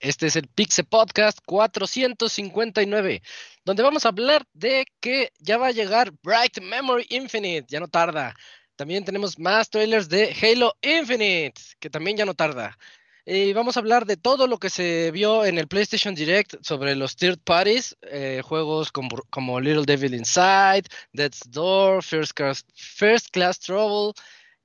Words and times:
Este 0.00 0.28
es 0.28 0.36
el 0.36 0.46
Pixel 0.46 0.86
Podcast 0.86 1.38
459, 1.44 3.22
donde 3.64 3.82
vamos 3.82 4.06
a 4.06 4.10
hablar 4.10 4.46
de 4.52 4.86
que 5.00 5.32
ya 5.40 5.58
va 5.58 5.68
a 5.68 5.72
llegar 5.72 6.12
Bright 6.22 6.60
Memory 6.60 7.06
Infinite, 7.10 7.66
ya 7.68 7.80
no 7.80 7.88
tarda. 7.88 8.36
También 8.76 9.04
tenemos 9.04 9.40
más 9.40 9.70
trailers 9.70 10.08
de 10.08 10.36
Halo 10.40 10.76
Infinite, 10.82 11.60
que 11.80 11.90
también 11.90 12.16
ya 12.16 12.24
no 12.24 12.34
tarda. 12.34 12.78
Y 13.26 13.52
vamos 13.52 13.76
a 13.76 13.80
hablar 13.80 14.06
de 14.06 14.16
todo 14.16 14.46
lo 14.46 14.58
que 14.58 14.70
se 14.70 15.10
vio 15.10 15.44
en 15.44 15.58
el 15.58 15.66
PlayStation 15.66 16.14
Direct 16.14 16.54
sobre 16.64 16.94
los 16.94 17.16
third 17.16 17.40
parties, 17.44 17.96
eh, 18.02 18.40
juegos 18.44 18.92
como, 18.92 19.60
Little 19.60 19.84
Devil 19.84 20.14
Inside, 20.14 20.84
Death's 21.12 21.42
Door, 21.50 22.04
First 22.04 22.32
Class, 22.34 22.64
First 22.74 23.30
Class 23.30 23.58
Trouble, 23.58 24.14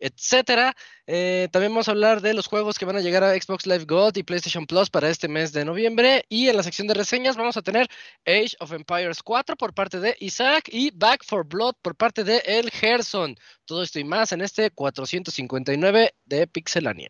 etcétera. 0.04 0.76
Eh, 1.08 1.48
también 1.52 1.72
vamos 1.72 1.88
a 1.88 1.92
hablar 1.92 2.22
de 2.22 2.34
los 2.34 2.48
juegos 2.48 2.78
que 2.78 2.86
van 2.86 2.98
a 2.98 3.00
llegar 3.00 3.24
a 3.24 3.34
Xbox 3.34 3.66
Live 3.66 3.86
Gold 3.86 4.18
y 4.18 4.24
PlayStation 4.24 4.66
Plus 4.66 4.90
para 4.90 5.10
este 5.10 5.28
mes 5.30 5.54
de 5.54 5.64
noviembre. 5.64 6.26
Y 6.28 6.50
en 6.50 6.58
la 6.58 6.64
sección 6.64 6.88
de 6.88 6.94
reseñas 6.94 7.38
vamos 7.38 7.56
a 7.56 7.62
tener 7.62 7.88
Age 8.26 8.56
of 8.60 8.74
Empires 8.74 9.24
4 9.24 9.56
por 9.56 9.74
parte 9.74 10.00
de 10.00 10.16
Isaac 10.20 10.70
y 10.72 10.92
Back 10.92 11.24
for 11.26 11.46
Blood 11.46 11.76
por 11.82 11.96
parte 11.96 12.24
de 12.24 12.44
El 12.46 12.70
Gerson. 12.70 13.38
Todo 13.66 13.82
esto 13.82 14.00
y 14.00 14.04
más 14.04 14.34
en 14.34 14.42
este 14.42 14.70
459 14.72 16.14
de 16.26 16.48
Pixelania. 16.48 17.10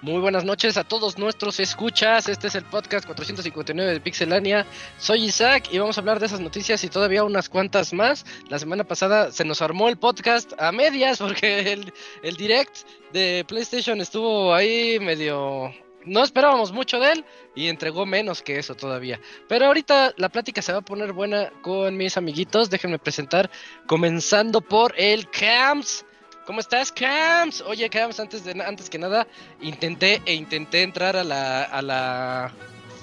Muy 0.00 0.20
buenas 0.20 0.44
noches 0.44 0.76
a 0.76 0.84
todos 0.84 1.18
nuestros 1.18 1.58
escuchas. 1.58 2.28
Este 2.28 2.46
es 2.46 2.54
el 2.54 2.62
podcast 2.62 3.04
459 3.04 3.94
de 3.94 4.00
Pixelania. 4.00 4.64
Soy 4.96 5.24
Isaac 5.24 5.70
y 5.72 5.78
vamos 5.78 5.98
a 5.98 6.00
hablar 6.00 6.20
de 6.20 6.26
esas 6.26 6.38
noticias 6.38 6.84
y 6.84 6.88
todavía 6.88 7.24
unas 7.24 7.48
cuantas 7.48 7.92
más. 7.92 8.24
La 8.48 8.60
semana 8.60 8.84
pasada 8.84 9.32
se 9.32 9.44
nos 9.44 9.60
armó 9.60 9.88
el 9.88 9.96
podcast 9.96 10.52
a 10.56 10.70
medias 10.70 11.18
porque 11.18 11.82
el, 12.22 12.36
direct 12.36 12.86
de 13.12 13.44
PlayStation 13.48 14.00
estuvo 14.00 14.54
ahí 14.54 15.00
medio... 15.00 15.74
No 16.04 16.22
esperábamos 16.22 16.70
mucho 16.70 17.00
de 17.00 17.14
él 17.14 17.24
y 17.56 17.66
entregó 17.66 18.06
menos 18.06 18.40
que 18.40 18.56
eso 18.56 18.76
todavía. 18.76 19.20
Pero 19.48 19.66
ahorita 19.66 20.14
la 20.16 20.28
plática 20.28 20.62
se 20.62 20.72
va 20.72 20.78
a 20.78 20.82
poner 20.82 21.12
buena 21.12 21.50
con 21.60 21.96
mis 21.96 22.16
amiguitos. 22.16 22.70
Déjenme 22.70 23.00
presentar 23.00 23.50
comenzando 23.88 24.60
por 24.60 24.94
el 24.96 25.28
Camps. 25.28 26.04
¿Cómo 26.48 26.60
estás, 26.60 26.90
Cams? 26.90 27.60
Oye, 27.60 27.90
Cams, 27.90 28.18
antes, 28.18 28.42
de, 28.42 28.52
antes 28.62 28.88
que 28.88 28.98
nada, 28.98 29.26
intenté 29.60 30.22
e 30.24 30.32
intenté 30.32 30.82
entrar 30.82 31.14
a 31.14 31.22
la, 31.22 31.64
a 31.64 31.82
la 31.82 32.50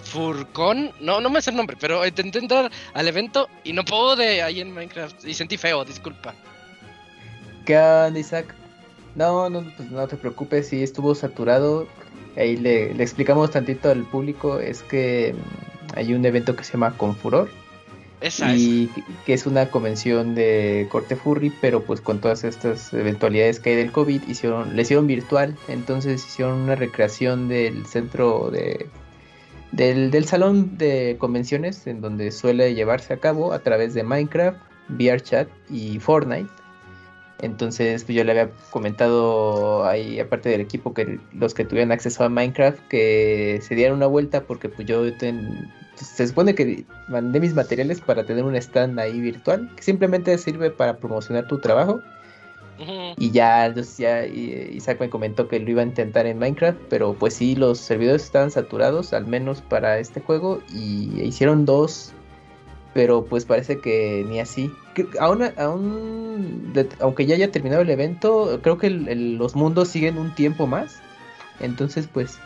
Furcon. 0.03 0.91
No, 0.99 1.21
no 1.21 1.29
me 1.29 1.43
sé 1.43 1.51
el 1.51 1.57
nombre, 1.57 1.77
pero 1.79 2.03
intenté 2.07 2.39
entrar 2.39 2.71
al 2.95 3.07
evento 3.07 3.47
y 3.63 3.73
no 3.73 3.85
pude 3.85 4.41
ahí 4.41 4.61
en 4.61 4.73
Minecraft. 4.73 5.25
Y 5.25 5.35
sentí 5.35 5.57
feo, 5.57 5.85
disculpa. 5.85 6.33
¿Qué 7.67 7.77
onda, 7.77 8.19
Isaac? 8.19 8.55
No, 9.13 9.47
no, 9.47 9.61
pues 9.77 9.91
no 9.91 10.07
te 10.07 10.17
preocupes, 10.17 10.69
sí 10.69 10.81
estuvo 10.81 11.13
saturado. 11.13 11.87
Ahí 12.35 12.57
le, 12.57 12.95
le 12.95 13.03
explicamos 13.03 13.51
tantito 13.51 13.91
al 13.91 14.05
público. 14.05 14.59
Es 14.59 14.81
que 14.81 15.35
mm, 15.35 15.99
hay 15.99 16.15
un 16.15 16.25
evento 16.25 16.55
que 16.55 16.63
se 16.63 16.73
llama 16.73 16.97
Confuror 16.97 17.47
y 18.55 18.89
que 19.25 19.33
es 19.33 19.45
una 19.45 19.69
convención 19.69 20.35
de 20.35 20.87
corte 20.89 21.15
furry, 21.15 21.51
pero 21.61 21.83
pues 21.83 22.01
con 22.01 22.19
todas 22.19 22.43
estas 22.43 22.93
eventualidades 22.93 23.59
que 23.59 23.71
hay 23.71 23.75
del 23.75 23.91
COVID, 23.91 24.23
hicieron, 24.27 24.75
le 24.75 24.81
hicieron 24.81 25.07
virtual, 25.07 25.55
entonces 25.67 26.25
hicieron 26.25 26.59
una 26.59 26.75
recreación 26.75 27.47
del 27.47 27.85
centro 27.85 28.49
de 28.51 28.87
del, 29.71 30.09
del 30.11 30.25
salón 30.25 30.77
de 30.77 31.17
convenciones 31.19 31.85
en 31.87 32.01
donde 32.01 32.31
suele 32.31 32.73
llevarse 32.73 33.13
a 33.13 33.17
cabo 33.17 33.51
a 33.51 33.59
través 33.59 33.93
de 33.93 34.03
Minecraft, 34.03 34.57
VRChat 34.89 35.49
y 35.69 35.99
Fortnite. 35.99 36.49
Entonces, 37.41 38.05
pues 38.05 38.15
yo 38.15 38.23
le 38.23 38.31
había 38.31 38.49
comentado 38.69 39.85
ahí, 39.85 40.19
aparte 40.19 40.49
del 40.49 40.61
equipo, 40.61 40.93
que 40.93 41.19
los 41.33 41.53
que 41.53 41.65
tuvieran 41.65 41.91
acceso 41.91 42.23
a 42.23 42.29
Minecraft, 42.29 42.79
que 42.87 43.59
se 43.61 43.75
dieran 43.75 43.97
una 43.97 44.07
vuelta, 44.07 44.43
porque 44.43 44.69
pues 44.69 44.87
yo 44.87 45.13
ten, 45.17 45.69
se 45.95 46.27
supone 46.27 46.55
que 46.55 46.85
mandé 47.07 47.39
mis 47.39 47.53
materiales 47.53 48.01
para 48.01 48.25
tener 48.25 48.43
un 48.43 48.55
stand 48.55 48.99
ahí 48.99 49.19
virtual, 49.19 49.69
que 49.75 49.83
simplemente 49.83 50.37
sirve 50.37 50.71
para 50.71 50.97
promocionar 50.97 51.47
tu 51.47 51.59
trabajo. 51.59 52.01
Y 53.17 53.31
ya, 53.31 53.73
ya 53.97 54.25
Isaac 54.25 54.99
me 54.99 55.09
comentó 55.09 55.47
que 55.47 55.59
lo 55.61 55.71
iba 55.71 55.81
a 55.81 55.85
intentar 55.85 56.25
en 56.25 56.39
Minecraft, 56.39 56.77
pero 56.89 57.13
pues 57.13 57.35
sí, 57.35 57.55
los 57.55 57.79
servidores 57.79 58.23
estaban 58.23 58.51
saturados, 58.51 59.13
al 59.13 59.25
menos 59.27 59.61
para 59.61 59.97
este 59.99 60.19
juego, 60.19 60.61
y 60.73 61.21
hicieron 61.21 61.63
dos, 61.63 62.11
pero 62.93 63.23
pues 63.23 63.45
parece 63.45 63.79
que 63.79 64.25
ni 64.27 64.41
así. 64.41 64.69
Aún, 65.19 65.43
aún 65.57 66.73
aunque 66.99 67.25
ya 67.25 67.35
haya 67.35 67.51
terminado 67.51 67.81
el 67.81 67.89
evento, 67.89 68.59
creo 68.61 68.77
que 68.77 68.89
los 68.89 69.55
mundos 69.55 69.87
siguen 69.87 70.17
un 70.17 70.35
tiempo 70.35 70.67
más. 70.67 70.97
Entonces, 71.61 72.09
pues 72.11 72.39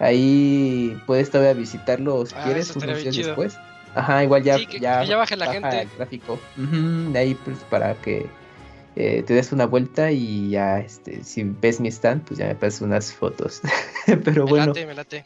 Ahí 0.00 1.00
puedes 1.06 1.30
todavía 1.30 1.52
visitarlo 1.52 2.24
si 2.26 2.34
ah, 2.36 2.44
quieres 2.44 2.74
unos 2.74 3.02
días 3.02 3.16
después. 3.16 3.56
Ajá, 3.94 4.24
igual 4.24 4.42
ya, 4.42 4.56
ya, 4.80 5.04
ya 5.04 5.16
baje 5.16 5.36
la 5.36 5.52
gente. 5.52 5.82
el 5.82 5.88
tráfico. 5.88 6.38
de 6.56 7.18
ahí 7.18 7.34
pues 7.44 7.58
para 7.68 7.94
que 7.94 8.26
eh, 8.96 9.22
te 9.22 9.34
des 9.34 9.52
una 9.52 9.66
vuelta 9.66 10.10
y 10.10 10.50
ya 10.50 10.80
este 10.80 11.22
si 11.22 11.44
ves 11.44 11.80
mi 11.80 11.88
stand, 11.88 12.24
pues 12.24 12.38
ya 12.38 12.46
me 12.46 12.54
pasas 12.54 12.80
unas 12.80 13.12
fotos. 13.12 13.60
Pero 14.24 14.44
me 14.44 14.50
bueno. 14.50 14.66
Late, 14.68 14.86
me 14.86 14.94
late. 14.94 15.24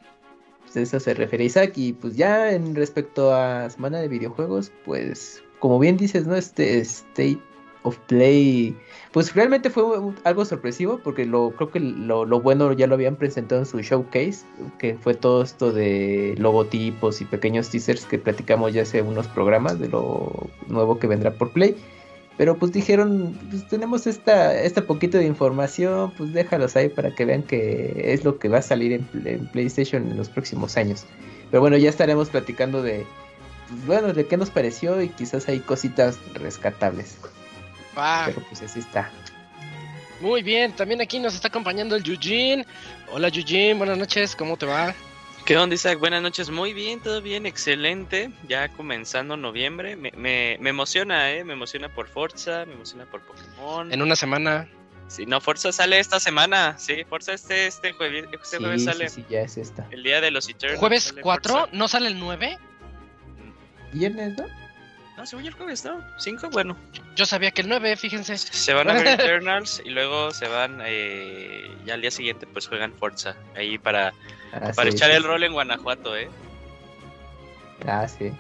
Pues 0.63 0.77
eso 0.77 0.99
se 0.99 1.15
refiere 1.15 1.45
Isaac. 1.45 1.73
Y 1.77 1.93
pues 1.93 2.17
ya 2.17 2.51
en 2.51 2.75
respecto 2.75 3.33
a 3.35 3.71
semana 3.71 4.01
de 4.01 4.09
videojuegos, 4.09 4.73
pues 4.85 5.43
como 5.61 5.79
bien 5.79 5.97
dices, 5.97 6.27
¿no? 6.27 6.35
Este 6.35 6.81
State 6.81 7.41
of 7.85 7.97
Play 8.07 8.77
pues 9.15 9.33
realmente 9.33 9.71
fue 9.71 9.85
algo 10.25 10.45
sorpresivo 10.45 10.99
porque 10.99 11.25
lo 11.25 11.53
creo 11.53 11.71
que 11.71 11.79
lo, 11.79 12.27
bueno 12.41 12.73
ya 12.73 12.89
lo 12.89 12.95
habían 12.95 13.15
presentado 13.15 13.61
en 13.61 13.67
su 13.67 13.79
showcase, 13.79 14.45
que 14.77 14.97
fue 14.97 15.15
todo 15.15 15.45
esto 15.45 15.71
de 15.71 16.35
logotipos 16.37 17.21
y 17.21 17.25
pequeños 17.25 17.71
teasers 17.71 18.07
que 18.07 18.19
platicamos 18.19 18.73
ya 18.73 18.83
hace 18.83 19.03
unos 19.03 19.29
programas 19.29 19.79
de 19.79 19.89
lo 19.89 20.51
nuevo 20.67 20.99
que 20.99 21.07
vendrá 21.07 21.31
por 21.31 21.53
Play. 21.53 21.77
Pero 22.37 22.57
pues 22.57 22.73
dijeron, 22.73 23.39
pues 23.51 23.69
tenemos 23.69 24.09
esta, 24.09 24.61
esta 24.61 24.83
poquito 24.83 25.17
de 25.19 25.27
información, 25.27 26.13
pues 26.19 26.33
déjalos 26.33 26.75
ahí 26.75 26.89
para 26.89 27.15
que 27.15 27.25
vean 27.25 27.45
que 27.45 28.13
es 28.13 28.25
lo 28.25 28.41
que 28.41 28.49
va 28.49 28.59
a 28.59 28.63
salir 28.63 29.07
en, 29.15 29.47
PlayStation 29.53 30.11
en 30.11 30.17
los 30.17 30.29
próximos 30.29 30.77
años. 30.77 31.07
Pero 31.53 31.61
bueno, 31.61 31.77
ya 31.77 31.89
estaremos 31.89 32.31
platicando 32.31 32.83
de, 32.83 33.07
pues, 33.69 33.87
bueno, 33.87 34.13
de 34.13 34.27
qué 34.27 34.37
nos 34.37 34.51
pareció 34.51 35.01
y 35.01 35.09
quizás 35.09 35.49
hay 35.49 35.61
cositas 35.61 36.19
rescatables. 36.35 37.19
Pero 37.95 38.43
pues 38.49 38.63
así 38.63 38.81
está. 38.81 39.11
Muy 40.21 40.43
bien, 40.43 40.73
también 40.73 41.01
aquí 41.01 41.19
nos 41.19 41.35
está 41.35 41.49
acompañando 41.49 41.97
el 41.97 42.03
Yujin. 42.03 42.65
Hola 43.11 43.29
Yujin, 43.29 43.79
buenas 43.79 43.99
noches, 43.99 44.35
¿cómo 44.35 44.57
te 44.57 44.67
va? 44.67 44.95
¿Qué 45.45 45.59
onda 45.59 45.75
Isaac? 45.75 45.99
Buenas 45.99 46.23
noches, 46.23 46.49
muy 46.49 46.73
bien, 46.73 47.01
todo 47.01 47.21
bien, 47.21 47.45
excelente. 47.45 48.31
Ya 48.49 48.69
comenzando 48.71 49.37
noviembre, 49.37 49.95
me, 49.95 50.11
me, 50.13 50.57
me 50.61 50.71
emociona, 50.71 51.33
¿eh? 51.33 51.45
Me 51.45 51.53
emociona 51.53 51.91
por 51.91 52.09
Forza, 52.09 52.65
me 52.65 52.73
emociona 52.73 53.05
por 53.05 53.21
Pokémon. 53.23 53.93
En 53.93 54.01
una 54.01 54.17
semana. 54.17 54.69
Sí, 55.09 55.27
no, 55.27 55.41
Forza 55.43 55.71
sale 55.71 55.99
esta 55.99 56.19
semana, 56.19 56.79
sí, 56.79 57.05
Forza 57.05 57.35
este, 57.35 57.67
este 57.67 57.93
jueves, 57.93 58.25
este 58.33 58.57
jueves 58.57 58.85
sale. 58.85 59.11
Sí, 59.11 59.17
sí, 59.17 59.27
ya 59.29 59.43
es 59.43 59.59
esta. 59.59 59.87
El 59.91 60.03
día 60.03 60.23
de 60.23 60.31
los 60.31 60.49
Eternals. 60.49 60.81
¿Jueves 60.81 61.15
4? 61.21 61.69
¿No 61.73 61.89
sale 61.89 62.09
el 62.09 62.19
9? 62.19 62.59
Viernes, 63.93 64.39
¿no? 64.39 64.64
No, 65.17 65.25
según 65.25 65.47
el 65.47 65.53
jueves, 65.53 65.85
¿no? 65.85 66.03
¿Cinco? 66.19 66.51
Bueno. 66.51 66.77
Yo 67.15 67.25
sabía 67.25 67.53
que 67.53 67.63
el 67.63 67.69
9, 67.69 67.97
fíjense. 67.97 68.37
Se 68.37 68.75
van 68.75 68.91
a 68.91 68.95
ver 68.95 69.07
Eternals 69.21 69.81
y 69.85 69.91
luego 69.91 70.33
se 70.33 70.49
van, 70.49 70.81
eh, 70.85 71.71
ya 71.85 71.95
al 71.95 72.01
día 72.01 72.11
siguiente 72.11 72.47
pues 72.47 72.67
juegan 72.67 72.93
Forza. 72.93 73.37
Ahí 73.57 73.79
para, 73.79 74.13
ah, 74.53 74.73
para 74.75 74.91
echar 74.91 75.11
el 75.13 75.23
rol 75.23 75.45
en 75.45 75.53
Guanajuato, 75.53 76.17
¿eh? 76.17 76.29
Ah, 77.87 78.09
sí. 78.09 78.33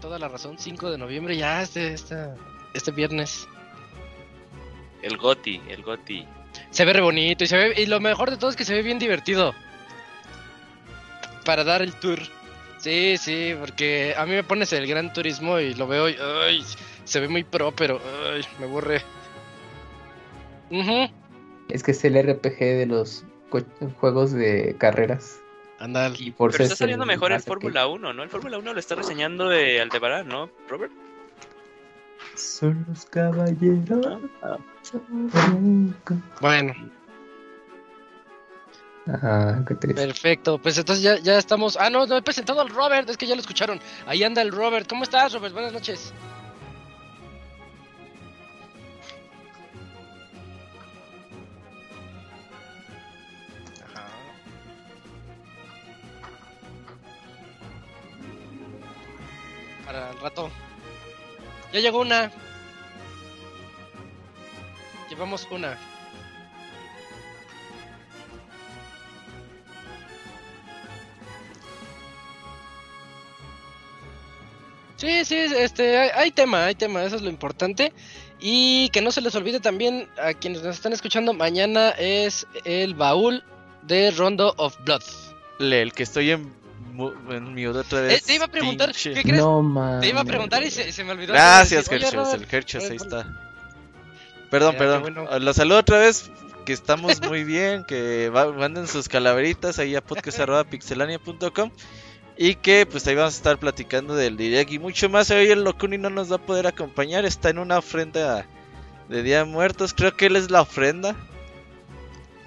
toda 0.00 0.18
la 0.18 0.28
razón, 0.28 0.56
5 0.58 0.92
de 0.92 0.98
noviembre 0.98 1.36
ya, 1.36 1.60
este, 1.62 1.92
este, 1.94 2.28
este 2.72 2.92
viernes. 2.92 3.48
el 5.02 5.16
Goti, 5.16 5.60
el 5.68 5.82
Goti. 5.82 6.24
Se 6.70 6.84
ve 6.84 6.92
re 6.92 7.00
bonito 7.00 7.42
y 7.42 7.46
se 7.48 7.56
ve 7.56 7.74
y 7.76 7.86
lo 7.86 7.98
mejor 7.98 8.30
de 8.30 8.36
todo 8.36 8.50
es 8.50 8.56
que 8.56 8.64
se 8.64 8.74
ve 8.74 8.82
bien 8.82 9.00
divertido. 9.00 9.54
Para 11.44 11.64
dar 11.64 11.82
el 11.82 11.94
tour. 11.94 12.20
Sí, 12.78 13.16
sí, 13.18 13.54
porque 13.58 14.14
a 14.16 14.24
mí 14.24 14.32
me 14.32 14.44
pones 14.44 14.72
el 14.72 14.86
Gran 14.86 15.12
Turismo 15.12 15.58
y 15.58 15.74
lo 15.74 15.86
veo 15.86 16.08
y 16.08 16.16
ay, 16.46 16.64
se 17.04 17.20
ve 17.20 17.28
muy 17.28 17.44
pro, 17.44 17.72
pero 17.72 18.00
ay, 18.32 18.42
me 18.58 18.66
aburre. 18.66 19.02
Ujú. 20.70 21.10
Es 21.68 21.82
que 21.82 21.90
es 21.90 22.04
el 22.04 22.14
RPG 22.14 22.58
de 22.58 22.86
los 22.86 23.24
juegos 24.00 24.32
de 24.32 24.76
carreras. 24.78 25.40
Andal. 25.80 26.16
Y 26.18 26.30
por 26.32 26.50
Pero 26.52 26.64
está 26.64 26.76
saliendo 26.76 27.06
mejor 27.06 27.32
el 27.32 27.40
Fórmula 27.40 27.86
1, 27.86 28.12
¿no? 28.12 28.22
El 28.22 28.28
Fórmula 28.28 28.58
1 28.58 28.72
lo 28.72 28.80
está 28.80 28.94
reseñando 28.94 29.48
de 29.48 29.80
Aldebarán, 29.80 30.28
¿no, 30.28 30.50
Robert? 30.68 30.92
Son 32.34 32.84
los 32.88 33.04
caballeros. 33.06 34.20
Bueno, 36.40 36.74
Ajá, 39.12 39.64
qué 39.66 39.74
triste. 39.74 40.06
perfecto. 40.06 40.58
Pues 40.58 40.76
entonces 40.76 41.02
ya, 41.02 41.18
ya 41.18 41.38
estamos. 41.38 41.76
Ah, 41.76 41.88
no, 41.90 42.06
no 42.06 42.16
he 42.16 42.22
presentado 42.22 42.60
al 42.60 42.68
Robert, 42.68 43.08
es 43.08 43.16
que 43.16 43.26
ya 43.26 43.34
lo 43.34 43.40
escucharon. 43.40 43.80
Ahí 44.06 44.22
anda 44.22 44.42
el 44.42 44.52
Robert. 44.52 44.88
¿Cómo 44.88 45.02
estás, 45.04 45.32
Robert? 45.32 45.54
Buenas 45.54 45.72
noches. 45.72 46.12
Para 59.84 60.10
el 60.10 60.20
rato. 60.20 60.50
Ya 61.72 61.80
llegó 61.80 62.00
una. 62.00 62.30
Llevamos 65.08 65.48
una. 65.50 65.78
Sí, 74.98 75.24
sí, 75.24 75.36
este, 75.36 75.96
hay, 75.96 76.10
hay 76.14 76.30
tema, 76.30 76.66
hay 76.66 76.74
tema, 76.74 77.02
eso 77.04 77.16
es 77.16 77.22
lo 77.22 77.30
importante. 77.30 77.92
Y 78.40 78.88
que 78.90 79.00
no 79.00 79.10
se 79.10 79.20
les 79.20 79.34
olvide 79.34 79.58
también 79.60 80.08
a 80.22 80.32
quienes 80.34 80.62
nos 80.62 80.76
están 80.76 80.92
escuchando, 80.92 81.32
mañana 81.32 81.90
es 81.90 82.46
el 82.64 82.94
baúl 82.94 83.42
de 83.82 84.10
Rondo 84.12 84.54
of 84.58 84.76
Blood. 84.84 85.02
Le, 85.58 85.82
el 85.82 85.92
que 85.92 86.02
estoy 86.04 86.30
en, 86.32 86.52
mu- 86.92 87.12
en 87.30 87.44
mute 87.54 87.78
otra 87.78 88.00
Eh, 88.00 88.02
vez. 88.02 88.24
te 88.24 88.34
iba 88.34 88.44
a 88.44 88.48
preguntar, 88.48 88.90
pinche. 88.90 89.14
¿qué 89.14 89.22
crees? 89.22 89.38
No. 89.38 89.98
Te 90.00 90.08
iba 90.08 90.20
a 90.20 90.24
preguntar 90.24 90.62
y 90.62 90.70
se, 90.70 90.92
se 90.92 91.02
me 91.04 91.12
olvidó. 91.12 91.32
Gracias, 91.32 91.88
Robert, 91.88 92.34
el 92.34 92.46
Hershos, 92.54 92.82
ahí 92.84 92.98
Robert, 92.98 93.02
está. 93.24 93.48
Perdón, 94.50 94.76
perdón. 94.76 95.02
bueno. 95.02 95.38
Los 95.40 95.56
saludo 95.56 95.78
otra 95.78 95.98
vez, 95.98 96.30
que 96.64 96.72
estamos 96.72 97.20
muy 97.28 97.42
bien, 97.44 97.84
que 97.84 98.30
va- 98.30 98.52
manden 98.52 98.86
sus 98.86 99.08
calaveritas 99.08 99.78
ahí 99.80 99.94
a 99.96 100.00
podcast.pixelania.com 100.00 101.70
y 102.40 102.54
que 102.54 102.86
pues 102.86 103.04
ahí 103.06 103.16
vamos 103.16 103.34
a 103.34 103.36
estar 103.36 103.58
platicando 103.58 104.14
del 104.14 104.36
direct 104.36 104.70
y 104.70 104.78
mucho 104.78 105.08
más. 105.08 105.30
Hoy 105.32 105.48
el 105.48 105.64
Locuni 105.64 105.98
no 105.98 106.08
nos 106.08 106.30
va 106.30 106.36
a 106.36 106.46
poder 106.46 106.68
acompañar, 106.68 107.24
está 107.24 107.50
en 107.50 107.58
una 107.58 107.78
ofrenda 107.78 108.46
de 109.08 109.22
Día 109.24 109.38
de 109.38 109.44
Muertos, 109.44 109.92
creo 109.92 110.16
que 110.16 110.26
él 110.26 110.36
es 110.36 110.48
la 110.48 110.62
ofrenda. 110.62 111.16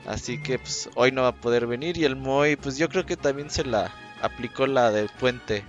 Así 0.08 0.42
que 0.42 0.58
pues 0.58 0.90
hoy 0.96 1.12
no 1.12 1.24
va 1.24 1.28
a 1.28 1.36
poder 1.36 1.68
venir 1.68 1.98
y 1.98 2.06
el 2.06 2.16
Moy 2.16 2.56
pues 2.56 2.78
yo 2.78 2.88
creo 2.88 3.06
que 3.06 3.18
también 3.18 3.50
se 3.50 3.66
la 3.66 3.94
aplicó 4.22 4.66
la 4.66 4.92
del 4.92 5.10
puente. 5.20 5.66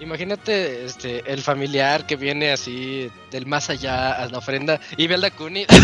Imagínate 0.00 0.84
este, 0.84 1.22
el 1.32 1.40
familiar 1.40 2.06
que 2.08 2.16
viene 2.16 2.50
así 2.50 3.08
del 3.30 3.46
más 3.46 3.70
allá 3.70 4.14
a 4.14 4.26
la 4.26 4.38
ofrenda 4.38 4.80
y 4.96 5.06
ve 5.06 5.14
al 5.14 5.20
Dakuni. 5.20 5.64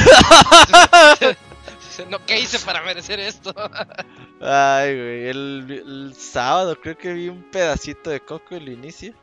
no, 2.09 2.25
¿qué 2.27 2.41
hice 2.41 2.59
para 2.61 2.83
merecer 2.83 3.21
esto? 3.21 3.53
Ay, 4.41 4.95
güey, 4.97 5.29
el, 5.29 5.67
el 5.69 6.15
sábado 6.15 6.81
creo 6.81 6.97
que 6.97 7.13
vi 7.13 7.29
un 7.29 7.43
pedacito 7.51 8.11
de 8.11 8.21
Coco 8.21 8.55
el 8.55 8.69
inicio. 8.69 9.15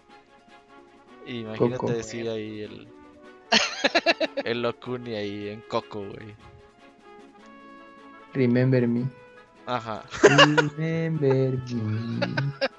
Y 1.26 1.40
imagínate 1.40 1.78
Coco. 1.78 1.92
decir 1.92 2.30
ahí 2.30 2.62
el. 2.62 2.88
El 4.44 4.62
Locuni 4.62 5.16
ahí 5.16 5.50
en 5.50 5.62
Coco, 5.62 6.00
güey. 6.00 6.36
Remember 8.34 8.88
me. 8.88 9.06
Ajá. 9.66 10.04
Remember 10.22 11.58
me. 11.74 12.68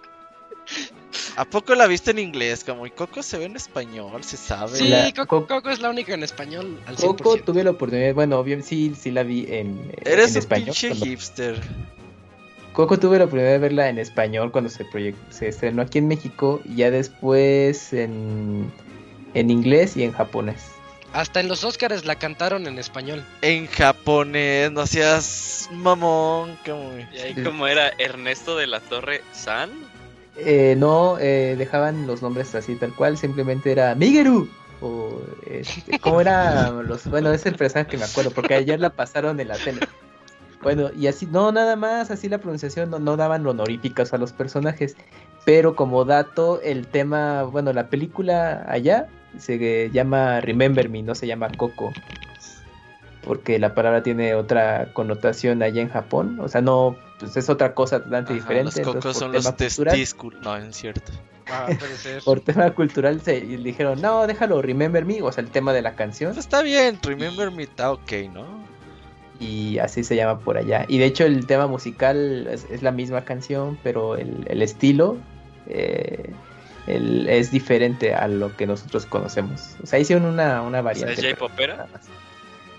¿A 1.36 1.44
poco 1.44 1.74
la 1.74 1.86
viste 1.86 2.10
en 2.12 2.18
inglés? 2.18 2.64
Como 2.64 2.86
y 2.86 2.90
Coco 2.90 3.22
se 3.22 3.38
ve 3.38 3.44
en 3.46 3.56
español, 3.56 4.22
se 4.24 4.36
sabe. 4.36 4.76
Sí, 4.76 4.88
La- 4.88 5.12
Coco, 5.12 5.46
Co- 5.46 5.46
Coco 5.56 5.70
es 5.70 5.80
la 5.80 5.90
única 5.90 6.14
en 6.14 6.22
español 6.22 6.78
al 6.86 6.96
100%. 6.96 7.06
Coco 7.06 7.36
tuve 7.38 7.64
la 7.64 7.70
oportunidad, 7.70 8.14
bueno, 8.14 8.38
obvio, 8.38 8.62
sí, 8.62 8.94
sí 8.98 9.10
la 9.10 9.22
vi 9.22 9.46
en, 9.48 9.92
Eres 10.04 10.30
en 10.30 10.32
un 10.32 10.38
español. 10.38 10.64
pinche 10.66 10.88
cuando- 10.88 11.04
hipster. 11.06 11.60
Coco 12.72 12.98
tuve 12.98 13.18
la 13.18 13.24
oportunidad 13.24 13.52
de 13.52 13.58
verla 13.58 13.88
en 13.88 13.98
español 13.98 14.52
cuando 14.52 14.70
se, 14.70 14.86
se 15.30 15.48
estrenó 15.48 15.82
aquí 15.82 15.98
en 15.98 16.06
México 16.06 16.60
y 16.64 16.76
ya 16.76 16.90
después 16.92 17.92
en, 17.92 18.70
en 19.34 19.50
inglés 19.50 19.96
y 19.96 20.04
en 20.04 20.12
japonés. 20.12 20.62
Hasta 21.12 21.40
en 21.40 21.48
los 21.48 21.64
Oscars 21.64 22.04
la 22.04 22.16
cantaron 22.16 22.66
en 22.68 22.78
español. 22.78 23.24
En 23.40 23.66
japonés, 23.66 24.70
no 24.70 24.86
seas 24.86 25.68
mamón. 25.72 26.56
Como... 26.64 26.92
Y 27.12 27.18
ahí 27.18 27.34
como 27.42 27.66
era 27.66 27.88
Ernesto 27.98 28.56
de 28.56 28.66
la 28.66 28.78
Torre 28.80 29.22
San. 29.32 29.70
Eh, 30.40 30.76
no 30.78 31.18
eh, 31.18 31.56
dejaban 31.58 32.06
los 32.06 32.22
nombres 32.22 32.54
así 32.54 32.76
tal 32.76 32.94
cual, 32.94 33.18
simplemente 33.18 33.72
era 33.72 33.94
Migeru. 33.94 34.48
O 34.80 35.20
este, 35.44 35.98
¿cómo 35.98 36.20
era 36.20 36.70
los 36.70 37.08
bueno, 37.10 37.32
es 37.32 37.44
el 37.46 37.56
personaje 37.56 37.90
que 37.90 37.98
me 37.98 38.04
acuerdo, 38.04 38.30
porque 38.30 38.54
ayer 38.54 38.78
la 38.78 38.90
pasaron 38.90 39.40
en 39.40 39.48
la 39.48 39.56
tele. 39.56 39.80
Bueno, 40.62 40.90
y 40.96 41.06
así, 41.06 41.26
no, 41.26 41.50
nada 41.52 41.76
más, 41.76 42.10
así 42.10 42.28
la 42.28 42.38
pronunciación, 42.38 42.90
no, 42.90 42.98
no 42.98 43.16
daban 43.16 43.46
honoríficas 43.46 44.12
a 44.12 44.18
los 44.18 44.32
personajes. 44.32 44.96
Pero 45.44 45.74
como 45.74 46.04
dato, 46.04 46.60
el 46.62 46.86
tema, 46.86 47.44
bueno, 47.44 47.72
la 47.72 47.88
película 47.88 48.64
allá 48.68 49.08
se 49.38 49.90
llama 49.90 50.40
Remember 50.40 50.88
Me, 50.88 51.02
no 51.02 51.14
se 51.14 51.26
llama 51.26 51.48
Coco. 51.56 51.92
Porque 53.28 53.58
la 53.60 53.74
palabra 53.74 54.02
tiene 54.02 54.34
otra 54.34 54.88
connotación 54.94 55.62
allá 55.62 55.80
en 55.82 55.90
Japón. 55.90 56.38
O 56.40 56.48
sea, 56.48 56.60
no, 56.62 56.96
pues 57.20 57.36
es 57.36 57.48
otra 57.48 57.74
cosa 57.74 57.98
totalmente 58.02 58.32
Ajá, 58.32 58.40
diferente. 58.40 58.82
los 58.82 58.94
cocos 58.94 59.16
son 59.18 59.30
los 59.32 59.54
testículos. 59.56 60.42
No, 60.42 60.56
es 60.56 60.74
cierto. 60.74 61.12
Ah, 61.50 61.66
puede 61.78 61.94
ser. 61.96 62.22
por 62.24 62.40
tema 62.40 62.70
cultural 62.74 63.20
se 63.20 63.36
y 63.38 63.56
dijeron, 63.58 64.00
no, 64.02 64.26
déjalo, 64.26 64.60
Remember 64.62 65.04
Me, 65.04 65.22
o 65.22 65.30
sea, 65.30 65.44
el 65.44 65.50
tema 65.50 65.72
de 65.72 65.82
la 65.82 65.94
canción, 65.94 66.30
Pues 66.32 66.44
está 66.44 66.62
bien, 66.62 66.98
Remember 67.02 67.50
Me 67.50 67.62
está 67.62 67.92
ok, 67.92 68.12
¿no? 68.32 68.66
y 69.40 69.78
así 69.78 70.02
se 70.02 70.16
llama 70.16 70.40
por 70.40 70.56
allá. 70.58 70.84
Y 70.88 70.98
de 70.98 71.04
hecho 71.04 71.24
el 71.24 71.46
tema 71.46 71.68
musical 71.68 72.48
es, 72.50 72.66
es 72.72 72.82
la 72.82 72.90
misma 72.90 73.24
canción, 73.24 73.78
pero 73.84 74.16
el, 74.16 74.44
el 74.48 74.62
estilo 74.62 75.16
eh, 75.68 76.30
el- 76.88 77.28
es 77.28 77.50
diferente 77.52 78.14
a 78.14 78.26
lo 78.26 78.56
que 78.56 78.66
nosotros 78.66 79.06
conocemos. 79.06 79.76
O 79.82 79.86
sea, 79.86 79.98
hicieron 80.00 80.24
una, 80.24 80.60
una 80.62 80.68
O 80.68 80.72
sea, 80.72 80.82
variante. 80.82 81.12
¿Es 81.12 81.34
J-Popera? 81.38 81.86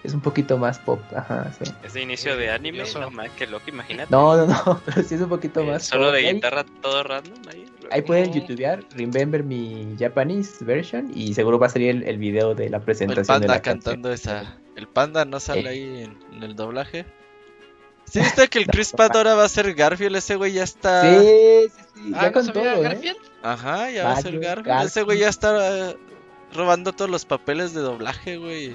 Es 0.04 0.14
un 0.14 0.22
poquito 0.22 0.58
más 0.58 0.80
pop, 0.80 1.02
ajá, 1.14 1.52
sí. 1.62 1.70
¿Es 1.84 1.94
de 1.94 2.02
inicio 2.02 2.38
de 2.38 2.50
anime? 2.50 2.84
No 2.94 3.12
más 3.12 3.30
que 3.32 3.46
loco, 3.48 3.66
imagínate. 3.70 4.10
No, 4.10 4.38
no, 4.38 4.46
no, 4.48 4.82
pero 4.86 5.04
sí 5.04 5.16
es 5.16 5.22
un 5.22 5.28
poquito 5.30 5.60
Eh, 5.60 5.66
más 5.72 5.84
Solo 5.86 6.06
pop. 6.06 6.14
de 6.14 6.20
Ahí- 6.28 6.34
guitarra 6.36 6.66
todo 6.82 7.04
random 7.04 7.42
ahí. 7.54 7.66
Ahí 7.92 8.02
pueden 8.04 8.32
youtubear 8.32 8.84
Remember 8.96 9.44
Me 9.44 9.96
Japanese 10.00 10.64
version 10.64 11.12
y 11.14 11.34
seguro 11.34 11.60
va 11.60 11.68
a 11.68 11.70
salir 11.70 11.90
el, 11.90 12.04
el 12.04 12.18
video 12.18 12.56
de 12.56 12.70
la 12.70 12.78
El 12.78 12.84
presentación 12.84 13.42
de 13.42 13.48
panda 13.48 13.48
la 13.56 13.62
canción. 13.62 13.96
cantando 13.96 14.14
esa. 14.14 14.58
El 14.76 14.88
panda 14.88 15.26
no 15.26 15.40
sale 15.40 15.62
Eh. 15.62 15.68
ahí 15.70 16.04
en, 16.04 16.18
en 16.34 16.44
el 16.44 16.56
doblaje. 16.56 17.06
¿Sí 18.06 18.20
viste 18.20 18.48
que 18.48 18.60
el 18.60 18.68
Chris 18.68 18.92
Pratt 18.94 19.16
ahora 19.16 19.34
va 19.36 19.44
a 19.44 19.50
ser 19.50 19.74
Garfield? 19.74 20.16
Ese 20.16 20.36
güey 20.36 20.54
ya 20.54 20.64
está. 20.64 21.02
Sí, 21.02 21.26
sí, 21.26 21.82
sí, 21.96 22.12
Ah, 22.16 22.22
ya 22.22 22.28
¿no 22.28 22.32
con 22.32 22.54
todo, 22.54 22.64
¿eh? 22.64 22.82
Garfield? 22.82 23.18
Ajá, 23.44 23.90
ya 23.92 24.04
va 24.06 24.12
a 24.14 24.22
ser 24.22 24.40
Garfield. 24.40 24.68
Garfield. 24.68 24.88
Ese 24.88 25.02
güey 25.04 25.20
ya 25.20 25.30
está 25.30 25.90
eh, 25.90 25.98
robando 26.54 26.94
todos 26.94 27.12
los 27.12 27.26
papeles 27.26 27.74
de 27.74 27.82
doblaje, 27.82 28.38
güey. 28.38 28.74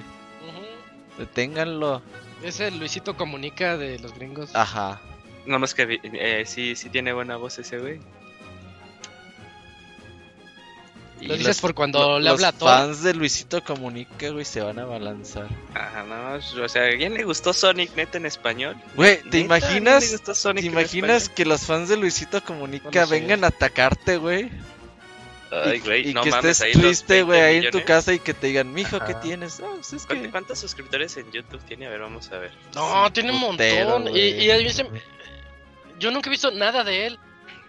Deténganlo. 1.18 2.02
Es 2.42 2.60
el 2.60 2.78
Luisito 2.78 3.16
Comunica 3.16 3.76
de 3.76 3.98
los 3.98 4.14
gringos. 4.14 4.54
Ajá. 4.54 5.00
No 5.46 5.58
más 5.58 5.74
que 5.74 5.86
vi- 5.86 6.00
eh, 6.02 6.44
sí, 6.46 6.74
sí 6.76 6.88
tiene 6.90 7.12
buena 7.12 7.36
voz 7.36 7.58
ese 7.58 7.78
güey. 7.78 8.00
Lo 11.20 11.32
dices 11.34 11.46
los- 11.48 11.60
por 11.60 11.74
cuando 11.74 12.00
lo- 12.00 12.18
le 12.18 12.24
los 12.24 12.34
habla 12.34 12.48
a 12.48 12.52
Thor. 12.52 12.68
fans 12.68 13.02
de 13.02 13.14
Luisito 13.14 13.62
Comunica, 13.64 14.28
güey, 14.30 14.44
se 14.44 14.60
van 14.60 14.78
a 14.78 14.84
balanzar. 14.84 15.48
Ajá, 15.72 16.02
no, 16.02 16.62
o 16.64 16.68
sea, 16.68 16.84
¿a 16.86 16.96
quién 16.96 17.14
le 17.14 17.24
gustó 17.24 17.52
Sonic 17.54 17.94
neta 17.96 18.18
en 18.18 18.26
español? 18.26 18.76
Güey. 18.94 19.18
¿te 19.22 19.26
¿A 19.26 19.30
quién 19.30 19.32
le 19.32 19.44
imaginas? 19.46 20.22
¿Te 20.54 20.60
imaginas 20.66 21.28
que 21.30 21.46
los 21.46 21.62
fans 21.62 21.88
de 21.88 21.96
Luisito 21.96 22.42
Comunica 22.44 22.90
No 22.92 23.00
lo 23.00 23.06
sé. 23.06 23.20
vengan 23.20 23.44
a 23.44 23.46
atacarte, 23.46 24.18
güey? 24.18 24.50
Ay, 25.64 25.76
y 25.76 25.80
güey, 25.80 26.10
y 26.10 26.14
no 26.14 26.22
que 26.22 26.30
mames, 26.30 26.60
estés 26.60 26.60
ahí 26.62 26.72
triste, 26.80 27.14
20 27.14 27.22
güey, 27.24 27.40
ahí 27.40 27.56
en 27.56 27.62
tu 27.62 27.66
millones. 27.78 27.86
casa 27.86 28.12
y 28.12 28.18
que 28.18 28.34
te 28.34 28.46
digan, 28.48 28.72
mijo, 28.72 28.98
¿qué 29.00 29.12
Ajá. 29.12 29.20
tienes? 29.20 29.60
No, 29.60 29.74
pues 29.74 29.92
es 29.92 30.06
¿Cuántos, 30.06 30.26
que... 30.26 30.30
cuántos 30.30 30.58
suscriptores 30.58 31.16
en 31.16 31.30
YouTube 31.32 31.60
tiene? 31.66 31.86
A 31.86 31.90
ver, 31.90 32.00
vamos 32.00 32.30
a 32.32 32.38
ver. 32.38 32.52
No, 32.74 33.12
tiene 33.12 33.32
un 33.32 33.40
putero, 33.40 33.90
montón. 33.90 34.08
Y, 34.16 34.20
güey. 34.32 34.44
y 34.46 34.50
a 34.50 34.56
mí 34.58 34.70
se- 34.70 34.86
Yo 35.98 36.10
nunca 36.10 36.28
he 36.28 36.30
visto 36.30 36.50
nada 36.50 36.82
de 36.84 37.06
él. 37.06 37.18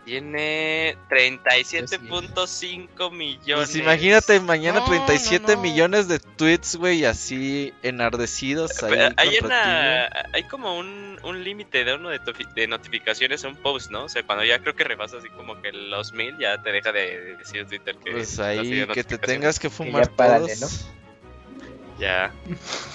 Tiene 0.06 0.96
37.5 1.10 3.12
millones. 3.12 3.70
Pues 3.70 3.76
imagínate 3.76 4.40
mañana 4.40 4.82
No, 4.82 4.86
37 4.86 5.48
no, 5.48 5.56
no. 5.56 5.62
millones 5.62 6.08
de 6.08 6.20
tweets, 6.20 6.76
güey, 6.76 7.06
así 7.06 7.74
enardecidos. 7.82 8.84
Ahí 8.84 9.00
hay, 9.18 9.40
una, 9.44 10.06
hay 10.32 10.44
como 10.44 10.78
un, 10.78 11.20
un 11.24 11.44
límite 11.44 11.84
de 11.84 11.96
uno 11.96 12.10
de, 12.10 12.20
de 12.54 12.68
notificaciones 12.68 13.44
a 13.46 13.48
un 13.48 13.56
post, 13.56 13.90
¿no? 13.90 14.04
O 14.04 14.10
sea, 14.10 14.22
cuando 14.22 14.46
ya 14.46 14.60
creo 14.60 14.76
que 14.76 14.84
rebasa 14.84 15.18
así 15.18 15.30
como 15.30 15.60
que 15.60 15.72
los 15.72 16.14
mil, 16.14 16.38
ya 16.38 16.62
te 16.62 16.72
deja 16.72 16.92
de 16.92 17.38
decir 17.38 17.66
Twitter 17.66 17.98
que. 17.98 18.12
Pues 18.12 18.38
ahí 18.40 18.86
que 18.94 19.04
te 19.04 19.18
tengas 19.18 19.58
que 19.58 19.72
fumar 19.72 20.08
ya 20.08 20.16
párale, 20.16 20.56
todos. 20.56 20.86
Ya. 22.00 22.32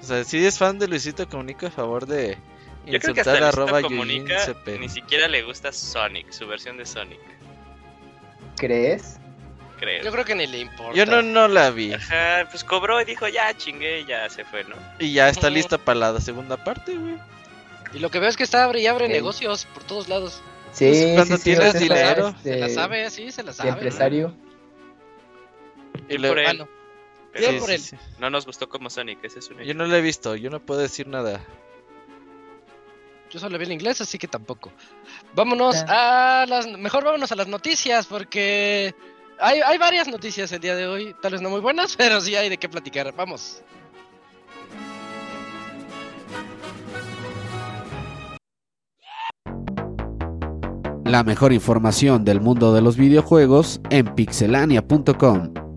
O 0.00 0.04
sea, 0.10 0.24
si 0.24 0.46
es 0.46 0.56
fan 0.56 0.78
de 0.78 0.88
Luisito 0.88 1.28
Comunica 1.28 1.66
a 1.66 1.70
favor 1.70 2.06
de 2.06 2.38
Yo 2.92 3.00
creo 3.00 3.14
que 3.14 3.20
insultar 3.20 3.42
hasta 3.44 3.48
arroba 3.62 3.82
Comunica 3.82 4.46
ni 4.78 4.88
siquiera 4.88 5.28
le 5.28 5.42
gusta 5.42 5.72
Sonic, 5.72 6.30
su 6.30 6.46
versión 6.46 6.76
de 6.76 6.86
Sonic, 6.86 7.20
¿Crees? 8.56 9.18
creo. 9.78 10.02
Yo 10.02 10.10
creo 10.10 10.24
que 10.24 10.34
ni 10.34 10.46
le 10.46 10.58
importa. 10.58 10.94
Yo 10.96 11.06
no, 11.06 11.22
no 11.22 11.46
la 11.46 11.70
vi. 11.70 11.92
Ajá, 11.92 12.48
pues 12.50 12.64
cobró 12.64 13.00
y 13.00 13.04
dijo, 13.04 13.28
ya 13.28 13.56
chingué, 13.56 14.04
ya 14.04 14.28
se 14.28 14.44
fue, 14.44 14.64
¿no? 14.64 14.74
Y 14.98 15.12
ya 15.12 15.28
está 15.28 15.48
lista 15.50 15.78
para 15.78 15.98
la 16.12 16.20
segunda 16.20 16.56
parte, 16.64 16.96
güey. 16.96 17.16
Y 17.94 18.00
lo 18.00 18.10
que 18.10 18.18
veo 18.18 18.28
es 18.28 18.36
que 18.36 18.42
está 18.42 18.64
abre 18.64 18.80
y 18.80 18.86
abre 18.86 19.08
negocios 19.08 19.66
por 19.66 19.84
todos 19.84 20.08
lados. 20.08 20.42
Sí, 20.72 20.86
Pues, 20.90 21.14
cuando 21.14 21.36
sí, 21.36 21.42
sí, 21.42 21.44
tienes 21.44 21.66
está, 21.74 21.78
dinero. 21.78 22.34
Se 22.42 22.56
la 22.58 22.68
sabe, 22.68 23.08
sí, 23.10 23.30
se 23.30 23.42
la 23.42 23.52
de 23.52 23.56
sabe. 23.56 23.70
¿no? 23.70 23.76
empresario. 23.76 24.34
Y 25.94 26.06
Bien 26.08 26.22
le- 26.22 26.28
por 26.28 26.38
él. 26.38 26.46
Ah, 26.48 26.52
no. 26.54 26.68
Pero 27.32 27.58
por 27.60 27.70
él. 27.70 27.80
no 28.18 28.30
nos 28.30 28.46
gustó 28.46 28.68
como 28.68 28.90
Sonic, 28.90 29.22
ese 29.22 29.38
es 29.38 29.48
un 29.48 29.58
Yo 29.58 29.74
no 29.74 29.86
la 29.86 29.98
he 29.98 30.00
visto, 30.00 30.34
yo 30.34 30.50
no 30.50 30.60
puedo 30.60 30.80
decir 30.80 31.06
nada. 31.06 31.40
Yo 33.30 33.38
solo 33.38 33.58
vi 33.58 33.64
el 33.64 33.72
inglés, 33.72 34.00
así 34.00 34.18
que 34.18 34.28
tampoco. 34.28 34.72
Vámonos 35.34 35.84
a 35.88 36.46
las. 36.48 36.66
Mejor 36.66 37.04
vámonos 37.04 37.30
a 37.32 37.36
las 37.36 37.48
noticias, 37.48 38.06
porque 38.06 38.94
hay, 39.38 39.60
hay 39.60 39.78
varias 39.78 40.08
noticias 40.08 40.50
el 40.52 40.60
día 40.60 40.74
de 40.74 40.86
hoy. 40.86 41.14
Tal 41.20 41.32
vez 41.32 41.40
no 41.40 41.50
muy 41.50 41.60
buenas, 41.60 41.96
pero 41.98 42.20
sí 42.20 42.34
hay 42.34 42.48
de 42.48 42.56
qué 42.56 42.68
platicar. 42.68 43.14
Vamos. 43.14 43.62
La 51.04 51.24
mejor 51.24 51.54
información 51.54 52.22
del 52.24 52.42
mundo 52.42 52.74
de 52.74 52.82
los 52.82 52.98
videojuegos 52.98 53.80
en 53.88 54.14
pixelania.com. 54.14 55.67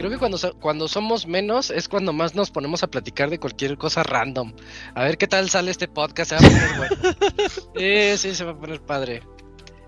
Creo 0.00 0.10
que 0.10 0.16
cuando, 0.16 0.38
so- 0.38 0.54
cuando 0.58 0.88
somos 0.88 1.26
menos 1.26 1.70
es 1.70 1.86
cuando 1.86 2.14
más 2.14 2.34
nos 2.34 2.50
ponemos 2.50 2.82
a 2.82 2.86
platicar 2.86 3.28
de 3.28 3.38
cualquier 3.38 3.76
cosa 3.76 4.02
random. 4.02 4.54
A 4.94 5.04
ver 5.04 5.18
qué 5.18 5.26
tal 5.26 5.50
sale 5.50 5.70
este 5.70 5.88
podcast. 5.88 6.30
Se 6.30 6.36
va 6.36 6.40
a 6.40 6.48
poner 6.50 6.78
bueno. 6.78 7.16
Eh, 7.74 8.16
sí, 8.16 8.34
se 8.34 8.44
va 8.44 8.52
a 8.52 8.58
poner 8.58 8.80
padre. 8.80 9.22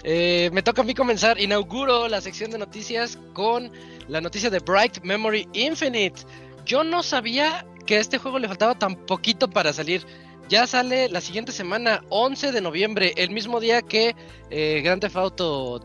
Eh, 0.04 0.50
me 0.52 0.62
toca 0.62 0.83
a 0.83 0.85
mí 0.85 0.92
comenzar. 0.92 1.40
Inauguro 1.40 2.09
la 2.09 2.21
sección 2.21 2.50
de 2.50 2.59
noticias 2.59 3.19
con 3.33 3.73
la 4.07 4.21
noticia 4.21 4.50
de 4.50 4.59
Bright 4.59 5.00
Memory 5.02 5.49
Infinite. 5.54 6.21
Yo 6.66 6.85
no 6.85 7.02
sabía 7.02 7.64
que 7.87 7.97
a 7.97 8.00
este 8.00 8.19
juego 8.19 8.38
le 8.38 8.49
faltaba 8.49 8.78
tan 8.78 8.97
poquito 9.07 9.49
para 9.49 9.73
salir. 9.73 10.04
Ya 10.50 10.66
sale 10.66 11.09
la 11.09 11.23
siguiente 11.23 11.52
semana, 11.52 12.04
11 12.11 12.52
de 12.52 12.61
noviembre, 12.61 13.14
el 13.16 13.31
mismo 13.31 13.61
día 13.61 13.81
que 13.81 14.14
eh, 14.50 14.83
Grand 14.85 15.00
Theft 15.00 15.16
Auto 15.16 15.81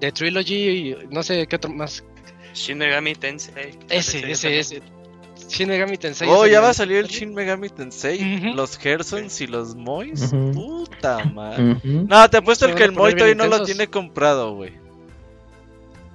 de 0.00 0.10
Trilogy 0.10 0.54
y 0.90 0.96
no 1.10 1.22
sé 1.22 1.46
qué 1.46 1.54
otro 1.54 1.70
más. 1.72 2.02
Shin 2.58 2.78
Megami 2.78 3.14
Tensei. 3.14 3.78
Ese, 3.88 4.30
ese, 4.30 4.58
ese. 4.58 4.82
Shin 5.48 5.68
Megami 5.68 5.96
Tensei. 5.96 6.28
Oh, 6.30 6.46
ya 6.46 6.60
va 6.60 6.70
a 6.70 6.74
salir 6.74 6.98
el 6.98 7.06
Shin 7.08 7.32
Megami 7.34 7.68
Tensei, 7.70 8.52
los 8.54 8.76
Gersons 8.78 9.40
y 9.40 9.46
los 9.46 9.74
Mois. 9.74 10.30
Puta 10.52 11.24
madre. 11.24 11.76
No, 11.84 12.28
te 12.28 12.36
apuesto 12.38 12.66
el 12.66 12.74
que 12.74 12.84
el 12.84 12.92
Moy 12.92 13.12
todavía 13.14 13.34
no 13.34 13.46
lo 13.46 13.62
tiene 13.62 13.88
comprado, 13.88 14.54
güey. 14.54 14.72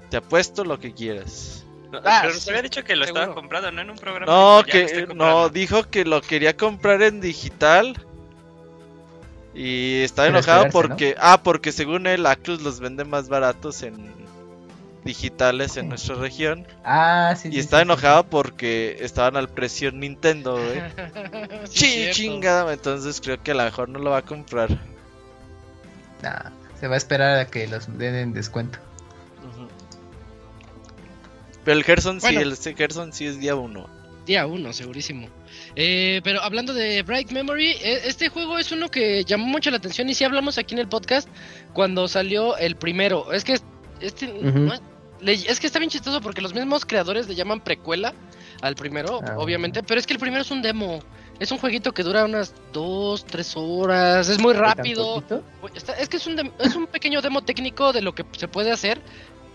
Te 0.10 0.18
apuesto 0.18 0.64
lo 0.64 0.80
que 0.80 0.94
quieras. 0.94 1.66
No, 1.92 2.00
Ah, 2.04 2.20
pero 2.24 2.34
sí, 2.36 2.50
había 2.50 2.64
dicho 2.64 2.84
que 2.84 2.96
lo 2.96 3.06
seguro. 3.06 3.22
estaba 3.24 3.36
comprando, 3.36 3.72
¿no? 3.72 3.82
En 3.82 3.90
un 3.92 3.98
programa. 3.98 4.32
No, 4.32 4.64
dijo, 4.64 4.78
"Ya 4.78 4.82
lo 4.82 4.88
que 4.88 5.02
no, 5.02 5.08
comprando". 5.08 5.50
dijo 5.50 5.84
que 5.90 6.06
lo 6.06 6.22
quería 6.22 6.58
comprar 6.58 7.02
en 7.04 7.22
digital. 7.22 7.96
Y 9.56 10.02
estaba 10.02 10.28
enojado 10.30 10.70
porque, 10.72 11.16
ah, 11.20 11.42
porque 11.44 11.72
según 11.72 12.08
él, 12.08 12.26
Atlus 12.26 12.62
los 12.64 12.80
vende 12.80 13.06
más 13.06 13.30
baratos 13.30 13.84
en 13.84 14.12
digitales 15.04 15.78
en 15.78 15.90
nuestra 15.90 16.16
región. 16.16 16.66
Ah, 16.84 17.36
sí. 17.38 17.50
Y 17.50 17.54
sí, 17.54 17.60
está 17.60 17.78
sí, 17.78 17.84
enojado 17.84 18.26
porque 18.26 18.98
estaban 19.02 19.36
al 19.38 19.50
precio 19.50 19.90
en 19.90 20.00
Nintendo, 20.00 20.54
güey. 20.54 20.82
Sí, 21.70 22.08
chingada, 22.12 22.72
entonces 22.74 23.20
creo 23.22 23.42
que 23.42 23.52
a 23.52 23.56
lo 23.56 23.64
mejor 23.64 23.90
no 23.90 24.00
lo 24.00 24.12
va 24.12 24.18
a 24.20 24.22
comprar. 24.26 24.70
Nah, 26.22 26.52
se 26.80 26.88
va 26.88 26.96
a 26.96 26.98
esperar 26.98 27.40
a 27.40 27.48
que 27.48 27.68
los 27.68 27.98
den 27.98 28.16
en 28.16 28.34
descuento. 28.34 28.80
Pero 31.64 31.78
el 31.78 31.84
Gerson 31.84 32.20
Bueno. 32.20 32.56
sí, 32.56 32.70
el 32.70 32.76
Gerson 32.76 33.14
sí 33.14 33.26
es 33.26 33.40
día 33.40 33.56
uno. 33.56 33.88
Día 34.26 34.46
uno, 34.48 34.72
segurísimo. 34.74 35.28
Eh, 35.76 36.22
pero 36.24 36.42
hablando 36.42 36.74
de 36.74 37.04
Bright 37.04 37.32
Memory, 37.32 37.72
e- 37.72 38.02
este 38.08 38.30
juego 38.30 38.58
es 38.58 38.72
uno 38.72 38.90
que 38.90 39.24
llamó 39.24 39.46
mucho 39.46 39.70
la 39.72 39.78
atención 39.78 40.10
y 40.10 40.14
sí 40.14 40.24
hablamos 40.24 40.58
aquí 40.58 40.76
en 40.76 40.80
el 40.80 40.88
podcast 40.88 41.28
cuando 41.74 42.08
salió 42.08 42.58
el 42.58 42.76
primero. 42.76 43.32
Es 43.34 43.44
que 43.44 43.58
este 44.02 44.28
no 44.28 44.74
es, 45.26 45.60
que 45.60 45.68
está 45.68 45.80
bien 45.80 45.90
chistoso 45.90 46.22
porque 46.22 46.42
los 46.42 46.54
mismos 46.54 46.86
creadores 46.86 47.28
le 47.28 47.36
llaman 47.36 47.62
precuela 47.62 48.14
al 48.62 48.76
primero, 48.76 49.20
Ah, 49.26 49.36
obviamente, 49.38 49.84
pero 49.84 50.00
es 50.00 50.08
que 50.08 50.14
el 50.14 50.20
primero 50.20 50.42
es 50.42 50.52
un 50.52 50.62
demo. 50.62 51.00
Es 51.40 51.52
un 51.52 51.58
jueguito 51.58 51.94
que 51.94 52.04
dura 52.04 52.26
unas 52.26 52.54
dos, 52.72 53.26
tres 53.26 53.54
horas, 53.56 54.30
es 54.30 54.40
muy 54.40 54.54
rápido. 54.54 55.24
Es 55.98 56.08
que 56.08 56.18
es 56.18 56.28
un, 56.28 56.52
es 56.60 56.76
un 56.76 56.88
pequeño 56.88 57.22
demo 57.22 57.42
técnico 57.42 57.92
de 57.92 58.02
lo 58.02 58.14
que 58.14 58.24
se 58.38 58.48
puede 58.48 58.72
hacer 58.72 59.02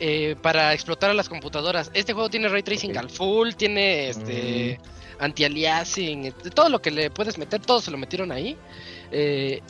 eh, 0.00 0.36
para 0.42 0.74
explotar 0.74 1.10
a 1.10 1.14
las 1.14 1.28
computadoras. 1.28 1.90
Este 1.94 2.12
juego 2.12 2.28
tiene 2.28 2.48
ray 2.48 2.62
tracing 2.62 2.96
al 2.98 3.10
full, 3.10 3.52
tiene 3.52 4.08
este 4.10 4.80
anti-aliasing, 5.18 6.26
este, 6.26 6.50
todo 6.50 6.68
lo 6.68 6.80
que 6.80 6.90
le 6.90 7.10
puedes 7.10 7.38
meter, 7.38 7.60
todo 7.60 7.80
se 7.80 7.90
lo 7.90 7.98
metieron 7.98 8.32
ahí. 8.32 8.56
Eh, 9.10 9.60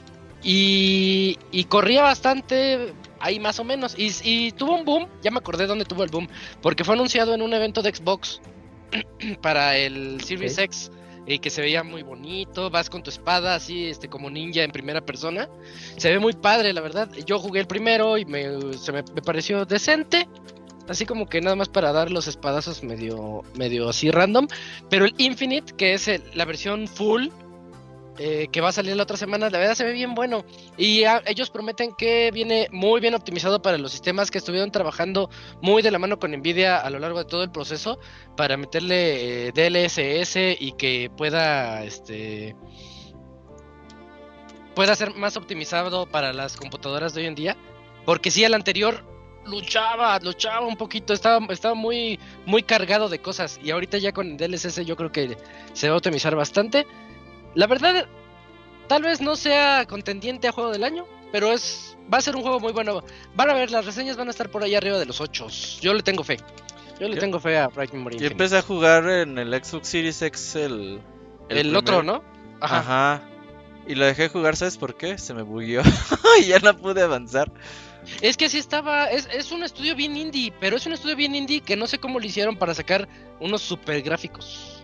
y, 0.43 1.39
y 1.51 1.65
corría 1.65 2.03
bastante 2.03 2.93
ahí 3.21 3.39
más 3.41 3.59
o 3.61 3.65
menos. 3.65 3.95
Y, 3.99 4.11
y 4.23 4.53
tuvo 4.53 4.75
un 4.77 4.85
boom, 4.85 5.09
ya 5.23 5.31
me 5.31 5.39
acordé 5.39 5.67
dónde 5.67 5.85
tuvo 5.85 6.05
el 6.05 6.11
boom, 6.11 6.29
porque 6.63 6.85
fue 6.85 6.95
anunciado 6.95 7.35
en 7.35 7.43
un 7.43 7.53
evento 7.55 7.83
de 7.83 7.95
Xbox 7.95 8.41
para 9.43 9.77
el 9.77 10.21
Series. 10.23 10.59
X. 10.59 10.91
Y 11.31 11.41
que 11.41 11.51
se 11.51 11.61
veía 11.61 11.83
muy 11.83 12.03
bonito, 12.03 12.71
vas 12.71 12.89
con 12.89 13.03
tu 13.03 13.11
espada 13.11 13.55
así, 13.55 13.85
este, 13.85 14.09
como 14.09 14.31
ninja 14.31 14.63
en 14.63 14.71
primera 14.71 15.03
persona. 15.03 15.47
Se 15.99 16.11
ve 16.11 16.19
muy 16.19 16.33
padre, 16.33 16.73
la 16.73 16.81
verdad. 16.81 17.11
Yo 17.27 17.39
jugué 17.39 17.61
el 17.61 17.67
primero 17.67 18.17
y 18.17 18.25
me, 18.25 18.73
se 18.79 18.93
me, 18.93 19.03
me 19.15 19.21
pareció 19.21 19.67
decente. 19.67 20.27
Así 20.89 21.05
como 21.05 21.27
que 21.29 21.43
nada 21.43 21.55
más 21.55 21.69
para 21.69 21.93
dar 21.93 22.11
los 22.11 22.29
espadazos 22.29 22.83
medio, 22.83 23.43
medio 23.59 23.91
así 23.91 24.11
random. 24.11 24.49
Pero 24.89 25.05
el 25.05 25.15
Infinite, 25.19 25.75
que 25.77 25.93
es 25.93 26.09
el- 26.09 26.23
la 26.33 26.47
versión 26.47 26.89
full, 26.89 27.27
eh, 28.19 28.49
que 28.51 28.61
va 28.61 28.71
a 28.71 28.73
salir 28.73 28.97
la 28.97 29.05
otra 29.05 29.17
semana, 29.17 29.49
la 29.49 29.59
verdad 29.59 29.75
se 29.75 29.85
ve 29.85 29.93
bien 29.93 30.15
bueno. 30.15 30.45
Y 30.77 31.05
ah, 31.05 31.23
ellos 31.27 31.51
prometen 31.51 31.93
que 31.97 32.31
viene 32.33 32.69
muy 32.73 33.01
bien 33.01 33.15
optimizado 33.15 33.63
para 33.63 33.79
los 33.79 33.93
sistemas 33.93 34.31
que 34.31 34.39
estuvieron 34.39 34.71
trabajando 34.71 35.31
muy 35.63 35.83
de 35.83 35.91
la 35.91 35.99
mano 35.99 36.19
con 36.19 36.33
Nvidia 36.33 36.79
a 36.79 36.91
lo 36.91 36.99
largo 36.99 37.21
de 37.21 37.25
todo 37.27 37.43
el 37.45 37.51
proceso 37.51 37.99
para 38.37 38.57
meterle 38.57 39.49
eh, 39.49 39.53
DLSS 39.53 40.61
y 40.61 40.73
que 40.73 41.11
pueda 41.17 41.85
este 41.85 42.57
pueda 44.75 44.95
ser 44.95 45.15
más 45.15 45.37
optimizado 45.37 46.07
para 46.07 46.33
las 46.33 46.57
computadoras 46.57 47.15
de 47.15 47.23
hoy 47.23 47.27
en 47.27 47.35
día. 47.35 47.57
Porque 48.05 48.31
sí, 48.31 48.45
el 48.45 48.55
anterior 48.55 49.05
luchaba, 49.45 50.19
luchaba 50.21 50.67
un 50.67 50.77
poquito, 50.77 51.13
estaba, 51.13 51.45
estaba 51.51 51.75
muy, 51.75 52.19
muy 52.47 52.63
cargado 52.63 53.09
de 53.09 53.19
cosas. 53.19 53.59
Y 53.63 53.71
ahorita 53.71 53.99
ya 53.99 54.13
con 54.13 54.31
el 54.31 54.37
DLSS 54.37 54.87
yo 54.87 54.97
creo 54.97 55.11
que 55.11 55.37
se 55.73 55.89
va 55.89 55.95
a 55.95 55.97
optimizar 55.99 56.35
bastante. 56.37 56.87
La 57.55 57.67
verdad, 57.67 58.07
tal 58.89 59.03
vez 59.03 59.21
no 59.21 59.37
sea 59.37 59.87
contendiente 59.87 60.49
a 60.49 60.53
juego 60.53 60.71
del 60.71 60.85
año, 60.85 61.07
pero 61.33 61.53
es 61.53 61.97
va 62.13 62.19
a 62.19 62.21
ser 62.21 62.37
un 62.37 62.43
juego 62.43 62.61
muy 62.61 62.73
bueno. 62.73 63.03
Van 63.35 63.51
a 63.51 63.55
ver, 63.55 63.71
las 63.71 63.85
reseñas 63.85 64.17
van 64.17 64.29
a 64.29 64.31
estar 64.31 64.51
por 64.51 64.63
ahí 64.63 64.75
arriba 64.75 64.99
de 64.99 65.07
los 65.07 65.21
8. 65.21 65.47
Yo 65.81 65.95
le 65.95 66.03
tengo 66.03 66.25
fe. 66.25 66.39
Yo 67.01 67.09
le 67.09 67.17
tengo 67.17 67.39
fe 67.39 67.57
a 67.59 67.69
Bright 67.69 67.93
Memory. 67.93 68.17
Yo 68.17 68.25
Infinite. 68.25 68.33
empecé 68.33 68.59
a 68.59 68.63
jugar 68.63 69.09
en 69.09 69.39
el 69.39 69.53
Xbox 69.53 69.89
Series 69.89 70.21
X 70.21 70.57
el... 70.57 71.01
el 71.49 71.77
otro, 71.77 71.99
primero. 71.99 72.23
¿no? 72.23 72.25
Ajá. 72.61 72.79
Ajá. 72.79 73.23
Y 73.87 73.95
lo 73.95 74.05
dejé 74.05 74.29
jugar, 74.29 74.57
¿sabes 74.57 74.77
por 74.77 74.97
qué? 74.97 75.17
Se 75.17 75.33
me 75.33 75.43
bugueó 75.43 75.83
y 76.41 76.45
ya 76.47 76.59
no 76.59 76.77
pude 76.77 77.03
avanzar. 77.03 77.51
Es 78.21 78.37
que 78.37 78.47
así 78.47 78.59
estaba, 78.59 79.07
es, 79.07 79.29
es 79.33 79.53
un 79.53 79.63
estudio 79.63 79.95
bien 79.95 80.17
indie, 80.17 80.53
pero 80.61 80.77
es 80.77 80.87
un 80.87 80.93
estudio 80.93 81.17
bien 81.17 81.35
indie 81.35 81.61
que 81.61 81.77
no 81.77 81.87
sé 81.87 81.99
cómo 81.99 82.19
lo 82.19 82.27
hicieron 82.27 82.57
para 82.57 82.75
sacar 82.75 83.09
unos 83.41 83.63
super 83.63 84.03
gráficos. 84.03 84.78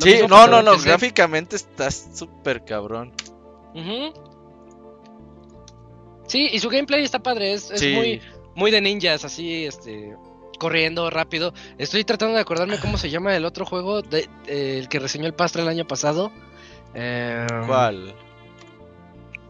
Sí, 0.00 0.20
no, 0.28 0.46
no, 0.46 0.62
no, 0.62 0.78
gráficamente 0.78 1.56
estás 1.56 2.08
súper 2.14 2.64
cabrón. 2.64 3.12
Sí, 6.26 6.48
y 6.52 6.58
su 6.60 6.68
gameplay 6.68 7.02
está 7.04 7.18
padre, 7.18 7.52
es, 7.54 7.70
es 7.70 7.80
sí, 7.80 7.92
muy, 7.94 8.20
muy 8.54 8.70
de 8.70 8.80
ninjas, 8.80 9.24
así, 9.24 9.64
este, 9.66 10.14
corriendo 10.58 11.10
rápido. 11.10 11.52
Estoy 11.76 12.04
tratando 12.04 12.36
de 12.36 12.40
acordarme 12.40 12.78
cómo 12.78 12.98
se 12.98 13.10
llama 13.10 13.34
el 13.36 13.44
otro 13.44 13.66
juego, 13.66 14.02
de, 14.02 14.28
de- 14.46 14.78
el 14.78 14.88
que 14.88 15.00
reseñó 15.00 15.26
el 15.26 15.34
Pastra 15.34 15.62
el 15.62 15.68
año 15.68 15.86
pasado. 15.86 16.30
Eh, 16.94 17.46
¿Cuál? 17.66 18.14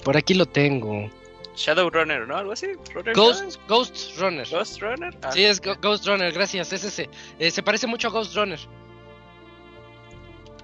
Por 0.05 0.17
aquí 0.17 0.33
lo 0.35 0.47
tengo. 0.47 1.11
Shadowrunner, 1.55 2.27
¿no? 2.27 2.37
Algo 2.39 2.53
así. 2.53 2.69
Runner 2.95 3.15
Ghost, 3.15 3.59
Ghost 3.69 4.19
Runner. 4.19 4.47
Shadow? 4.47 4.61
Ghost 4.61 4.81
Runner. 4.81 5.19
Ah, 5.23 5.33
Sí, 5.33 5.45
es 5.45 5.61
Go- 5.61 5.77
Ghost 5.83 6.07
Runner, 6.07 6.33
gracias, 6.33 6.73
es 6.73 6.85
ese. 6.85 7.11
Eh, 7.39 7.51
se 7.51 7.63
parece 7.63 7.87
mucho 7.87 8.09
a 8.09 8.11
Ghost 8.11 8.35
Runner. 8.35 8.59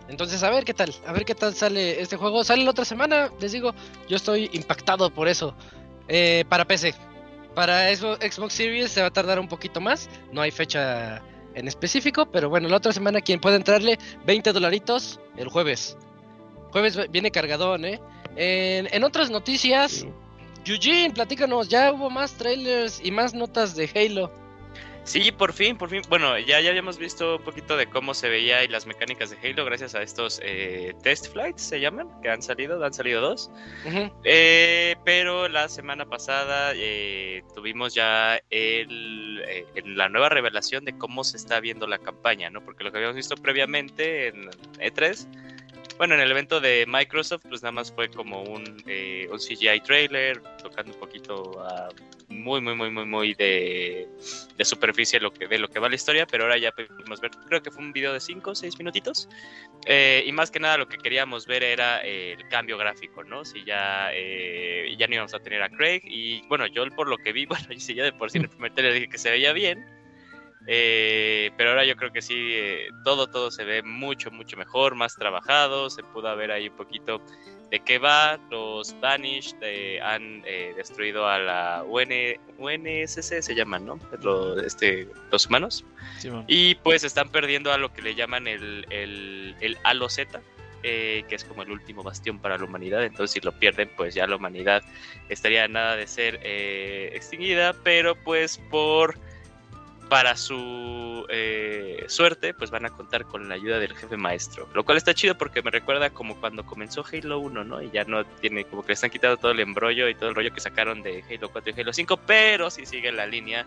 Entonces, 0.09 0.43
a 0.43 0.51
ver 0.51 0.65
qué 0.65 0.75
tal, 0.75 0.95
a 1.07 1.13
ver 1.13 1.25
qué 1.25 1.35
tal 1.35 1.55
sale 1.55 2.01
este 2.01 2.17
juego. 2.17 2.45
Sale 2.45 2.65
la 2.65 2.71
otra 2.71 2.85
semana, 2.85 3.31
les 3.41 3.53
digo, 3.53 3.75
yo 4.09 4.17
estoy 4.17 4.51
impactado 4.53 5.11
por 5.11 5.29
eso. 5.29 5.55
Eh, 6.09 6.45
para 6.49 6.65
PC, 6.65 6.95
para 7.55 7.91
eso, 7.91 8.17
Xbox 8.17 8.53
Series 8.53 8.93
se 8.93 9.01
va 9.01 9.09
a 9.09 9.13
tardar 9.13 9.41
un 9.41 9.49
poquito 9.49 9.81
más, 9.81 10.09
no 10.31 10.41
hay 10.41 10.51
fecha 10.51 11.23
en 11.55 11.67
específico, 11.67 12.27
pero 12.27 12.49
bueno, 12.49 12.69
la 12.69 12.77
otra 12.77 12.93
semana 12.93 13.21
quien 13.21 13.41
puede 13.41 13.57
entrarle 13.57 13.99
20 14.27 14.53
dolaritos 14.53 15.19
el 15.37 15.49
jueves. 15.49 15.97
Jueves 16.71 17.11
viene 17.11 17.31
cargadón, 17.31 17.85
¿eh? 17.87 18.01
En, 18.37 18.89
en 18.93 19.05
otras 19.05 19.31
noticias, 19.31 20.07
Eugene, 20.67 21.15
platícanos, 21.15 21.69
ya 21.69 21.93
hubo 21.93 22.11
más 22.11 22.35
trailers 22.35 23.01
y 23.03 23.11
más 23.11 23.35
notas 23.35 23.75
de 23.75 23.91
Halo. 23.95 24.31
Sí, 25.07 25.31
por 25.31 25.53
fin, 25.53 25.77
por 25.79 25.89
fin. 25.89 26.03
Bueno, 26.09 26.37
ya, 26.37 26.61
ya 26.61 26.71
habíamos 26.71 26.99
visto 26.99 27.37
un 27.37 27.43
poquito 27.45 27.77
de 27.77 27.87
cómo 27.87 28.13
se 28.13 28.29
veía 28.29 28.65
y 28.65 28.69
las 28.69 28.87
mecánicas 28.87 29.31
de 29.31 29.37
Halo 29.49 29.65
gracias 29.65 29.95
a 29.95 30.03
estos 30.03 30.41
eh, 30.43 30.95
test 31.05 31.33
flights, 31.33 31.63
se 31.63 31.79
llaman, 31.79 32.09
que 32.23 32.29
han 32.29 32.43
salido, 32.43 32.85
han 32.85 32.93
salido 32.93 33.21
dos. 33.21 33.49
Eh, 34.25 34.97
pero 35.05 35.49
la 35.49 35.69
semana 35.69 36.07
pasada 36.07 36.73
eh, 36.75 37.45
tuvimos 37.55 37.95
ya 37.95 38.41
el- 38.51 39.37
la 39.97 40.09
nueva 40.09 40.29
revelación 40.29 40.85
de 40.85 40.99
cómo 40.99 41.23
se 41.23 41.37
está 41.37 41.61
viendo 41.61 41.87
la 41.87 41.99
campaña, 41.99 42.51
¿no? 42.51 42.65
Porque 42.65 42.83
lo 42.83 42.91
que 42.91 42.97
habíamos 42.99 43.15
visto 43.17 43.37
previamente 43.37 44.29
en 44.29 44.51
E3, 44.81 45.29
bueno, 45.99 46.15
en 46.15 46.21
el 46.21 46.31
evento 46.33 46.59
de 46.61 46.85
Microsoft, 46.89 47.45
pues 47.49 47.63
nada 47.63 47.71
más 47.73 47.93
fue 47.93 48.11
como 48.11 48.43
un, 48.43 48.83
eh, 48.89 49.29
un 49.31 49.39
CGI 49.39 49.81
trailer, 49.85 50.43
tocando 50.61 50.93
un 50.93 50.99
poquito 50.99 51.61
a 51.65 51.89
muy, 52.47 52.61
muy, 52.61 52.77
muy, 52.77 52.91
muy, 52.91 53.05
muy 53.05 53.35
de, 53.35 54.09
de 54.57 54.65
superficie 54.65 55.19
lo 55.19 55.33
que, 55.33 55.49
de 55.49 55.59
lo 55.59 55.67
que 55.67 55.81
va 55.81 55.89
la 55.89 55.97
historia, 55.97 56.27
pero 56.27 56.45
ahora 56.45 56.57
ya 56.59 56.71
pudimos 56.71 57.21
ver, 57.21 57.33
creo 57.49 57.61
que 57.61 57.73
fue 57.73 57.83
un 57.83 57.93
video 57.93 58.13
de 58.13 58.21
5 58.21 58.53
o 58.53 58.55
6 58.55 58.79
minutitos. 58.79 59.29
Eh, 59.85 60.23
y 60.25 60.31
más 60.31 60.53
que 60.53 60.61
nada 60.61 60.79
lo 60.79 60.87
que 60.87 60.97
queríamos 60.97 61.47
ver 61.47 61.65
era 61.65 62.01
eh, 62.05 62.37
el 62.39 62.49
cambio 62.49 62.79
gráfico, 62.79 63.25
¿no? 63.25 63.45
Si 63.45 63.65
ya, 63.65 64.11
eh, 64.13 64.95
ya 64.97 65.09
no 65.09 65.15
íbamos 65.15 65.35
a 65.35 65.41
tener 65.41 65.61
a 65.61 65.69
Craig. 65.69 66.03
Y 66.05 66.47
bueno, 66.47 66.69
yo 66.69 66.87
por 66.95 67.09
lo 67.09 67.19
que 67.19 67.33
vi, 67.33 67.47
bueno, 67.47 67.67
si 67.77 67.95
ya 67.95 68.05
de 68.05 68.13
por 68.13 68.31
sí 68.31 68.39
en 68.39 68.45
el 68.45 68.51
primer 68.51 68.73
dije 68.75 69.09
que 69.09 69.19
se 69.19 69.31
veía 69.31 69.53
bien. 69.53 69.85
Eh, 70.67 71.51
pero 71.57 71.71
ahora 71.71 71.85
yo 71.85 71.97
creo 71.97 72.13
que 72.13 72.23
sí, 72.23 72.35
eh, 72.53 72.89
todo, 73.05 73.27
todo 73.29 73.51
se 73.51 73.65
ve 73.65 73.83
mucho, 73.83 74.31
mucho 74.31 74.57
mejor, 74.57 74.95
más 74.95 75.17
trabajado. 75.17 75.91
Se 75.91 76.03
pudo 76.03 76.35
ver 76.37 76.51
ahí 76.51 76.69
un 76.69 76.77
poquito 76.77 77.21
de 77.71 77.81
qué 77.81 77.99
va. 77.99 78.39
Los 78.51 78.99
Vanished 79.01 79.57
eh, 79.61 80.01
han 80.03 80.43
eh, 80.45 80.73
destruido 80.77 81.29
a 81.29 81.39
la 81.39 81.85
UN, 81.87 82.39
UNSC, 82.59 83.43
se 83.43 83.55
llaman, 83.55 83.87
¿no? 83.87 83.99
Lo- 84.23 84.61
este, 84.61 85.09
los 85.31 85.47
humanos. 85.47 85.85
Y 86.49 86.75
pues 86.77 87.05
están 87.05 87.29
perdiendo 87.31 87.73
a 87.73 87.79
lo 87.79 87.93
que 87.93 88.03
le 88.03 88.15
llaman 88.15 88.47
el, 88.47 88.87
el, 88.91 89.55
el 89.61 89.77
Halo 89.85 90.09
Z, 90.09 90.41
eh, 90.83 91.25
que 91.29 91.35
es 91.35 91.45
como 91.45 91.63
el 91.63 91.71
último 91.71 92.03
bastión 92.03 92.39
para 92.39 92.57
la 92.59 92.65
humanidad. 92.65 93.05
Entonces, 93.05 93.33
si 93.33 93.41
lo 93.41 93.53
pierden, 93.53 93.91
pues 93.97 94.15
ya 94.15 94.27
la 94.27 94.37
humanidad 94.37 94.83
estaría 95.29 95.67
nada 95.69 95.97
de 95.97 96.07
ser 96.07 96.39
eh, 96.43 97.11
extinguida, 97.15 97.75
pero 97.85 98.15
pues 98.17 98.59
por. 98.71 99.19
Para 100.09 100.37
su 100.37 101.27
eh, 101.29 102.05
suerte, 102.07 102.55
pues 102.55 102.71
van 102.71 102.87
a 102.87 102.91
contar 102.91 103.25
con 103.25 103.49
la 103.49 103.57
ayuda 103.57 103.81
del 103.81 103.97
jefe 103.97 104.17
maestro. 104.17 104.69
Lo 104.73 104.85
cual 104.85 104.99
está 104.99 105.15
chido 105.15 105.37
porque 105.37 105.63
me 105.63 105.71
recuerda 105.73 106.11
como 106.11 106.37
cuando 106.37 106.65
comenzó 106.65 107.05
Halo 107.13 107.41
1, 107.41 107.65
¿no? 107.65 107.83
Y 107.83 107.91
ya 107.91 108.05
no 108.05 108.25
tiene, 108.25 108.65
como 108.65 108.83
que 108.83 108.89
le 108.89 108.95
están 108.95 109.11
quitando 109.11 109.37
todo 109.37 109.51
el 109.51 109.59
embrollo 109.61 110.09
y 110.09 110.15
todo 110.15 110.29
el 110.29 110.37
rollo 110.37 110.53
que 110.53 110.61
sacaron 110.61 111.03
de 111.03 111.25
Halo 111.29 111.49
4 111.51 111.75
y 111.77 111.81
Halo 111.81 111.93
5, 111.93 112.21
pero 112.25 112.71
sí 112.71 112.87
sigue 112.87 113.11
la 113.11 113.27
línea 113.27 113.67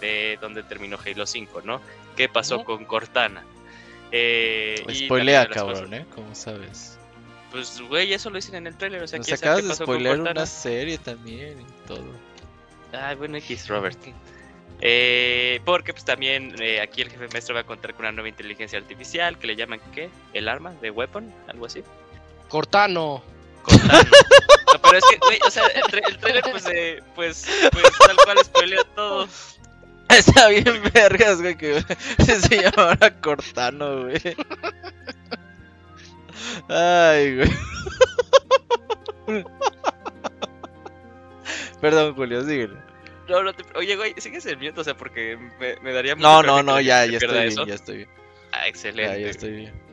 de 0.00 0.38
donde 0.40 0.62
terminó 0.62 0.96
Halo 1.04 1.26
5, 1.26 1.62
¿no? 1.64 1.80
¿Qué 2.16 2.28
pasó 2.28 2.64
con 2.64 2.84
Cortana? 2.84 3.42
Eh, 4.12 4.84
Spoilea, 4.92 5.48
cabrón, 5.48 5.92
¿eh? 5.94 6.06
¿Cómo 6.14 6.34
sabes? 6.34 6.98
Pues, 7.50 7.80
güey, 7.80 8.12
eso 8.12 8.30
lo 8.30 8.36
dicen 8.36 8.54
en 8.54 8.68
el 8.68 8.76
trailer, 8.76 9.02
o 9.02 9.08
sea, 9.08 9.18
Nos 9.18 9.26
¿quién 9.26 9.38
sabe 9.38 9.58
acabas 9.60 9.78
de 9.78 9.84
Cortana? 9.84 10.30
una 10.30 10.46
serie 10.46 10.98
también 10.98 11.60
y 11.60 11.88
todo. 11.88 12.04
Ay, 12.92 13.16
bueno, 13.16 13.36
X, 13.38 13.68
Robert. 13.68 13.98
Eh, 14.82 15.60
porque 15.64 15.92
pues 15.92 16.04
también 16.04 16.54
eh, 16.60 16.80
aquí 16.80 17.02
el 17.02 17.10
jefe 17.10 17.28
maestro 17.32 17.54
va 17.54 17.60
a 17.62 17.64
contar 17.64 17.92
con 17.94 18.04
una 18.06 18.12
nueva 18.12 18.28
inteligencia 18.28 18.78
artificial 18.78 19.38
que 19.38 19.46
le 19.46 19.56
llaman, 19.56 19.80
¿qué? 19.94 20.08
¿El 20.32 20.48
arma? 20.48 20.72
¿De 20.80 20.90
weapon? 20.90 21.32
Algo 21.48 21.66
así. 21.66 21.82
Cortano. 22.48 23.22
Cortana. 23.62 24.04
No, 24.72 24.80
pero 24.82 24.98
es 24.98 25.04
que, 25.10 25.16
güey, 25.18 25.38
o 25.44 25.50
sea, 25.50 25.66
el, 25.66 25.82
tra- 25.82 26.08
el 26.08 26.16
trailer 26.18 26.44
pues, 26.48 26.64
eh, 26.72 27.02
pues, 27.16 27.44
pues 27.72 27.84
tal 28.06 28.16
cual 28.24 28.38
spoilea 28.44 28.84
todo. 28.94 29.26
Está 30.08 30.46
bien 30.46 30.80
vergas, 30.94 31.42
güey, 31.42 31.56
que 31.58 31.82
se 32.24 32.62
llamara 32.62 33.10
Cortano, 33.20 34.02
güey. 34.04 34.20
Ay, 36.68 37.34
güey. 37.36 37.50
Perdón, 41.80 42.14
Julio, 42.14 42.42
síguele. 42.44 42.76
No, 43.30 43.42
no 43.42 43.52
te- 43.54 43.64
oye, 43.78 43.96
güey, 43.96 44.14
sigues 44.18 44.44
el 44.46 44.58
minuto, 44.58 44.80
o 44.80 44.84
sea, 44.84 44.96
porque 44.96 45.38
me, 45.58 45.76
me 45.76 45.92
daría 45.92 46.16
mucho 46.16 46.28
No, 46.28 46.42
no, 46.42 46.62
no, 46.62 46.80
ya, 46.80 47.06
ya 47.06 47.18
estoy 47.18 47.48
bien, 47.48 47.66
ya 47.66 47.74
estoy 47.74 47.96
bien. 47.98 48.08
Ah, 48.52 48.66
excelente. 48.66 49.20
Ya, 49.20 49.26
ya 49.26 49.30
estoy 49.30 49.50
bien. 49.52 49.90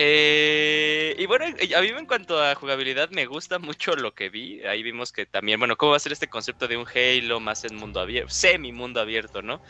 Eh, 0.00 1.16
y 1.18 1.26
bueno, 1.26 1.44
a 1.46 1.80
mí 1.80 1.88
en 1.88 2.06
cuanto 2.06 2.40
a 2.40 2.54
jugabilidad 2.54 3.10
me 3.10 3.26
gusta 3.26 3.58
mucho 3.58 3.96
lo 3.96 4.14
que 4.14 4.30
vi. 4.30 4.62
Ahí 4.64 4.82
vimos 4.84 5.12
que 5.12 5.26
también, 5.26 5.58
bueno, 5.58 5.76
cómo 5.76 5.90
va 5.90 5.96
a 5.96 6.00
ser 6.00 6.12
este 6.12 6.28
concepto 6.28 6.68
de 6.68 6.76
un 6.76 6.86
Halo 6.86 7.40
más 7.40 7.64
en 7.64 7.74
mundo 7.74 8.00
abierto, 8.00 8.30
semi 8.30 8.70
mundo 8.72 9.00
abierto, 9.00 9.42
¿no? 9.42 9.60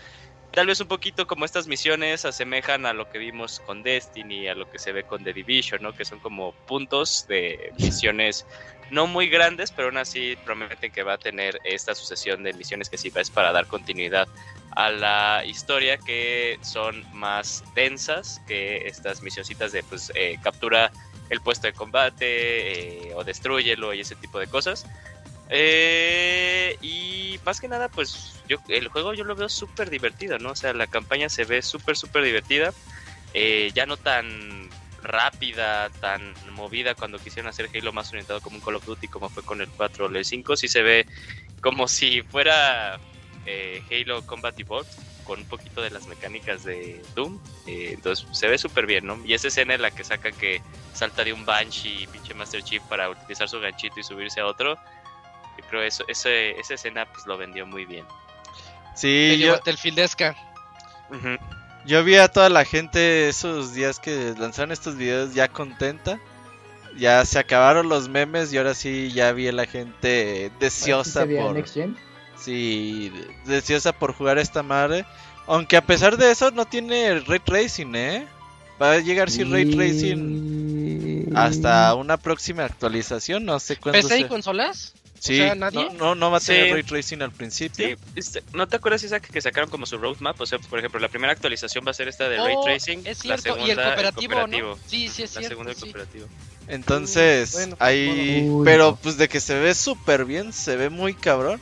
Tal 0.53 0.67
vez 0.67 0.81
un 0.81 0.89
poquito 0.89 1.27
como 1.27 1.45
estas 1.45 1.67
misiones 1.67 2.25
asemejan 2.25 2.87
a 2.87 2.93
lo 2.93 3.09
que 3.09 3.19
vimos 3.19 3.61
con 3.61 3.83
Destiny, 3.83 4.49
a 4.49 4.55
lo 4.55 4.69
que 4.69 4.79
se 4.79 4.93
ve 4.93 5.05
con 5.05 5.23
The 5.23 5.33
Division, 5.33 5.83
¿no? 5.83 5.93
Que 5.93 6.05
son 6.05 6.19
como 6.21 6.53
puntos 6.67 7.27
de 7.29 7.73
misiones 7.79 8.47
no 8.91 9.07
muy 9.07 9.29
grandes, 9.29 9.71
pero 9.71 9.89
aún 9.89 9.99
así 9.99 10.37
prometen 10.45 10.91
que 10.91 11.03
va 11.03 11.15
a 11.15 11.19
tener 11.19 11.61
esta 11.65 11.95
sucesión 11.95 12.43
de 12.43 12.55
misiones 12.55 12.89
que 12.89 12.97
sí 12.97 13.13
es 13.15 13.31
para 13.31 13.53
dar 13.53 13.67
continuidad 13.67 14.27
a 14.73 14.91
la 14.91 15.43
historia 15.45 15.99
que 15.99 16.59
son 16.63 17.05
más 17.13 17.63
densas 17.75 18.41
que 18.47 18.87
estas 18.87 19.23
misioncitas 19.23 19.73
de 19.73 19.83
pues 19.83 20.11
eh, 20.15 20.39
captura 20.43 20.91
el 21.31 21.41
puesto 21.41 21.67
de 21.67 21.73
combate 21.73 23.09
eh, 23.09 23.15
o 23.15 23.25
destruyelo 23.25 23.93
y 23.93 24.01
ese 24.01 24.17
tipo 24.17 24.39
de 24.39 24.47
cosas. 24.47 24.87
Eh, 25.51 26.77
y 26.83 27.41
más 27.45 27.61
que 27.61 27.69
nada, 27.69 27.89
pues 27.89 28.43
yo 28.49 28.59
el 28.69 28.89
juego 28.89 29.15
yo 29.15 29.25
lo 29.25 29.35
veo 29.35 29.49
súper 29.49 29.91
divertido, 29.91 30.39
¿no? 30.39 30.51
O 30.51 30.57
sea, 30.57 30.73
la 30.73 30.87
campaña 30.87 31.29
se 31.29 31.45
ve 31.45 31.63
súper, 31.63 31.97
súper 31.97 32.23
divertida. 32.23 32.73
Eh, 33.35 33.71
ya 33.75 33.87
no 33.87 33.97
tan 33.97 34.69
rápida, 35.03 35.91
tan 36.01 36.35
movida 36.53 36.95
cuando 36.95 37.19
quisieron 37.19 37.49
hacer 37.49 37.71
Halo 37.75 37.93
más 37.93 38.09
orientado 38.11 38.41
como 38.41 38.57
un 38.57 38.63
Call 38.63 38.77
of 38.77 38.85
Duty 38.85 39.07
como 39.09 39.29
fue 39.29 39.43
con 39.43 39.61
el 39.61 39.69
4 39.69 40.07
o 40.07 40.09
el 40.09 40.25
5. 40.25 40.57
Sí 40.57 40.69
se 40.69 40.83
ve 40.83 41.07
como 41.61 41.89
si 41.89 42.23
fuera 42.23 42.99
eh, 43.47 43.83
Halo 43.91 44.27
Combat 44.27 44.59
Evolved 44.59 44.89
con 45.25 45.41
un 45.41 45.47
poquito 45.47 45.83
de 45.83 45.91
las 45.91 46.07
mecánicas 46.07 46.65
de 46.65 47.03
Doom. 47.15 47.39
eh, 47.67 47.91
entonces 47.93 48.27
se 48.33 48.49
ve 48.49 48.57
súper 48.57 48.87
bien, 48.87 49.07
¿no? 49.07 49.23
Y 49.27 49.35
esa 49.35 49.49
escena 49.49 49.75
en 49.75 49.83
la 49.83 49.91
que 49.91 50.03
saca 50.03 50.33
que 50.33 50.63
salta 50.95 51.23
de 51.23 51.35
un 51.35 51.45
Banshee, 51.45 52.07
pinche 52.07 52.33
Master 52.33 52.63
Chief, 52.63 52.83
para 52.85 53.11
utilizar 53.11 53.47
su 53.47 53.61
ganchito 53.61 54.01
y 54.01 54.03
subirse 54.03 54.41
a 54.41 54.47
otro. 54.47 54.79
Creo 55.71 55.83
eso, 55.83 56.05
ese, 56.09 56.53
esa 56.59 56.75
escena 56.75 57.07
pues 57.13 57.27
lo 57.27 57.37
vendió 57.37 57.67
muy 57.67 57.85
bien. 57.85 58.05
Sí, 58.95 59.37
yo, 59.39 59.53
Battlefieldesca. 59.53 60.35
Ujú. 61.11 61.37
yo 61.87 62.05
vi 62.05 62.17
a 62.17 62.29
toda 62.29 62.49
la 62.49 62.65
gente 62.65 63.29
esos 63.29 63.73
días 63.75 63.99
que 64.01 64.35
lanzaron 64.39 64.73
estos 64.73 64.97
videos 64.97 65.35
ya 65.35 65.49
contenta. 65.49 66.19
Ya 66.97 67.25
se 67.25 67.39
acabaron 67.39 67.89
los 67.89 68.09
memes 68.09 68.53
y 68.53 68.59
ahora 68.59 68.75
sí 68.75 69.13
ya 69.13 69.31
vi 69.33 69.47
a 69.49 69.53
la 69.53 69.67
gente 69.67 70.51
deseosa 70.59 71.05
¿Sí 71.05 71.19
se 71.21 71.27
veía 71.27 71.43
por... 71.43 71.55
Next 71.55 71.75
Gen? 71.75 71.97
Sí, 72.37 73.11
de- 73.45 73.55
deseosa 73.55 73.93
por 73.93 74.13
jugar 74.15 74.39
a 74.39 74.43
esta 74.43 74.63
madre. 74.63 75.05
Aunque 75.47 75.77
a 75.77 75.83
pesar 75.83 76.17
de 76.17 76.31
eso 76.31 76.51
no 76.51 76.65
tiene 76.67 77.21
ray 77.21 77.39
tracing, 77.41 77.95
¿eh? 77.95 78.27
Va 78.81 78.93
a 78.93 78.99
llegar 78.99 79.31
sin 79.31 79.51
ray 79.53 79.65
tracing 79.75 81.33
hasta 81.35 81.95
una 81.95 82.17
próxima 82.17 82.65
actualización, 82.65 83.45
no 83.45 83.59
sé 83.61 83.77
cuándo 83.77 84.01
¿PC 84.01 84.17
y 84.17 84.21
sea. 84.21 84.29
consolas? 84.29 84.95
Sí, 85.21 85.37
sea, 85.39 85.55
¿nadie? 85.55 85.85
No, 85.85 85.93
no, 85.95 86.15
no 86.15 86.31
va 86.31 86.39
a 86.39 86.41
tener 86.41 86.67
Sí. 86.69 86.73
ray 86.73 86.83
tracing 86.85 87.23
al 87.23 87.33
principio. 87.33 87.89
Sí, 87.89 87.97
este, 88.15 88.43
¿no 88.53 88.69
te 88.69 88.77
acuerdas, 88.77 89.03
Isaac, 89.03 89.29
que 89.31 89.41
sacaron 89.41 89.69
como 89.69 89.85
su 89.87 89.99
roadmap? 89.99 90.41
O 90.41 90.47
sea, 90.47 90.59
por 90.59 90.79
ejemplo, 90.79 91.01
la 91.01 91.09
primera 91.09 91.33
actualización 91.33 91.85
va 91.87 91.91
a 91.91 91.95
ser 91.95 92.09
esta 92.09 92.29
de 92.29 92.37
Ray 92.39 92.55
Oh, 92.57 92.65
Tracing. 92.65 93.01
Es 93.07 93.25
la 93.25 93.37
cierto, 93.39 93.43
segunda, 93.43 93.67
y 93.67 93.71
el 93.71 93.77
cooperativo, 93.77 94.35
cooperativo. 94.35 94.69
¿no? 94.77 94.79
Sí, 94.87 95.09
sí, 95.09 95.23
es 95.25 95.35
la 95.35 95.41
cierto. 95.41 95.49
segunda 95.49 95.73
el 95.73 95.79
cooperativo. 95.79 96.27
Entonces, 96.69 97.53
Bueno, 97.53 97.77
ahí. 97.81 98.49
Pero 98.65 98.97
pues 99.03 99.17
de 99.17 99.29
que 99.29 99.41
se 99.41 99.59
ve 99.59 99.75
súper 99.75 100.25
bien, 100.25 100.53
se 100.53 100.77
ve 100.77 100.91
muy 100.91 101.15
cabrón. 101.15 101.61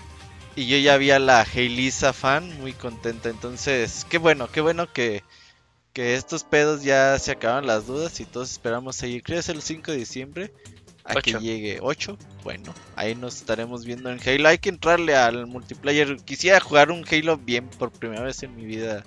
Y 0.57 0.67
yo 0.69 0.79
ya 0.79 0.97
vi 0.97 1.11
a 1.11 1.19
la 1.19 1.43
Heilisa 1.45 2.13
fan 2.13 2.59
muy 2.61 2.73
contenta. 2.73 3.29
Entonces, 3.29 4.07
qué 4.09 4.17
bueno, 4.19 4.49
qué 4.51 4.61
bueno 4.63 4.91
que, 4.93 5.23
que 5.93 6.15
estos 6.15 6.45
pedos 6.45 6.83
ya 6.83 7.19
se 7.19 7.33
acaban 7.33 7.67
las 7.67 7.87
dudas 7.87 8.19
y 8.21 8.25
todos 8.25 8.51
esperamos 8.53 8.97
seguir. 8.97 9.23
Creo 9.23 9.37
que 9.37 9.41
es 9.41 9.49
el 9.51 9.61
5 9.63 9.93
de 9.93 9.99
diciembre. 9.99 10.53
A 11.09 11.15
que 11.21 11.31
Ocho. 11.31 11.41
llegue 11.41 11.79
8. 11.81 12.19
Bueno, 12.43 12.75
ahí 12.97 13.15
nos 13.15 13.37
estaremos 13.37 13.85
viendo 13.85 14.11
en 14.11 14.21
Halo. 14.25 14.49
Hay 14.49 14.59
que 14.59 14.69
entrarle 14.69 15.15
al 15.15 15.47
multiplayer. 15.47 16.17
Quisiera 16.25 16.61
jugar 16.61 16.91
un 16.91 17.05
Halo 17.11 17.37
bien 17.37 17.69
por 17.69 17.93
primera 17.93 18.23
vez 18.23 18.43
en 18.43 18.57
mi 18.57 18.65
vida. 18.65 19.05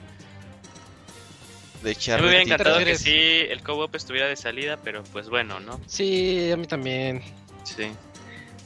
De 1.82 1.84
Me 1.84 1.92
echar 1.92 2.22
hubiera 2.22 2.42
encantado 2.42 2.80
que 2.80 2.98
sí 2.98 3.46
el 3.50 3.62
co-op 3.64 3.96
estuviera 3.96 4.28
de 4.28 4.36
salida, 4.36 4.78
pero 4.84 5.04
pues 5.12 5.30
bueno, 5.30 5.60
¿no? 5.60 5.80
Sí, 5.88 6.52
a 6.52 6.58
mí 6.58 6.68
también. 6.68 7.22
Sí. 7.64 7.92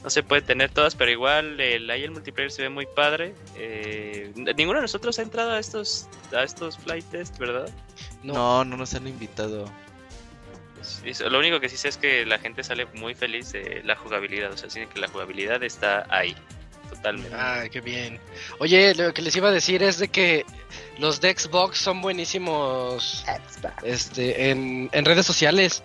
No 0.02 0.10
se 0.10 0.22
puede 0.22 0.42
tener 0.42 0.70
todas, 0.70 0.94
pero 0.94 1.10
igual 1.10 1.58
el, 1.60 1.88
ahí 1.90 2.02
el 2.02 2.10
multiplayer 2.10 2.50
se 2.52 2.62
ve 2.62 2.68
muy 2.68 2.86
padre. 2.86 3.34
Eh, 3.56 4.32
ninguno 4.56 4.78
de 4.78 4.82
nosotros 4.82 5.18
ha 5.18 5.22
entrado 5.22 5.52
a 5.52 5.58
estos 5.58 6.08
a 6.36 6.42
estos 6.42 6.76
flight 6.76 7.04
test, 7.10 7.38
¿verdad? 7.38 7.70
No. 8.22 8.34
No, 8.34 8.64
no 8.64 8.76
nos 8.76 8.94
han 8.94 9.08
invitado. 9.08 9.64
Lo 11.30 11.38
único 11.38 11.60
que 11.60 11.68
sí 11.68 11.76
sé 11.76 11.88
es 11.88 11.96
que 11.96 12.24
la 12.26 12.38
gente 12.38 12.62
sale 12.64 12.86
muy 12.94 13.14
feliz 13.14 13.52
de 13.52 13.82
la 13.84 13.96
jugabilidad. 13.96 14.52
O 14.52 14.56
sea, 14.56 14.70
sí 14.70 14.80
que 14.92 15.00
la 15.00 15.08
jugabilidad 15.08 15.62
está 15.62 16.06
ahí. 16.10 16.34
Totalmente. 16.90 17.34
Ay, 17.34 17.70
qué 17.70 17.80
bien. 17.80 18.20
Oye, 18.58 18.94
lo 18.94 19.12
que 19.14 19.22
les 19.22 19.34
iba 19.36 19.48
a 19.48 19.52
decir 19.52 19.82
es 19.82 19.98
de 19.98 20.08
que 20.08 20.44
los 20.98 21.20
de 21.20 21.36
Xbox 21.36 21.78
son 21.78 22.00
buenísimos 22.02 23.24
este, 23.82 24.50
en, 24.50 24.90
en 24.92 25.04
redes 25.04 25.26
sociales. 25.26 25.82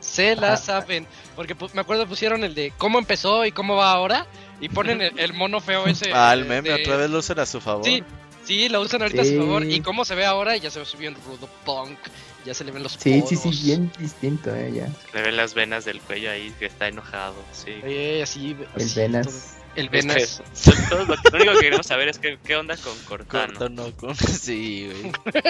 Se 0.00 0.34
la 0.34 0.56
saben. 0.56 1.06
Porque 1.36 1.54
me 1.74 1.80
acuerdo 1.80 2.06
pusieron 2.06 2.44
el 2.44 2.54
de 2.54 2.72
cómo 2.76 2.98
empezó 2.98 3.44
y 3.44 3.52
cómo 3.52 3.76
va 3.76 3.92
ahora. 3.92 4.26
Y 4.60 4.68
ponen 4.68 5.00
el, 5.00 5.18
el 5.18 5.32
mono 5.32 5.60
feo 5.60 5.86
ese. 5.86 6.10
Ah, 6.14 6.32
el 6.34 6.42
eh, 6.42 6.44
meme 6.44 6.68
de- 6.70 6.74
otra 6.82 6.96
vez 6.96 7.10
lo 7.10 7.18
usan 7.18 7.38
a 7.38 7.46
su 7.46 7.60
favor. 7.60 7.84
Sí, 7.84 8.02
sí, 8.44 8.68
lo 8.68 8.80
usan 8.80 9.02
ahorita 9.02 9.22
a 9.22 9.24
su 9.24 9.36
favor. 9.36 9.64
Y 9.64 9.80
cómo 9.80 10.04
se 10.04 10.14
ve 10.14 10.24
ahora, 10.24 10.56
ya 10.56 10.70
se 10.70 10.80
ve 10.80 10.86
bien 10.98 11.14
rudo 11.26 11.48
punk. 11.64 11.98
Ya 12.44 12.54
se 12.54 12.64
le 12.64 12.72
ven 12.72 12.82
los 12.82 12.92
Sí, 12.92 13.22
sí, 13.26 13.36
sí, 13.36 13.42
poros. 13.44 13.62
bien 13.62 13.92
distinto, 13.98 14.54
eh, 14.54 14.72
ya. 14.74 14.88
Le 15.14 15.22
ven 15.22 15.36
las 15.36 15.54
venas 15.54 15.84
del 15.84 16.00
cuello 16.00 16.30
ahí 16.30 16.52
que 16.58 16.66
está 16.66 16.88
enojado. 16.88 17.34
Sí. 17.52 17.70
Eh, 17.84 18.20
así, 18.22 18.56
El 18.76 18.82
así, 18.84 18.94
Venas. 19.00 19.26
todo. 19.26 19.62
El 19.76 19.86
Es 19.86 19.90
Venas. 19.92 20.16
que 20.16 20.26
so- 20.26 20.72
todos 20.90 21.08
lo, 21.08 21.14
lo 21.14 21.36
único 21.38 21.52
que 21.54 21.60
queremos 21.60 21.86
saber 21.86 22.08
es 22.08 22.18
que, 22.18 22.38
qué 22.44 22.56
onda 22.56 22.76
con 22.76 22.98
Cortano. 23.04 23.46
Corto 23.58 23.68
no 23.68 23.90
con... 23.96 24.14
Sí, 24.16 24.90
güey. 24.90 25.12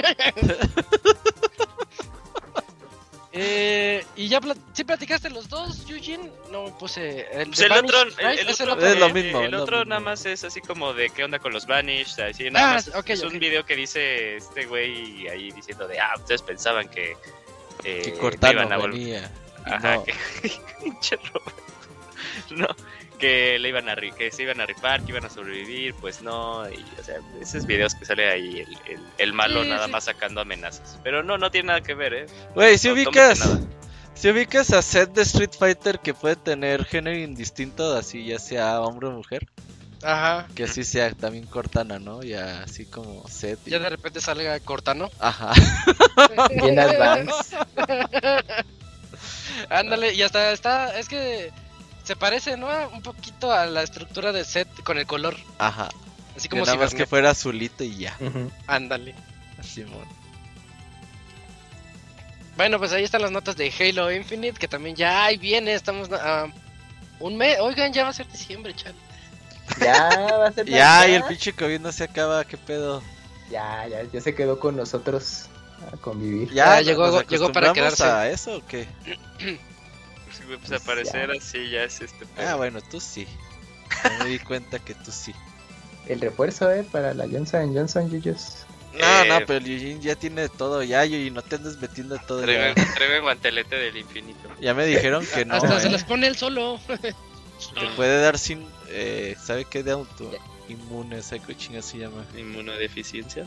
Eh, 3.34 4.04
y 4.14 4.28
ya 4.28 4.40
pla- 4.42 4.54
¿sí 4.74 4.84
platicaste 4.84 5.30
los 5.30 5.48
dos, 5.48 5.88
Eugene? 5.88 6.30
No 6.50 6.66
puse 6.78 7.26
el, 7.32 7.46
Pues 7.48 7.60
el 7.60 7.72
otro, 7.72 8.02
el 8.02 8.48
otro, 8.48 8.72
otro. 8.74 8.86
Es 8.86 8.98
lo 8.98 9.08
mismo, 9.08 9.40
El 9.40 9.54
otro 9.54 9.78
mismo. 9.78 9.88
nada 9.88 10.00
más 10.02 10.26
es 10.26 10.44
así 10.44 10.60
como 10.60 10.92
de 10.92 11.08
qué 11.08 11.24
onda 11.24 11.38
con 11.38 11.52
los 11.52 11.66
Vanish. 11.66 12.20
Así, 12.20 12.50
nada 12.50 12.70
Ah, 12.70 12.74
más 12.74 12.88
es, 12.88 12.94
ok, 12.94 13.08
es 13.10 13.24
ok. 13.24 13.32
un 13.32 13.38
video 13.38 13.64
que 13.64 13.74
dice 13.74 14.36
este 14.36 14.66
güey 14.66 15.28
ahí 15.28 15.50
diciendo 15.50 15.88
de 15.88 15.98
ah, 15.98 16.12
ustedes 16.18 16.42
pensaban 16.42 16.88
que. 16.90 17.16
eh, 17.84 18.14
Que 18.18 18.50
iban 18.52 18.70
a 18.70 18.78
vol- 18.78 18.90
venía. 18.92 19.30
y 19.66 19.70
Ajá, 19.72 19.94
no. 19.96 20.04
que. 20.04 20.14
Pinche 20.82 21.16
Robert. 21.16 21.56
no, 22.50 22.66
que 23.22 23.56
le 23.60 23.68
iban 23.68 23.88
a 23.88 23.94
ri- 23.94 24.12
que 24.12 24.32
se 24.32 24.42
iban 24.42 24.60
a 24.60 24.66
rifar, 24.66 25.02
que 25.04 25.12
iban 25.12 25.24
a 25.24 25.30
sobrevivir, 25.30 25.94
pues 25.94 26.22
no. 26.22 26.68
Y, 26.68 26.84
o 27.00 27.04
sea, 27.04 27.14
esos 27.40 27.64
videos 27.66 27.94
que 27.94 28.04
sale 28.04 28.28
ahí 28.28 28.60
el, 28.60 28.94
el, 28.94 29.00
el 29.18 29.32
malo 29.32 29.62
Sí, 29.62 29.68
nada 29.70 29.86
sí. 29.86 29.92
más 29.92 30.04
sacando 30.04 30.40
amenazas. 30.40 30.98
Pero 31.04 31.22
no, 31.22 31.38
no 31.38 31.50
tiene 31.52 31.68
nada 31.68 31.80
que 31.82 31.94
ver, 31.94 32.14
¿eh? 32.14 32.26
Güey, 32.56 32.76
si 32.78 32.88
No, 32.88 32.94
ubicas... 32.94 33.48
Si 34.14 34.28
ubicas 34.28 34.72
a 34.72 34.82
set 34.82 35.10
de 35.14 35.22
Street 35.22 35.52
Fighter 35.58 35.98
que 36.00 36.14
puede 36.14 36.36
tener 36.36 36.84
género 36.84 37.16
indistinto, 37.16 37.96
así 37.96 38.26
ya 38.26 38.38
sea 38.38 38.80
hombre 38.80 39.08
o 39.08 39.12
mujer, 39.12 39.46
Ajá. 40.02 40.46
que 40.54 40.64
así 40.64 40.84
sea 40.84 41.12
también 41.12 41.46
Cortana, 41.46 41.98
¿no? 41.98 42.22
Ya 42.22 42.62
así 42.62 42.84
como 42.86 43.26
set. 43.28 43.58
y- 43.66 43.70
Ya 43.70 43.78
de 43.78 43.88
repente 43.88 44.20
salga 44.20 44.58
Cortano. 44.60 45.10
Ajá. 45.18 45.52
Bien 46.62 46.78
advance. 46.78 47.56
Ándale, 49.70 50.12
y 50.14 50.22
hasta 50.22 50.52
está. 50.52 50.98
Es 50.98 51.08
que 51.08 51.50
se 52.04 52.16
parece, 52.16 52.56
¿no? 52.56 52.68
Un 52.92 53.02
poquito 53.02 53.52
a 53.52 53.66
la 53.66 53.82
estructura 53.82 54.32
del 54.32 54.44
set 54.44 54.68
con 54.84 54.98
el 54.98 55.06
color. 55.06 55.36
Ajá. 55.58 55.88
Así 56.36 56.48
como 56.48 56.64
nada 56.64 56.78
más 56.78 56.90
si 56.90 56.96
que 56.96 57.06
fuera 57.06 57.30
azulito 57.30 57.84
y 57.84 57.96
ya. 57.96 58.16
Ándale. 58.66 59.14
Así, 59.58 59.84
mon. 59.84 60.04
Bueno, 62.56 62.78
pues 62.78 62.92
ahí 62.92 63.04
están 63.04 63.22
las 63.22 63.30
notas 63.30 63.56
de 63.56 63.72
Halo 63.78 64.12
Infinite, 64.12 64.58
que 64.58 64.68
también 64.68 64.94
ya 64.94 65.24
ahí 65.24 65.36
viene, 65.38 65.72
estamos 65.74 66.10
a 66.12 66.46
un 67.18 67.36
mes, 67.36 67.58
oigan, 67.60 67.92
ya 67.92 68.04
va 68.04 68.10
a 68.10 68.12
ser 68.12 68.28
diciembre, 68.30 68.74
chan. 68.74 68.94
Ya 69.80 70.08
va 70.38 70.48
a 70.48 70.52
ser 70.52 70.66
Ya, 70.68 71.08
y 71.08 71.14
el 71.14 71.24
pinche 71.24 71.52
COVID 71.54 71.80
no 71.80 71.92
se 71.92 72.04
acaba, 72.04 72.44
qué 72.44 72.56
pedo. 72.58 73.02
Ya, 73.50 73.86
ya, 73.88 74.02
ya 74.04 74.20
se 74.20 74.34
quedó 74.34 74.58
con 74.60 74.76
nosotros 74.76 75.46
a 75.92 75.96
convivir. 75.96 76.52
Ya, 76.52 76.74
Ah, 76.76 76.80
llegó- 76.82 77.10
¿nos 77.10 77.26
llegó 77.26 77.52
para 77.52 77.72
quedarse. 77.72 78.04
a 78.04 78.28
eso 78.30 78.56
o 78.58 78.66
qué? 78.66 78.86
Pues, 80.58 80.58
güey, 80.58 80.58
pues 80.58 80.68
Pues 80.70 80.80
al 80.80 80.86
parecer 80.86 81.30
ya. 81.32 81.38
así 81.38 81.70
ya 81.70 81.84
es 81.84 82.00
este. 82.00 82.26
Ah, 82.38 82.54
bueno, 82.56 82.80
tú 82.82 83.00
sí. 83.00 83.26
Ya 84.04 84.18
me 84.24 84.30
di 84.30 84.38
cuenta 84.38 84.78
que 84.78 84.94
tú 84.94 85.10
sí. 85.12 85.34
El 86.08 86.20
refuerzo, 86.20 86.70
eh, 86.70 86.84
para 86.90 87.14
la 87.14 87.26
Johnson 87.28 87.74
Johnson 87.74 88.10
Yuyos. 88.10 88.66
No, 88.92 89.24
no, 89.24 89.36
Eh, 89.38 89.44
pero 89.46 89.64
el 89.64 89.70
Eugene 89.70 90.00
ya 90.00 90.16
tiene 90.16 90.48
todo, 90.48 90.82
ya, 90.82 91.06
y 91.06 91.30
no 91.30 91.42
te 91.42 91.56
andes 91.56 91.78
metiendo 91.78 92.18
todo. 92.18 92.42
Traigan, 92.42 92.74
Ya, 92.74 93.18
guantelete 93.20 93.76
del 93.76 93.96
infinito. 93.96 94.48
ya 94.60 94.74
me 94.74 94.84
dijeron 94.84 95.24
que 95.32 95.44
no, 95.44 95.54
Hasta 95.54 95.80
se 95.80 95.88
eh. 95.88 95.90
las 95.90 96.04
pone 96.04 96.26
él 96.26 96.36
solo. 96.36 96.78
Te 96.88 97.86
puede 97.96 98.20
dar 98.20 98.38
sin, 98.38 98.66
eh, 98.88 99.36
¿sabe 99.42 99.64
qué? 99.64 99.82
De 99.84 99.92
auto 99.92 100.30
inmune, 100.68 101.22
¿sabe 101.22 101.42
qué 101.46 101.56
chinga 101.56 101.80
se 101.80 101.98
llama? 101.98 102.24
Inmunodeficiencia. 102.36 103.46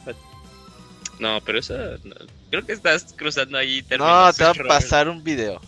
No, 1.19 1.41
pero 1.41 1.59
eso. 1.59 1.73
no, 2.03 2.15
creo 2.49 2.65
que 2.65 2.71
estás 2.73 3.13
cruzando 3.15 3.57
ahí 3.57 3.81
No, 3.97 4.31
te 4.33 4.43
va 4.45 4.51
a 4.51 4.53
pasar 4.67 5.09
un 5.09 5.23
video. 5.23 5.59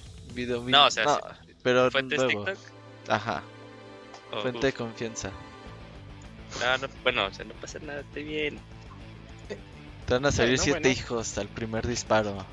No, 0.45 0.85
o 0.85 0.91
sea, 0.91 1.03
no, 1.05 1.19
pero 1.63 1.89
¿Fuentes 1.91 2.19
nuevo. 2.21 2.45
TikTok? 2.45 2.63
Ajá, 3.09 3.41
O- 4.31 4.41
fuente 4.41 4.67
de 4.67 4.73
confianza. 4.73 5.31
no, 6.61 6.77
no, 6.77 6.87
bueno, 7.03 7.25
o 7.25 7.33
sea, 7.33 7.45
no 7.45 7.53
pasa 7.55 7.79
nada, 7.79 8.01
estoy 8.01 8.23
bien. 8.23 8.59
Te 10.05 10.13
van 10.13 10.25
a 10.25 10.31
salir 10.31 10.51
Bueno, 10.57 10.63
siete 10.63 10.79
bueno. 10.79 10.93
hijos 11.01 11.37
al 11.37 11.47
primer 11.49 11.85
disparo. 11.87 12.45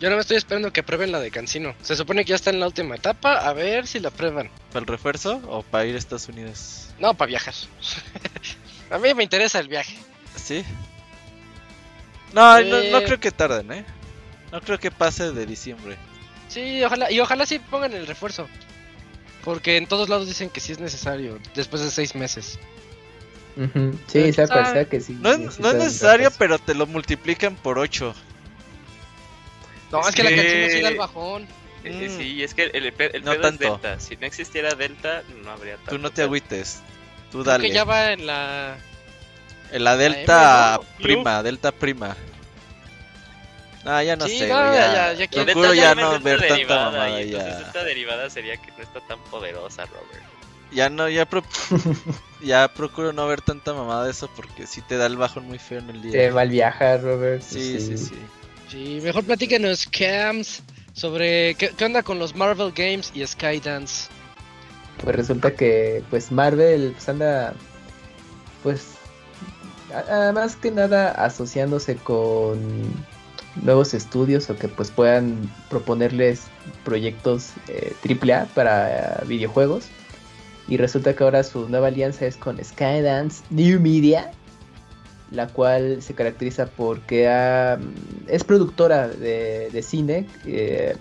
Yo 0.00 0.10
no 0.10 0.16
me 0.16 0.20
estoy 0.22 0.36
esperando 0.36 0.70
que 0.72 0.82
prueben 0.82 1.12
la 1.12 1.20
de 1.20 1.30
Cancino. 1.30 1.74
Se 1.80 1.96
supone 1.96 2.24
que 2.24 2.30
ya 2.30 2.34
está 2.34 2.50
en 2.50 2.60
la 2.60 2.66
última 2.66 2.96
etapa, 2.96 3.36
a 3.48 3.52
ver 3.54 3.86
si 3.86 4.00
la 4.00 4.10
prueban. 4.10 4.50
¿Para 4.70 4.80
el 4.80 4.86
refuerzo 4.86 5.40
o 5.48 5.62
para 5.62 5.86
ir 5.86 5.94
a 5.94 5.98
Estados 5.98 6.28
Unidos? 6.28 6.88
No, 6.98 7.14
para 7.14 7.28
viajar. 7.30 7.54
a 8.90 8.98
mí 8.98 9.14
me 9.14 9.22
interesa 9.22 9.60
el 9.60 9.68
viaje. 9.68 9.96
¿Sí? 10.36 10.62
No, 12.34 12.60
no, 12.60 12.64
no 12.90 12.98
Eh. 12.98 13.04
creo 13.06 13.20
que 13.20 13.30
tarden, 13.30 13.72
¿eh? 13.72 13.84
No 14.52 14.60
creo 14.60 14.78
que 14.78 14.90
pase 14.90 15.32
de 15.32 15.46
diciembre. 15.46 15.96
Sí, 16.54 16.82
ojalá, 16.84 17.10
y 17.10 17.20
ojalá 17.20 17.44
sí 17.46 17.58
pongan 17.58 17.92
el 17.92 18.06
refuerzo. 18.06 18.48
Porque 19.42 19.76
en 19.76 19.86
todos 19.86 20.08
lados 20.08 20.26
dicen 20.26 20.48
que 20.48 20.60
sí 20.60 20.72
es 20.72 20.78
necesario, 20.78 21.38
después 21.54 21.82
de 21.82 21.90
seis 21.90 22.14
meses. 22.14 22.58
Ujú. 23.56 23.98
Sí, 24.06 24.32
sea 24.32 24.46
cual 24.48 24.64
Ah, 24.66 24.72
sea 24.72 24.84
que 24.86 25.00
sí. 25.00 25.16
No 25.20 25.30
es, 25.32 25.60
no 25.60 25.68
es 25.70 25.74
necesario, 25.74 26.30
pero 26.38 26.58
te 26.58 26.74
lo 26.74 26.86
multiplican 26.86 27.54
por 27.56 27.78
8. 27.78 28.14
No, 29.92 30.00
es, 30.00 30.08
Es 30.08 30.14
que, 30.14 30.22
la 30.24 30.30
que- 30.30 30.36
canción 30.36 30.70
sí 30.70 30.80
da 30.80 30.88
el 30.88 30.96
bajón. 30.96 31.46
Eh, 31.84 32.08
Mm. 32.08 32.16
Sí, 32.18 32.42
es 32.42 32.54
que 32.54 32.62
el, 32.72 32.92
pe- 32.94 33.14
el 33.14 33.24
No 33.24 33.32
pedo 33.32 33.42
tanto. 33.42 33.64
es 33.64 33.70
Delta. 33.82 34.00
Si 34.00 34.16
no 34.16 34.26
existiera 34.26 34.74
Delta, 34.74 35.22
no 35.44 35.50
habría 35.50 35.76
tanto. 35.76 35.90
Tú 35.90 35.98
no 35.98 36.10
te 36.10 36.22
agüites. 36.22 36.80
Tú 37.30 37.42
Creo 37.42 37.44
dale. 37.44 37.68
que 37.68 37.74
ya 37.74 37.84
va 37.84 38.12
en 38.12 38.26
la. 38.26 38.76
En 39.70 39.84
la 39.84 39.96
Delta 39.98 40.76
M, 40.80 40.84
¿no? 40.98 41.02
prima, 41.04 41.42
Delta 41.42 41.72
prima. 41.72 42.16
Ah, 43.84 44.02
ya 44.02 44.16
no 44.16 44.26
Sí, 44.26 44.38
sé, 44.38 44.48
no, 44.48 44.72
ya- 44.74 45.12
ya, 45.14 45.26
ya 45.28 45.44
Delta 45.44 45.74
ya 45.74 45.94
no 45.94 46.18
ver 46.20 46.38
tanta 46.40 46.54
derivada, 46.54 46.84
mamada 46.90 47.20
y 47.20 47.24
entonces 47.24 47.52
ya. 47.52 47.58
Delta 47.58 47.84
derivada 47.84 48.30
sería 48.30 48.56
que 48.56 48.70
no 48.72 48.82
está 48.82 49.00
tan 49.00 49.18
poderosa, 49.30 49.84
Robert. 49.86 50.22
Ya 50.72 50.88
no, 50.88 51.08
ya, 51.08 51.26
pro- 51.26 51.44
ya 52.40 52.66
procuro 52.68 53.12
no 53.12 53.26
ver 53.26 53.40
tanta 53.42 53.74
mamada 53.74 54.04
de 54.06 54.10
eso 54.12 54.28
porque 54.34 54.66
si 54.66 54.80
te 54.82 54.96
da 54.96 55.06
el 55.06 55.16
bajón 55.16 55.46
muy 55.46 55.58
feo 55.58 55.78
en 55.80 55.90
el 55.90 56.02
Te 56.02 56.08
día. 56.08 56.32
mal 56.32 56.48
viajar, 56.48 57.02
Robert. 57.02 57.42
Sí, 57.42 57.78
sí, 57.78 57.98
sí. 57.98 58.14
Sí, 58.70 59.00
mejor 59.02 59.24
platíquenos, 59.24 59.86
Cams, 59.86 60.62
sobre 60.94 61.54
qué, 61.54 61.70
qué 61.76 61.84
onda 61.84 62.02
con 62.02 62.18
los 62.18 62.34
Marvel 62.34 62.72
Games 62.74 63.12
y 63.14 63.24
Skydance. 63.26 64.08
Pues 65.02 65.14
resulta 65.14 65.54
que 65.54 66.02
pues 66.10 66.32
Marvel 66.32 66.92
pues 66.94 67.08
anda 67.08 67.54
pues 68.62 68.86
a- 69.92 70.28
a- 70.28 70.32
más 70.32 70.56
que 70.56 70.70
nada 70.70 71.10
asociándose 71.10 71.96
con 71.96 72.58
nuevos 73.62 73.94
estudios 73.94 74.50
o 74.50 74.56
que 74.56 74.68
pues 74.68 74.90
puedan 74.90 75.38
proponerles 75.70 76.42
proyectos 76.84 77.50
eh, 77.68 77.94
AAA 78.04 78.46
para 78.54 79.22
videojuegos 79.26 79.86
y 80.66 80.76
resulta 80.76 81.14
que 81.14 81.22
ahora 81.24 81.42
su 81.44 81.68
nueva 81.68 81.88
alianza 81.88 82.26
es 82.26 82.36
con 82.36 82.62
Skydance 82.64 83.44
New 83.50 83.80
Media 83.80 84.30
la 85.30 85.46
cual 85.48 86.00
se 86.02 86.14
caracteriza 86.14 86.66
porque 86.66 87.28
ha- 87.28 87.78
es 88.28 88.44
productora 88.44 89.08
de, 89.08 89.68
de 89.72 89.82
cine 89.82 90.26
eh, 90.46 90.96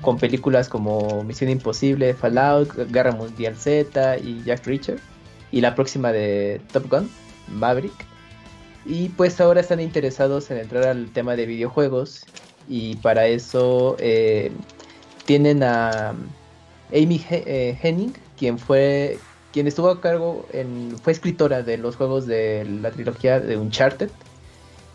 con 0.00 0.18
películas 0.18 0.68
como 0.68 1.22
Misión 1.22 1.48
Imposible, 1.50 2.12
Fallout, 2.14 2.74
Guerra 2.90 3.12
Mundial 3.12 3.54
Z 3.56 4.18
y 4.18 4.42
Jack 4.44 4.66
Reacher. 4.66 4.98
y 5.52 5.60
la 5.60 5.74
próxima 5.76 6.10
de 6.12 6.60
Top 6.72 6.88
Gun, 6.90 7.08
Maverick. 7.54 7.92
Y 8.84 9.10
pues 9.10 9.40
ahora 9.40 9.60
están 9.60 9.80
interesados 9.80 10.50
en 10.50 10.58
entrar 10.58 10.84
al 10.84 11.10
tema 11.12 11.36
de 11.36 11.46
videojuegos. 11.46 12.24
Y 12.68 12.96
para 12.96 13.26
eso 13.26 13.96
eh, 13.98 14.52
tienen 15.24 15.62
a 15.62 16.10
Amy 16.90 17.24
eh, 17.30 17.78
Henning, 17.82 18.14
quien 18.36 18.58
fue 18.58 19.18
quien 19.52 19.66
estuvo 19.66 19.88
a 19.90 20.00
cargo 20.00 20.46
en 20.52 20.96
fue 21.02 21.12
escritora 21.12 21.62
de 21.62 21.76
los 21.76 21.96
juegos 21.96 22.26
de 22.26 22.64
la 22.80 22.90
trilogía 22.90 23.38
de 23.38 23.56
Uncharted. 23.56 24.10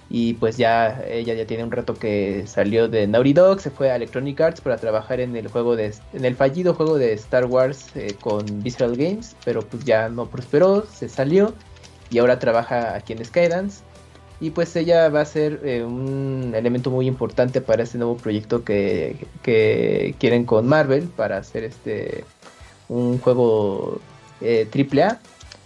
Y 0.09 0.35
pues 0.35 0.55
ya 0.55 1.03
ella 1.05 1.33
ya 1.33 1.45
tiene 1.45 1.65
un 1.65 1.71
rato 1.71 1.93
que 1.93 2.45
salió 2.47 2.87
de 2.87 3.07
Naughty 3.07 3.33
Dog, 3.33 3.59
se 3.59 3.69
fue 3.69 3.91
a 3.91 3.97
Electronic 3.97 4.39
Arts 4.39 4.61
para 4.61 4.77
trabajar 4.77 5.19
en 5.19 5.35
el 5.35 5.49
juego 5.49 5.75
de 5.75 5.93
en 6.13 6.23
el 6.23 6.33
fallido 6.33 6.73
juego 6.73 6.97
de 6.97 7.11
Star 7.13 7.45
Wars 7.45 7.87
eh, 7.95 8.15
con 8.21 8.45
Visceral 8.63 8.95
Games, 8.95 9.35
pero 9.43 9.61
pues 9.61 9.83
ya 9.83 10.07
no 10.07 10.25
prosperó, 10.25 10.85
se 10.85 11.09
salió 11.09 11.53
y 12.09 12.19
ahora 12.19 12.39
trabaja 12.39 12.95
aquí 12.95 13.13
en 13.13 13.23
Skydance. 13.23 13.83
Y 14.39 14.51
pues 14.51 14.75
ella 14.75 15.09
va 15.09 15.21
a 15.21 15.25
ser 15.25 15.61
eh, 15.63 15.83
un 15.83 16.53
elemento 16.55 16.91
muy 16.91 17.07
importante 17.07 17.59
para 17.59 17.83
este 17.83 17.97
nuevo 17.97 18.17
proyecto 18.17 18.63
que, 18.63 19.25
que 19.41 20.13
quieren 20.19 20.45
con 20.45 20.67
Marvel 20.67 21.05
para 21.05 21.37
hacer 21.37 21.63
este 21.63 22.23
un 22.87 23.19
juego 23.19 23.99
eh, 24.41 24.67
AAA 24.71 25.19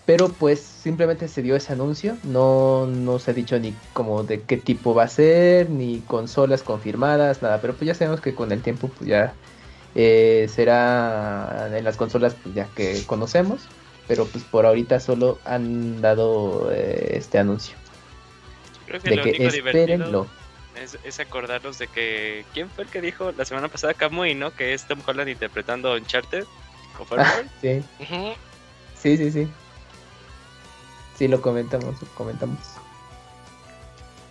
pero 0.05 0.29
pues 0.29 0.59
simplemente 0.59 1.27
se 1.27 1.41
dio 1.41 1.55
ese 1.55 1.73
anuncio, 1.73 2.17
no, 2.23 2.85
no 2.85 3.19
se 3.19 3.31
ha 3.31 3.33
dicho 3.33 3.57
ni 3.59 3.73
como 3.93 4.23
de 4.23 4.41
qué 4.41 4.57
tipo 4.57 4.93
va 4.93 5.03
a 5.03 5.07
ser, 5.07 5.69
ni 5.69 5.99
consolas 5.99 6.63
confirmadas, 6.63 7.41
nada, 7.41 7.61
pero 7.61 7.73
pues 7.75 7.87
ya 7.87 7.93
sabemos 7.93 8.19
que 8.19 8.33
con 8.33 8.51
el 8.51 8.61
tiempo 8.61 8.89
pues 8.89 9.09
ya 9.09 9.33
eh, 9.95 10.47
será 10.53 11.69
en 11.73 11.83
las 11.83 11.97
consolas 11.97 12.35
pues 12.41 12.55
ya 12.55 12.67
que 12.75 13.03
conocemos, 13.05 13.61
pero 14.11 14.25
pues 14.25 14.43
por 14.43 14.65
ahorita 14.65 14.99
solo 14.99 15.39
han 15.45 16.01
dado 16.01 16.69
eh, 16.69 17.13
este 17.13 17.39
anuncio. 17.39 17.77
Creo 18.85 19.01
que 19.01 19.09
De 19.09 19.15
lo 19.15 19.23
que 19.23 19.29
único 19.29 19.43
divertido 19.53 19.83
espérenlo. 19.83 20.27
es, 20.75 20.97
es 21.05 21.21
acordarnos 21.21 21.77
de 21.77 21.87
que. 21.87 22.43
¿Quién 22.53 22.69
fue 22.69 22.83
el 22.83 22.89
que 22.89 22.99
dijo 22.99 23.31
la 23.31 23.45
semana 23.45 23.69
pasada 23.69 23.93
Kamui, 23.93 24.35
no? 24.35 24.53
Que 24.53 24.73
es 24.73 24.85
Tom 24.85 24.99
Holland 25.07 25.29
interpretando 25.29 25.93
Uncharted. 25.93 26.43
¿Con 26.97 27.21
Ah, 27.21 27.41
sí, 27.61 27.81
sí, 29.01 29.15
sí, 29.17 29.31
sí. 29.31 29.47
Sí, 31.17 31.29
lo 31.29 31.41
comentamos, 31.41 32.01
lo 32.01 32.07
comentamos. 32.09 32.59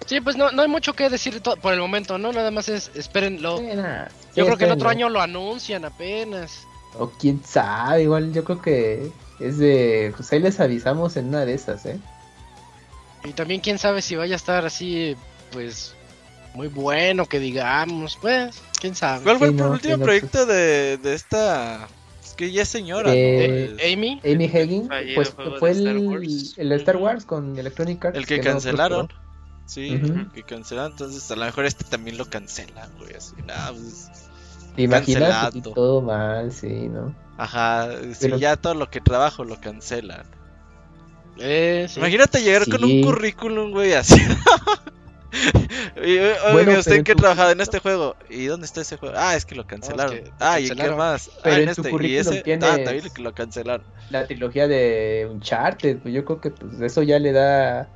Sí, 0.05 0.21
pues 0.21 0.37
no, 0.37 0.53
no 0.53 0.61
hay 0.61 0.69
mucho 0.69 0.93
que 0.93 1.09
decir 1.09 1.41
por 1.41 1.73
el 1.73 1.81
momento, 1.81 2.19
¿no? 2.19 2.33
Nada 2.35 2.51
más 2.51 2.69
es 2.69 2.91
espérenlo. 2.95 3.57
Sí, 3.57 3.65
nada, 3.65 4.11
Yo 4.37 4.45
sí, 4.45 4.45
creo 4.45 4.59
que 4.59 4.65
el 4.67 4.73
otro 4.73 4.91
año 4.91 5.09
lo 5.09 5.23
anuncian 5.23 5.87
apenas. 5.87 6.67
O 6.99 7.09
quién 7.11 7.43
sabe, 7.45 8.03
igual 8.03 8.33
yo 8.33 8.45
creo 8.45 8.61
que 8.61 9.11
es 9.39 9.59
de... 9.59 10.13
Pues 10.17 10.33
ahí 10.33 10.41
les 10.41 10.59
avisamos 10.61 11.17
en 11.17 11.29
una 11.29 11.45
de 11.45 11.55
esas, 11.55 11.87
¿eh? 11.87 11.99
Y 13.25 13.33
también 13.33 13.61
quién 13.61 13.79
sabe 13.79 14.03
si 14.03 14.17
vaya 14.17 14.35
a 14.35 14.37
estar 14.37 14.65
así, 14.65 15.15
pues, 15.53 15.95
muy 16.55 16.69
bueno 16.69 17.27
que 17.27 17.39
digamos, 17.39 18.19
pues, 18.21 18.61
quién 18.81 18.95
sabe. 18.95 19.25
¿Cuál 19.25 19.39
fue 19.39 19.49
Sí, 19.49 19.55
el 19.55 19.61
no, 19.61 19.71
último 19.71 19.97
no, 19.99 20.05
proyecto 20.05 20.47
de, 20.47 20.97
de 20.97 21.15
esta? 21.15 21.87
Es 22.25 22.33
que 22.35 22.51
ya 22.51 22.63
es 22.63 22.69
señora, 22.69 23.13
Eh, 23.15 23.69
¿no? 23.71 23.77
Es 23.83 23.93
Amy, 23.95 24.21
Amy 24.25 24.45
Hagen, 24.47 24.89
fallido 24.89 25.15
pues 25.15 25.31
fue 25.59 25.75
de 25.75 25.81
Star 25.81 25.97
el, 25.97 26.53
el 26.57 26.73
Star 26.81 26.97
Wars 26.97 27.25
con 27.25 27.59
Electronic 27.59 28.05
Arts. 28.07 28.19
el 28.19 28.27
que 28.27 28.41
cancelaron. 28.41 29.09
Sí, 29.67 30.01
Ujú. 30.03 30.31
que 30.33 30.43
cancelaron. 30.43 30.93
Entonces, 30.93 31.31
a 31.31 31.37
lo 31.37 31.45
mejor 31.45 31.65
este 31.67 31.85
también 31.85 32.19
lo 32.19 32.25
cancelan, 32.29 32.91
güey. 32.99 33.15
Así, 33.15 33.37
nada, 33.47 33.71
pues. 33.73 34.09
¿Te 34.77 34.83
imaginas? 34.83 35.31
Cancelado. 35.45 35.73
Todo 35.75 36.01
mal, 36.03 36.53
sí, 36.53 36.89
¿no? 36.89 37.15
Ajá, 37.39 37.89
si 38.13 38.27
Pero- 38.27 38.39
ya 38.39 38.57
todo 38.57 38.75
lo 38.75 38.91
que 38.91 39.01
trabajo 39.01 39.45
lo 39.45 39.61
cancelan. 39.61 40.25
eh, 41.39 41.87
sí. 41.89 41.99
Imagínate 42.01 42.43
llegar 42.43 42.69
con 42.69 42.85
un 42.85 43.03
currículum, 43.03 43.71
güey, 43.73 43.95
así. 43.95 44.15
y, 45.97 46.19
oye, 46.19 46.35
Bueno, 46.53 46.73
¿usted 46.73 46.83
pero 46.85 46.97
en 46.97 47.05
qué 47.05 47.15
tu 47.15 47.21
trabajado 47.21 47.51
en 47.53 47.61
este 47.61 47.79
juego? 47.79 48.17
¿Y 48.29 48.47
dónde 48.47 48.67
está 48.67 48.81
ese 48.83 48.97
juego? 48.97 49.15
Ah, 49.19 49.37
es 49.37 49.45
que 49.47 49.55
lo 49.55 49.67
cancelaron. 49.67 50.15
que 50.17 50.25
lo 50.27 50.33
ah, 50.41 50.61
¿y 50.61 50.65
en 50.65 50.69
qué 50.71 50.77
cancelaron. 50.77 50.99
más? 50.99 51.31
Pero 51.43 51.55
ah, 51.57 51.59
en 51.59 51.65
tu 51.67 51.71
este. 51.71 51.89
¿Y 51.89 51.91
currículum 51.93 52.33
ese? 52.35 52.43
tienes- 52.43 52.69
Ah, 52.69 52.77
también 52.85 53.05
lo- 53.19 53.35
cancelaron. 53.35 53.87
La 54.11 54.27
trilogía 54.27 54.67
de 54.69 55.29
Uncharted, 55.31 55.99
pues 55.99 56.13
yo 56.15 56.25
creo 56.25 56.41
que 56.41 56.51
pues 56.51 56.81
eso 56.81 57.03
ya 57.03 57.19
le 57.19 57.33
da 57.33 57.89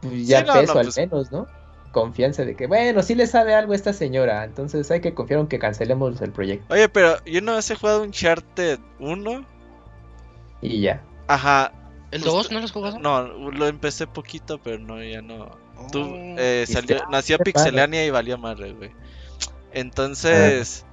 pues, 0.00 0.26
ya 0.26 0.40
Sí, 0.40 0.46
no, 0.46 0.52
peso 0.54 0.74
no, 0.74 0.80
al 0.80 0.86
pues- 0.86 0.96
menos, 0.96 1.30
¿no? 1.32 1.46
Confianza 1.92 2.44
de 2.44 2.54
que, 2.54 2.66
bueno, 2.66 3.02
sí 3.02 3.14
le 3.14 3.26
sabe 3.26 3.54
algo 3.54 3.72
a 3.72 3.76
esta 3.76 3.92
señora, 3.92 4.44
entonces 4.44 4.90
hay 4.90 5.00
que 5.00 5.14
confiar 5.14 5.40
en 5.40 5.46
que 5.46 5.58
cancelemos 5.58 6.20
el 6.20 6.32
proyecto. 6.32 6.72
Oye, 6.72 6.88
pero 6.88 7.22
yo 7.24 7.40
no 7.40 7.58
he 7.58 7.62
jugado 7.74 8.00
un 8.02 8.08
Uncharted 8.08 8.78
1. 9.00 9.46
Y 10.60 10.80
ya. 10.82 11.02
Ajá. 11.28 11.72
¿El 12.10 12.22
justo- 12.22 12.36
2 12.36 12.52
no 12.52 12.58
lo 12.58 12.64
has 12.64 12.72
jugado? 12.72 12.98
No, 12.98 13.22
lo 13.50 13.66
empecé 13.68 14.06
poquito, 14.06 14.58
pero 14.58 14.78
no, 14.78 15.02
ya 15.02 15.22
no. 15.22 15.50
Tú, 15.92 16.00
Oh. 16.02 16.34
eh, 16.38 16.64
salió, 16.68 16.98
nació 17.10 17.38
Pixelania 17.38 18.04
y 18.04 18.10
valía 18.10 18.36
madre, 18.36 18.72
güey. 18.72 18.90
Entonces, 19.72 20.84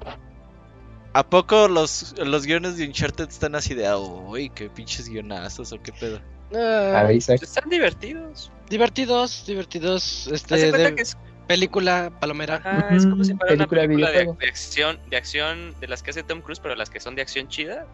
¿a 1.14 1.26
poco 1.28 1.68
los, 1.68 2.14
los 2.20 2.46
guiones 2.46 2.78
de 2.78 2.86
Uncharted 2.86 3.30
están 3.30 3.56
así 3.56 3.74
de, 3.74 3.94
uy, 3.96 4.50
qué 4.50 4.70
pinches 4.70 5.10
guionazos 5.10 5.72
o 5.72 5.82
qué 5.82 5.92
pedo? 5.92 6.20
Ah, 6.54 7.00
A 7.00 7.04
ver, 7.04 7.16
Isaac. 7.16 7.42
Están 7.42 7.70
divertidos. 7.70 8.52
divertidos, 8.70 9.46
divertidos, 9.46 10.28
este, 10.28 10.56
de 10.56 10.70
cuenta 10.70 10.90
de 10.90 10.96
que 10.96 11.02
es, 11.02 11.18
película 11.48 12.12
palomera. 12.20 12.56
ajá, 12.56 12.96
es 12.96 13.06
como 13.06 13.24
si 13.24 13.32
Ujú, 13.34 13.40
fuera 13.40 13.56
una 13.56 13.68
película 13.68 14.12
de 14.12 14.48
acción, 14.48 15.00
de 15.08 15.18
acción 15.18 15.80
de 15.80 15.88
las 15.88 16.02
que 16.04 16.12
hace 16.12 16.24
Tom 16.24 16.42
Cruise, 16.42 16.60
pero 16.60 16.76
las 16.76 16.90
que 16.90 17.00
son 17.00 17.16
de 17.16 17.22
acción 17.22 17.48
chida. 17.48 17.86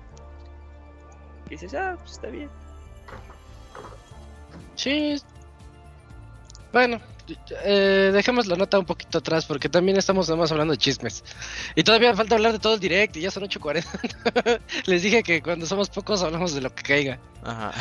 Y 1.47 1.51
dices, 1.51 1.73
ah, 1.73 1.95
pues 1.99 2.13
está 2.13 2.27
bien. 2.27 2.49
Sí. 4.75 5.21
Bueno, 6.71 7.01
eh, 7.63 8.11
dejemos 8.13 8.47
la 8.47 8.55
nota 8.55 8.79
un 8.79 8.85
poquito 8.85 9.17
atrás 9.19 9.45
porque 9.45 9.69
también 9.69 9.97
estamos 9.97 10.27
nada 10.29 10.39
más 10.39 10.51
hablando 10.51 10.73
de 10.73 10.77
chismes. 10.77 11.23
Y 11.75 11.83
todavía 11.83 12.15
falta 12.15 12.35
hablar 12.35 12.53
de 12.53 12.59
todo 12.59 12.73
el 12.75 12.79
direct 12.79 13.15
y 13.17 13.21
ya 13.21 13.31
son 13.31 13.43
8.40. 13.43 14.59
Les 14.85 15.03
dije 15.03 15.23
que 15.23 15.41
cuando 15.41 15.65
somos 15.65 15.89
pocos 15.89 16.21
hablamos 16.23 16.53
de 16.53 16.61
lo 16.61 16.73
que 16.73 16.83
caiga. 16.83 17.19
Ajá. 17.43 17.71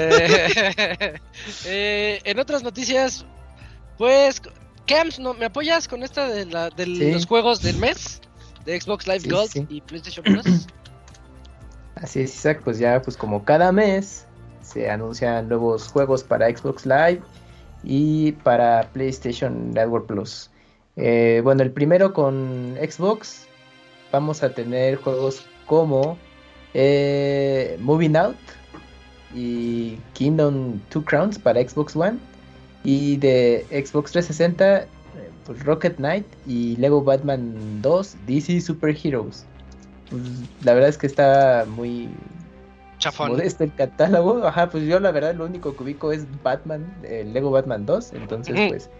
Eh, 0.00 1.18
eh, 1.66 2.20
en 2.24 2.38
otras 2.38 2.62
noticias, 2.62 3.24
pues, 3.98 4.42
Camps, 4.86 5.18
¿no? 5.18 5.34
¿me 5.34 5.46
apoyas 5.46 5.86
con 5.86 6.02
esta 6.02 6.28
de, 6.28 6.46
la, 6.46 6.70
de 6.70 6.84
Sí. 6.84 7.12
los 7.12 7.26
juegos 7.26 7.62
del 7.62 7.76
mes? 7.78 8.20
De 8.64 8.80
Xbox 8.80 9.06
Live 9.06 9.20
Sí, 9.20 9.28
Gold 9.30 9.50
sí. 9.50 9.66
y 9.68 9.80
PlayStation 9.80 10.24
Plus. 10.24 10.44
Así 11.94 12.20
es, 12.20 12.34
Isaac, 12.34 12.62
pues 12.64 12.78
ya, 12.78 13.00
pues 13.02 13.16
como 13.16 13.44
cada 13.44 13.70
mes 13.70 14.26
se 14.60 14.90
anuncian 14.90 15.48
nuevos 15.48 15.88
juegos 15.88 16.24
para 16.24 16.48
Xbox 16.48 16.86
Live 16.86 17.20
y 17.84 18.32
para 18.32 18.88
PlayStation 18.92 19.72
Network 19.72 20.06
Plus. 20.06 20.50
Eh, 20.96 21.40
bueno, 21.42 21.62
el 21.62 21.70
primero 21.70 22.12
con 22.12 22.76
Xbox, 22.76 23.46
vamos 24.10 24.42
a 24.42 24.50
tener 24.50 24.96
juegos 24.96 25.46
como 25.66 26.18
eh, 26.74 27.76
Moving 27.80 28.16
Out 28.16 28.36
y 29.34 29.98
Kingdom 30.12 30.78
Two 30.90 31.04
Crowns 31.04 31.38
para 31.38 31.66
Xbox 31.66 31.96
One 31.96 32.18
y 32.84 33.16
de 33.16 33.64
Xbox 33.70 34.12
360 34.12 34.82
eh, 34.82 34.86
pues 35.46 35.64
Rocket 35.64 35.96
Knight 35.96 36.26
y 36.46 36.76
Lego 36.76 37.02
Batman 37.02 37.80
2 37.80 38.16
DC 38.26 38.60
Super 38.60 38.96
Heroes. 39.02 39.44
Pues, 40.10 40.22
la 40.62 40.74
verdad 40.74 40.90
es 40.90 40.98
que 40.98 41.06
está 41.06 41.64
muy 41.68 42.10
Chafón. 43.02 43.32
modesto 43.32 43.64
el 43.64 43.74
catálogo. 43.74 44.46
Ajá, 44.46 44.70
pues 44.70 44.84
yo 44.84 45.00
la 45.00 45.10
verdad 45.10 45.34
lo 45.34 45.44
único 45.44 45.76
que 45.76 45.82
ubico 45.82 46.12
es 46.12 46.24
Batman, 46.42 46.94
el 47.02 47.32
Lego 47.32 47.50
Batman 47.50 47.84
2. 47.84 48.12
Entonces, 48.14 48.54
pues 48.68 48.90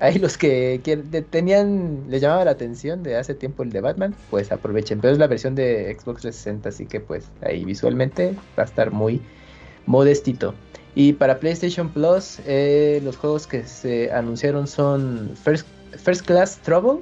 ahí 0.00 0.18
los 0.18 0.38
que, 0.38 0.80
que 0.84 0.96
tenían, 0.96 2.04
les 2.08 2.20
llamaba 2.22 2.44
la 2.44 2.52
atención 2.52 3.02
de 3.02 3.16
hace 3.16 3.34
tiempo 3.34 3.62
el 3.62 3.70
de 3.70 3.80
Batman, 3.80 4.14
pues 4.30 4.52
aprovechen. 4.52 5.00
Pero 5.00 5.12
es 5.12 5.18
la 5.18 5.26
versión 5.26 5.54
de 5.54 5.96
Xbox 5.98 6.22
360, 6.22 6.68
así 6.68 6.86
que 6.86 7.00
pues 7.00 7.24
ahí 7.42 7.64
visualmente 7.64 8.34
va 8.58 8.62
a 8.62 8.66
estar 8.66 8.90
muy 8.90 9.20
modestito. 9.86 10.54
Y 10.94 11.12
para 11.12 11.38
PlayStation 11.38 11.88
Plus, 11.90 12.40
eh, 12.46 13.00
los 13.04 13.16
juegos 13.16 13.46
que 13.46 13.64
se 13.64 14.10
anunciaron 14.12 14.66
son 14.66 15.32
First, 15.42 15.66
First 15.96 16.26
Class 16.26 16.58
Trouble. 16.58 17.00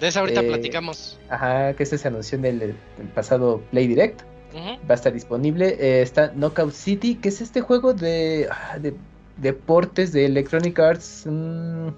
De 0.00 0.08
esa 0.08 0.20
ahorita 0.20 0.40
Eh, 0.42 0.48
platicamos. 0.48 1.18
Ajá, 1.28 1.72
que 1.74 1.82
este 1.84 1.96
se 1.98 2.08
anunció 2.08 2.38
en 2.38 2.44
el, 2.44 2.62
el 2.62 3.08
pasado 3.14 3.60
Play 3.70 3.86
Direct 3.86 4.22
Va 4.54 4.90
a 4.90 4.94
estar 4.94 5.12
disponible. 5.12 5.76
Eh, 5.80 6.02
está 6.02 6.28
Knockout 6.34 6.72
City, 6.72 7.16
que 7.16 7.28
es 7.28 7.40
este 7.40 7.60
juego 7.60 7.92
de, 7.94 8.48
ah, 8.50 8.78
de 8.78 8.94
deportes 9.36 10.12
de 10.12 10.26
Electronic 10.26 10.78
Arts. 10.78 11.24
mm, 11.26 11.88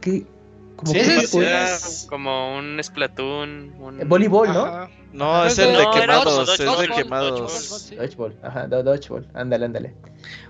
¿qué? 0.00 0.26
Como 0.76 0.92
Sí, 0.92 0.98
que 1.00 1.26
sí, 1.26 2.06
como 2.08 2.56
un 2.56 2.82
Splatoon. 2.82 3.74
Un... 3.78 4.08
Voleibol, 4.08 4.48
¿no? 4.48 4.64
Ajá. 4.64 4.90
No, 5.12 5.44
es 5.44 5.58
el 5.58 5.76
de 5.76 5.82
no, 5.84 5.90
quemados, 5.90 6.48
es 6.48 6.58
de 6.58 6.64
dodgeball, 6.64 7.02
quemados. 7.02 7.90
dodgeball, 7.96 8.36
ajá, 8.42 8.66
do- 8.68 8.82
Dodgeball, 8.82 9.26
ándale, 9.34 9.64
ándale. 9.66 9.94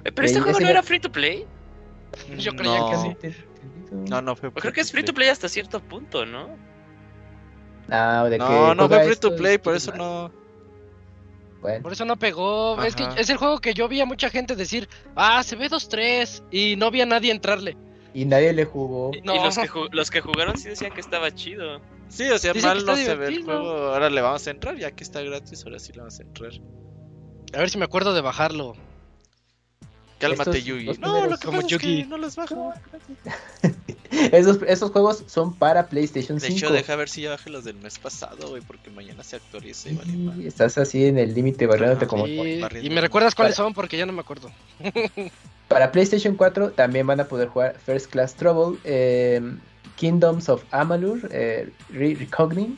Eh, 0.04 0.12
Pero 0.12 0.26
este 0.26 0.38
Eh, 0.38 0.42
juego 0.42 0.58
ese 0.58 0.64
no 0.64 0.70
era 0.70 0.82
free 0.82 1.00
to 1.00 1.10
play. 1.10 1.46
Yo 2.38 2.52
creía 2.54 2.80
No. 2.80 3.16
que 3.18 3.32
sí. 3.32 3.38
No, 4.08 4.20
no 4.22 4.36
fue 4.36 4.52
creo 4.52 4.72
que 4.72 4.80
es 4.82 4.92
free 4.92 5.02
to 5.02 5.12
play 5.14 5.28
hasta 5.28 5.48
cierto 5.48 5.80
punto, 5.80 6.24
¿no? 6.26 6.48
Ah, 7.90 8.24
de 8.30 8.38
que 8.38 8.44
No, 8.44 8.74
no 8.74 8.88
fue 8.88 9.04
free 9.04 9.16
to 9.16 9.34
play, 9.34 9.58
por 9.58 9.74
eso 9.74 9.92
no. 9.96 10.30
Bueno, 11.60 11.82
Por 11.82 11.92
eso 11.92 12.04
no 12.06 12.16
pegó. 12.18 12.82
Es 12.82 12.96
que 12.96 13.06
es 13.18 13.28
el 13.28 13.36
juego 13.36 13.58
que 13.60 13.74
yo 13.74 13.86
vi 13.88 14.00
a 14.00 14.06
mucha 14.06 14.30
gente 14.30 14.56
decir, 14.56 14.88
ah, 15.14 15.42
se 15.42 15.56
ve 15.56 15.68
2-3 15.68 16.42
y 16.50 16.76
no 16.76 16.90
vi 16.90 17.02
a 17.02 17.06
nadie 17.06 17.30
entrarle. 17.32 17.76
y 18.14 18.24
nadie 18.24 18.52
le 18.52 18.64
jugó. 18.64 19.10
Y, 19.14 19.20
No. 19.20 19.34
y 19.36 19.38
los, 19.44 19.56
que 19.56 19.68
ju- 19.68 19.88
los 19.92 20.10
que 20.10 20.20
jugaron 20.20 20.56
sí 20.58 20.68
decían 20.70 20.92
que 20.92 21.00
estaba 21.00 21.32
chido. 21.34 21.80
Sí, 22.08 22.28
o 22.28 22.38
sea, 22.38 22.52
Dicen 22.52 22.70
mal 22.70 22.84
no 22.84 22.96
se 22.96 23.14
ve 23.14 23.28
el 23.28 23.44
juego. 23.44 23.68
Ahora 23.92 24.10
le 24.10 24.20
vamos 24.20 24.44
a 24.46 24.50
entrar, 24.50 24.76
ya 24.76 24.90
que 24.90 25.04
está 25.04 25.22
gratis, 25.22 25.62
ahora 25.64 25.78
sí 25.78 25.92
le 25.92 25.98
vamos 25.98 26.18
a 26.18 26.22
entrar. 26.24 26.50
A 27.54 27.58
ver 27.58 27.70
si 27.70 27.78
me 27.78 27.84
acuerdo 27.84 28.12
de 28.14 28.20
bajarlo. 28.20 28.74
Cálmate, 30.18 30.50
Estos- 30.58 30.64
Yugi. 30.64 30.86
No, 30.86 30.92
lo 30.92 30.98
primeros 31.12 31.40
que 31.40 31.46
como 31.46 31.60
pasa 31.62 31.74
es 31.76 31.80
que 31.80 31.86
Yugi. 31.96 32.04
no 32.08 32.18
los 32.18 32.34
bajo. 32.36 32.72
Esos, 34.32 34.58
esos 34.66 34.90
juegos 34.90 35.22
son 35.26 35.54
para 35.54 35.88
PlayStation 35.88 36.38
De 36.38 36.46
5. 36.48 36.56
hecho, 36.56 36.72
deja 36.72 36.96
ver 36.96 37.08
si 37.08 37.22
ya 37.22 37.30
bajé 37.30 37.48
los 37.50 37.64
del 37.64 37.76
mes 37.76 37.98
pasado, 37.98 38.48
güey, 38.48 38.60
porque 38.62 38.90
mañana 38.90 39.22
se 39.22 39.36
actualiza 39.36 39.88
y 39.90 39.94
vale 39.94 40.12
Y 40.12 40.16
madre. 40.16 40.48
estás 40.48 40.76
así 40.78 41.06
en 41.06 41.16
el 41.18 41.32
límite 41.34 41.66
barriéndote 41.66 42.06
como 42.06 42.26
Y, 42.26 42.60
me 42.90 43.00
recuerdas 43.00 43.34
cuáles 43.34 43.54
Para- 43.56 43.66
son 43.66 43.74
porque 43.74 43.96
ya 43.96 44.06
no 44.06 44.12
me 44.12 44.20
acuerdo. 44.20 44.50
Para 45.68 45.92
PlayStation 45.92 46.34
4 46.34 46.72
también 46.72 47.06
van 47.06 47.20
a 47.20 47.24
poder 47.26 47.48
jugar 47.48 47.78
First 47.84 48.10
Class 48.10 48.34
Trouble, 48.34 48.78
eh, 48.84 49.40
Kingdoms 49.96 50.48
of 50.48 50.64
Amalur, 50.72 51.28
eh, 51.32 51.70
Re- 51.90 52.16
Recognition, 52.16 52.76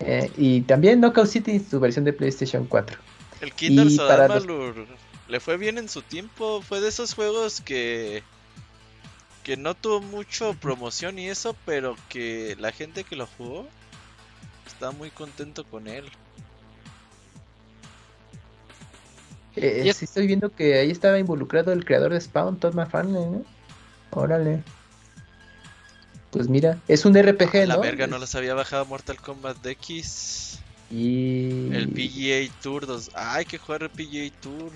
eh, 0.00 0.30
y 0.36 0.60
también 0.62 1.00
Knockout 1.00 1.26
City, 1.26 1.58
su 1.58 1.80
versión 1.80 2.04
de 2.04 2.12
PlayStation 2.12 2.66
4. 2.66 2.96
El 3.40 3.50
para 3.96 4.28
los- 4.28 4.36
Amalur 4.44 4.86
le 5.28 5.40
fue 5.40 5.56
bien 5.56 5.78
en 5.78 5.88
su 5.88 6.02
tiempo. 6.02 6.62
Fue 6.62 6.80
de 6.80 6.88
esos 6.88 7.14
juegos 7.14 7.60
que. 7.60 8.22
Que 9.42 9.56
no 9.56 9.74
tuvo 9.74 10.00
mucho 10.00 10.54
promoción 10.54 11.18
y 11.18 11.28
eso, 11.28 11.56
pero 11.64 11.96
que 12.08 12.56
la 12.58 12.72
gente 12.72 13.04
que 13.04 13.16
lo 13.16 13.26
jugó 13.26 13.66
está 14.66 14.90
muy 14.92 15.10
contento 15.10 15.64
con 15.64 15.88
él. 15.88 16.04
Eh, 19.56 19.92
sí 19.92 20.06
estoy 20.06 20.26
viendo 20.26 20.50
que 20.50 20.78
ahí 20.78 20.90
estaba 20.90 21.18
involucrado 21.18 21.72
el 21.72 21.84
creador 21.84 22.12
de 22.12 22.20
Spawn, 22.20 22.58
Todd 22.58 22.74
McFarlane, 22.74 23.26
¿no? 23.26 23.44
Órale. 24.10 24.62
Pues 26.30 26.48
mira, 26.48 26.78
es 26.88 27.04
un 27.04 27.14
RPG, 27.14 27.66
la 27.66 27.76
¿no? 27.76 27.82
verga 27.82 28.06
no 28.06 28.18
los 28.18 28.34
había 28.34 28.54
bajado 28.54 28.86
Mortal 28.86 29.20
Kombat 29.20 29.64
X. 29.66 30.60
Y... 30.90 31.70
El 31.74 31.88
PGA 31.88 32.52
Tour 32.62 32.86
2. 32.86 33.10
Ah, 33.14 33.34
hay 33.36 33.44
que 33.44 33.58
jugar 33.58 33.82
el 33.82 33.90
PGA 33.90 34.30
Tour. 34.40 34.72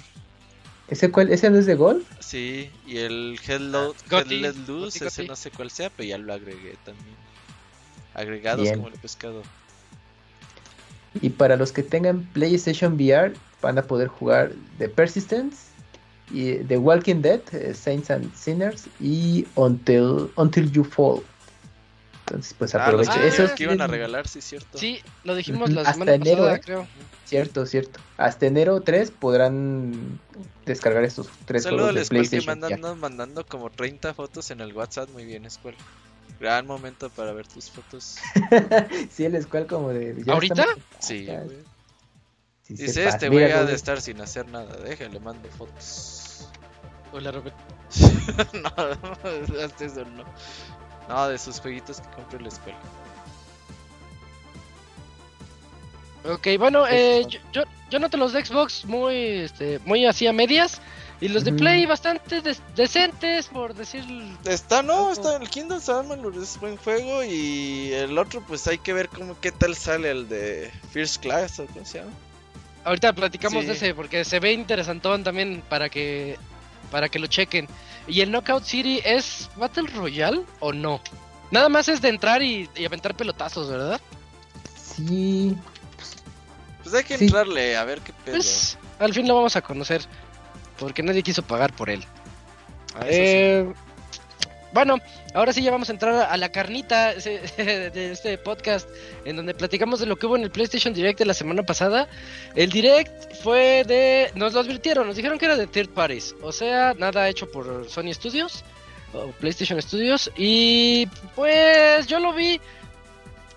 ¿Ese, 0.88 1.11
cuál, 1.11 1.33
¿Ese 1.33 1.51
no 1.51 1.59
es 1.59 1.66
de 1.66 1.75
Golf? 1.75 2.07
Sí, 2.20 2.70
y 2.87 2.99
el 2.99 3.38
Hello, 3.46 3.94
Gotti, 4.09 4.40
Let 4.40 4.55
Loose, 4.68 5.07
ese 5.07 5.25
no 5.27 5.35
sé 5.35 5.51
cuál 5.51 5.70
sea, 5.70 5.90
pero 5.90 6.09
ya 6.09 6.18
lo 6.18 6.33
agregué 6.33 6.77
también. 6.85 7.16
Agregados 8.14 8.62
Bien. 8.62 8.77
como 8.77 8.88
el 8.88 8.94
pescado. 8.94 9.42
Y 11.20 11.31
para 11.31 11.57
los 11.57 11.72
que 11.72 11.83
tengan 11.83 12.22
PlayStation 12.33 12.94
VR, 12.94 13.35
van 13.61 13.79
a 13.79 13.83
poder 13.83 14.09
jugar 14.09 14.53
The 14.79 14.88
Persistence, 14.88 15.57
y 16.31 16.57
The 16.64 16.79
Walking 16.79 17.22
Dead, 17.22 17.40
eh, 17.53 17.75
Saints 17.75 18.11
and 18.11 18.33
Sinners 18.35 18.88
y 19.01 19.46
Until, 19.55 20.31
Until 20.37 20.70
You 20.70 20.85
Fall. 20.85 21.22
Entonces, 22.29 22.55
pues 22.59 22.75
Ah, 22.75 22.79
los 22.79 22.87
aprovechen. 22.89 23.12
Ah, 23.15 23.17
videos 23.19 23.35
Eso 23.35 23.45
es 23.45 23.53
que 23.53 23.62
iban 23.65 23.81
a 23.81 23.87
regalar, 23.87 24.27
sí, 24.27 24.41
cierto. 24.41 24.79
Sí, 24.79 25.01
lo 25.25 25.35
dijimos 25.37 25.71
la 25.71 25.83
hasta 25.83 25.93
semana 25.93 26.15
enero, 26.15 26.39
pasada, 26.39 26.57
¿eh? 26.57 26.61
creo. 26.65 26.87
Cierto, 27.25 27.67
cierto. 27.67 28.01
Hasta 28.17 28.47
enero 28.47 28.81
3 28.81 29.11
podrán 29.12 30.19
descargar 30.65 31.05
estos 31.05 31.29
tres 31.45 31.62
Saludos 31.62 31.91
juegos 31.93 31.95
de 31.95 32.03
que 32.03 32.09
PlayStation. 32.09 32.59
VR. 32.59 32.75
andan 32.75 32.99
mandando 33.01 33.47
como 33.47 33.71
30 33.71 34.12
fotos 34.15 34.51
en 34.51 34.61
el 34.61 34.73
WhatsApp. 34.73 35.09
Muy 35.11 35.25
bien, 35.25 35.49
Squall. 35.51 35.77
Gran 36.41 36.67
momento 36.67 37.09
para 37.11 37.33
ver 37.33 37.47
tus 37.47 37.71
fotos. 37.71 38.17
sí, 39.11 39.25
el 39.25 39.41
Squall 39.43 39.67
como 39.67 39.91
de... 39.91 40.23
ya 40.25 40.33
¿Ahorita? 40.33 40.62
estamos- 40.62 40.83
Sí, 40.99 41.27
güey. 41.27 41.49
sí 42.65 42.77
se 42.77 42.83
Dice 42.87 43.05
pasa. 43.05 43.17
este 43.17 43.31
Mira, 43.31 43.47
güey 43.47 43.53
ha 43.59 43.65
de 43.65 43.75
estar 43.75 44.01
sin 44.01 44.21
hacer 44.21 44.49
nada. 44.49 44.77
Déjale, 44.79 45.21
mando 45.21 45.49
fotos. 45.51 46.49
Hola, 47.12 47.31
Robert. 47.31 47.55
no, 48.53 48.69
hasta 49.65 49.85
eso 49.85 50.05
no. 50.05 50.25
No, 51.09 51.29
de 51.29 51.38
sus 51.38 51.61
jueguitos 51.61 52.01
que 52.01 52.09
compré 52.11 52.38
en 52.38 52.42
la 52.45 52.49
escuela. 52.49 52.79
Ok, 56.29 56.49
bueno, 56.59 56.87
eh, 56.88 57.21
Eso. 57.21 57.29
yo, 57.29 57.38
yo, 57.53 57.62
yo 57.90 57.99
noto 58.01 58.16
los 58.16 58.33
de 58.33 58.45
Xbox 58.45 58.85
muy, 58.85 59.14
este, 59.14 59.79
muy 59.85 60.07
así 60.07 60.27
a 60.27 60.33
medias. 60.33 60.81
Y 61.19 61.29
los 61.29 61.45
de. 61.45 61.53
Play 61.55 61.87
bastante 61.87 62.42
des- 62.42 62.61
decentes, 62.75 63.47
por 63.47 63.73
decir. 63.75 64.05
Está, 64.45 64.83
no, 64.83 65.11
está 65.12 65.37
el 65.37 65.49
Kingdom 65.49 65.81
Amalur 65.88 66.37
es 66.37 66.61
buen 66.61 66.77
juego 66.77 67.25
y 67.25 67.90
el 67.95 68.19
otro 68.19 68.42
pues 68.47 68.66
hay 68.66 68.77
que 68.77 68.92
ver 68.92 69.09
cómo 69.09 69.35
qué 69.40 69.51
tal 69.51 69.75
sale 69.77 70.11
el 70.11 70.29
de 70.29 70.71
First 70.90 71.23
Class 71.23 71.59
o 71.61 71.66
cómo 71.69 71.87
se 71.87 72.01
llama. 72.01 72.11
Ahorita 72.85 73.14
platicamos 73.14 73.62
Sí. 73.62 73.66
de 73.69 73.73
ese, 73.73 73.95
porque 73.95 74.25
se 74.27 74.40
ve 74.40 74.53
interesantón 74.53 75.25
también 75.25 75.62
para 75.71 75.88
que 75.88 76.37
para 76.90 77.09
que 77.09 77.19
lo 77.19 77.29
chequen. 77.29 77.66
¿Y 78.07 78.21
el 78.21 78.31
Knockout 78.31 78.64
City 78.64 79.01
es 79.05 79.51
Battle 79.57 79.88
Royale 79.95 80.42
o 80.61 80.73
no? 80.73 81.01
Nada 81.51 81.69
más 81.69 81.88
es 81.88 82.01
de 82.01 82.09
entrar 82.09 82.42
y, 82.42 82.69
y 82.77 82.85
aventar 82.85 83.14
pelotazos, 83.16 83.69
¿verdad? 83.71 84.01
Sí, 84.77 85.57
Pues 86.83 86.95
hay 86.95 87.05
que 87.05 87.19
Sí. 87.19 87.25
entrarle 87.25 87.77
a 87.77 87.85
ver 87.85 88.01
qué 88.01 88.12
pedo. 88.12 88.37
Pues 88.37 88.79
al 88.99 89.12
fin 89.12 89.27
lo 89.29 89.35
vamos 89.35 89.57
a 89.57 89.62
conocer, 89.62 90.03
porque 90.79 91.03
nadie 91.03 91.23
quiso 91.23 91.42
pagar 91.42 91.73
por 91.73 91.90
él. 91.90 92.05
Ah, 92.95 93.07
eso 93.09 93.73
sí. 93.75 93.86
Bueno, 94.72 94.98
ahora 95.35 95.52
sí 95.52 95.62
ya 95.62 95.70
vamos 95.70 95.88
a 95.88 95.92
entrar 95.92 96.29
a 96.31 96.37
la 96.37 96.50
carnita 96.50 97.14
de 97.14 98.11
este 98.12 98.37
podcast 98.38 98.88
en 99.24 99.37
donde 99.37 99.55
platicamos 99.55 100.00
de 100.00 100.07
lo 100.07 100.16
que 100.16 100.26
hubo 100.26 100.37
en 100.37 100.42
el 100.42 100.50
PlayStation 100.50 100.92
Direct 100.92 101.18
de 101.18 101.24
la 101.24 101.35
semana 101.35 101.62
pasada. 101.62 102.09
El 102.55 102.70
Direct 102.70 103.35
fue 103.42 103.85
de... 103.87 104.31
Nos 104.35 104.52
lo 104.52 104.61
advirtieron, 104.61 105.07
nos 105.07 105.16
dijeron 105.16 105.38
que 105.38 105.46
era 105.46 105.57
de 105.57 105.66
third 105.66 105.90
parties, 105.90 106.35
o 106.42 106.52
sea, 106.52 106.94
nada 106.94 107.29
hecho 107.29 107.50
por 107.50 107.88
Sony 107.88 108.12
Studios 108.12 108.64
o 109.12 109.29
PlayStation 109.33 109.81
Studios 109.81 110.31
y 110.37 111.07
pues 111.35 112.07
yo 112.07 112.18
lo 112.18 112.33
vi 112.33 112.61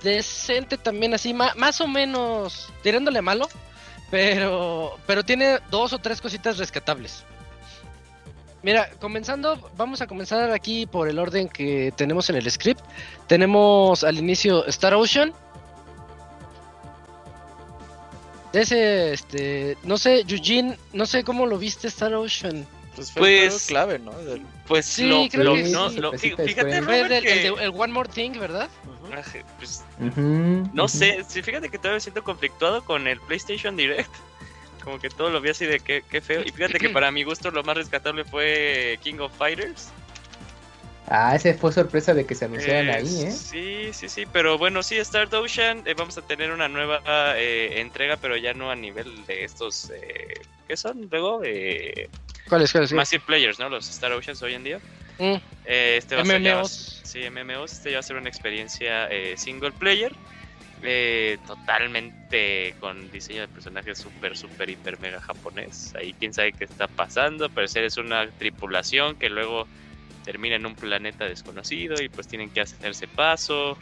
decente 0.04 0.78
también 0.78 1.14
así, 1.14 1.34
más 1.34 1.82
o 1.82 1.88
menos 1.88 2.72
tirándole 2.84 3.22
malo, 3.22 3.50
pero 4.10 4.98
pero 5.06 5.24
tiene 5.24 5.60
dos 5.70 5.92
o 5.94 6.00
tres 6.00 6.22
cositas 6.22 6.58
rescatables. 6.58 7.24
Mira, 8.62 8.90
comenzando, 9.00 9.58
vamos 9.78 10.02
a 10.02 10.08
comenzar 10.08 10.52
aquí 10.52 10.86
por 10.86 11.08
el 11.08 11.18
orden 11.18 11.48
que 11.48 11.94
tenemos 11.96 12.30
en 12.30 12.36
el 12.36 12.52
script. 12.52 12.82
Tenemos 13.28 14.04
al 14.04 14.18
inicio 14.18 14.66
Star 14.68 14.94
Ocean. 14.96 15.34
Ese, 18.52 19.14
este, 19.14 19.78
no 19.84 19.98
sé, 19.98 20.26
Eugene, 20.28 20.78
no 20.92 21.06
sé 21.06 21.24
cómo 21.24 21.46
lo 21.46 21.58
viste 21.58 21.88
Star 21.88 22.14
Ocean. 22.16 22.66
Pues 22.96 23.12
fue 23.12 23.48
Pues- 23.48 23.68
clave, 23.68 24.00
¿no? 24.00 24.12
Del- 24.12 24.42
Pues 24.68 24.86
Sí, 24.86 25.08
lo, 25.08 25.28
creo 25.30 25.44
lo- 25.46 25.54
que 25.56 25.64
no, 25.70 25.90
sí, 25.90 25.98
lo- 26.00 26.10
pues 26.12 26.22
fí- 26.22 26.36
fíjate, 26.36 26.54
fue- 26.54 26.64
Fue 26.64 26.78
el, 26.78 26.86
Robert, 26.86 27.10
del- 27.10 27.26
el 27.28 27.34
que- 27.34 27.52
de- 27.60 27.64
el 27.66 27.72
One 27.76 27.94
More 27.94 28.10
Thing, 28.10 28.32
¿verdad? 28.40 28.70
Pues, 29.58 29.84
no 30.74 30.88
sé, 30.88 31.24
sí, 31.28 31.42
fíjate 31.42 31.70
que 31.70 31.78
todavía 31.78 31.96
me 31.96 32.02
siento 32.02 32.24
conflictuado 32.24 32.84
con 32.84 33.08
el 33.08 33.20
PlayStation 33.22 33.76
Direct. 33.78 34.12
Como 34.84 35.00
que 35.00 35.10
todo 35.10 35.30
lo 35.30 35.42
vi 35.42 35.50
así 35.50 35.66
de 35.66 35.80
qué, 35.80 36.04
qué 36.10 36.22
feo. 36.22 36.42
Y 36.46 36.52
fíjate 36.52 36.80
que 36.80 36.90
para 36.90 37.12
mi 37.12 37.24
gusto 37.24 37.52
lo 37.52 37.64
más 37.64 37.76
rescatable 37.78 38.24
fue 38.26 39.00
King 39.04 39.20
of 39.20 39.36
Fighters. 39.38 39.90
Ah, 41.12 41.36
ese 41.36 41.56
fue 41.56 41.72
sorpresa 41.72 42.14
de 42.14 42.24
que 42.26 42.36
se 42.36 42.46
anunciaran 42.46 42.88
Eh, 42.90 42.94
ahí, 42.94 43.22
¿eh? 43.24 43.32
Sí, 43.32 43.90
sí, 43.94 44.08
sí, 44.10 44.26
pero 44.32 44.60
bueno, 44.60 44.84
sí, 44.84 44.98
Star 44.98 45.28
Ocean, 45.34 45.82
eh, 45.88 45.96
vamos 45.98 46.16
a 46.20 46.22
tener 46.22 46.52
una 46.52 46.68
nueva 46.68 47.02
eh, 47.36 47.82
entrega, 47.82 48.18
pero 48.18 48.38
ya 48.38 48.54
no 48.54 48.70
a 48.70 48.76
nivel 48.76 49.26
de 49.26 49.44
estos, 49.44 49.90
eh, 49.90 50.36
¿qué 50.68 50.78
son? 50.78 51.08
Luego, 51.10 51.42
eh, 51.44 52.10
¿Cuáles? 52.48 52.72
¿Cuáles? 52.72 52.94
Massive 52.94 53.24
Players, 53.26 53.58
¿no? 53.58 53.70
Los 53.70 53.90
Star 53.90 54.12
Oceans 54.12 54.40
hoy 54.44 54.54
en 54.54 54.64
día. 54.64 54.80
Mm, 55.18 55.36
Eh, 55.66 55.96
este 55.98 56.16
va 56.16 56.22
a 56.22 56.26
ser 56.26 56.42
MMOs. 56.42 57.02
sí, 57.04 57.24
MMOs, 57.26 57.74
este 57.74 57.90
ya 57.92 57.98
va 57.98 58.00
a 58.02 58.04
ser 58.04 58.16
una 58.16 58.30
experiencia 58.30 59.08
eh, 59.08 59.36
single 59.36 59.72
player, 59.72 60.16
eh, 60.82 61.38
totalmente 61.46 62.74
con 62.80 63.12
diseño 63.12 63.42
de 63.42 63.48
personajes 63.48 63.98
súper, 63.98 64.38
súper, 64.38 64.70
hiper, 64.70 65.00
mega 65.00 65.20
japonés. 65.20 65.94
Ahí 65.96 66.14
quién 66.14 66.34
sabe 66.34 66.54
qué 66.54 66.66
está 66.66 66.88
pasando, 66.88 67.50
pero 67.50 67.66
es 67.66 67.98
una 67.98 68.30
tripulación 68.32 69.16
que 69.16 69.30
luego 69.30 69.68
termina 70.24 70.56
en 70.56 70.66
un 70.66 70.76
planeta 70.76 71.26
desconocido 71.26 72.02
y 72.02 72.10
pues 72.10 72.28
tienen 72.28 72.50
que 72.50 72.62
hacerse 72.62 73.08
paso. 73.08 73.78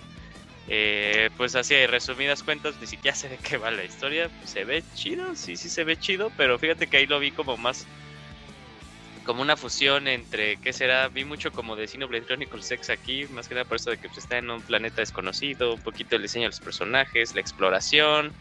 Eh, 0.70 1.30
pues 1.38 1.56
así, 1.56 1.76
de 1.76 1.88
resumidas 1.88 2.44
cuentas, 2.44 2.76
ni 2.82 2.88
siquiera 2.88 3.16
sé 3.16 3.30
de 3.30 3.38
qué 3.38 3.58
va 3.58 3.72
la 3.72 3.86
historia. 3.86 4.30
Se 4.44 4.66
ve 4.66 4.84
chido, 4.96 5.36
sí, 5.36 5.56
sí 5.56 5.70
se 5.70 5.84
ve 5.84 5.98
chido, 5.98 6.32
pero 6.36 6.60
fíjate 6.60 6.88
que 6.88 6.98
ahí 6.98 7.08
lo 7.08 7.20
vi 7.20 7.32
como 7.32 7.58
más 7.58 7.88
como 9.28 9.42
una 9.42 9.58
fusión 9.58 10.08
entre, 10.08 10.56
¿qué 10.58 10.72
será? 10.72 11.10
Vi 11.10 11.26
mucho 11.26 11.52
como 11.52 11.76
de 11.76 11.86
Xenoblade 11.86 12.26
Chronicles 12.26 12.72
X 12.72 12.90
aquí, 12.90 13.26
más 13.26 13.48
que 13.48 13.56
nada 13.56 13.66
por 13.66 13.76
eso 13.76 13.92
de 13.92 13.98
que 13.98 14.08
pues, 14.08 14.20
está 14.20 14.38
en 14.38 14.50
un 14.50 14.62
planeta 14.62 15.02
desconocido, 15.02 15.74
un 15.74 15.82
poquito 15.82 16.16
el 16.16 16.22
diseño 16.22 16.44
de 16.44 16.50
los 16.50 16.62
personajes, 16.62 17.36
la 17.36 17.42
exploración. 17.42 18.34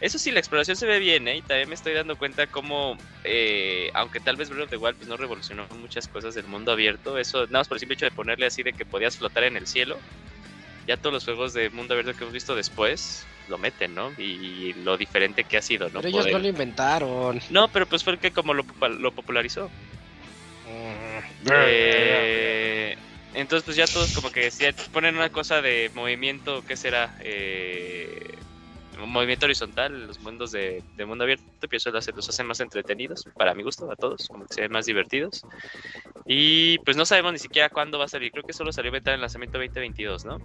Eso 0.00 0.18
sí, 0.18 0.30
la 0.30 0.38
exploración 0.38 0.76
se 0.76 0.86
ve 0.86 1.00
bien, 1.00 1.26
¿eh? 1.26 1.38
Y 1.38 1.42
también 1.42 1.68
me 1.68 1.74
estoy 1.74 1.92
dando 1.92 2.16
cuenta 2.16 2.46
cómo, 2.46 2.96
eh, 3.24 3.90
aunque 3.94 4.20
tal 4.20 4.36
vez 4.36 4.48
Breath 4.48 4.64
of 4.64 4.70
the 4.70 4.76
Wild 4.76 4.96
pues, 4.96 5.08
no 5.08 5.16
revolucionó 5.16 5.66
muchas 5.80 6.06
cosas 6.06 6.34
del 6.36 6.46
mundo 6.46 6.70
abierto, 6.70 7.18
eso 7.18 7.46
nada 7.46 7.58
más 7.58 7.68
por 7.68 7.76
el 7.76 7.80
simple 7.80 7.94
hecho 7.94 8.06
de 8.06 8.12
ponerle 8.12 8.46
así 8.46 8.62
de 8.62 8.72
que 8.72 8.84
podías 8.84 9.16
flotar 9.16 9.44
en 9.44 9.56
el 9.56 9.66
cielo. 9.66 9.98
Ya 10.86 10.96
todos 10.96 11.12
los 11.12 11.24
juegos 11.24 11.52
de 11.52 11.68
mundo 11.70 11.94
abierto 11.94 12.16
que 12.16 12.24
hemos 12.24 12.34
visto 12.34 12.54
después, 12.54 13.26
lo 13.48 13.58
meten, 13.58 13.94
¿no? 13.94 14.14
Y 14.18 14.72
lo 14.74 14.96
diferente 14.96 15.44
que 15.44 15.56
ha 15.56 15.62
sido, 15.62 15.88
¿no? 15.90 16.00
Pero 16.00 16.08
ellos 16.08 16.20
Poder- 16.22 16.32
no 16.32 16.38
lo 16.38 16.48
inventaron. 16.48 17.40
No, 17.50 17.68
pero 17.68 17.86
pues 17.86 18.02
fue 18.04 18.12
el 18.14 18.18
que 18.20 18.30
como 18.30 18.54
lo 18.54 18.64
popularizó. 19.12 19.68
Eh, 21.50 22.96
entonces 23.34 23.64
pues 23.64 23.76
ya 23.76 23.86
todos 23.86 24.12
como 24.14 24.30
que 24.30 24.50
si 24.50 24.64
ponen 24.92 25.16
una 25.16 25.30
cosa 25.30 25.62
de 25.62 25.90
movimiento, 25.94 26.62
¿qué 26.62 26.76
será? 26.76 27.16
Eh, 27.20 28.38
un 29.02 29.10
movimiento 29.10 29.46
horizontal, 29.46 30.06
los 30.06 30.20
mundos 30.20 30.52
de, 30.52 30.82
de 30.96 31.06
mundo 31.06 31.24
abierto, 31.24 31.44
pues 31.60 31.82
eso 31.82 31.90
lo 31.90 31.98
hace- 31.98 32.12
los 32.12 32.28
hacen 32.28 32.46
más 32.46 32.60
entretenidos, 32.60 33.26
para 33.36 33.54
mi 33.54 33.62
gusto, 33.62 33.90
a 33.90 33.96
todos, 33.96 34.28
como 34.28 34.44
que 34.46 34.54
se 34.54 34.60
ven 34.60 34.72
más 34.72 34.86
divertidos. 34.86 35.44
Y 36.26 36.78
pues 36.80 36.96
no 36.96 37.04
sabemos 37.06 37.32
ni 37.32 37.38
siquiera 37.38 37.68
cuándo 37.70 37.98
va 37.98 38.04
a 38.04 38.08
salir, 38.08 38.30
creo 38.30 38.44
que 38.44 38.52
solo 38.52 38.70
salió 38.72 38.92
beta 38.92 39.10
en 39.10 39.16
el 39.16 39.20
lanzamiento 39.22 39.58
2022, 39.58 40.24
¿no? 40.24 40.38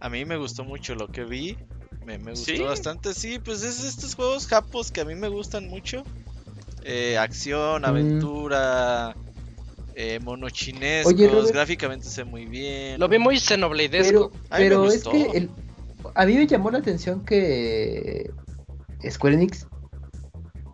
A 0.00 0.08
mí 0.10 0.24
me 0.24 0.36
gustó 0.36 0.62
mucho 0.64 0.94
lo 0.94 1.08
que 1.10 1.24
vi. 1.24 1.56
Me, 2.04 2.18
me 2.18 2.32
gustó 2.32 2.52
¿Sí? 2.52 2.58
bastante. 2.58 3.14
Sí, 3.14 3.38
pues 3.38 3.62
es 3.62 3.82
estos 3.82 4.14
juegos 4.14 4.46
japos 4.46 4.92
que 4.92 5.00
a 5.00 5.04
mí 5.06 5.14
me 5.14 5.28
gustan 5.28 5.66
mucho. 5.68 6.06
Eh, 6.82 7.16
acción, 7.16 7.82
Mm. 7.82 7.84
Eh, 9.94 10.18
monochinescos. 10.22 11.12
Oye, 11.12 11.28
Robert. 11.28 11.52
gráficamente 11.52 12.06
se 12.08 12.24
ve 12.24 12.30
muy 12.30 12.46
bien. 12.46 12.98
Lo 12.98 13.08
vi 13.08 13.18
muy 13.18 13.38
xenobladesco. 13.38 14.30
Pero, 14.30 14.46
pero 14.56 14.86
es 14.90 15.04
que 15.04 15.22
el- 15.34 15.50
a 16.14 16.26
mí 16.26 16.34
me 16.34 16.46
llamó 16.46 16.70
la 16.70 16.78
atención 16.78 17.24
que 17.24 18.30
Square 19.08 19.34
Enix 19.36 19.66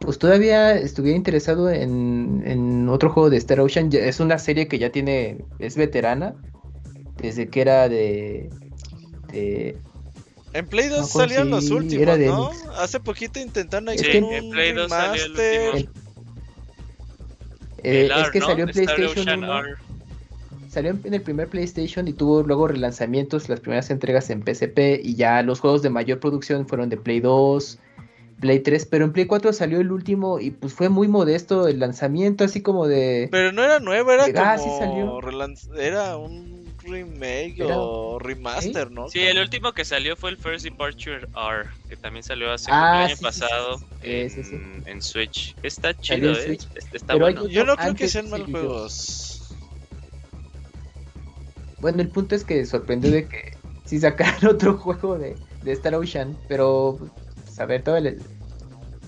pues 0.01 0.19
todavía 0.19 0.73
estuviera 0.77 1.15
interesado 1.17 1.69
en, 1.71 2.43
en 2.47 2.89
otro 2.89 3.11
juego 3.11 3.29
de 3.29 3.37
Star 3.37 3.61
Ocean. 3.61 3.91
Es 3.93 4.19
una 4.19 4.39
serie 4.39 4.67
que 4.67 4.79
ya 4.79 4.91
tiene, 4.91 5.45
es 5.59 5.77
veterana, 5.77 6.35
desde 7.19 7.49
que 7.49 7.61
era 7.61 7.89
de... 7.91 8.49
de 9.31 9.77
En 10.55 10.67
Play 10.67 10.89
2 10.89 11.01
No, 11.01 11.07
salieron 11.07 11.51
los 11.51 11.71
últimos, 11.71 12.19
¿no? 12.19 12.51
Hace 12.79 12.99
poquito 13.01 13.39
intentaron 13.41 13.95
que- 13.95 14.23
un 14.23 14.33
en 14.33 14.51
Play 14.51 14.73
2 14.73 14.91
salió 14.91 15.23
el 15.27 15.35
remaster. 15.35 15.75
último. 15.75 16.00
Eh, 17.85 18.07
es 18.07 18.23
R, 18.23 18.31
que 18.33 18.41
¿no? 18.41 18.47
salió 18.47 18.65
en 18.65 18.71
PlayStation 18.71 19.09
Ocean 19.29 19.45
1. 19.45 19.59
R. 19.61 19.75
Salió 20.69 20.97
en 21.03 21.15
el 21.15 21.23
primer 21.23 21.49
PlayStation 21.49 22.07
y 22.07 22.13
tuvo 22.13 22.43
luego 22.43 22.69
relanzamientos, 22.69 23.49
las 23.49 23.61
primeras 23.61 23.91
entregas 23.91 24.31
en 24.31 24.43
PSP 24.45 25.01
y 25.03 25.17
ya 25.17 25.43
los 25.43 25.59
juegos 25.61 25.83
de 25.83 25.91
mayor 25.91 26.21
producción 26.21 26.67
fueron 26.69 26.89
de 26.89 26.97
Play 26.97 27.19
2, 27.21 27.79
Play 28.41 28.61
3, 28.61 28.87
pero 28.87 29.05
en 29.05 29.13
Play 29.13 29.27
4 29.27 29.53
salió 29.53 29.81
el 29.81 29.91
último 29.91 30.39
y 30.39 30.51
pues 30.53 30.73
fue 30.73 30.89
muy 30.89 31.09
modesto 31.09 31.67
el 31.69 31.79
lanzamiento, 31.81 32.45
así 32.45 32.63
como 32.63 32.87
de... 32.87 33.29
Pero 33.33 33.53
no 33.53 33.63
era 33.65 33.81
nuevo, 33.81 34.13
era 34.13 34.27
Ah, 34.37 34.57
como 34.57 34.65
sí 34.65 34.71
salió. 34.79 35.21
relanz- 35.21 35.69
era 35.77 36.17
un 36.17 36.60
remake 36.83 37.57
Era- 37.63 37.79
o 37.79 38.19
remaster, 38.19 38.91
¿no? 38.91 39.09
Sí, 39.09 39.21
el 39.21 39.39
último 39.39 39.73
que 39.73 39.85
salió 39.85 40.17
fue 40.17 40.31
el 40.31 40.39
First 40.39 40.65
Departure 40.65 41.29
R, 41.35 41.69
que 41.89 41.97
también 41.97 42.23
salió 42.23 42.53
hace 42.53 42.71
Ah, 42.71 43.03
el 43.05 43.11
año 43.11 43.17
sí, 43.17 43.25
pasado 43.25 43.79
sí, 43.79 43.85
sí. 44.01 44.07
en, 44.09 44.31
Sí, 44.31 44.43
sí, 44.43 44.51
sí. 44.51 44.57
en 44.87 45.01
Switch. 45.03 45.57
Está 45.63 45.95
chido, 45.99 46.33
¿eh? 46.33 46.45
Switch. 46.45 46.69
Está- 46.93 47.15
Pero 47.15 47.27
bueno. 47.27 47.49
Yo 47.49 47.65
no 47.65 47.77
creo 47.77 47.95
que 47.95 48.09
sean 48.09 48.31
mal 48.31 48.45
juegos. 48.45 49.57
Bueno, 51.81 52.03
el 52.03 52.11
punto 52.11 52.35
es 52.35 52.45
que 52.45 52.65
sorprendió 52.67 53.11
de 53.11 53.29
que 53.29 53.59
sí 53.85 53.99
sacaran 53.99 54.45
otro 54.49 54.77
juego 54.79 55.19
de, 55.19 55.39
de 55.63 55.73
Star 55.73 55.95
Ocean, 55.95 56.39
pero 56.47 56.99
pues, 57.35 57.59
a 57.59 57.67
ver, 57.67 57.83
todavía 57.83 58.13
le- 58.13 58.40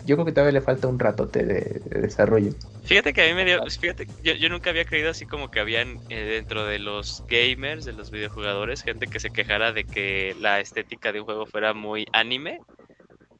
yo 0.04 0.16
creo 0.16 0.26
que 0.26 0.32
todavía 0.32 0.52
le 0.52 0.60
falta 0.60 0.88
un 0.88 0.98
ratote 0.98 1.44
de, 1.44 1.80
de 1.84 2.00
desarrollo. 2.00 2.52
Fíjate 2.84 3.12
que 3.12 3.22
a 3.22 3.26
mí 3.28 3.34
me 3.34 3.44
dio. 3.44 3.62
Fíjate, 3.68 4.06
yo, 4.22 4.34
yo 4.34 4.48
nunca 4.48 4.70
había 4.70 4.84
creído 4.84 5.10
así 5.10 5.24
como 5.26 5.50
que 5.50 5.60
habían 5.60 5.98
eh, 6.08 6.24
dentro 6.24 6.64
de 6.66 6.78
los 6.78 7.24
gamers, 7.28 7.84
de 7.84 7.92
los 7.92 8.10
videojugadores, 8.10 8.82
gente 8.82 9.06
que 9.06 9.20
se 9.20 9.30
quejara 9.30 9.72
de 9.72 9.84
que 9.84 10.34
la 10.40 10.60
estética 10.60 11.12
de 11.12 11.20
un 11.20 11.26
juego 11.26 11.46
fuera 11.46 11.74
muy 11.74 12.06
anime. 12.12 12.60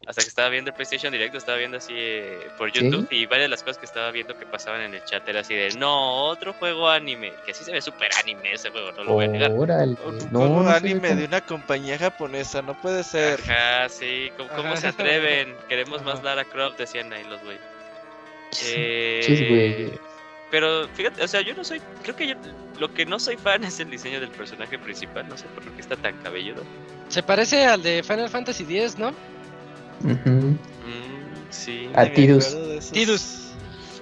Hasta 0.06 0.22
que 0.22 0.28
estaba 0.28 0.48
viendo 0.48 0.70
el 0.70 0.74
PlayStation 0.74 1.12
Direct, 1.12 1.32
lo 1.32 1.38
estaba 1.38 1.58
viendo 1.58 1.76
así 1.76 1.92
eh, 1.96 2.48
por 2.58 2.72
¿Sí? 2.72 2.80
YouTube 2.80 3.06
y 3.10 3.26
varias 3.26 3.44
de 3.46 3.48
las 3.50 3.62
cosas 3.62 3.78
que 3.78 3.86
estaba 3.86 4.10
viendo 4.10 4.36
que 4.36 4.44
pasaban 4.46 4.80
en 4.80 4.94
el 4.94 5.04
chat 5.04 5.26
era 5.28 5.40
así 5.40 5.54
de 5.54 5.70
no, 5.78 6.24
otro 6.24 6.52
juego 6.54 6.88
anime, 6.88 7.32
que 7.44 7.52
así 7.52 7.62
se 7.64 7.72
ve 7.72 7.80
súper 7.80 8.10
anime 8.20 8.52
ese 8.52 8.70
juego, 8.70 8.90
no 8.92 9.04
lo 9.04 9.12
voy 9.12 9.26
a 9.26 9.28
negar. 9.28 9.52
Órale, 9.52 9.96
Un 10.04 10.18
no, 10.32 10.40
juego 10.40 10.68
anime 10.68 11.14
de 11.14 11.24
una 11.26 11.40
compañía 11.40 11.98
japonesa, 11.98 12.62
no 12.62 12.80
puede 12.80 13.04
ser. 13.04 13.40
Ajá, 13.40 13.88
sí, 13.88 14.32
¿cómo, 14.36 14.48
cómo 14.50 14.76
se 14.76 14.88
atreven? 14.88 15.54
Queremos 15.68 16.02
más. 16.02 16.22
Lara 16.22 16.44
Croft, 16.44 16.78
decían 16.78 17.12
ahí 17.12 17.24
los 17.24 17.42
güey. 17.42 17.58
Chis, 18.50 18.74
Eh, 18.76 19.46
güey. 19.48 20.00
Pero 20.50 20.86
fíjate, 20.88 21.22
o 21.22 21.28
sea, 21.28 21.40
yo 21.40 21.54
no 21.54 21.64
soy, 21.64 21.80
creo 22.02 22.14
que 22.14 22.28
yo, 22.28 22.34
lo 22.78 22.92
que 22.92 23.06
no 23.06 23.18
soy 23.18 23.36
fan 23.36 23.64
es 23.64 23.80
el 23.80 23.90
diseño 23.90 24.20
del 24.20 24.30
personaje 24.30 24.78
principal, 24.78 25.28
no 25.28 25.36
sé 25.36 25.46
por 25.54 25.64
qué 25.64 25.80
está 25.80 25.96
tan 25.96 26.16
cabelludo. 26.22 26.62
Se 27.08 27.22
parece 27.22 27.64
al 27.64 27.82
de 27.82 28.02
Final 28.02 28.28
Fantasy 28.28 28.64
X, 28.64 28.98
¿no? 28.98 29.14
Mm, 30.00 30.56
sí, 31.50 31.90
A 31.94 32.06
Tidus. 32.06 32.56
Tidus. 32.92 33.52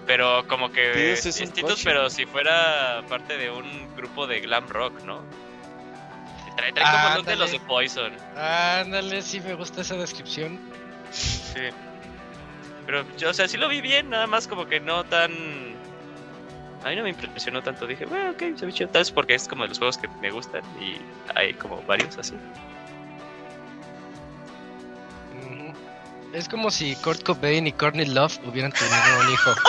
pero 0.06 0.46
como 0.48 0.72
que 0.72 0.92
Tidus 0.92 1.26
es 1.26 1.50
coche, 1.62 1.82
pero 1.84 2.08
si 2.10 2.26
fuera 2.26 3.02
parte 3.08 3.36
de 3.36 3.50
un 3.50 3.94
grupo 3.96 4.26
de 4.26 4.40
glam 4.40 4.66
rock, 4.68 5.02
¿no? 5.04 5.22
Trae, 6.56 6.72
trae 6.72 7.02
como 7.04 7.16
look 7.16 7.26
de 7.26 7.36
los 7.36 7.50
Ándale. 7.50 7.58
de 7.58 7.66
Poison. 7.66 8.12
Ándale, 8.36 9.22
sí 9.22 9.40
me 9.40 9.54
gusta 9.54 9.80
esa 9.82 9.94
descripción. 9.96 10.58
Sí. 11.10 11.60
Pero, 12.86 13.04
yo, 13.16 13.30
o 13.30 13.34
sea, 13.34 13.46
sí 13.46 13.56
lo 13.56 13.68
vi 13.68 13.80
bien, 13.80 14.10
nada 14.10 14.26
más 14.26 14.48
como 14.48 14.66
que 14.66 14.80
no 14.80 15.04
tan... 15.04 15.30
A 16.82 16.88
mí 16.88 16.96
no 16.96 17.02
me 17.02 17.10
impresionó 17.10 17.62
tanto, 17.62 17.86
dije, 17.86 18.06
bueno, 18.06 18.30
ok, 18.30 18.56
se 18.56 18.66
ve 18.66 18.72
chido. 18.72 18.88
Tal 18.88 19.00
vez 19.00 19.10
porque 19.10 19.34
es 19.34 19.46
como 19.46 19.64
de 19.64 19.68
los 19.68 19.78
juegos 19.78 19.98
que 19.98 20.08
me 20.20 20.30
gustan 20.30 20.62
y 20.80 20.96
hay 21.34 21.52
como 21.54 21.82
varios 21.82 22.16
así. 22.18 22.34
Es 26.32 26.48
como 26.48 26.70
si 26.70 26.94
Kurt 26.96 27.22
Cobain 27.22 27.66
y 27.66 27.72
Courtney 27.72 28.06
Love 28.06 28.38
hubieran 28.46 28.72
tenido 28.72 29.20
un 29.26 29.32
hijo. 29.32 29.52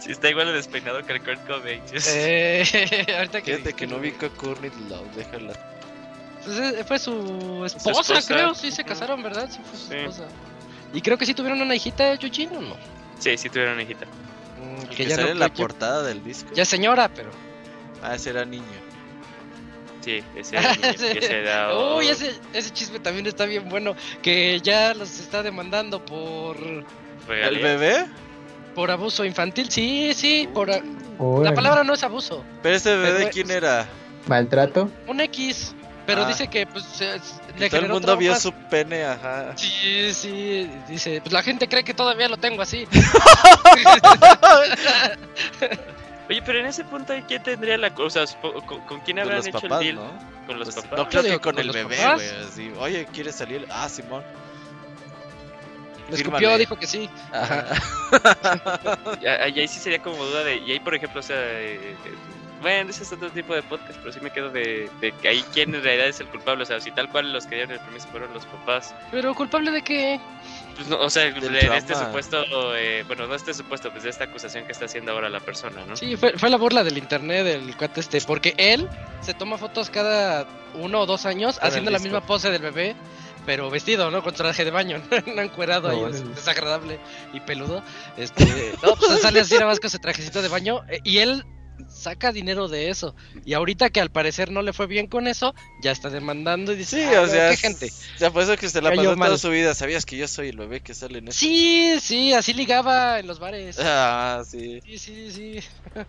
Sí, 0.00 0.10
está 0.10 0.28
igual 0.28 0.48
de 0.48 0.54
despeinado 0.54 1.00
que 1.06 1.12
el 1.12 1.22
Kurt 1.22 1.46
Cobain. 1.46 1.80
Eh, 1.92 2.64
ahorita 3.18 3.40
que 3.40 3.54
Fíjate 3.54 3.72
que 3.72 3.86
no 3.86 4.00
vi 4.00 4.08
a 4.08 4.28
Courtney 4.30 4.72
Love, 4.88 5.06
déjala. 5.14 5.52
Pues, 6.44 6.58
eh, 6.58 6.82
fue 6.84 6.98
su 6.98 7.62
esposa, 7.64 8.00
esposa. 8.14 8.34
creo, 8.34 8.52
sí 8.52 8.72
se 8.72 8.82
casaron, 8.82 9.22
¿verdad? 9.22 9.48
Sí, 9.48 9.60
fue 9.64 9.78
su 9.78 9.86
Sí. 9.86 9.94
esposa. 9.94 10.24
Y 10.92 11.00
creo 11.02 11.16
que 11.16 11.24
sí 11.24 11.34
tuvieron 11.34 11.62
una 11.62 11.76
hijita, 11.76 12.14
Eugene, 12.14 12.56
¿o 12.56 12.60
no? 12.62 12.76
Sí, 13.20 13.38
sí 13.38 13.48
tuvieron 13.48 13.74
una 13.74 13.84
hijita. 13.84 14.06
Mm, 14.06 14.82
que 14.88 14.96
que 14.96 15.04
ya 15.04 15.14
sale 15.14 15.26
no 15.28 15.32
en 15.34 15.38
la 15.38 15.48
portada 15.50 16.02
del 16.02 16.24
disco. 16.24 16.50
Ya 16.52 16.64
señora, 16.64 17.08
pero. 17.08 17.30
Ah, 18.02 18.16
ese 18.16 18.30
era 18.30 18.44
niño. 18.44 18.81
Sí, 20.02 20.22
ese 20.36 20.56
Uy, 21.96 22.08
ese, 22.08 22.34
ese 22.52 22.70
chisme 22.70 22.98
también 22.98 23.26
está 23.26 23.46
bien 23.46 23.68
bueno. 23.68 23.94
Que 24.20 24.60
ya 24.60 24.94
los 24.94 25.20
está 25.20 25.42
demandando 25.42 26.04
por 26.04 26.56
¿El 27.28 27.58
bebé? 27.60 28.06
por 28.74 28.90
abuso 28.90 29.24
infantil. 29.24 29.70
Sí, 29.70 30.12
sí, 30.14 30.48
por 30.52 30.70
a- 30.70 30.82
la 31.42 31.54
palabra 31.54 31.84
no 31.84 31.94
es 31.94 32.02
abuso. 32.02 32.44
¿Pero 32.62 32.74
ese 32.76 32.96
bebé 32.96 33.18
Pero- 33.18 33.30
quién 33.30 33.50
era? 33.50 33.86
¿Maltrato? 34.26 34.90
Un 35.06 35.20
X. 35.20 35.74
Pero 36.04 36.24
Ah. 36.24 36.26
dice 36.26 36.48
que 36.48 36.66
pues 36.66 36.84
le 37.56 37.70
todo 37.70 37.80
el 37.80 37.88
mundo 37.88 38.16
vio 38.16 38.34
su 38.34 38.52
pene, 38.52 39.04
ajá. 39.04 39.52
Sí, 39.56 40.12
sí, 40.12 40.68
dice, 40.88 41.20
pues 41.20 41.32
la 41.32 41.44
gente 41.44 41.68
cree 41.68 41.84
que 41.84 41.94
todavía 41.94 42.28
lo 42.28 42.38
tengo 42.38 42.60
así. 42.62 42.88
Oye, 46.32 46.42
pero 46.46 46.58
en 46.60 46.66
ese 46.66 46.84
punto, 46.84 47.12
¿quién 47.28 47.42
tendría 47.42 47.76
la 47.76 47.92
cosa? 47.94 48.24
¿Con, 48.40 48.80
con 48.80 49.00
quién 49.00 49.18
habrán 49.18 49.36
los 49.38 49.46
hecho 49.46 49.60
papás, 49.60 49.80
el 49.82 49.86
deal? 49.86 49.96
¿no? 49.96 50.46
Con 50.46 50.58
los 50.58 50.70
Pues, 50.70 50.84
papás. 50.86 50.98
No 50.98 51.08
creo 51.08 51.22
Yo 51.22 51.28
que 51.28 51.40
con 51.40 51.54
con 51.54 51.58
el 51.64 51.70
bebé, 51.72 51.96
güey. 52.14 52.28
Así, 52.48 52.72
oye, 52.78 53.06
¿quieres 53.12 53.34
salir? 53.36 53.66
Ah, 53.70 53.88
Simón. 53.88 54.22
Fírmale. 56.10 56.22
escupió, 56.22 56.58
dijo 56.58 56.76
que 56.76 56.86
sí. 56.86 57.08
Ajá. 57.32 57.66
Y 59.22 59.26
ahí 59.26 59.58
ahí 59.60 59.68
sí 59.68 59.78
sería 59.78 60.00
como 60.02 60.22
duda 60.24 60.42
de. 60.44 60.56
Y 60.56 60.72
ahí, 60.72 60.80
por 60.80 60.94
ejemplo, 60.94 61.20
o 61.20 61.22
sea. 61.22 61.36
eh, 61.38 61.76
eh, 62.04 62.14
bueno, 62.60 62.90
ese 62.90 63.02
es 63.02 63.12
otro 63.12 63.28
tipo 63.30 63.54
de 63.54 63.62
podcast, 63.62 63.98
pero 64.00 64.12
sí 64.12 64.20
me 64.20 64.30
quedo 64.30 64.48
de, 64.50 64.88
de 65.00 65.12
que 65.12 65.28
ahí 65.28 65.44
quién 65.52 65.74
en 65.74 65.82
realidad 65.82 66.06
es 66.08 66.20
el 66.20 66.26
culpable. 66.28 66.62
O 66.62 66.66
sea, 66.66 66.80
si 66.80 66.90
tal 66.92 67.08
cual 67.08 67.32
los 67.32 67.44
que 67.46 67.56
dieron 67.56 67.72
el 67.72 67.80
permiso 67.80 68.06
fueron 68.08 68.32
los 68.32 68.44
papás. 68.46 68.94
Pero 69.10 69.34
culpable 69.34 69.70
de 69.72 69.82
qué? 69.82 70.20
Pues 70.74 70.88
no, 70.88 70.98
o 71.00 71.10
sea, 71.10 71.26
en 71.26 71.54
este 71.54 71.94
supuesto. 71.94 72.44
eh, 72.76 73.04
bueno, 73.06 73.26
no 73.26 73.34
este 73.34 73.54
supuesto, 73.54 73.90
pues 73.90 74.04
de 74.04 74.10
esta 74.10 74.24
acusación 74.24 74.64
que 74.64 74.72
está 74.72 74.86
haciendo 74.86 75.12
ahora 75.12 75.28
la 75.28 75.40
persona, 75.40 75.84
¿no? 75.86 75.96
Sí, 75.96 76.16
fue, 76.16 76.32
fue 76.38 76.50
la 76.50 76.56
burla 76.56 76.84
del 76.84 76.98
internet 76.98 77.44
del 77.44 77.76
cuate 77.76 78.00
este, 78.00 78.20
porque 78.22 78.54
él 78.56 78.88
se 79.20 79.34
toma 79.34 79.58
fotos 79.58 79.90
cada 79.90 80.46
uno 80.74 81.00
o 81.00 81.06
dos 81.06 81.26
años 81.26 81.58
Con 81.58 81.68
haciendo 81.68 81.90
la 81.90 81.98
misma 81.98 82.20
pose 82.24 82.50
del 82.50 82.62
bebé, 82.62 82.96
pero 83.46 83.70
vestido, 83.70 84.10
¿no? 84.10 84.22
Con 84.22 84.34
traje 84.34 84.64
de 84.64 84.70
baño, 84.70 85.02
no 85.26 85.42
encuerado 85.42 85.88
ahí, 85.88 86.02
es 86.10 86.34
desagradable 86.34 86.98
y 87.32 87.40
peludo. 87.40 87.82
Este, 88.16 88.72
no, 88.82 88.96
pues 88.96 89.20
sale 89.20 89.40
así 89.40 89.54
nada 89.54 89.66
más 89.66 89.80
con 89.80 89.88
ese 89.88 89.98
trajecito 89.98 90.42
de 90.42 90.48
baño 90.48 90.82
eh, 90.88 91.00
y 91.04 91.18
él 91.18 91.44
saca 92.02 92.32
dinero 92.32 92.68
de 92.68 92.90
eso. 92.90 93.14
Y 93.44 93.54
ahorita 93.54 93.90
que 93.90 94.00
al 94.00 94.10
parecer 94.10 94.50
no 94.50 94.62
le 94.62 94.72
fue 94.72 94.86
bien 94.86 95.06
con 95.06 95.26
eso, 95.26 95.54
ya 95.82 95.90
está 95.90 96.10
demandando 96.10 96.72
y 96.72 96.76
dice, 96.76 96.96
Sí, 97.08 97.14
"Ah, 97.14 97.22
o 97.22 97.26
sea. 97.28 97.50
qué 97.50 97.56
gente. 97.56 97.86
O 98.16 98.18
sea, 98.18 98.30
por 98.30 98.42
eso 98.42 98.56
que 98.56 98.68
se 98.68 98.82
la 98.82 98.90
pasó 98.94 99.14
toda 99.16 99.38
su 99.38 99.50
vida. 99.50 99.74
¿Sabías 99.74 100.04
que 100.06 100.16
yo 100.16 100.28
soy 100.28 100.48
el 100.48 100.56
bebé 100.56 100.80
que 100.80 100.94
sale 100.94 101.18
en 101.18 101.28
eso? 101.28 101.38
Sí, 101.38 101.94
sí, 102.00 102.32
así 102.32 102.52
ligaba 102.52 103.18
en 103.18 103.26
los 103.26 103.38
bares. 103.38 103.76
Ah, 103.82 104.42
sí. 104.46 104.80
Sí, 104.84 104.98
sí, 104.98 105.30
sí. 105.32 105.60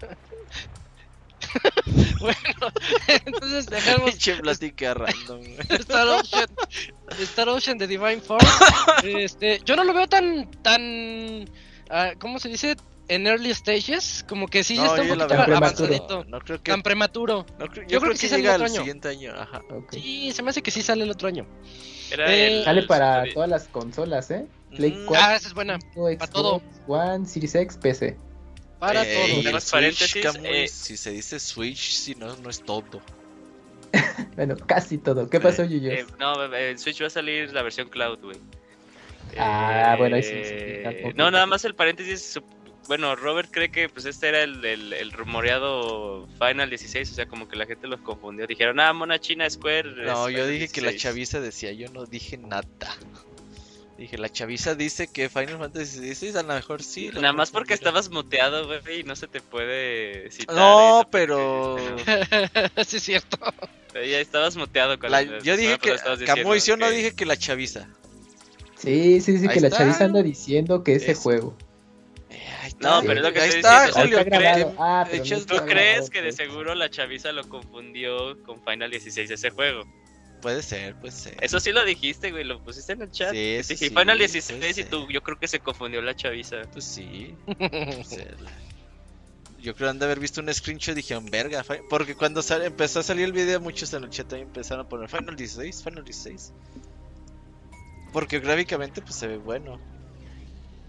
Bueno, 2.20 2.72
entonces 3.26 3.66
dejamos 3.68 4.12
Pinche 4.12 4.36
plática 4.38 4.94
random. 4.94 5.41
Star 5.70 6.08
Ocean, 6.08 6.48
Star 7.20 7.50
Ocean 7.50 7.78
de 7.78 7.88
Divine 7.88 8.22
Force. 8.22 8.48
Este, 9.04 9.62
yo 9.66 9.76
no 9.76 9.84
lo 9.84 9.94
veo 9.94 10.08
tan, 10.08 10.50
tan, 10.64 11.46
ah, 11.89 12.14
¿cómo 12.20 12.39
se 12.39 12.50
dice? 12.50 12.76
En 13.10 13.28
early 13.28 13.54
stages, 13.54 14.24
como 14.30 14.47
que 14.47 14.64
sí 14.64 14.76
No, 14.78 14.86
está 14.86 15.01
un 15.01 15.08
poquito 15.10 15.34
avanzadito, 15.34 16.24
No 16.26 16.39
creo 16.39 16.64
que. 16.64 16.72
tan 16.72 16.82
prematuro. 16.82 17.45
no 17.60 17.68
creo- 17.68 17.84
yo 17.84 17.89
yo 17.89 17.99
creo 17.99 17.99
creo 17.99 18.12
que 18.14 18.14
que 18.14 18.18
sí 18.22 18.30
sale 18.30 18.41
llega 18.43 18.54
otro 18.56 18.66
año. 18.68 18.76
siguiente 18.76 19.08
año. 19.10 19.34
Ajá. 19.38 19.62
Sí, 19.91 20.32
se 20.32 20.41
me 20.41 20.49
hace 20.51 20.62
que 20.62 20.72
sí 20.72 20.82
sale 20.82 21.04
el 21.04 21.12
otro 21.12 21.28
año. 21.28 21.45
Era 22.12 22.34
Eh, 22.34 22.60
el- 22.60 22.64
Sale 22.64 22.84
para 22.84 23.24
el- 23.24 23.34
todas 23.34 23.49
las 23.49 23.68
consolas, 23.68 24.32
¿eh? 24.32 24.45
Play 24.76 24.91
Mm. 24.91 25.06
4, 25.06 25.26
Ah, 25.28 25.36
esa 25.36 25.47
es 25.49 25.54
buena. 25.54 25.78
Xbox 25.93 26.30
todo. 26.32 26.62
One, 26.88 27.26
Series 27.26 27.56
X, 27.56 27.78
PC. 27.78 28.18
Para 28.80 29.04
Eh, 29.06 29.14
todo. 29.16 29.41
y 29.41 29.47
el 29.47 29.62
Switch, 29.62 30.16
eh, 30.43 30.68
si 30.68 30.97
se 30.97 31.12
dice 31.12 31.39
Switch, 31.39 31.91
si 31.91 32.16
no, 32.16 32.36
no 32.38 32.49
es 32.49 32.64
todo. 32.64 33.01
Bueno, 34.36 34.56
casi 34.66 34.97
todo. 34.97 35.30
¿Qué 35.30 35.39
pasó, 35.39 35.64
Yuyo? 35.66 35.91
eh, 35.91 36.06
no, 36.20 36.54
en 36.56 36.80
Switch 36.80 37.01
va 37.01 37.08
a 37.08 37.10
salir 37.10 37.51
la 37.54 37.62
versión 37.62 37.89
cloud, 37.89 38.20
güey. 38.22 38.38
Ah, 39.38 39.95
bueno, 39.97 40.16
ahí 40.16 40.24
sí, 40.24 40.41
sí. 40.43 41.14
No, 41.16 41.32
nada 41.32 41.45
más 41.45 41.66
el 41.66 41.76
paréntesis. 41.76 42.39
Bueno, 42.88 43.15
Robert 43.15 43.49
cree 43.51 43.71
que 43.71 43.88
pues 43.89 44.05
este 44.05 44.27
era 44.29 44.43
el, 44.43 44.63
el, 44.65 44.93
el 44.93 45.11
rumoreado 45.11 46.27
Final 46.39 46.69
16, 46.69 47.11
o 47.11 47.15
sea, 47.15 47.25
como 47.27 47.47
que 47.47 47.55
la 47.55 47.65
gente 47.65 47.88
los 47.88 48.01
confundió. 48.01 48.45
Dijeron, 48.45 48.79
ah, 48.79 48.91
Mona 48.93 49.19
China 49.19 49.49
Square. 49.49 50.05
No, 50.05 50.29
yo 50.29 50.45
dije 50.45 50.67
que 50.67 50.81
la 50.81 50.91
16". 50.91 51.01
chaviza 51.01 51.39
decía, 51.39 51.71
yo 51.71 51.89
no 51.89 52.05
dije 52.05 52.38
nada. 52.38 52.67
Dije, 53.97 54.17
la 54.17 54.27
chaviza 54.27 54.75
dice 54.75 55.07
que 55.07 55.29
Final 55.29 55.59
Fantasy 55.59 56.13
XVI, 56.13 56.39
a 56.39 56.43
lo 56.43 56.53
mejor 56.55 56.81
sí. 56.84 57.09
lo 57.11 57.21
Nada 57.21 57.34
más 57.34 57.51
porque 57.51 57.73
estabas 57.73 58.09
muteado, 58.09 58.65
güey, 58.67 58.99
y 58.99 59.03
no 59.03 59.15
se 59.15 59.27
te 59.27 59.39
puede 59.39 60.29
citar. 60.31 60.55
No, 60.55 61.07
pero. 61.11 61.77
sí, 62.86 62.97
es 62.97 63.03
cierto. 63.03 63.38
Ya 63.93 64.19
estabas 64.19 64.57
muteado 64.57 64.99
cuando 64.99 65.21
la- 65.21 65.39
yo 65.39 65.55
dije 65.55 65.77
que. 65.77 65.95
Camuy, 66.25 66.59
yo 66.59 66.75
no 66.75 66.89
dije 66.89 67.15
que 67.15 67.25
la 67.25 67.38
chaviza. 67.38 67.88
Sí, 68.75 69.21
sí, 69.21 69.38
sí, 69.38 69.47
Ahí 69.47 69.53
que 69.53 69.61
la 69.61 69.69
chaviza 69.69 70.03
anda 70.05 70.21
diciendo 70.21 70.84
que 70.84 70.95
ese 70.95 71.11
Es- 71.11 71.19
juego. 71.19 71.55
No, 72.84 73.01
pero 73.01 73.13
es 73.13 73.21
lo 73.21 73.34
que 73.34 73.39
ahí 73.41 73.49
estoy 73.49 73.59
está, 73.59 73.86
diciendo, 73.88 74.01
Julio. 74.01 74.19
está 74.19 74.73
Ah, 74.77 75.03
pero 75.09 75.11
de 75.11 75.17
no 75.17 75.23
hecho, 75.25 75.36
está 75.36 75.55
¿Tú 75.59 75.65
crees 75.65 75.93
grabado, 75.95 76.09
que 76.09 76.21
de 76.21 76.29
ok. 76.29 76.36
seguro 76.36 76.75
la 76.75 76.89
chaviza 76.89 77.31
lo 77.31 77.47
confundió 77.49 78.41
con 78.43 78.61
Final 78.63 78.91
16 78.91 79.29
ese 79.31 79.49
juego? 79.49 79.84
Puede 80.41 80.61
ser, 80.61 80.95
puede 80.95 81.13
ser. 81.13 81.38
Eso 81.41 81.59
sí 81.61 81.71
lo 81.71 81.86
dijiste, 81.86 82.31
güey, 82.31 82.43
lo 82.43 82.61
pusiste 82.61 82.91
en 82.93 83.01
el 83.03 83.11
chat. 83.11 83.31
Sí, 83.31 83.38
dije, 83.38 83.63
sí, 83.63 83.88
Final 83.89 84.05
puede 84.05 84.17
16 84.19 84.77
y 84.77 84.84
tú, 84.84 85.07
yo 85.09 85.21
creo 85.23 85.39
que 85.39 85.47
se 85.47 85.59
confundió 85.59 86.01
la 86.01 86.13
chaviza. 86.15 86.57
Pues 86.73 86.84
sí. 86.86 87.34
Yo 89.59 89.73
creo 89.73 89.88
que 89.88 89.91
han 89.91 89.99
de 89.99 90.03
haber 90.05 90.19
visto 90.19 90.41
un 90.41 90.53
screenshot 90.53 90.91
y 90.91 90.95
dijeron, 90.97 91.25
verga. 91.27 91.63
fi-". 91.63 91.79
Porque 91.89 92.15
cuando 92.15 92.41
sal- 92.41 92.63
empezó 92.63 92.99
a 92.99 93.03
salir 93.03 93.23
el 93.23 93.31
video, 93.31 93.61
muchos 93.61 93.93
en 93.93 94.03
el 94.03 94.09
chat 94.09 94.27
también 94.27 94.49
empezaron 94.49 94.86
a 94.86 94.89
poner 94.89 95.07
Final 95.07 95.38
16, 95.38 95.81
Final 95.81 96.03
16. 96.03 96.51
Porque 98.11 98.39
gráficamente, 98.41 99.01
pues 99.01 99.15
se 99.15 99.27
ve 99.27 99.38
bueno. 99.38 99.79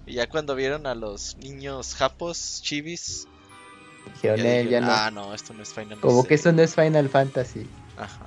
Y 0.06 0.14
ya 0.14 0.28
cuando 0.28 0.54
vieron 0.54 0.86
a 0.86 0.94
los 0.94 1.36
niños 1.36 1.94
japos, 1.94 2.60
chivis, 2.62 3.26
Dijeron, 4.14 4.36
ya 4.38 4.44
eh, 4.44 4.56
ya 4.56 4.62
dijeron, 4.62 4.88
no. 4.88 4.94
ah, 4.94 5.10
no, 5.10 5.34
esto 5.34 5.54
no 5.54 5.62
es 5.62 5.72
Final 5.72 5.88
16. 5.88 6.02
Como 6.02 6.24
que 6.24 6.34
eso 6.34 6.52
no 6.52 6.62
es 6.62 6.74
Final 6.74 7.08
Fantasy. 7.08 7.66
Ajá. 7.96 8.26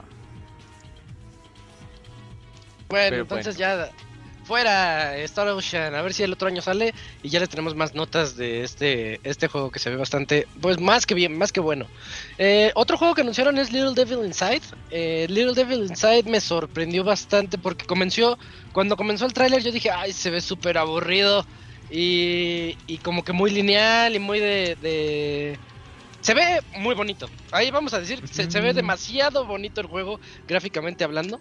Bueno, 2.90 3.10
Pero 3.10 3.22
entonces 3.24 3.58
ya 3.58 3.92
fuera 4.48 5.18
Star 5.18 5.50
Ocean, 5.50 5.94
a 5.94 6.02
ver 6.02 6.14
si 6.14 6.24
el 6.24 6.32
otro 6.32 6.48
año 6.48 6.62
sale 6.62 6.94
y 7.22 7.28
ya 7.28 7.42
les 7.42 7.50
tenemos 7.50 7.76
más 7.76 7.94
notas 7.94 8.38
de 8.38 8.64
este 8.64 9.20
este 9.26 9.50
juego 9.50 9.72
que 9.72 9.80
se 9.80 9.90
ve 9.90 9.98
bastante, 9.98 10.48
pues 10.62 10.80
más 10.80 11.06
que 11.06 11.16
bien, 11.16 11.38
más 11.38 11.52
que 11.52 11.60
bueno. 11.60 11.86
Eh, 12.38 12.72
otro 12.76 12.98
juego 12.98 13.14
que 13.14 13.22
anunciaron 13.22 13.58
es 13.58 13.74
Little 13.74 13.94
Devil 13.94 14.26
Inside. 14.26 14.62
Eh, 14.90 15.28
Little 15.30 15.54
Devil 15.54 15.80
Inside 15.82 16.24
me 16.24 16.40
sorprendió 16.40 17.04
bastante 17.04 17.58
porque 17.58 17.86
comenzó, 17.86 18.40
cuando 18.72 18.96
comenzó 18.96 19.26
el 19.26 19.34
tráiler 19.34 19.62
yo 19.62 19.72
dije, 19.74 19.92
ay, 19.92 20.14
se 20.14 20.30
ve 20.30 20.40
súper 20.40 20.78
aburrido 20.78 21.46
y, 21.90 22.76
y 22.88 22.98
como 23.00 23.24
que 23.24 23.34
muy 23.34 23.50
lineal 23.52 24.16
y 24.16 24.20
muy 24.20 24.40
de, 24.40 24.76
de- 24.82 25.60
Se 26.22 26.34
ve 26.34 26.60
muy 26.76 26.96
bonito. 26.96 27.28
Ahí 27.52 27.72
vamos 27.72 27.94
a 27.94 28.00
decir, 28.00 28.22
se, 28.28 28.50
se 28.52 28.60
ve 28.60 28.74
demasiado 28.74 29.46
bonito 29.46 29.82
el 29.82 29.88
juego, 29.88 30.20
gráficamente 30.48 31.04
hablando. 31.04 31.40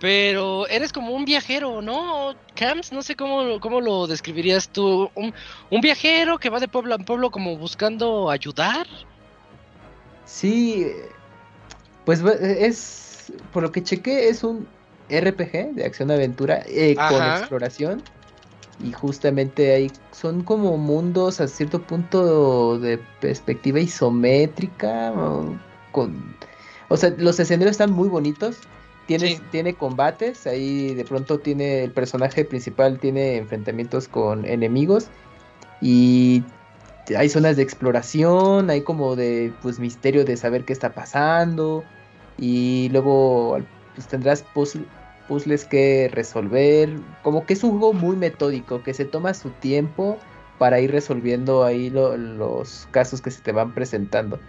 Pero 0.00 0.66
eres 0.68 0.92
como 0.94 1.12
un 1.12 1.26
viajero, 1.26 1.82
¿no? 1.82 2.34
Camps, 2.54 2.90
no 2.90 3.02
sé 3.02 3.16
cómo, 3.16 3.60
cómo 3.60 3.82
lo 3.82 4.06
describirías 4.06 4.70
tú. 4.70 5.10
Un, 5.14 5.34
un 5.70 5.80
viajero 5.82 6.38
que 6.38 6.48
va 6.48 6.58
de 6.58 6.68
pueblo 6.68 6.94
en 6.94 7.04
pueblo 7.04 7.30
como 7.30 7.58
buscando 7.58 8.30
ayudar. 8.30 8.86
Sí, 10.24 10.86
pues 12.06 12.20
es, 12.22 13.32
por 13.52 13.62
lo 13.62 13.72
que 13.72 13.82
chequé, 13.82 14.28
es 14.30 14.42
un 14.42 14.66
RPG 15.10 15.74
de 15.74 15.84
acción-aventura 15.84 16.62
eh, 16.66 16.94
con 16.94 17.22
exploración. 17.40 18.02
Y 18.82 18.92
justamente 18.92 19.74
ahí 19.74 19.90
son 20.10 20.42
como 20.42 20.76
mundos 20.78 21.40
a 21.40 21.48
cierto 21.48 21.82
punto 21.82 22.78
de 22.78 22.98
perspectiva 23.20 23.78
isométrica. 23.80 25.12
Con, 25.92 26.34
o 26.88 26.96
sea, 26.96 27.12
los 27.18 27.38
escenarios 27.38 27.72
están 27.72 27.92
muy 27.92 28.08
bonitos. 28.08 28.56
Tiene, 29.06 29.36
Sí. 29.36 29.42
tiene 29.50 29.74
combates, 29.74 30.46
ahí 30.46 30.94
de 30.94 31.04
pronto 31.04 31.40
tiene 31.40 31.82
el 31.84 31.90
personaje 31.90 32.44
principal, 32.44 32.98
tiene 33.00 33.36
enfrentamientos 33.38 34.06
con 34.08 34.44
enemigos. 34.46 35.08
Y 35.80 36.44
hay 37.16 37.28
zonas 37.28 37.56
de 37.56 37.62
exploración, 37.64 38.70
hay 38.70 38.82
como 38.82 39.16
de 39.16 39.52
pues 39.62 39.80
misterio 39.80 40.24
de 40.24 40.36
saber 40.36 40.64
qué 40.64 40.72
está 40.72 40.94
pasando 40.94 41.82
y 42.38 42.88
luego 42.92 43.58
pues 43.94 44.06
tendrás 44.06 44.44
puzzle- 44.54 44.86
puzzles 45.30 45.66
que 45.66 46.08
resolver, 46.12 47.02
como 47.22 47.46
que 47.46 47.54
es 47.54 47.64
un 47.64 47.72
juego 47.72 47.94
muy 47.94 48.16
metódico 48.16 48.82
que 48.82 48.94
se 48.94 49.06
toma 49.06 49.34
su 49.34 49.54
tiempo 49.54 50.20
para 50.58 50.80
ir 50.80 50.90
resolviendo 50.92 51.64
ahí 51.64 51.90
lo- 51.90 52.16
los 52.16 52.86
casos 52.88 53.22
que 53.22 53.30
se 53.30 53.42
te 53.42 53.52
van 53.52 53.74
presentando. 53.74 54.42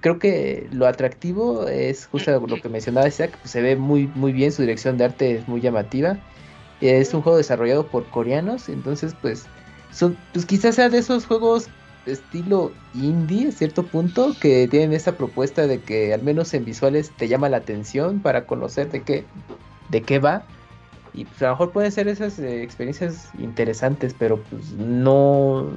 Creo 0.00 0.18
que 0.18 0.68
lo 0.72 0.86
atractivo 0.86 1.68
es 1.68 2.06
justo 2.06 2.46
lo 2.46 2.60
que 2.60 2.68
mencionaba 2.68 3.08
Isaac, 3.08 3.38
pues 3.40 3.52
se 3.52 3.62
ve 3.62 3.76
muy 3.76 4.08
muy 4.08 4.32
bien, 4.32 4.52
su 4.52 4.62
dirección 4.62 4.96
de 4.96 5.04
arte 5.04 5.36
es 5.36 5.48
muy 5.48 5.60
llamativa. 5.60 6.22
Es 6.80 7.14
un 7.14 7.22
juego 7.22 7.38
desarrollado 7.38 7.90
por 7.90 8.10
coreanos, 8.10 8.68
entonces 8.68 9.14
pues 9.14 9.50
son 9.90 10.24
pues 10.32 10.46
quizás 10.46 10.74
sea 10.76 10.88
de 10.90 10.98
esos 10.98 11.26
juegos 11.26 11.72
estilo 12.04 12.80
indie 12.92 13.48
a 13.48 13.52
cierto 13.52 13.90
punto 13.90 14.38
que 14.38 14.68
tienen 14.68 14.92
esa 14.92 15.16
propuesta 15.16 15.66
de 15.66 15.84
que 15.84 16.12
al 16.14 16.22
menos 16.22 16.54
en 16.54 16.64
visuales 16.64 17.16
te 17.16 17.28
llama 17.28 17.48
la 17.48 17.58
atención 17.58 18.22
para 18.22 18.46
conocer 18.46 18.90
de 18.90 19.04
qué 19.04 19.30
de 19.88 20.02
qué 20.02 20.18
va 20.18 20.42
y 21.12 21.24
pues 21.24 21.40
a 21.42 21.46
lo 21.46 21.50
mejor 21.52 21.72
pueden 21.72 21.92
ser 21.92 22.08
esas 22.08 22.38
eh, 22.38 22.62
experiencias 22.62 23.30
interesantes 23.38 24.14
pero 24.18 24.42
pues 24.42 24.72
no 24.72 25.72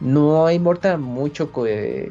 no 0.00 0.50
importa 0.50 0.96
mucho 0.96 1.52
co- 1.52 1.66
eh, 1.66 2.10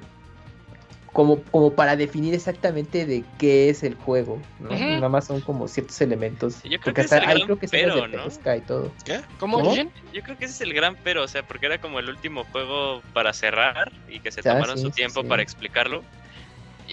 como, 1.14 1.44
como 1.44 1.74
para 1.74 1.98
definir 1.98 2.34
exactamente 2.34 3.06
de 3.06 3.26
qué 3.38 3.70
es 3.70 3.84
el 3.84 3.96
juego. 3.96 4.42
Nada 4.60 5.10
más 5.10 5.28
son 5.28 5.42
como 5.42 5.68
ciertos 5.68 6.00
elementos. 6.00 6.64
Yo 6.64 6.70
creo 6.70 6.80
porque 6.80 6.94
que 6.94 7.02
es 7.02 7.12
hasta 7.12 7.18
el 7.18 7.24
ahí 7.26 7.36
gran 7.36 7.46
creo 7.48 7.60
que 7.60 7.66
escenas 7.66 7.96
pero, 7.96 8.08
de 8.08 8.18
¿no? 8.18 8.24
pesca 8.24 8.56
y 8.56 8.62
todo. 8.62 8.94
¿Qué? 9.04 9.20
¿Cómo, 9.38 9.58
¿Cómo? 9.58 9.72
Yujin? 9.72 9.92
Yo 10.14 10.24
creo 10.24 10.38
que 10.38 10.46
ese 10.46 10.54
es 10.54 10.62
el 10.62 10.74
gran 10.74 10.96
pero, 11.04 11.24
o 11.24 11.28
sea, 11.28 11.44
porque 11.44 11.66
era 11.66 11.80
como 11.80 12.00
el 12.00 12.08
último 12.08 12.46
juego 12.46 13.02
para 13.14 13.34
cerrar 13.34 13.92
y 14.08 14.22
que 14.22 14.32
se 14.32 14.40
Ah, 14.40 14.54
tomaron 14.54 14.78
sí, 14.78 14.84
su 14.84 14.90
sí, 14.92 14.96
tiempo 14.96 15.22
sí. 15.22 15.28
para 15.28 15.44
explicarlo. 15.44 16.02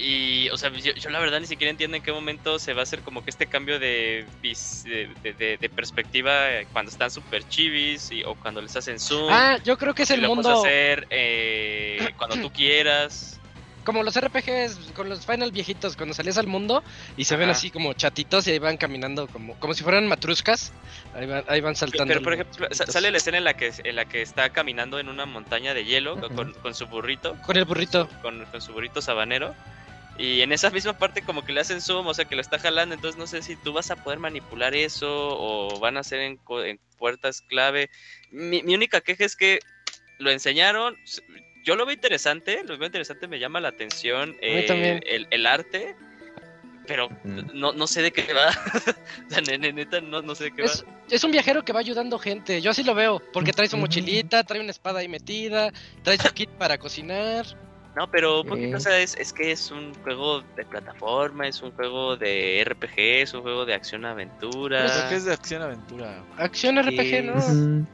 Y, 0.01 0.49
o 0.51 0.57
sea, 0.57 0.71
yo, 0.71 0.93
yo 0.95 1.11
la 1.11 1.19
verdad 1.19 1.41
ni 1.41 1.47
siquiera 1.47 1.71
entiendo 1.71 1.97
en 1.97 2.03
qué 2.03 2.13
momento 2.13 2.59
se 2.59 2.73
va 2.73 2.81
a 2.81 2.83
hacer 2.85 3.01
como 3.01 3.25
que 3.25 3.31
este 3.31 3.47
cambio 3.47 3.79
de, 3.79 4.25
de, 4.43 5.09
de- 5.23 5.33
de- 5.35 5.57
de 5.59 5.69
perspectiva 5.69 6.51
eh, 6.53 6.67
cuando 6.73 6.91
están 6.91 7.11
super 7.11 7.43
chivis 7.49 8.13
y, 8.13 8.23
o 8.25 8.35
cuando 8.37 8.61
les 8.63 8.77
hacen 8.77 8.99
zoom. 9.01 9.29
Ah, 9.31 9.59
yo 9.65 9.77
creo 9.77 9.95
que 9.95 10.05
es 10.05 10.11
el 10.11 10.21
lo 10.23 10.29
puedes 10.29 10.45
mundo 10.47 10.61
hacer 10.61 11.07
eh, 11.11 12.15
cuando 12.17 12.37
tú 12.37 12.51
quieras. 12.53 13.41
como 13.85 14.03
los 14.03 14.15
RPGs 14.21 14.93
con 14.95 15.09
los 15.09 15.25
Final 15.25 15.51
viejitos 15.51 15.97
cuando 15.97 16.15
salías 16.15 16.37
al 16.39 16.47
mundo 16.47 16.83
y 17.17 17.25
se 17.25 17.37
ven 17.37 17.49
así 17.49 17.71
como 17.71 17.93
chatitos 17.95 18.47
y 18.47 18.51
ahí 18.53 18.59
van 18.59 18.77
caminando 18.77 19.27
como 19.29 19.59
como 19.59 19.73
si 19.75 19.83
fueran 19.83 20.07
matruscas. 20.07 20.73
Ahí 21.15 21.27
van, 21.27 21.43
ahí 21.49 21.61
van 21.63 21.75
saltando. 21.75 22.13
Pero, 22.13 22.23
por 22.23 22.35
ejemplo, 22.35 22.67
chatitos. 22.69 22.93
sale 22.93 23.11
la 23.11 23.17
escena 23.17 23.39
en 23.39 23.45
la 23.45 23.55
que 23.55 23.73
en 23.83 23.97
la 23.97 24.05
que 24.05 24.21
está 24.23 24.51
caminando 24.51 24.99
en 25.01 25.09
una 25.09 25.25
montaña 25.27 25.73
de 25.75 25.85
hielo 25.85 26.21
con, 26.35 26.53
con 26.55 26.75
su 26.75 26.87
burrito. 26.87 27.35
con 27.47 27.57
el 27.57 27.65
burrito. 27.65 28.09
con, 28.23 28.45
con 28.47 28.61
su 28.61 28.73
burrito 28.73 29.01
sabanero. 29.01 29.55
Y 30.19 30.41
en 30.43 30.51
esa 30.53 30.71
misma 30.71 30.93
parte 30.95 31.23
como 31.23 31.45
que 31.45 31.53
le 31.53 31.61
hacen 31.61 31.81
zoom, 31.81 32.09
o 32.09 32.13
sea 32.15 32.25
que 32.25 32.35
lo 32.35 32.41
está 32.41 32.59
jalando, 32.59 32.95
entonces 32.95 33.17
no 33.17 33.29
sé 33.29 33.41
si 33.41 33.57
tú 33.57 33.73
vas 33.73 33.91
a 33.93 33.97
poder 33.97 34.19
manipular 34.19 34.75
eso 34.75 35.07
o 35.09 35.79
van 35.79 35.97
a 35.97 36.03
ser 36.03 36.19
en, 36.21 36.37
co- 36.39 36.65
en 36.65 36.81
puertas 36.99 37.41
clave. 37.43 37.89
Mi, 38.33 38.63
mi 38.65 38.75
única 38.75 39.01
queja 39.01 39.25
es 39.25 39.37
que 39.37 39.61
lo 40.19 40.31
enseñaron, 40.33 40.97
yo 41.63 41.77
lo 41.77 41.87
veo 41.87 41.95
interesante, 41.95 42.65
lo 42.65 42.77
veo 42.77 42.87
interesante, 42.87 43.29
me 43.29 43.39
llama 43.39 43.61
la 43.61 43.69
atención 43.69 44.37
eh, 44.43 44.99
el, 45.07 45.29
el 45.31 45.47
arte, 45.47 45.95
pero 46.89 47.09
no, 47.55 47.73
no 47.73 47.87
sé 47.87 48.03
de 48.03 48.11
qué 48.11 48.33
va. 48.33 48.49
o 49.27 49.31
sea, 49.31 49.41
ne- 49.43 49.59
ne- 49.59 49.73
neta, 49.73 50.01
no, 50.01 50.21
no 50.23 50.35
sé 50.35 50.45
de 50.45 50.51
qué 50.53 50.63
Es, 50.65 50.85
va. 50.85 51.07
es 51.11 51.23
un 51.23 51.31
viajero 51.31 51.65
que 51.65 51.73
va 51.73 51.79
ayudando 51.79 52.19
gente. 52.19 52.61
Yo 52.61 52.73
así 52.73 52.83
lo 52.83 52.95
veo, 52.97 53.23
porque 53.33 53.53
trae 53.53 53.69
su 53.69 53.77
mochilita, 53.77 54.43
trae 54.43 54.61
una 54.61 54.73
espada 54.73 54.99
ahí 54.99 55.07
metida, 55.09 55.73
trae 56.03 56.19
su 56.19 56.29
kit 56.33 56.51
para 56.59 56.77
cocinar. 56.79 57.47
No, 57.99 58.09
pero 58.11 58.43
un 58.43 58.47
poquito, 58.49 58.69
Eh. 58.69 58.77
o 58.77 58.81
sea, 58.81 58.99
es, 59.01 59.17
es 59.17 59.33
que 59.33 59.51
es 59.51 59.71
un 59.73 59.93
juego 60.05 60.43
de 60.57 60.65
plataforma, 60.65 61.49
es 61.49 61.61
un 61.63 61.73
juego 61.73 62.17
de 62.17 62.63
RPG, 62.65 63.23
es 63.23 63.35
un 63.35 63.43
juego 63.43 63.65
de 63.67 63.75
acción-aventura. 63.75 64.87
Creo 64.87 65.09
que 65.09 65.15
es 65.17 65.25
de 65.25 65.33
acción-aventura. 65.33 66.23
Acción 66.37 66.77
RPG, 66.81 67.25
¿no? 67.25 67.87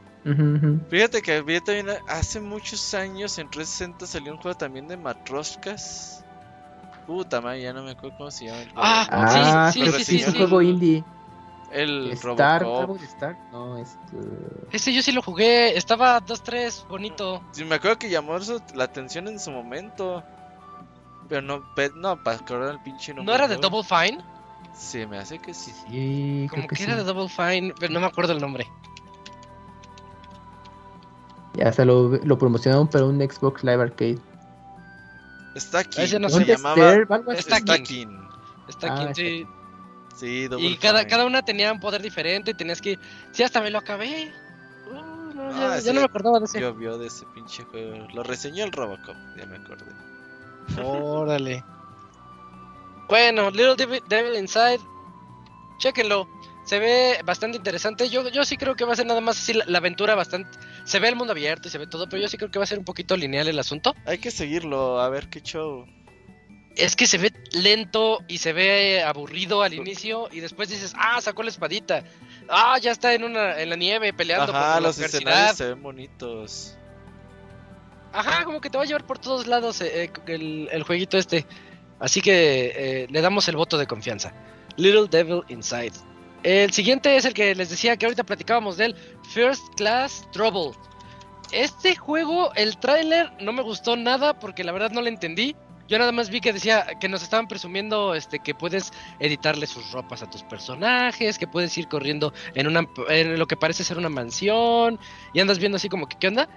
Fíjate 0.91 1.21
que 1.23 1.41
vi 1.43 1.61
también 1.61 1.89
hace 2.09 2.41
muchos 2.41 2.95
años 2.95 3.39
en 3.39 3.51
360 3.51 4.07
salió 4.07 4.33
un 4.33 4.39
juego 4.39 4.57
también 4.57 4.89
de 4.89 4.97
matroscas. 4.97 6.25
Puta 7.07 7.41
madre, 7.43 7.63
ya 7.63 7.73
no 7.75 7.83
me 7.83 7.91
acuerdo 7.91 8.17
cómo 8.17 8.31
se 8.31 8.47
llama 8.47 8.61
el 8.63 8.69
juego. 8.71 8.83
Ah, 8.83 9.07
Ah, 9.11 9.71
sí, 9.73 9.81
sí, 9.85 9.93
que 9.93 10.05
sí, 10.05 10.17
es 10.17 10.27
un 10.29 10.33
sí. 10.33 10.39
juego 10.39 10.63
indie. 10.63 11.05
El 11.75 12.13
Star, 12.13 12.63
Robocop. 12.63 13.03
Star. 13.03 13.37
No, 13.53 13.77
este. 13.79 14.17
Ese 14.71 14.93
yo 14.95 15.03
sí 15.03 15.11
lo 15.13 15.21
jugué, 15.23 15.77
estaba 15.77 16.21
2-3, 16.25 16.87
bonito. 16.89 17.43
Sí, 17.53 17.65
me 17.65 17.75
acuerdo 17.75 17.99
que 17.99 18.09
llamó 18.09 18.37
eso 18.37 18.61
la 18.75 18.85
atención 18.85 19.27
en 19.29 19.39
su 19.41 19.51
momento. 19.51 20.23
Pero 21.29 21.43
no, 21.43 21.63
pe- 21.75 21.91
no, 21.97 22.23
para 22.23 22.37
acordar 22.37 22.71
el 22.75 22.81
pinche 22.81 23.13
nombre. 23.13 23.33
¿No 23.33 23.35
era 23.37 23.49
de. 23.49 23.57
Double 23.57 23.83
Fine? 23.83 24.23
Sí, 24.73 25.05
me 25.07 25.19
hace 25.19 25.39
que 25.39 25.53
sí. 25.55 25.73
Sí, 25.89 26.47
Como 26.51 26.67
que, 26.69 26.77
que, 26.77 26.83
era 26.85 26.93
sí. 26.95 26.99
de 26.99 27.05
Double 27.05 27.29
Fine, 27.29 27.75
pero 27.79 27.93
no 27.93 28.01
me 28.01 28.07
acuerdo 28.07 28.33
el 28.35 28.41
nombre. 28.41 28.67
Ya 31.55 31.69
hasta 31.69 31.85
lo, 31.85 32.09
lo 32.25 32.39
promocionaron 32.39 32.89
para 32.89 33.05
un 33.05 33.19
Xbox 33.21 33.63
Live 33.63 33.83
Arcade. 33.83 34.19
Está 35.55 35.81
aquí. 35.81 36.03
Ese 36.03 36.19
no 36.19 36.29
se 36.29 36.35
sé. 36.35 36.41
¿Dónde 36.41 36.57
llamaba. 36.57 37.33
Está 37.35 37.57
aquí. 37.75 38.07
Está 38.69 38.87
Ah, 38.89 38.95
aquí, 38.95 39.03
está 39.03 39.15
sí. 39.15 39.47
Sí, 40.15 40.47
Double 40.49 40.67
Y 40.67 40.77
cada, 40.77 41.01
Fine. 41.01 41.11
cada 41.11 41.27
una 41.27 41.43
tenía 41.43 41.73
un 41.73 41.81
poder 41.81 42.01
diferente 42.03 42.53
y 42.53 42.55
tenías 42.55 42.81
que... 42.81 42.99
Sí, 43.33 43.43
hasta 43.43 43.61
me 43.61 43.71
lo 43.71 43.79
acabé. 43.79 44.33
Uh, 44.91 45.35
no, 45.35 45.49
Ah, 45.51 45.75
ya 45.77 45.81
sí. 45.81 45.93
no 45.93 46.01
me 46.01 46.07
acordaba 46.07 46.39
de 46.39 46.45
ese. 46.47 46.61
Llovió 46.61 46.99
de 46.99 47.07
ese 47.09 47.27
pinche 47.35 47.65
juego. 47.65 48.07
Lo 48.15 48.23
reseñó 48.23 48.65
el 48.65 48.73
Robocop, 48.73 49.17
ya 49.37 49.47
me 49.47 49.57
acordé. 49.57 49.93
Órale. 50.83 51.65
Bueno, 53.09 53.51
Little 53.51 53.77
Devil, 53.77 54.03
Devil 54.09 54.37
Inside. 54.39 54.81
Chéquenlo. 55.79 56.29
Se 56.65 56.79
ve 56.79 57.21
bastante 57.25 57.59
interesante. 57.59 58.09
Yo, 58.09 58.27
yo 58.31 58.45
sí 58.45 58.57
creo 58.57 58.75
que 58.75 58.85
va 58.87 58.95
a 58.95 58.97
ser 58.97 59.05
nada 59.07 59.21
más 59.21 59.37
así 59.39 59.53
la, 59.53 59.65
la 59.67 59.79
aventura 59.79 60.15
bastante. 60.15 60.59
Se 60.85 60.99
ve 60.99 61.09
el 61.09 61.17
mundo 61.17 61.33
abierto 61.33 61.69
y 61.69 61.71
se 61.71 61.77
ve 61.79 61.87
todo, 61.87 62.09
pero 62.09 62.23
yo 62.23 62.29
sí 62.29 62.39
creo 62.39 62.51
que 62.51 62.59
va 62.59 62.63
a 62.63 62.67
ser 62.67 62.79
un 62.79 62.85
poquito 62.87 63.17
lineal 63.17 63.49
el 63.49 63.59
asunto. 63.59 63.95
Hay 64.07 64.19
que 64.19 64.31
seguirlo, 64.31 64.99
a 65.01 65.09
ver 65.11 65.29
qué 65.29 65.43
show. 65.43 65.85
Es 66.77 66.97
que 66.97 67.07
se 67.07 67.19
ve 67.19 67.33
lento 67.53 68.21
y 68.27 68.39
se 68.39 68.53
ve 68.53 69.03
aburrido 69.03 69.63
al 69.63 69.75
inicio 69.75 70.29
y 70.33 70.41
después 70.41 70.69
dices, 70.69 70.93
ah, 70.97 71.21
sacó 71.21 71.43
la 71.43 71.51
espadita. 71.51 72.03
Ah, 72.49 72.79
ya 72.81 72.91
está 72.91 73.15
en 73.15 73.25
una 73.25 73.61
en 73.61 73.71
la 73.71 73.77
nieve 73.77 74.13
peleando 74.13 74.53
Ajá, 74.53 74.75
por 74.75 74.83
los 74.83 74.99
escenarios 74.99 75.57
se 75.57 75.69
ven 75.69 75.83
bonitos. 75.83 76.77
Ajá, 78.13 78.45
como 78.45 78.61
que 78.61 78.71
te 78.71 78.79
va 78.79 78.85
a 78.85 78.87
llevar 78.87 79.07
por 79.07 79.19
todos 79.19 79.47
lados 79.47 79.81
eh, 79.81 80.05
eh, 80.05 80.11
el, 80.27 80.69
el 80.71 80.83
jueguito 80.83 81.17
este. 81.17 81.47
Así 82.01 82.21
que 82.21 82.73
eh, 82.77 83.07
le 83.09 83.21
damos 83.21 83.49
el 83.49 83.57
voto 83.57 83.79
de 83.79 83.87
confianza. 83.87 84.33
Little 84.77 85.07
Devil 85.09 85.43
Inside. 85.49 85.93
El 86.43 86.73
siguiente 86.73 87.17
es 87.17 87.25
el 87.25 87.33
que 87.33 87.55
les 87.55 87.71
decía 87.71 87.97
que 87.97 88.05
ahorita 88.05 88.25
platicábamos 88.25 88.77
del 88.77 88.95
First 89.33 89.63
Class 89.77 90.27
Trouble. 90.33 90.73
Este 91.53 91.97
juego, 91.97 92.53
el 92.55 92.77
tráiler 92.79 93.33
no 93.41 93.53
me 93.53 93.63
gustó 93.63 93.97
nada 93.97 94.39
porque 94.39 94.65
la 94.65 94.73
verdad 94.73 94.91
no 94.91 95.01
lo 95.01 95.09
entendí. 95.09 95.57
Yo 95.89 95.99
nada 95.99 96.13
más 96.13 96.31
vi 96.31 96.41
que 96.41 96.53
decía 96.53 96.87
que 96.99 97.09
nos 97.09 97.23
estaban 97.23 97.47
presumiendo 97.47 98.15
este 98.15 98.39
que 98.39 98.55
puedes 98.55 98.93
editarle 99.19 99.67
sus 99.67 99.93
ropas 99.93 100.23
a 100.23 100.31
tus 100.31 100.43
personajes, 100.43 101.39
que 101.39 101.47
puedes 101.47 101.77
ir 101.77 101.89
corriendo 101.89 102.33
en 102.55 102.67
una 102.67 102.87
en 103.09 103.39
lo 103.39 103.47
que 103.47 103.57
parece 103.57 103.85
ser 103.85 103.99
una 103.99 104.09
mansión 104.09 104.99
y 105.35 105.41
andas 105.41 105.59
viendo 105.59 105.77
así 105.77 105.89
como 105.89 106.09
que 106.09 106.17
qué 106.19 106.29
onda. 106.29 106.49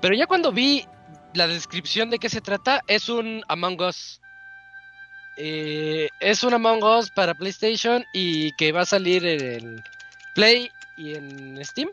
Pero 0.00 0.14
ya 0.14 0.26
cuando 0.26 0.50
vi 0.50 0.86
la 1.34 1.46
descripción 1.46 2.10
de 2.10 2.18
qué 2.18 2.28
se 2.28 2.40
trata, 2.40 2.80
es 2.86 3.08
un 3.08 3.42
Among 3.48 3.80
Us. 3.82 4.20
Eh, 5.36 6.08
es 6.20 6.42
un 6.42 6.54
Among 6.54 6.82
Us 6.82 7.10
para 7.10 7.34
PlayStation 7.34 8.04
y 8.12 8.52
que 8.52 8.72
va 8.72 8.82
a 8.82 8.86
salir 8.86 9.24
en 9.26 9.82
Play 10.34 10.70
y 10.96 11.14
en 11.14 11.64
Steam. 11.64 11.90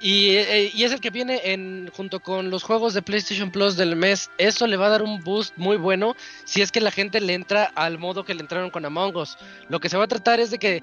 Y, 0.00 0.36
eh, 0.36 0.70
y 0.72 0.84
es 0.84 0.92
el 0.92 1.00
que 1.00 1.10
viene 1.10 1.40
en 1.44 1.90
junto 1.92 2.20
con 2.20 2.50
los 2.50 2.62
juegos 2.62 2.94
de 2.94 3.02
PlayStation 3.02 3.50
Plus 3.50 3.76
del 3.76 3.96
mes. 3.96 4.30
Eso 4.38 4.66
le 4.66 4.76
va 4.76 4.86
a 4.86 4.90
dar 4.90 5.02
un 5.02 5.20
boost 5.20 5.56
muy 5.56 5.76
bueno 5.76 6.14
si 6.44 6.62
es 6.62 6.70
que 6.70 6.80
la 6.80 6.90
gente 6.90 7.20
le 7.20 7.34
entra 7.34 7.64
al 7.74 7.98
modo 7.98 8.24
que 8.24 8.34
le 8.34 8.40
entraron 8.40 8.70
con 8.70 8.84
Among 8.84 9.16
Us. 9.16 9.36
Lo 9.68 9.80
que 9.80 9.88
se 9.88 9.96
va 9.96 10.04
a 10.04 10.08
tratar 10.08 10.38
es 10.38 10.50
de 10.50 10.58
que 10.58 10.82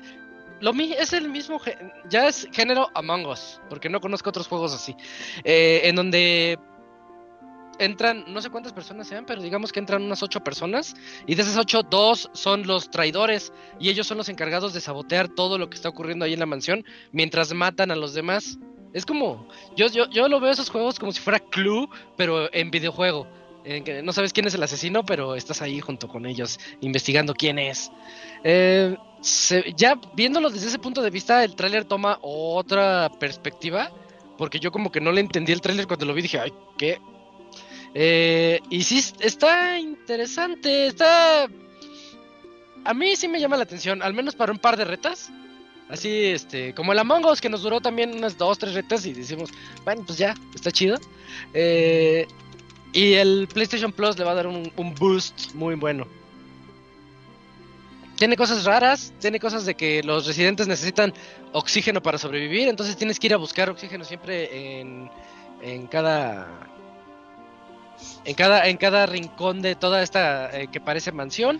lo 0.60 0.74
mi 0.74 0.94
es 0.94 1.14
el 1.14 1.30
mismo 1.30 1.62
ya 2.10 2.28
es 2.28 2.48
género 2.52 2.90
Among 2.96 3.28
Us, 3.28 3.62
porque 3.70 3.90
no 3.90 4.02
conozco 4.02 4.30
otros 4.30 4.48
juegos 4.48 4.74
así, 4.74 4.96
eh, 5.44 5.82
en 5.84 5.96
donde 5.96 6.60
entran 7.80 8.26
no 8.28 8.42
sé 8.42 8.50
cuántas 8.50 8.74
personas 8.74 9.08
sean, 9.08 9.26
pero 9.26 9.42
digamos 9.42 9.72
que 9.72 9.80
entran 9.80 10.04
unas 10.04 10.24
ocho 10.24 10.42
personas 10.42 10.96
y 11.26 11.36
de 11.36 11.42
esas 11.42 11.58
ocho 11.58 11.84
dos 11.84 12.30
son 12.34 12.66
los 12.68 12.90
traidores 12.90 13.54
y 13.80 13.90
ellos 13.90 14.08
son 14.08 14.18
los 14.18 14.30
encargados 14.30 14.74
de 14.74 14.82
sabotear 14.82 15.30
todo 15.30 15.58
lo 15.58 15.70
que 15.70 15.76
está 15.76 15.90
ocurriendo 15.90 16.26
ahí 16.26 16.34
en 16.34 16.40
la 16.40 16.46
mansión 16.46 16.86
mientras 17.12 17.54
matan 17.54 17.92
a 17.92 17.96
los 17.96 18.14
demás. 18.14 18.58
Es 18.94 19.06
como, 19.06 19.48
yo, 19.76 19.88
yo, 19.88 20.10
yo 20.10 20.28
lo 20.28 20.40
veo 20.40 20.52
esos 20.52 20.70
juegos 20.70 20.98
como 20.98 21.12
si 21.12 21.20
fuera 21.20 21.40
Clue, 21.40 21.88
pero 22.16 22.52
en 22.54 22.72
videojuego. 22.72 23.28
No 24.04 24.14
sabes 24.14 24.32
quién 24.32 24.48
es 24.48 24.54
el 24.54 24.64
asesino, 24.64 25.06
pero 25.06 25.36
estás 25.36 25.62
ahí 25.62 25.82
junto 25.82 26.08
con 26.08 26.26
ellos 26.26 26.58
investigando 26.80 27.34
quién 27.34 27.60
es. 27.60 27.92
Eh, 28.46 28.96
ya 29.76 30.00
viéndolo 30.14 30.50
desde 30.50 30.68
ese 30.68 30.80
punto 30.80 31.02
de 31.02 31.10
vista, 31.10 31.44
el 31.44 31.56
tráiler 31.56 31.84
toma 31.84 32.18
otra 32.22 33.12
perspectiva, 33.20 33.92
porque 34.38 34.60
yo 34.60 34.72
como 34.72 34.90
que 34.90 35.02
no 35.02 35.12
le 35.12 35.20
entendí 35.20 35.52
el 35.52 35.60
tráiler 35.60 35.86
cuando 35.86 36.06
lo 36.06 36.14
vi, 36.14 36.22
dije, 36.22 36.40
ay, 36.40 36.54
¿qué? 36.78 37.00
Eh, 37.94 38.60
y 38.70 38.84
sí, 38.84 39.04
está 39.20 39.80
interesante, 39.80 40.88
está... 40.88 41.48
A 42.86 42.94
mí 42.94 43.16
sí 43.16 43.28
me 43.28 43.40
llama 43.40 43.58
la 43.58 43.64
atención, 43.64 44.02
al 44.02 44.14
menos 44.14 44.36
para 44.36 44.52
un 44.52 44.60
par 44.60 44.78
de 44.78 44.86
retas. 44.86 45.30
Así, 45.90 46.26
este, 46.26 46.74
como 46.74 46.92
el 46.92 47.00
Among 47.00 47.26
Us, 47.26 47.40
que 47.40 47.50
nos 47.50 47.62
duró 47.62 47.80
también 47.80 48.14
unas 48.14 48.38
dos, 48.38 48.58
tres 48.60 48.74
retas 48.74 49.06
y 49.06 49.14
decimos, 49.14 49.50
bueno, 49.86 50.04
pues 50.06 50.18
ya, 50.18 50.36
está 50.54 50.72
chido. 50.72 50.98
Eh, 51.54 52.28
y 52.94 53.14
el 53.14 53.48
PlayStation 53.54 53.92
Plus 53.92 54.18
le 54.18 54.26
va 54.26 54.32
a 54.32 54.36
dar 54.36 54.48
un, 54.48 54.72
un 54.76 54.96
boost 54.96 55.54
muy 55.54 55.76
bueno. 55.76 56.08
Tiene 58.18 58.36
cosas 58.36 58.66
raras, 58.66 59.14
tiene 59.20 59.40
cosas 59.40 59.66
de 59.66 59.76
que 59.76 60.02
los 60.02 60.26
residentes 60.26 60.68
necesitan 60.68 61.14
oxígeno 61.54 62.02
para 62.02 62.18
sobrevivir, 62.18 62.68
entonces 62.68 62.98
tienes 62.98 63.20
que 63.20 63.28
ir 63.28 63.34
a 63.34 63.38
buscar 63.38 63.70
oxígeno 63.70 64.04
siempre 64.04 64.80
en, 64.80 65.10
en 65.62 65.86
cada 65.88 66.48
en 68.26 68.36
cada 68.36 68.68
en 68.68 68.78
cada 68.78 69.06
rincón 69.06 69.62
de 69.62 69.76
toda 69.76 70.02
esta 70.04 70.50
eh, 70.58 70.68
que 70.72 70.80
parece 70.82 71.12
mansión. 71.12 71.60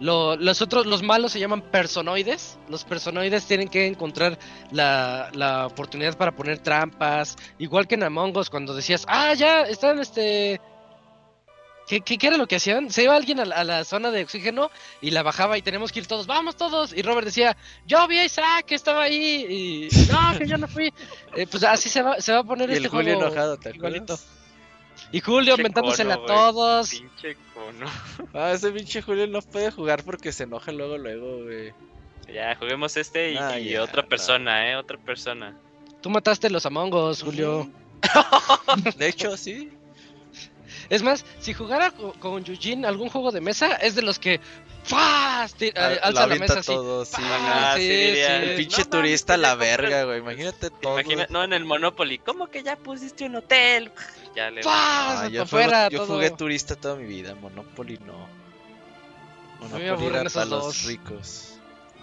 Lo- 0.00 0.36
los 0.36 0.62
otros, 0.62 0.86
los 0.86 1.02
malos 1.02 1.32
se 1.32 1.40
llaman 1.40 1.60
personoides. 1.60 2.56
Los 2.68 2.84
personoides 2.84 3.46
tienen 3.46 3.68
que 3.68 3.86
encontrar 3.86 4.38
la, 4.70 5.28
la 5.32 5.66
oportunidad 5.66 6.16
para 6.16 6.30
poner 6.36 6.58
trampas. 6.60 7.34
Igual 7.58 7.88
que 7.88 7.96
en 7.96 8.04
Among 8.04 8.36
Us, 8.36 8.48
cuando 8.48 8.74
decías, 8.74 9.04
ah, 9.08 9.34
ya, 9.34 9.62
están 9.62 9.98
este. 9.98 10.60
¿Qué, 11.88 12.02
qué, 12.02 12.18
qué 12.18 12.26
era 12.26 12.36
lo 12.36 12.46
que 12.46 12.56
hacían? 12.56 12.90
Se 12.90 13.02
iba 13.04 13.16
alguien 13.16 13.40
a 13.40 13.46
la, 13.46 13.56
a 13.56 13.64
la 13.64 13.82
zona 13.84 14.10
de 14.10 14.22
oxígeno 14.22 14.70
y 15.00 15.10
la 15.10 15.22
bajaba 15.22 15.56
y 15.56 15.62
tenemos 15.62 15.90
que 15.90 16.00
ir 16.00 16.06
todos, 16.06 16.26
vamos 16.26 16.54
todos. 16.54 16.92
Y 16.92 17.00
Robert 17.00 17.24
decía, 17.24 17.56
yo 17.86 18.06
vi 18.06 18.18
a 18.18 18.24
Isaac 18.26 18.66
que 18.66 18.74
estaba 18.74 19.04
ahí. 19.04 19.88
Y 19.90 20.12
no, 20.12 20.38
que 20.38 20.46
yo 20.46 20.58
no 20.58 20.68
fui. 20.68 20.92
Eh, 21.34 21.46
pues 21.50 21.64
así 21.64 21.88
se 21.88 22.02
va, 22.02 22.20
se 22.20 22.32
va 22.34 22.40
a 22.40 22.44
poner 22.44 22.68
Y 22.68 22.74
este 22.74 22.84
el 22.84 22.90
Julio 22.90 23.14
juego 23.14 23.26
enojado, 23.28 23.56
¿te 23.58 23.70
igualito. 23.70 24.12
acuerdas? 24.12 24.37
Y 25.12 25.20
Julio 25.20 25.54
Pinche 25.56 25.60
inventándosela 25.62 26.14
a 26.14 26.26
todos. 26.26 26.90
Pinche 26.90 27.36
cono. 27.54 27.86
Ah, 28.34 28.52
ese 28.52 28.70
pinche 28.70 29.00
Julio 29.02 29.26
no 29.26 29.40
puede 29.42 29.70
jugar 29.70 30.04
porque 30.04 30.32
se 30.32 30.44
enoja 30.44 30.70
luego, 30.72 30.98
luego, 30.98 31.44
güey. 31.44 31.72
Ya, 32.32 32.54
juguemos 32.56 32.96
este 32.96 33.32
y, 33.32 33.36
Ah, 33.38 33.58
y 33.58 33.70
ya, 33.70 33.82
otra 33.82 34.02
no. 34.02 34.08
persona, 34.08 34.70
eh, 34.70 34.76
otra 34.76 34.98
persona. 34.98 35.56
Tú 36.02 36.10
mataste 36.10 36.50
los 36.50 36.66
Among 36.66 36.92
Us, 36.94 37.22
Julio. 37.22 37.70
De 38.96 39.08
hecho, 39.08 39.36
sí. 39.36 39.70
Es 40.90 41.02
más, 41.02 41.24
si 41.40 41.54
jugara 41.54 41.90
co- 41.90 42.12
con 42.20 42.44
Eugene 42.46 42.86
algún 42.86 43.08
juego 43.08 43.30
de 43.32 43.40
mesa, 43.40 43.74
es 43.76 43.94
de 43.94 44.02
los 44.02 44.18
que 44.18 44.40
¡fas! 44.88 45.54
Ti- 45.54 45.72
Ah, 45.76 45.92
eh, 45.92 46.00
alza 46.02 46.26
la 46.26 46.34
mesa 46.36 46.58
así. 46.60 46.66
todo, 46.72 47.04
sí. 47.04 47.12
¡Pah! 47.16 47.72
Ah, 47.72 47.74
sí, 47.76 47.88
diría, 47.88 48.42
El 48.42 48.56
pinche 48.56 48.82
no 48.84 48.90
turista 48.90 49.34
a 49.34 49.36
pues 49.36 49.42
la 49.42 49.54
verga, 49.54 50.04
güey. 50.04 50.18
Imagínate 50.18 50.70
todo. 50.70 50.98
Imagina, 51.00 51.26
no 51.30 51.44
en 51.44 51.52
el 51.52 51.64
Monopoly, 51.64 52.18
¿cómo 52.18 52.48
que 52.48 52.62
ya 52.62 52.76
pusiste 52.76 53.24
un 53.24 53.36
hotel? 53.36 53.92
Ya 54.36 54.50
le 54.50 54.62
¡Fas! 54.62 55.20
Ah, 55.22 55.28
yo, 55.28 55.44
yo 55.90 55.98
todo. 56.04 56.06
jugué 56.14 56.30
turista 56.30 56.76
toda 56.76 56.94
mi 56.94 57.04
vida, 57.06 57.34
Monopoly 57.34 57.98
no. 58.06 58.28
Monopoly 59.60 60.06
era 60.06 60.24
para 60.30 60.46
los 60.46 60.64
dos. 60.64 60.84
ricos. 60.84 61.54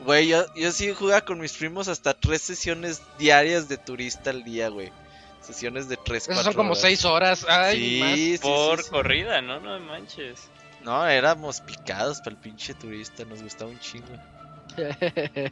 Güey, 0.03 0.27
yo, 0.27 0.45
yo 0.55 0.71
sí 0.71 0.93
jugaba 0.93 1.21
con 1.21 1.39
mis 1.39 1.53
primos 1.53 1.87
hasta 1.87 2.13
tres 2.13 2.41
sesiones 2.41 3.01
diarias 3.17 3.69
de 3.69 3.77
turista 3.77 4.31
al 4.31 4.43
día, 4.43 4.67
güey. 4.69 4.91
Sesiones 5.39 5.87
de 5.87 5.95
tres, 5.95 6.27
Esos 6.27 6.43
son 6.43 6.53
como 6.53 6.71
horas. 6.71 6.81
seis 6.81 7.05
horas. 7.05 7.45
Ay, 7.47 7.77
Sí, 7.77 7.99
más. 8.01 8.15
sí, 8.15 8.37
por 8.41 8.77
sí, 8.79 8.83
sí. 8.85 8.89
corrida, 8.89 9.41
¿no? 9.41 9.59
No 9.59 9.79
manches. 9.79 10.49
No, 10.85 11.05
éramos 11.07 11.61
picados 11.61 12.19
para 12.19 12.35
el 12.35 12.37
pinche 12.37 12.75
turista, 12.75 13.25
nos 13.25 13.41
gustaba 13.41 13.71
un 13.71 13.79
chingo. 13.79 14.07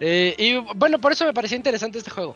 Eh, 0.00 0.34
y 0.38 0.56
bueno, 0.76 1.00
por 1.00 1.12
eso 1.12 1.24
me 1.24 1.32
parecía 1.32 1.56
interesante 1.56 1.98
este 1.98 2.10
juego. 2.10 2.34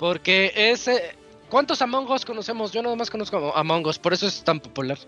Porque 0.00 0.52
es. 0.52 0.88
eh, 0.88 1.14
¿Cuántos 1.48 1.80
Among 1.80 2.10
Us 2.10 2.24
conocemos? 2.24 2.72
Yo 2.72 2.82
nada 2.82 2.96
más 2.96 3.08
conozco 3.08 3.54
a 3.54 3.60
Among 3.60 3.86
Us, 3.86 4.00
por 4.00 4.12
eso 4.12 4.26
es 4.26 4.42
tan 4.42 4.58
popular. 4.58 4.98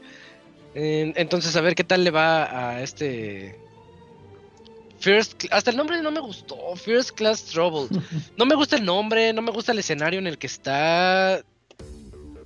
Eh, 0.76 1.12
entonces, 1.16 1.54
a 1.56 1.60
ver 1.60 1.74
qué 1.74 1.82
tal 1.82 2.04
le 2.04 2.12
va 2.12 2.44
a 2.70 2.80
este. 2.80 3.58
First, 5.00 5.46
hasta 5.50 5.72
el 5.72 5.76
nombre 5.76 6.00
no 6.00 6.12
me 6.12 6.20
gustó. 6.20 6.76
First 6.76 7.10
Class 7.10 7.44
Trouble. 7.46 7.88
No 8.36 8.46
me 8.46 8.54
gusta 8.54 8.76
el 8.76 8.84
nombre, 8.84 9.32
no 9.32 9.42
me 9.42 9.50
gusta 9.50 9.72
el 9.72 9.80
escenario 9.80 10.20
en 10.20 10.28
el 10.28 10.38
que 10.38 10.46
está. 10.46 11.42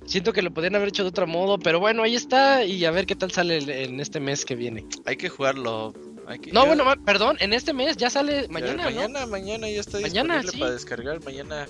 Siento 0.05 0.33
que 0.33 0.41
lo 0.41 0.51
podrían 0.53 0.75
haber 0.75 0.89
hecho 0.89 1.03
de 1.03 1.09
otro 1.09 1.25
modo, 1.27 1.57
pero 1.57 1.79
bueno, 1.79 2.03
ahí 2.03 2.15
está 2.15 2.63
y 2.63 2.85
a 2.85 2.91
ver 2.91 3.05
qué 3.05 3.15
tal 3.15 3.31
sale 3.31 3.57
el- 3.57 3.69
en 3.69 3.99
este 3.99 4.19
mes 4.19 4.45
que 4.45 4.55
viene. 4.55 4.85
Hay 5.05 5.17
que 5.17 5.29
jugarlo. 5.29 5.93
Hay 6.27 6.39
que- 6.39 6.51
No, 6.51 6.61
ya- 6.61 6.67
bueno, 6.75 6.83
perdón, 7.05 7.37
en 7.39 7.53
este 7.53 7.73
mes 7.73 7.97
ya 7.97 8.09
sale 8.09 8.47
mañana, 8.49 8.89
¿no? 8.89 8.95
mañana, 8.95 9.25
mañana 9.25 9.69
ya 9.69 9.79
está 9.81 9.99
Mañana, 9.99 10.35
disponible 10.35 10.51
sí. 10.51 10.59
para 10.59 10.71
descargar. 10.71 11.23
Mañana 11.23 11.67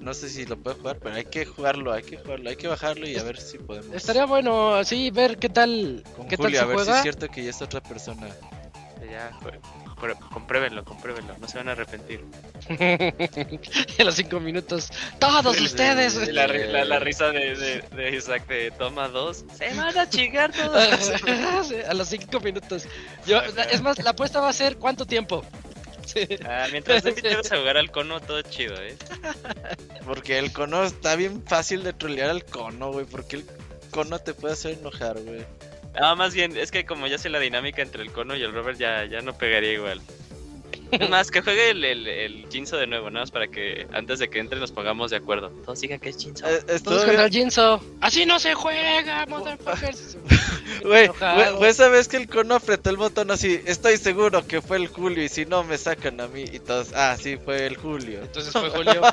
no 0.00 0.14
sé 0.14 0.28
si 0.30 0.46
lo 0.46 0.56
puedo 0.56 0.76
jugar, 0.76 0.98
pero 1.02 1.14
hay 1.16 1.24
que 1.24 1.44
jugarlo, 1.44 1.92
hay 1.92 2.02
que 2.02 2.16
jugarlo, 2.16 2.48
hay 2.50 2.56
que 2.56 2.68
bajarlo 2.68 3.06
y 3.08 3.16
a 3.16 3.22
ver 3.22 3.38
si 3.40 3.58
podemos. 3.58 3.94
Estaría 3.94 4.24
bueno, 4.26 4.74
así 4.74 5.10
ver 5.10 5.36
qué 5.38 5.48
tal, 5.48 6.02
con 6.16 6.28
qué 6.28 6.36
Julio, 6.36 6.60
tal 6.60 6.68
a 6.68 6.70
se 6.70 6.76
ver 6.76 6.84
si 6.86 6.90
es 6.92 7.02
cierto 7.02 7.28
que 7.28 7.44
ya 7.44 7.50
es 7.50 7.60
otra 7.62 7.82
persona. 7.82 8.28
Ya, 9.10 9.30
prue- 9.40 9.60
compruébenlo, 10.32 10.84
compruébenlo, 10.84 11.36
no 11.38 11.48
se 11.48 11.58
van 11.58 11.68
a 11.68 11.72
arrepentir. 11.72 12.24
en 12.68 14.06
los 14.06 14.14
cinco 14.14 14.40
minutos, 14.40 14.90
todos 15.18 15.60
ustedes. 15.60 16.14
Y 16.28 16.32
La, 16.32 16.46
la- 16.46 16.84
la 16.84 16.98
risa 16.98 17.30
de, 17.30 17.54
de, 17.56 17.80
de 17.96 18.16
Isaac 18.16 18.46
de 18.46 18.70
toma 18.70 19.08
dos. 19.08 19.44
Se 19.56 19.74
van 19.74 19.96
a 19.98 20.08
chingar 20.08 20.52
todos. 20.52 21.12
A 21.88 21.94
los 21.94 22.08
cinco 22.08 22.40
minutos. 22.40 22.86
Yo, 23.26 23.40
es 23.40 23.80
más, 23.82 23.98
la 24.02 24.10
apuesta 24.10 24.40
va 24.40 24.48
a 24.48 24.52
ser 24.52 24.76
cuánto 24.78 25.04
tiempo. 25.06 25.44
Sí. 26.06 26.26
Ah, 26.46 26.66
mientras 26.70 27.02
te 27.02 27.10
a 27.10 27.58
jugar 27.58 27.76
al 27.76 27.90
cono, 27.90 28.20
todo 28.20 28.40
chido, 28.42 28.74
¿eh? 28.80 28.96
Porque 30.06 30.38
el 30.38 30.52
cono 30.52 30.84
está 30.84 31.16
bien 31.16 31.42
fácil 31.46 31.82
de 31.84 31.92
trolear 31.92 32.30
al 32.30 32.44
cono, 32.44 32.92
güey. 32.92 33.04
Porque 33.04 33.36
el 33.36 33.46
cono 33.90 34.18
te 34.18 34.32
puede 34.34 34.54
hacer 34.54 34.78
enojar, 34.78 35.20
güey. 35.20 35.44
Ah, 36.00 36.14
más 36.14 36.34
bien, 36.34 36.56
es 36.56 36.70
que 36.70 36.84
como 36.84 37.06
ya 37.06 37.18
sé 37.18 37.28
la 37.28 37.40
dinámica 37.40 37.82
entre 37.82 38.02
el 38.02 38.12
cono 38.12 38.36
y 38.36 38.42
el 38.42 38.52
Robert, 38.52 38.78
ya, 38.78 39.04
ya 39.04 39.20
no 39.20 39.36
pegaría 39.36 39.72
igual. 39.72 40.00
Es 40.90 40.90
más, 41.10 41.30
que 41.30 41.42
juegue 41.42 41.70
el, 41.70 41.84
el, 41.84 42.06
el 42.06 42.46
Jinzo 42.50 42.76
de 42.76 42.86
nuevo, 42.86 43.10
nada 43.10 43.24
más 43.24 43.30
para 43.30 43.48
que 43.48 43.86
antes 43.92 44.18
de 44.18 44.28
que 44.28 44.38
entre 44.38 44.58
nos 44.58 44.72
pongamos 44.72 45.10
de 45.10 45.16
acuerdo. 45.16 45.50
Todos 45.64 45.80
digan 45.80 45.98
que 45.98 46.10
es 46.10 46.18
Jinzo. 46.18 46.46
Eh, 46.48 46.62
Todos 46.82 47.04
contra 47.04 47.24
el 47.24 47.30
Jinzo. 47.30 47.82
Así 48.00 48.26
no 48.26 48.38
se 48.38 48.54
juega, 48.54 49.26
motherfuckers. 49.26 50.16
Güey, 50.82 51.10
esa 51.62 51.88
vez 51.88 52.08
que 52.08 52.18
el 52.18 52.28
cono 52.28 52.54
apretó 52.54 52.90
el 52.90 52.96
botón 52.96 53.30
así. 53.30 53.60
Estoy 53.66 53.96
seguro 53.96 54.46
que 54.46 54.62
fue 54.62 54.76
el 54.76 54.86
Julio. 54.86 55.24
Y 55.24 55.28
si 55.28 55.44
no, 55.44 55.64
me 55.64 55.76
sacan 55.76 56.20
a 56.20 56.28
mí. 56.28 56.44
Y 56.52 56.60
todos, 56.60 56.92
ah, 56.94 57.16
sí, 57.20 57.36
fue 57.36 57.66
el 57.66 57.76
Julio. 57.76 58.20
Entonces 58.22 58.52
fue 58.52 58.70
Julio. 58.70 59.02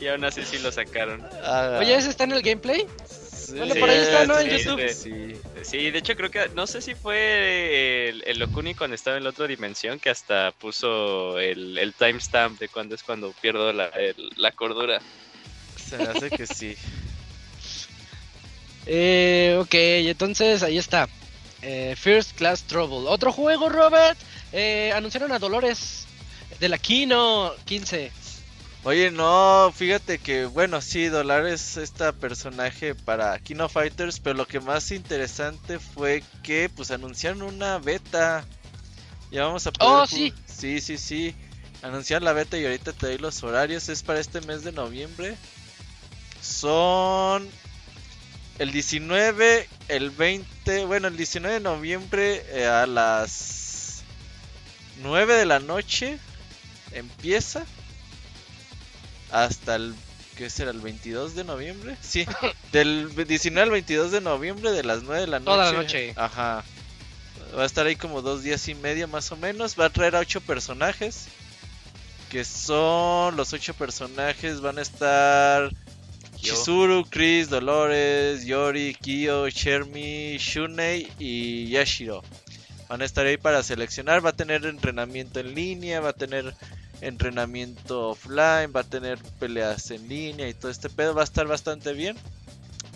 Y 0.00 0.08
aún 0.08 0.24
así 0.24 0.42
sí 0.44 0.58
lo 0.58 0.72
sacaron. 0.72 1.24
Ah, 1.44 1.76
Oye, 1.78 1.94
¿ese 1.94 2.10
está 2.10 2.24
en 2.24 2.32
el 2.32 2.42
gameplay? 2.42 2.88
Sí, 3.46 3.52
bueno, 3.58 3.74
por 3.74 3.90
ahí 3.90 3.98
está, 3.98 4.26
¿no? 4.26 4.38
En 4.38 4.50
sí, 4.50 4.64
YouTube. 4.64 4.94
Sí. 4.94 5.36
Sí, 5.62 5.90
de 5.90 5.98
hecho 5.98 6.14
creo 6.16 6.30
que, 6.30 6.48
no 6.54 6.66
sé 6.66 6.80
si 6.82 6.94
fue 6.94 8.08
el, 8.08 8.22
el 8.26 8.42
Okuni 8.42 8.74
cuando 8.74 8.94
estaba 8.94 9.16
en 9.16 9.24
la 9.24 9.30
otra 9.30 9.46
dimensión 9.46 9.98
que 9.98 10.10
hasta 10.10 10.52
puso 10.60 11.38
el, 11.38 11.78
el 11.78 11.92
timestamp 11.94 12.58
de 12.58 12.68
cuando 12.68 12.94
es 12.94 13.02
cuando 13.02 13.32
pierdo 13.40 13.72
la, 13.72 13.86
el- 13.88 14.30
la 14.36 14.52
cordura. 14.52 15.00
Se 15.76 15.96
me 15.98 16.04
hace 16.04 16.30
que 16.30 16.46
sí. 16.46 16.76
Eh, 18.86 19.56
ok, 19.60 19.74
entonces 19.74 20.62
ahí 20.62 20.76
está. 20.78 21.08
Eh, 21.62 21.94
First 21.96 22.36
Class 22.36 22.64
Trouble. 22.64 23.08
Otro 23.08 23.32
juego, 23.32 23.68
Robert. 23.68 24.18
Eh, 24.52 24.92
anunciaron 24.94 25.30
a 25.32 25.38
Dolores 25.38 26.04
de 26.58 26.68
la 26.68 26.78
Kino 26.78 27.52
15. 27.64 28.10
Oye, 28.84 29.12
no, 29.12 29.72
fíjate 29.72 30.18
que, 30.18 30.46
bueno, 30.46 30.80
sí, 30.80 31.06
Dolar 31.06 31.46
es 31.46 31.76
esta 31.76 32.12
personaje 32.12 32.96
para 32.96 33.38
Kino 33.38 33.68
Fighters, 33.68 34.18
pero 34.18 34.34
lo 34.34 34.46
que 34.48 34.58
más 34.58 34.90
interesante 34.90 35.78
fue 35.78 36.24
que, 36.42 36.68
pues, 36.68 36.90
anunciaron 36.90 37.42
una 37.42 37.78
beta. 37.78 38.44
Ya 39.30 39.44
vamos 39.44 39.66
a 39.68 39.72
poder 39.72 40.02
Oh, 40.02 40.06
sí. 40.06 40.34
Sí, 40.46 40.80
sí, 40.80 40.98
sí. 40.98 41.34
Anunciaron 41.82 42.24
la 42.24 42.32
beta 42.32 42.58
y 42.58 42.64
ahorita 42.64 42.92
te 42.92 43.06
doy 43.06 43.18
los 43.18 43.44
horarios. 43.44 43.88
Es 43.88 44.02
para 44.02 44.18
este 44.18 44.40
mes 44.40 44.64
de 44.64 44.72
noviembre. 44.72 45.36
Son 46.40 47.48
el 48.58 48.72
19, 48.72 49.68
el 49.88 50.10
20, 50.10 50.86
bueno, 50.86 51.06
el 51.06 51.16
19 51.16 51.54
de 51.54 51.60
noviembre 51.60 52.44
eh, 52.48 52.66
a 52.66 52.86
las 52.86 54.02
9 55.02 55.34
de 55.34 55.46
la 55.46 55.60
noche 55.60 56.18
empieza 56.92 57.64
hasta 59.32 59.76
el 59.76 59.94
¿qué 60.36 60.50
será? 60.50 60.70
el 60.70 60.80
22 60.80 61.34
de 61.34 61.44
noviembre. 61.44 61.96
Sí, 62.00 62.26
del 62.72 63.12
19 63.26 63.62
al 63.62 63.70
22 63.70 64.12
de 64.12 64.20
noviembre 64.20 64.70
de 64.70 64.84
las 64.84 65.02
9 65.02 65.22
de 65.22 65.26
la 65.26 65.38
noche. 65.40 65.50
Toda 65.50 65.72
la 65.72 65.72
noche. 65.72 66.12
Ajá. 66.16 66.64
Va 67.56 67.62
a 67.64 67.66
estar 67.66 67.86
ahí 67.86 67.96
como 67.96 68.22
dos 68.22 68.42
días 68.42 68.66
y 68.68 68.74
medio 68.74 69.08
más 69.08 69.30
o 69.32 69.36
menos. 69.36 69.78
Va 69.78 69.86
a 69.86 69.90
traer 69.90 70.16
a 70.16 70.20
ocho 70.20 70.40
personajes. 70.40 71.26
Que 72.30 72.44
son 72.44 73.36
los 73.36 73.52
ocho 73.52 73.74
personajes. 73.74 74.60
Van 74.60 74.78
a 74.78 74.82
estar 74.82 75.70
Yo. 76.38 76.54
Chizuru, 76.54 77.04
Chris, 77.04 77.50
Dolores, 77.50 78.46
Yori, 78.46 78.94
Kyo, 78.94 79.50
Shermie, 79.50 80.38
Shunei 80.38 81.12
y 81.18 81.68
Yashiro. 81.68 82.22
Van 82.88 83.02
a 83.02 83.04
estar 83.04 83.26
ahí 83.26 83.36
para 83.36 83.62
seleccionar. 83.62 84.24
Va 84.24 84.30
a 84.30 84.36
tener 84.36 84.64
entrenamiento 84.64 85.40
en 85.40 85.54
línea. 85.54 86.00
Va 86.00 86.10
a 86.10 86.14
tener 86.14 86.54
entrenamiento 87.02 88.10
offline. 88.10 88.72
Va 88.74 88.80
a 88.80 88.84
tener 88.84 89.18
peleas 89.38 89.90
en 89.90 90.08
línea 90.08 90.48
y 90.48 90.54
todo 90.54 90.70
este 90.70 90.88
pedo. 90.88 91.14
Va 91.14 91.20
a 91.22 91.24
estar 91.24 91.46
bastante 91.46 91.92
bien. 91.92 92.16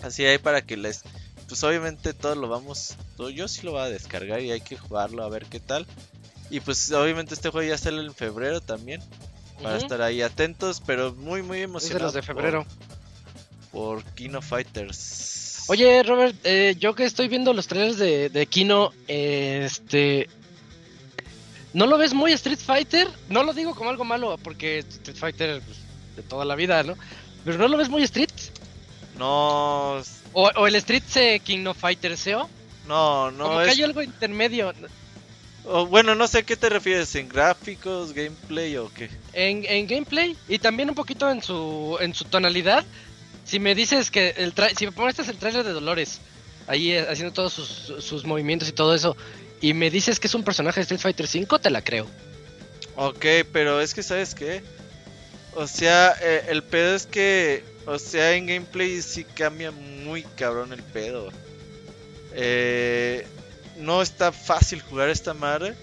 Así 0.03 0.25
ahí 0.25 0.37
para 0.37 0.61
que 0.61 0.77
les 0.77 1.03
pues 1.47 1.63
obviamente 1.63 2.13
todo 2.13 2.35
lo 2.35 2.49
vamos, 2.49 2.95
todo- 3.15 3.29
yo 3.29 3.47
sí 3.47 3.61
lo 3.63 3.71
voy 3.71 3.79
a 3.81 3.85
descargar 3.85 4.41
y 4.41 4.51
hay 4.51 4.59
que 4.59 4.75
jugarlo 4.75 5.23
a 5.23 5.29
ver 5.29 5.45
qué 5.45 5.61
tal. 5.61 5.87
Y 6.49 6.59
pues 6.59 6.91
obviamente 6.91 7.33
este 7.33 7.49
juego 7.49 7.67
ya 7.69 7.77
sale 7.77 8.01
en 8.01 8.13
febrero 8.13 8.59
también, 8.59 9.01
para 9.63 9.77
estar 9.77 10.01
ahí 10.01 10.21
atentos, 10.21 10.81
pero 10.85 11.13
muy 11.15 11.41
muy 11.43 11.57
Es 11.57 11.61
de 11.61 11.63
emocionado. 11.63 12.05
los 12.05 12.13
de 12.13 12.21
febrero. 12.21 12.65
Por, 13.71 14.03
por 14.03 14.13
Kino 14.13 14.41
Fighters. 14.41 15.63
Oye, 15.69 16.03
Robert, 16.03 16.35
eh, 16.43 16.75
yo 16.79 16.95
que 16.95 17.05
estoy 17.05 17.27
viendo 17.29 17.53
los 17.53 17.67
trailers 17.67 17.97
de, 17.97 18.29
de 18.29 18.45
Kino, 18.47 18.91
eh, 19.07 19.63
este... 19.65 20.29
¿No 21.77 21.85
lo 21.85 21.99
ves 21.99 22.11
muy 22.11 22.31
Street 22.31 22.57
Fighter? 22.57 23.07
No 23.29 23.43
lo 23.43 23.53
digo 23.53 23.75
como 23.75 23.91
algo 23.91 24.03
malo, 24.03 24.39
porque 24.41 24.79
Street 24.79 25.15
Fighter 25.15 25.61
pues, 25.61 25.77
de 26.15 26.23
toda 26.23 26.43
la 26.43 26.55
vida, 26.55 26.81
¿no? 26.81 26.95
Pero 27.45 27.59
¿no 27.59 27.67
lo 27.67 27.77
ves 27.77 27.87
muy 27.87 28.01
Street? 28.01 28.31
No, 29.15 30.01
¿O, 30.33 30.51
o 30.55 30.65
el 30.65 30.73
Street 30.77 31.03
se 31.07 31.39
Kino 31.39 31.75
Fighter 31.75 32.17
SEO? 32.17 32.49
no, 32.87 33.29
no 33.29 33.43
como 33.43 33.59
que 33.59 33.65
es... 33.65 33.77
hay 33.77 33.83
algo 33.83 34.01
intermedio. 34.01 34.73
bueno, 35.87 36.15
no 36.15 36.27
sé 36.27 36.39
a 36.39 36.41
qué 36.41 36.55
te 36.57 36.67
refieres, 36.67 37.13
en 37.13 37.29
gráficos, 37.29 38.11
gameplay 38.11 38.75
o 38.77 38.91
qué. 38.91 39.11
En, 39.33 39.63
en 39.67 39.85
gameplay 39.85 40.35
y 40.47 40.57
también 40.57 40.89
un 40.89 40.95
poquito 40.95 41.29
en 41.29 41.43
su, 41.43 41.95
en 42.01 42.15
su 42.15 42.25
tonalidad. 42.25 42.85
Si 43.45 43.59
me 43.59 43.75
dices 43.75 44.09
que 44.09 44.29
el 44.37 44.53
tra 44.53 44.69
si 44.69 44.87
me 44.87 44.91
muestras 44.93 45.27
el 45.29 45.37
trailer 45.37 45.63
de 45.63 45.73
Dolores, 45.73 46.21
ahí 46.65 46.93
eh, 46.93 47.05
haciendo 47.07 47.33
todos 47.33 47.53
sus, 47.53 48.03
sus 48.03 48.25
movimientos 48.25 48.67
y 48.67 48.71
todo 48.71 48.95
eso, 48.95 49.15
y 49.61 49.73
me 49.73 49.89
dices 49.89 50.19
que 50.19 50.27
es 50.27 50.35
un 50.35 50.43
personaje 50.43 50.79
de 50.79 50.83
Street 50.83 51.01
Fighter 51.01 51.27
5, 51.27 51.59
te 51.59 51.69
la 51.69 51.81
creo. 51.81 52.07
Ok, 52.95 53.25
pero 53.51 53.79
es 53.81 53.93
que 53.93 54.03
sabes 54.03 54.33
qué. 54.35 54.63
O 55.55 55.67
sea, 55.67 56.15
eh, 56.21 56.45
el 56.49 56.63
pedo 56.63 56.95
es 56.95 57.05
que, 57.05 57.63
o 57.85 57.97
sea, 57.99 58.33
en 58.33 58.45
gameplay 58.47 59.01
sí 59.01 59.23
cambia 59.23 59.71
muy 59.71 60.23
cabrón 60.23 60.73
el 60.73 60.83
pedo. 60.83 61.29
Eh, 62.33 63.25
no 63.77 64.01
está 64.01 64.31
fácil 64.31 64.81
jugar 64.81 65.09
esta 65.09 65.33
madre 65.33 65.73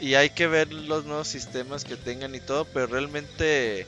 y 0.00 0.14
hay 0.14 0.30
que 0.30 0.46
ver 0.46 0.72
los 0.72 1.04
nuevos 1.04 1.28
sistemas 1.28 1.84
que 1.84 1.96
tengan 1.96 2.34
y 2.34 2.40
todo, 2.40 2.64
pero 2.64 2.86
realmente 2.86 3.86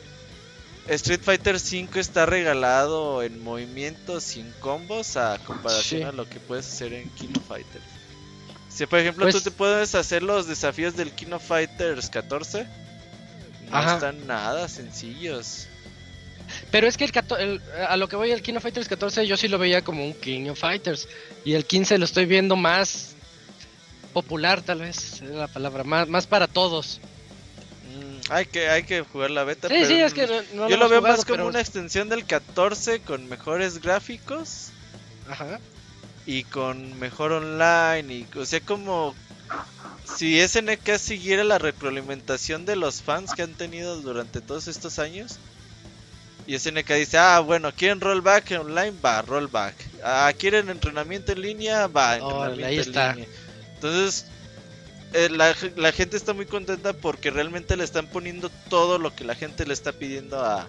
Street 0.89 1.21
Fighter 1.23 1.59
5 1.59 1.99
está 1.99 2.27
regalado 2.27 3.23
en 3.23 3.43
movimientos 3.43 4.37
y 4.37 4.41
en 4.41 4.53
combos 4.61 5.17
a 5.17 5.39
comparación 5.47 6.01
Sí. 6.03 6.07
a 6.07 6.13
lo 6.13 6.29
que 6.29 6.39
puedes 6.39 6.67
hacer 6.67 6.93
en 6.93 7.09
Kino 7.11 7.41
Fighters. 7.41 7.85
Si 8.77 8.85
por 8.87 8.99
ejemplo 8.99 9.25
Pues- 9.25 9.35
tú 9.35 9.41
te 9.41 9.51
puedes 9.51 9.95
hacer 9.95 10.23
los 10.23 10.47
desafíos 10.47 10.97
del 10.97 11.11
Kino 11.13 11.39
Fighters 11.41 12.11
14, 12.11 12.67
no 13.71 13.77
Ajá. 13.77 13.95
están 13.95 14.27
nada 14.27 14.69
sencillos. 14.69 15.67
Pero 16.71 16.87
es 16.87 16.97
que 16.97 17.05
el, 17.07 17.13
el- 17.41 17.63
a 17.89 17.97
lo 17.97 18.09
que 18.09 18.17
voy 18.17 18.31
el 18.31 18.43
King 18.43 18.55
of 18.57 18.63
Fighters 18.63 18.87
14 18.89 19.27
yo 19.27 19.37
sí 19.37 19.49
lo 19.49 19.59
veía 19.59 19.83
como 19.83 20.05
un 20.05 20.13
King 20.15 20.51
of 20.51 20.61
Fighters. 20.61 21.09
Y 21.45 21.55
el 21.55 21.65
15 21.65 21.97
lo 21.99 22.05
estoy 22.05 22.27
viendo 22.27 22.55
más 22.55 23.15
popular 24.13 24.61
tal 24.63 24.81
vez, 24.81 25.23
es 25.23 25.31
la 25.31 25.49
palabra, 25.49 25.83
más, 25.83 26.07
más 26.09 26.27
para 26.27 26.47
todos. 26.47 27.01
Mm, 27.95 28.31
hay 28.33 28.47
que 28.47 28.69
hay 28.69 28.83
que 28.83 29.01
jugar 29.03 29.31
la 29.31 29.45
beta. 29.45 29.69
Sí, 29.69 29.75
pero 29.75 29.87
sí, 29.89 29.95
es 30.01 30.13
que 30.15 30.27
no, 30.27 30.35
no 30.55 30.69
yo 30.69 30.77
lo 30.77 30.89
veo 30.89 31.01
jugado, 31.01 31.17
más 31.17 31.25
como 31.25 31.37
pero- 31.39 31.49
una 31.49 31.61
extensión 31.61 32.09
del 32.11 32.27
14 32.27 33.01
con 33.01 33.27
mejores 33.29 33.81
gráficos. 33.81 34.69
Ajá. 35.29 35.59
Y 36.27 36.43
con 36.45 36.99
mejor 36.99 37.33
online 37.33 38.13
y 38.13 38.27
o 38.37 38.45
sea 38.45 38.61
como 38.61 39.15
si 40.05 40.41
SNK 40.41 40.99
siguiera 40.99 41.45
la 41.45 41.59
retroalimentación 41.59 42.65
de 42.65 42.77
los 42.77 43.03
fans 43.03 43.33
que 43.33 43.43
han 43.43 43.55
tenido 43.55 44.01
durante 44.01 44.41
todos 44.41 44.69
estos 44.69 44.99
años, 44.99 45.39
y 46.47 46.59
SNK 46.59 46.89
dice, 46.93 47.19
ah, 47.19 47.41
bueno, 47.41 47.73
¿quieren 47.75 48.01
rollback 48.01 48.53
online? 48.61 48.95
Va, 49.05 49.21
rollback. 49.23 49.75
Ah, 50.03 50.33
¿quieren 50.39 50.69
entrenamiento 50.69 51.33
en 51.33 51.43
línea? 51.43 51.89
Va, 51.89 52.17
entrenamiento 52.17 52.67
ahí 52.67 52.79
en 52.79 52.87
línea. 52.87 53.27
Entonces, 53.75 54.27
eh, 55.13 55.29
la, 55.29 55.55
la 55.77 55.91
gente 55.91 56.17
está 56.17 56.33
muy 56.35 56.47
contenta 56.47 56.93
porque 56.93 57.31
realmente 57.31 57.77
le 57.77 57.83
están 57.83 58.07
poniendo 58.07 58.49
todo 58.71 58.99
lo 58.99 59.15
que 59.15 59.25
la 59.25 59.35
gente 59.35 59.67
le 59.67 59.75
está 59.75 59.93
pidiendo 59.93 60.41
a, 60.45 60.69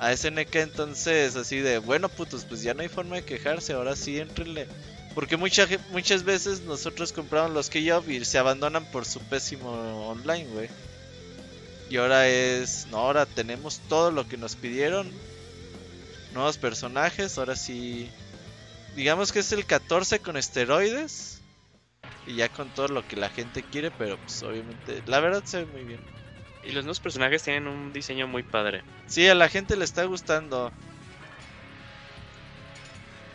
a 0.00 0.16
SNK. 0.16 0.56
Entonces, 0.56 1.36
así 1.36 1.58
de, 1.58 1.78
bueno, 1.78 2.08
putos, 2.08 2.44
pues 2.44 2.62
ya 2.62 2.74
no 2.74 2.82
hay 2.82 2.88
forma 2.88 3.16
de 3.16 3.24
quejarse, 3.24 3.74
ahora 3.74 3.94
sí, 3.94 4.18
entrenle. 4.18 4.66
Porque 5.14 5.36
mucha, 5.36 5.68
muchas 5.90 6.24
veces 6.24 6.62
nosotros 6.62 7.12
compramos 7.12 7.52
los 7.52 7.68
K-Off 7.68 8.08
y 8.08 8.24
se 8.24 8.38
abandonan 8.38 8.84
por 8.86 9.04
su 9.04 9.20
pésimo 9.20 10.08
online, 10.08 10.46
güey. 10.46 10.68
Y 11.90 11.96
ahora 11.96 12.28
es, 12.28 12.86
no, 12.90 12.98
ahora 12.98 13.26
tenemos 13.26 13.80
todo 13.88 14.10
lo 14.10 14.26
que 14.26 14.36
nos 14.36 14.56
pidieron. 14.56 15.10
Nuevos 16.32 16.56
personajes, 16.58 17.36
ahora 17.38 17.56
sí. 17.56 18.08
Digamos 18.94 19.32
que 19.32 19.40
es 19.40 19.52
el 19.52 19.66
14 19.66 20.20
con 20.20 20.36
esteroides. 20.36 21.40
Y 22.26 22.36
ya 22.36 22.48
con 22.48 22.68
todo 22.70 22.88
lo 22.88 23.06
que 23.06 23.16
la 23.16 23.28
gente 23.28 23.62
quiere, 23.62 23.90
pero 23.90 24.16
pues 24.18 24.42
obviamente, 24.42 25.02
la 25.06 25.20
verdad 25.20 25.42
se 25.44 25.64
ve 25.64 25.72
muy 25.72 25.84
bien. 25.84 26.19
Y 26.62 26.72
los 26.72 26.84
nuevos 26.84 27.00
personajes 27.00 27.42
tienen 27.42 27.66
un 27.66 27.92
diseño 27.92 28.26
muy 28.26 28.42
padre. 28.42 28.82
Sí, 29.06 29.26
a 29.28 29.34
la 29.34 29.48
gente 29.48 29.76
le 29.76 29.84
está 29.84 30.04
gustando. 30.04 30.70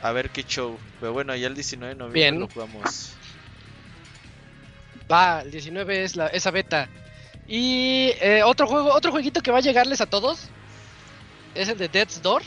A 0.01 0.11
ver 0.11 0.30
qué 0.30 0.43
show. 0.43 0.78
Pero 0.99 1.13
bueno, 1.13 1.36
ya 1.36 1.47
el 1.47 1.55
19 1.55 1.93
de 1.93 1.97
noviembre 1.97 2.21
Bien. 2.21 2.39
lo 2.39 2.47
jugamos. 2.47 3.13
Va, 5.11 5.41
el 5.41 5.51
19 5.51 6.03
es 6.03 6.15
la, 6.15 6.28
esa 6.28 6.51
beta. 6.51 6.88
Y 7.47 8.11
eh, 8.21 8.41
otro 8.43 8.67
juego, 8.67 8.93
otro 8.93 9.11
jueguito 9.11 9.41
que 9.41 9.51
va 9.51 9.57
a 9.59 9.61
llegarles 9.61 10.01
a 10.01 10.05
todos 10.05 10.49
es 11.55 11.69
el 11.69 11.78
de 11.78 11.88
Death's 11.88 12.21
Door. 12.21 12.43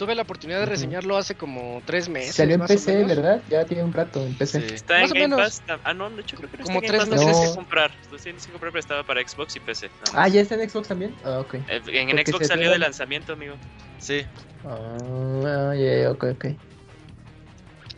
Tuve 0.00 0.14
la 0.14 0.22
oportunidad 0.22 0.60
de 0.60 0.64
reseñarlo 0.66 1.18
hace 1.18 1.34
como 1.34 1.82
tres 1.84 2.08
meses. 2.08 2.34
Salió 2.34 2.54
en 2.54 2.62
PC. 2.64 3.04
¿verdad? 3.04 3.42
Ya 3.50 3.66
tiene 3.66 3.84
un 3.84 3.92
rato 3.92 4.24
en 4.24 4.34
PC. 4.34 4.66
Sí. 4.66 4.74
Está 4.74 5.00
Más 5.00 5.10
o 5.12 5.14
en 5.14 5.20
Game 5.20 5.36
menos. 5.36 5.60
Pass. 5.60 5.78
Ah, 5.84 5.92
no, 5.92 6.08
de 6.08 6.22
hecho 6.22 6.36
creo 6.38 6.50
que 6.50 6.56
no 6.56 6.64
Como 6.64 6.80
está 6.80 6.94
en 6.94 6.98
Game 7.00 7.10
tres 7.10 7.18
Pass. 7.26 7.26
Meses. 7.36 7.50
que 7.50 7.54
comprar. 7.54 7.90
Lo 8.10 8.16
tienes 8.18 8.46
que 8.46 8.52
comprar, 8.52 8.72
pero 8.72 8.80
estaba 8.80 9.02
para 9.04 9.28
Xbox 9.28 9.56
y 9.56 9.60
PC. 9.60 9.90
Ah. 10.14 10.26
¿ya 10.26 10.40
está 10.40 10.54
en 10.54 10.70
Xbox 10.70 10.88
también? 10.88 11.14
Ah, 11.22 11.40
ok. 11.40 11.52
Eh, 11.54 11.82
En, 11.88 12.08
porque 12.08 12.32
Xbox 12.32 12.46
salió 12.48 12.70
de 12.70 12.78
lanzamiento, 12.78 13.34
amigo. 13.34 13.56
Sí. 13.98 14.24
Ah, 14.64 15.74
ya, 15.76 16.02
ya, 16.02 16.10
ok, 16.12 16.24
ok. 16.32 16.44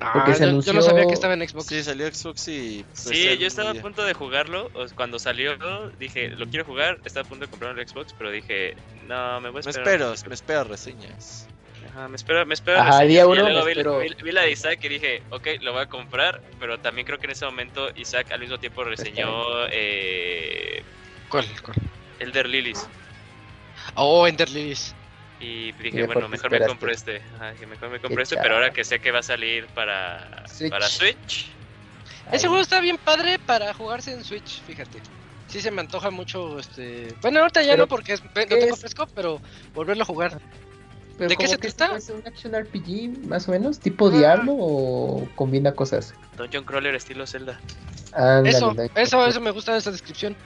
Ah, 0.01 0.35
se 0.37 0.45
yo, 0.51 0.61
yo 0.61 0.73
no 0.73 0.83
sabía 0.83 1.07
que 1.07 1.15
estaba 1.15 1.35
en 1.35 1.49
Xbox. 1.49 1.67
Sí, 1.67 1.85
salió 1.85 2.13
Xbox 2.13 2.49
y. 2.49 2.85
Sí, 2.95 3.09
PC 3.11 3.39
yo 3.39 3.47
estaba 3.47 3.71
a 3.71 3.75
punto 3.75 4.05
de 4.05 4.13
jugarlo. 4.15 4.69
Cuando 4.97 5.21
salió, 5.21 5.57
dije, 6.01 6.31
lo 6.31 6.49
quiero 6.49 6.65
jugar. 6.65 6.99
Estaba 7.05 7.25
a 7.25 7.29
punto 7.29 7.45
de 7.47 7.51
comprar 7.51 7.79
el 7.79 7.87
Xbox, 7.89 8.13
pero 8.19 8.33
dije, 8.33 8.75
no, 9.07 9.41
me 9.41 9.51
voy 9.51 9.61
a 9.61 9.65
Me 9.65 9.71
esperar. 9.71 9.89
espero, 9.89 10.15
me 10.29 10.35
espero 10.35 10.65
reseñas. 10.65 11.47
Ajá, 11.95 12.09
me 12.09 12.17
espero, 12.17 12.47
me 12.47 12.55
espero. 12.55 12.79
Ajá, 12.81 13.01
día 13.03 13.27
uno 13.27 13.43
luego 13.43 13.65
vi, 13.67 13.73
espero. 13.73 13.99
vi- 13.99 14.15
vi 14.23 14.33
la 14.33 14.43
de 14.43 14.51
Isaac 14.53 14.79
y 14.83 14.89
dije, 14.89 15.23
ok, 15.31 15.47
lo 15.61 15.73
voy 15.73 15.83
a 15.83 15.87
comprar. 15.87 16.41
Pero 16.59 16.79
también 16.79 17.07
creo 17.07 17.19
que 17.19 17.27
en 17.27 17.33
ese 17.33 17.45
momento 17.45 17.91
Isaac 17.97 18.33
al 18.33 18.41
mismo 18.41 18.59
tiempo 18.59 18.83
reseñó 18.85 19.67
eh, 19.71 20.83
¿Cuál? 21.29 21.47
cuál? 21.63 21.77
Elder 22.19 22.49
Lilies. 22.49 22.89
Oh, 23.95 24.27
Ender 24.27 24.49
Lilies. 24.51 24.95
Y 25.41 25.73
dije, 25.73 25.91
mejor 26.03 26.07
bueno, 26.07 26.21
te 26.29 26.29
mejor 26.29 26.51
me 26.53 26.67
compro 26.67 26.91
este. 26.93 27.23
Ajá, 27.35 27.53
dije, 27.53 27.67
mejor 27.67 27.89
me 27.91 27.99
compro 28.01 28.17
Qué 28.17 28.23
este, 28.23 28.37
pero 28.37 28.55
ahora 28.55 28.73
que 28.73 28.85
sé 28.85 29.01
que 29.01 29.11
va 29.11 29.19
a 29.19 29.23
salir 29.25 29.67
para 29.75 30.47
Switch. 30.47 30.71
para 30.71 30.87
Switch. 30.87 31.51
Ese 32.31 32.47
juego 32.47 32.63
está 32.63 32.81
bien 32.81 32.97
padre 32.97 33.39
para 33.39 33.75
jugarse 33.75 34.13
en 34.13 34.23
Switch, 34.25 34.63
fíjate. 34.63 35.03
Sí 35.49 35.61
se 35.61 35.71
me 35.71 35.81
antoja 35.81 36.11
mucho, 36.11 36.59
este... 36.59 37.13
Bueno, 37.21 37.41
ahorita 37.41 37.61
ya 37.63 37.73
Pero, 37.73 37.83
no 37.83 37.89
porque 37.89 38.13
es- 38.15 38.21
¿qué 38.21 38.47
tengo 38.47 38.75
es? 38.75 38.81
fresco, 38.81 39.07
pero 39.15 39.41
volverlo 39.75 40.05
a 40.05 40.07
jugar. 40.07 40.41
Pero 41.19 41.29
¿De 41.31 41.37
qué 41.37 41.49
se 41.49 41.59
trata? 41.59 41.97
¿Es 41.97 42.11
un 42.11 42.23
action 42.27 42.53
RPG 42.55 43.27
más 43.27 43.49
o 43.49 43.53
menos? 43.53 43.79
¿Tipo 43.79 44.09
Ah. 44.09 44.11
Diablo 44.11 44.55
o 44.59 45.29
combina 45.35 45.73
cosas? 45.73 46.15
Dungeon 46.37 46.65
Crawler 46.65 46.95
estilo 46.95 47.27
Zelda. 47.27 47.61
Ándale, 48.13 48.51
Eso, 48.51 48.75
eso, 48.95 49.27
eso 49.27 49.41
me 49.41 49.51
gusta 49.51 49.73
de 49.73 49.79
esta 49.79 49.91
descripción. 49.91 50.37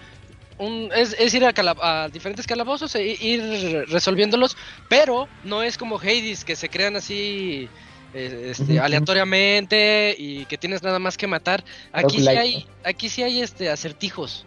Un, 0.58 0.90
es, 0.94 1.14
es 1.18 1.34
ir 1.34 1.44
a, 1.44 2.08
diferentes 2.08 2.46
calabozos 2.46 2.94
e 2.94 3.04
ir 3.20 3.84
resolviéndolos, 3.88 4.56
pero 4.88 5.28
no 5.44 5.62
es 5.62 5.76
como 5.76 5.98
Hades, 5.98 6.44
que 6.44 6.56
se 6.56 6.70
crean 6.70 6.96
así 6.96 7.68
eh, 8.14 8.52
este, 8.52 8.80
aleatoriamente 8.80 10.14
y 10.16 10.46
que 10.46 10.56
tienes 10.56 10.82
nada 10.82 10.98
más 10.98 11.16
que 11.18 11.26
matar. 11.26 11.62
Aquí 11.92 12.20
sí 12.20 12.28
hay, 12.28 12.66
aquí 12.84 13.08
sí 13.10 13.22
hay 13.22 13.42
este 13.42 13.68
acertijos 13.68 14.46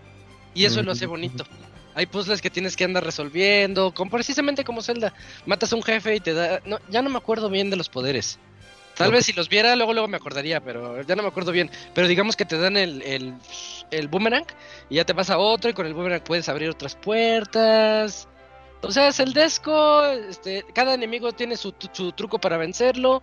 y 0.55 0.65
eso 0.65 0.81
lo 0.81 0.93
hace 0.93 1.05
bonito. 1.05 1.45
Hay 1.99 2.05
puzzles 2.05 2.41
que 2.41 2.49
tienes 2.49 2.77
que 2.77 2.85
andar 2.85 3.03
resolviendo, 3.03 3.93
con, 3.93 4.09
precisamente 4.09 4.63
como 4.63 4.81
Zelda. 4.81 5.13
Matas 5.45 5.73
a 5.73 5.75
un 5.75 5.83
jefe 5.83 6.15
y 6.15 6.19
te 6.21 6.33
da... 6.33 6.61
No, 6.65 6.79
ya 6.89 7.01
no 7.01 7.09
me 7.09 7.17
acuerdo 7.17 7.49
bien 7.49 7.69
de 7.69 7.75
los 7.75 7.89
poderes. 7.89 8.39
Tal 8.95 9.11
vez 9.11 9.25
si 9.25 9.33
los 9.33 9.49
viera, 9.49 9.75
luego 9.75 9.91
luego 9.93 10.07
me 10.07 10.15
acordaría, 10.15 10.61
pero 10.61 11.01
ya 11.03 11.15
no 11.17 11.23
me 11.23 11.27
acuerdo 11.27 11.51
bien. 11.51 11.69
Pero 11.93 12.07
digamos 12.07 12.37
que 12.37 12.45
te 12.45 12.57
dan 12.57 12.77
el, 12.77 13.01
el, 13.01 13.33
el 13.91 14.07
boomerang 14.07 14.45
y 14.89 14.95
ya 14.95 15.03
te 15.05 15.11
vas 15.11 15.29
a 15.29 15.37
otro 15.37 15.69
y 15.69 15.73
con 15.73 15.85
el 15.85 15.93
boomerang 15.93 16.21
puedes 16.23 16.47
abrir 16.47 16.69
otras 16.69 16.95
puertas. 16.95 18.29
O 18.81 18.91
sea, 18.93 19.09
es 19.09 19.19
el 19.19 19.33
desco, 19.33 20.03
este, 20.05 20.63
cada 20.73 20.93
enemigo 20.93 21.33
tiene 21.33 21.57
su, 21.57 21.73
su 21.91 22.13
truco 22.13 22.39
para 22.39 22.55
vencerlo. 22.57 23.21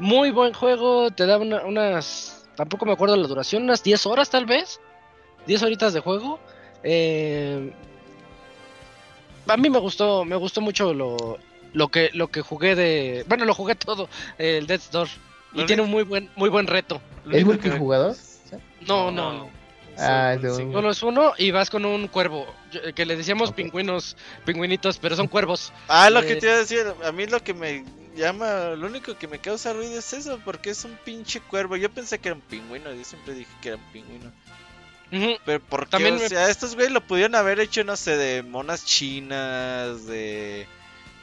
Muy 0.00 0.32
buen 0.32 0.52
juego, 0.52 1.12
te 1.12 1.26
da 1.26 1.38
una- 1.38 1.64
unas... 1.64 2.48
Tampoco 2.56 2.86
me 2.86 2.92
acuerdo 2.92 3.14
la 3.16 3.28
duración, 3.28 3.62
unas 3.62 3.84
10 3.84 4.04
horas 4.06 4.30
tal 4.30 4.46
vez. 4.46 4.80
10 5.46 5.62
horitas 5.62 5.92
de 5.92 6.00
juego. 6.00 6.40
Eh, 6.82 7.72
a 9.46 9.56
mí 9.56 9.70
me 9.70 9.78
gustó, 9.78 10.24
me 10.24 10.36
gustó 10.36 10.60
mucho 10.60 10.92
lo, 10.94 11.38
lo 11.72 11.88
que 11.88 12.10
lo 12.14 12.28
que 12.28 12.42
jugué 12.42 12.74
de, 12.74 13.24
bueno, 13.28 13.44
lo 13.44 13.54
jugué 13.54 13.74
todo, 13.74 14.08
el 14.38 14.66
Death's 14.66 14.90
Door 14.90 15.08
y 15.52 15.64
tiene 15.64 15.82
un 15.82 15.90
muy 15.90 16.02
buen 16.02 16.30
muy 16.36 16.48
buen 16.48 16.66
reto. 16.66 17.00
¿Es 17.30 17.44
multijugador? 17.44 18.14
No, 18.86 19.10
no, 19.10 19.32
No. 19.32 19.32
no. 19.44 19.50
Ah, 19.98 20.36
cinco- 20.38 20.72
Solo 20.74 20.90
es 20.90 21.02
uno 21.02 21.32
y 21.38 21.50
vas 21.52 21.70
con 21.70 21.86
un 21.86 22.06
cuervo, 22.08 22.46
que 22.94 23.06
le 23.06 23.16
decíamos 23.16 23.50
pingüinos, 23.52 24.14
pingüinitos, 24.44 24.98
pero 24.98 25.16
son 25.16 25.26
cuervos. 25.26 25.72
Ah, 25.88 26.10
lo 26.10 26.20
Eh, 26.20 26.26
que 26.26 26.36
te 26.36 26.46
iba 26.46 26.54
a 26.54 26.58
decir, 26.58 26.84
a 27.02 27.12
mí 27.12 27.24
lo 27.26 27.42
que 27.42 27.54
me 27.54 27.82
llama, 28.14 28.74
lo 28.76 28.86
único 28.88 29.16
que 29.16 29.26
me 29.26 29.38
causa 29.38 29.72
ruido 29.72 29.98
es 29.98 30.12
eso, 30.12 30.38
porque 30.44 30.68
es 30.68 30.84
un 30.84 30.98
pinche 31.02 31.40
cuervo. 31.40 31.76
Yo 31.76 31.88
pensé 31.90 32.18
que 32.18 32.28
era 32.28 32.34
un 32.34 32.42
pingüino, 32.42 32.92
yo 32.92 33.04
siempre 33.04 33.32
dije 33.32 33.50
que 33.62 33.68
era 33.68 33.78
un 33.78 33.84
pingüino. 33.92 34.30
Pero 35.10 35.60
porque, 35.68 35.90
También 35.90 36.14
o 36.16 36.18
me- 36.18 36.28
sea, 36.28 36.48
estos 36.50 36.74
güey 36.74 36.88
lo 36.90 37.00
pudieron 37.00 37.34
haber 37.36 37.60
hecho, 37.60 37.84
no 37.84 37.96
sé, 37.96 38.16
de 38.16 38.42
monas 38.42 38.84
chinas, 38.84 40.06
de 40.06 40.66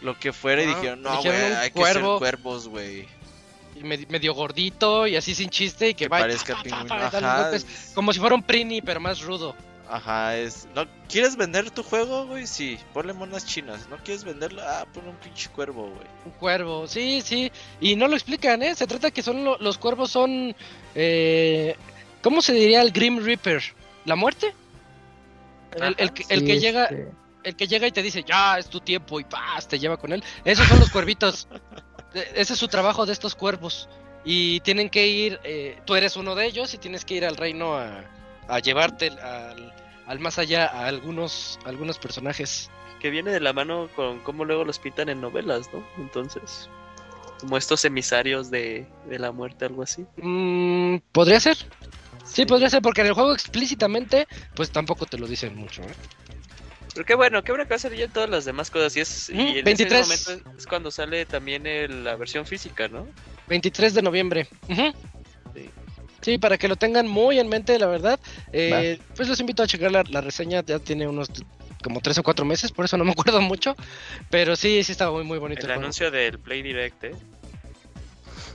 lo 0.02 0.18
que 0.20 0.32
fuera, 0.34 0.62
y 0.64 0.66
Ah, 0.66 0.76
dijeron, 0.76 1.02
no, 1.02 1.22
güey, 1.22 1.36
hay 1.36 1.70
que 1.70 1.80
cuervo". 1.80 2.14
ser 2.14 2.20
cuervos, 2.20 2.68
güey. 2.68 3.08
Y 3.76 3.84
me- 3.84 4.06
medio 4.10 4.34
gordito 4.34 5.08
y 5.08 5.16
así 5.16 5.34
sin 5.36 5.50
chiste 5.50 5.90
y 5.90 5.94
que, 5.96 6.06
Que 6.06 6.10
va 6.10 6.20
y 6.20 6.22
parezca 6.24 6.56
pa, 6.88 7.08
Ajá, 7.08 7.42
golpes, 7.44 7.66
como 7.96 8.14
si 8.14 8.20
fuera 8.20 8.36
un 8.36 8.44
Prini, 8.44 8.82
pero 8.82 9.00
más 9.00 9.22
rudo. 9.22 9.56
ajá, 9.90 10.38
es... 10.38 10.68
¿no? 10.76 10.86
¿Quieres 11.10 11.36
vender 11.36 11.70
tu 11.72 11.84
juego, 11.84 12.26
güey? 12.28 12.48
Sí, 12.48 12.78
ponle 12.94 13.14
monas 13.14 13.46
chinas. 13.46 13.88
¿No 13.90 13.98
quieres 13.98 14.24
venderlo? 14.24 14.62
Ah, 14.66 14.86
ponle 14.94 15.10
un 15.10 15.16
pinche 15.18 15.50
cuervo, 15.50 15.84
güey. 15.88 16.08
Un 16.26 16.32
cuervo, 16.34 16.88
sí, 16.88 17.22
sí. 17.24 17.52
Y 17.82 17.96
no 17.96 18.08
lo 18.08 18.16
explican, 18.16 18.64
¿eh? 18.64 18.76
Se 18.76 18.88
trata 18.88 19.12
que 19.12 19.22
son 19.22 19.44
lo- 19.44 19.58
los 19.60 19.78
cuervos 19.78 20.10
son... 20.12 20.56
Eh, 20.96 21.76
¿Cómo 22.24 22.42
se 22.42 22.54
diría 22.54 22.82
el 22.82 22.92
Grim 22.92 23.20
Reaper? 23.24 23.62
¿La 24.06 24.16
muerte? 24.16 24.54
El, 25.76 25.96
el 25.98 26.14
que- 26.14 26.26
el 26.30 26.40
Sí, 26.40 26.46
que 26.46 26.60
llega 26.60 26.84
este, 26.86 27.12
el 27.44 27.56
que 27.56 27.68
llega 27.68 27.88
y 27.88 27.92
te 27.92 28.02
dice, 28.02 28.24
ya, 28.24 28.58
es 28.58 28.68
tu 28.70 28.80
tiempo 28.80 29.20
y 29.20 29.26
paz, 29.26 29.68
te 29.68 29.78
lleva 29.78 29.98
con 29.98 30.14
él. 30.14 30.24
Esos 30.46 30.66
son 30.68 30.80
los 30.80 30.90
cuervitos. 30.90 31.48
E- 32.16 32.28
Ese 32.36 32.54
es 32.54 32.60
su 32.60 32.68
trabajo 32.68 33.06
de 33.08 33.12
estos 33.14 33.34
cuervos. 33.36 33.90
Y 34.24 34.60
tienen 34.62 34.90
que 34.90 35.08
ir, 35.08 35.40
eh, 35.44 35.80
tú 35.86 35.96
eres 35.96 36.16
uno 36.16 36.36
de 36.36 36.46
ellos 36.46 36.74
y 36.74 36.78
tienes 36.78 37.04
que 37.06 37.16
ir 37.16 37.26
al 37.26 37.36
reino 37.36 37.76
a, 37.76 38.06
a 38.48 38.60
llevarte 38.60 39.08
al, 39.10 39.74
al 40.06 40.20
más 40.20 40.38
allá 40.38 40.68
a 40.68 40.86
algunos, 40.86 41.60
algunos 41.66 41.98
personajes. 41.98 42.70
Que 43.02 43.10
viene 43.10 43.32
de 43.32 43.40
la 43.42 43.52
mano 43.52 43.90
con 43.96 44.20
cómo 44.20 44.46
luego 44.46 44.64
los 44.64 44.78
pintan 44.80 45.10
en 45.10 45.20
novelas, 45.22 45.70
¿no? 45.74 45.84
Entonces, 45.98 46.70
como 47.42 47.58
estos 47.58 47.84
emisarios 47.84 48.50
de, 48.52 48.86
de 49.10 49.20
la 49.20 49.32
muerte, 49.34 49.66
algo 49.66 49.82
así. 49.82 50.06
Mm, 50.22 50.98
¿Podría 51.12 51.40
ser? 51.42 51.58
Sí, 52.24 52.46
podría 52.46 52.70
ser, 52.70 52.82
porque 52.82 53.02
en 53.02 53.08
el 53.08 53.14
juego 53.14 53.34
explícitamente, 53.34 54.28
pues 54.56 54.72
tampoco 54.72 55.06
te 55.06 55.18
lo 55.18 55.28
dicen 55.28 55.56
mucho. 55.56 55.82
¿eh? 55.84 55.94
Pero 56.94 57.06
qué 57.06 57.16
bueno, 57.16 57.44
qué 57.44 57.52
bueno 57.52 57.66
que 57.66 57.72
va 57.72 57.76
a 57.76 57.80
salir 57.80 58.00
ya 58.00 58.08
todas 58.08 58.30
las 58.30 58.46
demás 58.46 58.70
cosas. 58.70 58.96
Y, 58.96 59.02
es, 59.02 59.30
y 59.30 59.58
en 59.60 59.66
23. 59.66 60.08
ese 60.08 60.30
momento 60.34 60.50
es 60.58 60.66
cuando 60.68 60.92
sale 60.92 61.26
también 61.26 61.66
el- 61.66 62.04
la 62.04 62.16
versión 62.16 62.46
física, 62.46 62.88
¿no? 62.88 63.08
23 63.48 63.94
de 63.94 64.02
noviembre. 64.02 64.48
Sí. 64.68 65.70
Sí, 66.22 66.38
para 66.38 66.58
que 66.58 66.68
lo 66.70 66.76
tengan 66.78 67.08
muy 67.08 67.38
en 67.40 67.50
mente, 67.50 67.78
la 67.78 67.88
verdad. 67.88 68.20
Eh, 68.54 68.98
pues 69.16 69.28
los 69.28 69.40
invito 69.42 69.62
a 69.64 69.68
checar 69.68 69.92
la, 69.92 70.04
la 70.10 70.22
reseña, 70.22 70.64
ya 70.64 70.80
tiene 70.80 71.06
unos 71.08 71.28
como 71.84 72.00
tres 72.00 72.18
o 72.20 72.24
cuatro 72.24 72.46
meses, 72.46 72.72
por 72.72 72.86
eso 72.86 72.96
no 72.96 73.04
me 73.04 73.12
acuerdo 73.12 73.42
mucho. 73.42 73.76
Pero 74.30 74.56
sí, 74.56 74.84
sí 74.84 74.94
estaba 74.94 75.12
muy, 75.12 75.24
muy 75.26 75.38
bonito. 75.40 75.66
El 75.66 75.72
anuncio 75.72 76.10
del 76.12 76.40
Play 76.40 76.62
Direct, 76.62 77.04
¿eh? 77.04 77.12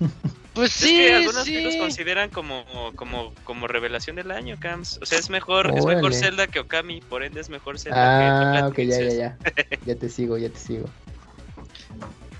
Pues 0.59 0.83
Es 0.83 0.91
que 0.91 1.15
algunos 1.15 1.45
sí. 1.45 1.63
los 1.63 1.77
consideran 1.77 2.31
como, 2.31 2.65
como, 2.97 3.33
como 3.45 3.69
revelación 3.69 4.17
del 4.17 4.33
año, 4.33 4.57
Cams. 4.59 4.99
O 5.01 5.07
sea, 5.07 5.17
es 5.17 5.31
mejor, 5.31 5.73
es 5.77 5.85
mejor. 5.85 6.13
Zelda 6.13 6.49
que 6.49 6.59
Okami, 6.59 7.01
por 7.01 7.23
ende 7.23 7.41
es 7.41 7.49
mejor 7.49 7.79
Zelda 7.79 7.95
que 7.97 8.25
Ah, 8.27 8.69
Twilight 8.75 8.99
ok, 8.99 9.07
ya, 9.07 9.09
ya, 9.09 9.15
ya. 9.15 9.79
Ya 9.87 9.95
te 9.95 10.09
sigo, 10.09 10.37
ya 10.37 10.49
te 10.49 10.59
sigo. 10.59 10.87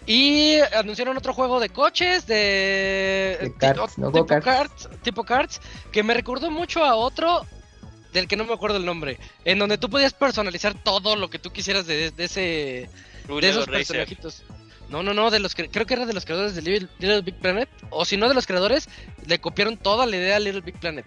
Y 0.05 0.57
anunciaron 0.75 1.17
otro 1.17 1.33
juego 1.33 1.61
de 1.61 1.69
coches, 1.69 2.27
de, 2.27 3.39
De 3.41 3.55
karts, 3.57 3.99
¿no? 3.99 4.11
tipo, 4.11 4.27
karts, 4.27 4.89
tipo 5.03 5.23
karts, 5.23 5.61
que 5.93 6.03
me 6.03 6.13
recordó 6.13 6.51
mucho 6.51 6.85
a 6.85 6.97
otro 6.97 7.47
del 8.13 8.27
que 8.27 8.35
no 8.35 8.45
me 8.45 8.53
acuerdo 8.55 8.79
el 8.79 8.85
nombre, 8.85 9.21
en 9.45 9.61
donde 9.61 9.79
tú 9.79 9.89
podías 9.89 10.13
personalizar 10.13 10.75
todo 10.83 11.15
lo 11.15 11.31
que 11.31 11.39
tú 11.39 11.53
quisieras 11.53 11.87
de, 11.87 12.11
de 12.11 12.25
ese 12.25 12.43
de 13.29 13.49
esos 13.49 13.67
Racer. 13.67 13.71
personajitos. 13.71 14.43
No, 14.89 15.03
no, 15.03 15.13
no, 15.13 15.31
de 15.31 15.39
los 15.39 15.55
que 15.55 15.69
creo 15.69 15.87
que 15.87 15.95
era 15.95 16.07
de 16.07 16.15
los 16.15 16.25
creadores 16.25 16.55
de 16.55 16.63
Little, 16.63 16.89
Little 16.99 17.23
Big 17.23 17.37
Planet, 17.37 17.69
o 17.91 18.05
si 18.05 18.17
no 18.17 18.29
de 18.29 18.35
los 18.35 18.47
creadores, 18.47 18.89
le 19.27 19.39
copiaron 19.39 19.77
toda 19.77 20.07
la 20.07 20.17
idea 20.17 20.37
a 20.37 20.41
Little 20.41 20.63
Big 20.63 20.79
Planet. 20.81 21.07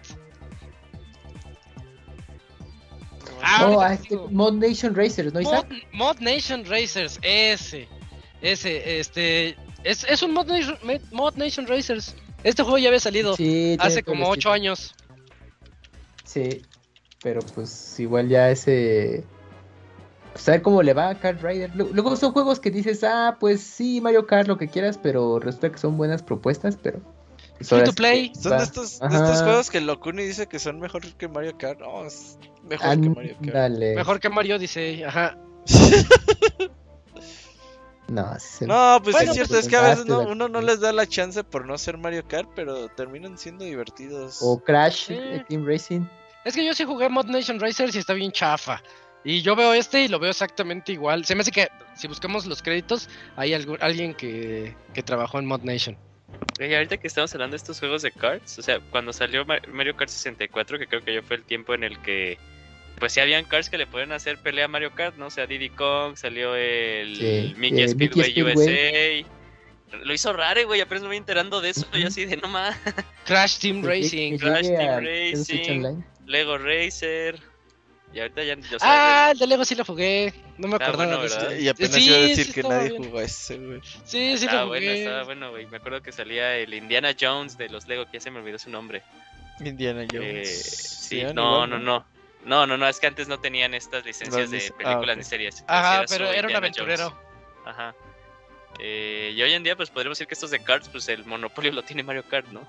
Ah, 3.42 3.66
no, 3.68 3.80
a 3.80 3.94
este. 3.94 4.16
Mod 4.16 4.54
Nation 4.54 4.94
Racers, 4.94 5.32
¿no, 5.32 5.40
Mod, 5.40 5.52
Isaac? 5.52 5.88
Mod 5.92 6.18
Nation 6.20 6.64
Racers, 6.64 7.18
ese. 7.22 7.88
Ese, 8.40 9.00
este. 9.00 9.56
Es, 9.82 10.04
es 10.04 10.22
un 10.22 10.32
Mod 10.32 10.46
Nation, 10.46 10.78
Mod 11.10 11.34
Nation 11.34 11.66
Racers. 11.66 12.14
Este 12.44 12.62
juego 12.62 12.78
ya 12.78 12.88
había 12.88 13.00
salido 13.00 13.36
Sí, 13.36 13.76
hace 13.80 14.02
como 14.02 14.26
8 14.28 14.32
estilo. 14.34 14.52
años. 14.52 14.94
Sí, 16.24 16.62
pero 17.22 17.40
pues 17.40 18.00
igual 18.00 18.28
ya 18.28 18.50
ese... 18.50 19.24
Pues 20.32 20.48
a 20.48 20.52
ver 20.52 20.62
cómo 20.62 20.82
le 20.82 20.94
va 20.94 21.10
a 21.10 21.14
Kart 21.18 21.42
Rider. 21.42 21.70
Lu- 21.74 21.90
Luego 21.92 22.16
son 22.16 22.32
juegos 22.32 22.58
que 22.60 22.70
dices, 22.70 23.04
ah, 23.04 23.36
pues 23.38 23.60
sí, 23.62 24.00
Mario 24.00 24.26
Kart, 24.26 24.48
lo 24.48 24.56
que 24.58 24.68
quieras, 24.68 24.98
pero 25.02 25.38
resulta 25.38 25.70
que 25.70 25.78
son 25.78 25.96
buenas 25.96 26.22
propuestas, 26.22 26.76
pero... 26.82 27.00
pues 27.58 27.68
Free 27.68 27.84
to 27.84 27.92
play. 27.92 28.30
que 28.32 28.40
Son 28.40 28.56
de 28.56 28.64
estos, 28.64 28.98
de 28.98 29.06
estos 29.08 29.42
juegos 29.42 29.70
que 29.70 29.80
Locuni 29.82 30.22
dice 30.24 30.46
que 30.46 30.58
son 30.58 30.80
mejor 30.80 31.02
que 31.14 31.28
Mario 31.28 31.56
Kart. 31.58 31.80
No, 31.80 32.06
es 32.06 32.38
mejor 32.62 33.00
que 33.00 33.08
Mario 33.10 33.34
Kart. 33.36 33.48
Ándale. 33.48 33.94
Mejor 33.94 34.20
que 34.20 34.28
Mario, 34.30 34.58
dice. 34.58 35.04
Ajá. 35.04 35.36
No, 38.08 38.38
se- 38.38 38.66
No, 38.66 38.98
pues 39.02 39.14
Bueno, 39.14 39.30
es 39.30 39.34
cierto, 39.36 39.52
pues, 39.54 39.64
es 39.64 39.68
que 39.70 39.76
a 39.76 39.82
veces 39.82 40.04
no- 40.06 40.20
uno 40.20 40.48
no 40.48 40.60
les 40.60 40.80
da 40.80 40.92
la 40.92 41.06
chance 41.06 41.42
por 41.44 41.64
no 41.66 41.78
ser 41.78 41.96
Mario 41.96 42.26
Kart, 42.28 42.50
pero 42.54 42.88
terminan 42.88 43.38
siendo 43.38 43.64
divertidos. 43.64 44.38
O 44.42 44.58
Crash, 44.62 45.06
eh, 45.10 45.42
Team 45.48 45.64
Racing. 45.66 46.02
Es 46.44 46.54
que 46.54 46.66
yo 46.66 46.74
sí 46.74 46.84
jugué 46.84 47.08
Mod 47.08 47.26
Nation 47.26 47.58
Racers 47.58 47.94
y 47.94 47.98
está 47.98 48.12
bien 48.12 48.30
chafa. 48.32 48.82
Y 49.24 49.42
yo 49.42 49.54
veo 49.54 49.72
este 49.74 50.02
y 50.04 50.08
lo 50.08 50.18
veo 50.18 50.30
exactamente 50.30 50.92
igual. 50.92 51.24
Se 51.24 51.34
me 51.34 51.42
hace 51.42 51.52
que 51.52 51.68
si 51.96 52.08
buscamos 52.08 52.44
los 52.46 52.60
créditos, 52.62 53.08
hay 53.36 53.52
algu- 53.52 53.78
alguien 53.80 54.14
que, 54.14 54.74
que 54.94 55.02
trabajó 55.02 55.38
en 55.38 55.46
Mod 55.46 55.62
Nation. 55.62 55.96
Oye, 56.60 56.74
ahorita 56.76 56.96
que 56.96 57.06
estamos 57.06 57.32
hablando 57.34 57.52
de 57.54 57.58
estos 57.58 57.78
juegos 57.78 58.02
de 58.02 58.10
cards, 58.10 58.58
o 58.58 58.62
sea, 58.62 58.80
cuando 58.90 59.12
salió 59.12 59.44
Ma- 59.44 59.60
Mario 59.68 59.96
Kart 59.96 60.10
64, 60.10 60.78
que 60.78 60.86
creo 60.86 61.02
que 61.02 61.14
ya 61.14 61.22
fue 61.22 61.36
el 61.36 61.44
tiempo 61.44 61.72
en 61.74 61.84
el 61.84 62.00
que, 62.00 62.36
pues 62.98 63.12
sí 63.12 63.20
habían 63.20 63.44
cards 63.44 63.70
que 63.70 63.78
le 63.78 63.86
pueden 63.86 64.10
hacer 64.12 64.38
pelea 64.38 64.64
a 64.64 64.68
Mario 64.68 64.92
Kart, 64.92 65.16
¿no? 65.16 65.26
O 65.26 65.30
sea, 65.30 65.46
Diddy 65.46 65.70
Kong, 65.70 66.16
salió 66.16 66.56
el 66.56 67.16
Sí, 67.16 67.54
Mickey, 67.58 67.82
eh, 67.82 67.88
Speedway, 67.88 68.28
Mickey 68.34 68.42
USA. 68.42 69.98
Lo 70.04 70.14
hizo 70.14 70.32
raro, 70.32 70.66
güey, 70.66 70.80
apenas 70.80 71.02
me 71.02 71.08
voy 71.08 71.16
enterando 71.18 71.60
de 71.60 71.70
eso, 71.70 71.86
y 71.92 72.02
así 72.04 72.24
de 72.24 72.38
no 72.38 72.48
más. 72.48 72.76
Crash 73.26 73.58
Team 73.58 73.82
llegue- 73.82 73.88
Racing. 74.02 74.38
Crash 74.38 74.66
Team 74.66 75.04
Racing. 75.04 76.02
Lego 76.26 76.58
Racer. 76.58 77.38
Y 78.14 78.20
ahorita 78.20 78.44
ya, 78.44 78.54
o 78.54 78.78
sea, 78.78 78.78
Ah, 78.82 79.30
el 79.32 79.38
de 79.38 79.46
Lego 79.46 79.64
sí 79.64 79.74
lo 79.74 79.84
jugué. 79.86 80.34
No 80.58 80.68
me 80.68 80.74
Está 80.74 80.88
acordaba 80.88 81.06
bueno, 81.16 81.20
de 81.22 81.26
eso. 81.28 81.36
¿verdad? 81.36 81.56
Y 81.56 81.68
apenas 81.68 81.94
Sí, 81.94 82.04
iba 82.08 82.16
a 82.16 82.20
sí 82.20 82.28
decir 82.28 82.52
que 82.54 82.60
estaba 82.60 82.76
nadie 82.76 82.90
bien. 82.90 83.04
jugó 83.04 83.18
a 83.18 83.22
ese, 83.22 83.56
güey. 83.58 83.80
Sí, 84.04 84.38
sí 84.38 84.44
estaba 84.44 84.60
lo 84.62 84.68
bueno, 84.68 84.86
jugué. 84.86 84.98
estaba 85.04 85.22
bueno, 85.24 85.50
güey. 85.50 85.66
Me 85.66 85.76
acuerdo 85.78 86.02
que 86.02 86.12
salía 86.12 86.56
el 86.56 86.74
Indiana 86.74 87.14
Jones 87.18 87.56
de 87.56 87.68
los 87.70 87.88
Lego, 87.88 88.04
que 88.04 88.18
ya 88.18 88.20
se 88.20 88.30
me 88.30 88.40
olvidó 88.40 88.58
su 88.58 88.68
nombre. 88.70 89.02
Indiana 89.60 90.02
Eh, 90.02 90.08
Jones. 90.12 90.48
sí, 91.08 91.20
Eran 91.20 91.34
no, 91.36 91.54
igual, 91.64 91.70
no, 91.70 91.78
no. 91.78 92.06
No, 92.44 92.66
no, 92.66 92.76
no, 92.76 92.88
es 92.88 92.98
que 93.00 93.06
antes 93.06 93.28
no 93.28 93.38
tenían 93.38 93.72
estas 93.72 94.04
licencias 94.04 94.50
de 94.50 94.58
lic- 94.58 94.72
ah, 94.72 94.76
películas 94.78 95.14
ok. 95.14 95.18
ni 95.18 95.24
series. 95.24 95.64
Ajá, 95.68 96.02
Ese 96.02 96.14
pero 96.18 96.24
era 96.28 96.40
un 96.40 96.50
Indiana 96.50 96.58
aventurero. 96.58 97.10
Jones. 97.10 97.66
Ajá. 97.66 97.94
Eh, 98.80 99.32
y 99.34 99.42
hoy 99.42 99.52
en 99.52 99.62
día, 99.62 99.76
pues 99.76 99.90
podríamos 99.90 100.18
decir 100.18 100.26
que 100.26 100.34
estos 100.34 100.50
de 100.50 100.58
cards, 100.62 100.88
pues 100.88 101.08
el 101.08 101.24
monopolio 101.24 101.72
lo 101.72 101.82
tiene 101.82 102.02
Mario 102.02 102.24
Kart, 102.28 102.48
¿no? 102.48 102.66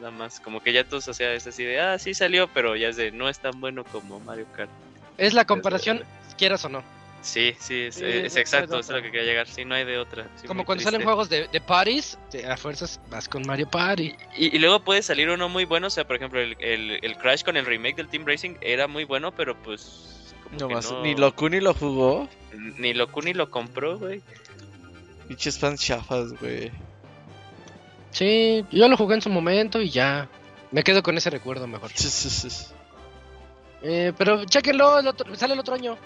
Nada 0.00 0.10
más, 0.12 0.40
como 0.40 0.62
que 0.62 0.72
ya 0.72 0.84
todos, 0.84 1.06
o 1.08 1.14
sea, 1.14 1.34
es 1.34 1.46
así 1.46 1.62
de, 1.62 1.80
ah, 1.80 1.98
sí 1.98 2.14
salió, 2.14 2.48
pero 2.48 2.74
ya 2.74 2.88
es 2.88 2.96
de, 2.96 3.12
no 3.12 3.28
es 3.28 3.38
tan 3.38 3.60
bueno 3.60 3.84
como 3.84 4.18
Mario 4.20 4.46
Kart. 4.56 4.70
Es 5.18 5.34
la 5.34 5.44
comparación, 5.44 6.02
quieras 6.38 6.64
o 6.64 6.68
no. 6.70 6.82
Sí, 7.22 7.54
sí, 7.60 7.82
es, 7.82 7.96
Sí, 7.96 8.04
es 8.06 8.34
no 8.34 8.40
exacto, 8.40 8.78
es 8.78 8.88
lo 8.88 9.02
que 9.02 9.10
quería 9.10 9.24
llegar. 9.24 9.46
Sí, 9.46 9.66
no 9.66 9.74
hay 9.74 9.84
de 9.84 9.98
otra. 9.98 10.26
sí, 10.40 10.46
Como 10.46 10.64
cuando 10.64 10.82
salen 10.82 11.02
juegos 11.02 11.28
de, 11.28 11.48
de 11.48 11.60
parties, 11.60 12.16
te- 12.30 12.46
a 12.46 12.56
fuerzas 12.56 12.98
vas 13.10 13.28
con 13.28 13.42
Mario 13.46 13.68
Party. 13.68 14.14
Y, 14.38 14.56
y 14.56 14.58
luego 14.58 14.80
puede 14.80 15.02
salir 15.02 15.28
uno 15.28 15.50
muy 15.50 15.66
bueno, 15.66 15.88
o 15.88 15.90
sea, 15.90 16.06
por 16.06 16.16
ejemplo, 16.16 16.40
el, 16.40 16.56
el, 16.60 16.98
el 17.02 17.16
Crash 17.18 17.42
con 17.44 17.58
el 17.58 17.66
remake 17.66 17.96
del 17.96 18.08
Team 18.08 18.24
Racing 18.24 18.54
era 18.62 18.86
muy 18.88 19.04
bueno, 19.04 19.32
pero 19.32 19.54
pues. 19.54 20.32
como 20.44 20.56
No 20.60 20.68
más, 20.70 20.90
no- 20.90 21.02
Ni 21.02 21.14
Locuni 21.14 21.60
lo 21.60 21.74
jugó. 21.74 22.26
Ni 22.78 22.94
Locuni 22.94 23.34
lo 23.34 23.50
compró, 23.50 23.98
güey. 23.98 24.22
Pinches 25.28 25.58
fans 25.58 25.82
chafas, 25.84 26.32
güey. 26.40 26.70
Sí, 28.10 28.64
yo 28.70 28.88
lo 28.88 28.96
jugué 28.96 29.14
en 29.16 29.22
su 29.22 29.30
momento 29.30 29.80
y 29.80 29.90
ya. 29.90 30.28
Me 30.72 30.82
quedo 30.84 31.02
con 31.02 31.16
ese 31.16 31.30
recuerdo 31.30 31.66
mejor. 31.66 31.90
Eh, 33.82 34.12
pero 34.16 34.44
chéquenlo, 34.44 34.98
el 34.98 35.06
otro- 35.08 35.34
sale 35.36 35.54
el 35.54 35.60
otro 35.60 35.74
año. 35.74 35.96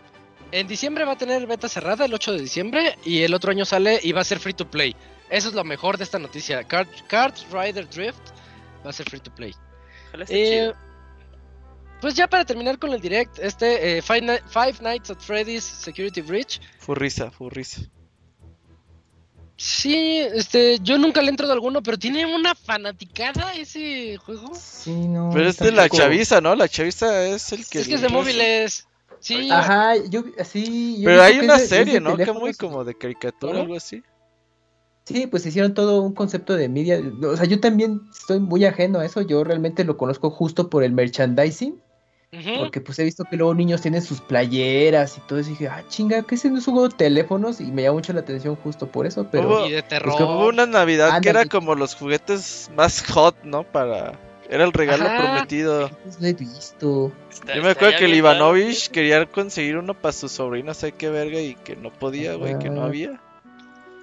En 0.53 0.67
diciembre 0.69 1.05
va 1.05 1.13
a 1.13 1.19
tener 1.19 1.47
beta 1.47 1.69
cerrada, 1.69 2.05
el 2.05 2.15
8 2.15 2.33
de 2.33 2.41
diciembre, 2.41 2.97
y 3.05 3.23
el 3.23 3.35
otro 3.35 3.51
año 3.51 3.65
sale 3.65 3.99
y 4.03 4.13
va 4.13 4.21
a 4.21 4.25
ser 4.25 4.39
free 4.39 4.53
to 4.55 4.71
play. 4.71 4.95
Eso 5.31 5.49
es 5.49 5.55
lo 5.55 5.65
mejor 5.65 5.99
de 5.99 6.05
esta 6.05 6.19
noticia. 6.19 6.63
Kart, 6.65 6.89
Kart 7.09 7.37
Rider 7.53 7.89
Drift 7.89 8.31
va 8.87 8.91
a 8.91 8.93
ser 8.93 9.09
free 9.11 9.21
to 9.21 9.35
play. 9.35 9.53
Eh, 10.29 10.73
pues 12.01 12.15
ya 12.15 12.29
para 12.29 12.45
terminar 12.45 12.79
con 12.79 12.93
el 12.93 13.01
direct, 13.01 13.39
este 13.41 13.99
eh, 13.99 14.03
Five, 14.03 14.21
Ni- 14.21 14.49
Five 14.49 14.75
Nights 14.81 15.11
at 15.11 15.19
Freddy's 15.19 15.65
Security 15.65 16.21
Breach. 16.21 16.61
Furrisa, 16.79 17.31
furrisa. 17.31 17.81
Sí, 19.57 20.19
este, 20.19 20.79
yo 20.81 20.99
nunca 20.99 21.23
le 21.23 21.31
entro 21.31 21.47
de 21.47 21.53
alguno, 21.53 21.83
pero 21.83 21.97
tiene 21.97 22.27
una 22.27 22.55
fanaticada 22.55 23.53
ese 23.55 24.17
juego. 24.17 24.53
Sí, 24.55 25.07
no. 25.09 25.31
Pero 25.33 25.49
es 25.49 25.59
de 25.59 25.71
la 25.71 25.89
chaviza, 25.89 26.41
¿no? 26.41 26.57
La 26.57 26.69
chaviza 26.69 27.27
es 27.27 27.53
el 27.53 27.67
que. 27.67 27.81
es 27.81 27.89
que 27.89 27.95
es 27.95 28.03
de 28.03 28.09
móviles. 28.09 28.87
Sí, 29.21 29.49
Ajá, 29.51 29.97
yo 30.11 30.25
sí. 30.45 30.99
yo 30.99 31.07
Pero 31.07 31.23
he 31.23 31.25
hay 31.25 31.39
una 31.39 31.57
es 31.57 31.63
es 31.63 31.69
serie, 31.69 32.01
¿no? 32.01 32.17
Que 32.17 32.31
muy 32.33 32.53
como 32.53 32.85
de 32.85 32.95
caricatura, 32.95 33.61
algo 33.61 33.77
así. 33.77 34.03
Sí, 35.05 35.27
pues 35.27 35.47
hicieron 35.47 35.75
todo 35.75 36.03
un 36.03 36.15
concepto 36.15 36.57
de 36.57 36.69
media. 36.69 37.01
O 37.23 37.37
sea, 37.37 37.47
yo 37.47 37.61
también 37.61 38.03
estoy 38.11 38.41
muy 38.41 38.65
ajeno 38.65 39.01
a 39.01 39.07
eso. 39.07 39.21
Yo 39.21 39.45
realmente 39.45 39.85
lo 39.85 39.97
conozco 39.97 40.31
justo 40.31 40.69
por 40.69 40.83
el 40.83 40.93
merchandising. 40.93 41.81
Porque 42.59 42.81
pues 42.81 42.99
he 42.99 43.05
visto 43.05 43.25
que 43.25 43.37
luego 43.37 43.55
niños 43.55 43.81
tienen 43.83 44.03
sus 44.03 44.21
playeras 44.21 45.17
y 45.19 45.21
todo 45.23 45.39
eso. 45.39 45.51
Y 45.51 45.53
dije, 45.53 45.69
ah, 45.69 45.83
chinga, 45.89 46.23
¿qué 46.23 46.35
es 46.35 46.45
no 46.45 46.59
es 46.59 46.67
un 46.69 46.75
juego 46.75 46.89
de 46.89 46.97
teléfonos? 46.97 47.61
Y 47.61 47.65
me 47.73 47.83
llama 47.83 47.95
mucho 47.95 48.13
la 48.13 48.21
atención 48.21 48.57
justo 48.57 48.87
por 48.87 49.07
eso. 49.07 49.27
Pero 49.31 49.49
Hubo- 49.49 49.67
y 49.69 49.73
de 49.73 49.83
terror. 49.83 50.13
Pues 50.13 50.17
que 50.17 50.23
hubo 50.25 50.49
una 50.49 50.67
Navidad 50.67 51.21
que 51.21 51.29
era 51.29 51.45
como 51.47 51.75
los 51.75 51.95
juguetes 51.95 52.71
más 52.77 53.03
hot, 53.11 53.37
¿no? 53.45 53.63
Para. 53.65 54.19
Era 54.51 54.65
el 54.65 54.73
regalo 54.73 55.07
Ajá. 55.07 55.17
prometido. 55.17 55.91
pues, 56.05 56.21
lo 56.21 56.27
he 56.27 56.33
visto. 56.35 57.13
Está- 57.31 57.57
Yo 57.57 57.63
me 57.63 57.71
acuerdo 57.71 57.99
que 57.99 58.05
el 58.05 58.15
Ivanovich 58.15 58.91
quería 58.91 59.25
conseguir 59.27 59.79
uno 59.79 59.95
para 59.95 60.13
su 60.13 60.29
sobrina, 60.29 60.75
sé 60.75 60.93
qué 60.93 61.09
verga, 61.09 61.41
y 61.41 61.55
que 61.55 61.77
no 61.77 61.91
podía, 61.91 62.35
güey, 62.35 62.59
que 62.59 62.69
no 62.69 62.83
había. 62.83 63.19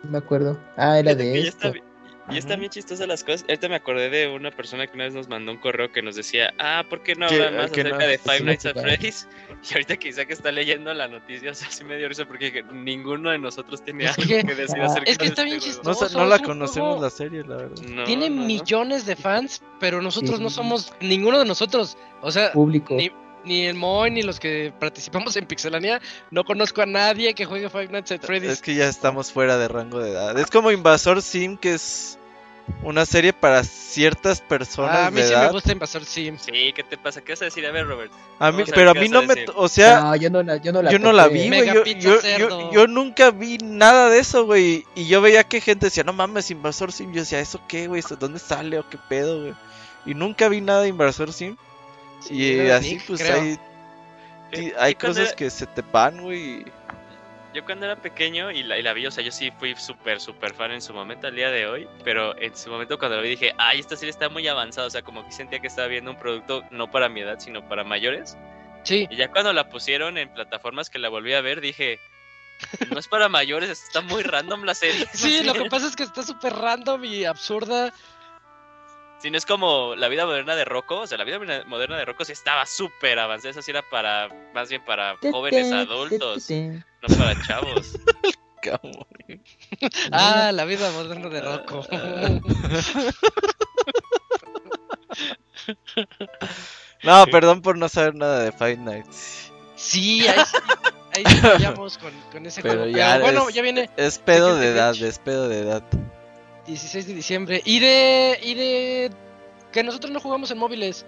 Me 0.04 0.18
acuerdo. 0.18 0.58
Ah, 0.78 0.98
era 0.98 1.14
de 1.14 1.44
ya 1.44 1.50
está 1.50 1.68
esto. 1.68 1.74
bi- 1.74 1.91
Y 2.32 2.38
están 2.38 2.60
bien 2.60 2.72
chistosas 2.72 3.08
las 3.08 3.24
cosas. 3.24 3.44
Ahorita 3.48 3.68
me 3.70 3.76
acordé 3.76 4.10
de 4.10 4.28
una 4.28 4.52
persona 4.52 4.88
que 4.88 4.94
una 4.96 5.06
vez 5.06 5.14
nos 5.14 5.28
mandó 5.28 5.52
un 5.52 5.58
correo 5.58 5.92
que 5.92 6.02
nos 6.02 6.16
decía, 6.16 6.54
ah, 6.60 6.84
¿por 6.90 7.04
qué 7.04 7.16
no 7.16 7.28
Que- 7.28 7.36
hablan 7.36 7.58
más 7.58 7.72
que 7.72 7.84
no- 7.84 7.90
acerca 7.96 8.08
de 8.08 8.18
Five 8.18 8.42
Nights 8.42 8.66
at. 8.66 8.80
Freddy's? 8.80 9.28
Y 9.70 9.74
ahorita 9.76 9.98
que 9.98 10.10
Isaac 10.10 10.32
está 10.32 10.52
leyendo 10.52 10.92
la 10.94 11.08
noticia, 11.08 11.52
o 11.52 11.54
sea, 11.54 11.70
sí 11.70 11.84
me 11.84 11.96
dio 11.96 12.10
risa 12.10 12.26
porque 12.26 12.64
ninguno 12.74 13.30
de 13.30 13.38
nosotros 13.38 13.84
tiene 13.84 14.08
algo 14.08 14.24
que- 14.24 14.44
que 14.44 14.56
decir 14.56 14.82
Ah. 14.82 14.86
acerca 14.88 15.12
Es 15.12 15.18
que 15.20 15.26
de 15.26 15.30
está 15.30 15.42
este 15.44 15.44
bien. 15.44 15.58
No, 15.58 15.64
chistoso. 15.94 16.18
no 16.18 16.26
la 16.26 16.40
conocemos 16.40 17.00
la 17.00 17.10
serie, 17.12 17.44
la 17.44 17.58
verdad. 17.58 17.84
No, 17.88 18.04
Tiene 18.06 18.30
no, 18.32 18.38
no. 18.38 18.46
millones 18.48 19.06
de 19.06 19.16
fans, 19.16 19.62
pero 19.80 20.02
nosotros 20.02 20.40
no 20.40 20.50
somos 20.50 20.94
ninguno 21.00 21.38
de 21.38 21.46
nosotros. 21.46 21.96
O 22.22 22.32
sea, 22.32 22.52
Público. 22.54 22.96
ni, 22.96 23.12
ni 23.44 23.66
el 23.66 23.76
Moy 23.76 24.10
ni 24.10 24.24
los 24.24 24.40
que 24.40 24.74
participamos 24.80 25.36
en 25.38 25.46
Pixelania, 25.46 26.02
no 26.32 26.44
conozco 26.44 26.82
a 26.82 26.86
nadie 26.88 27.34
que 27.36 27.46
juegue 27.46 27.70
Five 27.70 27.90
Nights 27.90 28.12
at 28.14 28.22
Freddy's. 28.22 28.50
Es 28.52 28.62
que 28.64 28.74
ya 28.74 28.88
estamos 28.88 29.32
fuera 29.32 29.58
de 29.60 29.68
rango 29.68 30.00
de 30.00 30.10
edad. 30.12 30.38
Es 30.40 30.50
como 30.50 30.72
Invasor 30.72 31.22
Sim, 31.22 31.56
que 31.58 31.74
es 31.76 32.18
una 32.84 33.06
serie 33.06 33.34
para 33.34 33.64
ciertas 33.64 34.42
personas 34.42 34.96
Ah, 34.98 35.08
a 35.08 35.12
mí 35.12 35.18
de 35.22 35.28
sí 35.28 35.34
edad. 35.34 35.46
me 35.48 35.52
gusta 35.52 35.72
Invasor 35.72 36.06
Sim. 36.06 36.38
Sí, 36.40 36.74
¿qué 36.76 36.84
te 36.84 36.98
pasa? 36.98 37.22
¿Qué 37.22 37.34
vas 37.34 37.42
a 37.42 37.46
decir? 37.46 37.66
A 37.66 37.72
ver, 37.72 37.86
Robert. 37.88 38.12
A 38.40 38.52
mí, 38.52 38.64
a 38.64 38.66
pero 38.66 38.92
a 38.92 38.94
mí 38.94 39.08
no 39.10 39.20
a 39.20 39.22
me... 39.24 39.46
O 39.56 39.68
sea, 39.68 40.02
no, 40.02 40.16
yo 40.16 40.30
no 40.30 40.42
la, 40.44 40.58
yo 40.58 40.72
no 40.72 40.82
la 40.82 40.92
yo 40.92 41.00
no 41.00 41.14
la 41.14 41.28
vi, 41.28 41.48
güey. 41.48 41.66
Yo, 41.68 41.84
yo, 41.84 42.72
yo, 42.72 42.88
nunca 42.88 43.32
vi 43.32 43.58
nada 43.60 44.10
de 44.10 44.20
eso, 44.20 44.46
güey. 44.46 44.86
Y 44.96 45.08
yo 45.08 45.22
veía 45.22 45.44
que 45.44 45.62
gente 45.62 45.88
decía, 45.88 46.04
no 46.04 46.14
mames, 46.14 46.50
Invasor 46.52 46.92
Sim. 46.92 47.12
Yo 47.14 47.22
decía, 47.22 47.40
¿eso 47.40 47.62
qué, 47.68 47.88
güey? 47.88 48.00
¿Eso 48.00 48.16
¿Dónde 48.16 48.40
sale 48.40 48.80
o 48.80 48.90
qué 48.90 48.98
pedo, 49.10 49.42
güey? 49.42 49.54
Y 50.06 50.14
nunca 50.16 50.50
vi 50.50 50.62
nada 50.62 50.82
de 50.82 50.88
Invasor 50.90 51.32
Sim. 51.34 51.58
Sí, 52.22 52.36
y 52.36 52.70
así, 52.70 52.94
Nick, 52.96 53.06
pues 53.08 53.22
creo. 53.22 53.42
hay, 53.42 53.60
¿Y- 54.54 54.74
hay 54.78 54.96
cosas 54.96 55.28
era- 55.30 55.36
que 55.36 55.50
se 55.50 55.66
te 55.68 55.82
van, 55.82 56.22
güey. 56.22 56.66
Yo 57.54 57.66
cuando 57.66 57.86
era 57.86 57.96
pequeño 57.96 58.52
y 58.52 58.64
la, 58.64 58.78
y 58.78 58.84
la 58.84 58.94
vi, 58.94 59.06
o 59.06 59.12
sea, 59.12 59.24
yo 59.24 59.32
sí 59.32 59.52
fui 59.60 59.76
súper, 59.76 60.20
súper 60.20 60.54
fan 60.54 60.72
en 60.72 60.82
su 60.82 60.94
momento 60.94 61.28
al 61.28 61.36
día 61.36 61.52
de 61.52 61.68
hoy, 61.68 61.88
pero 62.04 62.38
en 62.40 62.56
su 62.56 62.70
momento 62.70 62.98
cuando 62.98 63.18
la 63.18 63.24
vi 63.24 63.30
dije, 63.30 63.54
ay, 63.58 63.80
esta 63.80 63.96
serie 63.96 64.12
está 64.12 64.30
muy 64.30 64.48
avanzada, 64.48 64.88
o 64.88 64.90
sea, 64.90 65.02
como 65.02 65.26
que 65.26 65.32
sentía 65.32 65.60
que 65.60 65.68
estaba 65.68 65.88
viendo 65.88 66.12
un 66.12 66.18
producto 66.18 66.64
no 66.72 66.90
para 66.90 67.10
mi 67.10 67.22
edad, 67.22 67.40
sino 67.40 67.68
para 67.68 67.84
mayores. 67.84 68.38
Sí, 68.84 69.08
Y 69.10 69.16
ya 69.16 69.30
cuando 69.30 69.54
la 69.54 69.70
pusieron 69.70 70.18
en 70.18 70.30
plataformas 70.34 70.90
que 70.90 70.98
la 70.98 71.10
volví 71.10 71.34
a 71.34 71.42
ver, 71.42 71.62
dije, 71.62 72.00
no 72.90 73.00
es 73.00 73.08
para 73.08 73.30
mayores, 73.30 73.70
está 73.70 74.02
muy 74.02 74.24
random 74.24 74.64
la 74.64 74.74
serie. 74.74 75.06
sí, 75.14 75.44
lo 75.44 75.54
que 75.54 75.66
pasa 75.70 75.88
es 75.88 75.96
que 75.96 76.04
está 76.04 76.24
súper 76.24 76.54
random 76.54 77.04
y 77.06 77.26
absurda. 77.26 77.94
Si 79.22 79.30
no 79.30 79.38
es 79.38 79.46
como 79.46 79.96
la 79.96 80.08
vida 80.08 80.26
moderna 80.26 80.56
de 80.56 80.66
Rocco, 80.66 81.02
o 81.02 81.08
sea, 81.08 81.18
la 81.18 81.24
vida 81.24 81.40
moderna 81.68 81.98
de 81.98 82.06
Rocco 82.06 82.26
sí 82.26 82.32
estaba 82.32 82.66
súper 82.66 83.20
avanzada, 83.20 83.52
esa 83.52 83.62
sí 83.62 83.70
era 83.72 83.84
para, 83.88 84.30
más 84.54 84.70
bien 84.70 84.84
para 84.84 85.16
jóvenes 85.32 85.72
adultos, 85.72 86.50
no 86.50 87.16
para 87.18 87.40
chavos. 87.46 87.92
Ah, 90.12 90.52
la 90.54 90.66
vida 90.66 90.92
moderna 90.92 91.30
de 91.30 91.42
Rocco. 91.42 91.84
No, 97.04 97.26
perdón 97.26 97.62
por 97.62 97.78
no 97.78 97.90
saber 97.90 98.16
nada 98.16 98.44
de 98.44 98.52
Five 98.52 98.78
Nights. 98.78 99.52
Sí, 99.76 100.28
ahí 100.28 100.46
sí, 100.46 100.58
ahí 101.16 101.26
sí 101.26 101.98
con, 102.00 102.14
con 102.32 102.46
ese 102.46 102.62
Pero 102.62 102.82
juego. 102.84 102.92
ya 102.96 103.14
Pero 103.14 103.24
bueno, 103.24 103.50
es- 103.50 103.56
ya 103.56 103.62
viene 103.64 103.90
Es 103.98 104.20
pedo 104.20 104.56
de 104.58 104.68
edad, 104.68 104.96
es 104.96 105.18
pedo 105.20 105.50
de 105.50 105.60
edad. 105.62 105.84
16 106.68 107.08
de 107.08 107.14
diciembre. 107.14 107.62
Y 107.66 107.80
de. 107.80 108.40
Y 108.44 108.54
de. 108.56 109.12
Que 109.72 109.84
nosotros 109.84 110.12
no 110.12 110.20
jugamos 110.20 110.52
en 110.52 110.58
móviles. 110.58 111.06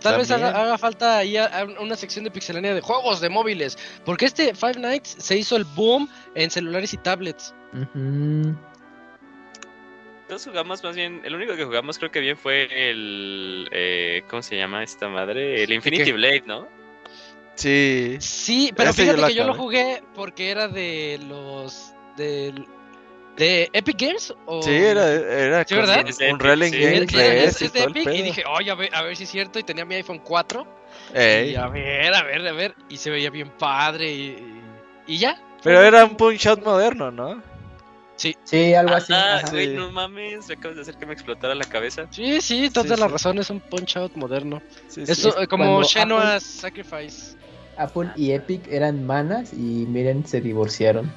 Tal 0.00 0.18
vez 0.18 0.30
haga, 0.32 0.48
haga 0.48 0.78
falta 0.78 1.18
ahí 1.18 1.36
a- 1.36 1.46
a 1.60 1.64
una 1.80 1.94
sección 1.94 2.24
de 2.24 2.30
pixelania 2.32 2.74
de 2.74 2.80
juegos 2.80 3.20
de 3.20 3.28
móviles. 3.28 3.78
Porque 4.04 4.24
este 4.26 4.52
Five 4.54 4.80
Nights 4.80 5.14
se 5.18 5.36
hizo 5.36 5.54
el 5.56 5.64
boom 5.64 6.08
en 6.34 6.50
celulares 6.50 6.92
y 6.92 6.96
tablets. 6.96 7.54
Ujú. 7.72 8.56
Todos 10.28 10.44
jugamos 10.46 10.82
más 10.82 10.96
bien, 10.96 11.20
el 11.24 11.34
único 11.34 11.54
que 11.54 11.64
jugamos 11.64 11.98
creo 11.98 12.10
que 12.10 12.18
bien 12.20 12.36
fue 12.36 12.68
el, 12.90 13.68
eh, 13.70 14.22
¿cómo 14.28 14.42
se 14.42 14.56
llama 14.56 14.82
esta 14.82 15.08
madre? 15.08 15.62
El 15.62 15.72
Infinity 15.72 16.04
qué? 16.04 16.12
Blade, 16.12 16.42
¿no? 16.46 16.66
Sí. 17.54 18.16
Sí, 18.18 18.72
pero 18.74 18.90
Ese 18.90 19.02
fíjate 19.02 19.20
lo 19.20 19.26
que 19.28 19.34
yo 19.34 19.44
lo 19.44 19.54
jugué 19.54 20.02
porque 20.14 20.50
era 20.50 20.66
de 20.68 21.20
los. 21.28 21.92
del- 22.16 22.66
de 23.42 23.70
Epic 23.72 23.96
Games. 24.00 24.34
O... 24.46 24.62
Sí, 24.62 24.70
era, 24.72 25.08
era 25.10 25.64
Sí, 25.66 25.74
un- 25.74 26.38
Relling 26.38 26.72
sí. 26.72 26.78
Games 26.80 27.14
es, 27.14 27.62
es 27.62 27.72
de 27.72 27.82
Epic 27.84 28.08
y 28.12 28.22
dije, 28.22 28.44
oye, 28.58 28.70
a 28.70 28.74
ver, 28.74 28.94
a 28.94 29.02
ver 29.02 29.16
si 29.16 29.24
es 29.24 29.30
cierto. 29.30 29.58
Y 29.58 29.62
tenía 29.62 29.84
mi 29.84 29.94
iPhone 29.96 30.20
4. 30.24 30.66
Ey. 31.14 31.50
Y 31.50 31.56
a 31.56 31.68
ver, 31.68 32.14
a 32.14 32.22
ver, 32.22 32.46
a 32.48 32.52
ver. 32.52 32.74
Y 32.88 32.96
se 32.96 33.10
veía 33.10 33.30
bien 33.30 33.50
padre. 33.58 34.10
Y, 34.12 34.60
y 35.06 35.18
ya. 35.18 35.40
Pero 35.62 35.80
era 35.82 36.04
un 36.04 36.16
punch 36.16 36.46
out 36.46 36.64
moderno, 36.64 37.10
¿no? 37.10 37.42
Sí, 38.16 38.74
algo 38.74 38.94
así. 38.94 39.12
Ah, 39.12 39.42
güey, 39.50 39.68
Sí. 39.68 39.72
no 39.74 39.90
mames, 39.90 40.46
me 40.46 40.54
acabas 40.54 40.76
de 40.76 40.82
hacer 40.82 40.94
que 40.96 41.06
me 41.06 41.12
explotara 41.12 41.54
la 41.56 41.64
cabeza. 41.64 42.06
Sí, 42.10 42.40
sí, 42.40 42.70
toda 42.70 42.94
Sí, 42.94 43.00
la 43.00 43.06
sí. 43.06 43.12
razón. 43.12 43.38
Es 43.38 43.50
un 43.50 43.58
punch 43.60 43.96
out 43.96 44.14
moderno. 44.14 44.62
Sí, 44.86 45.04
sí. 45.06 45.12
Eso, 45.12 45.36
Es 45.40 45.48
como 45.48 45.82
Shenmue's 45.82 46.42
Sacrifice. 46.44 47.36
Apple 47.76 48.10
y 48.16 48.32
Epic 48.32 48.68
eran 48.70 49.04
manas 49.06 49.52
y 49.52 49.86
miren, 49.88 50.24
se 50.26 50.40
divorciaron. 50.40 51.12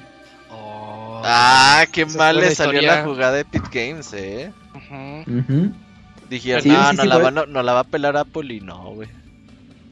Oh, 1.18 1.22
Ah, 1.24 1.84
qué 1.92 2.04
mal 2.06 2.40
le 2.40 2.50
salió 2.54 2.80
historia. 2.80 2.96
la 2.96 3.04
jugada 3.04 3.32
de 3.32 3.40
Epic 3.40 3.70
Games, 3.72 4.12
eh. 4.12 4.52
Dijeron, 6.28 6.62
Sí, 6.62 6.68
no, 6.68 6.90
sí, 6.90 6.96
no, 6.96 7.02
sí, 7.02 7.08
la 7.08 7.18
va, 7.18 7.30
no, 7.30 7.46
no 7.46 7.62
la 7.62 7.72
va 7.72 7.80
a 7.80 7.84
pelar 7.84 8.16
Apple 8.16 8.52
y 8.54 8.60
no, 8.60 8.94
güey. 8.94 9.08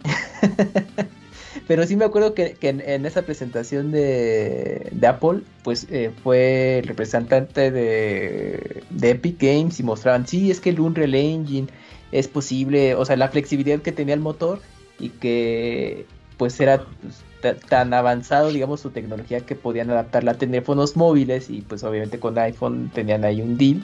Pero 1.67 1.87
sí 1.87 1.97
me 1.97 2.05
acuerdo 2.05 2.35
que, 2.35 2.55
que 2.55 2.69
en, 2.69 2.81
en 2.81 3.07
esa 3.07 3.23
presentación 3.23 3.91
de, 3.93 4.89
de 4.91 5.07
Apple, 5.07 5.41
pues 5.63 5.87
eh, 5.91 6.11
fue 6.23 6.81
el 6.81 6.87
representante 6.89 7.71
de, 7.71 8.83
de 8.91 9.11
Epic 9.11 9.41
Games 9.41 9.79
y 9.81 9.83
mostraban, 9.85 10.27
sí, 10.27 10.51
es 10.51 10.61
que 10.61 10.71
el 10.71 10.81
Unreal 10.81 11.15
Engine 11.15 11.69
es 12.13 12.29
posible, 12.29 12.95
o 12.97 13.05
sea, 13.05 13.17
la 13.17 13.29
flexibilidad 13.29 13.81
que 13.81 13.93
tenía 13.93 14.15
el 14.15 14.21
motor 14.21 14.61
y 14.99 15.11
que 15.11 16.07
pues 16.37 16.59
era 16.61 16.85
pues, 17.03 17.23
ta- 17.41 17.55
tan 17.57 17.95
avanzado, 17.95 18.51
digamos, 18.53 18.81
su 18.81 18.91
tecnología 18.91 19.41
que 19.41 19.55
podían 19.55 19.91
adaptarla 19.91 20.33
a 20.33 20.39
teléfonos 20.39 20.97
móviles 20.97 21.51
y 21.51 21.63
pues 21.63 21.85
obviamente 21.85 22.19
con 22.19 22.39
iPhone 22.39 22.91
tenían 22.95 23.25
ahí 23.25 23.41
un 23.41 23.57
deal 23.57 23.83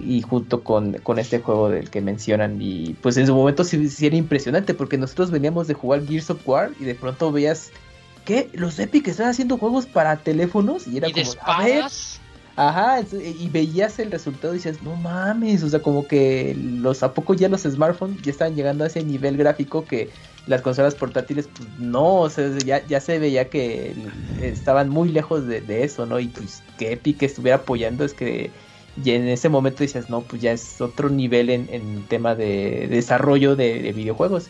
y 0.00 0.22
junto 0.22 0.62
con, 0.62 0.92
con 1.02 1.18
este 1.18 1.40
juego 1.40 1.70
del 1.70 1.90
que 1.90 2.00
mencionan. 2.00 2.58
Y 2.60 2.94
pues 3.02 3.16
en 3.16 3.26
su 3.26 3.34
momento 3.34 3.64
sí, 3.64 3.88
sí 3.88 4.06
era 4.06 4.16
impresionante 4.16 4.74
porque 4.74 4.96
nosotros 4.98 5.30
veníamos 5.30 5.66
de 5.66 5.74
jugar 5.74 6.06
Gears 6.06 6.30
of 6.30 6.46
War 6.46 6.70
y 6.78 6.84
de 6.84 6.94
pronto 6.94 7.32
veías 7.32 7.70
que 8.24 8.50
los 8.52 8.78
Epic 8.78 9.08
están 9.08 9.28
haciendo 9.28 9.56
juegos 9.58 9.86
para 9.86 10.16
teléfonos 10.18 10.86
y 10.86 10.98
era 10.98 11.08
Y 11.08 11.12
como 11.12 11.32
a 11.42 11.64
ver, 11.64 11.78
espadas. 11.78 12.20
ajá 12.56 12.98
entonces, 12.98 13.34
y 13.40 13.48
veías 13.48 13.98
el 13.98 14.10
resultado 14.10 14.52
y 14.52 14.58
decías 14.58 14.82
no 14.82 14.96
mames 14.96 15.62
o 15.62 15.68
sea 15.68 15.80
como 15.80 16.06
que 16.06 16.54
los 16.58 17.02
a 17.02 17.14
poco 17.14 17.32
ya 17.34 17.48
los 17.48 17.62
smartphones 17.62 18.20
ya 18.22 18.30
estaban 18.30 18.54
llegando 18.54 18.84
a 18.84 18.88
ese 18.88 19.02
nivel 19.02 19.36
gráfico 19.38 19.86
que 19.86 20.10
las 20.48 20.62
consolas 20.62 20.94
portátiles 20.94 21.48
pues 21.48 21.68
no 21.78 22.16
o 22.22 22.30
sea 22.30 22.48
ya, 22.64 22.84
ya 22.86 23.00
se 23.00 23.18
veía 23.18 23.48
que 23.50 23.94
estaban 24.40 24.88
muy 24.88 25.10
lejos 25.10 25.46
de, 25.46 25.60
de 25.60 25.84
eso 25.84 26.06
no 26.06 26.18
y 26.18 26.28
pues 26.28 26.62
que 26.78 26.92
Epic 26.92 27.22
estuviera 27.22 27.58
apoyando 27.58 28.04
es 28.04 28.14
que 28.14 28.50
y 29.04 29.12
en 29.12 29.28
ese 29.28 29.48
momento 29.48 29.84
dices, 29.84 30.10
no, 30.10 30.22
pues 30.22 30.42
ya 30.42 30.50
es 30.50 30.80
otro 30.80 31.08
nivel 31.08 31.50
en, 31.50 31.68
en 31.70 32.04
tema 32.08 32.34
de 32.34 32.88
desarrollo 32.90 33.54
de, 33.54 33.80
de 33.80 33.92
videojuegos. 33.92 34.48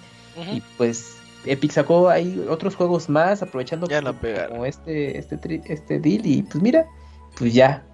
Y 0.54 0.62
pues 0.78 1.16
Epic 1.44 1.70
sacó 1.70 2.08
ahí 2.08 2.42
otros 2.48 2.74
juegos 2.74 3.10
más, 3.10 3.42
aprovechando 3.42 3.86
Ya 3.88 4.00
como, 4.48 4.64
este, 4.64 5.18
este, 5.18 5.36
tri- 5.36 5.62
este 5.66 5.98
deal. 5.98 6.24
Y 6.24 6.44
pues 6.44 6.62
mira, 6.62 6.86
pues 7.36 7.52
ya 7.52 7.84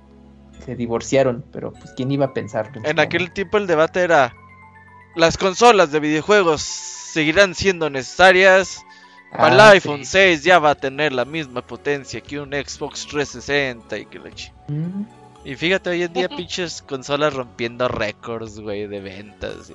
se 0.65 0.77
divorciaron. 0.77 1.45
Pero 1.51 1.73
pues 1.73 1.91
quién 1.97 2.13
iba 2.13 2.27
a 2.27 2.33
pensarlo. 2.33 2.83
En 2.85 3.01
aquel 3.01 3.33
tiempo 3.33 3.57
el 3.59 3.67
debate 3.67 4.03
era, 4.03 4.33
las 5.17 5.37
consolas 5.37 5.91
de 5.91 5.99
videojuegos 5.99 6.61
seguirán 7.15 7.55
siendo 7.55 7.89
necesarias. 7.91 8.83
Para 9.33 9.55
el 9.55 9.61
Ah, 9.61 9.71
iPhone 9.71 10.05
sí. 10.05 10.12
6 10.12 10.45
ya 10.45 10.59
va 10.61 10.71
a 10.71 10.75
tener 10.77 11.12
la 11.12 11.25
misma 11.25 11.61
potencia 11.67 12.21
que 12.21 12.39
un 12.39 12.51
Xbox 12.53 13.07
360 13.07 13.99
y 13.99 14.07
que 14.07 14.19
la 14.21 14.31
Mm, 14.69 15.05
Y 15.45 15.57
fíjate, 15.57 15.91
hoy 15.91 16.03
en 16.05 16.12
día 16.12 16.29
pinches 16.29 16.83
consolas 16.83 17.35
rompiendo 17.35 17.89
récords, 17.89 18.61
güey, 18.61 18.87
de 18.87 19.01
ventas. 19.01 19.71
Y... 19.71 19.75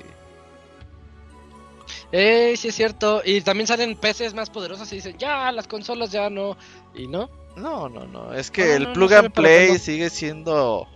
Eh, 2.11 2.55
sí 2.57 2.69
es 2.69 2.75
cierto. 2.75 3.21
Y 3.23 3.41
también 3.41 3.67
salen 3.67 3.95
PCs 3.95 4.33
más 4.33 4.49
poderosas 4.49 4.91
y 4.91 4.95
dicen, 4.95 5.17
ya, 5.17 5.51
las 5.51 5.67
consolas 5.67 6.11
ya 6.11 6.29
no. 6.29 6.57
Y 6.95 7.07
no. 7.07 7.29
No, 7.55 7.89
no, 7.89 8.05
no. 8.05 8.33
Es 8.33 8.51
que 8.51 8.65
No, 8.65 8.73
el 8.73 8.83
no, 8.83 8.93
plug 8.93 9.13
and 9.13 9.31
play 9.31 9.77
sigue 9.77 10.09
siendo. 10.09 10.87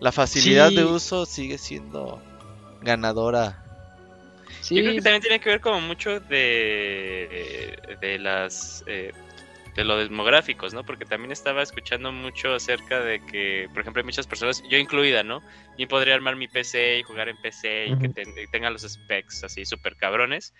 La 0.00 0.12
facilidad 0.12 0.68
Sí. 0.70 0.76
de 0.76 0.84
uso 0.84 1.26
sigue 1.26 1.58
siendo 1.58 2.20
ganadora. 2.82 3.64
Sí. 4.68 4.74
Yo 4.74 4.82
creo 4.82 4.94
que 4.96 5.00
también 5.00 5.22
tiene 5.22 5.40
que 5.40 5.48
ver 5.48 5.60
como 5.62 5.80
mucho 5.80 6.20
de, 6.20 7.78
de 8.02 8.18
las 8.18 8.84
eh, 8.86 9.12
de 9.74 9.84
los 9.84 10.08
demográficos, 10.10 10.74
¿no? 10.74 10.84
Porque 10.84 11.04
también 11.04 11.30
estaba 11.30 11.62
escuchando 11.62 12.10
mucho 12.10 12.52
acerca 12.52 13.00
de 13.00 13.24
que, 13.24 13.68
por 13.72 13.80
ejemplo, 13.80 14.00
hay 14.00 14.04
muchas 14.04 14.26
personas, 14.26 14.62
yo 14.68 14.76
incluida, 14.76 15.22
¿no? 15.22 15.40
Yo 15.78 15.88
podría 15.88 16.16
armar 16.16 16.36
mi 16.36 16.48
PC 16.48 16.98
y 16.98 17.02
jugar 17.04 17.28
en 17.30 17.36
PC 17.40 17.86
y 17.86 17.96
que 17.96 18.48
tenga 18.50 18.70
los 18.70 18.82
specs 18.82 19.44
así 19.44 19.64
súper 19.64 19.96
cabrones, 19.96 20.52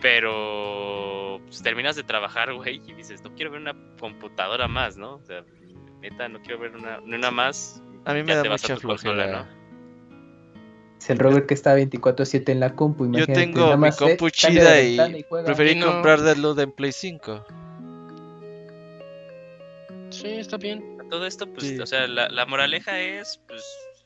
pero 0.00 1.40
pues, 1.44 1.62
terminas 1.62 1.94
de 1.94 2.02
trabajar, 2.04 2.54
güey, 2.54 2.80
y 2.86 2.94
dices, 2.94 3.22
no 3.22 3.34
quiero 3.34 3.50
ver 3.52 3.60
una 3.60 3.76
computadora 4.00 4.66
más, 4.66 4.96
¿no? 4.96 5.16
O 5.16 5.24
sea, 5.24 5.44
neta, 6.00 6.28
no 6.28 6.40
quiero 6.40 6.58
ver 6.58 6.74
una, 6.74 7.00
ni 7.04 7.14
una 7.14 7.30
más. 7.30 7.82
A 8.04 8.14
mí 8.14 8.22
me 8.22 8.28
ya 8.28 8.36
da 8.36 8.42
te 8.42 8.48
vas 8.48 8.64
a 8.64 8.72
mucha 8.72 8.86
consola. 8.86 9.26
¿no? 9.26 9.57
Es 10.98 11.10
el 11.10 11.18
Robert 11.18 11.46
que 11.46 11.54
está 11.54 11.76
24-7 11.76 12.50
en 12.50 12.60
la 12.60 12.74
compu. 12.74 13.04
Yo 13.04 13.08
imagínate, 13.10 13.32
tengo 13.40 13.60
nada 13.60 13.76
mi 13.76 13.80
más, 13.82 14.00
eh, 14.00 14.04
compu 14.04 14.24
de 14.26 14.30
chida 14.32 14.80
y 14.82 14.98
preferí 15.44 15.74
no- 15.76 15.86
comprar 15.86 16.20
Deadloop 16.22 16.58
en 16.58 16.72
Play 16.72 16.92
5. 16.92 17.44
Sí, 20.10 20.26
está 20.28 20.56
bien. 20.56 20.82
Todo 21.10 21.26
esto, 21.26 21.46
pues, 21.46 21.66
Sí. 21.66 21.78
o 21.80 21.86
sea, 21.86 22.06
la, 22.06 22.28
la 22.28 22.44
moraleja 22.46 22.98
es, 23.00 23.40
pues, 23.46 23.62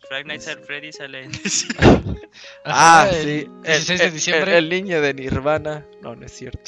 Five 0.08 0.24
Nights 0.24 0.48
at 0.48 0.58
Freddy 0.64 0.92
sale 0.92 1.24
en 1.24 1.30
Ah, 2.64 3.02
Ajá, 3.04 3.10
el 3.10 3.24
sí. 3.24 3.50
16 3.64 3.98
de 4.00 4.06
el, 4.06 4.12
diciembre. 4.12 4.58
el- 4.58 4.64
el 4.64 4.70
niño 4.70 5.00
de 5.00 5.14
Nirvana. 5.14 5.86
No, 6.02 6.14
no 6.14 6.26
es 6.26 6.32
cierto. 6.32 6.60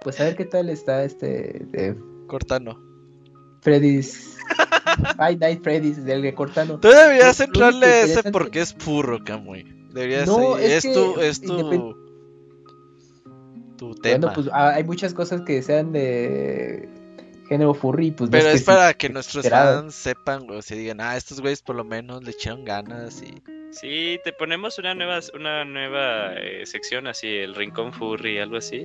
Pues 0.00 0.20
a 0.20 0.24
ver 0.24 0.36
qué 0.36 0.44
tal 0.44 0.68
está 0.68 1.04
este 1.04 1.62
de 1.66 1.96
Cortano. 2.26 2.78
Freddy's. 3.62 4.33
Five 5.16 5.36
Night 5.38 5.62
Freddy's 5.62 6.04
del 6.04 6.22
de 6.22 6.34
Cortano. 6.34 6.78
Tú 6.80 6.88
deberías 6.88 7.38
Lo- 7.40 7.46
lo 7.46 7.52
entrarle 7.52 8.02
único 8.04 8.20
ese 8.20 8.30
porque 8.32 8.60
es 8.60 8.72
purro, 8.72 9.22
Camuy. 9.24 9.64
Deberías. 9.92 10.26
No, 10.26 10.56
es, 10.58 10.84
es 10.84 10.92
tu, 10.94 11.20
es 11.20 11.40
tu. 11.40 11.52
independ- 11.58 11.96
Tu 13.76 13.94
tema. 13.96 14.18
Bueno, 14.18 14.32
pues 14.34 14.48
ah, 14.52 14.70
hay 14.74 14.84
muchas 14.84 15.14
cosas 15.14 15.40
que 15.42 15.60
sean 15.62 15.92
de 15.92 16.88
género 17.48 17.74
furry, 17.74 18.10
pues 18.12 18.30
Pero 18.30 18.48
es 18.48 18.60
que 18.60 18.66
para 18.66 18.90
sí, 18.90 18.94
que 18.96 19.08
nuestros 19.10 19.44
esperado. 19.44 19.82
fans 19.82 19.94
sepan, 19.94 20.48
o 20.48 20.62
se 20.62 20.76
digan, 20.76 21.00
ah, 21.00 21.16
estos 21.16 21.40
güeyes 21.40 21.60
por 21.62 21.74
lo 21.76 21.84
menos 21.84 22.22
le 22.24 22.30
echaron 22.30 22.64
ganas 22.64 23.22
y. 23.22 23.34
Sí, 23.72 24.20
te 24.22 24.32
ponemos 24.32 24.78
una 24.78 24.94
nueva, 24.94 25.18
una 25.34 25.64
nueva 25.64 26.34
eh, 26.34 26.64
sección 26.64 27.08
así, 27.08 27.26
el 27.26 27.56
rincón 27.56 27.92
furry, 27.92 28.38
algo 28.38 28.56
así. 28.56 28.84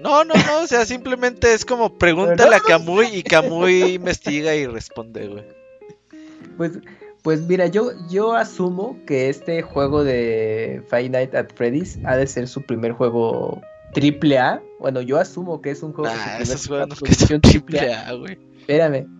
No, 0.00 0.24
no, 0.24 0.34
no, 0.34 0.62
o 0.62 0.66
sea, 0.66 0.84
simplemente 0.86 1.52
es 1.52 1.64
como 1.64 1.98
pregúntale 1.98 2.56
a 2.56 2.60
Kamui 2.60 3.06
y 3.12 3.22
Kamui 3.22 3.94
investiga 3.94 4.54
y 4.54 4.66
responde, 4.66 5.26
güey. 5.26 5.44
Pues, 6.56 6.72
pues 7.22 7.42
mira, 7.42 7.66
yo, 7.66 7.90
yo 8.10 8.34
asumo 8.34 8.98
que 9.06 9.28
este 9.28 9.62
juego 9.62 10.04
de 10.04 10.82
Five 10.88 11.08
Nights 11.10 11.34
at 11.34 11.48
Freddy's 11.54 11.98
ha 12.04 12.16
de 12.16 12.26
ser 12.26 12.48
su 12.48 12.62
primer 12.62 12.92
juego 12.92 13.60
triple 13.92 14.38
A. 14.38 14.62
Bueno, 14.78 15.00
yo 15.00 15.18
asumo 15.18 15.60
que 15.60 15.70
es 15.70 15.82
un 15.82 15.92
juego. 15.92 16.14
Su 16.14 16.42
esos 16.42 16.66
juegos 16.66 16.88
no 16.88 16.96
que 16.96 17.14
son 17.14 17.40
triple 17.40 17.92
A, 17.92 18.12
güey. 18.12 18.38
Espérame. 18.60 19.17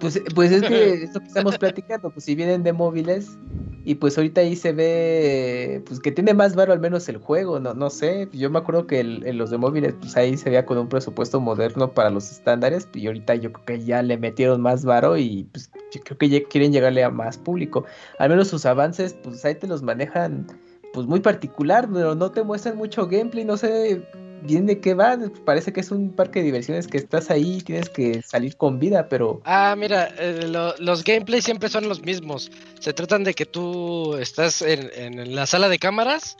Pues, 0.00 0.20
pues 0.34 0.50
es 0.50 0.62
que 0.62 0.94
esto 1.04 1.20
que 1.20 1.26
estamos 1.28 1.58
platicando, 1.58 2.10
pues 2.10 2.24
si 2.24 2.34
vienen 2.34 2.62
de 2.62 2.72
móviles 2.72 3.38
y 3.84 3.94
pues 3.94 4.16
ahorita 4.18 4.40
ahí 4.42 4.56
se 4.56 4.72
ve 4.72 5.82
pues 5.86 6.00
que 6.00 6.12
tiene 6.12 6.34
más 6.34 6.54
varo 6.54 6.72
al 6.72 6.80
menos 6.80 7.08
el 7.08 7.16
juego, 7.18 7.60
no, 7.60 7.72
no 7.74 7.88
sé, 7.90 8.28
yo 8.32 8.50
me 8.50 8.58
acuerdo 8.58 8.86
que 8.86 9.00
el- 9.00 9.26
en 9.26 9.38
los 9.38 9.50
de 9.50 9.56
móviles 9.58 9.94
pues 9.98 10.16
ahí 10.16 10.36
se 10.36 10.50
veía 10.50 10.66
con 10.66 10.76
un 10.78 10.88
presupuesto 10.88 11.40
moderno 11.40 11.92
para 11.92 12.10
los 12.10 12.30
estándares 12.30 12.88
y 12.94 13.06
ahorita 13.06 13.34
yo 13.36 13.52
creo 13.52 13.64
que 13.64 13.84
ya 13.84 14.02
le 14.02 14.18
metieron 14.18 14.60
más 14.60 14.84
varo 14.84 15.16
y 15.16 15.44
pues 15.52 15.70
yo 15.92 16.00
creo 16.02 16.18
que 16.18 16.28
ya 16.28 16.42
quieren 16.44 16.72
llegarle 16.72 17.02
a 17.04 17.10
más 17.10 17.38
público. 17.38 17.84
Al 18.18 18.28
menos 18.30 18.48
sus 18.48 18.66
avances 18.66 19.14
pues 19.22 19.44
ahí 19.44 19.54
te 19.54 19.66
los 19.66 19.82
manejan 19.82 20.46
pues 20.92 21.06
muy 21.06 21.20
particular, 21.20 21.88
pero 21.92 22.14
no 22.14 22.30
te 22.32 22.42
muestran 22.42 22.76
mucho 22.76 23.06
gameplay, 23.06 23.44
no 23.44 23.56
sé 23.56 24.02
bien 24.42 24.66
de 24.66 24.80
qué 24.80 24.94
va, 24.94 25.18
parece 25.44 25.72
que 25.72 25.80
es 25.80 25.90
un 25.90 26.10
parque 26.12 26.40
de 26.40 26.46
diversiones 26.46 26.86
que 26.86 26.98
estás 26.98 27.30
ahí 27.30 27.58
y 27.58 27.60
tienes 27.62 27.88
que 27.90 28.22
salir 28.22 28.56
con 28.56 28.78
vida, 28.78 29.08
pero... 29.08 29.40
Ah, 29.44 29.74
mira, 29.76 30.08
eh, 30.18 30.46
lo- 30.48 30.74
los 30.78 31.04
gameplays 31.04 31.44
siempre 31.44 31.68
son 31.68 31.88
los 31.88 32.02
mismos. 32.02 32.50
Se 32.78 32.92
tratan 32.92 33.24
de 33.24 33.34
que 33.34 33.46
tú 33.46 34.16
estás 34.16 34.62
en, 34.62 34.90
en 34.94 35.34
la 35.34 35.46
sala 35.46 35.68
de 35.68 35.78
cámaras 35.78 36.36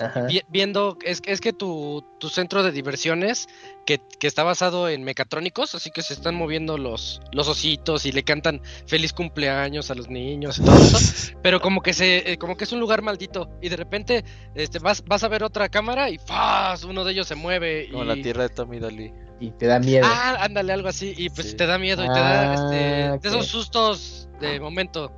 Ajá. 0.00 0.22
vi- 0.26 0.42
viendo, 0.48 0.98
es, 1.04 1.22
es 1.24 1.40
que 1.40 1.52
tu, 1.52 2.04
tu 2.18 2.28
centro 2.28 2.62
de 2.62 2.72
diversiones, 2.72 3.46
que, 3.86 4.00
que 4.18 4.26
está 4.26 4.42
basado 4.42 4.88
en 4.88 5.04
mecatrónicos, 5.04 5.74
así 5.74 5.90
que 5.90 6.02
se 6.02 6.14
están 6.14 6.34
moviendo 6.34 6.78
los, 6.78 7.20
los 7.32 7.48
ositos 7.48 8.04
y 8.06 8.12
le 8.12 8.22
cantan 8.24 8.60
feliz 8.86 9.12
cumpleaños 9.12 9.90
a 9.90 9.94
los 9.94 10.08
niños 10.08 10.58
y 10.58 10.64
todo 10.64 10.76
eso, 10.76 11.32
pero 11.42 11.60
como 11.60 11.80
que 11.82 11.92
se, 11.92 12.32
eh, 12.32 12.38
como 12.38 12.56
que 12.56 12.64
es 12.64 12.72
un 12.72 12.80
lugar 12.80 13.02
maldito, 13.02 13.50
y 13.62 13.68
de 13.68 13.76
repente 13.76 14.24
este, 14.54 14.78
vas, 14.78 15.04
vas 15.04 15.22
a 15.22 15.28
ver 15.28 15.44
otra 15.44 15.68
cámara 15.68 16.10
y 16.10 16.18
¡faz! 16.18 16.84
uno 16.84 17.04
de 17.04 17.12
ellos 17.12 17.28
se 17.28 17.34
mueve 17.34 17.88
Como 17.90 18.04
y... 18.04 18.06
la 18.06 18.14
tierra 18.14 18.44
de 18.44 18.48
Tommy 18.48 18.78
Daly. 18.80 19.12
Y 19.40 19.50
te 19.50 19.66
da 19.66 19.78
miedo. 19.80 20.06
Ah, 20.08 20.36
ándale, 20.40 20.72
algo 20.72 20.88
así, 20.88 21.12
y 21.16 21.28
pues 21.28 21.50
Sí. 21.50 21.56
te 21.56 21.66
da 21.66 21.76
miedo 21.78 22.04
y 22.04 22.08
te 22.08 22.12
da 22.20 22.54
este, 22.54 23.02
Ah, 23.04 23.16
de 23.18 23.28
esos 23.28 23.46
sustos 23.46 24.28
de 24.40 24.60
momento. 24.60 25.12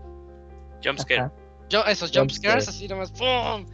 Jumpscare. 0.82 1.30
Yo, 1.68 1.84
esos 1.84 2.10
Jump 2.14 2.30
jump 2.30 2.46
así 2.56 2.86
nomás, 2.86 3.10
¡pum! 3.10 3.66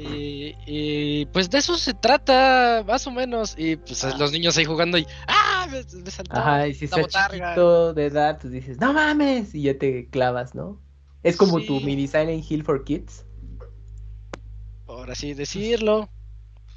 Y, 0.00 0.54
y, 0.66 1.26
pues 1.26 1.50
de 1.50 1.58
eso 1.58 1.76
se 1.76 1.94
trata, 1.94 2.84
más 2.86 3.06
o 3.06 3.10
menos. 3.10 3.54
Y 3.58 3.76
pues 3.76 4.02
Ah. 4.04 4.16
los 4.18 4.32
niños 4.32 4.56
ahí 4.56 4.64
jugando 4.64 4.96
y 4.98 5.06
¡ah! 5.28 5.66
Me, 5.70 5.78
me 6.02 6.10
saltó 6.10 6.36
Ajá, 6.36 6.66
y 6.68 6.74
si 6.74 6.86
estás 6.86 7.06
chiquito 7.08 7.92
de 7.94 8.06
edad, 8.06 8.38
pues 8.40 8.52
dices, 8.52 8.78
no 8.80 8.92
mames, 8.92 9.54
y 9.54 9.62
ya 9.62 9.78
te 9.78 10.08
clavas, 10.08 10.54
¿no? 10.54 10.80
Es 11.22 11.36
como 11.36 11.60
tu 11.60 11.78
Sí. 11.80 11.84
mini 11.84 12.06
Silent 12.08 12.50
Hill 12.50 12.64
for 12.64 12.82
Kids. 12.84 13.24
Por 14.86 15.10
así 15.10 15.34
decirlo. 15.34 16.08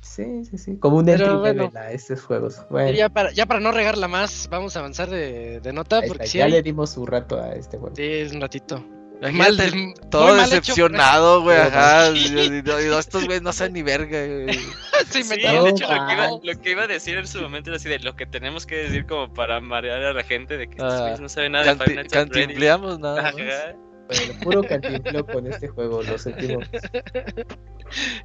Sí, 0.02 0.44
sí, 0.46 0.58
sí. 0.58 0.78
Como 0.78 0.98
un 0.98 1.08
entry 1.10 1.26
bueno. 1.36 1.64
level 1.64 1.78
a 1.78 1.92
estos 1.92 2.22
juegos. 2.22 2.62
Bueno, 2.70 2.92
ya, 2.92 3.08
para, 3.10 3.32
ya 3.32 3.46
para 3.46 3.60
no 3.62 3.72
regarla 3.72 4.08
más, 4.08 4.48
vamos 4.52 4.76
a 4.76 4.80
avanzar 4.80 5.10
de, 5.10 5.62
de 5.62 5.74
nota. 5.74 6.02
Porque 6.02 6.26
está, 6.26 6.26
sí, 6.32 6.38
ya 6.40 6.46
hay- 6.46 6.52
le 6.52 6.62
dimos 6.62 6.92
su 6.92 7.06
rato 7.06 7.40
a 7.42 7.54
este 7.54 7.78
juego. 7.78 7.96
sí, 7.96 8.04
es 8.04 8.34
un 8.34 8.42
ratito. 8.42 8.84
Imagínate, 9.22 9.72
Mal- 9.76 9.94
todo 10.10 10.36
decepcionado, 10.36 11.42
güey, 11.44 11.58
ajá. 11.58 12.12
sí. 12.12 12.34
y- 12.36 12.40
y- 12.40 12.44
y- 12.58 12.88
y 12.90 12.94
estos 13.00 13.24
güeyes 13.26 13.42
no 13.42 13.54
saben 13.54 13.74
ni 13.74 13.82
verga, 13.84 14.26
güey. 14.26 14.48
Sí, 15.10 15.20
me 15.26 15.36
Sí, 15.36 15.42
de 15.42 15.70
hecho 15.70 15.84
lo 15.84 15.90
que, 16.08 16.14
iba, 16.14 16.16
man. 16.16 16.30
lo 16.44 16.62
que 16.62 16.72
iba 16.72 16.84
a 16.84 16.88
decir 16.88 17.18
en 17.18 17.28
su 17.28 17.42
momento 17.42 17.70
era 17.70 17.78
así 17.78 17.88
de 17.90 18.00
lo 18.00 18.16
que 18.16 18.26
tenemos 18.26 18.66
que 18.66 18.76
decir 18.78 19.06
como 19.06 19.32
para 19.34 19.60
marear 19.62 20.02
a 20.04 20.14
la 20.14 20.24
gente 20.24 20.58
de 20.58 20.68
que 20.68 20.74
estos 20.74 20.94
Ah, 20.94 21.00
güeyes 21.02 21.20
no 21.20 21.30
saben 21.30 21.52
nada 21.54 21.66
de 21.66 21.72
Canti- 21.78 21.94
Freddy's. 21.94 22.12
Cantimpleamos 22.12 23.00
nada 23.00 23.22
más. 23.22 23.34
Ajá. 23.36 23.76
Bueno, 24.08 24.40
puro 24.42 24.64
cantinflo 24.64 25.26
con 25.26 25.48
este 25.48 25.68
juego, 25.70 26.04
lo 26.04 26.18
sentimos. 26.18 26.68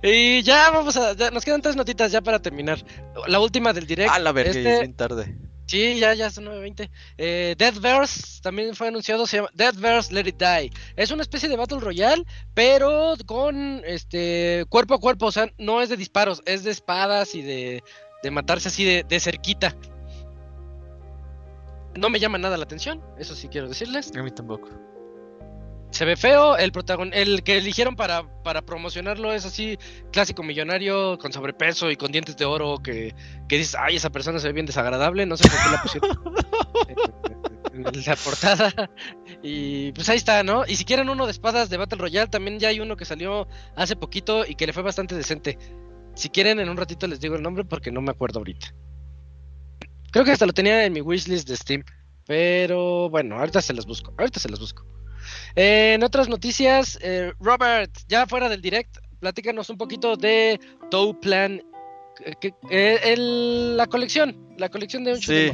Y 0.02 0.42
ya 0.42 0.70
vamos 0.70 0.96
a. 0.96 1.12
ya 1.14 1.30
nos 1.30 1.44
quedan 1.44 1.62
tres 1.62 1.76
notitas 1.76 2.10
ya 2.10 2.20
para 2.20 2.40
terminar. 2.40 2.78
La 3.26 3.38
última 3.40 3.72
del 3.72 3.86
direct. 3.86 4.10
Ah, 4.12 4.18
la 4.18 4.32
verga, 4.32 4.52
ya 4.52 4.58
Este- 4.60 4.74
es 4.74 4.80
bien 4.80 4.94
tarde. 4.94 5.36
Sí, 5.68 5.98
ya, 5.98 6.14
ya 6.14 6.30
son 6.30 6.46
9.20. 6.46 6.90
Eh, 7.18 7.54
Deadverse 7.58 8.40
también 8.42 8.74
fue 8.74 8.88
anunciado, 8.88 9.26
se 9.26 9.36
llama 9.36 9.50
Deadverse 9.52 10.14
Let 10.14 10.26
It 10.26 10.38
Die. 10.38 10.72
Es 10.96 11.10
una 11.10 11.20
especie 11.20 11.46
de 11.46 11.56
Battle 11.56 11.80
Royale, 11.80 12.24
pero 12.54 13.14
con 13.26 13.82
este 13.84 14.64
cuerpo 14.70 14.94
a 14.94 14.98
cuerpo, 14.98 15.26
o 15.26 15.32
sea, 15.32 15.52
no 15.58 15.82
es 15.82 15.90
de 15.90 15.98
disparos, 15.98 16.40
es 16.46 16.64
de 16.64 16.70
espadas 16.70 17.34
y 17.34 17.42
de, 17.42 17.84
de 18.22 18.30
matarse 18.30 18.68
así 18.68 18.82
de, 18.82 19.04
de 19.06 19.20
cerquita. 19.20 19.76
No 21.94 22.08
me 22.08 22.18
llama 22.18 22.38
nada 22.38 22.56
la 22.56 22.64
atención, 22.64 23.02
eso 23.18 23.34
sí 23.34 23.48
quiero 23.48 23.68
decirles. 23.68 24.10
A 24.16 24.22
mí 24.22 24.30
tampoco. 24.30 24.70
Se 25.90 26.04
ve 26.04 26.16
feo, 26.16 26.56
el 26.56 26.70
protagon 26.70 27.12
el 27.14 27.42
que 27.42 27.56
eligieron 27.56 27.96
para, 27.96 28.24
para 28.42 28.62
promocionarlo 28.62 29.32
es 29.32 29.46
así, 29.46 29.78
clásico 30.12 30.42
millonario, 30.42 31.18
con 31.18 31.32
sobrepeso 31.32 31.90
y 31.90 31.96
con 31.96 32.12
dientes 32.12 32.36
de 32.36 32.44
oro, 32.44 32.78
que, 32.82 33.14
que 33.48 33.56
dices, 33.56 33.74
ay, 33.78 33.96
esa 33.96 34.10
persona 34.10 34.38
se 34.38 34.48
ve 34.48 34.52
bien 34.52 34.66
desagradable, 34.66 35.24
no 35.24 35.36
sé 35.36 35.48
por 35.48 35.58
qué 35.58 35.70
la 35.70 35.82
pusieron 35.82 36.10
en, 37.74 37.86
en 37.86 38.04
la 38.04 38.16
portada. 38.16 38.72
Y 39.42 39.92
pues 39.92 40.08
ahí 40.08 40.18
está, 40.18 40.42
¿no? 40.42 40.64
Y 40.66 40.76
si 40.76 40.84
quieren 40.84 41.08
uno 41.08 41.24
de 41.24 41.32
espadas 41.32 41.70
de 41.70 41.78
Battle 41.78 41.98
Royale, 41.98 42.28
también 42.28 42.58
ya 42.58 42.68
hay 42.68 42.80
uno 42.80 42.96
que 42.96 43.04
salió 43.04 43.48
hace 43.74 43.96
poquito 43.96 44.44
y 44.46 44.56
que 44.56 44.66
le 44.66 44.72
fue 44.72 44.82
bastante 44.82 45.14
decente. 45.14 45.58
Si 46.14 46.28
quieren, 46.28 46.60
en 46.60 46.68
un 46.68 46.76
ratito 46.76 47.06
les 47.06 47.20
digo 47.20 47.36
el 47.36 47.42
nombre 47.42 47.64
porque 47.64 47.90
no 47.90 48.02
me 48.02 48.10
acuerdo 48.10 48.40
ahorita. 48.40 48.74
Creo 50.10 50.24
que 50.24 50.32
hasta 50.32 50.46
lo 50.46 50.52
tenía 50.52 50.84
en 50.84 50.92
mi 50.92 51.00
wishlist 51.00 51.48
de 51.48 51.56
Steam. 51.56 51.84
Pero 52.26 53.08
bueno, 53.08 53.38
ahorita 53.38 53.62
se 53.62 53.72
los 53.72 53.86
busco. 53.86 54.12
Ahorita 54.18 54.40
se 54.40 54.48
los 54.48 54.60
busco. 54.60 54.84
Eh, 55.56 55.94
en 55.94 56.02
otras 56.02 56.28
noticias, 56.28 56.98
eh, 57.02 57.32
Robert, 57.40 57.90
ya 58.08 58.26
fuera 58.26 58.48
del 58.48 58.62
direct, 58.62 58.98
platícanos 59.20 59.70
un 59.70 59.78
poquito 59.78 60.16
de 60.16 60.60
Plan. 61.20 61.62
la 63.16 63.86
colección, 63.86 64.54
la 64.56 64.68
colección 64.68 65.04
de 65.04 65.12
un 65.12 65.20
Sí. 65.20 65.50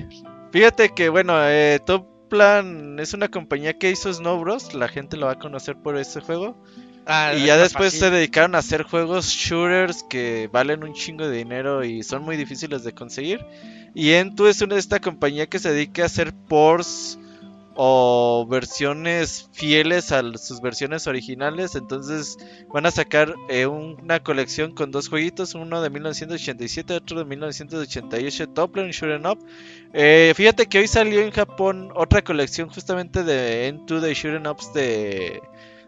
Fíjate 0.53 0.91
que, 0.91 1.09
bueno, 1.09 1.35
eh, 1.49 1.81
Plan 2.29 2.99
es 2.99 3.13
una 3.15 3.29
compañía 3.29 3.79
que 3.79 3.91
hizo 3.91 4.13
Snow 4.13 4.41
Bros. 4.41 4.75
La 4.75 4.89
gente 4.89 5.17
lo 5.17 5.27
va 5.27 5.33
a 5.33 5.39
conocer 5.39 5.77
por 5.77 5.97
ese 5.97 6.21
juego. 6.21 6.57
Ah, 7.07 7.35
Y 7.37 7.47
ya 7.47 7.57
después 7.59 7.93
se 7.93 8.11
dedicaron 8.11 8.55
a 8.55 8.59
hacer 8.59 8.83
juegos 8.83 9.27
shooters 9.27 10.03
que 10.05 10.49
valen 10.51 10.85
un 10.85 10.95
chingo 10.95 11.29
de 11.29 11.37
dinero 11.37 11.85
y 11.85 12.03
son 12.03 12.23
muy 12.23 12.37
difíciles 12.37 12.83
de 12.83 12.93
conseguir. 12.93 13.45
Y 13.95 14.13
Entu 14.13 14.47
es 14.47 14.63
una 14.63 14.75
de 14.75 14.81
esta 14.81 15.01
compañía 15.01 15.47
que 15.47 15.59
se 15.59 15.71
dedica 15.71 16.03
a 16.03 16.07
hacer 16.07 16.33
ports 16.49 17.19
o 17.77 18.47
versiones 18.49 19.49
fieles 19.53 20.13
a 20.13 20.23
sus 20.39 20.61
versiones 20.61 21.07
originales. 21.07 21.75
Entonces 21.75 22.39
van 22.73 22.87
a 22.87 22.91
sacar 22.91 23.35
eh, 23.49 23.67
una 23.67 24.21
colección 24.21 24.75
con 24.75 24.91
dos 24.91 25.09
jueguitos, 25.09 25.55
uno 25.55 25.83
de 25.83 25.91
1987 25.91 26.93
y 26.93 26.97
otro 26.97 27.19
de 27.19 27.25
1988, 27.25 28.49
Toplan 28.51 28.91
Shooting 28.91 29.27
Up. 29.27 29.39
Eh, 29.93 30.33
fíjate 30.37 30.67
que 30.67 30.79
hoy 30.79 30.89
salió 30.89 31.21
en 31.21 31.31
Japón 31.31 31.91
otra 31.95 32.23
colección 32.23 32.69
justamente 32.69 33.23
de 33.23 33.69
Entu 33.69 34.01
de 34.01 34.15
Shooting 34.15 34.47
Ups 34.47 34.73
de 34.73 35.41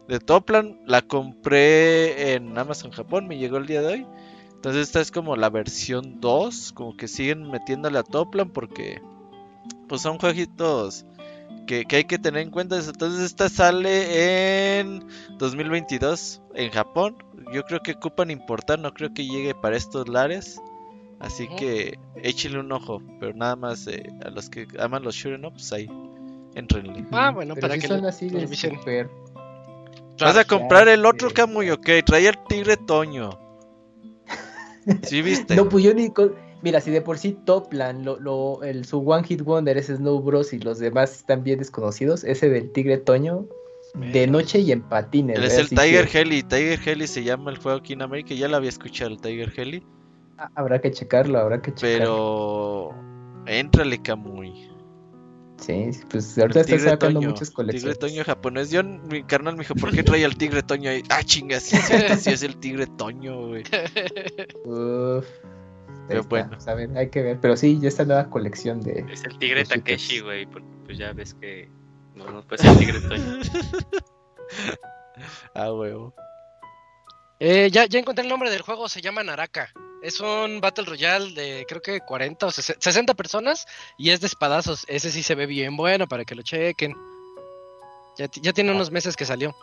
de 0.09 0.21
Toplan. 0.21 0.81
La 0.87 1.03
compré 1.03 2.35
en 2.35 2.57
Amazon 2.57 2.91
Japón, 2.91 3.27
me 3.27 3.39
llegó 3.39 3.57
el 3.59 3.67
día 3.67 3.83
de 3.83 3.95
hoy. 3.95 4.07
Entonces 4.55 4.83
esta 4.83 5.01
es 5.01 5.11
como 5.11 5.37
la 5.37 5.51
versión 5.51 6.21
2, 6.21 6.73
como 6.73 6.97
que 6.97 7.09
siguen 7.09 7.51
metiéndole 7.51 7.99
a 7.99 8.03
Toplan 8.03 8.51
porque 8.51 9.01
pues 9.89 10.03
son 10.03 10.19
jueguitos 10.19 11.05
que, 11.67 11.85
que 11.85 11.97
hay 11.97 12.05
que 12.05 12.19
tener 12.19 12.43
en 12.43 12.51
cuenta. 12.51 12.77
Entonces 12.79 13.21
esta 13.25 13.49
sale 13.49 14.79
en 14.81 15.05
2022 15.39 16.43
en 16.55 16.71
Japón. 16.71 17.17
Yo 17.53 17.63
creo 17.65 17.81
que 17.81 17.93
ocupan 17.93 18.31
importar, 18.31 18.79
no 18.79 18.93
creo 18.93 19.13
que 19.13 19.27
llegue 19.27 19.55
para 19.55 19.77
estos 19.77 20.09
lares. 20.09 20.61
Así 21.19 21.49
que 21.57 21.99
échenle 22.17 22.61
un 22.61 22.71
ojo, 22.73 23.01
pero 23.21 23.33
nada 23.33 23.57
más 23.57 23.87
eh, 23.87 24.03
a 24.25 24.29
los 24.31 24.51
que 24.51 24.67
aman 24.79 25.03
los 25.03 25.15
shooting 25.15 25.47
ups 25.47 25.73
ahí, 25.73 25.89
entrenle. 26.55 27.07
Ah, 27.11 27.31
bueno, 27.31 27.55
Pero 27.55 27.69
para 27.69 27.81
que 27.81 27.89
son 27.89 28.03
lo- 28.03 28.09
así 28.09 28.29
lo 28.29 28.47
super. 28.47 29.09
Vas 30.21 30.37
a 30.37 30.45
comprar 30.45 30.89
el 30.89 31.07
otro. 31.07 31.31
Camuy, 31.31 31.71
ok. 31.71 31.89
Traía 32.05 32.31
el 32.31 32.39
tigre 32.49 32.77
Toño. 32.77 33.31
¿Sí 35.03 35.23
viste? 35.23 35.57
No, 35.57 35.69
pues 35.69 35.85
yo 35.85 35.95
ni. 35.95 36.11
con- 36.11 36.35
Mira, 36.63 36.81
si 36.81 36.91
de 36.91 37.01
por 37.03 37.19
sí 37.19 37.37
Toplan, 37.45 38.05
lo, 38.05 38.19
lo, 38.19 38.63
el, 38.65 38.85
su 38.85 38.99
One 39.01 39.25
Hit 39.27 39.43
Wonder 39.43 39.77
es 39.77 39.87
Snow 39.87 40.21
Bros. 40.21 40.53
y 40.53 40.59
los 40.59 40.79
demás 40.79 41.13
están 41.17 41.43
bien 41.45 41.59
desconocidos, 41.59 42.25
ese 42.25 42.49
del 42.49 42.73
Tigre 42.73 42.97
Toño, 42.99 43.47
de 43.95 44.27
noche 44.27 44.61
y 44.61 44.73
en 44.73 44.83
patines. 44.83 45.39
Él 45.39 45.45
es 45.45 45.59
el 45.59 45.69
Tiger 45.69 46.09
que, 46.09 46.21
Heli. 46.21 46.43
Tiger 46.43 46.81
Heli 46.87 47.07
se 47.07 47.25
llama 47.25 47.51
el 47.51 47.59
juego 47.59 47.79
aquí 47.79 47.93
en 47.93 48.03
América. 48.03 48.35
Ya 48.35 48.49
lo 48.49 48.57
había 48.57 48.69
escuchado 48.69 49.11
el 49.11 49.21
Tiger 49.21 49.53
Heli. 49.57 49.83
ah, 50.39 50.51
Habrá 50.55 50.81
que 50.81 50.91
checarlo, 50.91 51.39
habrá 51.39 51.63
que 51.63 51.73
checarlo. 51.73 52.93
Pero. 53.45 53.47
Éntrale, 53.47 54.01
Camuy. 54.03 54.69
Sí, 55.59 55.93
sí, 55.93 56.01
pues 56.11 56.37
ahorita 56.37 56.65
tigre 56.65 56.81
sacando 56.81 57.21
Toño. 57.21 57.29
muchas 57.31 57.49
Tigre 57.49 57.55
colecciones. 57.55 57.99
Toño 57.99 58.25
japonés. 58.25 58.71
Yo, 58.71 58.83
mi 58.85 59.23
carnal 59.23 59.55
me 59.55 59.61
dijo, 59.63 59.75
¿por 59.75 59.91
qué 59.93 60.03
traía 60.03 60.27
el 60.27 60.37
tigre 60.37 60.63
Toño 60.63 60.91
ahí? 60.91 61.03
Ah, 61.09 61.23
chinga, 61.23 61.61
sí, 61.61 61.77
es 61.77 61.87
cierto, 61.87 62.17
sí 62.17 62.31
es 62.31 62.43
el 62.43 62.57
tigre 62.59 62.87
Toño, 62.87 63.49
güey. 63.49 63.63
Uf. 64.67 65.25
Pero 66.09 66.21
está, 66.21 66.29
bueno. 66.29 66.49
pues, 66.51 66.69
a 66.69 66.75
ver, 66.75 66.97
hay 66.97 67.11
que 67.11 67.23
ver. 67.23 67.39
Pero 67.41 67.57
sí, 67.57 67.79
ya 67.81 67.89
esta 67.89 68.05
nueva 68.05 68.29
colección 68.31 68.81
de. 68.81 69.05
Es 69.11 69.25
el 69.25 69.39
tigre. 69.39 69.65
Takeshi, 69.65 70.21
güey. 70.21 70.47
porque, 70.47 70.67
Pues 70.85 70.99
ya 70.99 71.13
ves 71.13 71.35
que. 71.35 71.69
No, 72.15 72.31
no 72.31 72.43
puede 72.47 72.63
ser 72.63 72.73
el 72.73 72.79
tigre 72.79 73.01
Toño. 73.01 73.41
Ah, 75.55 75.73
huevo. 75.73 76.15
Eh, 77.41 77.71
ya, 77.73 77.87
ya 77.87 77.99
encontré 77.99 78.23
el 78.23 78.29
nombre 78.29 78.51
del 78.51 78.63
juego, 78.63 78.89
se 78.89 79.01
llama 79.01 79.23
Naraka. 79.23 79.71
Es 80.03 80.21
un 80.21 80.61
Battle 80.61 80.85
Royale 80.85 81.33
de 81.33 81.65
creo 81.67 81.81
que 81.81 82.01
40 82.01 82.47
o 82.47 82.51
60 82.51 82.81
60 82.81 83.15
personas 83.15 83.67
y 83.99 84.11
es 84.11 84.21
de 84.21 84.27
espadazos. 84.27 84.85
Ese 84.89 85.11
sí 85.11 85.23
se 85.23 85.35
ve 85.35 85.47
bien 85.47 85.77
bueno 85.77 86.07
para 86.07 86.25
que 86.25 86.35
lo 86.35 86.43
chequen. 86.43 86.95
Ya, 88.19 88.29
ya 88.41 88.53
tiene 88.53 88.73
unos 88.73 88.91
meses 88.91 89.17
que 89.17 89.25
salió. 89.25 89.55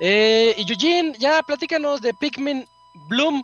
Eh, 0.00 0.54
y 0.56 0.72
Eugene, 0.72 1.12
ya 1.18 1.42
platícanos 1.42 2.00
de 2.00 2.14
Pikmin 2.14 2.66
Bloom. 3.08 3.42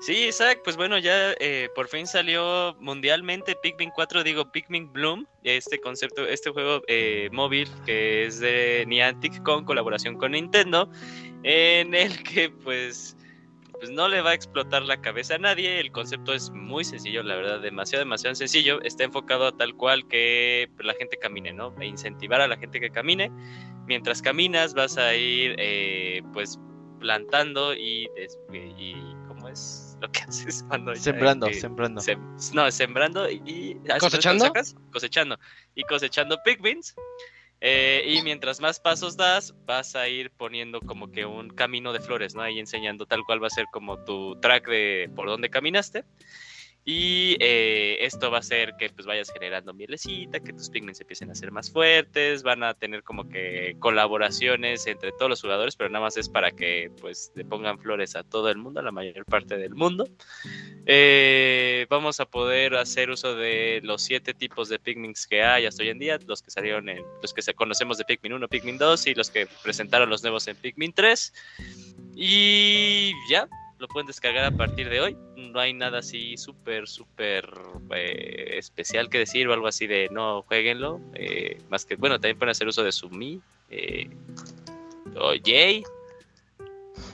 Sí, 0.00 0.28
Isaac, 0.28 0.60
pues 0.64 0.76
bueno, 0.76 0.98
ya 0.98 1.34
eh, 1.40 1.68
por 1.74 1.88
fin 1.88 2.06
salió 2.06 2.74
mundialmente 2.80 3.54
Pikmin 3.62 3.90
4, 3.90 4.24
digo 4.24 4.50
Pikmin 4.50 4.90
Bloom, 4.92 5.26
este 5.44 5.78
concepto, 5.78 6.26
este 6.26 6.50
juego 6.50 6.82
eh, 6.86 7.28
móvil 7.32 7.68
que 7.84 8.24
es 8.24 8.40
de 8.40 8.84
Niantic 8.86 9.42
con 9.42 9.64
colaboración 9.64 10.16
con 10.16 10.32
Nintendo, 10.32 10.90
en 11.42 11.94
el 11.94 12.22
que 12.22 12.48
pues, 12.48 13.14
pues 13.72 13.90
no 13.90 14.08
le 14.08 14.22
va 14.22 14.30
a 14.30 14.34
explotar 14.34 14.82
la 14.82 15.00
cabeza 15.02 15.34
a 15.34 15.38
nadie, 15.38 15.80
el 15.80 15.92
concepto 15.92 16.32
es 16.32 16.50
muy 16.50 16.84
sencillo, 16.84 17.22
la 17.22 17.36
verdad, 17.36 17.60
demasiado, 17.60 18.02
demasiado 18.02 18.34
sencillo, 18.34 18.80
está 18.82 19.04
enfocado 19.04 19.46
a 19.46 19.56
tal 19.56 19.74
cual 19.74 20.08
que 20.08 20.70
la 20.78 20.94
gente 20.94 21.18
camine, 21.18 21.52
¿no? 21.52 21.74
E 21.78 21.86
incentivar 21.86 22.40
a 22.40 22.48
la 22.48 22.56
gente 22.56 22.80
que 22.80 22.90
camine, 22.90 23.30
mientras 23.86 24.22
caminas 24.22 24.72
vas 24.72 24.96
a 24.96 25.14
ir 25.14 25.56
eh, 25.58 26.22
pues 26.32 26.58
plantando 27.00 27.74
y, 27.74 28.08
y 28.52 28.94
¿cómo 28.94 29.19
es 29.52 29.96
lo 30.00 30.10
que 30.10 30.20
haces 30.28 30.64
cuando 30.68 30.94
ya, 30.94 31.00
Sembrando, 31.00 31.52
sembrando. 31.52 32.00
sem- 32.00 32.52
no, 32.54 32.70
sembrando 32.70 33.30
y, 33.30 33.42
y 33.44 33.76
¿ah, 33.90 33.94
sí, 33.94 34.00
¿Cosechando? 34.00 34.44
sacas? 34.46 34.74
cosechando 34.92 35.38
y 35.74 35.82
cosechando 35.84 36.38
pigmins. 36.44 36.94
Eh, 37.62 38.04
y 38.06 38.22
mientras 38.22 38.58
más 38.58 38.80
pasos 38.80 39.18
das, 39.18 39.54
vas 39.66 39.94
a 39.94 40.08
ir 40.08 40.30
poniendo 40.30 40.80
como 40.80 41.12
que 41.12 41.26
un 41.26 41.50
camino 41.50 41.92
de 41.92 42.00
flores, 42.00 42.34
¿no? 42.34 42.40
Ahí 42.40 42.58
enseñando 42.58 43.04
tal 43.04 43.22
cual 43.24 43.42
va 43.42 43.48
a 43.48 43.50
ser 43.50 43.66
como 43.70 44.02
tu 44.02 44.34
track 44.40 44.66
de 44.66 45.10
por 45.14 45.28
donde 45.28 45.50
caminaste. 45.50 46.04
Y 46.84 47.36
eh, 47.40 47.98
esto 48.00 48.30
va 48.30 48.38
a 48.38 48.40
hacer 48.40 48.74
que 48.78 48.88
pues 48.88 49.06
vayas 49.06 49.30
generando 49.30 49.74
mielecita, 49.74 50.40
que 50.40 50.52
tus 50.52 50.70
pigments 50.70 51.00
empiecen 51.00 51.30
a 51.30 51.34
ser 51.34 51.52
más 51.52 51.70
fuertes, 51.70 52.42
van 52.42 52.62
a 52.62 52.72
tener 52.74 53.02
como 53.02 53.28
que 53.28 53.76
colaboraciones 53.78 54.86
entre 54.86 55.12
todos 55.12 55.28
los 55.28 55.42
jugadores, 55.42 55.76
pero 55.76 55.90
nada 55.90 56.04
más 56.06 56.16
es 56.16 56.28
para 56.28 56.50
que 56.50 56.90
pues 57.00 57.32
le 57.34 57.44
pongan 57.44 57.78
flores 57.78 58.16
a 58.16 58.22
todo 58.22 58.48
el 58.48 58.56
mundo, 58.56 58.80
a 58.80 58.82
la 58.82 58.92
mayor 58.92 59.24
parte 59.26 59.58
del 59.58 59.74
mundo. 59.74 60.08
Eh, 60.86 61.86
vamos 61.90 62.18
a 62.18 62.24
poder 62.24 62.74
hacer 62.76 63.10
uso 63.10 63.34
de 63.34 63.80
los 63.84 64.02
siete 64.02 64.32
tipos 64.32 64.70
de 64.70 64.78
pigments 64.78 65.26
que 65.26 65.42
hay 65.42 65.66
hasta 65.66 65.82
hoy 65.82 65.90
en 65.90 65.98
día, 65.98 66.18
los 66.26 66.40
que 66.40 66.50
salieron 66.50 66.88
en, 66.88 67.04
los 67.20 67.34
que 67.34 67.42
conocemos 67.54 67.98
de 67.98 68.04
Pikmin 68.04 68.32
1, 68.32 68.48
Pikmin 68.48 68.78
2 68.78 69.06
y 69.08 69.14
los 69.14 69.30
que 69.30 69.46
presentaron 69.62 70.08
los 70.08 70.22
nuevos 70.22 70.48
en 70.48 70.56
Pikmin 70.56 70.92
3. 70.94 71.32
Y 72.16 73.12
ya, 73.30 73.48
lo 73.78 73.88
pueden 73.88 74.06
descargar 74.06 74.44
a 74.44 74.50
partir 74.50 74.88
de 74.88 75.00
hoy. 75.00 75.16
No 75.40 75.58
hay 75.60 75.72
nada 75.72 75.98
así 75.98 76.36
súper, 76.36 76.86
súper 76.86 77.48
eh, 77.94 78.58
especial 78.58 79.08
que 79.08 79.18
decir 79.18 79.48
o 79.48 79.52
algo 79.52 79.66
así 79.66 79.86
de 79.86 80.08
no, 80.12 80.42
jueguenlo. 80.42 81.00
Eh, 81.14 81.58
más 81.68 81.84
que, 81.84 81.96
bueno, 81.96 82.20
también 82.20 82.38
pueden 82.38 82.50
hacer 82.50 82.68
uso 82.68 82.84
de 82.84 82.92
su 82.92 83.10
Mi. 83.10 83.40
Eh, 83.68 84.08
o 85.16 85.32
Jay. 85.44 85.82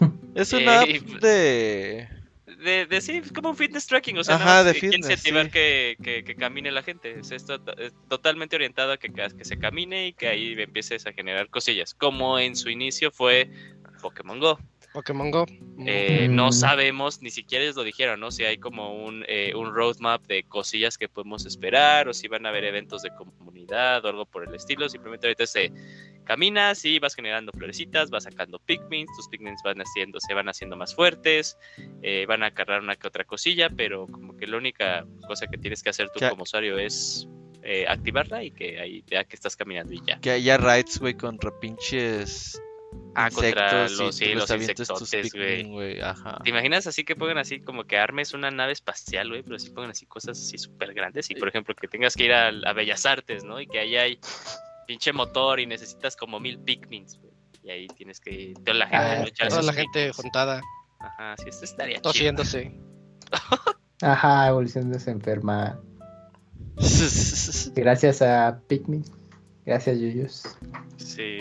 Es 0.35 0.53
una 0.53 0.81
app 0.83 0.89
de. 0.89 2.09
De, 2.59 2.87
de 2.87 3.01
sí, 3.01 3.23
como 3.35 3.51
un 3.51 3.57
fitness 3.57 3.87
tracking, 3.87 4.19
o 4.19 4.25
sea, 4.25 4.37
Ajá, 4.37 4.65
de 4.65 4.75
fitness, 4.75 4.99
incentivar 4.99 5.47
sí. 5.47 5.51
que, 5.53 5.97
que, 6.03 6.25
que 6.25 6.35
camine 6.37 6.71
la 6.71 6.83
gente. 6.83 7.19
Es, 7.19 7.45
to- 7.45 7.61
es 7.79 7.93
totalmente 8.09 8.55
orientado 8.57 8.93
a 8.93 8.99
que, 8.99 9.09
a 9.21 9.29
que 9.29 9.45
se 9.45 9.59
camine 9.59 10.09
y 10.09 10.13
que 10.13 10.29
ahí 10.29 10.55
empieces 10.59 11.07
a 11.07 11.13
generar 11.13 11.49
cosillas. 11.49 11.95
Como 11.95 12.39
en 12.39 12.55
su 12.55 12.69
inicio 12.71 13.11
fue 13.11 13.51
Pokémon 14.01 14.39
Go. 14.39 14.59
Pokémon 14.97 15.31
Go. 15.31 15.45
Eh, 15.87 16.27
No 16.31 16.49
Mm. 16.49 16.53
sabemos, 16.53 17.21
ni 17.21 17.31
siquiera 17.31 17.63
ellos 17.63 17.77
lo 17.77 17.85
dijeron, 17.85 18.19
¿no? 18.19 18.31
Si 18.31 18.45
hay 18.45 18.57
como 18.57 19.05
un, 19.05 19.25
eh, 19.29 19.53
un 19.55 19.75
roadmap 19.75 20.27
de 20.27 20.43
cosillas 20.45 20.97
que 20.97 21.07
podemos 21.07 21.45
esperar 21.45 22.09
o 22.09 22.15
si 22.15 22.29
van 22.29 22.47
a 22.47 22.49
haber 22.49 22.65
eventos 22.65 23.03
de 23.03 23.11
comunidad 23.11 24.03
o 24.05 24.09
algo 24.09 24.25
por 24.25 24.49
el 24.49 24.55
estilo. 24.55 24.89
Simplemente 24.89 25.27
ahorita 25.27 25.47
se 25.47 25.71
caminas 26.25 26.83
y 26.87 26.99
vas 26.99 27.15
generando 27.15 27.53
florecitas, 27.53 28.09
vas 28.11 28.25
sacando 28.25 28.59
pigments, 28.59 29.13
tus 29.17 29.29
pigments 29.29 29.63
van 29.63 29.79
haciendo, 29.81 30.19
se 30.19 30.33
van 30.33 30.49
haciendo 30.49 30.77
más 30.77 30.95
fuertes, 30.95 31.59
eh, 32.03 32.25
van 32.27 32.43
a 32.43 32.51
cargar 32.53 32.81
una 32.81 32.97
que 32.97 33.07
otra 33.07 33.25
cosilla, 33.25 33.69
pero 33.69 34.07
como 34.07 34.35
que 34.37 34.47
la 34.47 34.57
única 34.57 35.05
cosa 35.29 35.47
que 35.47 35.59
tienes 35.59 35.83
que 35.83 35.91
hacer 35.91 36.09
tú 36.09 36.21
Ya. 36.21 36.31
como 36.31 36.45
usuario 36.45 36.79
es 36.79 37.29
eh, 37.63 37.85
activarla 37.89 38.43
y 38.45 38.51
que 38.53 38.79
ahí 38.81 39.05
ya 39.07 39.25
que 39.25 39.35
estás 39.37 39.57
caminando 39.57 39.93
y 39.93 40.01
ya. 40.07 40.19
Que 40.21 40.31
haya 40.31 40.57
raids, 40.57 40.99
güey, 41.01 41.15
contra 41.15 41.51
pinches. 41.61 42.63
Ah, 43.19 43.31
contra 43.31 43.89
los- 43.89 44.15
sí, 44.17 44.35
los 44.35 44.51
insectotes, 44.51 45.33
güey. 45.33 46.01
Ajá. 46.01 46.39
¿Te 46.45 46.51
imaginas 46.51 46.87
así 46.87 47.05
que 47.05 47.17
pongan 47.17 47.39
así 47.39 47.61
como 47.61 47.85
que 47.85 47.97
armes 47.99 48.35
una 48.35 48.51
nave 48.51 48.73
espacial, 48.73 49.29
güey? 49.31 49.43
Pero 49.43 49.59
sí 49.59 49.71
pongan 49.71 49.91
así 49.93 50.05
cosas 50.07 50.39
así 50.39 50.59
súper 50.59 50.93
grandes. 50.93 51.31
Y 51.31 51.35
por 51.35 51.49
ejemplo, 51.49 51.75
que 51.75 51.89
tengas 51.89 52.15
que 52.15 52.25
ir 52.25 52.33
a, 52.33 52.49
a 52.49 52.73
Bellas 52.75 53.07
Artes, 53.07 53.43
¿no? 53.45 53.61
Y 53.61 53.67
que 53.67 53.79
ahí 53.81 53.97
hay 53.97 54.19
pinche 54.87 55.13
motor 55.13 55.61
y 55.61 55.67
necesitas 55.67 56.15
como 56.17 56.39
mil 56.41 56.59
Pikmins, 56.59 57.19
güey. 57.19 57.33
Y 57.63 57.71
ahí 57.71 57.87
tienes 57.89 58.21
que. 58.21 58.53
Toda 58.65 58.75
la 58.79 58.87
gente, 58.87 58.97
Ah, 59.07 59.19
¿no? 59.21 59.27
Echar 59.27 59.49
Toda 59.49 59.63
la 59.63 59.73
gente 59.73 59.93
Pikmins. 60.09 60.17
juntada, 60.17 60.61
Ajá, 61.01 61.35
sí, 61.39 61.45
esto 61.49 61.65
estaría 61.65 61.97
chido. 61.97 62.03
tosiéndose. 62.13 62.73
Ajá, 64.03 64.49
evolución 64.49 64.93
desenferma. 64.93 65.81
Gracias 67.75 68.21
a 68.23 68.61
Pikmin. 68.69 69.05
Gracias, 69.65 69.99
Yuyus. 69.99 70.43
Sí. 70.99 71.39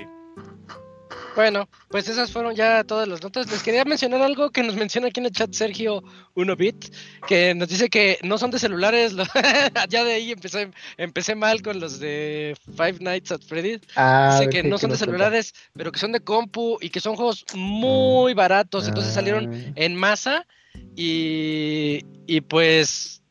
Bueno, 1.36 1.68
pues 1.90 2.07
esas 2.07 2.32
fueron 2.32 2.56
ya 2.56 2.84
todas 2.86 3.07
las 3.10 3.22
notas. 3.22 3.52
Les 3.52 3.62
quería 3.62 3.84
mencionar 3.84 4.22
algo 4.22 4.52
que 4.52 4.64
nos 4.64 4.76
menciona 4.76 5.07
aquí 5.10 5.20
en 5.20 5.26
el 5.26 5.32
chat 5.34 5.52
Sergio 5.53 6.02
1bit, 6.36 6.94
que 7.28 7.53
nos 7.53 7.68
dice 7.68 7.90
que 7.90 8.18
no 8.24 8.38
son 8.38 8.52
de 8.52 8.60
celulares. 8.60 9.12
lo- 9.12 9.26
ya 9.90 10.03
de 10.06 10.14
ahí 10.14 10.32
empecé, 10.32 10.72
empecé 10.98 11.36
mal 11.36 11.62
con 11.62 11.80
los 11.82 11.99
de 11.99 12.56
Five 12.78 12.98
Nights 13.02 13.32
at 13.34 13.41
Freddy's. 13.41 13.82
Ah, 13.98 14.38
Dice 14.40 14.49
que 14.49 14.62
¿qué- 14.62 14.68
no 14.70 14.78
son 14.78 14.91
de 14.91 14.95
cuenta? 14.98 15.06
celulares, 15.12 15.53
pero 15.74 15.91
que 15.91 15.99
son 15.99 16.14
de 16.14 16.22
compu 16.22 16.78
y 16.80 16.90
que 16.90 17.02
son 17.02 17.16
juegos 17.18 17.44
muy 17.53 18.34
baratos. 18.34 18.88
Entonces 18.88 19.14
salieron 19.14 19.53
Ah, 19.53 19.72
en 19.76 19.95
masa 19.95 20.48
y, 20.95 21.99
y 22.28 22.41
pues 22.41 23.22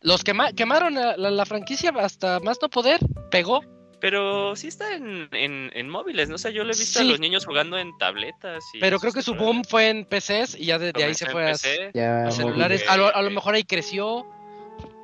los 0.00 0.24
quema- 0.24 0.54
quemaron 0.54 0.94
la, 0.94 1.16
la- 1.18 1.30
la 1.30 1.44
franquicia 1.44 1.92
hasta 1.98 2.40
más 2.40 2.58
no 2.62 2.70
poder. 2.70 3.00
Pegó. 3.30 3.60
Pero 4.00 4.56
sí 4.56 4.68
está 4.68 4.94
en, 4.94 5.28
en, 5.32 5.70
en 5.74 5.88
móviles, 5.88 6.28
¿no? 6.28 6.36
O 6.36 6.38
sea, 6.38 6.50
yo 6.50 6.64
le 6.64 6.72
he 6.72 6.76
visto 6.76 6.98
a 7.00 7.02
Sí. 7.02 7.08
los 7.08 7.20
niños 7.20 7.44
jugando 7.46 7.76
en 7.78 7.96
tabletas. 7.98 8.64
Y 8.74 8.80
Pero 8.80 8.98
creo 8.98 9.12
que 9.12 9.22
su 9.22 9.34
boom 9.34 9.62
fue 9.64 9.88
en 9.90 10.04
PCs 10.06 10.56
y 10.58 10.66
ya 10.66 10.78
de, 10.78 10.92
de 10.92 11.04
ahí 11.04 11.14
se 11.14 11.26
fue 11.26 11.44
a, 11.48 11.52
PC. 11.52 11.90
ya, 11.94 12.26
a 12.26 12.30
celulares. 12.30 12.84
A 12.88 12.96
lo, 12.96 13.14
a 13.14 13.20
lo 13.22 13.30
mejor 13.30 13.54
ahí 13.54 13.64
creció. 13.64 14.26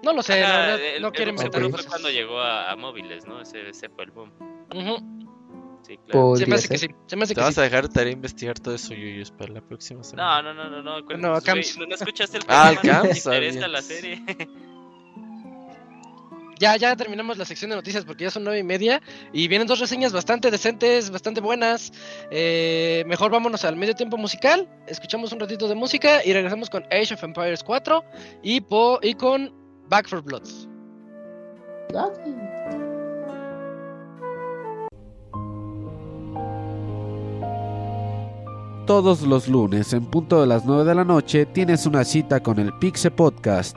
No 0.03 0.13
lo 0.13 0.23
sé, 0.23 0.41
la 0.41 0.49
Ajá, 0.49 0.59
verdad, 0.61 0.81
el- 0.81 1.03
no 1.03 1.09
el 1.09 1.29
inventar 1.29 1.53
seguro 1.61 1.67
Ok. 1.69 1.81
fue 1.81 1.85
cuando 1.89 2.11
llegó 2.11 2.39
a, 2.41 2.71
a 2.71 2.77
móviles, 2.77 3.27
¿no? 3.27 3.41
Ese, 3.43 3.69
ese 3.69 3.89
fue 3.89 4.05
el 4.05 4.11
boom. 4.13 4.31
Ujú. 4.75 5.17
Sí, 5.87 5.99
claro. 6.07 6.37
Se 6.37 6.47
me 6.47 6.55
hace 6.57 6.69
que 6.69 6.79
sí. 6.79 6.89
Se 7.07 7.17
me 7.17 7.25
hace 7.25 7.35
Te 7.35 7.41
que 7.41 7.45
vas 7.45 7.55
sí. 7.55 7.61
a 7.61 7.65
dejar 7.65 7.89
tarea 7.89 8.13
investigar 8.13 8.59
todo 8.59 8.75
eso, 8.75 8.93
Yuyus, 8.95 9.31
para 9.31 9.53
la 9.53 9.61
próxima 9.61 10.03
semana. 10.03 10.43
No, 10.43 10.55
no, 10.55 10.71
no, 10.71 10.83
no, 10.83 11.01
no. 11.01 11.17
No, 11.17 11.41
Camps. 11.41 11.79
¿no, 11.79 11.87
no 11.87 11.95
escuchaste 11.95 12.39
el 12.39 12.45
Ah, 12.49 12.71
el 12.71 12.79
programa? 12.79 13.03
¿No 13.03 13.09
Camps, 13.11 13.23
¿Te 13.25 13.29
interesa 13.31 13.69
la 13.69 13.83
serie? 13.83 14.23
Ya, 16.59 16.77
ya 16.77 16.97
terminamos 16.97 17.37
la 17.37 17.45
sección 17.45 17.71
de 17.71 17.77
noticias 17.77 18.05
porque 18.05 18.25
ya 18.25 18.31
son 18.31 18.45
nueve 18.45 18.61
y 18.61 18.63
media 18.63 19.03
y 19.33 19.47
vienen 19.47 19.69
dos 19.69 19.79
reseñas 19.79 20.13
bastante 20.13 20.51
decentes, 20.51 21.11
bastante 21.11 21.41
buenas. 21.41 21.93
Eh, 22.31 23.05
mejor 23.07 23.31
vámonos 23.31 23.65
al 23.65 23.77
medio 23.77 23.95
tiempo 23.95 24.17
musical, 24.17 24.67
escuchamos 24.87 25.33
un 25.33 25.41
ratito 25.41 25.69
de 25.69 25.75
música 25.75 26.25
y 26.25 26.33
regresamos 26.33 26.71
con 26.71 26.85
Age 26.85 27.15
of 27.15 27.23
Empires 27.23 27.63
4 27.63 28.03
y, 28.43 28.61
con 29.15 29.53
Back 29.89 30.09
for 30.09 30.23
Bloods. 30.23 30.69
Todos 38.87 39.23
los 39.23 39.49
lunes 39.49 39.93
en 39.93 40.07
punto 40.07 40.41
de 40.41 40.47
las 40.47 40.65
9 40.65 40.85
de 40.85 40.95
la 40.95 41.05
noche 41.05 41.45
tienes 41.45 41.87
una 41.87 42.05
cita 42.05 42.41
con 42.41 42.59
el 42.59 42.73
Pixe 42.79 43.11
Podcast. 43.11 43.77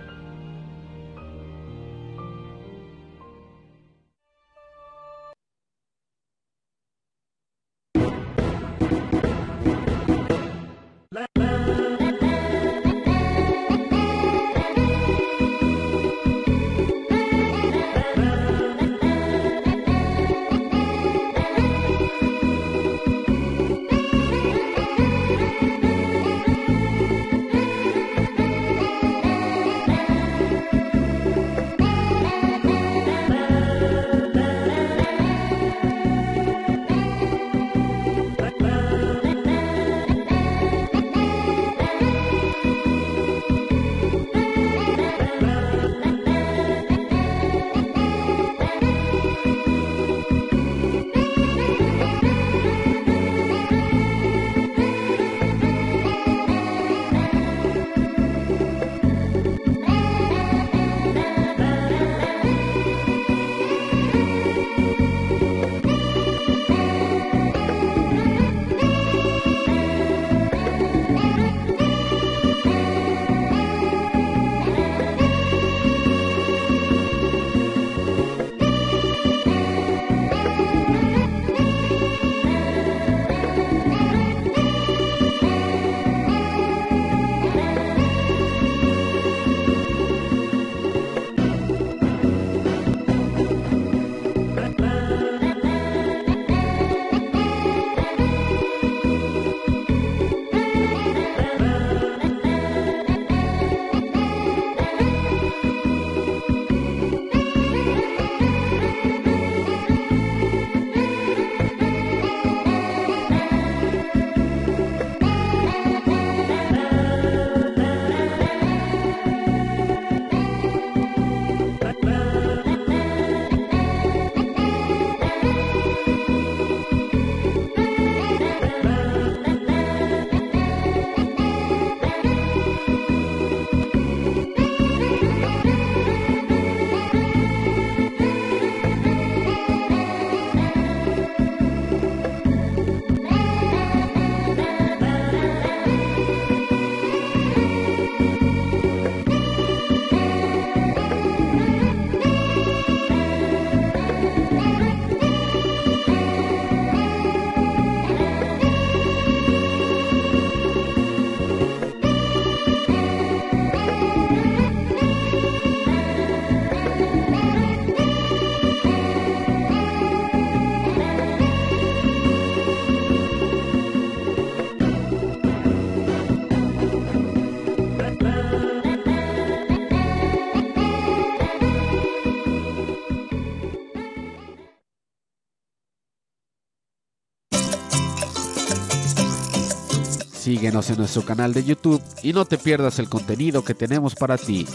Síguenos 190.61 190.91
en 190.91 190.97
nuestro 190.97 191.25
canal 191.25 191.55
de 191.55 191.63
YouTube 191.63 192.03
y 192.21 192.33
no 192.33 192.45
te 192.45 192.55
pierdas 192.55 192.99
el 192.99 193.09
contenido 193.09 193.63
que 193.65 193.73
tenemos 193.73 194.13
para 194.13 194.37
ti. 194.37 194.67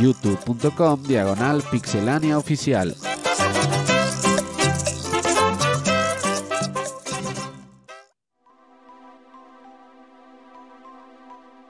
youtube.com 0.00 1.04
diagonal 1.04 1.62
pixelania 1.70 2.36
oficial. 2.36 2.96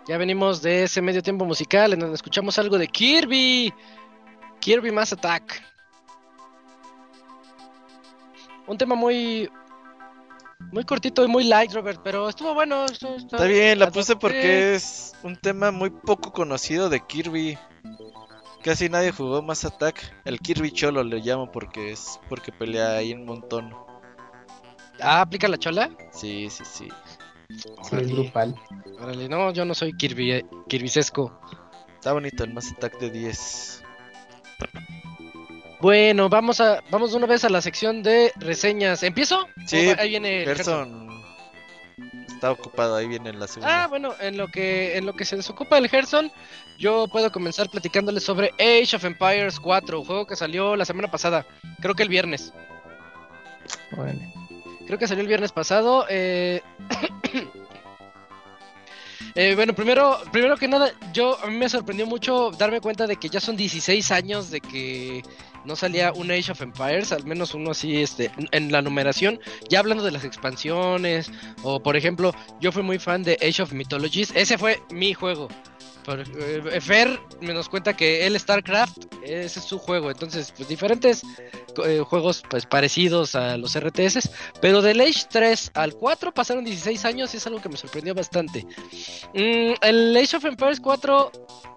Ya 0.08 0.16
venimos 0.16 0.62
de 0.62 0.84
ese 0.84 1.02
medio 1.02 1.22
tiempo 1.22 1.44
musical 1.44 1.92
en 1.92 2.00
donde 2.00 2.14
escuchamos 2.14 2.58
algo 2.58 2.78
de 2.78 2.88
Kirby. 2.88 3.74
Kirby 4.60 4.90
Mass 4.90 5.12
Attack. 5.12 5.62
Un 8.66 8.78
tema 8.78 8.94
muy 8.94 9.50
muy 10.72 10.84
cortito 10.84 11.24
y 11.24 11.28
muy 11.28 11.44
light, 11.44 11.72
Robert, 11.72 12.00
pero 12.04 12.28
estuvo 12.28 12.54
bueno. 12.54 12.84
estuvo- 12.86 13.16
estuvo- 13.16 13.36
Está 13.36 13.44
bien, 13.46 13.78
la 13.78 13.90
puse 13.90 14.16
porque 14.16 14.74
es 14.74 15.14
un 15.22 15.36
tema 15.36 15.70
muy 15.70 15.90
poco 15.90 16.32
conocido 16.32 16.88
de 16.88 17.00
Kirby. 17.00 17.58
Casi 18.62 18.88
nadie 18.88 19.10
jugó 19.10 19.40
Mass 19.42 19.64
Attack. 19.64 20.00
El 20.24 20.38
Kirby 20.38 20.70
Cholo 20.70 21.02
le 21.02 21.18
llamo 21.20 21.50
porque 21.50 21.92
es 21.92 22.20
porque 22.28 22.52
pelea 22.52 22.92
ahí 22.92 23.12
un 23.14 23.24
montón. 23.24 23.74
Ah, 25.00 25.22
aplica 25.22 25.48
la 25.48 25.56
chola. 25.56 25.90
Sí, 26.12 26.48
sí, 26.50 26.62
sí. 26.64 26.88
Órale, 27.90 28.12
grupal. 28.12 28.54
órale. 29.00 29.28
No, 29.28 29.50
yo 29.52 29.64
no 29.64 29.74
soy 29.74 29.92
Kirby, 29.94 30.32
eh, 30.32 30.46
Kirbysesco. 30.68 31.40
Está 31.94 32.12
bonito 32.12 32.44
el 32.44 32.52
Mass 32.52 32.70
Attack 32.72 32.98
de 33.00 33.10
10. 33.10 33.82
Bueno, 35.80 36.28
vamos 36.28 36.60
a 36.60 36.82
vamos 36.90 37.10
de 37.12 37.16
una 37.16 37.26
vez 37.26 37.44
a 37.44 37.48
la 37.48 37.62
sección 37.62 38.02
de 38.02 38.32
reseñas. 38.36 39.02
¿Empiezo? 39.02 39.48
Sí, 39.66 39.88
¿O 39.88 40.00
ahí 40.00 40.10
viene 40.10 40.42
el 40.42 40.56
Gerson? 40.56 40.88
Gerson 40.88 41.20
está 42.28 42.52
ocupado, 42.52 42.96
ahí 42.96 43.06
viene 43.06 43.32
la 43.34 43.44
Ah, 43.44 43.48
segunda. 43.48 43.86
bueno, 43.88 44.14
en 44.20 44.36
lo 44.38 44.48
que 44.48 44.96
en 44.96 45.04
lo 45.06 45.14
que 45.14 45.24
se 45.24 45.36
desocupa 45.36 45.78
el 45.78 45.88
Gerson, 45.88 46.30
yo 46.78 47.06
puedo 47.08 47.30
comenzar 47.32 47.68
platicándoles 47.70 48.24
sobre 48.24 48.50
Age 48.58 48.96
of 48.96 49.04
Empires 49.04 49.58
4, 49.60 50.00
un 50.00 50.06
juego 50.06 50.26
que 50.26 50.36
salió 50.36 50.76
la 50.76 50.84
semana 50.84 51.10
pasada, 51.10 51.46
creo 51.80 51.94
que 51.94 52.02
el 52.02 52.08
viernes. 52.08 52.52
Órale. 53.96 54.32
Creo 54.86 54.98
que 54.98 55.06
salió 55.06 55.22
el 55.22 55.28
viernes 55.28 55.52
pasado. 55.52 56.06
eh, 56.08 56.62
eh, 59.34 59.54
bueno, 59.54 59.74
primero, 59.74 60.18
primero 60.32 60.56
que 60.56 60.68
nada, 60.68 60.92
yo 61.12 61.38
a 61.42 61.46
mí 61.46 61.56
me 61.56 61.68
sorprendió 61.68 62.06
mucho 62.06 62.50
darme 62.52 62.80
cuenta 62.80 63.06
de 63.06 63.16
que 63.16 63.28
ya 63.28 63.40
son 63.40 63.56
16 63.56 64.10
años 64.10 64.50
de 64.50 64.60
que 64.60 65.22
no 65.64 65.76
salía 65.76 66.12
un 66.12 66.30
Age 66.30 66.52
of 66.52 66.60
Empires, 66.62 67.12
al 67.12 67.24
menos 67.24 67.54
uno 67.54 67.70
así, 67.72 68.02
este, 68.02 68.30
en 68.52 68.72
la 68.72 68.82
numeración. 68.82 69.40
Ya 69.68 69.80
hablando 69.80 70.04
de 70.04 70.10
las 70.10 70.24
expansiones, 70.24 71.30
o 71.62 71.82
por 71.82 71.96
ejemplo, 71.96 72.34
yo 72.60 72.72
fui 72.72 72.82
muy 72.82 72.98
fan 72.98 73.22
de 73.22 73.38
Age 73.42 73.62
of 73.62 73.72
Mythologies. 73.72 74.32
Ese 74.34 74.58
fue 74.58 74.82
mi 74.90 75.14
juego. 75.14 75.48
Por- 76.04 76.20
eh, 76.20 76.80
Fer 76.80 77.20
me 77.42 77.52
nos 77.52 77.68
cuenta 77.68 77.94
que 77.94 78.26
el 78.26 78.38
StarCraft, 78.40 78.96
ese 79.22 79.58
es 79.60 79.64
su 79.66 79.78
juego. 79.78 80.10
Entonces, 80.10 80.52
pues 80.56 80.66
diferentes 80.66 81.22
eh, 81.84 82.00
juegos 82.04 82.42
pues 82.48 82.64
parecidos 82.64 83.34
a 83.34 83.58
los 83.58 83.78
RTS. 83.78 84.30
Pero 84.62 84.80
del 84.80 85.00
Age 85.02 85.26
3 85.30 85.72
al 85.74 85.92
4 85.94 86.32
pasaron 86.32 86.64
16 86.64 87.04
años 87.04 87.34
y 87.34 87.36
es 87.36 87.46
algo 87.46 87.60
que 87.60 87.68
me 87.68 87.76
sorprendió 87.76 88.14
bastante. 88.14 88.66
Mm, 89.34 89.74
el 89.82 90.16
Age 90.16 90.38
of 90.38 90.44
Empires 90.46 90.80
4 90.80 91.30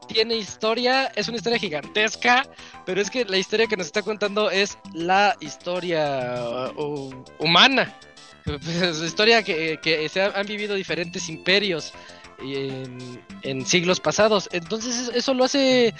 tiene 0.07 0.35
historia, 0.35 1.05
es 1.15 1.27
una 1.27 1.37
historia 1.37 1.59
gigantesca, 1.59 2.45
pero 2.85 3.01
es 3.01 3.09
que 3.09 3.25
la 3.25 3.37
historia 3.37 3.67
que 3.67 3.77
nos 3.77 3.87
está 3.87 4.01
contando 4.01 4.49
es 4.51 4.77
la 4.93 5.35
historia 5.39 6.35
uh, 6.75 6.79
hu- 6.79 7.25
humana. 7.39 7.93
Pues, 8.45 8.99
historia 9.01 9.41
que, 9.41 9.79
que 9.81 10.09
se 10.09 10.21
ha- 10.21 10.33
han 10.35 10.45
vivido 10.45 10.75
diferentes 10.75 11.29
imperios 11.29 11.93
en, 12.39 13.21
en 13.41 13.65
siglos 13.65 14.01
pasados. 14.01 14.49
Entonces 14.51 15.09
eso 15.13 15.33
lo 15.33 15.45
hace 15.45 15.93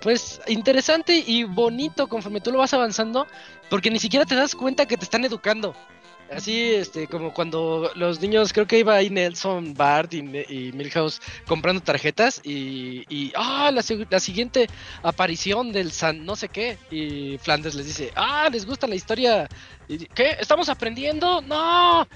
pues 0.00 0.40
interesante 0.46 1.16
y 1.26 1.42
bonito 1.42 2.08
conforme 2.08 2.40
tú 2.40 2.52
lo 2.52 2.58
vas 2.58 2.72
avanzando, 2.72 3.26
porque 3.68 3.90
ni 3.90 3.98
siquiera 3.98 4.24
te 4.24 4.36
das 4.36 4.54
cuenta 4.54 4.86
que 4.86 4.96
te 4.96 5.02
están 5.04 5.24
educando. 5.24 5.74
Así, 6.34 6.72
este, 6.72 7.06
como 7.08 7.34
cuando 7.34 7.90
los 7.94 8.20
niños, 8.20 8.52
creo 8.52 8.66
que 8.66 8.78
iba 8.78 8.94
ahí 8.94 9.10
Nelson, 9.10 9.74
Bart 9.74 10.14
y, 10.14 10.22
Milhouse 10.22 11.20
comprando 11.46 11.82
tarjetas 11.82 12.40
y, 12.42 13.04
y 13.08 13.32
ah, 13.36 13.70
la, 13.72 13.82
si- 13.82 14.06
la 14.08 14.18
siguiente 14.18 14.68
aparición 15.02 15.72
del 15.72 15.92
San 15.92 16.24
no 16.24 16.34
sé 16.36 16.48
qué. 16.48 16.78
Y 16.90 17.38
Flanders 17.38 17.74
les 17.74 17.86
dice, 17.86 18.12
ah, 18.16 18.48
les 18.50 18.64
gusta 18.64 18.86
la 18.86 18.94
historia. 18.94 19.48
Y, 19.88 20.06
¿Qué? 20.06 20.36
¿Estamos 20.40 20.68
aprendiendo? 20.68 21.42
No. 21.42 22.08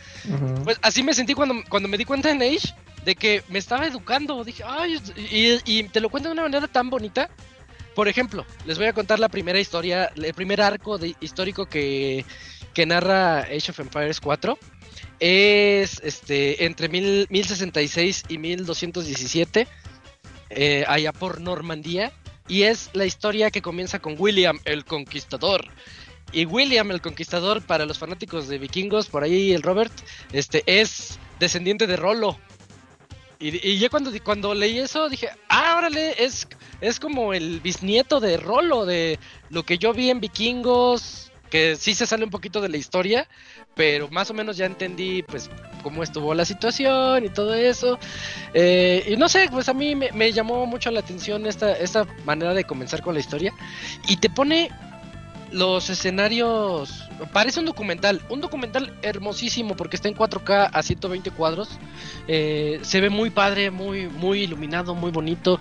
Pues 0.64 0.78
así 0.82 1.02
me 1.02 1.12
sentí 1.12 1.34
cuando, 1.34 1.56
cuando 1.68 1.88
me 1.88 1.98
di 1.98 2.04
cuenta 2.04 2.30
en 2.30 2.40
Age 2.42 2.74
de 3.04 3.14
que 3.14 3.42
me 3.48 3.58
estaba 3.58 3.86
educando. 3.86 4.42
Dije, 4.44 4.62
ay, 4.66 4.98
y, 5.30 5.60
y 5.78 5.82
te 5.88 6.00
lo 6.00 6.08
cuento 6.08 6.30
de 6.30 6.32
una 6.32 6.42
manera 6.42 6.66
tan 6.68 6.88
bonita. 6.88 7.28
Por 7.94 8.08
ejemplo, 8.08 8.44
les 8.66 8.76
voy 8.76 8.86
a 8.88 8.92
contar 8.92 9.18
la 9.18 9.30
primera 9.30 9.58
historia, 9.58 10.12
el 10.16 10.34
primer 10.34 10.60
arco 10.60 10.98
de, 10.98 11.16
histórico 11.20 11.64
que, 11.64 12.26
que 12.76 12.84
narra 12.84 13.38
Age 13.38 13.70
of 13.70 13.80
Empires 13.80 14.20
4. 14.20 14.58
Es 15.18 15.98
este 16.04 16.66
entre 16.66 16.90
mil, 16.90 17.26
1066 17.30 18.24
y 18.28 18.36
1217, 18.36 19.66
eh, 20.50 20.84
allá 20.86 21.12
por 21.14 21.40
Normandía. 21.40 22.12
Y 22.48 22.64
es 22.64 22.90
la 22.92 23.06
historia 23.06 23.50
que 23.50 23.62
comienza 23.62 23.98
con 23.98 24.16
William 24.18 24.58
el 24.66 24.84
Conquistador. 24.84 25.66
Y 26.32 26.44
William 26.44 26.90
el 26.90 27.00
Conquistador, 27.00 27.62
para 27.62 27.86
los 27.86 27.98
fanáticos 27.98 28.46
de 28.46 28.58
vikingos, 28.58 29.06
por 29.06 29.22
ahí 29.22 29.52
el 29.52 29.62
Robert, 29.62 29.94
este 30.32 30.62
es 30.66 31.18
descendiente 31.40 31.86
de 31.86 31.96
Rolo. 31.96 32.38
Y, 33.38 33.66
y 33.66 33.78
yo 33.78 33.88
cuando, 33.88 34.10
cuando 34.22 34.54
leí 34.54 34.80
eso 34.80 35.08
dije, 35.08 35.30
ah, 35.48 35.76
órale, 35.78 36.22
es, 36.22 36.46
es 36.82 37.00
como 37.00 37.32
el 37.32 37.60
bisnieto 37.60 38.20
de 38.20 38.36
Rolo, 38.36 38.84
de 38.84 39.18
lo 39.48 39.62
que 39.62 39.78
yo 39.78 39.94
vi 39.94 40.10
en 40.10 40.20
vikingos, 40.20 41.25
que 41.50 41.76
sí 41.76 41.94
se 41.94 42.06
sale 42.06 42.24
un 42.24 42.30
poquito 42.30 42.60
de 42.60 42.68
la 42.68 42.76
historia, 42.76 43.28
pero 43.74 44.08
más 44.08 44.30
o 44.30 44.34
menos 44.34 44.56
ya 44.56 44.66
entendí 44.66 45.22
pues 45.22 45.50
cómo 45.82 46.02
estuvo 46.02 46.34
la 46.34 46.44
situación 46.44 47.24
y 47.24 47.28
todo 47.28 47.54
eso. 47.54 47.98
Eh, 48.54 49.04
y 49.08 49.16
no 49.16 49.28
sé, 49.28 49.48
pues 49.50 49.68
a 49.68 49.74
mí 49.74 49.94
me, 49.94 50.32
llamó 50.32 50.66
mucho 50.66 50.90
la 50.90 51.00
atención 51.00 51.46
esta, 51.46 51.72
esta 51.72 52.06
manera 52.24 52.54
de 52.54 52.64
comenzar 52.64 53.02
con 53.02 53.14
la 53.14 53.20
historia. 53.20 53.52
Y 54.08 54.16
te 54.16 54.30
pone 54.30 54.70
los 55.52 55.90
escenarios. 55.90 57.08
Parece 57.32 57.60
un 57.60 57.66
documental. 57.66 58.20
Un 58.28 58.40
documental 58.40 58.92
hermosísimo 59.02 59.76
porque 59.76 59.96
está 59.96 60.08
en 60.08 60.16
4K 60.16 60.70
a 60.72 60.82
120 60.82 61.30
cuadros. 61.30 61.68
Eh, 62.28 62.80
se 62.82 63.00
ve 63.00 63.10
muy 63.10 63.30
padre, 63.30 63.70
muy, 63.70 64.08
muy 64.08 64.42
iluminado, 64.42 64.94
muy 64.94 65.10
bonito. 65.10 65.60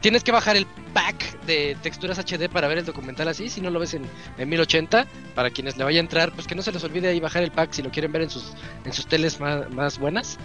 Tienes 0.00 0.22
que 0.22 0.30
bajar 0.32 0.56
el 0.56 0.66
pack 0.94 1.40
de 1.42 1.76
texturas 1.82 2.18
HD 2.18 2.48
para 2.48 2.68
ver 2.68 2.78
el 2.78 2.84
documental 2.84 3.26
así, 3.28 3.48
si 3.48 3.60
no 3.60 3.70
lo 3.70 3.80
ves 3.80 3.94
en, 3.94 4.02
en 4.38 4.48
1080. 4.48 5.06
Para 5.34 5.50
quienes 5.50 5.76
le 5.76 5.84
vaya 5.84 5.98
a 5.98 6.02
entrar, 6.02 6.32
pues 6.32 6.46
que 6.46 6.54
no 6.54 6.62
se 6.62 6.70
les 6.72 6.82
olvide 6.84 7.08
ahí 7.08 7.18
bajar 7.20 7.42
el 7.42 7.50
pack 7.50 7.72
si 7.72 7.82
lo 7.82 7.90
quieren 7.90 8.12
ver 8.12 8.22
en 8.22 8.30
sus, 8.30 8.52
en 8.84 8.92
sus 8.92 9.06
teles 9.06 9.40
más, 9.40 9.98
buenas. 9.98 10.38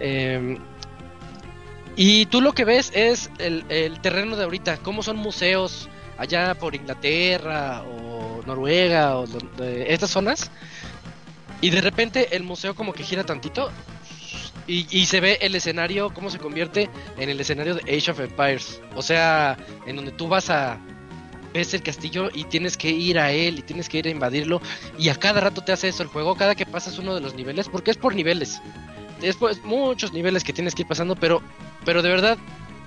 Eh, 0.00 0.58
y 1.94 2.26
tú 2.26 2.40
lo 2.40 2.52
que 2.52 2.64
ves 2.64 2.90
es 2.94 3.30
el, 3.38 3.64
el 3.68 4.00
terreno 4.00 4.36
de 4.36 4.44
ahorita, 4.44 4.78
cómo 4.78 5.02
son 5.02 5.16
museos 5.16 5.88
allá 6.18 6.54
por 6.54 6.74
Inglaterra 6.74 7.82
o 7.84 8.42
Noruega 8.44 9.16
o 9.16 9.26
donde- 9.26 9.92
estas 9.92 10.10
zonas. 10.10 10.50
Y 11.60 11.70
de 11.70 11.80
repente 11.80 12.36
el 12.36 12.42
museo 12.42 12.74
como 12.74 12.92
que 12.92 13.02
gira 13.02 13.24
tantito 13.24 13.70
y, 14.66 14.86
y 14.90 15.06
se 15.06 15.20
ve 15.20 15.38
el 15.40 15.54
escenario, 15.54 16.12
cómo 16.12 16.30
se 16.30 16.38
convierte 16.38 16.90
en 17.18 17.30
el 17.30 17.40
escenario 17.40 17.74
de 17.74 17.82
Age 17.82 18.10
of 18.10 18.20
Empires. 18.20 18.80
O 18.94 19.02
sea, 19.02 19.56
en 19.86 19.96
donde 19.96 20.12
tú 20.12 20.28
vas 20.28 20.50
a... 20.50 20.78
Ves 21.54 21.72
el 21.72 21.82
castillo 21.82 22.28
y 22.34 22.44
tienes 22.44 22.76
que 22.76 22.90
ir 22.90 23.18
a 23.18 23.32
él 23.32 23.60
y 23.60 23.62
tienes 23.62 23.88
que 23.88 23.98
ir 23.98 24.06
a 24.06 24.10
invadirlo. 24.10 24.60
Y 24.98 25.08
a 25.08 25.14
cada 25.14 25.40
rato 25.40 25.62
te 25.62 25.72
hace 25.72 25.88
eso 25.88 26.02
el 26.02 26.08
juego, 26.10 26.34
cada 26.34 26.54
que 26.54 26.66
pasas 26.66 26.98
uno 26.98 27.14
de 27.14 27.22
los 27.22 27.34
niveles, 27.34 27.68
porque 27.68 27.90
es 27.90 27.96
por 27.96 28.14
niveles. 28.14 28.60
Es 29.22 29.36
pues, 29.36 29.64
muchos 29.64 30.12
niveles 30.12 30.44
que 30.44 30.52
tienes 30.52 30.74
que 30.74 30.82
ir 30.82 30.88
pasando, 30.88 31.16
pero, 31.16 31.40
pero 31.86 32.02
de 32.02 32.10
verdad, 32.10 32.36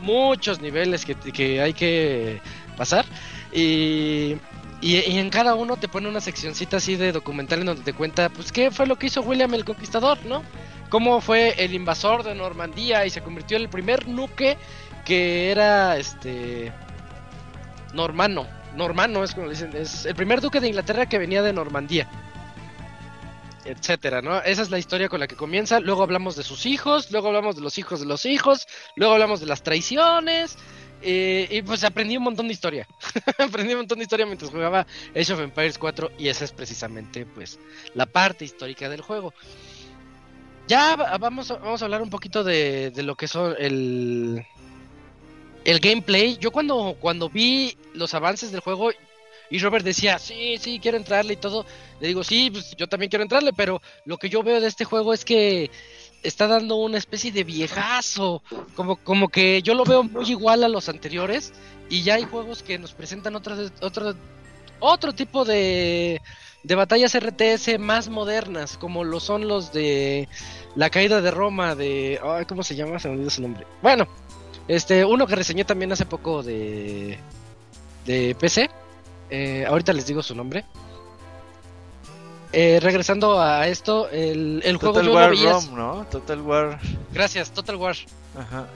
muchos 0.02 0.62
niveles 0.62 1.04
que, 1.04 1.16
que 1.16 1.62
hay 1.62 1.74
que 1.74 2.42
pasar. 2.78 3.06
Y, 3.52 4.36
y, 4.82 4.98
y 4.98 5.18
en 5.18 5.30
cada 5.30 5.56
uno 5.56 5.78
te 5.78 5.88
pone 5.88 6.08
una 6.08 6.22
seccioncita 6.22 6.78
así 6.78 6.96
de 6.96 7.12
documental 7.12 7.60
en 7.60 7.68
donde 7.68 7.84
te 7.84 7.94
cuenta, 7.94 8.30
pues, 8.30 8.52
qué 8.52 8.72
fue 8.72 8.88
lo 8.88 8.98
que 8.98 9.08
hizo 9.08 9.22
William 9.22 9.54
el 9.54 9.66
Conquistador, 9.66 10.18
¿no? 10.26 10.44
Cómo 10.90 11.22
fue 11.22 11.54
el 11.64 11.74
invasor 11.74 12.24
de 12.24 12.34
Normandía 12.36 13.06
y 13.06 13.10
se 13.10 13.22
convirtió 13.22 13.58
en 13.58 13.64
el 13.64 13.70
primer 13.70 14.08
nuque 14.08 14.58
que 15.06 15.52
era, 15.52 15.98
este, 15.98 16.72
normano. 17.94 18.48
Normano 18.76 19.24
es 19.24 19.34
como 19.34 19.48
le 19.48 19.54
dicen, 19.54 19.76
es 19.76 20.06
el 20.06 20.16
primer 20.16 20.42
duque 20.42 20.60
de 20.60 20.68
Inglaterra 20.68 21.08
que 21.08 21.18
venía 21.18 21.42
de 21.42 21.54
Normandía. 21.54 22.08
Etcétera, 23.66 24.22
¿no? 24.22 24.42
Esa 24.42 24.62
es 24.62 24.72
la 24.72 24.80
historia 24.80 25.10
con 25.10 25.20
la 25.20 25.28
que 25.28 25.36
comienza. 25.36 25.80
Luego 25.80 26.02
hablamos 26.02 26.36
de 26.36 26.44
sus 26.44 26.66
hijos, 26.66 27.12
luego 27.12 27.28
hablamos 27.28 27.56
de 27.56 27.62
los 27.62 27.78
hijos 27.78 28.00
de 28.00 28.06
los 28.06 28.26
hijos, 28.26 28.68
luego 28.96 29.14
hablamos 29.14 29.40
de 29.40 29.46
las 29.46 29.64
traiciones. 29.64 30.58
Eh, 31.02 31.48
y 31.50 31.62
pues 31.62 31.84
aprendí 31.84 32.18
un 32.18 32.24
montón 32.24 32.48
de 32.48 32.54
historia. 32.54 32.88
aprendí 33.38 33.74
un 33.74 33.80
montón 33.80 34.00
de 34.00 34.04
historia 34.04 34.26
mientras 34.26 34.52
jugaba 34.52 34.86
Age 35.16 35.34
of 35.34 35.40
Empires 35.40 35.78
4 35.78 36.12
y 36.18 36.28
esa 36.28 36.46
es 36.46 36.52
precisamente 36.52 37.26
pues 37.26 37.60
la 37.94 38.06
parte 38.06 38.46
histórica 38.46 38.90
del 38.90 39.02
juego. 39.02 39.34
ya 40.68 40.96
vamos 41.20 41.52
a, 41.52 41.56
vamos 41.56 41.82
a 41.82 41.86
hablar 41.86 42.02
un 42.02 42.10
poquito 42.10 42.44
de, 42.44 42.92
de 42.92 43.04
lo 43.04 43.16
que 43.16 43.28
son 43.28 43.56
el, 43.58 44.46
el 45.66 45.80
gameplay. 45.80 46.38
Yo 46.38 46.52
cuando, 46.52 46.98
cuando 47.00 47.30
vi 47.30 47.78
los 47.94 48.14
avances 48.14 48.52
del 48.52 48.62
juego 48.62 48.92
y 49.50 49.60
Robert 49.60 49.84
decía, 49.84 50.20
sí, 50.20 50.58
sí, 50.60 50.80
quiero 50.80 50.98
entrarle 50.98 51.34
y 51.34 51.38
todo, 51.38 51.66
le 52.00 52.08
digo, 52.08 52.24
sí, 52.24 52.52
pues 52.52 52.76
yo 52.78 52.88
también 52.88 53.10
quiero 53.10 53.24
entrarle, 53.24 53.52
pero 53.52 53.82
lo 54.06 54.18
que 54.18 54.30
yo 54.30 54.44
veo 54.44 54.62
de 54.62 54.68
este 54.68 54.86
juego 54.86 55.14
es 55.14 55.26
que 55.26 55.72
está 56.24 56.48
dando 56.48 56.76
una 56.76 56.98
especie 56.98 57.32
de 57.32 57.44
viejazo, 57.44 58.42
como, 58.76 58.98
como 58.98 59.30
que 59.30 59.62
yo 59.62 59.74
lo 59.74 59.84
veo 59.84 60.04
muy 60.04 60.30
igual 60.30 60.64
a 60.64 60.70
los 60.70 60.90
anteriores 60.90 61.54
y 61.90 62.04
ya 62.04 62.16
hay 62.16 62.24
juegos 62.24 62.64
que 62.64 62.78
nos 62.78 62.94
presentan 62.94 63.36
otro, 63.36 63.56
otro, 63.82 64.16
otro 64.80 65.14
tipo 65.14 65.46
de, 65.46 66.22
de 66.64 66.76
batallas 66.76 67.18
RTS 67.18 67.80
más 67.80 68.10
modernas, 68.10 68.78
como 68.78 69.04
lo 69.04 69.20
son 69.20 69.48
los 69.48 69.72
de 69.72 70.28
la 70.76 70.90
caída 70.90 71.22
de 71.22 71.32
Roma, 71.32 71.76
de... 71.76 72.20
¿Cómo 72.48 72.64
se 72.64 72.76
llama? 72.76 73.00
Se 73.00 73.08
me 73.08 73.16
olvidó 73.16 73.30
su 73.30 73.42
nombre. 73.42 73.66
Bueno, 73.82 74.08
este, 74.68 75.04
uno 75.06 75.26
que 75.26 75.36
reseñé 75.36 75.66
también 75.66 75.92
hace 75.92 76.06
poco 76.06 76.44
de, 76.44 77.18
de 78.06 78.36
PC. 78.40 78.70
Eh, 79.32 79.66
ahorita 79.68 79.94
les 79.94 80.06
digo 80.06 80.22
su 80.22 80.36
nombre. 80.36 80.66
Eh, 82.52 82.80
regresando 82.82 83.40
a 83.40 83.68
esto, 83.68 84.10
el, 84.10 84.62
el 84.66 84.80
Total 84.80 85.04
juego 85.04 85.16
War 85.16 85.34
yo 85.34 85.44
lo 85.44 85.52
ROM, 85.52 85.76
¿no? 85.76 86.06
Total 86.10 86.42
War. 86.42 86.80
Gracias, 87.14 87.52
Total 87.52 87.76
War. 87.76 87.96
Ajá. 88.38 88.68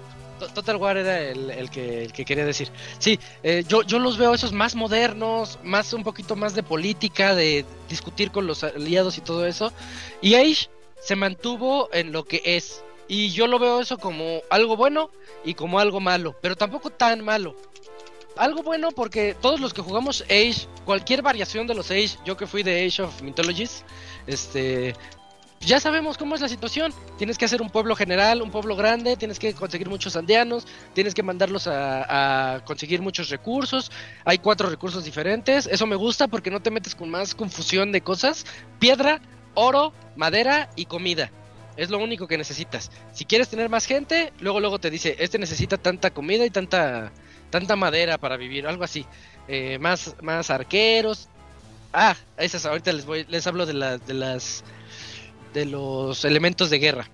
Total 0.53 0.75
War 0.75 0.97
era 0.97 1.19
el, 1.21 1.49
el 1.49 1.69
que, 1.69 2.03
el 2.03 2.13
que 2.13 2.25
quería 2.25 2.45
decir. 2.45 2.69
Sí, 2.99 3.19
eh, 3.43 3.63
yo, 3.67 3.81
yo 3.83 3.99
los 3.99 4.17
veo 4.17 4.33
esos 4.33 4.51
más 4.51 4.75
modernos, 4.75 5.57
más 5.63 5.93
un 5.93 6.03
poquito 6.03 6.35
más 6.35 6.53
de 6.53 6.63
política, 6.63 7.33
de 7.33 7.65
discutir 7.89 8.31
con 8.31 8.45
los 8.45 8.63
aliados 8.63 9.17
y 9.17 9.21
todo 9.21 9.45
eso. 9.45 9.71
Y 10.21 10.35
Age 10.35 10.69
se 10.99 11.15
mantuvo 11.15 11.89
en 11.93 12.11
lo 12.11 12.25
que 12.25 12.41
es. 12.43 12.83
Y 13.07 13.31
yo 13.31 13.47
lo 13.47 13.59
veo 13.59 13.81
eso 13.81 13.97
como 13.97 14.41
algo 14.49 14.75
bueno 14.77 15.09
y 15.43 15.53
como 15.53 15.79
algo 15.79 15.99
malo, 15.99 16.35
pero 16.41 16.55
tampoco 16.55 16.89
tan 16.89 17.23
malo. 17.23 17.55
Algo 18.35 18.63
bueno 18.63 18.91
porque 18.91 19.35
todos 19.39 19.59
los 19.59 19.73
que 19.73 19.81
jugamos 19.81 20.23
Age, 20.23 20.67
cualquier 20.85 21.21
variación 21.21 21.67
de 21.67 21.75
los 21.75 21.91
Age, 21.91 22.17
yo 22.25 22.35
que 22.35 22.47
fui 22.47 22.63
de 22.63 22.85
Age 22.85 23.03
of 23.03 23.21
Mythologies, 23.21 23.85
este, 24.25 24.95
ya 25.61 25.79
sabemos 25.79 26.17
cómo 26.17 26.33
es 26.33 26.41
la 26.41 26.49
situación. 26.49 26.93
Tienes 27.17 27.37
que 27.37 27.45
hacer 27.45 27.61
un 27.61 27.69
pueblo 27.69 27.95
general, 27.95 28.41
un 28.41 28.49
pueblo 28.49 28.75
grande, 28.75 29.17
tienes 29.17 29.37
que 29.37 29.53
conseguir 29.53 29.87
muchos 29.87 30.15
aldeanos, 30.15 30.65
tienes 30.93 31.13
que 31.13 31.21
mandarlos 31.21 31.67
a, 31.67 32.55
a 32.55 32.65
conseguir 32.65 33.01
muchos 33.01 33.29
recursos. 33.29 33.91
Hay 34.25 34.39
cuatro 34.39 34.69
recursos 34.69 35.05
diferentes. 35.05 35.67
Eso 35.67 35.85
me 35.85 35.95
gusta 35.95 36.27
porque 36.27 36.49
no 36.49 36.61
te 36.61 36.71
metes 36.71 36.95
con 36.95 37.09
más 37.09 37.35
confusión 37.35 37.91
de 37.91 38.01
cosas. 38.01 38.45
Piedra, 38.79 39.21
oro, 39.53 39.93
madera 40.15 40.69
y 40.75 40.85
comida. 40.85 41.31
Es 41.77 41.89
lo 41.89 41.97
único 41.97 42.27
que 42.27 42.37
necesitas. 42.37 42.91
Si 43.13 43.25
quieres 43.25 43.49
tener 43.49 43.69
más 43.69 43.85
gente, 43.85 44.33
luego 44.39 44.59
luego 44.59 44.79
te 44.79 44.89
dice, 44.89 45.15
este 45.19 45.39
necesita 45.39 45.77
tanta 45.77 46.11
comida 46.11 46.45
y 46.45 46.49
tanta 46.49 47.11
tanta 47.53 47.75
madera 47.75 48.17
para 48.17 48.35
vivir, 48.35 48.65
algo 48.65 48.83
así. 48.83 49.05
Eh, 49.47 49.77
más 49.79 50.15
más 50.23 50.49
arqueros. 50.49 51.29
Ah, 51.93 52.15
esas 52.35 52.65
ahorita 52.65 52.91
les 52.91 53.05
voy 53.05 53.27
les 53.29 53.45
hablo 53.45 53.67
de 53.67 53.73
de 53.73 54.13
las 54.15 54.63
de 55.53 55.65
los 55.65 56.25
elementos 56.25 56.71
de 56.71 56.79
guerra. 56.79 57.07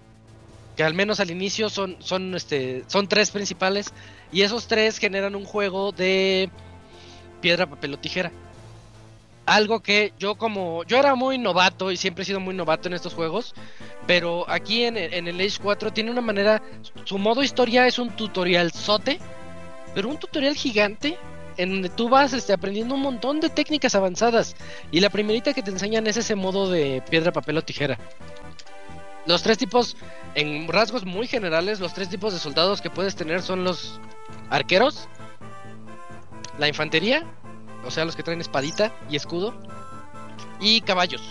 Que 0.77 0.83
al 0.83 0.93
menos 0.93 1.19
al 1.19 1.29
inicio 1.29 1.69
son, 1.69 1.97
son, 1.99 2.35
este, 2.35 2.85
son 2.87 3.09
tres 3.09 3.31
principales. 3.31 3.93
Y 4.31 4.43
esos 4.43 4.67
tres 4.67 4.97
generan 4.97 5.35
un 5.35 5.43
juego 5.43 5.91
de 5.91 6.49
piedra, 7.41 7.69
papel 7.69 7.95
o 7.95 7.99
tijera. 7.99 8.31
Algo 9.45 9.81
que 9.81 10.13
yo 10.17 10.35
como... 10.35 10.85
Yo 10.85 10.97
era 10.97 11.15
muy 11.15 11.37
novato 11.37 11.91
y 11.91 11.97
siempre 11.97 12.21
he 12.21 12.25
sido 12.25 12.39
muy 12.39 12.53
novato 12.53 12.87
en 12.87 12.93
estos 12.93 13.13
juegos. 13.13 13.55
Pero 14.07 14.49
aquí 14.49 14.85
en, 14.85 14.95
en 14.95 15.27
el 15.27 15.41
Age 15.41 15.59
4 15.61 15.91
tiene 15.91 16.11
una 16.11 16.21
manera... 16.21 16.61
Su 17.03 17.17
modo 17.17 17.43
historia 17.43 17.85
es 17.85 17.99
un 17.99 18.11
tutorial 18.15 18.71
sote. 18.71 19.19
Pero 19.93 20.09
un 20.09 20.17
tutorial 20.17 20.55
gigante 20.55 21.17
en 21.57 21.73
donde 21.73 21.89
tú 21.89 22.07
vas 22.07 22.31
este, 22.31 22.53
aprendiendo 22.53 22.95
un 22.95 23.01
montón 23.01 23.41
de 23.41 23.49
técnicas 23.49 23.93
avanzadas. 23.93 24.55
Y 24.91 25.01
la 25.01 25.09
primerita 25.09 25.53
que 25.53 25.61
te 25.61 25.71
enseñan 25.71 26.07
es 26.07 26.15
ese 26.15 26.35
modo 26.35 26.69
de 26.69 27.03
piedra, 27.09 27.33
papel 27.33 27.57
o 27.57 27.61
tijera. 27.61 27.99
Los 29.25 29.43
tres 29.43 29.57
tipos, 29.57 29.97
en 30.35 30.69
rasgos 30.69 31.05
muy 31.05 31.27
generales, 31.27 31.81
los 31.81 31.93
tres 31.93 32.07
tipos 32.07 32.31
de 32.31 32.39
soldados 32.39 32.79
que 32.79 32.89
puedes 32.89 33.15
tener 33.15 33.41
son 33.41 33.65
los 33.65 33.99
arqueros, 34.49 35.09
la 36.57 36.69
infantería, 36.69 37.25
o 37.85 37.91
sea, 37.91 38.05
los 38.05 38.15
que 38.15 38.23
traen 38.23 38.39
espadita 38.39 38.93
y 39.09 39.17
escudo, 39.17 39.53
y 40.61 40.79
caballos, 40.81 41.21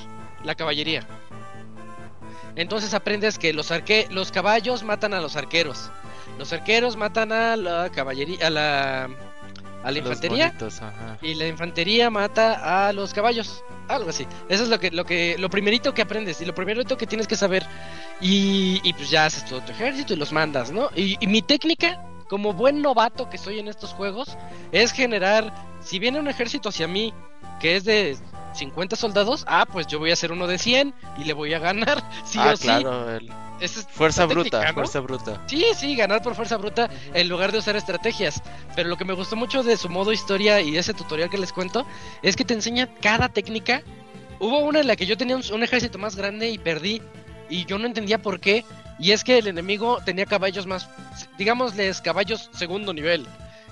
la 0.44 0.54
caballería. 0.54 1.06
Entonces 2.54 2.92
aprendes 2.92 3.38
que 3.38 3.52
los, 3.54 3.70
arque 3.70 4.06
los 4.10 4.30
caballos 4.30 4.82
matan 4.82 5.14
a 5.14 5.20
los 5.20 5.36
arqueros, 5.36 5.90
los 6.38 6.52
arqueros 6.52 6.96
matan 6.96 7.32
a 7.32 7.56
la 7.56 7.90
caballería, 7.90 8.46
a 8.46 8.50
la, 8.50 9.04
a 9.82 9.90
la 9.90 9.98
infantería. 9.98 10.54
Y 11.20 11.34
la 11.34 11.46
infantería 11.46 12.10
mata 12.10 12.88
a 12.88 12.92
los 12.92 13.12
caballos. 13.12 13.62
Algo 13.88 14.10
así. 14.10 14.26
Eso 14.48 14.64
es 14.64 14.68
lo 14.68 14.78
que, 14.78 14.90
lo 14.90 15.04
que, 15.04 15.36
lo 15.38 15.48
primerito 15.48 15.94
que 15.94 16.02
aprendes 16.02 16.40
y 16.40 16.44
lo 16.44 16.54
primerito 16.54 16.96
que 16.96 17.06
tienes 17.06 17.26
que 17.26 17.36
saber. 17.36 17.64
Y, 18.20 18.80
y 18.84 18.92
pues 18.92 19.10
ya 19.10 19.26
haces 19.26 19.44
todo 19.46 19.60
tu 19.62 19.72
ejército 19.72 20.14
y 20.14 20.16
los 20.16 20.32
mandas, 20.32 20.70
¿no? 20.70 20.90
Y, 20.94 21.16
y 21.20 21.26
mi 21.26 21.42
técnica, 21.42 22.02
como 22.28 22.52
buen 22.52 22.82
novato 22.82 23.30
que 23.30 23.38
soy 23.38 23.58
en 23.58 23.68
estos 23.68 23.92
juegos, 23.94 24.36
es 24.72 24.92
generar, 24.92 25.52
si 25.80 25.98
viene 25.98 26.20
un 26.20 26.28
ejército 26.28 26.68
hacia 26.68 26.86
mí 26.86 27.14
que 27.60 27.76
es 27.76 27.84
de 27.84 28.16
50 28.58 28.96
soldados, 28.96 29.44
ah, 29.48 29.66
pues 29.70 29.86
yo 29.86 29.98
voy 29.98 30.10
a 30.10 30.12
hacer 30.12 30.32
uno 30.32 30.46
de 30.46 30.58
100 30.58 30.92
y 31.18 31.24
le 31.24 31.32
voy 31.32 31.54
a 31.54 31.58
ganar, 31.58 32.02
sí 32.24 32.38
ah, 32.42 32.52
o 32.52 32.56
sí. 32.56 32.64
claro. 32.64 33.16
el- 33.16 33.30
Esa 33.60 33.80
es 33.80 33.86
Fuerza 33.88 34.26
bruta, 34.26 34.64
¿no? 34.66 34.74
fuerza 34.74 35.00
bruta. 35.00 35.42
Sí, 35.46 35.64
sí, 35.76 35.96
ganar 35.96 36.22
por 36.22 36.34
fuerza 36.34 36.56
bruta 36.56 36.88
en 37.14 37.28
lugar 37.28 37.50
de 37.52 37.58
usar 37.58 37.74
estrategias. 37.76 38.42
Pero 38.76 38.88
lo 38.88 38.96
que 38.96 39.04
me 39.04 39.14
gustó 39.14 39.34
mucho 39.36 39.62
de 39.62 39.76
su 39.76 39.88
modo 39.88 40.12
historia 40.12 40.60
y 40.60 40.76
ese 40.76 40.94
tutorial 40.94 41.30
que 41.30 41.38
les 41.38 41.52
cuento 41.52 41.84
es 42.22 42.36
que 42.36 42.44
te 42.44 42.54
enseña 42.54 42.88
cada 43.00 43.28
técnica. 43.28 43.82
Hubo 44.40 44.58
una 44.60 44.80
en 44.80 44.86
la 44.86 44.94
que 44.94 45.06
yo 45.06 45.16
tenía 45.16 45.34
un, 45.36 45.42
un 45.52 45.62
ejército 45.64 45.98
más 45.98 46.14
grande 46.14 46.48
y 46.50 46.58
perdí 46.58 47.02
y 47.50 47.64
yo 47.64 47.78
no 47.78 47.86
entendía 47.86 48.18
por 48.18 48.38
qué. 48.38 48.64
Y 49.00 49.10
es 49.12 49.24
que 49.24 49.38
el 49.38 49.46
enemigo 49.48 49.98
tenía 50.04 50.26
caballos 50.26 50.66
más, 50.66 50.88
digámosles 51.38 52.00
caballos 52.00 52.50
segundo 52.52 52.92
nivel, 52.92 53.26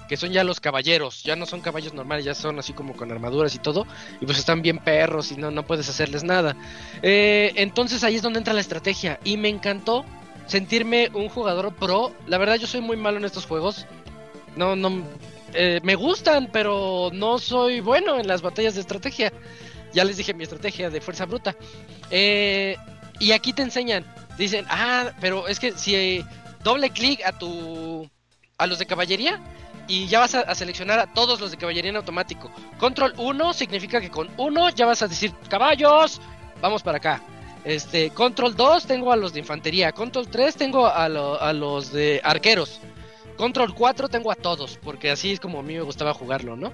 que 0.09 0.16
son 0.16 0.31
ya 0.31 0.45
los 0.45 0.61
caballeros, 0.61 1.23
ya 1.23 1.37
no 1.37 1.47
son 1.47 1.61
caballos 1.61 1.95
normales, 1.95 2.24
ya 2.24 2.35
son 2.35 2.59
así 2.59 2.73
como 2.73 2.95
con 2.95 3.11
armaduras 3.11 3.55
y 3.55 3.59
todo, 3.59 3.87
y 4.20 4.27
pues 4.27 4.39
están 4.39 4.62
bien 4.62 4.78
perros 4.78 5.33
y 5.33 5.37
no, 5.37 5.51
no 5.51 5.65
puedes 5.65 5.89
hacerles 5.89 6.24
nada. 6.24 6.57
Eh, 7.03 7.53
entonces 7.57 8.05
ahí 8.05 8.16
es 8.16 8.23
donde 8.23 8.39
entra 8.39 8.55
la 8.55 8.61
estrategia 8.61 9.19
y 9.24 9.37
me 9.37 9.49
encantó 9.49 10.05
sentirme 10.47 11.11
un 11.12 11.28
jugador 11.28 11.74
pro. 11.74 12.12
La 12.27 12.39
verdad 12.39 12.57
yo 12.57 12.66
soy 12.66 12.81
muy 12.81 12.97
malo 12.97 13.19
en 13.19 13.24
estos 13.24 13.47
juegos. 13.47 13.87
No, 14.57 14.74
no, 14.74 15.03
eh, 15.53 15.81
me 15.83 15.95
gustan, 15.95 16.49
pero 16.53 17.11
no 17.12 17.39
soy 17.39 17.81
bueno 17.81 18.19
en 18.19 18.27
las 18.27 18.43
batallas 18.43 18.74
de 18.74 18.81
estrategia. 18.81 19.33
Ya 19.93 20.05
les 20.05 20.16
dije 20.16 20.35
mi 20.35 20.45
estrategia 20.45 20.91
de 20.91 21.01
fuerza 21.01 21.27
bruta. 21.27 21.57
Eh, 22.11 22.77
y 23.19 23.33
aquí 23.33 23.53
te 23.53 23.62
enseñan, 23.62 24.05
dicen, 24.37 24.66
ah, 24.69 25.12
pero 25.20 25.49
es 25.49 25.59
que 25.59 25.73
si 25.73 26.24
doble 26.62 26.91
clic 26.91 27.24
a 27.24 27.33
tu, 27.39 28.09
a 28.59 28.66
los 28.66 28.78
de 28.78 28.87
caballería 28.87 29.41
y 29.89 30.07
ya 30.07 30.21
vas 30.21 30.35
a, 30.35 30.55
seleccionar 30.55 30.99
a 30.99 31.07
todos 31.07 31.41
los 31.41 31.51
de 31.51 31.57
caballería 31.57 31.91
en 31.91 31.97
automático. 31.97 32.51
Control 32.79 33.15
1 33.17 33.53
significa 33.55 34.01
que 34.01 34.11
con 34.11 34.29
1 34.37 34.71
ya 34.71 34.87
vas 34.87 35.03
a 35.03 35.09
decir 35.09 35.33
caballos, 35.49 36.21
vamos 36.61 36.83
para 36.83 36.99
acá. 36.99 37.21
Este, 37.65 38.11
control 38.11 38.55
2 38.55 38.87
tengo 38.87 39.11
a 39.13 39.17
los 39.17 39.33
de 39.33 39.41
infantería. 39.41 39.91
Control 39.93 40.29
3 40.29 40.55
tengo 40.57 40.87
a, 40.87 41.09
lo- 41.09 41.41
a 41.41 41.53
los 41.53 41.93
de 41.93 42.21
arqueros. 42.23 42.81
Control 43.37 43.75
4 43.75 44.09
tengo 44.09 44.33
a 44.33 44.35
todos, 44.35 44.79
porque 44.83 45.11
así 45.11 45.33
es 45.33 45.41
como 45.41 45.59
a 45.59 45.63
mí 45.63 45.75
me 45.75 45.83
gustaba 45.83 46.15
jugarlo, 46.15 46.57
¿no? 46.57 46.73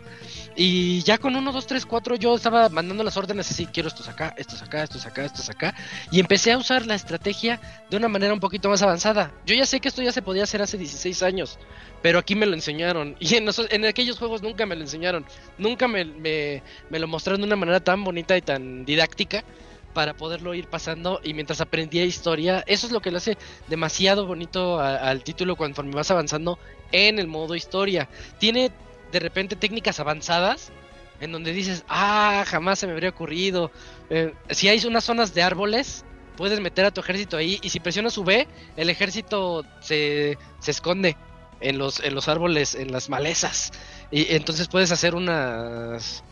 Y 0.56 1.02
ya 1.02 1.18
con 1.18 1.34
1, 1.34 1.52
2, 1.52 1.66
3, 1.66 1.86
4 1.86 2.16
yo 2.16 2.34
estaba 2.34 2.68
mandando 2.68 3.02
las 3.02 3.16
órdenes 3.16 3.50
así, 3.50 3.66
quiero 3.66 3.88
estos 3.88 4.08
acá, 4.08 4.34
estos 4.36 4.62
acá, 4.62 4.82
estos 4.82 5.06
acá, 5.06 5.24
estos 5.24 5.50
acá. 5.50 5.74
Y 6.10 6.20
empecé 6.20 6.52
a 6.52 6.58
usar 6.58 6.86
la 6.86 6.94
estrategia 6.94 7.60
de 7.90 7.96
una 7.96 8.08
manera 8.08 8.32
un 8.32 8.40
poquito 8.40 8.68
más 8.68 8.82
avanzada. 8.82 9.32
Yo 9.46 9.54
ya 9.54 9.66
sé 9.66 9.80
que 9.80 9.88
esto 9.88 10.02
ya 10.02 10.12
se 10.12 10.22
podía 10.22 10.44
hacer 10.44 10.62
hace 10.62 10.78
16 10.78 11.22
años, 11.22 11.58
pero 12.00 12.18
aquí 12.18 12.34
me 12.34 12.46
lo 12.46 12.54
enseñaron. 12.54 13.16
Y 13.32 13.36
en, 13.36 13.48
en 13.70 13.84
aquellos 13.86 14.18
juegos 14.18 14.42
nunca 14.42 14.66
me 14.66 14.76
lo 14.76 14.82
enseñaron. 14.82 15.24
Nunca 15.56 15.88
me, 15.88 16.04
me 16.04 16.98
lo 16.98 17.08
mostraron 17.08 17.40
de 17.40 17.46
una 17.46 17.56
manera 17.56 17.80
tan 17.80 18.04
bonita 18.04 18.36
y 18.36 18.42
tan 18.42 18.84
didáctica 18.84 19.42
para 19.92 20.14
poderlo 20.14 20.54
ir 20.54 20.66
pasando 20.66 21.20
y 21.22 21.34
mientras 21.34 21.60
aprendía 21.60 22.04
historia, 22.04 22.64
eso 22.66 22.86
es 22.86 22.92
lo 22.92 23.00
que 23.00 23.10
le 23.10 23.18
hace 23.18 23.36
demasiado 23.68 24.26
bonito 24.26 24.80
al 24.80 25.22
título 25.22 25.56
conforme 25.56 25.94
vas 25.94 26.10
avanzando 26.10 26.58
en 26.92 27.18
el 27.18 27.26
modo 27.26 27.54
historia. 27.54 28.08
Tiene 28.38 28.70
de 29.10 29.20
repente 29.20 29.56
técnicas 29.56 30.00
avanzadas 30.00 30.72
en 31.20 31.30
donde 31.30 31.52
dices, 31.52 31.84
ah, 31.88 32.44
jamás 32.46 32.80
se 32.80 32.86
me 32.86 32.92
habría 32.94 33.10
ocurrido. 33.10 33.70
Eh, 34.10 34.34
si 34.50 34.68
hay 34.68 34.84
unas 34.86 35.04
zonas 35.04 35.34
de 35.34 35.42
árboles, 35.42 36.04
puedes 36.36 36.58
meter 36.60 36.84
a 36.84 36.90
tu 36.90 37.00
ejército 37.00 37.36
ahí 37.36 37.60
y 37.62 37.68
si 37.68 37.78
presionas 37.78 38.18
V, 38.18 38.48
el 38.76 38.90
ejército 38.90 39.64
se, 39.80 40.36
se 40.58 40.70
esconde 40.72 41.16
en 41.60 41.78
los, 41.78 42.00
en 42.00 42.14
los 42.14 42.28
árboles, 42.28 42.74
en 42.74 42.90
las 42.90 43.08
malezas. 43.08 43.70
Y 44.10 44.34
entonces 44.34 44.68
puedes 44.68 44.90
hacer 44.90 45.14
unas 45.14 46.24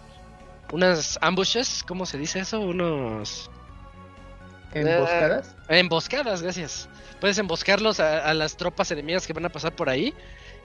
unas 0.72 1.18
ambushes, 1.20 1.84
¿cómo 1.86 2.06
se 2.06 2.18
dice 2.18 2.40
eso? 2.40 2.60
Unos 2.60 3.50
¿Emboscadas? 4.72 5.56
Eh, 5.68 5.78
emboscadas, 5.78 6.42
gracias. 6.42 6.88
Puedes 7.20 7.38
emboscarlos 7.38 8.00
a, 8.00 8.28
a, 8.28 8.34
las 8.34 8.56
tropas 8.56 8.90
enemigas 8.90 9.26
que 9.26 9.32
van 9.32 9.44
a 9.44 9.48
pasar 9.48 9.74
por 9.74 9.88
ahí 9.88 10.14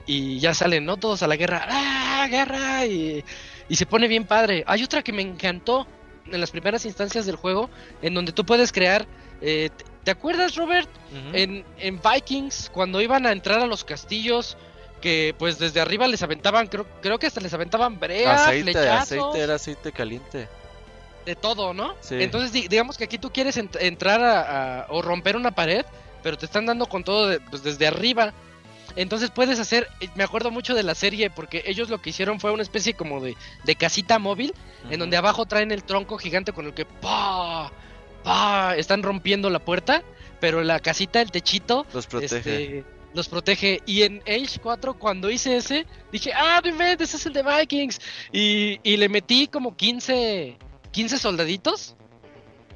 y 0.06 0.38
ya 0.38 0.54
salen, 0.54 0.84
¿no? 0.84 0.96
Todos 0.96 1.22
a 1.22 1.26
la 1.26 1.36
guerra. 1.36 1.66
¡Ah, 1.68 2.26
guerra! 2.30 2.86
Y, 2.86 3.24
y 3.68 3.76
se 3.76 3.86
pone 3.86 4.08
bien 4.08 4.24
padre. 4.24 4.64
Hay 4.66 4.82
otra 4.84 5.02
que 5.02 5.12
me 5.12 5.22
encantó 5.22 5.86
en 6.26 6.40
las 6.40 6.50
primeras 6.50 6.84
instancias 6.86 7.26
del 7.26 7.36
juego, 7.36 7.68
en 8.02 8.14
donde 8.14 8.32
tú 8.32 8.44
puedes 8.44 8.72
crear... 8.72 9.06
Eh, 9.40 9.70
¿Te 10.04 10.12
acuerdas, 10.12 10.54
Robert? 10.54 10.88
Uh 11.10 11.14
-huh. 11.16 11.30
en, 11.34 11.64
en 11.78 12.00
Vikings, 12.00 12.70
cuando 12.72 13.00
iban 13.00 13.26
a 13.26 13.32
entrar 13.32 13.58
a 13.58 13.66
los 13.66 13.82
castillos, 13.82 14.56
que 15.00 15.34
pues 15.38 15.58
desde 15.58 15.80
arriba 15.80 16.06
les 16.08 16.22
aventaban, 16.22 16.66
creo, 16.68 16.86
creo 17.02 17.18
que 17.18 17.26
hasta 17.26 17.40
les 17.40 17.52
aventaban 17.54 17.98
brea, 18.00 18.34
aceite, 18.34 18.72
flechazos, 18.72 19.02
aceite, 19.18 19.40
era 19.40 19.54
aceite 19.54 19.92
caliente. 19.92 20.48
de 21.26 21.34
todo, 21.36 21.74
¿no? 21.74 21.94
Sí. 22.00 22.16
Entonces 22.20 22.52
di- 22.52 22.68
digamos 22.68 22.96
que 22.96 23.04
aquí 23.04 23.18
tú 23.18 23.32
quieres 23.32 23.56
ent- 23.58 23.76
entrar 23.80 24.22
a, 24.22 24.82
a- 24.82 24.86
o 24.90 25.02
romper 25.02 25.36
una 25.36 25.50
pared, 25.50 25.84
pero 26.22 26.38
te 26.38 26.46
están 26.46 26.66
dando 26.66 26.86
con 26.86 27.02
todo 27.04 27.26
de- 27.28 27.40
pues, 27.40 27.62
desde 27.64 27.86
arriba. 27.86 28.32
Entonces 28.94 29.30
puedes 29.30 29.58
hacer, 29.58 29.88
eh, 30.00 30.08
me 30.14 30.22
acuerdo 30.24 30.50
mucho 30.52 30.72
de 30.74 30.82
la 30.84 30.94
serie 30.94 31.28
porque 31.28 31.62
ellos 31.66 31.90
lo 31.90 32.00
que 32.00 32.10
hicieron 32.10 32.38
fue 32.40 32.52
una 32.52 32.62
especie 32.62 32.94
como 32.94 33.20
de, 33.20 33.36
de 33.64 33.74
casita 33.76 34.18
móvil, 34.20 34.54
en 34.88 34.98
donde 35.00 35.16
abajo 35.16 35.46
traen 35.46 35.72
el 35.72 35.82
tronco 35.84 36.16
gigante 36.16 36.52
con 36.52 36.64
el 36.66 36.72
que 36.74 36.84
¡pa! 36.86 37.70
¡pa! 38.22 38.74
están 38.76 39.02
rompiendo 39.02 39.50
la 39.50 39.58
puerta, 39.58 40.02
pero 40.40 40.62
la 40.62 40.78
casita, 40.80 41.20
el 41.20 41.30
techito, 41.32 41.86
Los 41.92 42.06
protege. 42.06 42.36
este, 42.36 42.84
los 43.16 43.28
protege. 43.28 43.82
Y 43.86 44.02
en 44.02 44.22
Age 44.28 44.60
4, 44.62 44.98
cuando 44.98 45.30
hice 45.30 45.56
ese, 45.56 45.86
dije, 46.12 46.32
ah, 46.34 46.60
inventes, 46.64 47.08
ese 47.08 47.16
es 47.16 47.26
el 47.26 47.32
de 47.32 47.42
Vikings. 47.42 48.00
Y, 48.32 48.78
y 48.84 48.96
le 48.96 49.08
metí 49.08 49.48
como 49.48 49.74
15, 49.74 50.56
15 50.92 51.18
soldaditos. 51.18 51.96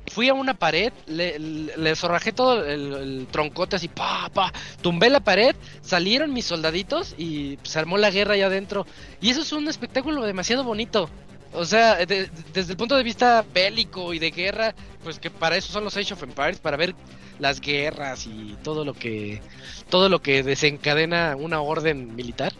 Fui 0.08 0.28
a 0.28 0.34
una 0.34 0.54
pared, 0.54 0.92
le, 1.06 1.38
le, 1.38 1.76
le 1.76 1.94
zorrajé 1.94 2.32
todo 2.32 2.64
el, 2.64 2.94
el 2.94 3.26
troncote 3.30 3.76
así, 3.76 3.86
pa, 3.86 4.28
pa, 4.34 4.52
tumbé 4.82 5.08
la 5.08 5.20
pared, 5.20 5.54
salieron 5.82 6.32
mis 6.32 6.46
soldaditos 6.46 7.14
y 7.16 7.58
se 7.62 7.78
armó 7.78 7.96
la 7.96 8.10
guerra 8.10 8.34
allá 8.34 8.46
adentro. 8.46 8.86
Y 9.20 9.30
eso 9.30 9.42
es 9.42 9.52
un 9.52 9.68
espectáculo 9.68 10.24
demasiado 10.24 10.64
bonito. 10.64 11.08
O 11.52 11.64
sea, 11.64 11.96
de- 12.06 12.30
desde 12.52 12.72
el 12.72 12.76
punto 12.76 12.96
de 12.96 13.02
vista 13.02 13.44
bélico 13.52 14.14
y 14.14 14.18
de 14.18 14.30
guerra, 14.30 14.74
pues 15.02 15.18
que 15.18 15.30
para 15.30 15.56
eso 15.56 15.72
son 15.72 15.84
los 15.84 15.96
Age 15.96 16.14
of 16.14 16.22
Empires, 16.22 16.58
para 16.60 16.76
ver 16.76 16.94
las 17.40 17.60
guerras 17.60 18.26
y 18.26 18.56
todo 18.62 18.84
lo 18.84 18.94
que 18.94 19.40
todo 19.88 20.08
lo 20.08 20.20
que 20.22 20.42
desencadena 20.42 21.34
una 21.36 21.60
orden 21.60 22.14
militar. 22.14 22.52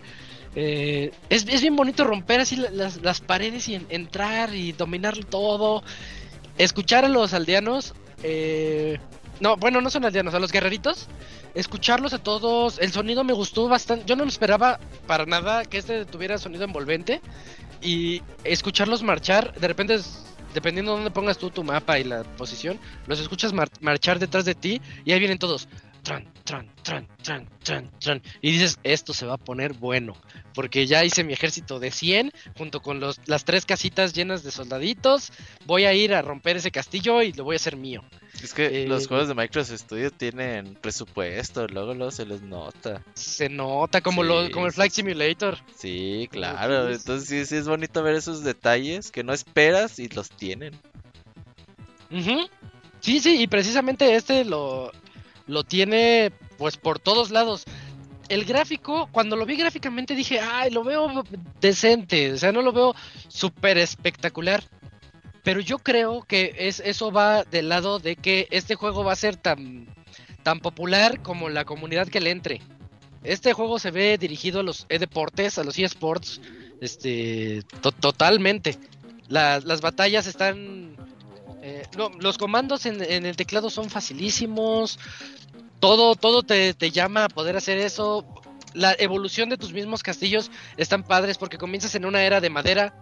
Eh, 0.56 1.12
es, 1.28 1.46
es 1.46 1.60
bien 1.60 1.76
bonito 1.76 2.02
romper 2.04 2.40
así 2.40 2.56
la- 2.56 2.70
las, 2.70 3.00
las 3.02 3.20
paredes 3.20 3.68
y 3.68 3.76
en- 3.76 3.86
entrar 3.90 4.54
y 4.54 4.72
dominar 4.72 5.16
todo. 5.26 5.84
Escuchar 6.58 7.04
a 7.04 7.08
los 7.08 7.32
aldeanos. 7.32 7.94
eh, 8.22 8.98
no, 9.38 9.56
bueno, 9.56 9.80
no 9.80 9.88
son 9.88 10.04
aldeanos, 10.04 10.34
a 10.34 10.38
los 10.40 10.50
guerreritos. 10.52 11.06
Escucharlos 11.54 12.12
a 12.12 12.18
todos. 12.22 12.78
El 12.78 12.92
sonido 12.92 13.24
me 13.24 13.32
gustó 13.32 13.68
bastante. 13.68 14.04
Yo 14.06 14.16
no 14.16 14.24
me 14.24 14.30
esperaba 14.30 14.78
para 15.06 15.24
nada 15.26 15.64
que 15.64 15.78
este 15.78 16.04
tuviera 16.04 16.36
sonido 16.38 16.64
envolvente. 16.64 17.20
Y 17.82 18.22
escucharlos 18.44 19.02
marchar, 19.02 19.54
de 19.54 19.68
repente, 19.68 19.98
dependiendo 20.54 20.92
de 20.92 20.96
dónde 20.98 21.10
pongas 21.10 21.38
tú 21.38 21.50
tu 21.50 21.64
mapa 21.64 21.98
y 21.98 22.04
la 22.04 22.22
posición, 22.24 22.78
los 23.06 23.20
escuchas 23.20 23.52
mar- 23.52 23.70
marchar 23.80 24.18
detrás 24.18 24.44
de 24.44 24.54
ti 24.54 24.80
y 25.04 25.12
ahí 25.12 25.18
vienen 25.18 25.38
todos. 25.38 25.68
Tran, 26.02 26.26
tran, 26.44 26.70
tran, 26.82 27.06
tran, 27.22 27.48
tran, 27.62 27.90
tran. 27.98 28.22
Y 28.40 28.52
dices, 28.52 28.78
esto 28.82 29.12
se 29.12 29.26
va 29.26 29.34
a 29.34 29.38
poner 29.38 29.74
bueno. 29.74 30.16
Porque 30.54 30.86
ya 30.86 31.04
hice 31.04 31.24
mi 31.24 31.32
ejército 31.32 31.78
de 31.78 31.90
100 31.90 32.32
junto 32.56 32.80
con 32.80 33.00
los, 33.00 33.20
las 33.26 33.44
tres 33.44 33.66
casitas 33.66 34.12
llenas 34.12 34.42
de 34.42 34.50
soldaditos. 34.50 35.32
Voy 35.66 35.84
a 35.84 35.94
ir 35.94 36.14
a 36.14 36.22
romper 36.22 36.56
ese 36.56 36.70
castillo 36.70 37.22
y 37.22 37.32
lo 37.32 37.44
voy 37.44 37.54
a 37.54 37.56
hacer 37.56 37.76
mío. 37.76 38.02
Es 38.42 38.54
que 38.54 38.84
eh, 38.84 38.88
los 38.88 39.06
juegos 39.06 39.28
de 39.28 39.34
Microsoft 39.34 39.80
Studio 39.80 40.10
tienen 40.10 40.74
presupuesto, 40.74 41.66
luego 41.66 41.94
luego 41.94 42.10
se 42.10 42.24
les 42.24 42.40
nota. 42.42 43.04
Se 43.14 43.48
nota 43.48 44.00
como, 44.00 44.22
Sí, 44.22 44.28
lo, 44.28 44.50
como 44.50 44.66
el 44.66 44.72
Flight. 44.72 44.92
Simulator. 44.92 45.58
Sí, 45.76 46.28
claro. 46.30 46.90
Entonces 46.90 47.28
sí, 47.28 47.44
sí 47.44 47.56
es 47.56 47.68
bonito 47.68 48.02
ver 48.02 48.14
esos 48.14 48.42
detalles 48.42 49.10
que 49.10 49.22
no 49.22 49.32
esperas 49.32 49.98
y 49.98 50.08
los 50.08 50.30
tienen. 50.30 50.74
Sí, 53.00 53.20
sí, 53.20 53.42
y 53.42 53.46
precisamente 53.46 54.14
este 54.14 54.44
lo, 54.44 54.90
lo 55.50 55.64
tiene 55.64 56.32
pues 56.56 56.76
por 56.76 56.98
todos 56.98 57.30
lados. 57.30 57.64
El 58.28 58.44
gráfico, 58.44 59.08
cuando 59.10 59.34
lo 59.36 59.44
vi 59.44 59.56
gráficamente 59.56 60.14
dije, 60.14 60.38
ay, 60.40 60.70
lo 60.70 60.84
veo 60.84 61.24
decente, 61.60 62.32
o 62.32 62.38
sea, 62.38 62.52
no 62.52 62.62
lo 62.62 62.72
veo 62.72 62.94
súper 63.28 63.76
espectacular. 63.78 64.62
Pero 65.42 65.60
yo 65.60 65.78
creo 65.78 66.22
que 66.22 66.54
es, 66.58 66.80
eso 66.80 67.10
va 67.10 67.44
del 67.44 67.68
lado 67.68 67.98
de 67.98 68.14
que 68.14 68.46
este 68.50 68.74
juego 68.76 69.02
va 69.04 69.12
a 69.12 69.16
ser 69.16 69.36
tan, 69.36 69.86
tan 70.42 70.60
popular 70.60 71.22
como 71.22 71.48
la 71.48 71.64
comunidad 71.64 72.08
que 72.08 72.20
le 72.20 72.30
entre. 72.30 72.60
Este 73.24 73.52
juego 73.52 73.78
se 73.78 73.90
ve 73.90 74.16
dirigido 74.18 74.60
a 74.60 74.62
los 74.62 74.86
deportes, 74.88 75.58
a 75.58 75.64
los 75.64 75.78
eSports, 75.78 76.40
este, 76.80 77.62
to- 77.80 77.90
totalmente. 77.92 78.76
La- 79.28 79.60
las 79.60 79.80
batallas 79.80 80.26
están 80.26 80.94
eh, 81.62 81.82
los 82.18 82.38
comandos 82.38 82.86
en, 82.86 83.02
en 83.02 83.26
el 83.26 83.36
teclado 83.36 83.70
son 83.70 83.90
facilísimos. 83.90 84.98
Todo, 85.78 86.14
todo 86.14 86.42
te, 86.42 86.74
te 86.74 86.90
llama 86.90 87.24
a 87.24 87.28
poder 87.28 87.56
hacer 87.56 87.78
eso. 87.78 88.26
La 88.74 88.94
evolución 88.98 89.48
de 89.48 89.56
tus 89.56 89.72
mismos 89.72 90.02
castillos 90.02 90.50
están 90.76 91.02
padres 91.02 91.38
porque 91.38 91.58
comienzas 91.58 91.94
en 91.94 92.04
una 92.04 92.22
era 92.22 92.40
de 92.40 92.50
madera, 92.50 92.94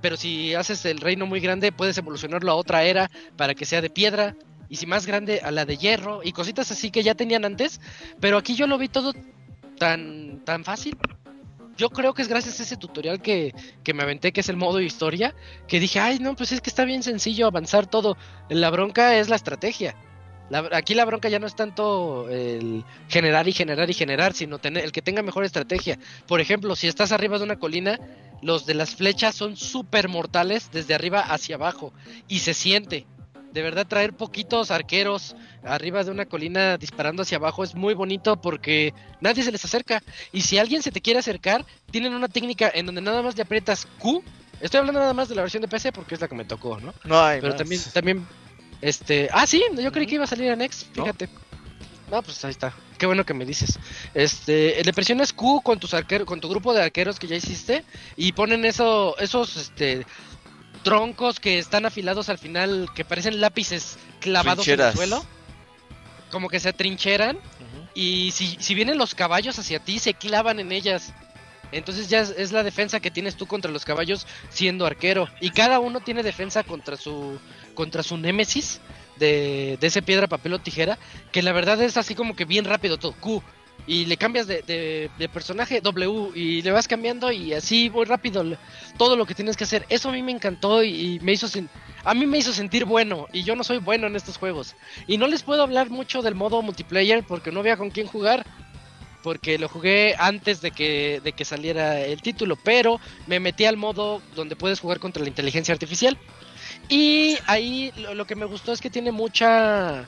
pero 0.00 0.16
si 0.16 0.54
haces 0.54 0.84
el 0.84 1.00
reino 1.00 1.26
muy 1.26 1.40
grande 1.40 1.72
puedes 1.72 1.98
evolucionarlo 1.98 2.52
a 2.52 2.54
otra 2.54 2.84
era 2.84 3.10
para 3.36 3.54
que 3.54 3.64
sea 3.64 3.80
de 3.80 3.90
piedra. 3.90 4.36
Y 4.68 4.76
si 4.76 4.86
más 4.86 5.06
grande 5.06 5.40
a 5.44 5.52
la 5.52 5.64
de 5.64 5.76
hierro 5.76 6.22
y 6.24 6.32
cositas 6.32 6.72
así 6.72 6.90
que 6.90 7.02
ya 7.02 7.14
tenían 7.14 7.44
antes. 7.44 7.80
Pero 8.20 8.36
aquí 8.36 8.54
yo 8.56 8.66
lo 8.66 8.78
vi 8.78 8.88
todo 8.88 9.12
tan, 9.78 10.44
tan 10.44 10.64
fácil. 10.64 10.96
Yo 11.76 11.90
creo 11.90 12.14
que 12.14 12.22
es 12.22 12.28
gracias 12.28 12.58
a 12.58 12.62
ese 12.62 12.76
tutorial 12.76 13.20
que, 13.20 13.54
que 13.84 13.94
me 13.94 14.02
aventé, 14.02 14.32
que 14.32 14.40
es 14.40 14.48
el 14.48 14.56
modo 14.56 14.80
historia, 14.80 15.34
que 15.68 15.78
dije, 15.80 16.00
ay, 16.00 16.18
no, 16.18 16.34
pues 16.34 16.52
es 16.52 16.60
que 16.60 16.70
está 16.70 16.84
bien 16.84 17.02
sencillo 17.02 17.46
avanzar 17.46 17.86
todo. 17.86 18.16
La 18.48 18.70
bronca 18.70 19.16
es 19.18 19.28
la 19.28 19.36
estrategia. 19.36 19.94
La- 20.48 20.68
aquí 20.72 20.94
la 20.94 21.04
bronca 21.04 21.28
ya 21.28 21.38
no 21.38 21.46
es 21.46 21.56
tanto 21.56 22.28
el 22.30 22.84
generar 23.08 23.46
y 23.48 23.52
generar 23.52 23.90
y 23.90 23.94
generar, 23.94 24.32
sino 24.32 24.58
tener, 24.58 24.84
el 24.84 24.92
que 24.92 25.02
tenga 25.02 25.22
mejor 25.22 25.44
estrategia. 25.44 25.98
Por 26.26 26.40
ejemplo, 26.40 26.76
si 26.76 26.86
estás 26.86 27.12
arriba 27.12 27.36
de 27.38 27.44
una 27.44 27.56
colina, 27.58 27.98
los 28.42 28.64
de 28.64 28.74
las 28.74 28.94
flechas 28.94 29.34
son 29.34 29.56
súper 29.56 30.08
mortales 30.08 30.70
desde 30.72 30.94
arriba 30.94 31.20
hacia 31.20 31.56
abajo 31.56 31.92
y 32.28 32.38
se 32.38 32.54
siente. 32.54 33.06
De 33.56 33.62
verdad, 33.62 33.86
traer 33.86 34.12
poquitos 34.12 34.70
arqueros 34.70 35.34
arriba 35.64 36.04
de 36.04 36.10
una 36.10 36.26
colina 36.26 36.76
disparando 36.76 37.22
hacia 37.22 37.38
abajo 37.38 37.64
es 37.64 37.74
muy 37.74 37.94
bonito 37.94 38.38
porque 38.38 38.92
nadie 39.22 39.42
se 39.42 39.50
les 39.50 39.64
acerca. 39.64 40.02
Y 40.30 40.42
si 40.42 40.58
alguien 40.58 40.82
se 40.82 40.92
te 40.92 41.00
quiere 41.00 41.20
acercar, 41.20 41.64
tienen 41.90 42.12
una 42.12 42.28
técnica 42.28 42.70
en 42.74 42.84
donde 42.84 43.00
nada 43.00 43.22
más 43.22 43.34
le 43.34 43.44
aprietas 43.44 43.88
Q. 43.98 44.22
Estoy 44.60 44.80
hablando 44.80 45.00
nada 45.00 45.14
más 45.14 45.30
de 45.30 45.36
la 45.36 45.40
versión 45.40 45.62
de 45.62 45.68
PC 45.68 45.90
porque 45.90 46.16
es 46.16 46.20
la 46.20 46.28
que 46.28 46.34
me 46.34 46.44
tocó, 46.44 46.78
¿no? 46.80 46.92
No 47.04 47.18
hay 47.18 47.40
Pero 47.40 47.54
más. 47.54 47.56
también, 47.56 47.80
también, 47.94 48.26
este, 48.82 49.30
ah, 49.32 49.46
sí, 49.46 49.64
yo 49.74 49.90
creí 49.90 50.06
que 50.06 50.16
iba 50.16 50.24
a 50.24 50.26
salir 50.26 50.52
X, 50.52 50.90
No. 50.94 51.04
fíjate. 51.04 51.30
No, 52.10 52.22
pues 52.22 52.44
ahí 52.44 52.50
está. 52.50 52.74
Qué 52.98 53.06
bueno 53.06 53.24
que 53.24 53.32
me 53.32 53.46
dices. 53.46 53.78
Este, 54.12 54.84
le 54.84 54.92
presionas 54.92 55.32
Q 55.32 55.62
con 55.62 55.80
tus 55.80 55.94
arqueros, 55.94 56.26
con 56.26 56.42
tu 56.42 56.50
grupo 56.50 56.74
de 56.74 56.82
arqueros 56.82 57.18
que 57.18 57.26
ya 57.26 57.36
hiciste 57.36 57.86
y 58.18 58.32
ponen 58.32 58.66
eso, 58.66 59.16
esos, 59.18 59.56
este, 59.56 60.04
troncos 60.86 61.40
que 61.40 61.58
están 61.58 61.84
afilados 61.84 62.28
al 62.28 62.38
final, 62.38 62.88
que 62.94 63.04
parecen 63.04 63.40
lápices 63.40 63.98
clavados 64.20 64.64
Trincheras. 64.64 64.94
en 64.94 65.02
el 65.02 65.08
suelo, 65.08 65.26
como 66.30 66.48
que 66.48 66.60
se 66.60 66.68
atrincheran 66.68 67.36
Ujú. 67.36 67.88
y 67.92 68.30
si, 68.30 68.56
si 68.60 68.74
vienen 68.76 68.96
los 68.96 69.16
caballos 69.16 69.58
hacia 69.58 69.80
ti, 69.80 69.98
se 69.98 70.14
clavan 70.14 70.60
en 70.60 70.70
ellas. 70.70 71.12
Entonces 71.72 72.08
ya 72.08 72.20
es, 72.20 72.30
es 72.30 72.52
la 72.52 72.62
defensa 72.62 73.00
que 73.00 73.10
tienes 73.10 73.34
tú 73.36 73.46
contra 73.48 73.72
los 73.72 73.84
caballos 73.84 74.28
siendo 74.48 74.86
arquero. 74.86 75.28
Y 75.40 75.50
cada 75.50 75.80
uno 75.80 75.98
tiene 75.98 76.22
defensa 76.22 76.62
contra 76.62 76.96
su 76.96 77.40
contra 77.74 78.04
su 78.04 78.16
némesis 78.16 78.80
de, 79.16 79.76
de 79.80 79.86
ese 79.88 80.02
piedra, 80.02 80.28
papel 80.28 80.52
o 80.54 80.60
tijera. 80.60 81.00
Que 81.32 81.42
la 81.42 81.50
verdad 81.50 81.82
es 81.82 81.96
así 81.96 82.14
como 82.14 82.36
que 82.36 82.44
bien 82.44 82.64
rápido 82.64 82.96
todo. 82.96 83.12
Q. 83.14 83.42
Y 83.88 84.06
le 84.06 84.16
cambias 84.16 84.48
de, 84.48 84.62
de- 84.62 85.28
personaje 85.28 85.80
W 85.80 86.32
y 86.34 86.62
le 86.62 86.72
vas 86.72 86.88
cambiando 86.88 87.30
y 87.30 87.52
así 87.52 87.88
muy 87.88 88.04
rápido 88.04 88.44
todo 88.98 89.16
lo 89.16 89.26
que 89.26 89.34
tienes 89.34 89.56
que 89.56 89.64
hacer. 89.64 89.86
Eso 89.88 90.08
a 90.08 90.12
mí 90.12 90.22
me 90.22 90.32
encantó 90.32 90.82
y, 90.82 91.20
me 91.20 91.32
hizo 91.32 91.46
a 92.04 92.14
mí 92.14 92.26
me 92.26 92.38
hizo 92.38 92.52
sentir 92.52 92.84
bueno 92.84 93.28
y 93.32 93.44
yo 93.44 93.54
no 93.54 93.62
soy 93.62 93.78
bueno 93.78 94.08
en 94.08 94.16
estos 94.16 94.38
juegos. 94.38 94.74
Y 95.06 95.18
no 95.18 95.28
les 95.28 95.42
puedo 95.42 95.62
hablar 95.62 95.88
mucho 95.90 96.22
del 96.22 96.34
modo 96.34 96.62
multiplayer 96.62 97.24
porque 97.24 97.52
no 97.52 97.60
había 97.60 97.76
con 97.76 97.90
quién 97.90 98.06
jugar. 98.06 98.44
Porque 99.22 99.58
lo 99.58 99.68
jugué 99.68 100.14
antes 100.18 100.60
de 100.60 100.70
que, 100.70 101.20
de 101.22 101.32
que 101.32 101.44
saliera 101.44 102.00
el 102.00 102.22
título. 102.22 102.54
Pero 102.56 103.00
me 103.26 103.40
metí 103.40 103.64
al 103.64 103.76
modo 103.76 104.22
donde 104.36 104.54
puedes 104.54 104.78
jugar 104.78 105.00
contra 105.00 105.22
la 105.22 105.28
inteligencia 105.28 105.72
artificial. 105.72 106.16
Y 106.88 107.36
ahí 107.46 107.92
lo, 107.96 108.14
lo 108.14 108.24
que 108.24 108.36
me 108.36 108.46
gustó 108.46 108.72
es 108.72 108.80
que 108.80 108.90
tiene 108.90 109.10
mucha... 109.10 110.06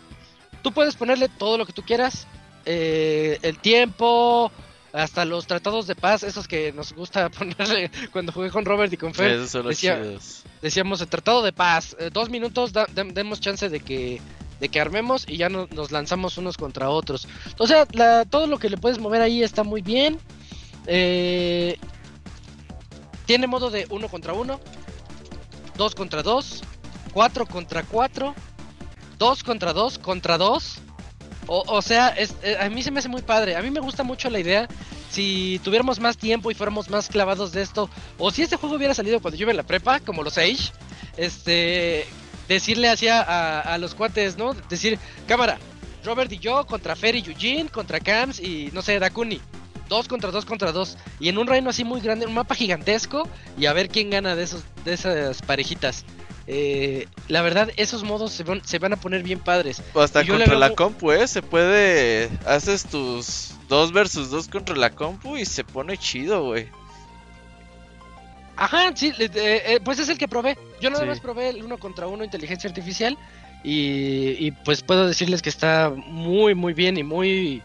Tú 0.62 0.73
puedes 0.73 0.95
ponerle 0.95 1.28
todo 1.28 1.59
lo 1.59 1.66
que 1.66 1.73
tú 1.73 1.82
quieras. 1.82 2.28
Eh, 2.70 3.39
el 3.43 3.59
tiempo, 3.59 4.53
hasta 4.93 5.24
los 5.24 5.47
tratados 5.47 5.86
de 5.86 5.95
paz, 5.95 6.23
esos 6.23 6.47
que 6.47 6.73
nos 6.73 6.93
gusta 6.93 7.28
ponerle 7.31 7.90
cuando 8.12 8.31
jugué 8.32 8.51
con 8.51 8.65
Robert 8.65 8.93
y 8.93 8.97
con 8.99 9.15
Fer. 9.15 9.32
Decía-. 9.70 9.97
Decíamos 10.62 11.01
el 11.01 11.09
tratado 11.09 11.43
de 11.43 11.53
paz, 11.53 11.97
eh, 11.99 12.11
dos 12.12 12.28
minutos, 12.31 12.73
da- 12.73 12.86
demos 12.93 13.40
chance 13.40 13.69
de 13.69 13.81
que 13.81 14.20
de 14.61 14.69
que 14.69 14.81
armemos 14.81 15.24
y 15.28 15.36
ya 15.36 15.49
no- 15.49 15.69
nos 15.70 15.93
lanzamos 15.93 16.36
unos 16.36 16.57
contra 16.57 16.90
otros. 16.90 17.28
O 17.59 17.66
sea, 17.69 17.86
la- 17.93 18.24
todo 18.24 18.47
lo 18.49 18.59
que 18.59 18.69
le 18.69 18.77
puedes 18.77 18.99
mover 18.99 19.23
ahí 19.23 19.43
está 19.43 19.62
muy 19.62 19.82
bien. 19.82 20.19
Eh, 20.89 21.77
tiene 23.24 23.47
modo 23.47 23.70
de 23.70 23.86
uno 23.90 24.09
contra 24.09 24.32
uno, 24.32 24.59
dos 25.77 25.95
contra 25.95 26.23
dos, 26.24 26.62
cuatro 27.12 27.47
contra 27.47 27.85
cuatro, 27.85 28.35
dos 29.19 29.45
contra 29.45 29.73
dos 29.73 29.99
contra 29.99 30.39
dos. 30.39 30.81
O, 31.49 31.65
o 31.66 31.83
sea, 31.83 32.11
es- 32.11 32.35
eh, 32.45 32.57
a 32.61 32.69
mí 32.69 32.83
se 32.83 32.91
me 32.93 33.01
hace 33.01 33.09
muy 33.09 33.23
padre. 33.23 33.57
A 33.57 33.62
mí 33.62 33.70
me 33.70 33.81
gusta 33.81 34.05
mucho 34.05 34.31
la 34.31 34.39
idea. 34.39 34.69
Si 35.11 35.61
tuviéramos 35.65 35.99
más 35.99 36.16
tiempo 36.16 36.51
y 36.51 36.55
fuéramos 36.55 36.89
más 36.91 37.09
clavados 37.09 37.51
de 37.53 37.62
esto, 37.62 37.89
o 38.19 38.31
si 38.31 38.43
este 38.43 38.57
juego 38.57 38.77
hubiera 38.77 38.95
salido 38.95 39.20
cuando 39.20 39.37
yo 39.39 39.49
en 39.51 39.57
la 39.57 39.62
prepa, 39.62 39.99
como 40.01 40.23
los 40.23 40.37
Age, 40.39 40.70
este, 41.16 42.07
decirle 42.49 42.89
así 42.89 43.09
a, 43.09 43.20
a- 43.23 43.61
a 43.61 43.79
los 43.79 43.95
cuates, 43.95 44.37
¿no? 44.37 44.55
Decir, 44.55 44.99
cámara, 45.27 45.59
Robert 46.05 46.31
y 46.33 46.39
yo 46.39 46.65
contra 46.66 46.95
Fer 46.97 47.16
y 47.16 47.25
Eugene, 47.27 47.69
contra 47.69 48.01
Cams 48.01 48.41
y 48.41 48.70
no 48.73 48.83
sé, 48.83 48.99
Dakuni. 48.99 49.41
Dos 49.89 50.07
contra 50.07 50.31
dos 50.31 50.45
contra 50.45 50.70
dos. 50.70 50.99
Y 51.19 51.31
en 51.31 51.39
un 51.39 51.47
reino 51.47 51.70
así 51.70 51.83
muy 51.83 52.01
grande, 52.03 52.27
un 52.27 52.35
mapa 52.35 52.55
gigantesco. 52.55 53.27
Y 53.59 53.65
a 53.66 53.73
ver 53.73 53.89
quién 53.89 54.11
gana 54.11 54.37
de 54.37 54.43
esos, 54.43 54.62
de 54.85 54.93
esas 54.93 55.41
parejitas. 55.41 56.05
Eh, 56.51 57.07
la 57.29 57.43
verdad, 57.43 57.69
esos 57.77 58.05
modos 58.05 58.33
se 58.33 58.43
van, 58.43 58.65
se 58.65 58.79
van 58.79 58.95
a 58.95 58.97
poner 58.97 59.23
bien 59.23 59.39
padres. 59.39 59.83
Hasta 59.95 60.27
contra 60.27 60.47
veo 60.47 60.59
la 60.59 60.75
compu, 60.75 61.12
¿eh? 61.12 61.29
Se 61.29 61.43
puede. 61.43 62.31
Haces 62.47 62.87
tus 62.87 63.51
dos 63.69 63.93
versus 63.93 64.31
dos 64.31 64.49
contra 64.49 64.75
la 64.75 64.89
compu 64.91 65.37
y 65.37 65.45
se 65.45 65.62
pone 65.62 65.99
chido, 65.99 66.43
güey. 66.45 66.69
Ajá, 68.57 68.91
sí, 68.97 69.12
eh, 69.19 69.29
eh, 69.35 69.81
pues 69.85 69.99
es 69.99 70.09
el 70.09 70.19
que 70.19 70.27
probé. 70.27 70.59
Yo 70.81 70.91
nada 70.91 71.03
Sí. 71.05 71.09
más 71.09 71.20
probé 71.20 71.51
el 71.51 71.62
uno 71.62 71.79
contra 71.79 72.07
uno 72.09 72.25
inteligencia 72.25 72.69
artificial 72.69 73.16
y, 73.62 74.35
y, 74.47 74.51
pues 74.65 74.83
puedo 74.83 75.07
decirles 75.07 75.43
que 75.43 75.49
está 75.51 75.93
muy 75.95 76.55
muy 76.55 76.73
bien 76.73 76.97
y 76.97 77.03
muy 77.05 77.62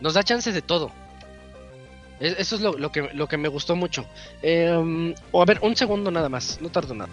nos 0.00 0.14
da 0.14 0.22
chances 0.22 0.54
de 0.54 0.62
todo. 0.62 0.92
Es- 2.20 2.36
Eso 2.38 2.56
es 2.56 2.60
lo, 2.62 2.74
lo 2.74 2.92
que, 2.92 3.08
lo 3.14 3.26
que 3.28 3.36
me 3.38 3.48
gustó 3.48 3.74
mucho. 3.76 4.06
Em, 4.42 5.14
o 5.32 5.42
a 5.42 5.46
ver, 5.46 5.58
un 5.62 5.74
segundo 5.74 6.10
nada 6.10 6.28
más, 6.28 6.58
no 6.60 6.68
tardo 6.68 6.94
nada. 6.94 7.10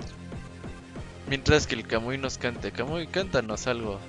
Mientras 1.28 1.68
que 1.68 1.76
el 1.76 1.88
Camuy 1.88 2.18
nos 2.18 2.38
cante. 2.38 2.72
Camuy, 2.72 3.08
cántanos 3.08 3.68
algo. 3.68 4.00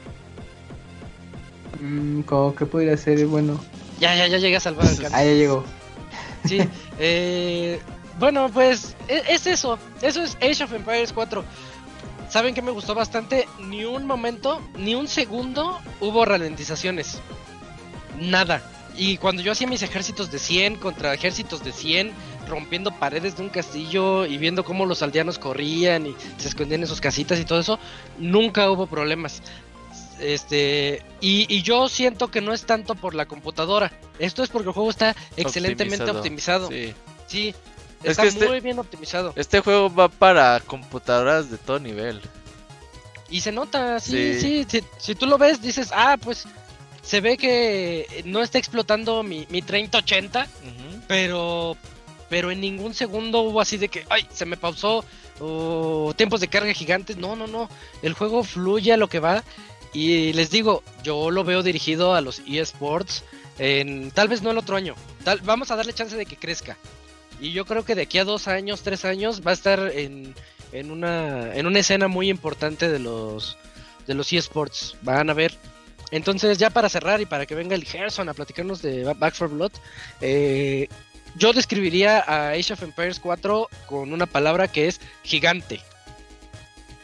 Mm, 1.81 2.23
como 2.23 2.55
que 2.55 2.67
podría 2.67 2.97
ser 2.97 3.25
bueno. 3.27 3.61
Ya, 4.01 4.15
ya, 4.15 4.27
ya 4.27 4.39
llegué 4.39 4.57
a 4.57 4.61
salvar 4.61 4.87
al 4.87 4.97
Ah, 5.13 5.25
ya 5.25 5.33
llegó. 5.33 5.65
Sí, 6.45 6.59
eh, 6.99 7.81
bueno, 8.19 8.51
pues 8.53 8.97
e- 9.09 9.23
es 9.29 9.47
eso. 9.47 9.79
Eso 10.03 10.23
es 10.23 10.37
Age 10.37 10.65
of 10.65 10.73
Empires 10.73 11.13
4. 11.13 11.45
¿Saben 12.29 12.55
que 12.55 12.63
me 12.63 12.71
gustó 12.71 12.95
bastante? 12.95 13.47
Ni 13.61 13.85
un 13.85 14.07
momento, 14.07 14.61
ni 14.77 14.95
un 14.95 15.09
segundo 15.09 15.79
hubo 16.01 16.25
ralentizaciones. 16.25 17.19
Nada. 18.21 18.63
Y 18.97 19.17
cuando 19.19 19.43
yo 19.43 19.53
hacía 19.53 19.67
mis 19.67 19.83
ejércitos 19.83 20.31
de 20.31 20.39
100 20.39 20.77
contra 20.77 21.15
ejércitos 21.15 21.65
de 21.65 21.73
100, 21.73 22.13
rompiendo 22.49 22.91
paredes 22.93 23.37
de 23.37 23.43
un 23.43 23.49
castillo 23.49 24.27
y 24.27 24.37
viendo 24.39 24.65
cómo 24.65 24.87
los 24.87 25.03
aldeanos 25.03 25.39
corrían 25.39 26.07
y 26.07 26.15
se 26.39 26.49
escondían 26.49 26.83
en 26.83 26.87
sus 26.87 27.01
casitas 27.01 27.39
y 27.41 27.45
todo 27.45 27.61
eso, 27.61 27.79
nunca 28.19 28.71
hubo 28.71 28.87
problemas. 28.87 29.43
Este, 30.21 31.03
y, 31.21 31.53
y 31.55 31.63
yo 31.63 31.89
siento 31.89 32.29
que 32.31 32.41
no 32.41 32.53
es 32.53 32.65
tanto 32.67 32.95
por 32.95 33.15
la 33.15 33.27
computadora. 33.27 33.93
Esto 34.19 34.43
es 34.43 34.49
porque 34.51 34.69
el 34.69 34.75
juego 34.75 34.91
está 34.91 35.15
excelentemente 35.37 36.09
optimizado. 36.11 36.69
Sí. 36.69 36.95
Sí, 37.27 37.55
Es 38.03 38.11
está 38.13 38.23
que 38.23 38.29
este- 38.29 38.49
muy 38.49 38.61
bien 38.61 38.79
optimizado. 38.79 39.33
Este 39.37 39.61
juego 39.61 39.93
va 39.93 40.09
para 40.09 40.61
computadoras 40.61 41.51
de 41.51 41.59
todo 41.59 41.79
nivel. 41.81 42.21
Y 43.31 43.41
se 43.41 43.51
nota, 43.51 43.99
sí, 43.99 44.35
Sí. 44.35 44.41
sí, 44.41 44.67
sí, 44.81 44.85
Si 44.99 45.15
tú 45.15 45.27
lo 45.27 45.39
ves, 45.39 45.61
dices, 45.61 45.91
ah, 45.93 46.17
pues 46.23 46.45
se 47.03 47.21
ve 47.21 47.37
que 47.37 48.23
no 48.27 48.41
está 48.43 48.59
explotando 48.59 49.23
mi, 49.23 49.47
mi 49.51 49.63
3080, 49.63 50.43
Ujú. 50.63 51.01
pero, 51.09 51.77
pero 52.29 52.51
en 52.51 52.61
ningún 52.61 52.95
segundo 52.95 53.41
hubo 53.41 53.61
así 53.61 53.77
de 53.77 53.89
que, 53.89 54.05
ay, 54.09 54.27
se 54.33 54.47
me 54.47 54.57
pausó, 54.57 55.05
o 55.41 56.13
tiempos 56.17 56.41
de 56.41 56.49
carga 56.49 56.73
gigantes. 56.73 57.17
No, 57.17 57.37
no, 57.37 57.47
no. 57.47 57.69
El 58.03 58.15
juego 58.15 58.45
fluye 58.45 58.93
a 58.93 58.97
lo 58.97 59.09
que 59.09 59.21
va. 59.21 59.43
Y 59.93 60.33
les 60.33 60.51
digo, 60.51 60.83
yo 61.03 61.31
lo 61.31 61.45
veo 61.45 61.63
dirigido 61.63 62.15
a 62.15 62.21
los 62.21 62.43
eSports. 62.47 63.23
En, 63.59 64.11
tal 64.11 64.29
vez 64.29 64.43
no 64.43 64.51
el 64.51 64.59
otro 64.59 64.77
año. 64.77 64.95
Tal, 65.23 65.41
vamos 65.43 65.71
a 65.71 65.77
darle 65.77 65.93
chance 65.93 66.17
de 66.17 66.27
que 66.27 66.37
crezca. 66.37 66.77
Y 67.41 67.53
yo 67.53 67.65
creo 67.65 67.85
que 67.85 67.95
de 67.95 68.03
aquí 68.03 68.19
a 68.19 68.25
dos 68.25 68.49
años, 68.49 68.83
tres 68.83 69.05
años, 69.05 69.43
va 69.47 69.53
a 69.53 69.55
estar 69.55 69.91
en, 69.95 70.35
en, 70.73 70.91
una, 70.91 71.55
en 71.55 71.67
una 71.67 71.79
escena 71.81 72.09
muy 72.09 72.29
importante 72.29 72.89
de 72.89 72.99
los, 72.99 73.57
de 74.07 74.15
los 74.15 74.33
eSports. 74.33 74.97
Van 75.03 75.31
a 75.31 75.35
ver. 75.35 75.55
Entonces, 76.11 76.59
ya 76.59 76.71
para 76.71 76.89
cerrar 76.89 77.21
y 77.21 77.27
para 77.27 77.47
que 77.47 77.55
venga 77.57 77.75
el 77.75 77.85
Gerson 77.85 78.29
a 78.29 78.35
platicarnos 78.35 78.83
de 78.83 79.05
Ba- 79.05 79.15
Back 79.15 79.35
for 79.35 79.49
Blood, 79.49 79.73
eh, 80.21 80.89
yo 81.35 81.53
describiría 81.53 82.21
a 82.21 82.51
Age 82.51 82.73
of 82.73 82.83
Empires 82.83 83.19
4 83.21 83.69
con 83.87 84.13
una 84.13 84.27
palabra 84.27 84.69
que 84.69 84.89
es 84.89 85.01
gigante. 85.23 85.81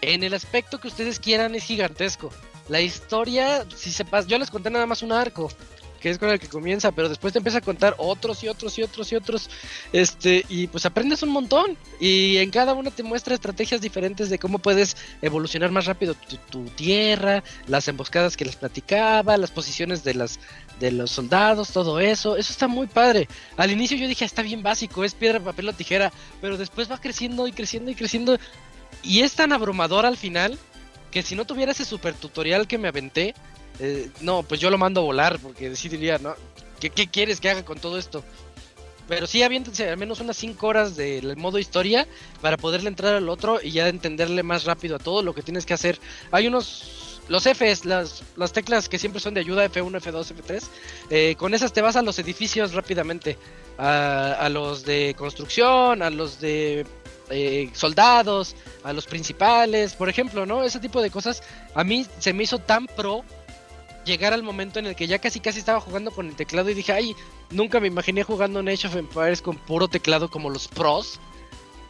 En 0.02 0.22
el 0.22 0.34
aspecto 0.34 0.80
que 0.80 0.88
ustedes 0.88 1.18
quieran 1.18 1.54
es 1.54 1.64
gigantesco. 1.64 2.30
La 2.68 2.80
historia, 2.80 3.66
si 3.74 3.90
se 3.90 4.04
pasa, 4.04 4.28
yo 4.28 4.38
les 4.38 4.50
conté 4.50 4.70
nada 4.70 4.86
más 4.86 5.02
un 5.02 5.12
arco, 5.12 5.50
que 6.00 6.10
es 6.10 6.18
con 6.18 6.30
el 6.30 6.40
que 6.40 6.48
comienza, 6.48 6.90
pero 6.92 7.08
después 7.08 7.32
te 7.32 7.38
empieza 7.38 7.58
a 7.58 7.60
contar 7.60 7.94
otros 7.98 8.42
y 8.42 8.48
otros 8.48 8.78
y 8.78 8.82
otros 8.82 9.12
y 9.12 9.16
otros, 9.16 9.50
este, 9.92 10.44
y 10.48 10.66
pues 10.66 10.86
aprendes 10.86 11.22
un 11.22 11.30
montón. 11.30 11.76
Y 12.00 12.38
en 12.38 12.50
cada 12.50 12.74
uno 12.74 12.90
te 12.90 13.02
muestra 13.02 13.34
estrategias 13.34 13.80
diferentes 13.80 14.30
de 14.30 14.38
cómo 14.38 14.58
puedes 14.58 14.96
evolucionar 15.22 15.70
más 15.70 15.86
rápido 15.86 16.14
tu, 16.50 16.64
tierra, 16.70 17.42
las 17.66 17.86
emboscadas 17.88 18.36
que 18.36 18.44
les 18.44 18.56
platicaba, 18.56 19.36
las 19.36 19.50
posiciones 19.50 20.02
de 20.04 20.14
las 20.14 20.40
de 20.78 20.90
los 20.90 21.10
soldados, 21.10 21.72
todo 21.72 22.00
eso, 22.00 22.38
eso 22.38 22.52
está 22.52 22.66
muy 22.66 22.86
padre. 22.86 23.28
Al 23.58 23.70
inicio 23.70 23.98
yo 23.98 24.08
dije, 24.08 24.24
"Ah, 24.24 24.26
está 24.26 24.40
bien 24.40 24.62
básico, 24.62 25.04
es 25.04 25.14
piedra, 25.14 25.38
papel 25.38 25.68
o 25.68 25.72
tijera, 25.74 26.10
pero 26.40 26.56
después 26.56 26.90
va 26.90 26.98
creciendo 26.98 27.46
y 27.46 27.52
creciendo 27.52 27.90
y 27.90 27.94
creciendo 27.94 28.38
y 29.02 29.20
es 29.20 29.34
tan 29.34 29.52
abrumador 29.52 30.06
al 30.06 30.16
final 30.16 30.58
que 31.10 31.22
si 31.22 31.34
no 31.34 31.44
tuviera 31.44 31.72
ese 31.72 31.84
super 31.84 32.14
tutorial 32.14 32.66
que 32.66 32.78
me 32.78 32.88
aventé, 32.88 33.34
eh, 33.80 34.10
no, 34.20 34.42
pues 34.42 34.60
yo 34.60 34.70
lo 34.70 34.78
mando 34.78 35.00
a 35.00 35.04
volar 35.04 35.38
porque 35.40 35.74
sí 35.74 35.88
diría, 35.88 36.18
¿no? 36.18 36.34
¿Qué, 36.78 36.90
qué 36.90 37.08
quieres 37.08 37.40
que 37.40 37.50
haga 37.50 37.64
con 37.64 37.78
todo 37.78 37.98
esto? 37.98 38.22
Pero 39.10 39.26
sí, 39.26 39.42
aviéntense 39.42 39.90
al 39.90 39.96
menos 39.96 40.20
unas 40.20 40.36
5 40.36 40.64
horas 40.68 40.94
del 40.94 41.36
modo 41.36 41.58
historia 41.58 42.06
para 42.40 42.56
poderle 42.56 42.88
entrar 42.88 43.16
al 43.16 43.28
otro 43.28 43.58
y 43.60 43.72
ya 43.72 43.88
entenderle 43.88 44.44
más 44.44 44.64
rápido 44.64 44.94
a 44.94 44.98
todo 45.00 45.24
lo 45.24 45.34
que 45.34 45.42
tienes 45.42 45.66
que 45.66 45.74
hacer. 45.74 45.98
Hay 46.30 46.46
unos. 46.46 47.18
Los 47.28 47.44
Fs, 47.44 47.84
las, 47.84 48.22
las 48.36 48.52
teclas 48.52 48.88
que 48.88 48.98
siempre 48.98 49.20
son 49.20 49.34
de 49.34 49.40
ayuda, 49.40 49.64
F1, 49.68 50.00
F2, 50.00 50.34
F3. 50.34 50.62
eh, 51.10 51.34
con 51.36 51.54
esas 51.54 51.72
te 51.72 51.80
vas 51.80 51.94
a 51.96 52.02
los 52.02 52.18
edificios 52.18 52.72
rápidamente. 52.72 53.36
A, 53.78 54.48
los 54.50 54.84
de 54.84 55.14
construcción, 55.16 56.02
a 56.02 56.10
los 56.10 56.38
de 56.38 56.84
eh, 57.30 57.70
soldados, 57.72 58.54
a 58.84 58.92
los 58.92 59.06
principales, 59.06 59.94
por 59.94 60.08
ejemplo, 60.08 60.44
¿no? 60.44 60.62
Ese 60.62 60.78
tipo 60.78 61.02
de 61.02 61.10
cosas. 61.10 61.42
A 61.74 61.82
mí 61.82 62.06
se 62.18 62.32
me 62.32 62.44
hizo 62.44 62.58
tan 62.58 62.86
pro 62.86 63.24
llegar 64.10 64.32
al 64.32 64.42
momento 64.42 64.78
en 64.78 64.86
el 64.86 64.96
que 64.96 65.06
ya 65.06 65.18
casi 65.18 65.40
casi 65.40 65.60
estaba 65.60 65.80
jugando 65.80 66.10
con 66.10 66.28
el 66.28 66.34
teclado 66.34 66.68
y 66.68 66.74
dije, 66.74 66.92
ay, 66.92 67.16
nunca 67.50 67.80
me 67.80 67.86
imaginé 67.86 68.24
jugando 68.24 68.60
en 68.60 68.68
Age 68.68 68.88
of 68.88 68.96
Empires 68.96 69.40
con 69.40 69.56
puro 69.56 69.88
teclado 69.88 70.30
como 70.30 70.50
los 70.50 70.68
pros. 70.68 71.20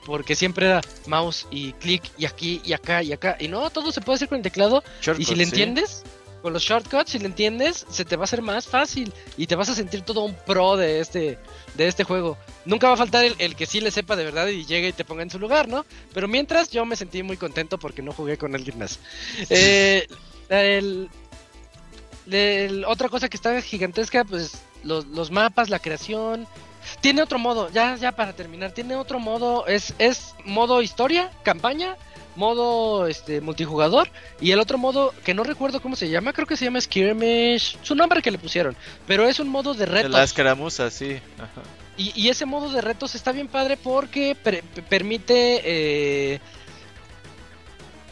Porque 0.06 0.34
siempre 0.34 0.66
era 0.66 0.80
mouse 1.06 1.46
y 1.50 1.72
clic 1.74 2.02
y 2.16 2.24
aquí 2.24 2.60
y 2.64 2.72
acá 2.72 3.02
y 3.02 3.12
acá. 3.12 3.36
Y 3.38 3.48
no, 3.48 3.68
todo 3.70 3.92
se 3.92 4.00
puede 4.00 4.16
hacer 4.16 4.28
con 4.28 4.36
el 4.36 4.42
teclado. 4.42 4.82
y 5.18 5.24
si 5.24 5.34
le 5.34 5.44
sí. 5.44 5.50
entiendes, 5.50 6.04
con 6.40 6.52
los 6.52 6.62
shortcuts, 6.62 7.10
si 7.10 7.18
le 7.18 7.26
entiendes, 7.26 7.86
se 7.90 8.04
te 8.04 8.16
va 8.16 8.22
a 8.22 8.24
hacer 8.24 8.40
más 8.40 8.66
fácil. 8.66 9.12
Y 9.36 9.46
te 9.46 9.56
vas 9.56 9.68
a 9.68 9.74
sentir 9.74 10.00
todo 10.02 10.24
un 10.24 10.34
pro 10.34 10.76
de 10.76 11.00
este, 11.00 11.38
de 11.74 11.86
este 11.86 12.04
juego. 12.04 12.38
Nunca 12.64 12.88
va 12.88 12.94
a 12.94 12.96
faltar 12.96 13.24
el, 13.24 13.34
el 13.38 13.54
que 13.54 13.66
sí 13.66 13.80
le 13.80 13.90
sepa 13.90 14.16
de 14.16 14.24
verdad 14.24 14.46
y 14.48 14.64
llegue 14.64 14.88
y 14.88 14.92
te 14.92 15.04
ponga 15.04 15.22
en 15.22 15.30
su 15.30 15.38
lugar, 15.38 15.68
¿no? 15.68 15.84
Pero 16.14 16.28
mientras 16.28 16.70
yo 16.70 16.84
me 16.86 16.96
sentí 16.96 17.22
muy 17.22 17.36
contento 17.36 17.78
porque 17.78 18.02
no 18.02 18.12
jugué 18.12 18.38
con 18.38 18.54
alguien 18.54 18.78
más. 18.78 18.98
Eh, 19.50 20.06
el, 20.48 21.08
el- 22.32 22.84
otra 22.84 23.08
cosa 23.08 23.28
que 23.28 23.36
está 23.36 23.60
gigantesca, 23.62 24.24
pues 24.24 24.52
los, 24.84 25.06
los 25.06 25.30
mapas, 25.30 25.68
la 25.70 25.78
creación. 25.78 26.46
Tiene 27.02 27.22
otro 27.22 27.38
modo, 27.38 27.70
ya, 27.70 27.96
ya 27.96 28.12
para 28.12 28.32
terminar, 28.32 28.72
tiene 28.72 28.96
otro 28.96 29.18
modo, 29.20 29.66
es, 29.66 29.92
es 29.98 30.34
modo 30.46 30.80
historia, 30.80 31.30
campaña, 31.42 31.94
modo 32.36 33.06
este 33.06 33.42
multijugador 33.42 34.08
y 34.40 34.52
el 34.52 34.60
otro 34.60 34.78
modo 34.78 35.12
que 35.24 35.34
no 35.34 35.42
recuerdo 35.44 35.82
cómo 35.82 35.94
se 35.94 36.08
llama, 36.08 36.32
creo 36.32 36.46
que 36.46 36.56
se 36.56 36.64
llama 36.64 36.80
Skirmish, 36.80 37.76
su 37.82 37.94
nombre 37.94 38.22
que 38.22 38.30
le 38.30 38.38
pusieron, 38.38 38.74
pero 39.06 39.28
es 39.28 39.40
un 39.40 39.48
modo 39.50 39.74
de 39.74 39.80
De 39.80 39.86
retos. 39.92 40.10
la 40.12 40.22
escaramuza, 40.24 40.90
sí. 40.90 41.18
Ajá. 41.36 41.60
Y, 41.98 42.12
y 42.18 42.30
ese 42.30 42.46
modo 42.46 42.70
de 42.72 42.80
retos 42.80 43.14
está 43.14 43.30
bien 43.32 43.48
padre 43.48 43.76
porque 43.76 44.34
per- 44.34 44.62
pe- 44.62 44.80
permite 44.82 45.60
eh, 45.64 46.40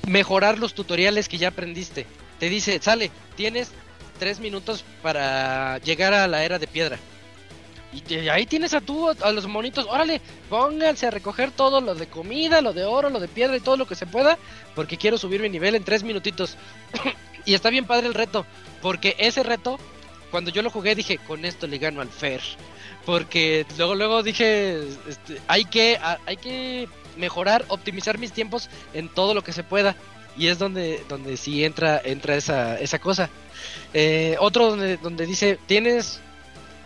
mejorar 0.07 0.59
los 0.59 0.75
tutoriales 0.75 1.29
que 1.29 1.39
ya 1.39 1.49
aprendiste. 1.49 2.07
Te 2.39 2.49
dice, 2.51 2.79
sale, 2.83 3.11
tienes 3.37 3.71
tres 4.19 4.41
minutos 4.41 4.85
para 5.03 5.79
llegar 5.79 6.13
a 6.15 6.27
la 6.29 6.45
era 6.45 6.59
de 6.59 6.67
piedra. 6.67 6.99
Y 7.93 8.03
te- 8.03 8.31
ahí 8.31 8.45
tienes 8.45 8.75
a 8.75 8.81
tú, 8.83 9.09
a 9.09 9.33
los 9.33 9.47
monitos, 9.47 9.87
órale, 9.89 10.21
pónganse 10.51 11.07
a 11.07 11.11
recoger 11.11 11.51
todo 11.51 11.81
lo 11.81 11.95
de 11.95 12.07
comida, 12.07 12.61
lo 12.61 12.75
de 12.75 12.85
oro, 12.85 13.09
lo 13.09 13.19
de 13.21 13.29
piedra 13.29 13.57
y 13.57 13.61
todo 13.61 13.79
lo 13.79 13.87
que 13.87 13.95
se 13.95 14.05
pueda, 14.07 14.37
porque 14.75 14.99
quiero 14.99 15.17
subir 15.17 15.41
mi 15.41 15.49
nivel 15.49 15.75
en 15.75 15.85
tres 15.85 16.03
minutitos. 16.03 16.57
y 17.47 17.55
está 17.55 17.71
bien 17.71 17.87
padre 17.87 18.07
el 18.09 18.15
reto, 18.15 18.45
porque 18.83 19.17
ese 19.19 19.43
reto, 19.43 19.79
cuando 20.31 20.51
yo 20.51 20.61
lo 20.61 20.69
jugué 20.71 20.95
dije, 20.95 21.17
con 21.17 21.47
esto 21.47 21.67
le 21.67 21.79
gano 21.79 22.03
al 22.03 22.11
Fer. 22.11 22.43
Porque 23.07 23.65
luego, 23.79 23.95
luego 23.95 24.23
dije, 24.23 24.81
este, 25.09 25.41
hay, 25.47 25.65
que, 25.65 25.99
hay 26.27 26.37
que 26.37 26.89
mejorar, 27.17 27.65
optimizar 27.69 28.19
mis 28.19 28.33
tiempos 28.33 28.69
en 28.93 29.09
todo 29.09 29.33
lo 29.33 29.43
que 29.43 29.55
se 29.55 29.63
pueda. 29.65 29.97
Y 30.39 30.49
es 30.49 30.59
donde, 30.59 31.03
donde 31.09 31.37
sí 31.37 31.65
entra, 31.65 32.01
entra 32.05 32.37
esa, 32.37 32.79
esa 32.79 32.99
cosa. 32.99 33.29
Eh, 33.93 34.37
otro 34.39 34.71
donde, 34.71 34.97
donde 34.99 35.27
dice, 35.27 35.59
tienes 35.67 36.21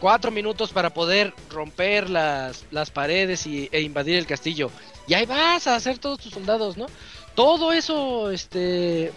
cuatro 0.01 0.31
minutos 0.33 0.73
para 0.73 0.91
poder 0.91 1.33
romper 1.49 2.11
las, 2.11 2.65
las 2.73 2.91
paredes 2.91 3.47
y, 3.47 3.69
e 3.71 3.83
invadir 3.83 4.17
el 4.17 4.27
castillo. 4.27 4.71
Y 5.07 5.15
ahí 5.15 5.27
vas 5.27 5.67
a 5.67 5.77
hacer 5.77 5.99
todos 5.99 6.19
tus 6.19 6.33
soldados, 6.33 6.77
¿no? 6.77 6.87
Todo 7.35 7.73
eso 7.73 8.31
este, 8.31 9.13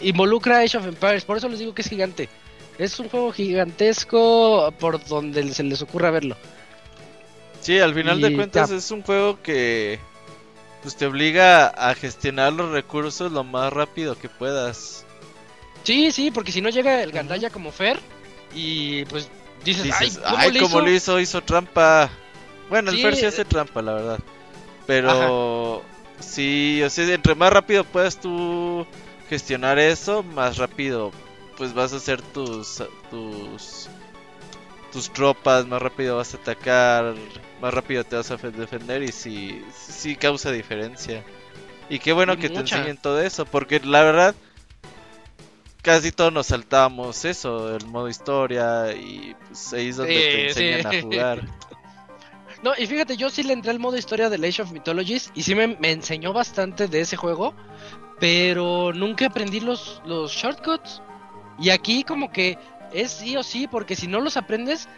involucra 0.00 0.60
Age 0.60 0.78
of 0.78 0.86
Empires, 0.86 1.24
por 1.24 1.36
eso 1.36 1.48
les 1.48 1.60
digo 1.60 1.74
que 1.74 1.82
es 1.82 1.88
gigante. 1.88 2.28
Es 2.78 2.98
un 2.98 3.08
juego 3.08 3.32
gigantesco 3.32 4.74
por 4.78 5.04
donde 5.06 5.54
se 5.54 5.62
les 5.62 5.80
ocurra 5.80 6.10
verlo. 6.10 6.36
Sí, 7.60 7.78
al 7.78 7.94
final 7.94 8.20
de 8.20 8.34
cuentas 8.34 8.70
es 8.70 8.90
un 8.90 9.02
juego 9.02 9.40
que 9.42 9.98
pues 10.86 10.94
te 10.94 11.04
obliga 11.04 11.66
a 11.66 11.96
gestionar 11.96 12.52
los 12.52 12.70
recursos 12.70 13.32
lo 13.32 13.42
más 13.42 13.72
rápido 13.72 14.16
que 14.16 14.28
puedas. 14.28 15.04
Sí, 15.82 16.12
sí, 16.12 16.30
porque 16.30 16.52
si 16.52 16.60
no 16.60 16.68
llega 16.68 17.02
el 17.02 17.10
Gandaya 17.10 17.50
como 17.50 17.72
Fer 17.72 17.98
y 18.54 19.04
pues 19.06 19.28
dices, 19.64 20.20
ay, 20.24 20.56
como 20.60 20.80
lo 20.80 20.88
hizo? 20.88 21.18
hizo 21.18 21.42
trampa. 21.42 22.08
Bueno, 22.70 22.92
el 22.92 23.02
Fer 23.02 23.16
sí 23.16 23.24
hace 23.24 23.44
trampa, 23.44 23.82
la 23.82 23.94
verdad. 23.94 24.20
Pero 24.86 25.82
sí, 26.20 26.80
o 26.84 26.88
sea, 26.88 27.12
entre 27.12 27.34
más 27.34 27.52
rápido 27.52 27.82
puedas 27.82 28.20
tú 28.20 28.86
gestionar 29.28 29.80
eso, 29.80 30.22
más 30.22 30.56
rápido 30.56 31.10
pues 31.56 31.74
vas 31.74 31.94
a 31.94 31.96
hacer 31.96 32.22
tus 32.22 32.80
tus 33.10 33.88
tus 34.92 35.12
tropas, 35.12 35.66
más 35.66 35.82
rápido 35.82 36.18
vas 36.18 36.32
a 36.34 36.36
atacar, 36.36 37.16
más 37.60 37.72
rápido 37.72 38.04
te 38.04 38.16
vas 38.16 38.30
a 38.30 38.36
defender 38.36 39.02
y 39.02 39.12
sí, 39.12 39.62
sí 39.74 40.16
causa 40.16 40.50
diferencia. 40.50 41.24
Y 41.88 41.98
qué 41.98 42.12
bueno 42.12 42.36
que 42.36 42.48
te 42.48 42.58
enseñen 42.58 42.96
todo 42.96 43.20
eso, 43.20 43.46
porque 43.46 43.80
la 43.80 44.02
verdad 44.02 44.34
casi 45.82 46.10
todos 46.10 46.32
nos 46.32 46.48
saltamos 46.48 47.24
eso, 47.24 47.76
el 47.76 47.86
modo 47.86 48.08
historia 48.08 48.92
y 48.92 49.36
pues 49.46 49.72
ahí 49.72 49.88
es 49.88 49.96
donde 49.96 50.14
te 50.14 50.48
enseñan 50.48 50.86
a 50.86 51.00
jugar. 51.00 51.42
No, 52.62 52.72
y 52.76 52.86
fíjate, 52.86 53.18
yo 53.18 53.28
sí 53.28 53.42
le 53.42 53.52
entré 53.52 53.70
al 53.70 53.78
modo 53.78 53.98
historia 53.98 54.30
de 54.30 54.44
Age 54.44 54.62
of 54.62 54.72
Mythologies 54.72 55.30
y 55.34 55.42
sí 55.42 55.54
me, 55.54 55.76
me 55.76 55.92
enseñó 55.92 56.32
bastante 56.32 56.88
de 56.88 57.02
ese 57.02 57.14
juego, 57.14 57.54
pero 58.18 58.92
nunca 58.94 59.26
aprendí 59.26 59.60
los, 59.60 60.00
los 60.06 60.32
shortcuts. 60.32 61.02
Y 61.60 61.68
aquí 61.68 62.02
como 62.02 62.32
que 62.32 62.58
es 62.92 63.12
sí 63.12 63.36
o 63.36 63.42
sí, 63.42 63.68
porque 63.68 63.94
si 63.94 64.06
no 64.06 64.20
los 64.20 64.36
aprendes... 64.36 64.88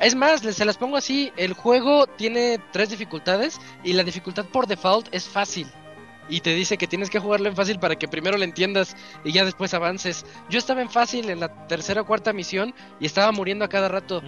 Es 0.00 0.14
más, 0.14 0.40
se 0.40 0.64
las 0.64 0.76
pongo 0.76 0.96
así, 0.96 1.32
el 1.36 1.54
juego 1.54 2.06
tiene 2.06 2.60
tres 2.72 2.90
dificultades 2.90 3.60
y 3.82 3.94
la 3.94 4.04
dificultad 4.04 4.46
por 4.46 4.66
default 4.68 5.08
es 5.12 5.28
fácil. 5.28 5.66
Y 6.28 6.40
te 6.40 6.54
dice 6.54 6.76
que 6.76 6.86
tienes 6.86 7.10
que 7.10 7.18
jugarlo 7.18 7.48
en 7.48 7.56
fácil 7.56 7.80
para 7.80 7.96
que 7.96 8.06
primero 8.06 8.36
lo 8.36 8.44
entiendas 8.44 8.96
y 9.24 9.32
ya 9.32 9.44
después 9.44 9.74
avances. 9.74 10.24
Yo 10.50 10.58
estaba 10.58 10.82
en 10.82 10.90
fácil 10.90 11.30
en 11.30 11.40
la 11.40 11.66
tercera 11.66 12.02
o 12.02 12.06
cuarta 12.06 12.32
misión 12.32 12.74
y 13.00 13.06
estaba 13.06 13.32
muriendo 13.32 13.64
a 13.64 13.68
cada 13.68 13.88
rato. 13.88 14.22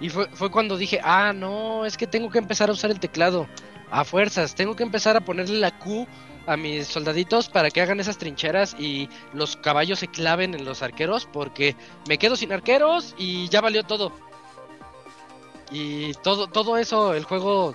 Y 0.00 0.08
fue, 0.08 0.28
fue 0.30 0.50
cuando 0.50 0.76
dije, 0.76 0.98
ah, 1.04 1.32
no, 1.32 1.84
es 1.84 1.96
que 1.96 2.06
tengo 2.06 2.30
que 2.30 2.38
empezar 2.38 2.70
a 2.70 2.72
usar 2.72 2.90
el 2.90 3.00
teclado. 3.00 3.46
A 3.90 4.04
fuerzas, 4.04 4.54
tengo 4.54 4.74
que 4.74 4.82
empezar 4.82 5.16
a 5.18 5.20
ponerle 5.20 5.58
la 5.58 5.78
Q 5.78 6.06
a 6.46 6.56
mis 6.56 6.88
soldaditos 6.88 7.48
para 7.48 7.70
que 7.70 7.82
hagan 7.82 8.00
esas 8.00 8.18
trincheras 8.18 8.74
y 8.78 9.08
los 9.34 9.56
caballos 9.56 9.98
se 9.98 10.08
claven 10.08 10.54
en 10.54 10.64
los 10.64 10.82
arqueros 10.82 11.28
porque 11.30 11.76
me 12.08 12.18
quedo 12.18 12.34
sin 12.34 12.52
arqueros 12.52 13.14
y 13.18 13.48
ya 13.50 13.60
valió 13.60 13.84
todo. 13.84 14.12
Y 15.72 16.12
todo, 16.14 16.46
todo 16.48 16.76
eso, 16.76 17.14
el 17.14 17.24
juego, 17.24 17.74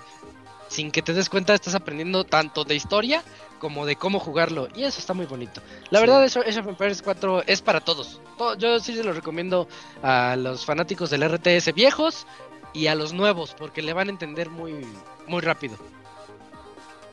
sin 0.67 0.91
que 0.91 1.01
te 1.01 1.13
des 1.13 1.29
cuenta, 1.29 1.53
estás 1.53 1.75
aprendiendo 1.75 2.23
tanto 2.23 2.63
de 2.63 2.75
historia 2.75 3.23
como 3.59 3.85
de 3.85 3.95
cómo 3.95 4.19
jugarlo. 4.19 4.67
Y 4.75 4.83
eso 4.83 4.99
está 4.99 5.13
muy 5.13 5.25
bonito. 5.25 5.61
La 5.89 5.99
verdad, 5.99 6.23
eso, 6.23 6.41
Age 6.41 6.59
of 6.59 6.67
Empires 6.67 7.01
4 7.01 7.43
es 7.47 7.61
para 7.61 7.81
todos. 7.81 8.21
Yo 8.59 8.79
sí 8.79 8.95
se 8.95 9.03
lo 9.03 9.13
recomiendo 9.13 9.67
a 10.03 10.35
los 10.35 10.65
fanáticos 10.65 11.09
del 11.09 11.27
RTS 11.27 11.73
viejos 11.73 12.27
y 12.73 12.87
a 12.87 12.95
los 12.95 13.13
nuevos, 13.13 13.55
porque 13.57 13.81
le 13.81 13.93
van 13.93 14.07
a 14.09 14.11
entender 14.11 14.49
muy, 14.49 14.85
muy 15.27 15.41
rápido. 15.41 15.77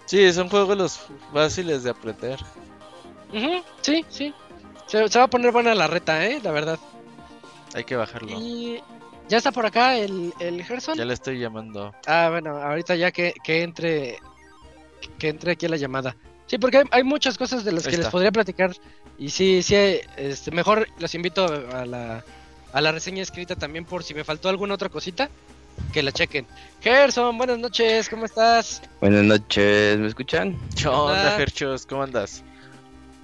Sí, 0.05 0.31
son 0.33 0.51
juegos 0.51 0.77
los 0.77 1.01
fáciles 1.33 1.83
de 1.83 1.91
aprender. 1.91 2.39
sí, 3.81 4.05
sí. 4.09 4.35
Se, 4.87 5.19
va 5.19 5.25
a 5.25 5.31
poner 5.31 5.51
buena 5.51 5.75
la 5.75 5.87
reta, 5.87 6.27
¿eh? 6.27 6.41
La 6.43 6.51
verdad. 6.51 6.79
Hay 7.75 7.85
que 7.85 7.97
bajarlo. 7.97 8.39
Y 8.39 8.83
ya 9.29 9.39
está 9.39 9.53
por 9.53 9.67
acá 9.67 9.97
el, 9.97 10.33
el 10.41 10.63
Gerson. 10.65 10.97
Ya 10.97 11.05
le 11.05 11.15
estoy 11.15 11.39
llamando. 11.39 11.95
Ah, 12.07 12.29
bueno, 12.31 12.57
ahorita 12.57 12.95
ya 12.97 13.11
que, 13.11 13.35
que 13.43 13.63
entre 13.63 14.19
que 15.19 15.29
entre 15.29 15.53
aquí 15.53 15.67
a 15.67 15.69
la 15.69 15.77
llamada. 15.77 16.17
Sí, 16.47 16.59
porque 16.59 16.85
hay, 16.91 17.03
muchas 17.03 17.39
cosas 17.39 17.65
de 17.65 17.73
las 17.73 17.87
que 17.87 17.97
les 17.97 18.09
podría 18.09 18.31
platicar. 18.31 18.73
Y 19.19 19.31
sí, 19.31 19.63
sí, 19.63 19.75
este, 20.17 20.51
mejor 20.51 20.89
los 20.99 21.15
invito 21.15 21.47
a 21.47 21.87
la, 21.87 22.25
a 22.73 22.81
la 22.81 22.93
reseña 22.93 23.23
escrita 23.23 23.57
también 23.57 23.85
por 23.85 24.05
si 24.05 24.15
me 24.15 24.25
faltó 24.25 24.49
alguna 24.49 24.75
otra 24.75 24.89
cosita 24.89 25.31
que 25.93 26.03
la 26.03 26.13
chequen. 26.13 26.47
Gerson, 26.81 27.37
buenas 27.39 27.59
noches, 27.59 28.09
¿cómo 28.09 28.27
estás? 28.27 28.83
Buenas 29.01 29.25
noches, 29.25 29.99
¿me 29.99 30.07
escuchan? 30.07 30.59
¿Qué 30.77 30.89
onda, 30.89 31.37
Gerchos? 31.37 31.87
¿Cómo 31.87 32.03
andas? 32.03 32.43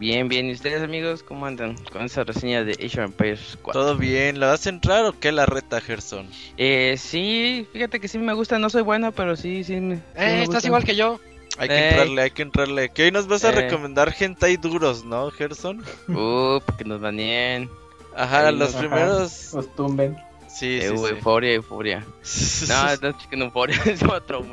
Bien, 0.01 0.29
bien. 0.29 0.47
¿Y 0.47 0.53
ustedes, 0.53 0.83
amigos, 0.83 1.23
cómo 1.23 1.45
andan 1.45 1.77
con 1.93 2.01
esa 2.07 2.25
reseña 2.25 2.65
de 2.65 2.73
Age 2.73 3.03
of 3.03 3.11
Empires 3.11 3.59
4? 3.61 3.79
¿Todo 3.79 3.97
bien? 3.99 4.41
¿La 4.41 4.47
vas 4.47 4.67
a 4.67 4.71
entrar 4.71 5.05
o 5.05 5.13
qué 5.13 5.31
la 5.31 5.45
reta, 5.45 5.79
Gerson? 5.79 6.27
Eh, 6.57 6.95
sí, 6.97 7.69
fíjate 7.71 8.01
que 8.01 8.09
sí 8.09 8.19
me 8.19 8.33
gusta. 8.33 8.59
No 8.59 8.71
soy 8.71 8.81
bueno, 8.81 9.13
pero 9.13 9.37
sí, 9.37 9.63
sí. 9.63 9.77
me, 9.77 9.97
eh, 10.17 10.43
estás 10.43 10.65
igual 10.65 10.85
que 10.85 10.97
yo. 10.97 11.21
Hay 11.59 11.69
que 11.69 11.89
entrarle, 11.91 12.23
hay 12.23 12.31
que 12.31 12.41
entrarle. 12.41 12.89
Que 12.89 13.05
hoy 13.05 13.11
nos 13.11 13.27
vas 13.27 13.45
a 13.45 13.51
recomendar 13.51 14.11
gente 14.11 14.57
duros, 14.57 15.05
¿no, 15.05 15.31
Gerson? 15.33 15.85
Uh, 16.09 16.61
porque 16.65 16.87
nos 16.87 16.99
baneen. 17.03 17.69
Ajá, 18.17 18.51
los 18.53 18.73
primeros. 18.73 19.53
Los 19.53 19.75
tumben. 19.77 20.17
Sí, 20.49 20.79
eh, 20.79 20.93
sí, 20.97 21.05
Euforia, 21.11 21.53
euforia. 21.53 22.07
no, 22.69 22.97
no 23.03 23.19
chicken 23.19 23.43
euforia, 23.43 23.79
es 23.85 24.03
otro, 24.03 24.47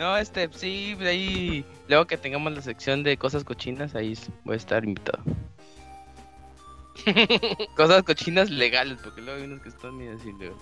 No, 0.00 0.16
este, 0.16 0.48
sí, 0.54 0.94
de 0.94 1.10
ahí. 1.10 1.64
Luego 1.86 2.06
que 2.06 2.16
tengamos 2.16 2.54
la 2.54 2.62
sección 2.62 3.02
de 3.02 3.18
cosas 3.18 3.44
cochinas, 3.44 3.94
ahí 3.94 4.18
voy 4.44 4.54
a 4.54 4.56
estar 4.56 4.82
invitado. 4.82 5.22
cosas 7.76 8.02
cochinas 8.04 8.48
legales, 8.48 8.98
porque 9.04 9.20
luego 9.20 9.38
hay 9.38 9.44
unos 9.44 9.60
que 9.60 9.68
están 9.68 9.98
bien 9.98 10.16
así, 10.18 10.32
luego. 10.38 10.56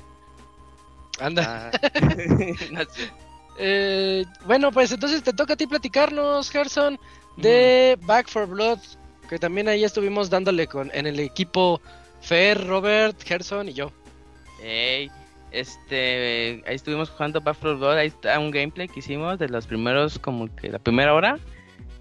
Anda. 1.20 1.70
Ah. 1.72 1.90
no 2.72 2.80
sé. 2.80 3.12
eh, 3.60 4.24
bueno, 4.44 4.72
pues 4.72 4.90
entonces 4.90 5.22
te 5.22 5.32
toca 5.32 5.52
a 5.52 5.56
ti 5.56 5.68
platicarnos, 5.68 6.50
Gerson, 6.50 6.98
de 7.36 7.96
Back 8.02 8.28
for 8.28 8.48
Blood, 8.48 8.80
que 9.28 9.38
también 9.38 9.68
ahí 9.68 9.84
estuvimos 9.84 10.30
dándole 10.30 10.66
con 10.66 10.90
en 10.92 11.06
el 11.06 11.20
equipo 11.20 11.80
Fer, 12.22 12.66
Robert, 12.66 13.22
Gerson 13.22 13.68
y 13.68 13.74
yo. 13.74 13.92
Hey, 14.60 15.12
este, 15.50 16.62
ahí 16.66 16.74
estuvimos 16.74 17.10
jugando 17.10 17.42
for 17.54 17.76
Blood, 17.76 17.96
ahí 17.96 18.08
está 18.08 18.38
un 18.38 18.50
gameplay 18.50 18.88
que 18.88 19.00
hicimos 19.00 19.38
de 19.38 19.48
los 19.48 19.66
primeros, 19.66 20.18
como 20.18 20.54
que 20.56 20.68
la 20.68 20.78
primera 20.78 21.14
hora, 21.14 21.38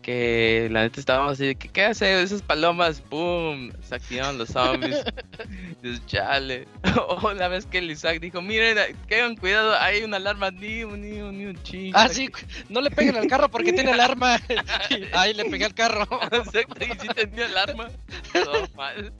que 0.07 0.69
la 0.71 0.83
neta 0.83 1.01
estábamos 1.01 1.33
así, 1.33 1.53
¿qué, 1.55 1.67
qué 1.67 1.83
hace 1.83 2.21
esas 2.21 2.41
palomas? 2.41 3.03
¡Boom! 3.09 3.73
Se 3.81 3.95
activaron 3.95 4.37
los 4.37 4.47
zombies. 4.47 5.03
Dios, 5.81 6.05
chale. 6.05 6.65
o 7.09 7.33
la 7.33 7.49
vez 7.49 7.65
que 7.65 7.79
el 7.79 7.91
Isaac 7.91 8.21
dijo, 8.21 8.41
miren, 8.41 8.77
tengan 9.09 9.35
cuidado, 9.35 9.75
hay 9.77 10.03
una 10.03 10.15
alarma, 10.15 10.49
ni 10.49 10.85
un, 10.85 11.01
ni 11.01 11.19
un, 11.19 11.37
ni 11.37 11.45
un 11.47 11.61
chico. 11.61 11.97
Ah, 11.99 12.07
sí, 12.07 12.29
no 12.69 12.79
le 12.79 12.89
peguen 12.89 13.17
al 13.17 13.27
carro 13.27 13.49
porque 13.49 13.73
tiene 13.73 13.91
alarma. 13.91 14.39
Ahí 15.13 15.33
le 15.33 15.43
pegué 15.43 15.65
al 15.65 15.73
carro. 15.73 16.07
Exacto, 16.31 16.85
y 16.85 16.99
sí 16.99 17.07
tenía 17.13 17.47
alarma. 17.47 17.89
Todo 18.31 18.65
mal. 18.77 19.11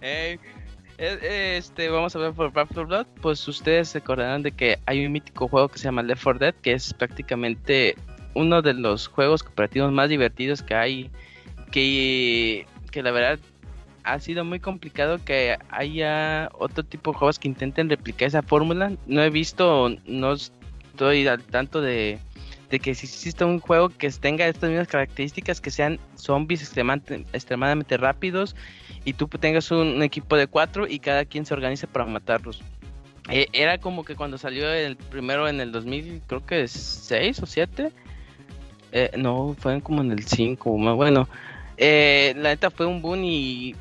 Eh, 0.00 0.38
este, 1.02 1.88
vamos 1.88 2.14
a 2.14 2.18
ver 2.18 2.32
por 2.32 2.52
Back 2.52 2.68
4 2.68 2.86
Blood. 2.86 3.06
Pues 3.20 3.46
ustedes 3.48 3.88
se 3.88 3.98
acordarán 3.98 4.42
de 4.42 4.52
que 4.52 4.78
hay 4.86 5.04
un 5.04 5.12
mítico 5.12 5.48
juego 5.48 5.68
que 5.68 5.78
se 5.78 5.84
llama 5.84 6.02
Left 6.02 6.22
4 6.22 6.38
Dead, 6.38 6.54
que 6.54 6.72
es 6.72 6.94
prácticamente 6.94 7.96
uno 8.34 8.62
de 8.62 8.74
los 8.74 9.08
juegos 9.08 9.42
cooperativos 9.42 9.92
más 9.92 10.08
divertidos 10.08 10.62
que 10.62 10.74
hay. 10.74 11.10
Que, 11.70 12.66
que 12.90 13.02
la 13.02 13.10
verdad 13.10 13.38
ha 14.04 14.18
sido 14.18 14.44
muy 14.44 14.60
complicado 14.60 15.18
que 15.24 15.56
haya 15.70 16.50
otro 16.58 16.84
tipo 16.84 17.12
de 17.12 17.18
juegos 17.18 17.38
que 17.38 17.48
intenten 17.48 17.88
replicar 17.88 18.28
esa 18.28 18.42
fórmula. 18.42 18.92
No 19.06 19.22
he 19.22 19.30
visto, 19.30 19.90
no 20.06 20.34
estoy 20.34 21.26
al 21.26 21.42
tanto 21.42 21.80
de, 21.80 22.18
de 22.72 22.80
que 22.80 22.94
si 22.94 23.04
existe 23.04 23.44
un 23.44 23.60
juego 23.60 23.90
que 23.90 24.08
tenga 24.12 24.48
estas 24.48 24.70
mismas 24.70 24.88
características, 24.88 25.60
que 25.60 25.70
sean 25.70 26.00
zombies 26.16 26.62
extremadamente, 26.62 27.96
rápidos 27.98 28.56
y 29.04 29.12
tú 29.12 29.28
tengas 29.28 29.70
un, 29.70 30.02
equipo 30.02 30.38
de 30.38 30.46
cuatro 30.46 30.86
y 30.88 30.98
cada 30.98 31.26
quien 31.26 31.44
se 31.44 31.52
organice 31.52 31.86
para 31.86 32.06
matarlos. 32.06 32.62
Eh, 33.28 33.46
era 33.52 33.76
como 33.76 34.06
que 34.06 34.16
cuando 34.16 34.38
salió 34.38 34.72
el 34.72 34.96
primero 34.96 35.48
en 35.48 35.60
el 35.60 35.70
2000, 35.70 36.22
creo 36.26 36.46
que 36.46 36.66
6 36.66 37.42
o 37.42 37.46
7. 37.46 37.92
Eh, 38.92 39.10
no, 39.18 39.54
fue 39.58 39.82
como 39.82 40.00
en 40.00 40.10
el 40.10 40.24
5, 40.24 40.70
bueno. 40.96 41.28
Eh, 41.76 42.32
la 42.38 42.50
neta 42.50 42.70
fue 42.70 42.86
un 42.86 43.02
boom 43.02 43.22
y 43.22 43.76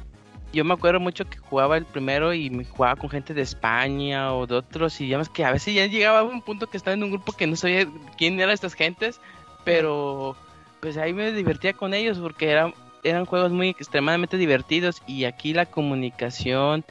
yo 0.53 0.65
me 0.65 0.73
acuerdo 0.73 0.99
mucho 0.99 1.25
que 1.25 1.37
jugaba 1.37 1.77
el 1.77 1.85
primero 1.85 2.33
y 2.33 2.49
me 2.49 2.65
jugaba 2.65 2.95
con 2.95 3.09
gente 3.09 3.33
de 3.33 3.41
España 3.41 4.33
o 4.33 4.47
de 4.47 4.55
otros 4.55 4.99
idiomas 4.99 5.29
que 5.29 5.45
a 5.45 5.51
veces 5.51 5.73
ya 5.73 5.85
llegaba 5.85 6.19
a 6.19 6.23
un 6.23 6.41
punto 6.41 6.67
que 6.67 6.77
estaba 6.77 6.93
en 6.93 7.03
un 7.03 7.11
grupo 7.11 7.31
que 7.31 7.47
no 7.47 7.55
sabía 7.55 7.87
quién 8.17 8.39
eran 8.39 8.53
estas 8.53 8.73
gentes, 8.73 9.21
pero 9.63 10.35
pues 10.81 10.97
ahí 10.97 11.13
me 11.13 11.31
divertía 11.31 11.73
con 11.73 11.93
ellos 11.93 12.17
porque 12.19 12.49
eran, 12.49 12.73
eran 13.03 13.25
juegos 13.25 13.51
muy 13.51 13.69
extremadamente 13.69 14.37
divertidos 14.37 15.01
y 15.07 15.25
aquí 15.25 15.53
la 15.53 15.65
comunicación 15.65 16.83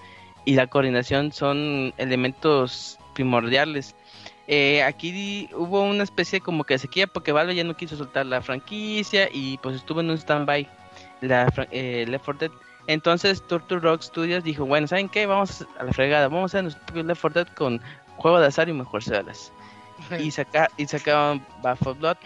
y 0.44 0.54
la 0.54 0.66
coordinación 0.68 1.32
son 1.32 1.92
elementos 1.98 2.98
primordiales. 3.14 3.94
Eh, 4.46 4.82
aquí 4.82 5.48
hubo 5.52 5.82
una 5.82 6.02
especie 6.02 6.40
como 6.40 6.64
que 6.64 6.78
sequía 6.78 7.06
porque 7.06 7.30
Valve 7.30 7.54
ya 7.54 7.62
no 7.62 7.76
quiso 7.76 7.96
soltar 7.96 8.26
la 8.26 8.42
franquicia 8.42 9.28
y 9.32 9.58
pues 9.58 9.76
estuvo 9.76 10.00
en 10.00 10.10
un 10.10 10.18
stand-by 10.18 10.66
la 11.20 11.52
eh, 11.70 12.04
Left 12.08 12.24
4 12.24 12.48
Dead. 12.48 12.69
Entonces 12.90 13.40
Turtle 13.46 13.78
Rock 13.78 14.02
Studios 14.02 14.42
dijo, 14.42 14.66
bueno, 14.66 14.88
¿saben 14.88 15.08
qué? 15.08 15.24
Vamos 15.24 15.64
a 15.78 15.84
la 15.84 15.92
fregada, 15.92 16.26
vamos 16.26 16.42
a 16.52 16.58
hacer 16.58 16.64
nuestro 16.64 17.00
Left 17.00 17.20
4 17.20 17.44
Dead 17.44 17.54
con 17.54 17.80
juego 18.16 18.40
de 18.40 18.48
azar 18.48 18.68
y 18.68 18.72
mejor 18.72 19.04
salas. 19.04 19.52
y, 20.18 20.30
saca, 20.32 20.68
y 20.76 20.86
sacaban 20.88 21.46
Bath 21.62 21.86
of 21.86 21.98
Blood. 22.00 22.16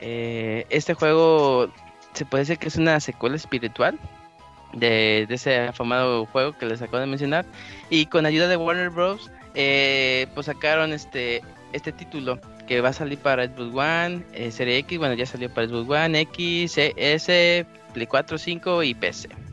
Eh, 0.00 0.64
este 0.70 0.94
juego 0.94 1.68
se 2.14 2.24
puede 2.24 2.44
decir 2.44 2.56
que 2.56 2.68
es 2.68 2.76
una 2.76 2.98
secuela 2.98 3.36
espiritual 3.36 3.98
de, 4.72 5.26
de, 5.28 5.34
ese 5.34 5.60
afamado 5.68 6.24
juego 6.24 6.56
que 6.56 6.64
les 6.64 6.80
acabo 6.80 7.00
de 7.00 7.06
mencionar. 7.08 7.44
Y 7.90 8.06
con 8.06 8.24
ayuda 8.24 8.48
de 8.48 8.56
Warner 8.56 8.88
Bros. 8.88 9.30
Eh, 9.54 10.28
pues 10.34 10.46
sacaron 10.46 10.94
este 10.94 11.42
este 11.72 11.92
título 11.92 12.38
que 12.66 12.80
va 12.80 12.88
a 12.88 12.92
salir 12.94 13.18
para 13.18 13.46
Xbox 13.46 13.74
One, 13.74 14.22
eh, 14.32 14.50
Serie 14.50 14.78
X, 14.78 14.98
bueno, 14.98 15.14
ya 15.14 15.26
salió 15.26 15.50
para 15.52 15.66
Xbox 15.66 15.90
One, 15.90 16.20
X, 16.20 16.78
S, 16.78 17.66
Play 17.92 18.06
4, 18.06 18.38
5 18.38 18.82
y 18.82 18.94
PC. 18.94 19.45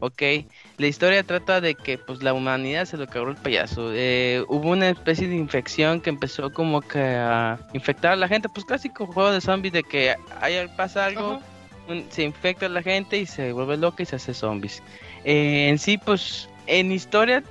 Ok, 0.00 0.22
la 0.78 0.86
historia 0.86 1.22
trata 1.22 1.60
de 1.60 1.74
que 1.74 1.98
pues 1.98 2.22
la 2.22 2.32
humanidad 2.32 2.86
se 2.86 2.96
lo 2.96 3.06
cagó 3.06 3.28
el 3.28 3.36
payaso. 3.36 3.90
Eh, 3.92 4.44
hubo 4.48 4.70
una 4.70 4.88
especie 4.88 5.28
de 5.28 5.36
infección 5.36 6.00
que 6.00 6.10
empezó 6.10 6.50
como 6.52 6.80
que 6.80 7.00
a 7.00 7.58
infectar 7.74 8.12
a 8.12 8.16
la 8.16 8.26
gente, 8.26 8.48
pues 8.48 8.64
casi 8.64 8.88
como 8.88 9.12
juego 9.12 9.30
de 9.30 9.40
zombies, 9.40 9.74
de 9.74 9.82
que 9.82 10.14
hay, 10.40 10.68
pasa 10.76 11.06
algo, 11.06 11.40
se 12.08 12.22
infecta 12.22 12.66
a 12.66 12.70
la 12.70 12.82
gente 12.82 13.18
y 13.18 13.26
se 13.26 13.52
vuelve 13.52 13.76
loca 13.76 14.02
y 14.02 14.06
se 14.06 14.16
hace 14.16 14.32
zombies. 14.32 14.82
Eh, 15.24 15.68
en 15.68 15.78
sí, 15.78 15.98
pues 15.98 16.48
en 16.66 16.92
historia 16.92 17.42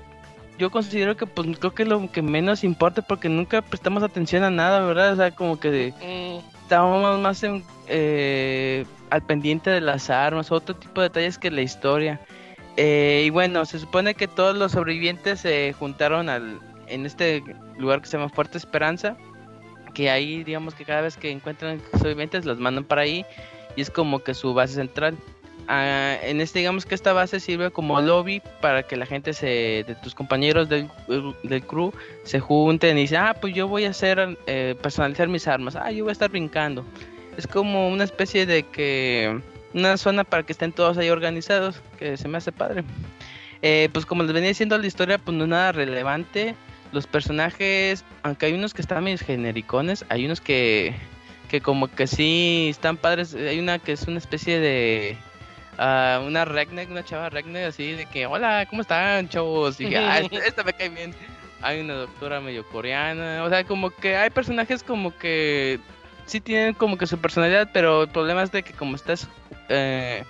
yo 0.57 0.69
considero 0.71 1.15
que 1.15 1.25
pues 1.25 1.47
creo 1.57 1.73
que 1.73 1.85
lo 1.85 2.11
que 2.11 2.21
menos 2.21 2.63
importa 2.63 3.01
porque 3.01 3.29
nunca 3.29 3.61
prestamos 3.61 4.03
atención 4.03 4.43
a 4.43 4.49
nada, 4.49 4.81
¿verdad? 4.81 5.13
O 5.13 5.15
sea, 5.15 5.31
como 5.31 5.59
que 5.59 5.93
mm. 6.01 6.63
estábamos 6.63 7.19
más 7.19 7.43
eh, 7.87 8.85
al 9.09 9.21
pendiente 9.23 9.69
de 9.69 9.81
las 9.81 10.09
armas, 10.09 10.51
otro 10.51 10.75
tipo 10.75 10.99
de 11.01 11.07
detalles 11.07 11.37
que 11.37 11.49
la 11.49 11.61
historia. 11.61 12.19
Eh, 12.77 13.23
y 13.25 13.29
bueno, 13.29 13.65
se 13.65 13.79
supone 13.79 14.13
que 14.13 14.27
todos 14.27 14.55
los 14.55 14.71
sobrevivientes 14.71 15.41
se 15.41 15.73
juntaron 15.73 16.29
al, 16.29 16.59
en 16.87 17.05
este 17.05 17.43
lugar 17.77 18.01
que 18.01 18.07
se 18.07 18.17
llama 18.17 18.29
Fuerte 18.29 18.57
Esperanza, 18.57 19.17
que 19.93 20.09
ahí 20.09 20.43
digamos 20.43 20.75
que 20.75 20.85
cada 20.85 21.01
vez 21.01 21.17
que 21.17 21.31
encuentran 21.31 21.81
sobrevivientes 21.93 22.45
los 22.45 22.59
mandan 22.59 22.83
para 22.83 23.01
ahí 23.01 23.25
y 23.75 23.81
es 23.81 23.89
como 23.89 24.19
que 24.19 24.33
su 24.33 24.53
base 24.53 24.75
central. 24.75 25.17
Ah, 25.71 26.17
en 26.23 26.41
este 26.41 26.59
digamos 26.59 26.85
que 26.85 26.95
esta 26.95 27.13
base 27.13 27.39
sirve 27.39 27.69
como 27.69 28.01
lobby 28.01 28.41
para 28.59 28.81
que 28.81 28.95
la 28.95 29.05
gente 29.05 29.33
se 29.33 29.83
de 29.85 29.95
tus 30.01 30.15
compañeros 30.15 30.67
del, 30.67 30.89
del 31.43 31.63
crew 31.63 31.93
se 32.23 32.39
junten 32.39 32.97
y 32.97 33.01
dicen 33.01 33.19
ah 33.19 33.35
pues 33.39 33.53
yo 33.53 33.67
voy 33.67 33.85
a 33.85 33.91
hacer 33.91 34.35
eh, 34.47 34.75
personalizar 34.81 35.27
mis 35.27 35.47
armas 35.47 35.75
ah 35.75 35.91
yo 35.91 36.05
voy 36.05 36.09
a 36.09 36.13
estar 36.13 36.31
brincando 36.31 36.83
es 37.37 37.45
como 37.45 37.87
una 37.89 38.03
especie 38.03 38.47
de 38.47 38.63
que 38.63 39.41
una 39.73 39.97
zona 39.97 40.23
para 40.23 40.43
que 40.43 40.51
estén 40.51 40.71
todos 40.71 40.97
ahí 40.97 41.09
organizados 41.09 41.81
que 41.97 42.17
se 42.17 42.27
me 42.27 42.37
hace 42.37 42.51
padre 42.51 42.83
eh, 43.61 43.89
pues 43.91 44.05
como 44.05 44.23
les 44.23 44.33
venía 44.33 44.49
diciendo 44.49 44.77
la 44.77 44.87
historia 44.87 45.17
pues 45.17 45.35
no 45.35 45.43
es 45.43 45.49
nada 45.49 45.71
relevante 45.71 46.55
los 46.91 47.07
personajes 47.07 48.03
aunque 48.23 48.47
hay 48.47 48.53
unos 48.53 48.73
que 48.73 48.81
están 48.81 49.03
medio 49.03 49.17
genericones 49.17 50.05
hay 50.09 50.25
unos 50.25 50.41
que 50.41 50.95
que 51.49 51.61
como 51.61 51.87
que 51.87 52.07
sí 52.07 52.67
están 52.69 52.97
padres 52.97 53.33
hay 53.33 53.59
una 53.59 53.79
que 53.79 53.91
es 53.93 54.07
una 54.07 54.17
especie 54.17 54.59
de 54.59 55.17
una 56.25 56.45
redneck, 56.45 56.89
una 56.89 57.03
chava 57.03 57.29
redneck 57.29 57.67
así 57.67 57.93
de 57.93 58.05
que, 58.05 58.25
hola, 58.25 58.65
¿cómo 58.69 58.81
están, 58.81 59.29
chavos? 59.29 59.79
Y 59.79 59.85
dije, 59.85 59.97
ah, 59.99 60.19
esta, 60.19 60.63
me 60.63 60.73
cae 60.73 60.89
bien. 60.89 61.13
Hay 61.61 61.81
una 61.81 61.93
doctora 61.95 62.39
medio 62.39 62.65
coreana, 62.67 63.43
o 63.43 63.49
sea, 63.49 63.63
como 63.65 63.89
que 63.89 64.15
hay 64.15 64.29
personajes 64.29 64.81
como 64.81 65.17
que 65.17 65.79
sí 66.25 66.39
tienen 66.39 66.73
como 66.73 66.97
que 66.97 67.05
su 67.05 67.17
personalidad, 67.17 67.69
pero 67.73 68.03
el 68.03 68.09
problema 68.09 68.43
es 68.43 68.51
de 68.51 68.63
que 68.63 68.71
como 68.71 68.95
estás 68.95 69.27
eh, 69.69 70.23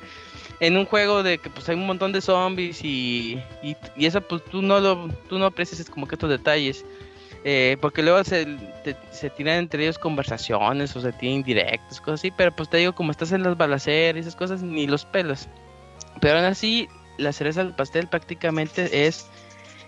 en 0.59 0.77
un 0.77 0.85
juego 0.85 1.23
de 1.23 1.37
que 1.37 1.49
pues 1.49 1.67
hay 1.69 1.75
un 1.75 1.85
montón 1.85 2.11
de 2.11 2.21
zombies 2.21 2.83
y, 2.83 3.41
y, 3.63 3.75
y 3.95 4.05
eso 4.05 4.21
pues 4.21 4.43
tú 4.45 4.61
no 4.61 4.79
lo, 4.79 5.07
tú 5.29 5.39
no 5.39 5.45
aprecias 5.45 5.89
como 5.89 6.07
que 6.07 6.15
estos 6.15 6.29
detalles. 6.29 6.85
Eh, 7.45 7.77
porque 7.79 8.03
luego 8.03 8.21
se, 8.25 8.57
se 9.11 9.29
tiran 9.29 9.59
entre 9.59 9.83
ellos 9.83 9.97
conversaciones 9.97 10.93
o 10.95 11.01
se 11.01 11.13
tienen 11.13 11.41
directos, 11.41 12.01
cosas 12.01 12.19
así, 12.19 12.31
pero 12.31 12.53
pues 12.53 12.69
te 12.69 12.77
digo, 12.77 12.93
como 12.93 13.11
estás 13.11 13.31
en 13.31 13.43
las 13.43 13.55
balaceras 13.57 14.17
y 14.17 14.19
esas 14.19 14.35
cosas, 14.35 14.61
ni 14.61 14.87
los 14.87 15.05
pelos. 15.05 15.47
Pero 16.19 16.37
aún 16.37 16.45
así, 16.45 16.89
la 17.17 17.31
cereza 17.31 17.63
del 17.63 17.73
pastel 17.73 18.07
prácticamente 18.07 19.07
es 19.07 19.27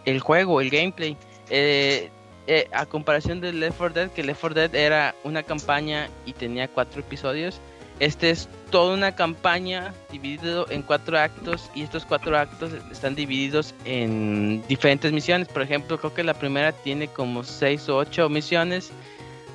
el 0.06 0.22
juego, 0.22 0.62
el 0.62 0.70
gameplay. 0.70 1.18
Eh, 1.50 2.10
eh, 2.48 2.68
a 2.72 2.86
comparación 2.86 3.42
de 3.42 3.52
Left 3.52 3.78
4 3.78 3.94
Dead, 3.94 4.12
que 4.12 4.24
Left 4.24 4.40
4 4.40 4.62
Dead 4.62 4.76
era 4.76 5.14
una 5.24 5.44
campaña 5.44 6.10
y 6.26 6.34
tenía 6.34 6.68
cuatro 6.70 7.02
episodios, 7.02 7.60
este 8.00 8.30
es 8.32 8.50
toda 8.72 8.96
una 8.96 9.14
campaña 9.14 9.94
dividido 10.12 10.66
en 10.72 10.82
cuatro 10.82 11.20
actos 11.20 11.70
y 11.76 11.84
estos 11.84 12.06
cuatro 12.06 12.38
actos 12.38 12.72
están 12.92 13.14
divididos 13.16 13.76
en 13.86 14.64
diferentes 14.68 15.12
misiones. 15.12 15.48
Por 15.50 15.62
ejemplo, 15.62 16.00
creo 16.00 16.14
que 16.14 16.24
la 16.24 16.34
primera 16.34 16.72
tiene 16.72 17.08
como 17.08 17.44
seis 17.44 17.88
o 17.90 17.98
ocho 17.98 18.30
misiones. 18.30 18.92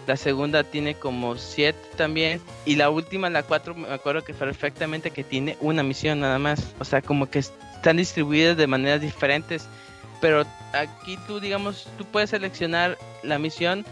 La 0.07 0.17
segunda 0.17 0.63
tiene 0.63 0.95
como 0.95 1.37
siete 1.37 1.81
también. 1.97 2.41
Y 2.65 2.77
la 2.77 2.91
última, 2.91 3.29
la 3.31 3.43
cuatro, 3.43 3.75
me 3.75 3.89
acuerdo 3.89 4.23
que 4.23 4.35
perfectamente 4.35 5.11
que 5.11 5.25
tiene 5.25 5.57
una 5.61 5.83
misión 5.83 6.21
nada 6.21 6.39
más. 6.39 6.75
O 6.79 6.85
sea, 6.85 7.03
como 7.03 7.29
que 7.29 7.41
están 7.41 7.97
distribuidas 7.97 8.57
de 8.57 8.67
maneras 8.67 9.01
diferentes. 9.01 9.67
Pero 10.21 10.45
aquí 10.73 11.19
tú, 11.27 11.41
digamos, 11.41 11.89
tú 11.99 12.05
puedes 12.05 12.31
seleccionar 12.31 12.97
la 13.23 13.39
misión, 13.39 13.85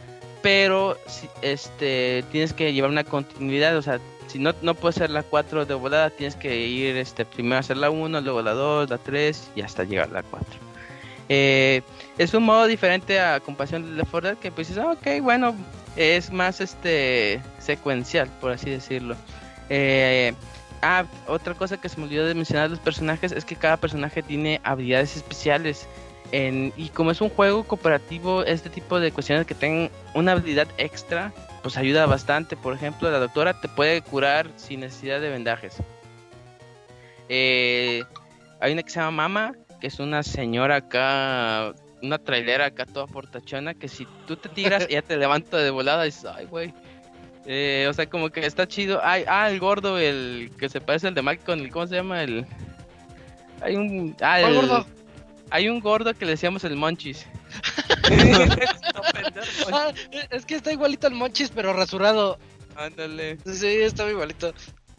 pero 0.42 0.96
este 1.42 2.24
tienes 2.30 2.52
que 2.52 2.72
llevar 2.72 2.90
una 2.90 3.04
continuidad. 3.04 3.76
O 3.76 3.82
sea, 3.82 3.98
si 4.34 4.40
no, 4.40 4.52
no 4.62 4.74
puedes 4.74 4.96
hacer 4.96 5.10
la 5.10 5.22
4 5.22 5.64
de 5.64 5.74
volada, 5.74 6.10
tienes 6.10 6.34
que 6.34 6.66
ir 6.66 6.96
este, 6.96 7.24
primero 7.24 7.54
a 7.54 7.60
hacer 7.60 7.76
la 7.76 7.88
1, 7.88 8.20
luego 8.20 8.42
la 8.42 8.52
2, 8.52 8.90
la 8.90 8.98
3 8.98 9.52
y 9.54 9.60
hasta 9.60 9.84
llegar 9.84 10.08
a 10.08 10.12
la 10.14 10.22
4. 10.24 10.44
Eh, 11.28 11.82
es 12.18 12.34
un 12.34 12.42
modo 12.42 12.66
diferente 12.66 13.20
a 13.20 13.38
comparación 13.38 13.96
de 13.96 14.02
4 14.02 14.30
Dead 14.30 14.38
que 14.38 14.50
pues 14.50 14.66
dices, 14.66 14.82
ah, 14.82 14.90
ok, 14.90 15.22
bueno, 15.22 15.54
es 15.94 16.32
más 16.32 16.60
este 16.60 17.40
secuencial, 17.60 18.28
por 18.40 18.50
así 18.50 18.70
decirlo. 18.70 19.14
Eh, 19.70 20.34
ah, 20.82 21.04
otra 21.28 21.54
cosa 21.54 21.76
que 21.76 21.88
se 21.88 21.96
me 21.98 22.06
olvidó 22.06 22.26
de 22.26 22.34
mencionar 22.34 22.70
los 22.70 22.80
personajes 22.80 23.30
es 23.30 23.44
que 23.44 23.54
cada 23.54 23.76
personaje 23.76 24.20
tiene 24.20 24.60
habilidades 24.64 25.14
especiales. 25.16 25.86
En, 26.36 26.72
y 26.76 26.88
como 26.88 27.12
es 27.12 27.20
un 27.20 27.28
juego 27.28 27.62
cooperativo, 27.62 28.42
este 28.42 28.68
tipo 28.68 28.98
de 28.98 29.12
cuestiones 29.12 29.46
que 29.46 29.54
tengan 29.54 29.88
una 30.14 30.32
habilidad 30.32 30.66
extra 30.78 31.32
pues 31.62 31.76
ayuda 31.76 32.06
bastante. 32.06 32.56
Por 32.56 32.74
ejemplo, 32.74 33.08
la 33.08 33.20
doctora 33.20 33.60
te 33.60 33.68
puede 33.68 34.02
curar 34.02 34.50
sin 34.56 34.80
necesidad 34.80 35.20
de 35.20 35.30
vendajes. 35.30 35.76
Eh, 37.28 38.02
hay 38.58 38.72
una 38.72 38.82
que 38.82 38.90
se 38.90 38.98
llama 38.98 39.28
Mama, 39.28 39.52
que 39.80 39.86
es 39.86 40.00
una 40.00 40.24
señora 40.24 40.74
acá, 40.74 41.72
una 42.02 42.18
trailera 42.18 42.66
acá 42.66 42.84
toda 42.84 43.06
portachona, 43.06 43.74
que 43.74 43.86
si 43.86 44.04
tú 44.26 44.34
te 44.34 44.48
tiras, 44.48 44.86
ella 44.90 45.02
te 45.02 45.16
levanta 45.16 45.58
de 45.58 45.70
volada 45.70 46.02
y 46.04 46.08
dices, 46.08 46.24
ay, 46.26 46.46
güey. 46.46 46.74
Eh, 47.46 47.86
o 47.88 47.92
sea, 47.92 48.10
como 48.10 48.30
que 48.30 48.44
está 48.44 48.66
chido. 48.66 48.98
Ay, 49.04 49.24
ah, 49.28 49.48
el 49.48 49.60
gordo, 49.60 50.00
el 50.00 50.50
que 50.58 50.68
se 50.68 50.80
parece 50.80 51.06
al 51.06 51.14
de 51.14 51.22
Mike 51.22 51.70
¿cómo 51.70 51.86
se 51.86 51.94
llama? 51.94 52.24
El... 52.24 52.44
Hay 53.60 53.76
un... 53.76 54.16
Ah, 54.20 54.40
el... 54.40 54.52
gordo? 54.52 54.84
Hay 55.50 55.68
un 55.68 55.80
gordo 55.80 56.14
que 56.14 56.24
le 56.24 56.32
decíamos 56.32 56.64
el 56.64 56.76
Monchis. 56.76 57.26
Ah, 59.72 59.92
es 60.30 60.44
que 60.46 60.54
está 60.54 60.72
igualito 60.72 61.06
al 61.06 61.14
Monchis, 61.14 61.50
pero 61.50 61.72
rasurado. 61.72 62.38
Ándale. 62.76 63.38
Sí, 63.44 63.66
está 63.66 64.08
igualito. 64.08 64.54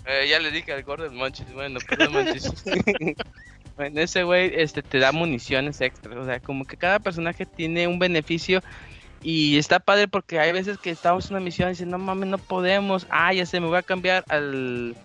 Eh, 0.06 0.28
ya 0.30 0.40
le 0.40 0.52
dije 0.52 0.74
al 0.74 0.84
gordo 0.84 1.06
el 1.06 1.12
Monchis. 1.12 1.52
Bueno, 1.54 1.80
pues 1.88 2.10
Monchis. 2.10 2.52
bueno, 3.78 4.02
ese 4.02 4.24
güey 4.24 4.52
este, 4.56 4.82
te 4.82 5.00
da 5.00 5.12
municiones 5.12 5.80
extras. 5.82 6.18
O 6.18 6.26
sea, 6.26 6.40
como 6.40 6.66
que 6.66 6.78
cada 6.78 7.00
personaje 7.00 7.46
tiene 7.46 7.88
un 7.88 8.00
beneficio. 8.00 8.62
Y 9.22 9.58
está 9.58 9.80
padre 9.80 10.08
porque 10.08 10.40
hay 10.40 10.52
veces 10.52 10.78
que 10.78 10.92
estamos 10.92 11.26
en 11.26 11.38
una 11.38 11.46
misión 11.46 11.70
y 11.70 11.72
dicen, 11.72 11.90
no 11.90 11.98
mames, 11.98 12.30
no 12.30 12.38
podemos. 12.38 13.08
Ah, 13.10 13.34
ya 13.34 13.46
sé, 13.46 13.60
me 13.60 13.68
voy 13.68 13.78
a 13.78 13.84
cambiar 13.84 14.24
al 14.28 14.96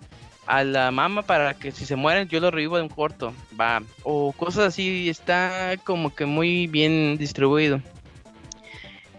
a 0.47 0.63
la 0.63 0.91
mama 0.91 1.21
para 1.21 1.53
que 1.53 1.71
si 1.71 1.85
se 1.85 1.95
mueren 1.95 2.27
yo 2.27 2.39
lo 2.39 2.51
revivo 2.51 2.79
en 2.79 2.89
corto, 2.89 3.33
va, 3.59 3.81
o 4.03 4.31
cosas 4.33 4.65
así, 4.65 5.09
está 5.09 5.75
como 5.83 6.13
que 6.13 6.25
muy 6.25 6.67
bien 6.67 7.17
distribuido. 7.17 7.81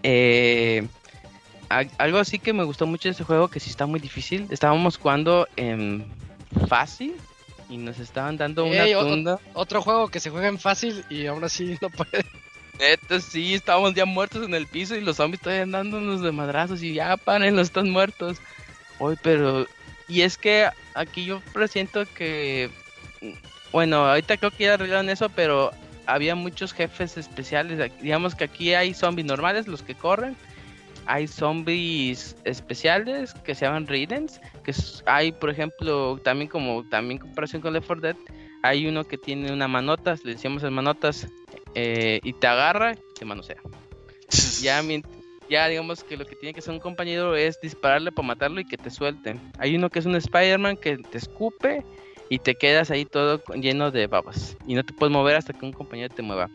Eh, 0.03 0.86
algo 1.99 2.19
así 2.19 2.39
que 2.39 2.53
me 2.53 2.65
gustó 2.65 2.86
mucho 2.86 3.09
de 3.09 3.12
este 3.12 3.24
juego, 3.24 3.49
que 3.49 3.61
sí 3.61 3.70
está 3.70 3.86
muy 3.86 4.01
difícil, 4.01 4.47
estábamos 4.51 4.99
jugando 4.99 5.49
en 5.57 6.05
fácil, 6.69 7.15
y 7.70 7.78
nos 7.78 7.99
estaban 7.99 8.36
dando 8.36 8.65
una 8.65 8.85
Ey, 8.85 8.94
o- 8.94 9.07
tunda. 9.07 9.39
Otro 9.55 9.81
juego 9.81 10.09
que 10.09 10.20
se 10.20 10.28
juega 10.28 10.49
en 10.49 10.59
fácil 10.59 11.05
y 11.09 11.24
aún 11.27 11.43
así 11.44 11.78
no 11.81 11.89
puede. 11.89 12.27
Neta, 12.78 13.20
sí, 13.20 13.55
estábamos 13.55 13.94
ya 13.94 14.05
muertos 14.05 14.44
en 14.44 14.55
el 14.55 14.66
piso 14.66 14.97
y 14.97 15.01
los 15.01 15.16
zombies 15.16 15.40
todavía 15.40 15.65
dándonos 15.66 16.20
de 16.20 16.32
madrazos 16.32 16.82
y 16.82 16.94
ya, 16.94 17.16
paren, 17.16 17.55
no 17.55 17.62
están 17.62 17.89
muertos. 17.90 18.39
Hoy, 18.99 19.16
pero... 19.23 19.66
Y 20.08 20.22
es 20.22 20.36
que 20.36 20.68
aquí 20.94 21.24
yo 21.24 21.40
presiento 21.52 22.04
que... 22.14 22.70
Bueno, 23.72 24.08
ahorita 24.08 24.36
creo 24.36 24.50
que 24.50 24.64
ya 24.64 24.74
arreglaron 24.74 25.08
eso, 25.08 25.28
pero 25.30 25.70
había 26.06 26.34
muchos 26.34 26.72
jefes 26.72 27.16
especiales. 27.16 27.90
Digamos 28.00 28.34
que 28.34 28.44
aquí 28.44 28.74
hay 28.74 28.94
zombies 28.94 29.26
normales, 29.26 29.66
los 29.66 29.82
que 29.82 29.94
corren. 29.94 30.36
Hay 31.06 31.26
zombies 31.26 32.36
especiales 32.44 33.34
que 33.34 33.54
se 33.54 33.64
llaman 33.64 33.86
Raidens. 33.86 34.40
Que 34.62 34.74
hay, 35.06 35.32
por 35.32 35.50
ejemplo, 35.50 36.18
también 36.22 36.48
como 36.48 36.84
también 36.88 37.18
comparación 37.18 37.62
con 37.62 37.72
Left 37.72 37.86
4 37.86 38.02
Dead, 38.02 38.16
hay 38.62 38.86
uno 38.86 39.04
que 39.04 39.18
tiene 39.18 39.52
una 39.52 39.66
manotas, 39.66 40.24
le 40.24 40.32
decíamos 40.32 40.62
el 40.62 40.70
manotas, 40.70 41.26
eh, 41.74 42.20
y 42.22 42.32
te 42.32 42.46
agarra 42.46 42.94
te 43.18 43.24
manosea. 43.24 43.56
Ya, 44.62 44.82
ya 45.52 45.68
digamos 45.68 46.02
que 46.02 46.16
lo 46.16 46.24
que 46.24 46.34
tiene 46.34 46.54
que 46.54 46.60
hacer 46.60 46.72
un 46.72 46.80
compañero 46.80 47.36
es 47.36 47.60
dispararle 47.60 48.10
para 48.10 48.26
matarlo 48.28 48.60
y 48.60 48.64
que 48.64 48.78
te 48.78 48.90
suelte. 48.90 49.36
Hay 49.58 49.76
uno 49.76 49.90
que 49.90 49.98
es 49.98 50.06
un 50.06 50.16
Spider-Man 50.16 50.78
que 50.78 50.96
te 50.96 51.18
escupe 51.18 51.84
y 52.30 52.38
te 52.38 52.54
quedas 52.54 52.90
ahí 52.90 53.04
todo 53.04 53.42
lleno 53.54 53.90
de 53.90 54.06
babas. 54.06 54.56
Y 54.66 54.74
no 54.74 54.82
te 54.82 54.94
puedes 54.94 55.12
mover 55.12 55.36
hasta 55.36 55.52
que 55.52 55.66
un 55.66 55.72
compañero 55.72 56.12
te 56.14 56.22
mueva. 56.22 56.48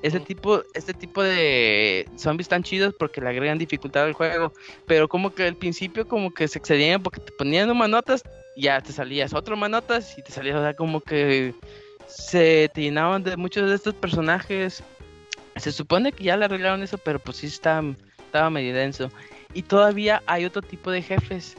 Ese 0.00 0.20
Mm. 0.20 0.24
tipo, 0.24 0.62
este 0.74 0.94
tipo 0.94 1.22
de 1.22 2.08
zombies 2.16 2.46
están 2.46 2.62
chidos 2.62 2.94
porque 2.98 3.20
le 3.20 3.28
agregan 3.28 3.58
dificultad 3.58 4.04
al 4.04 4.14
juego. 4.14 4.52
Pero 4.86 5.08
como 5.08 5.34
que 5.34 5.42
al 5.42 5.56
principio 5.56 6.08
como 6.08 6.32
que 6.32 6.48
se 6.48 6.58
excedían 6.58 7.02
porque 7.02 7.20
te 7.20 7.32
ponían 7.32 7.76
manotas 7.76 8.22
y 8.54 8.62
ya 8.62 8.80
te 8.80 8.92
salías 8.92 9.34
otro 9.34 9.56
manotas 9.56 10.16
y 10.16 10.22
te 10.22 10.32
salías, 10.32 10.56
o 10.56 10.62
sea, 10.62 10.72
como 10.74 11.00
que 11.02 11.54
se 12.06 12.70
te 12.72 12.80
llenaban 12.80 13.22
de 13.22 13.36
muchos 13.36 13.68
de 13.68 13.74
estos 13.76 13.92
personajes. 13.94 14.82
Se 15.56 15.72
supone 15.72 16.12
que 16.12 16.24
ya 16.24 16.36
le 16.36 16.46
arreglaron 16.46 16.82
eso, 16.82 16.96
pero 16.96 17.18
pues 17.18 17.38
sí 17.38 17.48
está, 17.48 17.82
estaba 18.28 18.50
medio 18.50 18.74
denso. 18.74 19.10
Y 19.54 19.62
todavía 19.62 20.22
hay 20.26 20.44
otro 20.44 20.62
tipo 20.62 20.90
de 20.90 21.02
jefes 21.02 21.56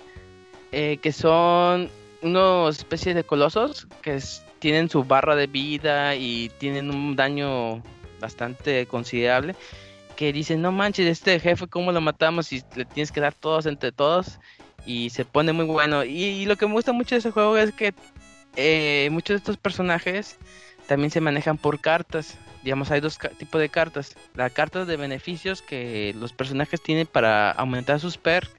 eh, 0.72 0.98
que 1.02 1.12
son 1.12 1.90
unos 2.22 2.78
especies 2.78 3.16
de 3.16 3.24
colosos 3.24 3.88
que 4.02 4.20
tienen 4.60 4.90
su 4.90 5.04
barra 5.04 5.36
de 5.36 5.48
vida 5.48 6.16
y 6.16 6.50
tienen 6.60 6.92
un 6.92 7.16
daño 7.16 7.82
bastante 8.20 8.86
considerable. 8.86 9.56
Que 10.16 10.34
dicen, 10.34 10.62
no 10.62 10.72
manches, 10.72 11.08
este 11.08 11.40
jefe, 11.40 11.68
¿cómo 11.68 11.92
lo 11.92 12.02
matamos? 12.02 12.52
Y 12.52 12.62
le 12.76 12.86
tienes 12.86 13.12
que 13.12 13.22
dar 13.22 13.34
todos 13.34 13.66
entre 13.66 13.92
todos. 13.92 14.40
Y 14.86 15.10
se 15.10 15.26
pone 15.26 15.54
muy 15.54 15.66
bueno. 15.66 16.04
Y, 16.04 16.24
y 16.24 16.46
lo 16.46 16.56
que 16.56 16.68
me 16.68 16.74
gusta 16.74 16.92
mucho 16.92 17.16
de 17.16 17.20
ese 17.20 17.32
juego 17.32 17.58
es 17.58 17.74
que 17.74 17.94
eh, 18.56 19.08
muchos 19.12 19.36
de 19.36 19.38
estos 19.38 19.58
personajes 19.58 20.38
también 20.88 21.12
se 21.12 21.22
manejan 21.22 21.58
por 21.58 21.80
cartas. 21.80 22.38
Digamos, 22.64 22.92
hay 22.92 23.00
dos 23.00 23.18
tipos 23.38 23.62
de 23.62 23.70
cartas. 23.70 24.16
La 24.36 24.50
carta 24.50 24.86
de 24.86 24.98
beneficios 24.98 25.62
que 25.62 26.14
los 26.18 26.34
personajes 26.34 26.82
tienen 26.82 27.08
para 27.08 27.52
aumentar 27.52 28.00
sus 28.00 28.18
perks. 28.18 28.52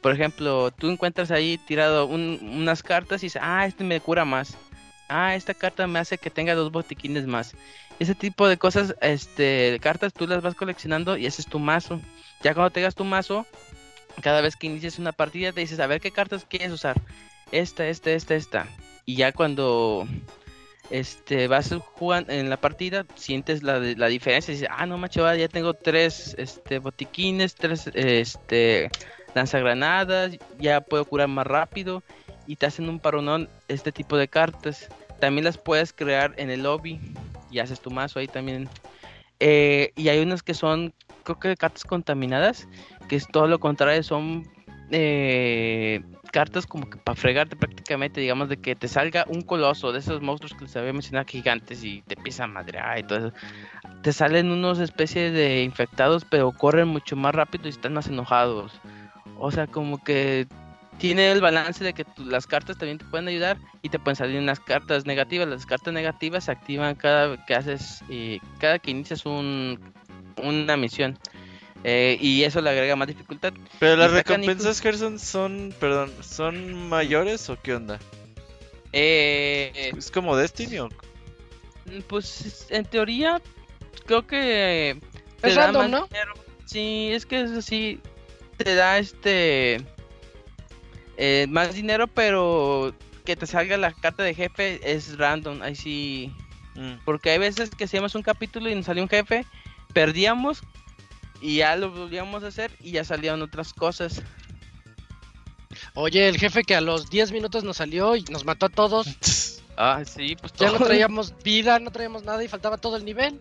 Por 0.00 0.12
ejemplo, 0.12 0.70
tú 0.70 0.90
encuentras 0.90 1.30
ahí 1.30 1.58
tirado 1.58 2.06
un- 2.06 2.38
unas 2.42 2.82
cartas 2.82 3.22
y 3.22 3.26
dices, 3.26 3.42
ah, 3.44 3.66
este 3.66 3.84
me 3.84 4.00
cura 4.00 4.24
más. 4.24 4.56
Ah, 5.08 5.34
esta 5.34 5.54
carta 5.54 5.86
me 5.86 5.98
hace 5.98 6.18
que 6.18 6.30
tenga 6.30 6.54
dos 6.54 6.70
botiquines 6.70 7.26
más. 7.26 7.54
Ese 7.98 8.14
tipo 8.14 8.48
de 8.48 8.56
cosas, 8.56 8.94
este, 9.02 9.78
cartas 9.82 10.12
tú 10.14 10.26
las 10.26 10.42
vas 10.42 10.54
coleccionando 10.54 11.16
y 11.16 11.26
ese 11.26 11.42
es 11.42 11.48
tu 11.48 11.58
mazo. 11.58 12.00
Ya 12.42 12.54
cuando 12.54 12.70
tengas 12.70 12.94
tu 12.94 13.04
mazo, 13.04 13.46
cada 14.22 14.40
vez 14.40 14.56
que 14.56 14.68
inicies 14.68 14.98
una 14.98 15.12
partida 15.12 15.52
te 15.52 15.60
dices, 15.60 15.80
a 15.80 15.86
ver 15.86 16.00
qué 16.00 16.10
cartas 16.10 16.46
quieres 16.48 16.72
usar. 16.72 17.00
Esta, 17.52 17.86
esta, 17.88 18.10
esta, 18.10 18.34
esta. 18.34 18.66
Y 19.04 19.16
ya 19.16 19.32
cuando 19.32 20.06
este 20.90 21.48
vas 21.48 21.74
jugando 21.94 22.32
en 22.32 22.50
la 22.50 22.56
partida, 22.56 23.06
sientes 23.14 23.62
la, 23.62 23.78
la 23.78 24.06
diferencia. 24.08 24.52
Dices, 24.52 24.68
ah, 24.70 24.86
no 24.86 24.98
macho, 24.98 25.20
ahora 25.20 25.36
ya 25.36 25.48
tengo 25.48 25.74
tres 25.74 26.34
este, 26.38 26.78
botiquines, 26.78 27.54
tres 27.54 27.90
este, 27.94 28.90
lanzagranadas, 29.34 30.36
ya 30.58 30.80
puedo 30.80 31.04
curar 31.04 31.28
más 31.28 31.46
rápido. 31.46 32.02
Y 32.46 32.56
te 32.56 32.66
hacen 32.66 32.88
un 32.88 32.98
paronón 32.98 33.48
este 33.68 33.92
tipo 33.92 34.16
de 34.16 34.26
cartas. 34.26 34.88
También 35.20 35.44
las 35.44 35.58
puedes 35.58 35.92
crear 35.92 36.34
en 36.36 36.50
el 36.50 36.64
lobby 36.64 36.98
y 37.50 37.60
haces 37.60 37.80
tu 37.80 37.90
mazo 37.90 38.18
ahí 38.18 38.26
también. 38.26 38.68
Eh, 39.38 39.92
y 39.96 40.08
hay 40.08 40.18
unas 40.18 40.42
que 40.42 40.54
son, 40.54 40.92
creo 41.22 41.38
que 41.38 41.56
cartas 41.56 41.84
contaminadas, 41.84 42.66
que 43.08 43.16
es 43.16 43.26
todo 43.28 43.46
lo 43.46 43.60
contrario, 43.60 44.02
son 44.02 44.48
eh, 44.90 46.02
cartas 46.32 46.66
como 46.66 46.88
que 46.88 46.98
para 46.98 47.16
fregarte 47.16 47.56
prácticamente, 47.56 48.20
digamos, 48.20 48.48
de 48.48 48.56
que 48.56 48.74
te 48.76 48.88
salga 48.88 49.24
un 49.28 49.42
coloso 49.42 49.92
de 49.92 49.98
esos 49.98 50.22
monstruos 50.22 50.54
que 50.54 50.64
les 50.64 50.76
había 50.76 50.92
mencionado 50.92 51.26
gigantes 51.28 51.84
y 51.84 52.02
te 52.02 52.14
empieza 52.14 52.44
a 52.44 52.46
madrear 52.46 52.98
y 52.98 53.02
todo 53.02 53.18
eso. 53.18 53.32
Te 54.02 54.12
salen 54.12 54.50
unos 54.50 54.78
especies 54.78 55.32
de 55.32 55.62
infectados, 55.62 56.24
pero 56.24 56.52
corren 56.52 56.88
mucho 56.88 57.16
más 57.16 57.34
rápido 57.34 57.66
y 57.66 57.70
están 57.70 57.94
más 57.94 58.08
enojados. 58.08 58.72
O 59.38 59.50
sea, 59.50 59.66
como 59.66 60.02
que 60.02 60.46
tiene 60.98 61.32
el 61.32 61.40
balance 61.40 61.82
de 61.82 61.94
que 61.94 62.04
las 62.18 62.46
cartas 62.46 62.76
también 62.76 62.98
te 62.98 63.06
pueden 63.06 63.26
ayudar 63.26 63.56
y 63.82 63.88
te 63.88 63.98
pueden 63.98 64.16
salir 64.16 64.38
unas 64.38 64.60
cartas 64.60 65.06
negativas. 65.06 65.48
Las 65.48 65.64
cartas 65.64 65.94
negativas 65.94 66.44
se 66.44 66.52
activan 66.52 66.94
cada 66.94 67.44
que 67.46 67.54
haces, 67.54 68.04
eh, 68.10 68.38
cada 68.58 68.78
que 68.78 68.90
inicias 68.90 69.24
un, 69.24 69.80
una 70.42 70.76
misión. 70.76 71.18
Eh, 71.84 72.18
y 72.20 72.42
eso 72.44 72.60
le 72.60 72.70
agrega 72.70 72.96
más 72.96 73.08
dificultad. 73.08 73.52
Pero 73.78 73.96
las 73.96 74.10
recompensas, 74.10 74.80
Gerson, 74.80 75.18
son, 75.18 75.74
perdón, 75.80 76.12
¿son 76.20 76.88
mayores 76.88 77.48
o 77.48 77.58
qué 77.60 77.74
onda? 77.74 77.98
Eh, 78.92 79.92
¿Es 79.96 80.10
como 80.10 80.36
Destiny 80.36 80.78
o...? 80.78 80.88
pues 82.06 82.66
en 82.70 82.84
teoría 82.84 83.40
creo 84.06 84.24
que 84.26 84.96
Es 85.42 85.56
random, 85.56 85.90
¿no? 85.90 86.06
dinero. 86.06 86.34
Sí, 86.66 87.10
es 87.12 87.26
que 87.26 87.40
es 87.40 87.50
así. 87.50 88.00
Te 88.56 88.74
da 88.74 88.98
este 88.98 89.84
eh, 91.16 91.46
más 91.48 91.74
dinero, 91.74 92.06
pero 92.06 92.94
que 93.24 93.34
te 93.36 93.46
salga 93.46 93.76
la 93.76 93.92
carta 93.92 94.22
de 94.22 94.34
jefe 94.34 94.80
es 94.84 95.16
random. 95.18 95.62
Ahí 95.62 95.74
sí. 95.74 96.32
Mm. 96.76 97.04
Porque 97.04 97.30
hay 97.30 97.38
veces 97.38 97.70
que 97.70 97.84
hacíamos 97.84 98.14
un 98.14 98.22
capítulo 98.22 98.70
y 98.70 98.74
nos 98.74 98.86
salió 98.86 99.02
un 99.02 99.08
jefe, 99.08 99.44
perdíamos 99.92 100.62
y 101.40 101.56
ya 101.56 101.76
lo 101.76 101.90
volvíamos 101.90 102.42
a 102.44 102.48
hacer 102.48 102.70
y 102.80 102.92
ya 102.92 103.04
salían 103.04 103.42
otras 103.42 103.72
cosas. 103.72 104.22
Oye, 105.94 106.28
el 106.28 106.38
jefe 106.38 106.62
que 106.62 106.74
a 106.74 106.80
los 106.80 107.10
10 107.10 107.32
minutos 107.32 107.64
nos 107.64 107.78
salió 107.78 108.16
y 108.16 108.22
nos 108.24 108.44
mató 108.44 108.66
a 108.66 108.70
todos. 108.70 109.06
Ah, 109.82 110.02
sí, 110.04 110.36
pues 110.38 110.52
Ya 110.58 110.70
no 110.70 110.78
traíamos 110.78 111.32
vida, 111.42 111.78
no 111.78 111.90
traíamos 111.90 112.22
nada 112.22 112.44
y 112.44 112.48
faltaba 112.48 112.76
todo 112.76 112.98
el 112.98 113.04
nivel. 113.06 113.40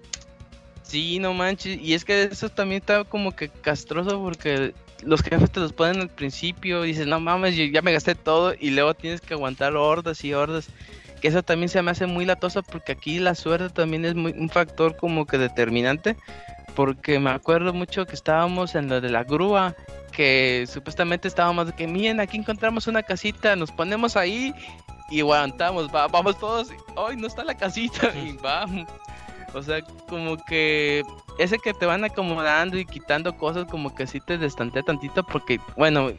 Sí, 0.83 1.19
no 1.19 1.33
manches. 1.33 1.77
Y 1.81 1.93
es 1.93 2.05
que 2.05 2.23
eso 2.23 2.47
también 2.47 2.79
está 2.79 3.03
como 3.03 3.35
que 3.35 3.49
castroso 3.49 4.21
porque 4.21 4.73
los 5.03 5.21
jefes 5.21 5.51
te 5.51 5.59
los 5.59 5.73
ponen 5.73 5.99
al 5.99 6.09
principio 6.09 6.85
y 6.85 6.89
dices, 6.89 7.07
no 7.07 7.19
mames, 7.19 7.57
yo 7.57 7.65
ya 7.65 7.81
me 7.81 7.91
gasté 7.91 8.15
todo 8.15 8.53
y 8.57 8.69
luego 8.69 8.93
tienes 8.93 9.19
que 9.19 9.33
aguantar 9.33 9.75
hordas 9.75 10.23
y 10.23 10.33
hordas. 10.33 10.69
Que 11.19 11.27
eso 11.27 11.43
también 11.43 11.67
se 11.67 11.81
me 11.81 11.91
hace 11.91 12.05
muy 12.05 12.25
latoso 12.25 12.63
porque 12.63 12.93
aquí 12.93 13.19
la 13.19 13.35
suerte 13.35 13.69
también 13.69 14.05
es 14.05 14.15
muy, 14.15 14.31
un 14.31 14.49
factor 14.49 14.95
como 14.95 15.25
que 15.25 15.37
determinante. 15.37 16.15
Porque 16.79 17.19
me 17.19 17.31
acuerdo 17.31 17.73
mucho 17.73 18.05
que 18.05 18.15
estábamos 18.15 18.73
en 18.73 18.87
lo 18.87 19.01
de 19.01 19.09
la 19.09 19.25
grúa, 19.25 19.75
que 20.13 20.63
supuestamente 20.65 21.27
estábamos 21.27 21.67
de 21.67 21.73
que, 21.73 21.85
miren, 21.85 22.21
aquí 22.21 22.37
encontramos 22.37 22.87
una 22.87 23.03
casita, 23.03 23.57
nos 23.57 23.69
ponemos 23.69 24.15
ahí 24.15 24.55
y 25.09 25.19
aguantamos, 25.19 25.93
va, 25.93 26.07
vamos 26.07 26.39
todos, 26.39 26.69
hoy 26.95 27.17
no 27.17 27.27
está 27.27 27.43
la 27.43 27.57
casita 27.57 28.13
y 28.25 28.31
vamos. 28.41 28.87
O 29.53 29.61
sea, 29.61 29.81
como 30.07 30.37
que 30.45 31.03
ese 31.37 31.59
que 31.59 31.73
te 31.73 31.85
van 31.85 32.05
acomodando 32.05 32.77
y 32.77 32.85
quitando 32.85 33.35
cosas, 33.35 33.65
como 33.65 33.93
que 33.93 34.07
sí 34.07 34.21
te 34.21 34.37
destantea 34.37 34.83
tantito, 34.83 35.25
porque, 35.25 35.59
bueno, 35.75 36.13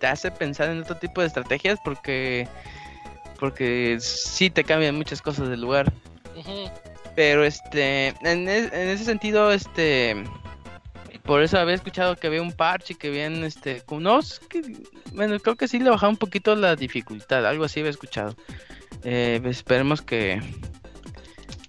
te 0.00 0.06
hace 0.06 0.30
pensar 0.30 0.70
en 0.70 0.80
otro 0.80 0.96
tipo 0.96 1.20
de 1.20 1.26
estrategias, 1.26 1.78
porque, 1.84 2.48
porque 3.38 3.98
sí 4.00 4.48
te 4.48 4.64
cambian 4.64 4.96
muchas 4.96 5.20
cosas 5.20 5.50
del 5.50 5.60
lugar. 5.60 5.92
Ujú. 6.34 6.70
Pero 7.16 7.44
este, 7.44 8.08
en, 8.22 8.48
es- 8.48 8.72
en 8.72 8.88
ese 8.90 9.04
sentido, 9.04 9.50
este, 9.50 10.22
por 11.24 11.42
eso 11.42 11.58
había 11.58 11.74
escuchado 11.74 12.14
que 12.14 12.26
había 12.28 12.42
un 12.42 12.52
parche, 12.52 12.94
que 12.94 13.08
habían, 13.08 13.42
este, 13.42 13.82
no, 13.90 14.20
que, 14.48 14.62
bueno, 15.12 15.40
creo 15.40 15.56
que 15.56 15.66
sí 15.66 15.78
le 15.80 15.90
bajaba 15.90 16.10
un 16.10 16.18
poquito 16.18 16.54
la 16.54 16.76
dificultad, 16.76 17.44
algo 17.46 17.64
así 17.64 17.80
había 17.80 17.90
escuchado. 17.90 18.36
Eh, 19.02 19.40
esperemos 19.46 20.02
que, 20.02 20.40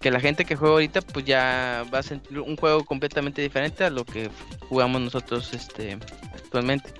que 0.01 0.11
la 0.11 0.19
gente 0.19 0.43
que 0.45 0.55
juega 0.55 0.73
ahorita, 0.73 1.01
pues 1.01 1.25
ya 1.25 1.85
va 1.93 1.99
a 1.99 2.03
sentir 2.03 2.39
un 2.39 2.57
juego 2.57 2.85
completamente 2.85 3.41
diferente 3.41 3.83
a 3.85 3.89
lo 3.89 4.05
que 4.05 4.29
jugamos 4.67 5.01
nosotros, 5.01 5.53
este, 5.53 5.97
actualmente. 6.33 6.91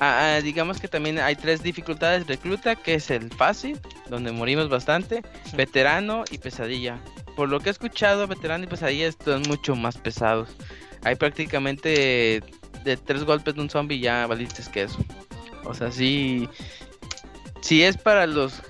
Ah, 0.00 0.36
ah, 0.36 0.40
digamos 0.42 0.80
que 0.80 0.88
también 0.88 1.18
hay 1.18 1.36
tres 1.36 1.62
dificultades 1.62 2.26
recluta, 2.26 2.74
que 2.74 2.94
es 2.94 3.10
el 3.10 3.30
fácil, 3.30 3.78
donde 4.08 4.32
morimos 4.32 4.68
bastante, 4.68 5.22
veterano 5.54 6.24
y 6.30 6.38
pesadilla. 6.38 6.98
Por 7.36 7.48
lo 7.48 7.60
que 7.60 7.68
he 7.68 7.72
escuchado, 7.72 8.26
veterano 8.26 8.64
y 8.64 8.66
pesadilla 8.66 9.06
están 9.06 9.42
mucho 9.42 9.74
más 9.74 9.96
pesados. 9.96 10.50
Hay 11.02 11.16
prácticamente 11.16 12.42
de 12.84 12.96
tres 12.96 13.24
golpes 13.24 13.54
de 13.54 13.60
un 13.60 13.70
zombie 13.70 13.98
ya 13.98 14.26
valiste 14.26 14.62
que 14.70 14.82
eso. 14.82 14.98
O 15.64 15.74
sea, 15.74 15.90
sí, 15.90 16.48
sí 17.60 17.82
es 17.82 17.96
para 17.96 18.26
los 18.26 18.62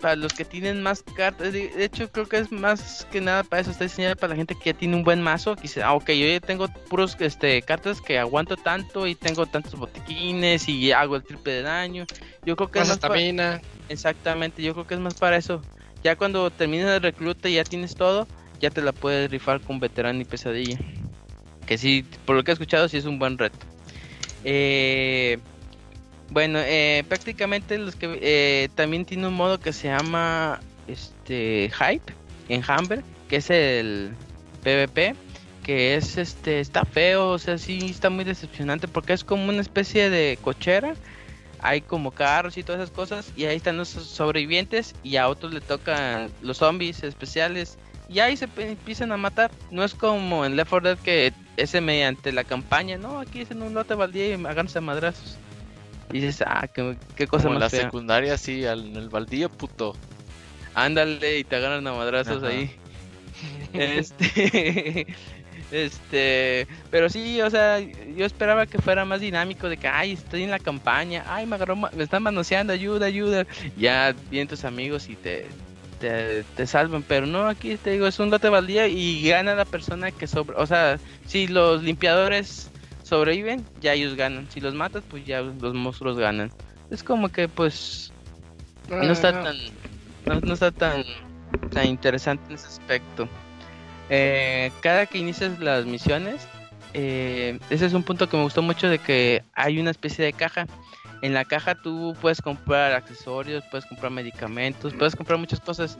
para 0.00 0.14
los 0.16 0.34
que 0.34 0.44
tienen 0.44 0.82
más 0.82 1.02
cartas. 1.02 1.52
De 1.52 1.84
hecho, 1.84 2.10
creo 2.12 2.26
que 2.26 2.38
es 2.38 2.52
más 2.52 3.06
que 3.10 3.20
nada 3.20 3.42
para 3.42 3.62
eso. 3.62 3.70
Está 3.70 3.84
diseñado 3.84 4.14
para 4.16 4.30
la 4.30 4.36
gente 4.36 4.54
que 4.54 4.72
ya 4.72 4.78
tiene 4.78 4.94
un 4.94 5.04
buen 5.04 5.22
mazo. 5.22 5.56
Que 5.56 5.62
dice, 5.62 5.82
ah, 5.82 5.94
ok, 5.94 6.10
yo 6.10 6.26
ya 6.26 6.40
tengo 6.40 6.68
puros 6.88 7.16
este, 7.18 7.62
cartas 7.62 8.00
que 8.00 8.18
aguanto 8.18 8.56
tanto 8.56 9.06
y 9.06 9.14
tengo 9.14 9.46
tantos 9.46 9.74
botiquines 9.74 10.68
y 10.68 10.92
hago 10.92 11.16
el 11.16 11.22
triple 11.22 11.54
de 11.54 11.62
daño. 11.62 12.06
Yo 12.44 12.56
creo 12.56 12.70
que 12.70 12.80
Más 12.80 12.88
es 12.88 13.02
más 13.02 13.10
para... 13.10 13.62
Exactamente, 13.88 14.62
yo 14.62 14.74
creo 14.74 14.86
que 14.86 14.94
es 14.94 15.00
más 15.00 15.14
para 15.14 15.36
eso. 15.36 15.62
Ya 16.06 16.14
cuando 16.14 16.52
termines 16.52 16.86
el 16.86 17.02
recluta 17.02 17.48
y 17.48 17.54
ya 17.54 17.64
tienes 17.64 17.96
todo, 17.96 18.28
ya 18.60 18.70
te 18.70 18.80
la 18.80 18.92
puedes 18.92 19.28
rifar 19.28 19.60
con 19.60 19.80
veterano 19.80 20.20
y 20.20 20.24
pesadilla. 20.24 20.78
Que 21.66 21.78
sí, 21.78 22.04
por 22.24 22.36
lo 22.36 22.44
que 22.44 22.52
he 22.52 22.54
escuchado, 22.54 22.88
sí 22.88 22.96
es 22.96 23.06
un 23.06 23.18
buen 23.18 23.36
reto. 23.36 23.58
Eh, 24.44 25.38
bueno, 26.30 26.60
eh, 26.62 27.02
prácticamente 27.08 27.76
los 27.76 27.96
que 27.96 28.20
eh, 28.22 28.68
también 28.76 29.04
tiene 29.04 29.26
un 29.26 29.34
modo 29.34 29.58
que 29.58 29.72
se 29.72 29.88
llama 29.88 30.60
este 30.86 31.72
Hype 31.76 32.12
en 32.50 32.62
Humber, 32.62 33.02
que 33.28 33.38
es 33.38 33.50
el 33.50 34.12
PvP, 34.62 35.16
que 35.64 35.96
es 35.96 36.18
este 36.18 36.60
está 36.60 36.84
feo, 36.84 37.30
o 37.30 37.38
sea, 37.40 37.58
sí 37.58 37.80
está 37.90 38.10
muy 38.10 38.22
decepcionante 38.22 38.86
porque 38.86 39.12
es 39.12 39.24
como 39.24 39.48
una 39.48 39.60
especie 39.60 40.08
de 40.08 40.38
cochera. 40.40 40.94
Hay 41.60 41.80
como 41.80 42.10
carros 42.10 42.56
y 42.56 42.62
todas 42.62 42.80
esas 42.82 42.94
cosas 42.94 43.32
y 43.36 43.44
ahí 43.44 43.56
están 43.56 43.76
los 43.76 43.88
sobrevivientes 43.88 44.94
y 45.02 45.16
a 45.16 45.28
otros 45.28 45.52
le 45.54 45.60
tocan 45.60 46.30
los 46.42 46.58
zombies 46.58 47.02
especiales 47.02 47.78
y 48.08 48.20
ahí 48.20 48.36
se 48.36 48.48
empiezan 48.56 49.10
a 49.12 49.16
matar. 49.16 49.50
No 49.70 49.82
es 49.84 49.94
como 49.94 50.44
en 50.44 50.54
Left 50.56 50.70
4 50.70 50.88
Dead 50.90 50.98
que 50.98 51.32
ese 51.56 51.80
mediante 51.80 52.30
la 52.32 52.44
campaña, 52.44 52.98
no, 52.98 53.18
aquí 53.18 53.40
es 53.40 53.50
en 53.50 53.62
un 53.62 53.74
lote 53.74 53.94
baldío 53.94 54.26
y 54.38 54.46
háganse 54.46 54.78
a 54.78 54.82
madrazos. 54.82 55.38
Y 56.12 56.20
dices, 56.20 56.44
ah, 56.46 56.68
qué, 56.72 56.96
qué 57.16 57.26
cosa 57.26 57.44
Como 57.44 57.54
en 57.54 57.60
la 57.60 57.64
más 57.66 57.72
fea. 57.72 57.82
secundaria, 57.84 58.38
sí, 58.38 58.64
al- 58.64 58.86
en 58.86 58.96
el 58.96 59.08
baldío, 59.08 59.48
puto. 59.48 59.96
Ándale 60.74 61.38
y 61.38 61.44
te 61.44 61.56
agarran 61.56 61.86
a 61.86 61.92
madrazos 61.94 62.42
Ajá. 62.44 62.48
ahí. 62.52 62.70
este. 63.72 65.06
Este. 65.70 66.66
Pero 66.90 67.08
sí, 67.08 67.40
o 67.40 67.50
sea, 67.50 67.80
yo 67.80 68.24
esperaba 68.24 68.66
que 68.66 68.78
fuera 68.78 69.04
más 69.04 69.20
dinámico. 69.20 69.68
De 69.68 69.76
que, 69.76 69.88
ay, 69.88 70.12
estoy 70.12 70.44
en 70.44 70.50
la 70.50 70.58
campaña. 70.58 71.24
Ay, 71.28 71.46
me 71.46 71.56
agarró. 71.56 71.76
Me 71.76 72.02
están 72.02 72.22
manoseando. 72.22 72.72
Ayuda, 72.72 73.06
ayuda. 73.06 73.46
Ya 73.76 74.14
vienen 74.30 74.48
tus 74.48 74.64
amigos 74.64 75.08
y 75.08 75.16
te. 75.16 75.46
Te, 76.00 76.44
te 76.56 76.66
salvan, 76.66 77.02
pero 77.02 77.24
no, 77.24 77.48
aquí 77.48 77.74
te 77.78 77.92
digo, 77.92 78.06
es 78.06 78.18
un 78.18 78.28
lote 78.28 78.50
baldío 78.50 78.86
y 78.86 79.26
gana 79.26 79.54
la 79.54 79.64
persona 79.64 80.10
que 80.10 80.26
sobre, 80.26 80.54
o 80.58 80.66
sea, 80.66 80.98
si 81.24 81.46
los 81.46 81.82
limpiadores 81.82 82.70
sobreviven, 83.02 83.64
ya 83.80 83.94
ellos 83.94 84.14
ganan, 84.14 84.46
si 84.50 84.60
los 84.60 84.74
matas, 84.74 85.04
pues 85.08 85.24
ya 85.24 85.40
los 85.40 85.72
monstruos 85.72 86.18
ganan. 86.18 86.52
Es 86.90 87.02
como 87.02 87.30
que, 87.30 87.48
pues, 87.48 88.12
no 88.90 89.10
está 89.10 89.28
Ah, 89.30 89.42
tan 89.42 89.56
no, 90.26 90.40
no 90.40 90.52
está 90.52 90.70
tan 90.70 91.02
tan 91.70 91.86
interesante 91.86 92.44
en 92.50 92.56
ese 92.56 92.66
aspecto 92.66 93.26
Eh, 94.10 94.70
cada 94.80 95.06
que 95.06 95.18
inicias 95.18 95.58
las 95.58 95.84
misiones 95.84 96.46
eh, 96.98 97.58
ese 97.68 97.84
es 97.84 97.92
un 97.92 98.02
punto 98.02 98.26
que 98.26 98.38
me 98.38 98.42
gustó 98.42 98.62
mucho 98.62 98.88
de 98.88 98.98
que 98.98 99.42
hay 99.52 99.78
una 99.78 99.90
especie 99.90 100.24
de 100.24 100.32
caja. 100.32 100.66
En 101.20 101.34
la 101.34 101.44
caja 101.44 101.74
tú 101.74 102.16
puedes 102.22 102.40
comprar 102.40 102.92
accesorios 102.92 103.64
puedes 103.70 103.84
comprar 103.86 104.10
medicamentos 104.10 104.94
puedes 104.94 105.14
comprar 105.14 105.38
muchas 105.38 105.60
cosas. 105.60 105.98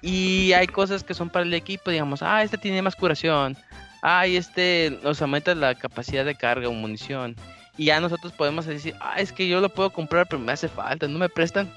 Y 0.00 0.52
hay 0.54 0.66
cosas 0.66 1.04
que 1.04 1.12
son 1.12 1.28
para 1.28 1.44
el 1.44 1.52
equipo 1.52 1.90
digamos 1.90 2.22
ah 2.22 2.42
este 2.42 2.56
tiene 2.56 2.80
más 2.80 2.96
curación. 2.96 3.58
Ah 4.00 4.26
este 4.26 4.98
nos 5.02 5.20
aumenta 5.20 5.54
la 5.54 5.74
capacidad 5.74 6.24
de 6.24 6.34
carga 6.34 6.68
o 6.68 6.72
munición 6.72 7.36
y 7.76 7.86
ya 7.86 8.00
nosotros 8.00 8.32
podemos 8.32 8.64
decir 8.64 8.94
ah 9.00 9.16
es 9.18 9.32
que 9.32 9.48
yo 9.48 9.60
lo 9.60 9.68
puedo 9.68 9.90
comprar 9.90 10.26
pero 10.28 10.40
me 10.40 10.52
hace 10.52 10.68
falta 10.68 11.08
no 11.08 11.18
me 11.18 11.28
prestan 11.28 11.70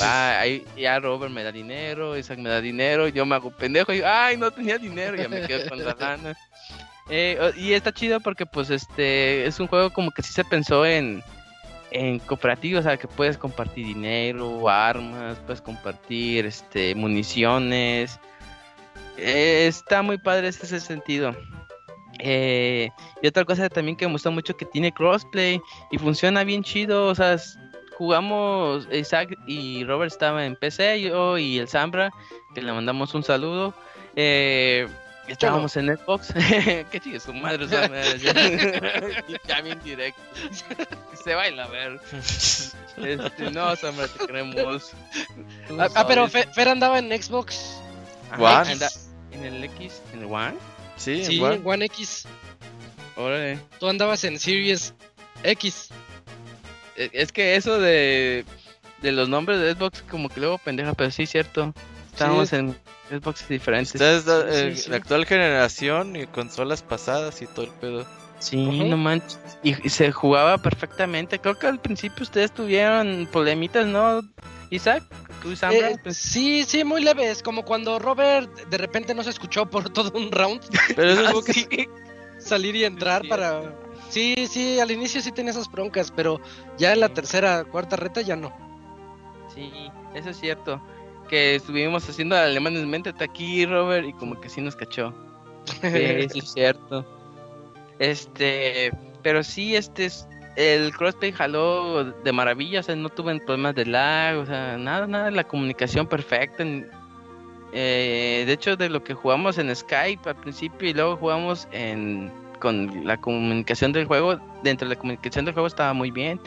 Ah, 0.00 0.40
ahí 0.40 0.64
ya 0.76 0.98
Robert 1.00 1.32
me 1.32 1.42
da 1.42 1.52
dinero, 1.52 2.16
Isaac 2.16 2.38
me 2.38 2.48
da 2.48 2.60
dinero, 2.60 3.08
yo 3.08 3.24
me 3.26 3.34
hago 3.34 3.50
pendejo 3.50 3.92
y 3.92 4.02
ay 4.02 4.36
no 4.36 4.50
tenía 4.50 4.78
dinero, 4.78 5.16
ya 5.16 5.28
me 5.28 5.42
quedo 5.46 5.68
con 5.68 5.84
la 5.84 5.94
lana. 5.98 6.36
Eh, 7.10 7.52
y 7.56 7.72
está 7.72 7.90
chido 7.92 8.20
porque 8.20 8.44
pues 8.46 8.68
este 8.70 9.46
es 9.46 9.58
un 9.60 9.66
juego 9.66 9.90
como 9.90 10.10
que 10.10 10.22
sí 10.22 10.32
se 10.32 10.44
pensó 10.44 10.84
en 10.84 11.22
en 11.90 12.18
cooperativo, 12.18 12.80
o 12.80 12.82
sea 12.82 12.98
que 12.98 13.08
puedes 13.08 13.38
compartir 13.38 13.86
dinero, 13.86 14.68
armas, 14.68 15.38
puedes 15.46 15.62
compartir 15.62 16.44
este 16.44 16.94
municiones. 16.94 18.20
Eh, 19.16 19.66
está 19.68 20.02
muy 20.02 20.18
padre 20.18 20.48
ese 20.48 20.66
ese 20.66 20.80
sentido. 20.80 21.34
Eh, 22.20 22.90
y 23.22 23.26
otra 23.26 23.44
cosa 23.44 23.68
también 23.68 23.96
que 23.96 24.06
me 24.06 24.12
gusta 24.12 24.30
mucho 24.30 24.56
que 24.56 24.64
tiene 24.66 24.92
crossplay 24.92 25.60
y 25.90 25.98
funciona 25.98 26.44
bien 26.44 26.62
chido, 26.62 27.06
o 27.06 27.14
sea, 27.14 27.34
es- 27.34 27.58
jugamos 27.98 28.86
Isaac 28.92 29.36
y 29.46 29.84
Robert 29.84 30.12
estaban 30.12 30.44
en 30.44 30.56
PC, 30.56 31.00
yo 31.02 31.36
y 31.36 31.58
el 31.58 31.68
Zambra, 31.68 32.12
que 32.54 32.62
le 32.62 32.72
mandamos 32.72 33.12
un 33.14 33.24
saludo. 33.24 33.74
Eh, 34.14 34.86
estábamos 35.26 35.76
en 35.76 35.96
Xbox. 35.96 36.32
Qué 36.90 37.00
chido, 37.02 37.18
su 37.18 37.34
madre. 37.34 37.66
ya 39.46 39.60
bien 39.60 39.80
directo. 39.82 40.20
Se 41.24 41.34
baila 41.34 41.64
a 41.64 41.68
ver. 41.68 42.00
Este, 42.96 43.50
no, 43.50 43.74
Zambra, 43.76 44.06
te 44.06 44.26
queremos. 44.26 44.92
Ah, 45.78 45.88
ah, 45.96 46.06
pero 46.06 46.28
sabes. 46.28 46.46
Fe- 46.46 46.52
Fer 46.54 46.68
andaba 46.68 46.98
en 47.00 47.10
Xbox. 47.10 47.80
Ajá, 48.30 48.60
One. 48.62 48.72
anda- 48.72 48.90
en 49.32 49.44
el 49.44 49.64
X, 49.64 50.02
en 50.14 50.20
el 50.20 50.26
One. 50.26 50.54
Sí, 50.96 51.24
en 51.44 51.66
One 51.66 51.84
X. 51.86 52.26
Órale. 53.16 53.58
Tú 53.80 53.88
andabas 53.88 54.22
en 54.24 54.38
Series 54.38 54.94
X. 55.42 55.90
Eh, 56.98 57.10
Es 57.12 57.32
que 57.32 57.56
eso 57.56 57.78
de, 57.80 58.44
de 59.02 59.12
los 59.12 59.28
nombres 59.28 59.60
de 59.60 59.72
Xbox 59.74 60.02
como 60.10 60.28
que 60.28 60.40
luego 60.40 60.58
pendeja, 60.58 60.92
pero 60.94 61.10
sí 61.10 61.26
cierto. 61.26 61.72
Estábamos 62.12 62.50
Sí. 62.50 62.56
en 62.56 62.76
Xbox 63.10 63.48
diferentes. 63.48 63.94
Ustedes, 63.94 64.24
eh, 64.26 64.74
sí, 64.76 64.82
sí. 64.82 64.90
la 64.90 64.96
actual 64.96 65.24
generación 65.24 66.16
y 66.16 66.26
consolas 66.26 66.82
pasadas 66.82 67.40
y 67.42 67.46
todo 67.46 67.64
el 67.64 67.70
pedo. 67.72 68.06
Sí, 68.40 68.56
no 68.84 68.96
manches. 68.96 69.38
Y, 69.62 69.86
y 69.86 69.88
se 69.88 70.12
jugaba 70.12 70.58
perfectamente. 70.58 71.38
Creo 71.40 71.58
que 71.58 71.66
al 71.66 71.80
principio 71.80 72.22
ustedes 72.22 72.52
tuvieron 72.52 73.28
problemitas, 73.32 73.86
¿no? 73.86 74.20
Isaac, 74.70 75.02
tú. 75.42 75.52
Eh, 75.52 75.96
pues, 76.02 76.16
sí, 76.16 76.64
sí, 76.64 76.84
muy 76.84 77.02
leves. 77.02 77.42
Como 77.42 77.64
cuando 77.64 77.98
Robert 77.98 78.48
de 78.68 78.78
repente 78.78 79.14
no 79.14 79.22
se 79.24 79.30
escuchó 79.30 79.66
por 79.68 79.90
todo 79.92 80.12
un 80.16 80.30
round. 80.30 80.60
Pero 80.94 81.10
eso 81.10 81.40
es 81.46 81.54
sí. 81.54 81.66
Salir 82.38 82.76
y 82.76 82.84
entrar 82.84 83.26
para. 83.28 83.62
Sí, 84.18 84.34
sí, 84.48 84.80
al 84.80 84.90
inicio 84.90 85.20
sí 85.20 85.30
tenía 85.30 85.52
esas 85.52 85.70
broncas, 85.70 86.10
pero 86.10 86.40
ya 86.76 86.92
en 86.92 86.98
la 86.98 87.08
tercera, 87.08 87.62
cuarta 87.62 87.94
reta 87.94 88.20
ya 88.20 88.34
no. 88.34 88.52
Sí, 89.54 89.70
eso 90.12 90.30
es 90.30 90.40
cierto. 90.40 90.82
Que 91.28 91.54
estuvimos 91.54 92.08
haciendo 92.08 92.34
alemanes 92.36 92.84
mente 92.84 93.12
aquí, 93.20 93.64
Robert, 93.64 94.08
y 94.08 94.12
como 94.14 94.40
que 94.40 94.48
sí 94.48 94.60
nos 94.60 94.74
cachó. 94.74 95.14
Sí, 95.66 95.78
sí 96.30 96.38
es 96.40 96.52
cierto. 96.52 97.06
Este, 98.00 98.90
pero 99.22 99.44
sí, 99.44 99.76
este 99.76 100.06
es- 100.06 100.26
el 100.56 100.90
crossplay 100.96 101.30
jaló 101.30 102.02
de 102.04 102.32
maravilla, 102.32 102.80
o 102.80 102.82
sea, 102.82 102.96
no 102.96 103.10
tuve 103.10 103.38
problemas 103.38 103.76
de 103.76 103.86
lag, 103.86 104.36
o 104.38 104.46
sea, 104.46 104.76
nada, 104.78 105.06
nada, 105.06 105.30
la 105.30 105.44
comunicación 105.44 106.08
perfecta. 106.08 106.64
eh, 107.72 108.42
de 108.44 108.52
hecho, 108.52 108.74
de 108.76 108.88
lo 108.88 109.04
que 109.04 109.14
jugamos 109.14 109.58
en 109.58 109.72
Skype 109.76 110.28
al 110.28 110.34
principio 110.40 110.88
y 110.88 110.94
luego 110.94 111.16
jugamos 111.18 111.68
en 111.70 112.32
con 112.58 113.04
la 113.06 113.16
comunicación 113.20 113.92
del 113.92 114.06
juego, 114.06 114.38
dentro 114.62 114.88
de 114.88 114.94
la 114.94 115.00
comunicación 115.00 115.44
del 115.44 115.54
juego 115.54 115.66
estaba 115.66 115.92
muy 115.94 116.10
bien, 116.10 116.40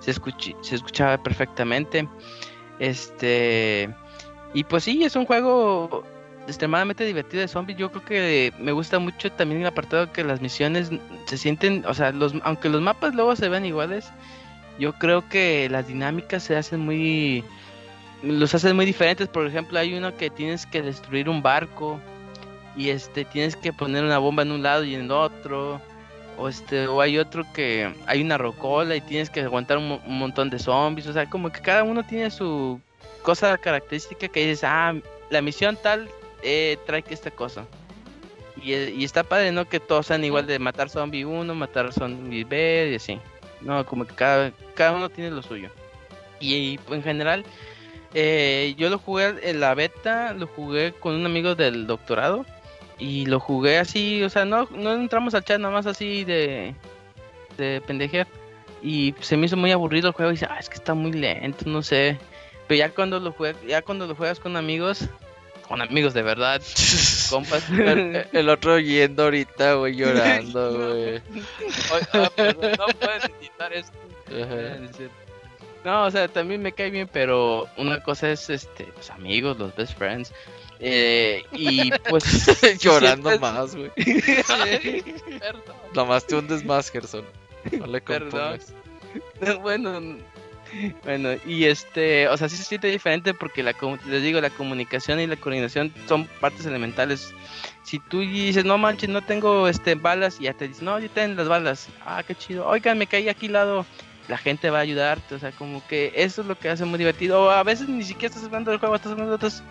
se, 0.00 0.12
escuchi- 0.12 0.56
se 0.62 0.76
escuchaba 0.76 1.22
perfectamente. 1.22 2.08
Este, 2.78 3.88
y 4.54 4.64
pues 4.64 4.84
sí, 4.84 5.04
es 5.04 5.16
un 5.16 5.26
juego 5.26 6.04
extremadamente 6.46 7.04
divertido 7.04 7.40
de 7.40 7.48
zombies. 7.48 7.78
Yo 7.78 7.90
creo 7.90 8.04
que 8.04 8.52
me 8.58 8.72
gusta 8.72 8.98
mucho 8.98 9.30
también 9.32 9.60
el 9.62 9.66
apartado 9.66 10.12
que 10.12 10.24
las 10.24 10.40
misiones 10.40 10.90
se 11.26 11.38
sienten, 11.38 11.84
o 11.86 11.94
sea, 11.94 12.12
los, 12.12 12.34
aunque 12.44 12.68
los 12.68 12.80
mapas 12.80 13.14
luego 13.14 13.34
se 13.36 13.48
ven 13.48 13.64
iguales, 13.64 14.10
yo 14.78 14.92
creo 14.92 15.28
que 15.28 15.68
las 15.70 15.88
dinámicas 15.88 16.42
se 16.42 16.56
hacen 16.56 16.80
muy, 16.80 17.42
los 18.22 18.54
hacen 18.54 18.76
muy 18.76 18.84
diferentes. 18.86 19.28
Por 19.28 19.46
ejemplo, 19.46 19.78
hay 19.78 19.94
uno 19.94 20.14
que 20.16 20.30
tienes 20.30 20.66
que 20.66 20.82
destruir 20.82 21.28
un 21.28 21.42
barco 21.42 21.98
y 22.76 22.90
este 22.90 23.24
tienes 23.24 23.56
que 23.56 23.72
poner 23.72 24.04
una 24.04 24.18
bomba 24.18 24.42
en 24.42 24.52
un 24.52 24.62
lado 24.62 24.84
y 24.84 24.94
en 24.94 25.02
el 25.02 25.10
otro. 25.10 25.80
O 26.38 26.48
este, 26.48 26.86
o 26.86 27.00
hay 27.00 27.18
otro 27.18 27.44
que 27.54 27.94
hay 28.06 28.20
una 28.20 28.36
rocola 28.36 28.94
y 28.94 29.00
tienes 29.00 29.30
que 29.30 29.40
aguantar 29.40 29.78
un, 29.78 29.98
un 30.06 30.18
montón 30.18 30.50
de 30.50 30.58
zombies. 30.58 31.06
O 31.06 31.12
sea, 31.14 31.28
como 31.30 31.50
que 31.50 31.60
cada 31.60 31.82
uno 31.82 32.04
tiene 32.04 32.30
su 32.30 32.78
cosa 33.22 33.56
característica 33.58 34.28
que 34.28 34.46
dices, 34.46 34.62
ah, 34.64 34.94
la 35.30 35.42
misión 35.42 35.76
tal 35.82 36.08
eh, 36.42 36.78
trae 36.86 37.02
que 37.02 37.14
esta 37.14 37.30
cosa. 37.30 37.66
Y, 38.62 38.72
eh, 38.72 38.94
y 38.96 39.04
está 39.04 39.24
padre, 39.24 39.50
¿no? 39.50 39.68
Que 39.68 39.80
todos 39.80 40.06
sean 40.06 40.24
igual 40.24 40.46
de 40.46 40.58
matar 40.58 40.88
zombie 40.88 41.24
1, 41.24 41.54
matar 41.54 41.92
zombie 41.92 42.44
B 42.44 42.90
y 42.92 42.94
así. 42.94 43.18
No, 43.60 43.84
como 43.84 44.06
que 44.06 44.14
cada, 44.14 44.52
cada 44.74 44.92
uno 44.92 45.08
tiene 45.08 45.30
lo 45.30 45.42
suyo. 45.42 45.70
Y, 46.38 46.78
en 46.90 47.02
general, 47.02 47.44
eh, 48.14 48.74
yo 48.78 48.90
lo 48.90 48.98
jugué 48.98 49.34
en 49.42 49.60
la 49.60 49.74
beta, 49.74 50.32
lo 50.34 50.46
jugué 50.46 50.92
con 50.92 51.14
un 51.14 51.26
amigo 51.26 51.54
del 51.54 51.86
doctorado. 51.86 52.46
Y 52.98 53.26
lo 53.26 53.40
jugué 53.40 53.78
así, 53.78 54.22
o 54.22 54.30
sea, 54.30 54.44
no, 54.44 54.68
no 54.70 54.92
entramos 54.94 55.34
al 55.34 55.44
chat, 55.44 55.58
nada 55.60 55.74
más 55.74 55.86
así 55.86 56.24
de, 56.24 56.74
de 57.58 57.82
pendejear. 57.86 58.26
Y 58.82 59.14
se 59.20 59.36
me 59.36 59.46
hizo 59.46 59.56
muy 59.56 59.72
aburrido 59.72 60.08
el 60.08 60.14
juego. 60.14 60.30
Y 60.30 60.34
dice, 60.34 60.46
ah, 60.48 60.58
es 60.58 60.68
que 60.68 60.76
está 60.76 60.94
muy 60.94 61.12
lento, 61.12 61.64
no 61.68 61.82
sé. 61.82 62.18
Pero 62.66 62.78
ya 62.78 62.90
cuando 62.90 63.20
lo 63.20 63.32
juegas, 63.32 63.60
ya 63.66 63.82
cuando 63.82 64.06
lo 64.06 64.14
juegas 64.14 64.40
con 64.40 64.56
amigos, 64.56 65.08
con 65.68 65.82
amigos 65.82 66.14
de 66.14 66.22
verdad, 66.22 66.62
compas. 67.30 67.68
El, 67.70 68.26
el 68.32 68.48
otro 68.48 68.78
yendo 68.78 69.24
ahorita, 69.24 69.74
güey, 69.74 69.94
llorando, 69.96 70.76
güey. 70.76 71.22
Ah, 72.12 72.30
perdón, 72.34 72.72
no 72.78 72.86
puedes 72.98 73.24
editar 73.40 73.72
esto. 73.72 73.96
Ajá. 74.28 74.54
Decir, 74.54 75.10
No, 75.84 76.04
o 76.04 76.10
sea, 76.10 76.28
también 76.28 76.62
me 76.62 76.72
cae 76.72 76.90
bien, 76.90 77.08
pero 77.12 77.68
una 77.76 78.02
cosa 78.02 78.30
es 78.30 78.48
este, 78.50 78.88
los 78.96 79.10
amigos, 79.10 79.58
los 79.58 79.74
best 79.76 79.96
friends. 79.96 80.32
Eh, 80.80 81.44
y 81.52 81.90
pues 82.10 82.46
Llorando 82.80 83.38
más, 83.38 83.74
güey. 83.74 83.90
Perdón. 85.40 85.76
Nomás 85.94 86.26
te 86.26 86.36
hundes 86.36 86.64
más, 86.64 86.90
Gerson. 86.90 87.24
No 87.72 87.86
le 87.86 88.00
Perdón. 88.00 88.60
bueno, 89.62 90.18
bueno, 91.04 91.30
y 91.46 91.64
este, 91.64 92.28
o 92.28 92.36
sea, 92.36 92.48
sí 92.48 92.56
se 92.56 92.64
siente 92.64 92.88
diferente 92.88 93.34
porque 93.34 93.62
la, 93.62 93.74
les 94.06 94.22
digo, 94.22 94.40
la 94.40 94.50
comunicación 94.50 95.20
y 95.20 95.26
la 95.26 95.36
coordinación 95.36 95.92
son 96.06 96.26
partes 96.40 96.66
elementales. 96.66 97.32
Si 97.82 97.98
tú 97.98 98.20
dices, 98.20 98.64
no 98.64 98.78
manches, 98.78 99.08
no 99.08 99.22
tengo 99.22 99.68
este 99.68 99.94
balas, 99.94 100.40
y 100.40 100.44
ya 100.44 100.54
te 100.54 100.68
dicen, 100.68 100.86
no, 100.86 100.98
yo 100.98 101.08
tengo 101.10 101.34
las 101.36 101.48
balas. 101.48 101.88
Ah, 102.04 102.22
qué 102.26 102.34
chido. 102.34 102.66
Oigan, 102.66 102.98
me 102.98 103.06
caí 103.06 103.28
aquí 103.28 103.48
lado. 103.48 103.86
La 104.28 104.38
gente 104.38 104.70
va 104.70 104.78
a 104.78 104.80
ayudarte, 104.80 105.36
o 105.36 105.38
sea, 105.38 105.52
como 105.52 105.86
que 105.86 106.12
eso 106.16 106.40
es 106.40 106.48
lo 106.48 106.58
que 106.58 106.68
hace 106.68 106.84
muy 106.84 106.98
divertido. 106.98 107.44
O 107.44 107.50
a 107.50 107.62
veces 107.62 107.88
ni 107.88 108.02
siquiera 108.02 108.26
estás 108.26 108.44
hablando 108.44 108.72
del 108.72 108.80
juego, 108.80 108.96
estás 108.96 109.12
hablando 109.12 109.30
de 109.30 109.36
otras 109.36 109.62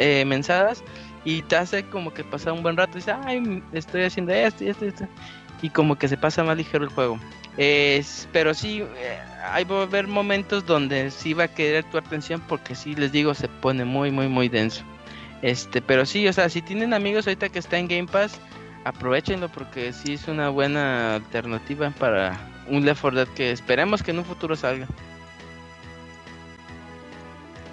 eh, 0.00 0.24
mensadas 0.24 0.82
y 1.24 1.42
te 1.42 1.56
hace 1.56 1.84
como 1.84 2.12
que 2.12 2.24
pasar 2.24 2.54
un 2.54 2.62
buen 2.62 2.76
rato. 2.76 2.92
Y 2.92 3.00
dices, 3.00 3.14
ay, 3.24 3.62
estoy 3.72 4.04
haciendo 4.04 4.32
esto 4.32 4.64
y 4.64 4.68
esto 4.68 4.84
y 4.86 4.88
esto. 4.88 5.06
Y 5.62 5.70
como 5.70 5.96
que 5.96 6.08
se 6.08 6.16
pasa 6.16 6.42
más 6.42 6.56
ligero 6.56 6.84
el 6.84 6.90
juego. 6.90 7.20
Es, 7.56 8.26
pero 8.32 8.54
sí, 8.54 8.80
eh, 8.80 9.18
hay 9.52 9.64
va 9.64 9.80
a 9.80 9.82
haber 9.82 10.06
momentos 10.06 10.64
donde 10.64 11.10
sí 11.10 11.34
va 11.34 11.44
a 11.44 11.48
querer 11.48 11.84
tu 11.84 11.98
atención 11.98 12.40
porque 12.48 12.74
sí 12.74 12.94
les 12.94 13.12
digo 13.12 13.34
se 13.34 13.48
pone 13.48 13.84
muy 13.84 14.10
muy 14.10 14.28
muy 14.28 14.48
denso. 14.48 14.82
Este, 15.42 15.82
pero 15.82 16.06
sí, 16.06 16.26
o 16.28 16.32
sea, 16.32 16.48
si 16.48 16.62
tienen 16.62 16.94
amigos 16.94 17.26
ahorita 17.26 17.48
que 17.48 17.58
está 17.58 17.78
en 17.78 17.88
Game 17.88 18.06
Pass, 18.06 18.38
aprovechenlo 18.84 19.48
porque 19.50 19.92
sí 19.92 20.14
es 20.14 20.28
una 20.28 20.48
buena 20.48 21.16
alternativa 21.16 21.90
para 21.90 22.38
un 22.68 22.84
Left 22.84 23.02
4 23.02 23.24
Dead 23.24 23.34
que 23.34 23.50
esperemos 23.50 24.02
que 24.02 24.12
en 24.12 24.20
un 24.20 24.24
futuro 24.24 24.56
salga. 24.56 24.86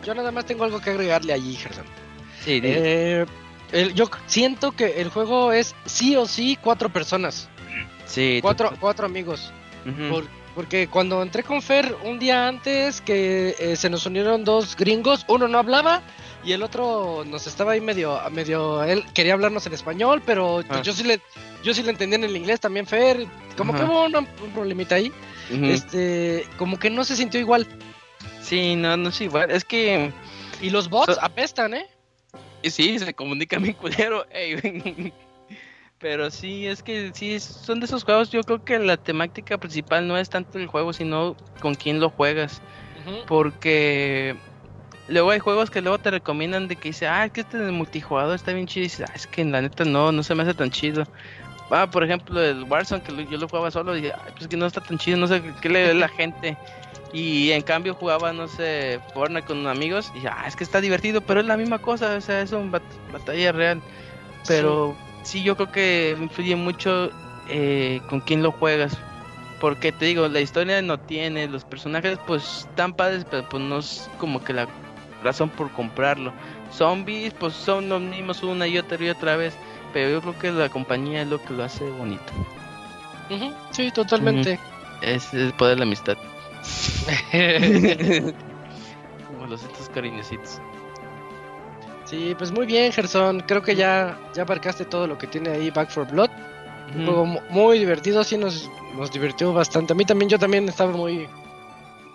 Yo 0.04 0.16
nada 0.16 0.32
más 0.32 0.46
tengo 0.46 0.64
algo 0.64 0.80
que 0.80 0.90
agregarle 0.90 1.34
allí, 1.34 1.56
Gerson. 1.56 1.86
Sí, 2.48 2.62
Eh, 2.64 3.26
el- 3.74 3.94
yo 3.94 4.10
siento 4.26 4.72
que 4.72 5.02
el 5.02 5.10
juego 5.10 5.52
es 5.52 5.76
sí 5.86 6.16
o 6.16 6.26
sí 6.26 6.58
cuatro 6.64 6.88
personas, 6.90 7.50
sí, 8.06 8.40
cuatro, 8.42 8.72
cuatro 8.80 9.06
amigos. 9.06 9.52
Por- 10.10 10.28
porque 10.56 10.88
cuando 10.88 11.22
entré 11.22 11.44
con 11.44 11.62
Fer 11.62 11.94
un 12.04 12.20
día 12.20 12.48
antes 12.48 13.02
que 13.02 13.56
eh, 13.60 13.76
se 13.76 13.90
nos 13.90 14.06
unieron 14.06 14.44
dos 14.46 14.76
gringos, 14.78 15.26
uno 15.28 15.48
no 15.50 15.60
hablaba 15.60 16.02
y 16.44 16.54
el 16.54 16.64
otro 16.64 17.24
nos 17.28 17.48
estaba 17.48 17.74
ahí 17.74 17.82
medio, 17.82 18.18
medio, 18.32 18.82
él 18.84 19.04
quería 19.14 19.34
hablarnos 19.34 19.66
en 19.68 19.74
español, 19.74 20.22
pero 20.26 20.64
Ah. 20.70 20.82
yo 20.82 20.94
sí 20.94 21.04
le, 21.04 21.20
yo 21.64 21.74
sí 21.74 21.84
le 21.84 21.92
entendía 21.92 22.18
en 22.18 22.24
el 22.24 22.36
inglés 22.38 22.60
también 22.62 22.88
Fer, 22.88 23.28
como 23.58 23.76
que 23.76 23.84
hubo 23.84 24.06
un, 24.06 24.16
un 24.16 24.52
problemita 24.54 24.96
ahí, 24.96 25.12
este, 25.52 26.46
como 26.58 26.80
que 26.80 26.90
no 26.90 27.04
se 27.04 27.16
sintió 27.18 27.40
igual. 27.40 27.68
Sí, 28.42 28.76
no, 28.78 28.96
no 28.98 29.10
es 29.10 29.20
igual. 29.22 29.52
Es 29.52 29.66
que 29.66 30.12
y 30.62 30.70
los 30.70 30.90
bots 30.90 31.16
So- 31.16 31.22
apestan, 31.22 31.74
¿eh? 31.74 31.88
Y 32.62 32.70
sí, 32.70 33.00
se 33.00 33.14
comunica 33.14 33.60
mi 33.60 33.74
culero. 33.74 34.26
ey. 34.32 35.14
Pero 36.00 36.30
sí, 36.30 36.68
es 36.68 36.84
que 36.84 37.12
sí, 37.14 37.40
son 37.40 37.80
de 37.80 37.88
esos 37.88 38.04
juegos. 38.04 38.30
Yo 38.30 38.44
creo 38.44 38.64
que 38.64 38.78
la 38.78 38.98
temática 38.98 39.58
principal 39.58 40.08
no 40.08 40.18
es 40.18 40.30
tanto 40.30 40.60
el 40.60 40.68
juego, 40.68 40.94
sino 40.94 41.36
con 41.60 41.76
quién 41.76 42.00
lo 42.00 42.10
juegas. 42.10 42.62
Porque 43.26 44.36
luego 45.08 45.32
hay 45.32 45.40
juegos 45.40 45.70
que 45.70 45.82
luego 45.82 45.98
te 45.98 46.12
recomiendan 46.12 46.68
de 46.68 46.76
que 46.76 46.90
dice, 46.90 47.08
ah, 47.08 47.26
es 47.26 47.32
que 47.32 47.42
este 47.42 47.58
multijugador 47.58 48.36
está 48.36 48.52
bien 48.54 48.68
chido. 48.68 48.82
Y 48.82 48.88
dices, 48.90 49.08
ah, 49.10 49.14
es 49.16 49.26
que 49.28 49.46
la 49.46 49.62
neta 49.62 49.86
no, 49.86 50.12
no 50.12 50.24
se 50.24 50.36
me 50.36 50.44
hace 50.44 50.54
tan 50.54 50.70
chido. 50.70 51.06
Ah, 51.72 51.90
por 51.90 52.04
ejemplo, 52.04 52.42
el 52.42 52.64
Warzone, 52.64 53.02
que 53.02 53.26
yo 53.26 53.38
lo 53.38 53.48
jugaba 53.48 53.72
solo, 53.72 53.96
y 53.96 54.02
dije, 54.02 54.14
"Ay, 54.14 54.32
pues 54.36 54.48
que 54.48 54.56
no 54.56 54.66
está 54.66 54.82
tan 54.82 54.98
chido, 54.98 55.18
no 55.18 55.28
sé 55.28 55.42
qué 55.62 55.70
le 55.70 55.88
ve 55.88 55.94
la 55.94 56.08
gente. 56.08 56.58
Y 57.14 57.52
en 57.52 57.62
cambio 57.62 57.96
jugaba, 57.96 58.34
no 58.34 58.48
sé, 58.48 59.00
Fortnite 59.14 59.46
con 59.48 59.66
amigos, 59.68 60.12
y 60.14 60.26
ah, 60.28 60.44
es 60.46 60.56
que 60.56 60.64
está 60.64 60.82
divertido, 60.82 61.22
pero 61.22 61.40
es 61.40 61.46
la 61.46 61.56
misma 61.58 61.80
cosa, 61.80 62.16
o 62.16 62.22
sea, 62.22 62.42
es 62.42 62.52
una 62.52 62.72
bat- 62.80 63.12
batalla 63.12 63.52
real. 63.54 63.82
Pero 64.48 64.96
sí. 65.24 65.42
yo 65.44 65.56
creo 65.56 65.72
que 65.72 66.16
influye 66.20 66.56
mucho 66.56 67.10
eh, 67.50 68.02
con 68.10 68.20
quién 68.20 68.44
lo 68.44 68.52
juegas. 68.52 68.98
Porque 69.60 69.92
te 69.92 70.06
digo, 70.06 70.28
la 70.28 70.40
historia 70.42 70.82
no 70.84 71.00
tiene, 71.00 71.48
los 71.48 71.64
personajes 71.64 72.20
pues 72.28 72.68
están 72.70 72.94
padres, 72.94 73.26
pero 73.30 73.48
pues 73.50 73.64
no 73.64 73.80
es 73.80 74.08
como 74.20 74.44
que 74.44 74.54
la 74.54 74.68
razón 75.24 75.50
por 75.50 75.72
comprarlo. 75.72 76.32
Zombies 76.72 77.34
pues 77.34 77.54
son 77.54 77.90
los 77.90 78.00
mismos 78.02 78.44
una 78.44 78.68
y 78.68 78.78
otra 78.78 79.04
y 79.04 79.10
otra 79.10 79.36
vez, 79.36 79.56
pero 79.94 80.12
yo 80.12 80.22
creo 80.22 80.38
que 80.38 80.52
la 80.52 80.70
compañía 80.70 81.24
es 81.24 81.28
lo 81.28 81.44
que 81.44 81.54
lo 81.56 81.64
hace 81.64 81.90
bonito. 81.90 82.32
Sí, 83.72 83.90
totalmente. 83.92 84.60
Es 85.02 85.34
el 85.34 85.54
poder 85.54 85.76
de 85.76 85.80
la 85.80 85.86
amistad. 85.86 86.18
Como 89.28 89.46
los 89.48 89.64
estos 89.64 89.90
cariñositos. 89.90 90.60
sí, 92.06 92.34
pues 92.38 92.52
muy 92.52 92.66
bien, 92.66 92.92
Gerson. 92.92 93.42
Creo 93.42 93.62
que 93.62 93.76
ya, 93.76 94.18
ya 94.34 94.44
abarcaste 94.44 94.86
todo 94.86 95.08
lo 95.08 95.18
que 95.18 95.28
tiene 95.28 95.50
ahí 95.52 95.70
Back 95.72 95.90
for 95.90 96.08
Blood. 96.10 96.30
Un 96.96 97.06
juego 97.06 97.26
mu- 97.26 97.42
muy 97.50 97.80
divertido, 97.80 98.24
sí 98.24 98.38
nos, 98.38 98.70
nos 98.96 99.12
divirtió 99.12 99.52
bastante. 99.54 99.92
A 99.94 99.96
mí 99.96 100.06
también, 100.06 100.30
yo 100.30 100.40
también 100.40 100.70
estaba 100.70 100.92
muy, 100.94 101.28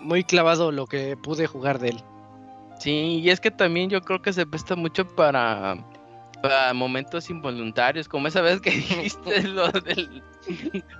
muy 0.01 0.23
clavado 0.23 0.71
lo 0.71 0.87
que 0.87 1.15
pude 1.15 1.45
jugar 1.45 1.77
de 1.79 1.89
él. 1.89 2.03
Sí, 2.79 3.19
y 3.23 3.29
es 3.29 3.39
que 3.39 3.51
también 3.51 3.89
yo 3.91 4.01
creo 4.01 4.21
que 4.21 4.33
se 4.33 4.45
presta 4.47 4.75
mucho 4.75 5.07
para, 5.07 5.77
para 6.43 6.73
momentos 6.73 7.29
involuntarios, 7.29 8.09
como 8.09 8.27
esa 8.27 8.41
vez 8.41 8.59
que 8.59 8.71
dijiste 8.71 9.43
lo, 9.43 9.71
del, 9.71 10.21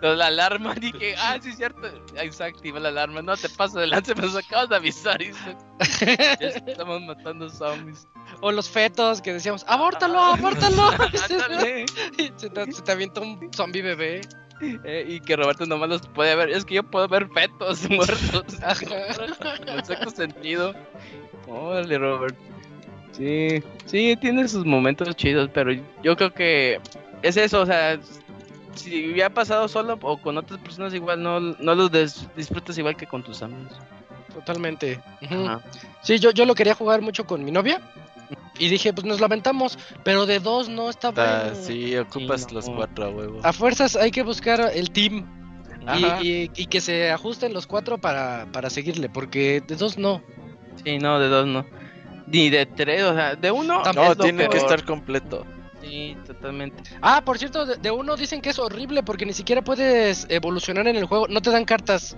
lo 0.02 0.12
de 0.12 0.16
la 0.16 0.28
alarma, 0.28 0.74
dije, 0.74 1.16
ah, 1.18 1.38
sí 1.42 1.50
es 1.50 1.58
cierto, 1.58 1.82
ahí 2.18 2.32
se 2.32 2.46
activa 2.46 2.80
la 2.80 2.88
alarma, 2.88 3.22
no 3.22 3.36
te 3.36 3.50
paso 3.50 3.78
adelante, 3.78 4.16
me 4.16 4.26
acabas 4.26 4.70
de 4.70 4.76
avisar, 4.78 5.22
y 5.22 5.34
estamos 6.40 7.02
matando 7.02 7.50
zombies. 7.50 8.08
O 8.40 8.54
los 8.54 8.70
fetos 8.70 9.22
que 9.22 9.34
decíamos, 9.34 9.66
abórtalo, 9.68 10.18
abórtalo. 10.18 10.92
Se, 12.38 12.50
te, 12.50 12.72
se 12.72 12.82
te 12.82 12.92
avienta 12.92 13.20
un 13.20 13.52
zombie 13.54 13.82
bebé. 13.82 14.22
Eh, 14.86 15.06
y 15.10 15.20
que 15.20 15.36
Roberto 15.36 15.66
nomás 15.66 15.90
los 15.90 16.08
puede 16.08 16.36
ver, 16.36 16.50
es 16.52 16.64
que 16.64 16.76
yo 16.76 16.84
puedo 16.84 17.06
ver 17.10 17.28
fetos 17.34 17.90
muertos, 17.90 18.46
en 18.82 19.70
el 19.70 19.84
sexto 19.84 20.10
sentido. 20.10 20.74
Órale, 21.48 21.98
Robert. 21.98 22.53
Sí, 23.14 23.62
sí, 23.86 24.18
tiene 24.20 24.48
sus 24.48 24.66
momentos 24.66 25.16
chidos, 25.16 25.50
pero 25.54 25.72
yo 26.04 26.16
creo 26.16 26.34
que 26.34 26.80
es 27.22 27.38
eso, 27.38 27.62
o 27.62 27.66
sea, 27.66 27.98
si 28.76 29.12
hubiera 29.12 29.30
pasado 29.30 29.68
solo 29.68 29.98
o 30.02 30.18
con 30.18 30.38
otras 30.38 30.60
personas 30.60 30.94
igual, 30.94 31.22
no, 31.22 31.40
no 31.40 31.76
los 31.76 31.92
des- 31.92 32.28
disfrutas 32.36 32.78
igual 32.78 32.96
que 32.98 33.06
con 33.08 33.24
tus 33.24 33.42
amigos. 33.44 33.74
Totalmente. 34.34 35.00
Ujú. 35.22 35.46
Ajá. 35.46 35.62
Sí, 36.02 36.18
yo, 36.18 36.32
yo 36.32 36.46
lo 36.46 36.56
quería 36.56 36.74
jugar 36.74 37.02
mucho 37.02 37.26
con 37.26 37.46
mi 37.46 37.52
novia. 37.52 37.80
Y 38.58 38.70
dije, 38.70 38.94
pues 38.94 39.06
nos 39.06 39.20
lamentamos, 39.22 39.78
pero 40.04 40.26
de 40.26 40.40
dos 40.40 40.70
no 40.70 40.90
está 40.90 41.12
bueno. 41.12 41.56
sí, 41.56 41.96
ocupas 41.98 42.42
Sí, 42.42 42.48
no. 42.50 42.54
los 42.56 42.70
cuatro 42.70 43.06
a 43.06 43.10
huevo. 43.10 43.40
A 43.44 43.54
fuerzas 43.54 43.96
hay 43.96 44.10
que 44.12 44.24
buscar 44.24 44.72
el 44.74 44.92
team 44.92 45.26
y, 46.22 46.28
y- 46.28 46.52
y 46.56 46.66
que 46.68 46.80
se 46.82 47.12
ajusten 47.12 47.54
los 47.54 47.68
cuatro 47.68 47.98
para, 48.00 48.48
para 48.52 48.70
seguirle, 48.70 49.10
porque 49.10 49.62
de 49.68 49.76
dos 49.76 49.98
no. 49.98 50.22
Sí, 50.84 50.98
no, 50.98 51.20
de 51.20 51.28
dos 51.30 51.46
no. 51.48 51.66
Ni 52.28 52.50
de 52.50 52.66
tres, 52.66 53.04
o 53.04 53.14
sea, 53.14 53.36
de 53.36 53.52
uno. 53.52 53.84
No, 53.94 54.16
tiene 54.16 54.48
que 54.50 54.58
estar 54.58 54.84
completo. 54.84 55.46
Sí, 55.82 56.16
totalmente. 56.26 56.82
Ah, 57.02 57.22
por 57.26 57.38
cierto, 57.38 57.66
de, 57.66 57.76
de 57.76 57.92
uno 57.92 58.16
dicen 58.16 58.42
que 58.42 58.52
es 58.52 58.60
horrible 58.60 59.04
porque 59.04 59.26
ni 59.26 59.34
siquiera 59.34 59.62
puedes 59.62 60.26
evolucionar 60.30 60.88
en 60.88 60.96
el 60.96 61.06
juego, 61.06 61.28
no 61.28 61.42
te 61.42 61.50
dan 61.52 61.66
cartas. 61.66 62.16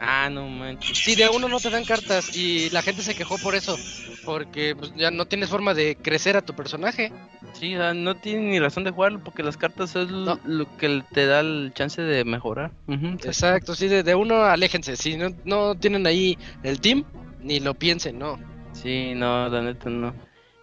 Ah, 0.00 0.30
no 0.30 0.48
manches. 0.48 0.96
Sí, 0.96 1.14
de 1.14 1.28
uno 1.28 1.48
no 1.48 1.58
te 1.60 1.68
dan 1.70 1.84
cartas 1.84 2.34
y 2.34 2.70
la 2.70 2.80
gente 2.80 3.02
se 3.02 3.14
quejó 3.14 3.36
por 3.36 3.54
eso, 3.54 3.76
porque 4.24 4.74
pues, 4.74 4.94
ya 4.96 5.10
no 5.10 5.26
tienes 5.26 5.50
forma 5.50 5.74
de 5.74 5.96
crecer 5.96 6.36
a 6.36 6.40
tu 6.42 6.54
personaje. 6.54 7.12
Sí, 7.52 7.74
o 7.74 7.78
sea, 7.80 7.92
no 7.92 8.16
tiene 8.16 8.42
ni 8.50 8.60
razón 8.60 8.84
de 8.84 8.92
jugarlo 8.92 9.20
porque 9.22 9.42
las 9.42 9.56
cartas 9.58 9.94
es 9.96 10.08
No. 10.08 10.38
lo 10.44 10.76
que 10.78 11.02
te 11.12 11.26
da 11.26 11.40
el 11.40 11.72
chance 11.74 12.00
de 12.00 12.24
mejorar. 12.24 12.70
Ujú, 12.86 13.08
Exacto, 13.24 13.74
sí, 13.74 13.88
de, 13.88 14.02
de 14.02 14.14
uno 14.14 14.44
aléjense, 14.44 14.96
si 14.96 15.16
no, 15.16 15.28
no 15.44 15.74
tienen 15.74 16.06
ahí 16.06 16.38
el 16.62 16.80
team, 16.80 17.04
ni 17.40 17.60
lo 17.60 17.74
piensen, 17.74 18.18
no. 18.18 18.38
Sí, 18.72 19.12
no, 19.14 19.48
la 19.48 19.62
neta 19.62 19.90
no. 19.90 20.14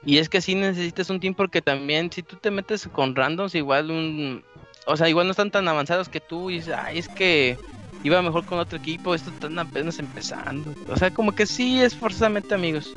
Y 0.06 0.20
es 0.20 0.30
que 0.30 0.42
sí 0.42 0.56
necesitas 0.56 1.10
un 1.10 1.20
team 1.20 1.34
porque 1.34 1.62
también 1.62 2.12
si 2.12 2.24
tú 2.24 2.38
te 2.38 2.52
metes 2.52 2.88
con 2.92 3.16
randoms 3.16 3.56
igual 3.56 3.92
un... 3.92 4.44
O 4.86 4.96
sea, 4.96 5.10
igual 5.10 5.28
no 5.28 5.32
están 5.32 5.52
tan 5.52 5.68
avanzados 5.68 6.08
que 6.08 6.22
tú 6.22 6.50
y 6.50 6.56
dices, 6.56 6.76
ay, 6.78 7.00
es 7.00 7.10
que 7.10 7.58
iba 8.04 8.22
mejor 8.22 8.46
con 8.46 8.60
otro 8.60 8.78
equipo, 8.78 9.14
esto 9.14 9.30
están 9.32 9.60
apenas 9.60 10.00
empezando. 10.00 10.74
O 10.88 10.96
sea, 10.96 11.12
como 11.12 11.34
que 11.36 11.46
sí 11.46 11.82
es 11.82 11.94
forzosamente 11.96 12.56
amigos. 12.56 12.94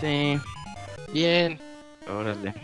Sí, 0.00 0.38
Bien. 1.12 1.60
órale. 2.08 2.54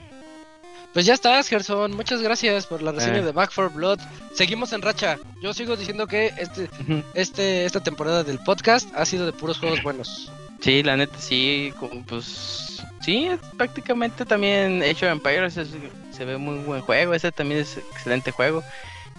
Pues 0.92 1.06
ya 1.06 1.14
estás, 1.14 1.48
Gerson. 1.48 1.92
Muchas 1.96 2.22
gracias 2.22 2.66
por 2.66 2.80
la 2.82 2.92
reseña 2.92 3.18
Eh. 3.18 3.22
de 3.24 3.32
Back 3.32 3.50
4 3.54 3.70
Blood. 3.74 3.98
Seguimos 4.32 4.72
en 4.72 4.80
racha. 4.82 5.18
Yo 5.42 5.52
sigo 5.52 5.76
diciendo 5.76 6.06
que 6.06 6.32
este, 6.38 6.68
este, 7.14 7.64
esta 7.64 7.80
temporada 7.82 8.22
del 8.22 8.38
podcast 8.38 8.88
ha 8.94 9.04
sido 9.04 9.26
de 9.26 9.32
puros 9.32 9.58
juegos 9.58 9.82
buenos. 9.82 10.30
Sí, 10.64 10.82
la 10.82 10.96
neta 10.96 11.18
sí, 11.18 11.74
como, 11.78 12.02
pues 12.06 12.82
sí, 13.02 13.26
es 13.26 13.38
prácticamente 13.58 14.24
también 14.24 14.82
Age 14.82 15.04
of 15.06 15.12
Empires 15.12 15.58
es- 15.58 15.68
se 16.10 16.24
ve 16.24 16.38
muy 16.38 16.56
buen 16.60 16.80
juego, 16.80 17.12
ese 17.12 17.30
también 17.32 17.60
es 17.60 17.76
excelente 17.76 18.30
juego 18.30 18.64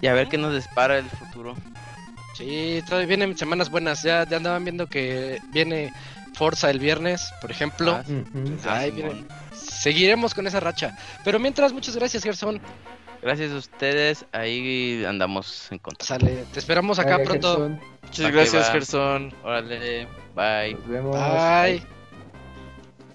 y 0.00 0.08
a 0.08 0.12
ver 0.12 0.26
qué 0.28 0.38
nos 0.38 0.52
dispara 0.52 0.98
el 0.98 1.08
futuro. 1.08 1.54
Sí, 2.36 2.82
todavía 2.88 3.06
vienen 3.06 3.38
semanas 3.38 3.70
buenas. 3.70 4.02
Ya, 4.02 4.26
ya 4.28 4.38
andaban 4.38 4.64
viendo 4.64 4.88
que 4.88 5.40
viene 5.52 5.92
Forza 6.34 6.68
el 6.68 6.80
viernes, 6.80 7.32
por 7.40 7.52
ejemplo. 7.52 7.92
Ah. 7.92 8.02
Ahí 8.78 8.90
Simón. 8.90 9.12
viene. 9.12 9.24
Seguiremos 9.54 10.34
con 10.34 10.48
esa 10.48 10.58
racha. 10.58 10.98
Pero 11.24 11.38
mientras, 11.38 11.72
muchas 11.72 11.94
gracias, 11.96 12.24
Gerson. 12.24 12.60
Gracias 13.26 13.50
a 13.50 13.56
ustedes, 13.56 14.24
ahí 14.30 15.04
andamos 15.04 15.66
en 15.72 15.80
contacto. 15.80 16.04
Sale, 16.04 16.44
te 16.52 16.60
esperamos 16.60 17.00
acá 17.00 17.18
pronto. 17.24 17.56
Gerson, 17.56 17.80
Muchas 18.04 18.30
gracias. 18.30 18.70
Gerson. 18.70 19.34
Órale, 19.42 20.06
bye. 20.36 20.74
Nos 20.74 20.88
vemos. 20.88 21.16
Bye. 21.16 21.82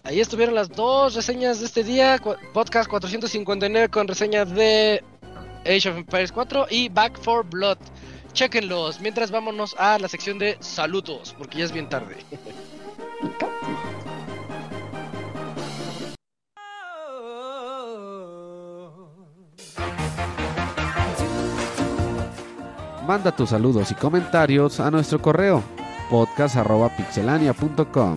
Ahí 0.04 0.20
estuvieron 0.20 0.54
las 0.54 0.68
dos 0.68 1.16
reseñas 1.16 1.62
de 1.62 1.66
este 1.66 1.86
día. 1.86 2.20
Podcast 2.52 2.90
459 2.90 3.88
con 3.88 4.06
reseña 4.06 4.44
de 4.44 5.02
Age 5.62 5.88
of 5.88 5.96
Empires 6.00 6.34
4 6.34 6.68
y 6.70 6.90
Back 6.90 7.18
for 7.18 7.50
Blood. 7.50 7.78
Chequenlos. 8.34 9.00
Mientras 9.00 9.32
vámonos 9.32 9.78
a 9.80 9.98
la 9.98 10.10
sección 10.10 10.38
de 10.38 10.58
saludos, 10.60 11.34
porque 11.38 11.60
ya 11.60 11.64
es 11.64 11.72
bien 11.72 11.88
tarde. 11.88 12.18
Manda 23.12 23.36
tus 23.36 23.50
saludos 23.50 23.92
y 23.92 23.96
comentarios 23.96 24.80
a 24.80 24.90
nuestro 24.90 25.22
correo 25.22 25.62
podcast.pixelania.com. 26.10 28.16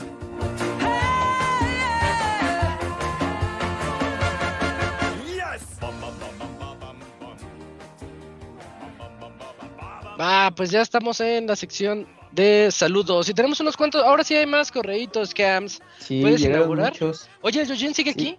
Ah, 10.18 10.52
pues 10.54 10.70
ya 10.70 10.80
estamos 10.80 11.20
en 11.20 11.46
la 11.46 11.56
sección 11.56 12.06
de 12.32 12.68
saludos. 12.70 13.28
Y 13.28 13.34
tenemos 13.34 13.60
unos 13.60 13.76
cuantos. 13.76 14.02
Ahora 14.04 14.22
sí 14.24 14.34
hay 14.36 14.46
más 14.46 14.70
correitos, 14.70 15.34
cams. 15.34 15.80
Sí, 15.98 16.20
¿Puedes 16.20 16.42
inaugurar? 16.42 16.92
muchos. 16.92 17.28
Oye, 17.42 17.62
¿el 17.62 17.68
Yojin 17.68 17.94
sigue 17.94 18.12
Sí. 18.12 18.20
aquí? 18.20 18.38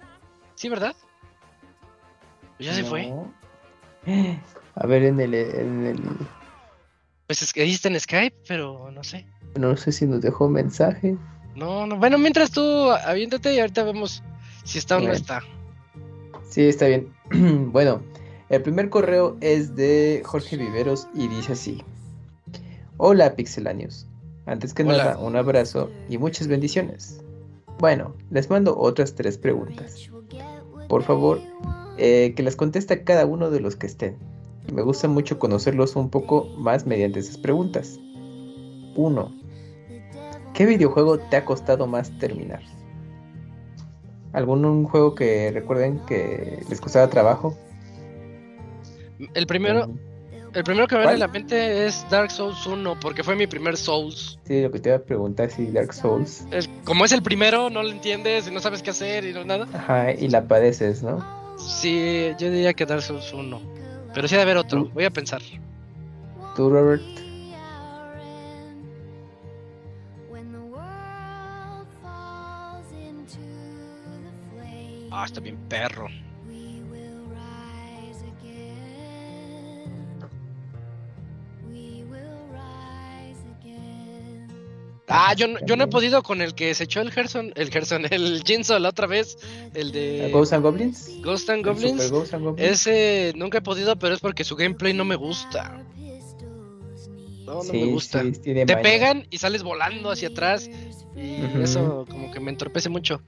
Sí, 0.56 0.70
¿verdad? 0.70 0.96
Ya 2.60 2.74
se 2.74 2.84
fue. 2.86 3.12
A 4.76 4.88
ver, 4.88 5.04
en 5.04 5.20
el, 5.20 5.34
en 5.34 5.86
el. 5.86 6.02
Pues 7.28 7.42
es 7.42 7.54
que 7.54 7.62
ahí 7.62 7.72
está 7.72 7.90
en 7.90 8.00
Skype, 8.00 8.36
pero 8.48 8.92
no 8.92 9.04
sé. 9.04 9.26
No 9.56 9.76
sé 9.78 9.92
si 9.92 10.06
nos 10.06 10.22
dejó 10.22 10.50
mensaje. 10.50 11.18
No, 11.56 11.88
no. 11.88 11.98
Bueno, 11.98 12.18
mientras 12.18 12.52
tú 12.52 12.92
aviéntate 12.92 13.54
y 13.54 13.60
ahorita 13.60 13.84
vemos 13.84 14.22
si 14.64 14.78
está 14.78 14.98
o 14.98 15.00
no 15.00 15.12
está. 15.12 15.42
Sí, 16.50 16.68
está 16.68 16.88
bien. 16.88 17.14
bueno, 17.72 18.02
el 18.50 18.62
primer 18.62 18.90
correo 18.90 19.38
es 19.42 19.76
de 19.76 20.22
Jorge 20.26 20.58
Viveros 20.58 21.08
y 21.14 21.28
dice 21.28 21.54
así. 21.54 21.84
Hola 22.98 23.36
Pixelanios. 23.36 24.08
Antes 24.46 24.74
que 24.74 24.84
Hola. 24.84 24.98
nada, 24.98 25.18
un 25.18 25.36
abrazo 25.36 25.90
y 26.08 26.18
muchas 26.18 26.48
bendiciones. 26.48 27.22
Bueno, 27.80 28.16
les 28.30 28.50
mando 28.50 28.78
otras 28.78 29.16
tres 29.16 29.38
preguntas. 29.38 30.10
Por 30.88 31.04
favor, 31.04 31.42
eh, 31.98 32.34
que 32.36 32.44
las 32.44 32.56
conteste 32.56 33.04
cada 33.04 33.26
uno 33.26 33.50
de 33.50 33.60
los 33.60 33.76
que 33.76 33.88
estén. 33.88 34.18
Me 34.74 34.82
gusta 34.82 35.08
mucho 35.08 35.38
conocerlos 35.40 35.96
un 35.96 36.10
poco 36.10 36.46
más 36.58 36.86
mediante 36.86 37.20
esas 37.20 37.38
preguntas. 37.38 38.00
1. 38.96 39.36
¿Qué 40.54 40.66
videojuego 40.66 41.20
te 41.20 41.36
ha 41.38 41.46
costado 41.46 41.86
más 41.88 42.18
terminar? 42.18 42.62
¿Algún 44.34 44.66
un 44.66 44.86
juego 44.86 45.16
que 45.16 45.52
recuerden 45.52 46.00
que 46.08 46.64
les 46.70 46.82
costaba 46.82 47.10
trabajo? 47.10 47.58
El 49.34 49.48
primero, 49.48 49.88
Mm, 49.88 49.98
el 50.54 50.64
primero 50.64 50.88
que 50.88 50.96
me 50.96 51.02
viene 51.02 51.16
a 51.16 51.18
la 51.20 51.28
mente 51.28 51.86
es 51.86 52.06
Dark 52.10 52.32
Souls 52.32 52.66
1, 52.66 52.98
porque 53.00 53.24
fue 53.24 53.36
mi 53.36 53.48
primer 53.48 53.78
Souls. 53.78 54.40
Sí, 54.46 54.62
lo 54.62 54.72
que 54.72 54.80
te 54.80 54.90
iba 54.90 54.98
a 54.98 55.02
preguntar 55.02 55.50
si 55.52 55.68
Dark 55.68 55.94
Souls. 55.94 56.46
Es- 56.52 56.70
como 56.84 57.06
es 57.06 57.12
el 57.14 57.22
primero, 57.24 57.70
no 57.70 57.82
lo 57.84 57.90
entiendes 57.90 58.48
y 58.48 58.52
no 58.54 58.60
sabes 58.60 58.82
qué 58.82 58.90
hacer 58.92 59.26
y 59.26 59.34
no 59.34 59.44
nada. 59.46 59.68
Ajá, 59.74 60.12
y 60.14 60.28
la 60.28 60.48
padeces, 60.48 61.02
¿no? 61.04 61.24
Sí, 61.58 62.32
yo 62.38 62.50
diría 62.52 62.74
que 62.74 62.86
Dark 62.86 63.02
Souls 63.04 63.32
1. 63.34 63.60
Pero 64.16 64.30
sí 64.30 64.36
debe 64.36 64.44
haber 64.44 64.58
otro, 64.58 64.86
voy 64.94 65.04
a 65.04 65.12
pensar. 65.12 65.42
¿Tú, 66.56 66.70
Robert? 66.70 67.04
Ah, 75.12 75.26
está 75.26 75.42
bien 75.42 75.58
perro. 75.68 76.08
Ah, 85.08 85.34
yo, 85.36 85.48
no- 85.48 85.60
yo 85.66 85.76
no 85.76 85.84
he 85.84 85.88
podido 85.88 86.24
con 86.24 86.42
el 86.42 86.56
que 86.56 86.74
se 86.74 86.86
echó 86.86 87.00
el 87.02 87.12
Gerson, 87.12 87.52
el 87.56 87.70
Gerson, 87.70 88.06
el 88.12 88.42
Jinso 88.44 88.80
la 88.80 88.90
otra 88.90 89.06
vez, 89.08 89.38
el 89.76 89.92
de 89.92 90.30
¿Ghosts 90.34 90.54
and 90.54 90.64
Goblins? 90.64 91.22
Ghost 91.22 91.50
and 91.50 91.60
¿El 91.60 91.66
Goblins. 91.74 91.92
Super 92.02 92.10
Ghosts 92.12 92.34
and 92.34 92.46
Goblins? 92.46 92.72
Ese 92.72 93.34
nunca 93.36 93.60
he 93.60 93.62
podido, 93.62 93.96
pero 93.98 94.16
es 94.16 94.20
porque 94.20 94.44
su 94.44 94.56
gameplay 94.56 94.94
no 94.94 95.06
me 95.06 95.16
gusta. 95.16 95.82
No, 97.46 97.56
no 97.58 97.62
Sí, 97.62 97.78
me 97.78 97.86
gusta. 97.86 98.24
sí, 98.24 98.32
tiene 98.42 98.66
Te 98.66 98.78
pegan 98.78 99.28
y 99.30 99.38
sales 99.38 99.62
volando 99.62 100.10
hacia 100.10 100.30
atrás 100.30 100.68
y 101.16 101.36
eso 101.62 102.06
como 102.10 102.32
que 102.32 102.40
me 102.40 102.50
entorpece 102.50 102.90
mucho. 102.90 103.22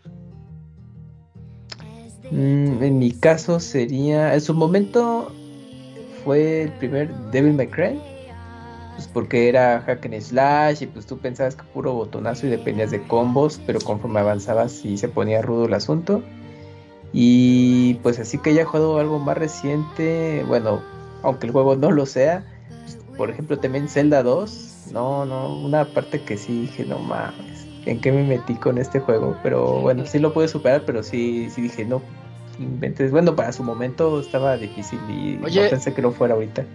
Mm, 2.31 2.83
en 2.83 2.99
mi 2.99 3.11
caso 3.11 3.59
sería. 3.59 4.33
En 4.33 4.41
su 4.41 4.53
momento 4.55 5.31
fue 6.23 6.63
el 6.63 6.71
primer 6.73 7.13
Devil 7.31 7.53
May 7.53 7.67
Cry. 7.67 7.99
Pues 8.97 9.07
porque 9.07 9.47
era 9.47 9.81
hack 9.81 10.05
and 10.05 10.19
slash 10.19 10.81
y 10.81 10.87
pues 10.87 11.05
tú 11.05 11.19
pensabas 11.19 11.55
que 11.55 11.61
puro 11.71 11.93
botonazo 11.93 12.47
y 12.47 12.49
dependías 12.49 12.89
de 12.89 12.99
combos, 13.03 13.61
pero 13.67 13.79
conforme 13.79 14.21
avanzabas 14.21 14.71
sí 14.71 14.97
se 14.97 15.07
ponía 15.07 15.43
rudo 15.43 15.67
el 15.67 15.75
asunto. 15.75 16.23
Y 17.13 17.93
pues 18.01 18.17
así 18.17 18.39
que 18.39 18.49
haya 18.49 18.65
jugado 18.65 18.97
algo 18.97 19.19
más 19.19 19.37
reciente, 19.37 20.43
bueno, 20.47 20.81
aunque 21.21 21.45
el 21.45 21.53
juego 21.53 21.75
no 21.75 21.91
lo 21.91 22.07
sea, 22.07 22.43
pues, 22.69 22.97
por 23.17 23.29
ejemplo 23.29 23.59
también 23.59 23.87
Zelda 23.87 24.23
2, 24.23 24.87
no, 24.91 25.25
no, 25.25 25.55
una 25.59 25.85
parte 25.85 26.19
que 26.23 26.35
sí 26.35 26.61
dije, 26.61 26.83
no 26.83 26.97
mames, 26.97 27.67
¿en 27.85 28.01
qué 28.01 28.11
me 28.11 28.23
metí 28.23 28.55
con 28.55 28.79
este 28.79 28.99
juego? 28.99 29.37
Pero 29.43 29.79
bueno, 29.79 30.07
sí 30.07 30.17
lo 30.17 30.33
pude 30.33 30.47
superar, 30.47 30.81
pero 30.87 31.03
sí, 31.03 31.51
sí 31.51 31.61
dije, 31.61 31.85
no, 31.85 32.01
inventes. 32.57 33.11
Bueno, 33.11 33.35
para 33.35 33.51
su 33.51 33.63
momento 33.63 34.19
estaba 34.19 34.57
difícil 34.57 34.99
y 35.07 35.39
Oye. 35.43 35.65
no 35.65 35.69
pensé 35.69 35.93
que 35.93 36.01
lo 36.01 36.11
fuera 36.11 36.33
ahorita. 36.33 36.65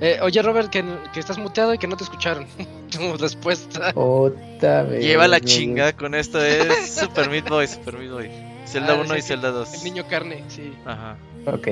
Eh, 0.00 0.18
oye 0.22 0.40
Robert, 0.42 0.70
que, 0.70 0.82
que 1.12 1.20
estás 1.20 1.36
muteado 1.38 1.74
y 1.74 1.78
que 1.78 1.86
no 1.86 1.96
te 1.96 2.04
escucharon. 2.04 2.46
tu 2.90 3.16
respuesta. 3.16 3.92
Otra 3.94 4.82
vez. 4.84 5.04
Lleva 5.04 5.28
la 5.28 5.38
no, 5.38 5.44
chingada 5.44 5.92
con 5.94 6.14
esto, 6.14 6.42
es 6.42 6.90
Super 6.94 7.28
Meat 7.30 7.48
Boy, 7.48 7.66
Super 7.66 7.98
Meat 7.98 8.10
Boy. 8.12 8.30
Zelda 8.66 8.94
Ah, 8.94 9.00
1 9.04 9.16
y 9.16 9.22
Zelda 9.22 9.48
El 9.48 9.54
2. 9.54 9.84
niño 9.84 10.04
carne, 10.08 10.44
sí. 10.48 10.72
Ajá. 10.86 11.16
Ok. 11.46 11.68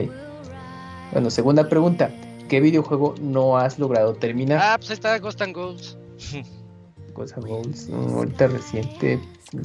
Bueno, 1.13 1.31
segunda 1.31 1.69
pregunta. 1.69 2.11
¿Qué 2.49 2.61
videojuego 2.61 3.15
no 3.21 3.57
has 3.59 3.79
logrado 3.79 4.15
terminar? 4.15 4.61
Ah, 4.63 4.77
pues 4.79 4.91
ahí 4.91 4.95
está 4.95 5.19
Ghost 5.19 5.41
and 5.43 5.55
Goals. 5.55 5.97
Ghosts 7.15 7.37
and 7.37 7.47
Goals, 7.47 7.89
ahorita 7.91 8.47
reciente. 8.49 9.21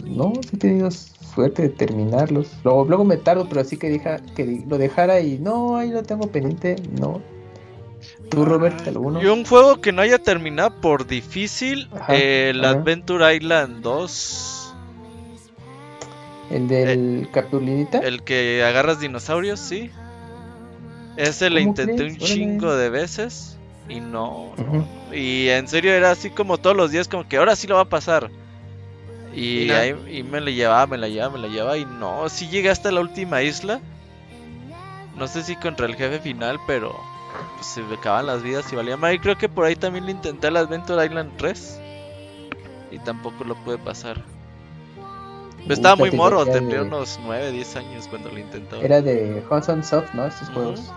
No, 0.06 0.31
sí 0.41 0.56
he 0.56 0.57
tenido 0.57 0.90
suerte 0.91 1.64
de 1.64 1.69
terminarlos. 1.69 2.48
Luego, 2.64 2.85
luego 2.85 3.03
me 3.03 3.18
tardo, 3.18 3.48
pero 3.49 3.61
así 3.61 3.77
que, 3.77 3.90
deja, 3.90 4.19
que 4.35 4.64
lo 4.68 4.77
dejara 4.77 5.19
y 5.19 5.40
no, 5.40 5.76
ahí 5.77 5.90
lo 5.91 6.03
tengo 6.03 6.27
pendiente. 6.27 6.76
No. 6.99 7.22
¿Tú, 8.30 8.45
Robert, 8.45 8.88
alguno? 8.88 9.21
Y 9.21 9.25
un 9.27 9.45
juego 9.45 9.80
que 9.81 9.91
no 9.91 10.01
haya 10.01 10.17
terminado 10.19 10.81
por 10.81 11.05
difícil, 11.07 11.88
Ajá, 11.91 12.15
el 12.15 12.63
ajá. 12.63 12.80
Adventure 12.80 13.35
Island 13.35 13.81
2, 13.81 14.75
¿El 16.49 16.67
del 16.67 17.30
Capulinita? 17.31 17.99
Eh, 17.99 18.07
el 18.07 18.23
que 18.23 18.63
agarras 18.63 18.99
dinosaurios, 18.99 19.59
sí. 19.59 19.91
Ese 21.17 21.49
le 21.49 21.61
¿Cómo 21.61 21.71
intenté 21.71 21.95
crees? 21.95 22.13
un 22.13 22.23
Órale. 22.23 22.34
chingo 22.34 22.75
de 22.75 22.89
veces 22.89 23.57
y 23.88 23.99
no. 23.99 24.53
Y 25.11 25.49
en 25.49 25.67
serio 25.67 25.93
era 25.93 26.11
así 26.11 26.30
como 26.31 26.57
todos 26.57 26.75
los 26.75 26.91
días, 26.91 27.07
como 27.07 27.27
que 27.27 27.38
ahora 27.38 27.55
sí 27.55 27.67
lo 27.67 27.75
va 27.75 27.81
a 27.81 27.89
pasar. 27.89 28.30
Y, 29.35 29.71
ahí 29.71 29.95
y 30.11 30.23
me 30.23 30.41
la 30.41 30.51
llevaba, 30.51 30.85
me 30.88 30.97
la 30.97 31.07
llevaba, 31.07 31.34
me 31.34 31.39
la 31.39 31.47
llevaba. 31.47 31.77
Y 31.77 31.85
no, 31.85 32.30
sí 32.30 32.47
llegué 32.49 32.69
hasta 32.69 32.91
la 32.91 33.01
última 33.01 33.41
isla. 33.41 33.80
No 35.15 35.27
sé 35.27 35.43
si 35.43 35.55
contra 35.55 35.85
el 35.85 35.95
jefe 35.95 36.19
final, 36.19 36.59
pero 36.67 37.12
pues, 37.55 37.65
se 37.68 37.81
me 37.81 37.95
acaban 37.95 38.26
las 38.27 38.41
vidas 38.43 38.72
y 38.72 38.76
valía 38.76 38.97
más. 38.97 39.14
Y 39.14 39.19
creo 39.19 39.38
que 39.38 39.49
por 39.49 39.65
ahí 39.65 39.76
también 39.76 40.05
le 40.05 40.11
intenté 40.11 40.47
el 40.47 40.57
Adventure 40.57 41.05
Island 41.05 41.31
3. 41.38 41.80
Y 42.91 42.99
tampoco 42.99 43.43
lo 43.43 43.55
pude 43.55 43.77
pasar. 43.77 44.22
Pero 45.64 45.73
estaba 45.73 45.95
muy 45.95 46.11
morro, 46.11 46.45
tendría 46.45 46.81
de- 46.81 46.88
unos 46.88 47.19
9, 47.23 47.51
10 47.51 47.76
años 47.77 48.07
cuando 48.10 48.30
lo 48.30 48.38
intentaba. 48.38 48.81
Era 48.84 49.01
de 49.01 49.41
Hudson 49.49 49.84
Soft, 49.84 50.14
¿no? 50.14 50.26
Estos 50.27 50.49
juegos. 50.49 50.91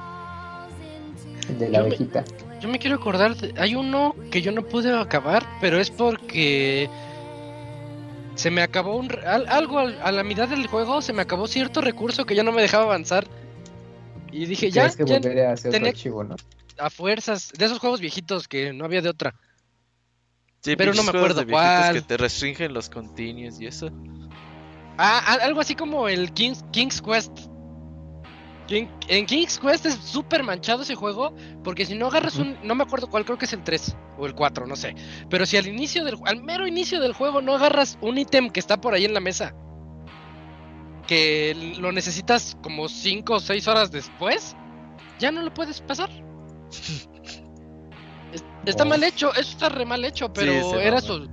El 1.49 1.59
de 1.59 1.69
la 1.71 1.79
Yo 1.79 1.85
me- 1.85 1.89
abejita. 1.89 2.25
Yo 2.61 2.69
me 2.69 2.79
quiero 2.79 2.97
acordar, 2.97 3.37
de- 3.37 3.55
hay 3.61 3.77
uno 3.77 4.15
que 4.31 4.43
yo 4.43 4.51
no 4.51 4.63
pude 4.63 4.99
acabar, 4.99 5.45
pero 5.61 5.79
es 5.79 5.91
porque 5.91 6.91
se 8.35 8.51
me 8.51 8.63
acabó 8.63 8.97
un, 8.97 9.09
re- 9.09 9.25
al- 9.27 9.47
algo 9.49 9.79
al- 9.79 9.99
a 10.03 10.11
la 10.11 10.25
mitad 10.25 10.49
del 10.49 10.67
juego, 10.67 11.01
se 11.01 11.13
me 11.13 11.23
acabó 11.23 11.47
cierto 11.47 11.81
recurso 11.81 12.25
que 12.27 12.35
ya 12.35 12.43
no 12.43 12.51
me 12.53 12.61
dejaba 12.63 12.85
avanzar. 12.85 13.27
Y 14.37 14.47
dije, 14.47 14.71
ya, 14.71 14.89
que 14.91 15.05
ya 15.05 15.19
volver 15.19 15.47
a 15.47 15.53
hacer 15.53 15.71
tenía- 15.73 15.89
otro 15.91 15.99
archivo, 15.99 16.25
¿no? 16.25 16.37
a 16.79 16.91
fuerzas, 16.91 17.53
de 17.57 17.65
esos 17.65 17.79
juegos 17.79 18.01
viejitos 18.01 18.49
que 18.49 18.73
no 18.75 18.85
había 18.85 19.01
de 19.01 19.09
otra. 19.09 19.35
Sí, 20.61 20.77
Pero 20.77 20.93
no 20.95 21.03
me 21.05 21.09
acuerdo 21.11 21.41
de 21.41 21.45
viejitos 21.47 21.79
cuál. 21.81 21.95
que 21.95 22.03
te 22.03 22.17
restringen 22.19 22.75
los 22.75 22.91
continuos 22.91 23.59
y 23.61 23.67
eso. 23.67 23.91
Ah, 24.99 25.39
algo 25.43 25.61
así 25.61 25.75
como 25.75 26.09
el 26.09 26.33
King's, 26.33 26.65
King's 26.73 27.01
Quest. 27.01 27.33
King- 28.67 28.89
en 29.09 29.27
King's 29.27 29.59
Quest 29.59 29.87
es 29.87 29.95
súper 29.95 30.43
manchado 30.43 30.83
ese 30.83 30.97
juego, 30.97 31.35
porque 31.63 31.87
si 31.87 31.95
no 31.95 32.09
agarras 32.09 32.37
un, 32.37 32.59
no 32.65 32.75
me 32.75 32.83
acuerdo 32.83 33.09
cuál, 33.09 33.25
creo 33.25 33.39
que 33.39 33.45
es 33.45 33.53
el 33.53 33.63
3 33.63 33.97
o 34.19 34.27
el 34.27 34.35
4, 34.35 34.67
no 34.67 34.75
sé. 34.77 34.95
Pero 35.31 35.47
si 35.47 35.57
al 35.57 35.67
inicio 35.69 36.05
del, 36.05 36.17
al 36.25 36.43
mero 36.43 36.67
inicio 36.67 37.01
del 37.01 37.13
juego 37.13 37.41
no 37.41 37.55
agarras 37.55 37.97
un 38.01 38.19
ítem 38.19 38.51
que 38.51 38.59
está 38.61 38.81
por 38.81 38.93
ahí 38.93 39.05
en 39.05 39.15
la 39.15 39.21
mesa, 39.21 39.55
que 41.07 41.74
lo 41.78 41.93
necesitas 41.93 42.57
como 42.62 42.89
5 42.89 43.35
o 43.35 43.41
6 43.41 43.66
horas 43.69 43.91
después, 43.91 44.57
ya 45.19 45.31
no 45.33 45.43
lo 45.43 45.53
puedes 45.55 45.81
pasar. 45.81 46.11
Es- 48.33 48.45
Está 48.65 48.83
Oh. 48.83 48.87
mal 48.87 49.03
hecho, 49.05 49.31
eso 49.33 49.51
está 49.53 49.69
re 49.69 49.85
mal 49.87 50.05
hecho, 50.05 50.33
pero 50.33 50.53
era 50.81 51.01
su, 51.01 51.28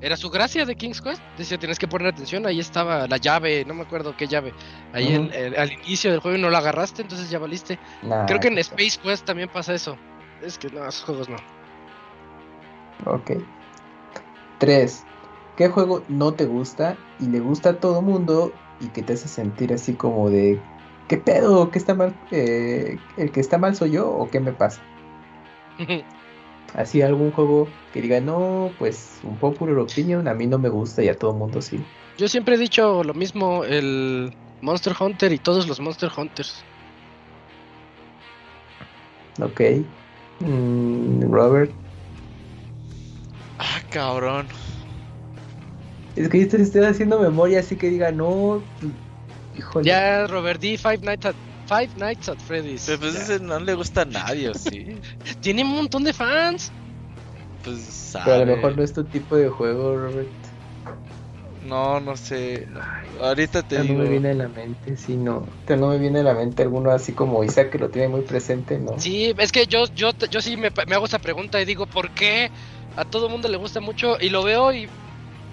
era 0.00 0.16
su 0.16 0.30
gracia 0.30 0.64
de 0.64 0.74
King's 0.74 1.02
Quest. 1.02 1.20
Decía, 1.36 1.58
tienes 1.58 1.78
que 1.78 1.86
poner 1.86 2.08
atención, 2.08 2.46
ahí 2.46 2.58
estaba 2.60 3.06
la 3.06 3.18
llave, 3.18 3.64
no 3.66 3.74
me 3.74 3.82
acuerdo 3.82 4.16
qué 4.16 4.26
llave. 4.26 4.54
Ahí 4.94 5.14
en- 5.14 5.30
al 5.58 5.70
inicio 5.72 6.10
del 6.10 6.20
juego 6.20 6.38
y 6.38 6.40
no 6.40 6.48
la 6.50 6.58
agarraste, 6.58 7.02
entonces 7.02 7.28
ya 7.30 7.38
valiste. 7.38 7.78
Nah, 8.02 8.24
Creo 8.26 8.40
que 8.40 8.48
en 8.48 8.58
Space 8.58 8.98
Quest 9.02 9.26
también 9.26 9.48
pasa 9.50 9.74
eso. 9.74 9.96
Es 10.42 10.56
que 10.56 10.68
no, 10.70 10.86
esos 10.88 11.04
juegos 11.04 11.28
no. 11.28 11.36
Ok. 13.04 13.32
3. 14.58 15.04
¿Qué 15.56 15.68
juego 15.68 16.02
no 16.08 16.32
te 16.34 16.46
gusta 16.46 16.96
y 17.20 17.26
le 17.26 17.40
gusta 17.40 17.70
a 17.70 17.80
todo 17.80 18.00
mundo 18.02 18.52
y 18.80 18.88
que 18.88 19.02
te 19.02 19.14
hace 19.14 19.28
sentir 19.28 19.72
así 19.72 19.94
como 19.94 20.30
de 20.30 20.60
¿qué 21.08 21.16
pedo? 21.16 21.70
¿Qué 21.70 21.78
está 21.78 21.94
mal? 21.94 22.14
Eh, 22.30 22.98
¿El 23.16 23.32
que 23.32 23.40
está 23.40 23.58
mal 23.58 23.74
soy 23.74 23.92
yo 23.92 24.08
o 24.10 24.30
qué 24.30 24.40
me 24.40 24.52
pasa? 24.52 24.80
Así 26.74 27.00
algún 27.00 27.32
juego 27.32 27.68
que 27.92 28.02
diga, 28.02 28.20
no, 28.20 28.70
pues 28.78 29.18
un 29.22 29.38
popular 29.38 29.78
opinion, 29.78 30.28
a 30.28 30.34
mí 30.34 30.46
no 30.46 30.58
me 30.58 30.68
gusta 30.68 31.02
y 31.02 31.08
a 31.08 31.16
todo 31.16 31.32
mundo 31.32 31.62
sí. 31.62 31.80
Yo 32.18 32.28
siempre 32.28 32.56
he 32.56 32.58
dicho 32.58 33.02
lo 33.04 33.14
mismo, 33.14 33.64
el 33.64 34.34
Monster 34.60 34.92
Hunter 34.98 35.32
y 35.32 35.38
todos 35.38 35.66
los 35.66 35.80
Monster 35.80 36.10
Hunters. 36.14 36.62
Ok. 39.40 39.60
Mm, 40.40 41.32
Robert. 41.32 41.72
Ah, 43.58 43.80
cabrón. 43.90 44.48
Es 46.18 46.28
que 46.28 46.38
yo 46.38 46.44
estoy, 46.44 46.62
estoy 46.62 46.84
haciendo 46.84 47.20
memoria 47.20 47.60
así 47.60 47.76
que 47.78 47.88
diga, 47.90 48.12
no, 48.12 48.70
híjole. 49.52 49.90
Ya 49.90 50.26
Robert 50.26 50.60
D. 50.60 50.76
Five 50.76 51.02
Nights 51.02 51.26
at, 51.26 51.36
Five 51.66 51.94
Nights 51.96 52.28
at 52.28 52.40
Freddy's. 52.42 52.84
Pero 52.86 53.00
pues 53.00 53.14
ese 53.16 53.40
no 53.40 53.58
le 53.60 53.74
gusta 53.74 54.02
a 54.02 54.04
nadie, 54.04 54.48
¿o 54.50 54.54
sí? 54.54 55.00
Tiene 55.40 55.62
un 55.62 55.70
montón 55.74 56.04
de 56.04 56.12
fans. 56.14 56.74
Pues 57.62 57.94
sabe. 57.94 58.22
Pero 58.22 58.36
a 58.36 58.38
lo 58.46 58.46
mejor 58.46 58.76
no 58.76 58.82
es 58.84 58.92
tu 58.92 59.08
tipo 59.08 59.34
de 59.36 59.48
juego, 59.48 59.96
Robert. 59.96 60.36
No, 61.60 62.00
no 62.00 62.16
sé. 62.16 62.66
no. 62.68 62.80
Ahorita 63.20 63.62
te 63.62 63.78
Ya 63.78 63.82
digo. 63.82 63.94
no 63.94 64.02
me 64.02 64.06
viene 64.08 64.30
a 64.30 64.34
la 64.34 64.48
mente, 64.50 64.96
sí, 64.98 65.16
no. 65.16 65.62
Ya 65.66 65.76
no 65.76 65.88
me 65.88 65.98
viene 65.98 66.20
a 66.20 66.22
la 66.22 66.34
mente 66.34 66.62
alguno 66.62 66.90
así 66.90 67.14
como 67.14 67.42
Isaac 67.44 67.70
que 67.72 67.78
lo 67.78 67.90
tiene 67.90 68.08
muy 68.08 68.22
presente, 68.22 68.78
¿no? 68.78 68.96
Sí, 68.96 69.32
es 69.38 69.52
que 69.52 69.66
yo, 69.66 69.86
yo, 69.94 70.10
yo 70.30 70.40
sí 70.40 70.56
me, 70.56 70.70
me 70.88 70.94
hago 70.94 71.04
esa 71.06 71.18
pregunta 71.20 71.60
y 71.60 71.64
digo, 71.64 71.86
¿por 71.86 72.12
qué 72.12 72.50
a 72.96 73.04
todo 73.04 73.26
el 73.26 73.32
mundo 73.32 73.48
le 73.48 73.56
gusta 73.56 73.80
mucho? 73.80 74.16
Y 74.20 74.28
lo 74.30 74.42
veo 74.42 74.72
y 74.72 74.92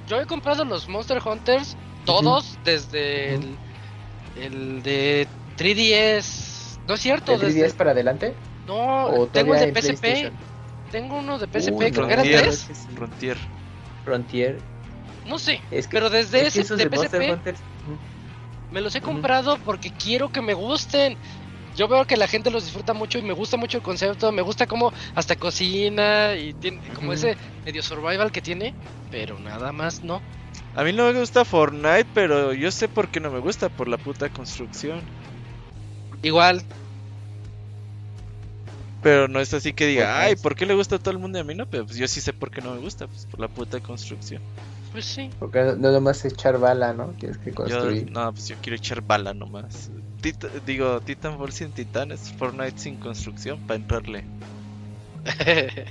yo 0.07 0.19
he 0.19 0.25
comprado 0.25 0.65
los 0.65 0.87
Monster 0.87 1.21
Hunters, 1.25 1.75
todos, 2.05 2.57
desde 2.63 3.35
el, 3.35 3.57
el 4.39 4.83
de 4.83 5.27
3DS. 5.57 6.77
No 6.87 6.93
es 6.93 7.01
cierto, 7.01 7.37
¿De 7.37 7.47
3DS 7.47 7.53
desde... 7.53 7.73
para 7.73 7.91
adelante? 7.91 8.35
No, 8.67 9.07
¿O 9.07 9.27
tengo 9.27 9.55
el 9.55 9.73
de 9.73 9.81
PSP. 9.81 10.31
Tengo 10.91 11.17
uno 11.17 11.37
de 11.39 11.47
PSP, 11.47 11.73
Uy, 11.73 11.91
creo 11.91 12.07
que 12.07 12.13
era 12.13 12.23
Frontier. 12.23 12.41
3. 12.43 12.87
Frontier. 12.95 13.37
Frontier. 14.03 14.57
No 15.25 15.39
sé, 15.39 15.59
Es 15.71 15.87
que, 15.87 15.97
pero 15.97 16.09
desde 16.09 16.45
es 16.45 16.55
ese 16.55 16.75
de 16.75 16.87
Monster 16.87 17.21
PSP 17.21 17.33
Hunters, 17.33 17.59
me 18.71 18.81
los 18.81 18.95
he 18.95 19.01
comprado 19.01 19.57
porque 19.65 19.91
quiero 19.91 20.31
que 20.31 20.41
me 20.41 20.53
gusten. 20.53 21.17
Yo 21.75 21.87
veo 21.87 22.05
que 22.05 22.17
la 22.17 22.27
gente 22.27 22.49
los 22.51 22.63
disfruta 22.63 22.93
mucho 22.93 23.17
y 23.19 23.21
me 23.21 23.33
gusta 23.33 23.57
mucho 23.57 23.77
el 23.77 23.83
concepto, 23.83 24.31
me 24.31 24.41
gusta 24.41 24.65
como 24.65 24.91
hasta 25.13 25.35
cocina 25.35 26.35
y 26.35 26.53
tiene 26.53 26.79
como 26.93 27.11
ese 27.13 27.35
medio 27.65 27.81
survival 27.83 28.31
que 28.31 28.41
tiene, 28.41 28.73
pero 29.11 29.37
nada 29.39 29.71
más 29.71 30.03
no. 30.03 30.21
A 30.75 30.83
mí 30.83 30.93
no 30.93 31.11
me 31.11 31.19
gusta 31.19 31.43
Fortnite, 31.45 32.05
pero 32.13 32.53
yo 32.53 32.71
sé 32.71 32.87
por 32.87 33.09
qué 33.09 33.19
no 33.19 33.29
me 33.29 33.39
gusta, 33.39 33.69
por 33.69 33.87
la 33.87 33.97
puta 33.97 34.29
construcción. 34.29 35.01
Igual, 36.21 36.63
Pero 39.01 39.27
no 39.27 39.39
es 39.39 39.53
así 39.53 39.73
que 39.73 39.85
diga, 39.85 40.05
Fortnite. 40.05 40.25
ay, 40.29 40.35
¿por 40.35 40.55
qué 40.55 40.65
le 40.65 40.75
gusta 40.75 40.95
a 40.95 40.99
todo 40.99 41.11
el 41.11 41.19
mundo 41.19 41.37
y 41.37 41.41
a 41.41 41.43
mí 41.43 41.53
no? 41.55 41.65
Pero 41.69 41.85
pues 41.85 41.97
yo 41.97 42.07
sí 42.07 42.21
sé 42.21 42.33
por 42.33 42.49
qué 42.51 42.61
no 42.61 42.73
me 42.73 42.79
gusta, 42.79 43.07
pues 43.07 43.25
por 43.25 43.39
la 43.39 43.47
puta 43.47 43.79
construcción. 43.79 44.41
pues 44.91 45.05
sí. 45.05 45.29
Porque 45.39 45.59
no, 45.61 45.75
no 45.75 45.91
nomás 45.91 46.23
echar 46.25 46.57
bala, 46.59 46.93
¿no? 46.93 47.13
Tienes 47.13 47.37
que 47.37 47.51
Yo, 47.51 47.55
construir. 47.55 48.11
no, 48.11 48.33
pues 48.33 48.47
yo 48.47 48.55
quiero 48.61 48.75
echar 48.77 49.01
bala 49.01 49.33
nomás. 49.33 49.91
Tit- 50.25 50.49
digo, 50.65 50.99
Titanfall 51.01 51.51
sin 51.51 51.71
titanes, 51.71 52.33
Fortnite 52.39 52.79
sin 52.79 52.95
construcción 52.95 53.59
para 53.67 53.75
entrarle. 53.75 54.23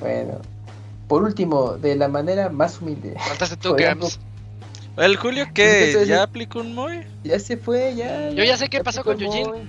Bueno. 0.00 0.40
Por 1.08 1.22
último, 1.22 1.72
de 1.72 1.96
la 1.96 2.06
manera 2.08 2.48
más 2.50 2.80
humilde. 2.80 3.16
Faltaste 3.18 3.56
tú, 3.56 3.74
Gams. 3.74 4.20
¿El 4.96 5.16
Julio 5.16 5.46
qué? 5.54 6.04
¿Ya 6.06 6.22
aplicó 6.22 6.60
un 6.60 6.74
MOE? 6.74 7.06
Ya 7.24 7.38
se 7.38 7.56
fue, 7.56 7.94
ya. 7.96 8.30
Yo 8.30 8.44
ya 8.44 8.56
sé 8.56 8.68
qué 8.68 8.82
pasó 8.82 9.02
con 9.02 9.18
Yujin. 9.18 9.68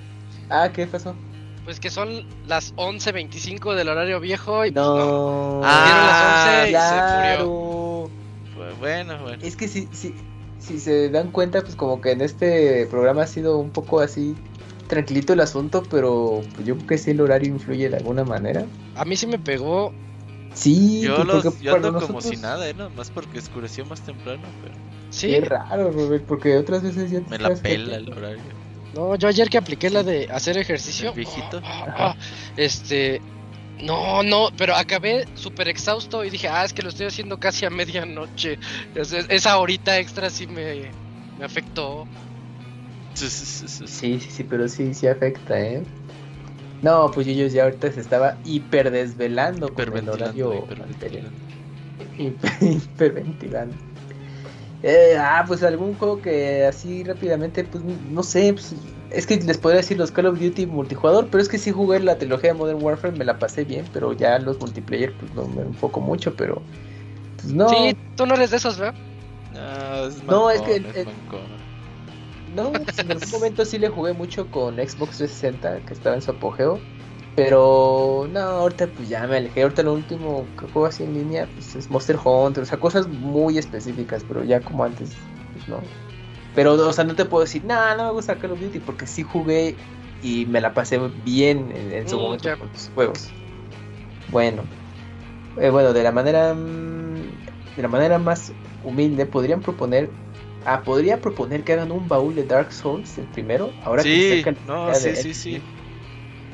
Ah, 0.49 0.69
¿qué 0.73 0.85
pasó? 0.85 1.15
Pues 1.65 1.79
que 1.79 1.89
son 1.89 2.25
las 2.47 2.75
11.25 2.75 3.75
del 3.75 3.89
horario 3.89 4.19
viejo 4.19 4.65
y 4.65 4.71
pues 4.71 4.85
no. 4.85 4.97
No. 4.97 5.61
Ah, 5.63 6.65
las 6.65 6.65
11 6.65 6.69
y 6.69 6.73
se 6.73 7.15
murió. 7.15 7.37
claro. 7.37 8.11
Pues 8.55 8.79
bueno, 8.79 9.21
bueno. 9.21 9.43
Es 9.43 9.55
que 9.55 9.67
si, 9.67 9.87
si, 9.91 10.13
si 10.59 10.79
se 10.79 11.09
dan 11.09 11.31
cuenta, 11.31 11.61
pues 11.61 11.75
como 11.75 12.01
que 12.01 12.11
en 12.11 12.21
este 12.21 12.85
programa 12.87 13.23
ha 13.23 13.27
sido 13.27 13.57
un 13.57 13.71
poco 13.71 13.99
así 14.01 14.35
tranquilito 14.87 15.33
el 15.33 15.39
asunto, 15.39 15.83
pero 15.89 16.41
pues, 16.55 16.67
yo 16.67 16.75
creo 16.75 16.87
que 16.87 16.97
sí 16.97 17.11
el 17.11 17.21
horario 17.21 17.49
influye 17.49 17.89
de 17.89 17.97
alguna 17.97 18.23
manera. 18.23 18.65
A 18.95 19.05
mí 19.05 19.15
sí 19.15 19.27
me 19.27 19.39
pegó. 19.39 19.93
Sí, 20.53 21.01
Yo, 21.01 21.23
los, 21.23 21.43
porque 21.43 21.63
yo 21.63 21.75
ando 21.75 21.93
como 21.93 22.13
nosotros- 22.13 22.25
si 22.25 22.37
nada, 22.41 22.67
¿eh? 22.67 22.73
Nomás 22.73 23.11
porque 23.11 23.39
oscureció 23.39 23.85
más 23.85 24.01
temprano, 24.01 24.43
pero 24.61 24.73
Sí. 25.11 25.27
Qué 25.27 25.41
raro, 25.41 25.91
Robert, 25.91 26.25
porque 26.25 26.55
otras 26.57 26.83
veces 26.83 27.09
ya 27.09 27.21
te 27.21 27.29
me 27.29 27.39
la 27.39 27.55
pela 27.55 27.95
el 27.97 28.09
horario. 28.09 28.43
No, 28.93 29.15
yo 29.15 29.27
ayer 29.27 29.49
que 29.49 29.57
apliqué 29.57 29.89
la 29.89 30.03
de 30.03 30.27
hacer 30.31 30.57
ejercicio. 30.57 31.09
¿El 31.09 31.15
viejito? 31.15 31.61
ah, 31.63 31.85
ah, 31.87 31.95
ah, 31.97 32.15
este. 32.57 33.21
No, 33.81 34.23
no, 34.23 34.49
pero 34.57 34.75
acabé 34.75 35.25
súper 35.35 35.69
exhausto 35.69 36.25
y 36.25 36.29
dije, 36.29 36.47
ah, 36.49 36.65
es 36.65 36.73
que 36.73 36.81
lo 36.81 36.89
estoy 36.89 37.07
haciendo 37.07 37.37
casi 37.37 37.65
a 37.65 37.69
medianoche. 37.69 38.57
Es- 38.93 39.13
es- 39.13 39.27
esa 39.29 39.57
horita 39.57 39.97
extra 39.99 40.29
sí 40.29 40.47
me, 40.47 40.91
me 41.37 41.45
afectó. 41.45 42.07
Sí, 43.13 43.29
sí, 43.29 44.19
sí, 44.19 44.43
pero 44.43 44.67
sí, 44.67 44.93
sí 44.93 45.07
afecta, 45.07 45.59
¿eh? 45.59 45.83
No, 46.81 47.11
pues 47.11 47.27
ellos 47.27 47.51
ya 47.51 47.63
ahorita 47.63 47.91
se 47.91 47.99
estaba 47.99 48.39
hiper 48.43 48.91
desvelando 48.91 49.73
con 49.73 49.95
el 49.97 50.07
horario 50.07 50.67
hiperventilando. 52.17 53.77
Eh, 54.81 55.17
ah, 55.19 55.43
pues 55.45 55.61
algún 55.63 55.95
juego 55.95 56.21
que 56.21 56.65
así 56.65 57.03
rápidamente, 57.03 57.65
pues 57.65 57.83
no 57.83 58.23
sé, 58.23 58.53
pues, 58.53 58.73
es 59.11 59.25
que 59.25 59.37
les 59.37 59.57
podría 59.57 59.77
decir 59.77 59.97
los 59.97 60.11
Call 60.11 60.27
of 60.27 60.39
Duty 60.39 60.65
multijugador, 60.65 61.27
pero 61.29 61.41
es 61.41 61.49
que 61.49 61.57
sí 61.57 61.71
jugué 61.71 61.99
la 61.99 62.17
trilogía 62.17 62.53
de 62.53 62.59
Modern 62.59 62.81
Warfare, 62.81 63.17
me 63.17 63.25
la 63.25 63.39
pasé 63.39 63.63
bien, 63.63 63.85
pero 63.91 64.13
ya 64.13 64.37
los 64.39 64.59
multiplayer 64.59 65.13
pues 65.13 65.33
no 65.33 65.47
me 65.47 65.63
enfoco 65.63 65.99
mucho, 65.99 66.35
pero 66.35 66.61
pues 67.37 67.53
no, 67.53 67.69
Sí, 67.69 67.95
tú 68.15 68.25
no 68.25 68.35
eres 68.35 68.51
de 68.51 68.57
esos, 68.57 68.77
¿verdad? 68.77 68.95
No, 69.53 70.05
es, 70.05 70.23
No, 70.23 70.49
es 70.49 70.61
que 70.61 70.75
es 70.75 71.05
mancón. 71.05 71.41
no, 72.55 72.71
pues, 72.83 72.99
en 72.99 73.11
algún 73.11 73.31
momento 73.31 73.65
sí 73.65 73.79
le 73.79 73.89
jugué 73.89 74.13
mucho 74.13 74.47
con 74.47 74.75
Xbox 74.75 75.17
360, 75.17 75.79
que 75.85 75.93
estaba 75.93 76.15
en 76.15 76.21
su 76.21 76.31
apogeo, 76.31 76.79
pero 77.35 78.27
no, 78.31 78.39
ahorita 78.39 78.87
pues 78.87 79.09
ya 79.09 79.25
me 79.25 79.37
alejé, 79.37 79.63
ahorita 79.63 79.81
lo 79.83 79.93
último 79.93 80.45
que 80.59 80.67
juego 80.67 80.85
así 80.85 81.03
en 81.03 81.15
línea 81.15 81.47
pues 81.55 81.75
es 81.75 81.89
Monster 81.89 82.17
Hunter, 82.23 82.63
o 82.63 82.65
sea, 82.65 82.77
cosas 82.79 83.07
muy 83.07 83.57
específicas, 83.57 84.23
pero 84.27 84.43
ya 84.43 84.59
como 84.61 84.83
antes, 84.83 85.11
pues 85.53 85.67
no. 85.67 85.81
Pero, 86.55 86.73
o 86.73 86.93
sea, 86.93 87.03
no 87.03 87.15
te 87.15 87.25
puedo 87.25 87.43
decir, 87.43 87.63
no, 87.63 87.95
no 87.95 88.05
me 88.05 88.11
gusta 88.11 88.35
Call 88.35 88.51
of 88.51 88.59
Duty, 88.59 88.79
porque 88.79 89.05
sí 89.07 89.23
jugué 89.23 89.75
y 90.21 90.45
me 90.47 90.61
la 90.61 90.73
pasé 90.73 90.99
bien 91.23 91.71
en, 91.75 91.91
en 91.93 92.09
su 92.09 92.17
Mm, 92.17 92.21
momento 92.21 92.57
con 92.57 92.69
los 92.71 92.89
juegos. 92.93 93.27
Bueno, 94.29 94.63
eh, 95.57 95.69
bueno, 95.69 95.93
de 95.93 96.03
la 96.03 96.11
manera, 96.11 96.53
mm, 96.53 97.21
de 97.75 97.81
la 97.81 97.87
manera 97.87 98.19
más 98.19 98.51
humilde, 98.83 99.25
podrían 99.25 99.61
proponer, 99.61 100.09
ah, 100.65 100.81
podría 100.83 101.21
proponer 101.21 101.63
que 101.63 101.73
hagan 101.73 101.91
un 101.91 102.07
baúl 102.07 102.35
de 102.35 102.43
Dark 102.43 102.71
Souls, 102.71 103.17
el 103.17 103.25
primero, 103.25 103.71
ahora 103.83 104.03
que 104.03 104.09
Sí, 104.09 104.37
sacan 104.39 104.57
no, 104.67 104.93
sí, 104.95 105.15
sí, 105.15 105.33
sí. 105.33 105.61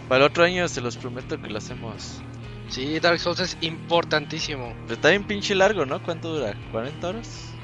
Para 0.08 0.26
el 0.26 0.30
otro 0.30 0.44
año 0.44 0.68
se 0.68 0.82
los 0.82 0.98
prometo 0.98 1.40
que 1.42 1.48
lo 1.50 1.58
hacemos. 1.58 2.22
Sí, 2.70 3.00
Dark 3.00 3.20
Souls 3.20 3.40
es 3.40 3.58
importantísimo. 3.62 4.76
Pero 4.84 4.94
está 4.96 5.10
bien 5.10 5.24
pinche 5.24 5.56
largo, 5.56 5.86
¿no? 5.86 6.02
¿Cuánto 6.02 6.34
dura? 6.36 6.56
¿40 6.72 7.04
horas? 7.08 7.55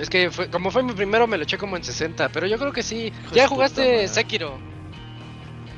Es 0.00 0.08
que 0.08 0.30
fue, 0.30 0.48
como 0.48 0.70
fue 0.70 0.82
mi 0.82 0.92
primero 0.94 1.26
me 1.26 1.36
lo 1.36 1.42
eché 1.44 1.58
como 1.58 1.76
en 1.76 1.84
60, 1.84 2.30
pero 2.30 2.46
yo 2.46 2.58
creo 2.58 2.72
que 2.72 2.82
sí. 2.82 3.12
Hijo 3.24 3.30
de 3.34 3.36
¿Ya 3.36 3.46
jugaste. 3.48 4.08
Sekiro? 4.08 4.58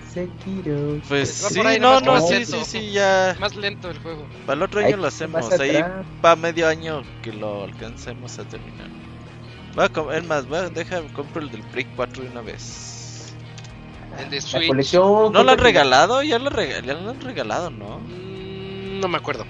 Sekiro. 0.09 1.01
Pues 1.09 1.43
Va 1.45 1.49
sí, 1.49 1.81
no, 1.81 2.01
no, 2.01 2.13
más 2.13 2.29
sí, 2.29 2.35
lento. 2.35 2.53
sí, 2.53 2.65
sí, 2.65 2.93
ya. 2.93 3.35
Más 3.41 3.57
lento 3.57 3.91
el 3.91 3.99
juego. 3.99 4.27
Para 4.47 4.57
el 4.59 4.63
otro 4.63 4.81
año 4.81 4.97
lo 4.97 5.07
hacemos. 5.09 5.51
Ahí 5.59 5.83
para 6.21 6.37
medio 6.37 6.69
año 6.69 7.03
que 7.23 7.33
lo 7.33 7.65
alcancemos 7.65 8.39
a 8.39 8.45
terminar. 8.45 8.89
Voy 9.75 9.87
a 10.13 10.17
es 10.19 10.25
más, 10.25 10.47
voy 10.47 10.59
a, 10.59 10.69
deja, 10.69 11.01
compro 11.15 11.41
el 11.43 11.51
del 11.51 11.63
Play 11.63 11.87
4 11.97 12.23
de 12.23 12.29
una 12.29 12.43
vez. 12.43 13.35
El 14.19 14.29
de 14.29 14.37
La 14.37 14.43
Switch. 14.43 14.67
colección. 14.69 15.33
¿No 15.33 15.43
lo 15.43 15.51
han 15.53 15.59
regalado? 15.59 16.23
Ya 16.23 16.39
lo, 16.39 16.51
rega- 16.51 16.81
ya 16.85 16.93
lo 16.95 17.11
han 17.11 17.21
regalado, 17.23 17.71
¿no? 17.71 17.99
Mm, 18.01 19.01
No 19.01 19.09
me 19.09 19.17
acuerdo. 19.17 19.47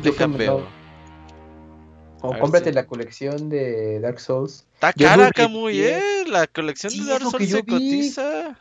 Deja 0.00 0.26
veo. 0.28 0.66
A 2.24 2.28
O 2.28 2.38
cómprate 2.38 2.70
si- 2.70 2.74
la 2.74 2.86
colección 2.86 3.48
de 3.50 4.00
Dark 4.00 4.18
Souls. 4.18 4.64
Está 4.74 4.92
cara, 4.94 5.30
Camuy, 5.30 5.74
sí. 5.74 5.82
eh. 5.84 6.00
La 6.28 6.46
colección 6.46 6.90
Sí, 6.90 7.04
de 7.04 7.10
Dark 7.10 7.22
Souls 7.30 7.48
se 7.50 7.62
vi. 7.62 7.70
cotiza. 7.70 8.58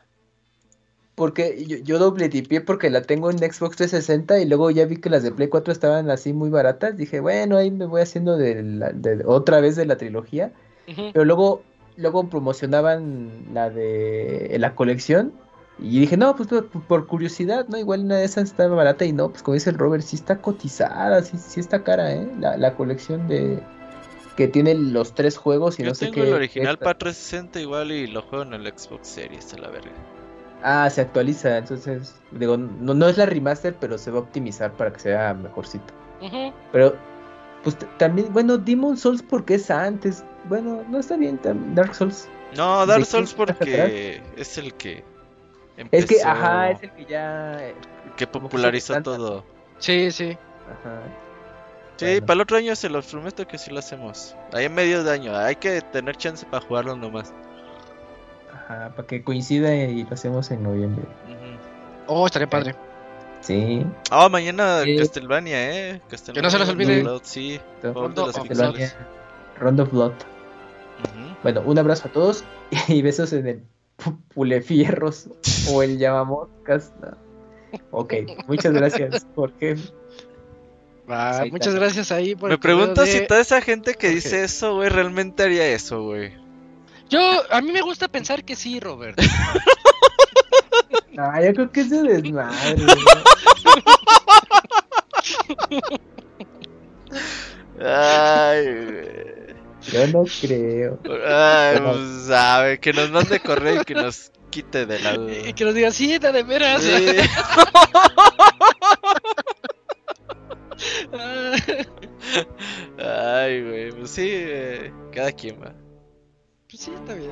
Porque 1.15 1.63
yo, 1.67 1.77
yo 1.77 1.99
doble 1.99 2.27
tipié 2.27 2.59
porque 2.61 2.89
la 2.89 3.03
tengo 3.03 3.29
en 3.29 3.37
Xbox 3.37 3.77
360 3.77 4.39
y 4.39 4.45
luego 4.45 4.71
ya 4.71 4.85
vi 4.85 4.97
que 4.97 5.09
las 5.11 5.21
de 5.23 5.31
Play 5.31 5.47
4 5.47 5.71
estaban 5.71 6.09
así 6.09 6.33
muy 6.33 6.49
baratas. 6.49 6.97
Dije, 6.97 7.19
bueno, 7.19 7.55
ahí 7.57 7.69
me 7.69 7.85
voy 7.85 8.01
haciendo 8.01 8.35
de, 8.35 8.63
la- 8.63 8.91
de 8.91 9.23
otra 9.25 9.61
vez 9.61 9.75
de 9.75 9.85
la 9.85 9.95
trilogía. 9.97 10.51
Pero 11.13 11.23
luego, 11.23 11.61
luego 11.97 12.27
promocionaban 12.29 13.29
la 13.53 13.69
de 13.69 14.55
la 14.59 14.73
colección. 14.75 15.33
Y 15.79 15.99
dije, 15.99 16.17
no, 16.17 16.35
pues 16.35 16.49
por, 16.87 17.07
curiosidad, 17.07 17.67
¿no? 17.67 17.77
Igual 17.77 18.01
una 18.01 18.17
de 18.17 18.25
esas 18.25 18.45
estaba 18.45 18.75
barata 18.75 19.05
y 19.05 19.11
no, 19.11 19.29
pues 19.29 19.41
como 19.41 19.55
dice 19.55 19.71
el 19.71 19.77
Robert, 19.77 20.03
sí 20.03 20.15
está 20.15 20.37
cotizada, 20.37 21.21
sí, 21.23 21.37
sí 21.37 21.59
está 21.59 21.83
cara, 21.83 22.13
¿eh? 22.13 22.29
La, 22.39 22.57
la 22.57 22.75
colección 22.75 23.27
de 23.27 23.61
que 24.35 24.47
tiene 24.47 24.73
los 24.75 25.13
tres 25.13 25.37
juegos 25.37 25.79
y 25.79 25.83
Yo 25.83 25.89
no 25.89 25.95
sé 25.95 26.05
tengo 26.05 26.15
qué. 26.15 26.27
el 26.29 26.33
original 26.33 26.77
para 26.77 26.97
360 26.97 27.59
igual 27.59 27.91
y 27.91 28.07
lo 28.07 28.21
juego 28.23 28.43
en 28.43 28.53
el 28.53 28.65
Xbox 28.67 29.07
Series 29.07 29.53
a 29.53 29.57
la 29.57 29.69
verga. 29.69 29.91
Ah, 30.63 30.89
se 30.89 31.01
actualiza, 31.01 31.57
entonces, 31.57 32.15
digo, 32.31 32.55
no, 32.55 32.93
no 32.93 33.07
es 33.09 33.17
la 33.17 33.25
remaster, 33.25 33.75
pero 33.79 33.97
se 33.97 34.11
va 34.11 34.19
a 34.19 34.21
optimizar 34.21 34.71
para 34.73 34.93
que 34.93 34.99
sea 34.99 35.33
mejorcito. 35.33 35.93
Pero, 36.71 36.95
pues 37.63 37.77
también, 37.97 38.31
bueno, 38.31 38.57
Demon 38.57 38.95
Souls 38.95 39.21
porque 39.21 39.55
es 39.55 39.69
antes. 39.69 40.23
Bueno, 40.47 40.83
no 40.89 40.99
está 40.99 41.17
bien, 41.17 41.37
Dark 41.75 41.93
Souls. 41.93 42.29
No, 42.55 42.81
¿De 42.85 42.93
Dark 42.93 43.05
Souls 43.05 43.33
porque 43.33 44.21
es 44.37 44.57
el 44.57 44.73
que 44.75 45.03
Es 45.91 46.05
que, 46.05 46.21
ajá, 46.23 46.71
es 46.71 46.83
el 46.83 46.91
que 46.91 47.05
ya. 47.05 47.57
eh, 47.67 47.75
que 48.17 48.27
popularizó 48.27 49.01
todo. 49.01 49.43
Sí, 49.79 50.11
sí. 50.11 50.37
Ajá. 50.69 51.01
Sí, 51.97 52.05
Bueno. 52.05 52.25
para 52.25 52.33
el 52.35 52.41
otro 52.41 52.57
año 52.57 52.75
se 52.75 52.89
los 52.89 53.05
prometo 53.07 53.47
que 53.47 53.57
sí 53.57 53.71
lo 53.71 53.79
hacemos. 53.79 54.35
Ahí 54.53 54.65
en 54.65 54.73
medio 54.73 55.03
de 55.03 55.11
año, 55.11 55.35
hay 55.35 55.55
que 55.55 55.81
tener 55.81 56.15
chance 56.17 56.45
para 56.45 56.65
jugarlo 56.65 56.95
nomás. 56.95 57.33
Ajá, 58.53 58.89
para 58.95 59.07
que 59.07 59.23
coincida 59.23 59.73
y 59.75 60.03
lo 60.03 60.13
hacemos 60.13 60.49
en 60.51 60.63
noviembre. 60.63 61.03
Oh, 62.07 62.25
estaría 62.25 62.49
padre. 62.49 62.75
Sí. 63.41 63.85
Ah, 64.09 64.29
mañana 64.29 64.81
Sí. 64.83 64.97
Castlevania, 64.97 65.57
eh. 65.91 66.01
Castlevania 66.09 66.33
Que 66.33 66.41
no 66.41 66.49
se 66.49 66.59
les 66.59 66.69
olvide. 66.69 67.01
Blood, 67.01 67.21
Sí, 67.23 67.59
los 67.81 67.93
Rondo 67.93 68.31
pixeles. 68.31 68.95
Round 69.59 69.79
of 69.81 69.91
Blood. 69.91 70.13
Bueno, 71.43 71.61
un 71.65 71.77
abrazo 71.77 72.07
a 72.07 72.11
todos 72.11 72.43
y 72.87 73.01
besos 73.01 73.33
en 73.33 73.47
el 73.47 73.63
pulefierros 74.33 75.29
o 75.71 75.83
el 75.83 75.97
llamamoscas. 75.99 76.91
No. 77.01 77.17
Ok, 77.91 78.13
muchas 78.47 78.71
gracias, 78.73 79.25
Jorge. 79.35 79.77
Sí, 79.77 81.51
muchas 81.51 81.75
gracias 81.75 82.11
ahí 82.13 82.33
por 82.35 82.49
Me 82.49 82.57
pregunto 82.57 83.01
de- 83.01 83.07
si 83.11 83.27
toda 83.27 83.41
esa 83.41 83.59
gente 83.61 83.93
que 83.95 84.09
dice 84.09 84.43
eso, 84.43 84.75
güey, 84.75 84.89
realmente 84.89 85.43
haría 85.43 85.67
eso, 85.67 86.03
güey. 86.03 86.31
Yo, 87.09 87.19
a 87.51 87.61
mí 87.61 87.71
me 87.71 87.81
gusta 87.81 88.07
pensar 88.07 88.43
que 88.45 88.55
sí, 88.55 88.79
Robert. 88.79 89.19
Ah, 91.17 91.41
yo 91.43 91.53
creo 91.53 91.71
que 91.71 91.81
es 91.81 91.89
de 91.89 92.01
desmadre. 92.03 92.75
Ay, 97.79 98.65
güey. 98.65 99.32
Yo 99.91 100.07
no 100.07 100.23
creo. 100.41 100.99
Ay, 101.25 101.79
pues, 101.79 102.25
sabe, 102.27 102.79
que 102.79 102.93
nos 102.93 103.11
mande 103.11 103.39
correo 103.39 103.81
y 103.81 103.85
que 103.85 103.95
nos 103.95 104.31
quite 104.49 104.85
de 104.85 104.99
la 104.99 105.13
duda. 105.13 105.49
Y 105.49 105.53
que 105.53 105.65
nos 105.65 105.73
diga, 105.73 105.91
sí, 105.91 106.17
de 106.17 106.31
de 106.31 106.43
veras. 106.43 106.81
Sí. 106.81 107.17
Ay, 112.97 113.63
güey, 113.63 113.91
pues 113.91 114.11
sí, 114.11 114.29
eh, 114.31 114.91
cada 115.11 115.31
quien 115.31 115.61
va. 115.61 115.73
pues 116.69 116.83
sí, 116.83 116.91
está 116.93 117.13
bien. 117.13 117.31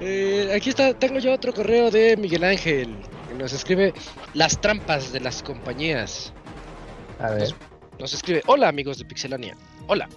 Eh, 0.00 0.52
aquí 0.54 0.70
está, 0.70 0.94
tengo 0.94 1.18
yo 1.18 1.32
otro 1.32 1.52
correo 1.52 1.90
de 1.90 2.16
Miguel 2.16 2.44
Ángel. 2.44 2.96
Que 3.28 3.34
nos 3.34 3.52
escribe 3.52 3.92
las 4.34 4.60
trampas 4.60 5.12
de 5.12 5.20
las 5.20 5.42
compañías. 5.42 6.32
A 7.18 7.30
ver. 7.30 7.54
Nos 7.98 8.14
escribe, 8.14 8.42
hola 8.46 8.68
amigos 8.68 8.98
de 8.98 9.04
Pixelania. 9.04 9.56
Hola. 9.88 10.08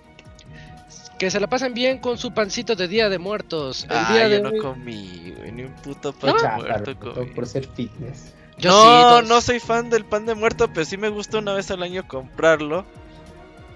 Que 1.21 1.29
se 1.29 1.39
la 1.39 1.45
pasen 1.45 1.75
bien 1.75 1.99
con 1.99 2.17
su 2.17 2.33
pancito 2.33 2.75
de 2.75 2.87
Día 2.87 3.07
de 3.07 3.19
Muertos. 3.19 3.83
El 3.83 3.95
Ay, 3.95 4.13
día 4.15 4.27
de 4.27 4.41
yo 4.41 4.51
no 4.51 4.59
comí, 4.59 5.35
güey, 5.37 5.51
ni 5.51 5.61
un 5.61 5.73
puto 5.73 6.13
pan 6.13 6.33
Chafa, 6.35 6.55
muerto 6.55 6.97
comí. 6.97 7.27
por 7.27 7.45
ser 7.45 7.67
fitness. 7.67 8.33
Yo 8.57 8.71
no, 8.71 9.19
sí, 9.21 9.27
no 9.27 9.39
soy 9.39 9.59
fan 9.59 9.91
del 9.91 10.03
pan 10.03 10.25
de 10.25 10.33
muerto, 10.33 10.67
pero 10.73 10.83
sí 10.83 10.97
me 10.97 11.09
gusta 11.09 11.37
una 11.37 11.53
vez 11.53 11.69
al 11.69 11.83
año 11.83 12.07
comprarlo. 12.07 12.85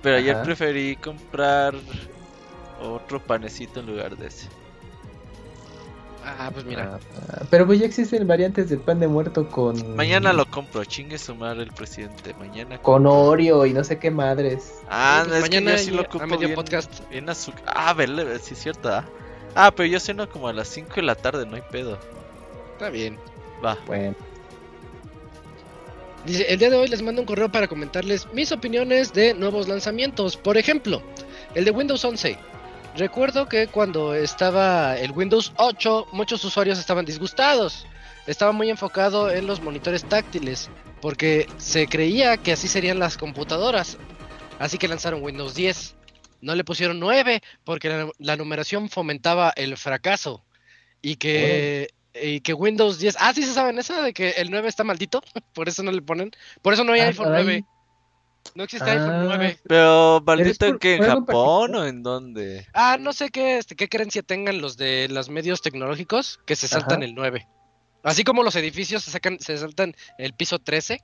Pero 0.02 0.18
ayer 0.18 0.38
Ajá. 0.38 0.44
preferí 0.44 0.96
comprar 0.96 1.76
otro 2.82 3.22
panecito 3.22 3.80
en 3.80 3.86
lugar 3.86 4.18
de 4.18 4.26
ese. 4.26 4.48
Ah, 6.28 6.50
pues 6.52 6.66
mira. 6.66 6.98
Ah, 7.30 7.44
pero 7.52 7.68
pues 7.68 7.80
ya 7.80 7.86
existen 7.86 8.28
variantes 8.28 8.70
del 8.70 8.80
pan 8.80 9.00
de 9.00 9.08
muerto 9.08 9.48
con. 9.48 9.96
Mañana 9.96 10.34
lo 10.34 10.46
compro, 10.50 10.84
chingue 10.84 11.20
su 11.20 11.36
madre 11.36 11.62
el 11.64 11.72
presidente. 11.72 12.34
Mañana. 12.34 12.80
Con 12.82 13.06
Oreo 13.06 13.66
y 13.66 13.74
no 13.74 13.84
sé 13.84 14.00
qué 14.00 14.10
madres. 14.10 14.74
Ah, 14.90 15.24
Pues 15.26 15.36
es 15.36 15.42
mañana 15.44 15.72
yo 15.74 15.78
sí 15.78 15.92
lo 15.92 16.00
a 16.00 16.06
ocupo 16.06 16.26
medio 16.26 16.40
bien, 16.48 16.56
podcast. 16.56 17.08
bien 17.10 17.30
azúcar. 17.30 17.64
Ah, 17.68 17.94
vele, 17.94 18.40
sí 18.40 18.56
es 18.56 18.60
cierto, 18.60 18.90
¿ah? 18.90 19.06
Ah, 19.54 19.72
pero 19.74 19.88
yo 19.88 20.00
ceno 20.00 20.28
como 20.28 20.48
a 20.48 20.54
las 20.54 20.68
5 20.68 20.96
de 20.96 21.02
la 21.04 21.16
tarde, 21.16 21.46
no 21.46 21.56
hay 21.56 21.64
pedo. 21.72 22.00
Está 22.74 22.90
bien. 22.90 23.18
Va. 23.64 23.78
Bueno. 23.86 24.16
Dice, 26.26 26.44
el 26.52 26.58
día 26.58 26.72
de 26.72 26.76
hoy 26.78 26.88
les 26.88 27.04
mando 27.04 27.22
un 27.22 27.28
correo 27.28 27.50
para 27.52 27.68
comentarles 27.68 28.28
mis 28.34 28.52
opiniones 28.52 29.14
de 29.14 29.34
nuevos 29.36 29.68
lanzamientos. 29.68 30.36
Por 30.38 30.58
ejemplo, 30.58 31.02
el 31.54 31.66
de 31.66 31.72
Windows 31.72 32.04
11. 32.04 32.38
Recuerdo 32.98 33.48
que 33.50 33.68
cuando 33.68 34.16
estaba 34.16 34.98
el 34.98 35.12
Windows 35.12 35.52
8, 35.58 36.08
muchos 36.14 36.44
usuarios 36.46 36.80
estaban 36.80 37.06
disgustados. 37.06 37.86
Estaba 38.26 38.54
muy 38.54 38.70
enfocado 38.70 39.30
en 39.30 39.48
los 39.48 39.62
monitores 39.62 40.06
táctiles, 40.06 40.70
porque 41.02 41.48
se 41.58 41.88
creía 41.88 42.38
que 42.38 42.54
así 42.54 42.68
serían 42.68 42.98
las 43.00 43.18
computadoras. 43.18 43.98
Así 44.60 44.78
que 44.78 44.88
lanzaron 44.88 45.22
Windows 45.22 45.56
10. 45.56 45.96
No 46.42 46.56
le 46.56 46.64
pusieron 46.64 47.00
9, 47.00 47.42
porque 47.66 47.90
la, 47.90 48.10
la 48.18 48.36
numeración 48.38 48.90
fomentaba 48.90 49.52
el 49.56 49.76
fracaso. 49.78 50.46
Y 51.02 51.18
que, 51.18 51.90
y 52.20 52.40
que 52.40 52.54
Windows 52.54 52.98
10... 52.98 53.18
Ah, 53.20 53.34
sí 53.34 53.44
se 53.44 53.54
saben 53.54 53.78
eso, 53.78 54.02
de 54.02 54.14
que 54.14 54.30
el 54.32 54.50
9 54.50 54.70
está 54.70 54.84
maldito. 54.86 55.22
Por 55.54 55.68
eso 55.68 55.84
no 55.84 55.92
le 55.92 56.02
ponen. 56.02 56.32
Por 56.62 56.74
eso 56.74 56.84
no 56.86 56.94
hay 56.94 57.02
Ah, 57.02 57.08
iPhone 57.08 57.26
caray. 57.28 57.44
9. 57.44 57.66
No 58.54 58.64
existe 58.64 58.90
Ah. 58.90 58.94
iPhone 58.94 59.26
9. 59.26 59.60
Pero, 59.68 60.22
maldito, 60.26 60.78
que 60.80 60.96
en 60.96 61.04
Japón 61.04 61.76
o 61.76 61.86
en 61.86 62.04
dónde? 62.04 62.66
Ah, 62.74 62.98
no 63.00 63.12
sé 63.14 63.30
qué, 63.30 63.58
este, 63.58 63.76
qué 63.76 63.90
creencia 63.90 64.22
tengan 64.22 64.62
los 64.62 64.78
de 64.78 65.08
los 65.10 65.30
medios 65.30 65.62
tecnológicos 65.62 66.40
que 66.46 66.56
se 66.56 66.68
saltan 66.68 66.98
Ajá. 67.00 67.06
el 67.06 67.16
9. 67.16 67.48
Así 68.04 68.24
como 68.24 68.44
los 68.44 68.56
edificios 68.56 69.04
se 69.04 69.12
sacan, 69.12 69.40
se 69.40 69.58
saltan 69.58 69.96
el 70.18 70.34
piso 70.34 70.60
13. 70.60 71.02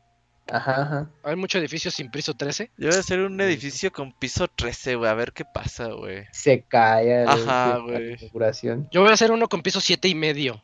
Ajá, 0.52 0.82
ajá. 0.82 1.10
Hay 1.24 1.36
muchos 1.36 1.60
edificios 1.60 1.94
sin 1.94 2.10
piso 2.12 2.34
13. 2.36 2.72
Yo 2.78 2.88
voy 2.90 2.98
a 2.98 3.00
hacer 3.00 3.20
un 3.22 3.40
edificio 3.42 3.92
con 3.92 4.12
piso 4.14 4.48
13, 4.48 4.96
güey, 4.96 5.10
a 5.10 5.14
ver 5.14 5.34
qué 5.34 5.44
pasa, 5.46 5.88
güey. 5.88 6.26
Se 6.32 6.64
cae 6.64 7.24
a 7.26 7.32
Ajá, 7.32 7.68
la 7.70 7.78
güey. 7.80 8.10
configuración. 8.12 8.88
Yo 8.92 9.02
voy 9.02 9.10
a 9.10 9.14
hacer 9.14 9.32
uno 9.32 9.48
con 9.48 9.62
piso 9.62 9.80
7 9.82 10.08
y 10.08 10.16
medio. 10.16 10.64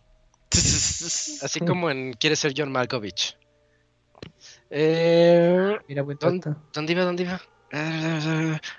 Así 0.52 1.60
como 1.60 1.90
en 1.92 2.14
Quiere 2.14 2.36
ser 2.36 2.54
John 2.56 2.72
Malkovich. 2.72 3.38
Eh, 4.70 5.78
Mira, 5.88 6.02
buen 6.04 6.18
¿Dónde- 6.20 6.50
dato. 6.50 6.62
¿Dónde 6.74 6.94
iba? 6.94 7.04
¿Dónde 7.04 7.24
iba? 7.24 7.42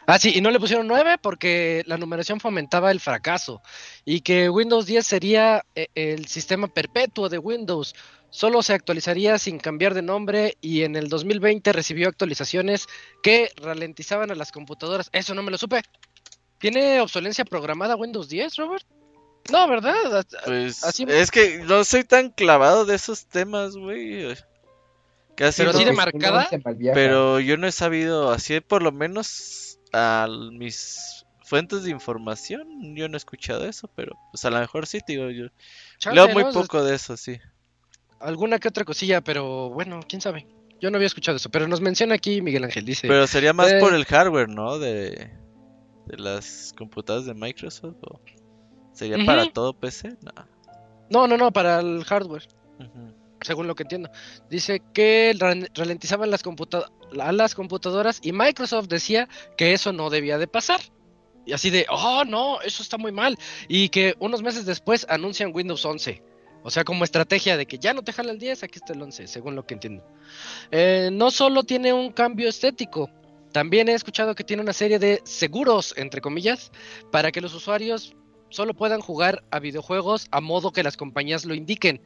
Ah, 0.06 0.18
sí, 0.18 0.32
y 0.34 0.40
no 0.40 0.50
le 0.50 0.58
pusieron 0.58 0.86
9 0.86 1.16
porque 1.20 1.82
la 1.86 1.98
numeración 1.98 2.40
fomentaba 2.40 2.90
el 2.90 3.00
fracaso. 3.00 3.60
Y 4.04 4.22
que 4.22 4.48
Windows 4.48 4.86
10 4.86 5.06
sería 5.06 5.64
eh, 5.74 5.88
el 5.94 6.26
sistema 6.26 6.68
perpetuo 6.68 7.28
de 7.28 7.38
Windows. 7.38 7.94
Solo 8.30 8.62
se 8.62 8.74
actualizaría 8.74 9.38
sin 9.38 9.58
cambiar 9.58 9.94
de 9.94 10.02
nombre 10.02 10.56
y 10.60 10.82
en 10.82 10.96
el 10.96 11.08
2020 11.08 11.72
recibió 11.72 12.08
actualizaciones 12.08 12.86
que 13.22 13.50
ralentizaban 13.56 14.30
a 14.30 14.34
las 14.34 14.52
computadoras. 14.52 15.08
Eso 15.12 15.34
no 15.34 15.42
me 15.42 15.50
lo 15.50 15.58
supe. 15.58 15.82
¿Tiene 16.58 17.00
obsolencia 17.00 17.44
programada 17.44 17.94
Windows 17.96 18.28
10, 18.28 18.56
Robert? 18.56 18.84
No, 19.50 19.66
¿verdad? 19.68 20.26
Pues 20.44 20.84
Así- 20.84 21.06
es 21.08 21.30
que 21.30 21.58
no 21.64 21.84
soy 21.84 22.04
tan 22.04 22.30
clavado 22.30 22.84
de 22.84 22.96
esos 22.96 23.26
temas, 23.26 23.76
güey. 23.76 24.34
Casi 25.38 25.62
Pero 25.62 25.72
no, 25.72 25.78
sí 25.78 25.84
de 25.84 25.92
marcada, 25.92 26.48
pero 26.92 27.38
yo 27.38 27.56
no 27.56 27.68
he 27.68 27.72
sabido, 27.72 28.32
así 28.32 28.60
por 28.60 28.82
lo 28.82 28.90
menos 28.90 29.78
a 29.92 30.26
mis 30.50 31.24
fuentes 31.44 31.84
de 31.84 31.92
información, 31.92 32.96
yo 32.96 33.08
no 33.08 33.14
he 33.14 33.18
escuchado 33.18 33.64
eso, 33.64 33.88
pero 33.94 34.16
pues 34.32 34.44
a 34.44 34.50
lo 34.50 34.58
mejor 34.58 34.88
sí, 34.88 34.98
te 34.98 35.12
digo, 35.12 35.30
yo 35.30 35.46
leo 36.12 36.28
muy 36.30 36.42
¿no? 36.42 36.52
poco 36.52 36.82
de 36.82 36.96
eso, 36.96 37.16
sí. 37.16 37.38
Alguna 38.18 38.58
que 38.58 38.66
otra 38.66 38.84
cosilla, 38.84 39.20
pero 39.20 39.70
bueno, 39.70 40.00
quién 40.08 40.20
sabe. 40.20 40.44
Yo 40.80 40.90
no 40.90 40.96
había 40.96 41.06
escuchado 41.06 41.36
eso, 41.36 41.50
pero 41.50 41.68
nos 41.68 41.80
menciona 41.80 42.16
aquí 42.16 42.42
Miguel 42.42 42.64
Ángel, 42.64 42.84
dice. 42.84 43.06
Pero 43.06 43.28
sería 43.28 43.52
más 43.52 43.70
Eh. 43.70 43.78
por 43.78 43.94
el 43.94 44.06
hardware, 44.06 44.48
¿no? 44.48 44.80
De, 44.80 45.30
de 46.06 46.16
las 46.16 46.74
computadoras 46.76 47.26
de 47.26 47.34
Microsoft. 47.34 47.94
¿o 48.02 48.20
¿Sería 48.92 49.24
para 49.24 49.48
todo 49.52 49.72
PC? 49.72 50.16
No. 50.20 50.32
No, 51.10 51.28
no, 51.28 51.36
no, 51.36 51.52
para 51.52 51.78
el 51.78 52.02
hardware, 52.04 52.48
Ujú. 52.80 53.14
Según 53.40 53.66
lo 53.66 53.74
que 53.74 53.84
entiendo. 53.84 54.10
Dice 54.50 54.82
que 54.92 55.34
ra- 55.38 55.54
ralentizaban 55.74 56.30
las, 56.30 56.42
a 57.20 57.32
las 57.32 57.54
computadoras 57.54 58.20
y 58.22 58.32
Microsoft 58.32 58.88
decía 58.88 59.28
que 59.56 59.72
eso 59.72 59.92
no 59.92 60.10
debía 60.10 60.38
de 60.38 60.46
pasar. 60.46 60.80
Y 61.46 61.52
así 61.52 61.70
de, 61.70 61.86
oh, 61.88 62.24
no, 62.26 62.60
eso 62.60 62.82
está 62.82 62.98
muy 62.98 63.12
mal. 63.12 63.36
Y 63.68 63.88
que 63.88 64.14
unos 64.18 64.42
meses 64.42 64.66
después 64.66 65.06
anuncian 65.08 65.52
Windows 65.54 65.84
11. 65.84 66.22
O 66.62 66.70
sea, 66.70 66.84
como 66.84 67.04
estrategia 67.04 67.56
de 67.56 67.64
que 67.66 67.78
ya 67.78 67.94
no 67.94 68.02
te 68.02 68.12
jala 68.12 68.32
el 68.32 68.38
10, 68.38 68.64
aquí 68.64 68.78
está 68.78 68.92
el 68.92 69.00
11, 69.00 69.26
según 69.28 69.54
lo 69.54 69.64
que 69.64 69.74
entiendo. 69.74 70.04
Eh, 70.70 71.08
no 71.12 71.30
solo 71.30 71.62
tiene 71.62 71.92
un 71.92 72.12
cambio 72.12 72.48
estético, 72.48 73.08
también 73.52 73.88
he 73.88 73.94
escuchado 73.94 74.34
que 74.34 74.44
tiene 74.44 74.62
una 74.62 74.74
serie 74.74 74.98
de 74.98 75.22
seguros, 75.24 75.94
entre 75.96 76.20
comillas, 76.20 76.70
para 77.10 77.32
que 77.32 77.40
los 77.40 77.54
usuarios 77.54 78.14
solo 78.50 78.74
puedan 78.74 79.00
jugar 79.00 79.44
a 79.50 79.58
videojuegos 79.58 80.26
a 80.30 80.40
modo 80.40 80.72
que 80.72 80.82
las 80.82 80.96
compañías 80.96 81.44
lo 81.44 81.54
indiquen. 81.54 82.02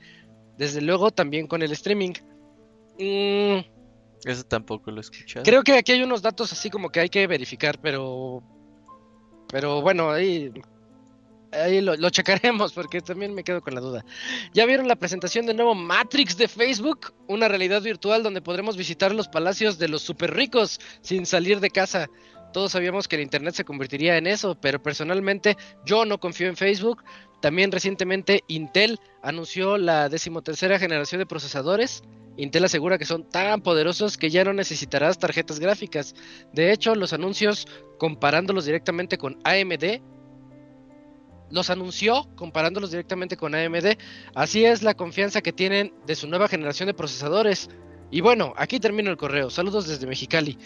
Desde 0.58 0.80
luego 0.80 1.10
también 1.10 1.46
con 1.46 1.62
el 1.62 1.72
streaming. 1.72 2.12
Mm, 2.98 3.60
Eso 4.24 4.44
tampoco 4.44 4.90
lo 4.90 4.98
he 4.98 5.00
escuchado. 5.00 5.44
creo 5.44 5.62
que 5.62 5.74
aquí 5.74 5.92
hay 5.92 6.02
unos 6.02 6.22
datos 6.22 6.52
así 6.52 6.70
como 6.70 6.90
que 6.90 7.00
hay 7.00 7.08
que 7.08 7.26
verificar, 7.26 7.78
pero... 7.80 8.42
Pero 9.48 9.82
bueno, 9.82 10.10
ahí... 10.10 10.50
Ahí 11.52 11.82
lo, 11.82 11.94
lo 11.96 12.08
checaremos 12.08 12.72
porque 12.72 13.02
también 13.02 13.34
me 13.34 13.44
quedo 13.44 13.60
con 13.60 13.74
la 13.74 13.80
duda. 13.82 14.04
¿Ya 14.54 14.64
vieron 14.64 14.88
la 14.88 14.96
presentación 14.96 15.44
del 15.44 15.56
nuevo 15.56 15.74
Matrix 15.74 16.36
de 16.38 16.48
Facebook? 16.48 17.12
Una 17.28 17.46
realidad 17.46 17.82
virtual 17.82 18.22
donde 18.22 18.40
podremos 18.40 18.74
visitar 18.78 19.14
los 19.14 19.28
palacios 19.28 19.78
de 19.78 19.88
los 19.88 20.00
super 20.00 20.32
ricos 20.34 20.80
sin 21.02 21.26
salir 21.26 21.60
de 21.60 21.68
casa. 21.68 22.08
Todos 22.54 22.72
sabíamos 22.72 23.06
que 23.06 23.16
el 23.16 23.22
Internet 23.22 23.54
se 23.54 23.64
convertiría 23.64 24.16
en 24.16 24.26
eso, 24.26 24.54
pero 24.58 24.82
personalmente 24.82 25.58
yo 25.84 26.06
no 26.06 26.18
confío 26.18 26.48
en 26.48 26.56
Facebook. 26.56 27.02
También 27.42 27.72
recientemente 27.72 28.44
Intel 28.46 29.00
anunció 29.20 29.76
la 29.76 30.08
decimotercera 30.08 30.78
generación 30.78 31.18
de 31.18 31.26
procesadores. 31.26 32.04
Intel 32.36 32.64
asegura 32.64 32.98
que 32.98 33.04
son 33.04 33.28
tan 33.28 33.60
poderosos 33.62 34.16
que 34.16 34.30
ya 34.30 34.44
no 34.44 34.52
necesitarás 34.52 35.18
tarjetas 35.18 35.58
gráficas. 35.58 36.14
De 36.52 36.72
hecho, 36.72 36.94
los 36.94 37.12
anuncios 37.12 37.66
comparándolos 37.98 38.64
directamente 38.64 39.18
con 39.18 39.38
AMD 39.42 40.00
los 41.50 41.68
anunció 41.68 42.28
comparándolos 42.34 42.90
directamente 42.90 43.36
con 43.36 43.54
AMD. 43.54 43.98
Así 44.34 44.64
es 44.64 44.82
la 44.82 44.94
confianza 44.94 45.42
que 45.42 45.52
tienen 45.52 45.92
de 46.06 46.14
su 46.14 46.26
nueva 46.26 46.48
generación 46.48 46.86
de 46.86 46.94
procesadores. 46.94 47.68
Y 48.10 48.22
bueno, 48.22 48.54
aquí 48.56 48.80
termino 48.80 49.10
el 49.10 49.16
correo. 49.16 49.50
Saludos 49.50 49.86
desde 49.86 50.06
Mexicali. 50.06 50.56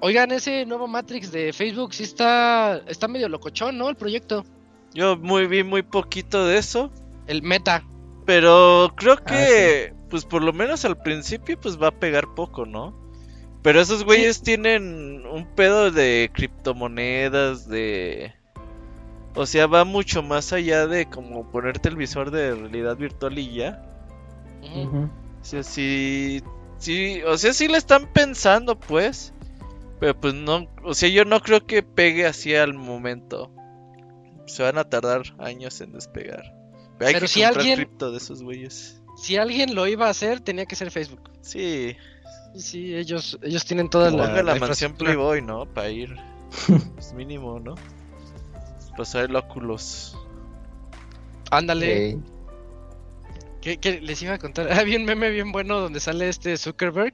Oigan, 0.00 0.32
ese 0.32 0.66
nuevo 0.66 0.88
Matrix 0.88 1.32
de 1.32 1.52
Facebook 1.54 1.94
sí 1.94 2.02
está, 2.02 2.82
está 2.86 3.08
medio 3.08 3.28
locochón, 3.30 3.78
¿no? 3.78 3.88
El 3.88 3.96
proyecto. 3.96 4.44
Yo 4.96 5.18
muy 5.18 5.46
vi 5.46 5.62
muy 5.62 5.82
poquito 5.82 6.46
de 6.46 6.56
eso. 6.56 6.90
El 7.26 7.42
meta. 7.42 7.84
Pero 8.24 8.94
creo 8.96 9.22
que, 9.22 9.92
pues 10.08 10.24
por 10.24 10.42
lo 10.42 10.54
menos 10.54 10.86
al 10.86 10.96
principio, 10.96 11.60
pues 11.60 11.80
va 11.80 11.88
a 11.88 12.00
pegar 12.00 12.34
poco, 12.34 12.64
¿no? 12.64 12.98
Pero 13.62 13.82
esos 13.82 14.04
güeyes 14.04 14.42
tienen 14.42 15.26
un 15.26 15.46
pedo 15.54 15.90
de 15.90 16.30
criptomonedas, 16.32 17.68
de... 17.68 18.32
O 19.34 19.44
sea, 19.44 19.66
va 19.66 19.84
mucho 19.84 20.22
más 20.22 20.54
allá 20.54 20.86
de 20.86 21.04
como 21.10 21.50
ponerte 21.50 21.90
el 21.90 21.96
visor 21.96 22.30
de 22.30 22.54
realidad 22.54 22.96
virtual 22.96 23.38
y 23.38 23.52
ya. 23.52 23.82
O 24.62 25.10
sea, 25.42 25.62
sí, 25.62 26.42
sí, 26.78 27.20
o 27.22 27.36
sea, 27.36 27.52
sí 27.52 27.68
le 27.68 27.76
están 27.76 28.10
pensando, 28.14 28.78
pues. 28.80 29.34
Pero 30.00 30.18
pues 30.18 30.32
no, 30.32 30.66
o 30.84 30.94
sea, 30.94 31.10
yo 31.10 31.26
no 31.26 31.40
creo 31.40 31.66
que 31.66 31.82
pegue 31.82 32.24
así 32.24 32.54
al 32.54 32.72
momento. 32.72 33.50
Se 34.46 34.62
van 34.62 34.78
a 34.78 34.84
tardar 34.84 35.22
años 35.38 35.80
en 35.80 35.92
despegar. 35.92 36.44
Hay 37.00 37.12
Pero 37.12 37.20
que 37.20 37.28
si 37.28 37.40
comprar 37.42 37.58
alguien- 37.60 37.76
cripto 37.76 38.10
de 38.10 38.16
esos 38.18 38.42
güeyes. 38.42 39.00
Si 39.18 39.36
alguien 39.36 39.74
lo 39.74 39.86
iba 39.86 40.06
a 40.06 40.10
hacer, 40.10 40.40
tenía 40.40 40.66
que 40.66 40.76
ser 40.76 40.90
Facebook. 40.90 41.30
Sí, 41.40 41.96
Sí, 42.54 42.94
ellos, 42.96 43.38
ellos 43.42 43.66
tienen 43.66 43.90
toda 43.90 44.10
la, 44.10 44.16
ponga 44.28 44.42
la, 44.42 44.54
la 44.54 44.60
mansión. 44.60 44.94
Playboy, 44.94 45.42
¿no? 45.42 45.66
Para 45.66 45.90
ir. 45.90 46.16
Pues 46.94 47.12
mínimo, 47.12 47.60
¿no? 47.60 47.74
Pasar 48.96 49.24
el 49.26 49.36
óculos. 49.36 50.16
Ándale. 51.50 52.18
¿Qué, 53.60 53.78
qué 53.78 54.00
les 54.00 54.22
iba 54.22 54.34
a 54.34 54.38
contar? 54.38 54.72
Había 54.72 54.96
un 54.98 55.04
meme 55.04 55.28
bien 55.30 55.52
bueno 55.52 55.80
donde 55.80 56.00
sale 56.00 56.28
este 56.28 56.56
Zuckerberg 56.56 57.12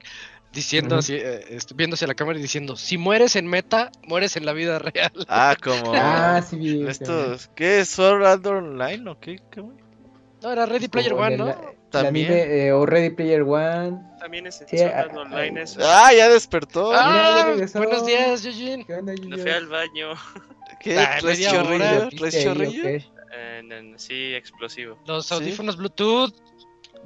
diciendo 0.53 0.97
así, 0.97 1.15
eh, 1.15 1.57
viéndose 1.75 2.05
a 2.05 2.07
la 2.07 2.13
cámara 2.15 2.39
y 2.39 2.41
diciendo, 2.41 2.75
si 2.75 2.97
mueres 2.97 3.35
en 3.35 3.47
meta, 3.47 3.91
mueres 4.03 4.37
en 4.37 4.45
la 4.45 4.53
vida 4.53 4.79
real. 4.79 5.11
Ah, 5.27 5.55
como. 5.61 5.93
Ah, 5.93 6.41
sí, 6.41 6.57
vi. 6.57 6.83
ese, 6.87 7.03
Esto, 7.03 7.35
¿qué 7.55 7.79
es? 7.79 7.89
¿Sword 7.89 8.23
Art 8.25 8.45
Online 8.45 9.09
o 9.09 9.19
qué? 9.19 9.39
¿Qué, 9.51 9.61
güey? 9.61 9.77
No, 10.41 10.51
era 10.51 10.65
Ready 10.65 10.87
Player 10.89 11.13
One, 11.13 11.37
¿no? 11.37 11.55
También. 11.89 12.31
eh, 12.31 12.71
o 12.71 12.85
Ready 12.85 13.11
Player 13.11 13.43
One. 13.43 13.99
También 14.19 14.47
es 14.47 14.63
Sí, 14.67 14.77
Sword 14.77 14.91
ah, 14.93 14.99
Art 14.99 15.15
Online 15.17 15.59
ah, 15.59 15.63
eso. 15.63 15.79
Ah, 15.81 16.13
ya 16.13 16.29
despertó. 16.29 16.89
Mira, 16.91 17.55
ya 17.55 17.65
Ah, 17.65 17.77
buenos 17.77 18.05
días, 18.05 18.45
Eugene. 18.45 18.85
¿Qué 18.85 18.93
onda, 18.93 19.13
Me 19.13 19.37
fui 19.37 19.51
al 19.51 19.67
baño. 19.67 20.13
¿Qué? 20.79 20.99
Ah, 20.99 21.17
¿Traes 21.19 21.39
media 21.39 21.51
chorrillo? 21.51 21.75
hora. 21.75 21.93
¿Lo 22.03 22.09
¿Traes 22.09 22.11
viste 22.33 22.37
ahí 22.39 22.45
o 22.47 22.53
chorrillo? 22.53 22.81
qué? 22.83 23.05
En- 23.59 23.71
en- 23.71 23.99
sí, 23.99 24.33
explosivo. 24.35 24.99
Los 25.05 25.27
¿Sí? 25.27 25.33
audífonos 25.33 25.77
Bluetooth. 25.77 26.33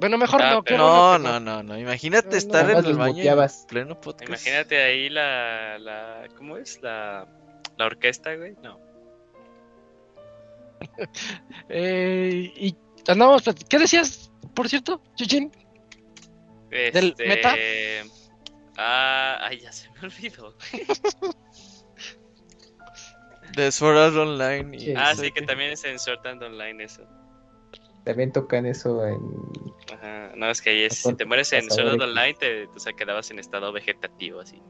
Bueno, 0.00 0.16
mejor 0.18 0.42
Ah, 0.42 0.50
no. 0.54 0.62
pero- 0.62 0.78
No, 0.78 1.18
no, 1.18 1.40
no, 1.40 1.62
no. 1.62 1.78
Imagínate 1.78 2.30
No, 2.30 2.36
estar 2.36 2.70
en 2.70 2.76
el 2.78 2.84
los 2.84 2.96
baño 2.96 3.22
en 3.24 3.48
pleno 3.68 4.00
podcast. 4.00 4.28
Imagínate 4.28 4.82
ahí 4.82 5.08
la, 5.08 5.78
la. 5.78 6.28
¿Cómo 6.36 6.56
es? 6.56 6.80
La, 6.82 7.26
la 7.76 7.86
orquesta, 7.86 8.34
güey. 8.36 8.54
No. 8.62 8.78
Eh, 11.68 12.52
y 12.56 12.76
andamos, 13.08 13.42
¿qué 13.68 13.78
decías, 13.78 14.30
por 14.54 14.68
cierto, 14.68 15.02
Eugene? 15.18 15.50
¿Del 16.70 17.08
Este, 17.10 17.26
meta? 17.26 17.54
Ah, 18.76 19.38
ay, 19.42 19.58
ya 19.60 19.72
se 19.72 19.90
me 19.90 20.00
olvidó. 20.02 20.54
De 23.56 23.72
Sword 23.72 23.98
Art 23.98 24.14
Online. 24.16 24.76
Y 24.76 24.80
Sí. 24.80 24.94
Ah, 24.96 25.14
sí, 25.16 25.32
que 25.32 25.42
también 25.42 25.72
es 25.72 25.82
en 25.84 25.98
Sword 25.98 26.24
Art 26.26 26.42
Online 26.42 26.84
eso. 26.84 27.02
También 28.04 28.30
tocan 28.32 28.66
eso 28.66 29.04
en. 29.06 29.20
Ajá. 29.98 30.32
No, 30.36 30.50
es 30.50 30.62
que 30.62 30.70
ahí 30.70 30.82
es, 30.84 30.98
si 30.98 31.14
te 31.14 31.24
mueres 31.24 31.52
en 31.52 31.70
Sword. 31.70 32.00
Online, 32.00 32.34
te, 32.34 32.66
o 32.66 32.78
sea, 32.78 32.92
quedabas 32.92 33.30
en 33.30 33.38
estado 33.38 33.72
vegetativo, 33.72 34.40
así. 34.40 34.62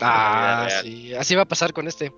Ah, 0.00 0.68
sí, 0.82 1.14
así 1.14 1.34
va 1.34 1.42
a 1.42 1.48
pasar 1.48 1.72
con 1.72 1.88
este. 1.88 2.12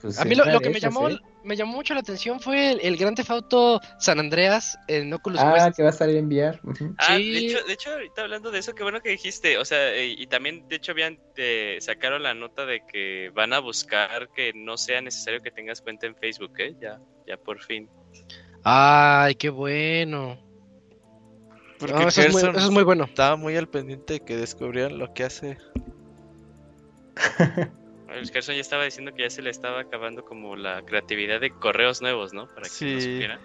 Pues, 0.00 0.18
A 0.18 0.24
mí 0.24 0.34
lo, 0.34 0.44
que 0.60 0.70
me 0.70 0.80
llamó, 0.80 1.08
¿eh? 1.10 1.18
me 1.44 1.54
llamó 1.54 1.74
mucho 1.74 1.94
la 1.94 2.00
atención 2.00 2.40
fue 2.40 2.72
el, 2.72 2.80
el 2.80 2.96
Gran 2.96 3.14
Theft 3.14 3.30
Auto 3.30 3.80
San 3.98 4.18
Andreas 4.18 4.76
en 4.88 5.12
Oculus 5.12 5.38
Ah, 5.40 5.52
Quest. 5.54 5.76
que 5.76 5.82
va 5.84 5.90
a 5.90 5.92
salir 5.92 6.16
en 6.16 6.26
VR. 6.26 6.58
ujú. 6.64 6.94
Ah, 6.98 7.16
Sí. 7.16 7.30
de 7.30 7.38
hecho, 7.38 7.64
de 7.64 7.72
hecho, 7.74 7.90
ahorita 7.92 8.22
hablando 8.22 8.50
de 8.50 8.58
eso, 8.58 8.74
qué 8.74 8.82
bueno 8.82 9.00
que 9.00 9.10
dijiste. 9.10 9.58
O 9.58 9.64
sea, 9.64 9.94
eh, 9.94 10.14
y 10.18 10.26
también, 10.26 10.66
de 10.66 10.76
hecho, 10.76 10.92
habían 10.92 11.20
eh, 11.36 11.76
sacaron 11.80 12.22
la 12.22 12.34
nota 12.34 12.66
de 12.66 12.80
que 12.90 13.30
van 13.34 13.52
a 13.52 13.60
buscar 13.60 14.30
que 14.30 14.52
no 14.54 14.76
sea 14.76 15.00
necesario 15.02 15.40
que 15.42 15.50
tengas 15.52 15.80
cuenta 15.82 16.06
en 16.06 16.16
Facebook, 16.16 16.52
¿eh? 16.58 16.74
Ya, 16.80 16.98
ya 17.26 17.36
por 17.36 17.60
fin. 17.62 17.88
Ay, 18.64 19.34
qué 19.34 19.50
bueno. 19.50 20.38
Porque 21.78 21.94
No, 21.94 22.08
eso, 22.08 22.20
es 22.22 22.32
muy, 22.32 22.42
Gerson 22.42 22.56
eso 22.56 22.66
es 22.66 22.72
muy 22.72 22.84
bueno. 22.84 23.04
estaba 23.04 23.36
muy 23.36 23.56
al 23.56 23.68
pendiente 23.68 24.14
de 24.14 24.20
que 24.20 24.36
descubrieran 24.36 24.98
lo 24.98 25.12
que 25.12 25.24
hace. 25.24 25.58
El 28.12 28.30
Gerson 28.30 28.54
ya 28.54 28.60
estaba 28.60 28.84
diciendo 28.84 29.12
que 29.14 29.22
ya 29.22 29.30
se 29.30 29.40
le 29.42 29.48
estaba 29.50 29.80
acabando 29.80 30.22
como 30.24 30.54
la 30.54 30.82
creatividad 30.82 31.40
de 31.40 31.50
correos 31.50 32.02
nuevos, 32.02 32.32
¿no? 32.34 32.46
Para 32.46 32.62
que 32.68 32.68
no 32.68 32.68
Sí. 32.68 33.00
supiera. 33.00 33.40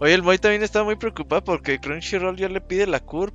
Oye, 0.00 0.14
el 0.14 0.22
Moy 0.22 0.38
también 0.38 0.62
estaba 0.62 0.84
muy 0.86 0.96
preocupado 0.96 1.44
porque 1.44 1.78
Crunchyroll 1.78 2.36
ya 2.36 2.48
le 2.48 2.60
pide 2.62 2.86
la 2.86 3.00
CURP. 3.00 3.34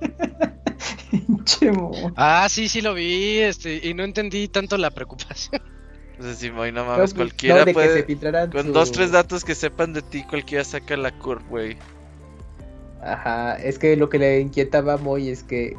Chemo. 1.44 2.12
Ah, 2.16 2.46
sí, 2.48 2.68
sí 2.68 2.80
lo 2.80 2.94
vi, 2.94 3.38
este, 3.38 3.80
y 3.86 3.92
no 3.94 4.04
entendí 4.04 4.48
tanto 4.48 4.76
la 4.78 4.90
preocupación. 4.90 5.62
O 6.18 6.22
sea, 6.22 6.34
si 6.34 6.50
Moy 6.50 6.72
no 6.72 6.84
mames, 6.84 7.14
cualquiera 7.14 7.64
no, 7.64 7.72
puede. 7.72 8.04
Con 8.50 8.66
su- 8.66 8.72
dos, 8.72 8.90
tres 8.92 9.12
datos 9.12 9.44
que 9.44 9.54
sepan 9.54 9.92
de 9.92 10.02
ti, 10.02 10.24
cualquiera 10.24 10.64
saca 10.64 10.96
la 10.96 11.12
CURP, 11.12 11.48
güey. 11.48 11.76
Ajá, 13.02 13.54
es 13.56 13.78
que 13.78 13.96
lo 13.96 14.08
que 14.08 14.18
le 14.18 14.40
inquietaba 14.40 14.94
a 14.94 14.96
Moy 14.96 15.28
es 15.28 15.42
que 15.44 15.76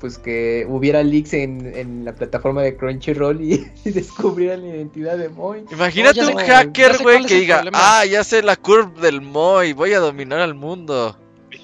pues 0.00 0.16
que 0.18 0.64
hubiera 0.66 1.02
leaks 1.02 1.34
en, 1.34 1.74
en 1.76 2.06
la 2.06 2.14
plataforma 2.14 2.62
de 2.62 2.74
Crunchyroll 2.74 3.38
y, 3.42 3.70
y 3.84 3.90
descubrieran 3.90 4.62
la 4.62 4.68
identidad 4.76 5.18
de 5.18 5.28
Moy. 5.28 5.64
Imagínate 5.70 6.24
un 6.26 6.36
hacker, 6.36 6.98
güey, 7.02 7.24
que 7.26 7.34
el 7.34 7.40
diga, 7.40 7.56
problema. 7.56 7.78
ah, 8.00 8.04
ya 8.06 8.24
sé 8.24 8.42
la 8.42 8.56
CURP 8.56 8.98
del 8.98 9.20
Moy, 9.20 9.72
voy 9.74 9.92
a 9.92 9.98
dominar 10.00 10.40
al 10.40 10.54
mundo. 10.54 11.18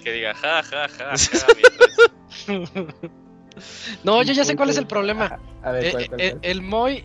que 0.05 0.13
diga 0.13 0.35
ja, 0.35 0.63
ja, 0.63 0.89
ja, 0.89 1.13
ja. 1.17 1.47
No, 4.05 4.23
yo 4.23 4.33
ya 4.35 4.45
sé 4.45 4.55
cuál 4.55 4.69
es 4.71 4.77
el 4.77 4.87
problema. 4.87 5.39
A 5.63 5.71
ver, 5.73 5.87
Eh, 5.87 5.91
¿cuál, 5.93 6.09
cuál, 6.09 6.21
eh, 6.21 6.31
cuál? 6.33 6.41
el 6.43 6.63
Moy 6.63 7.05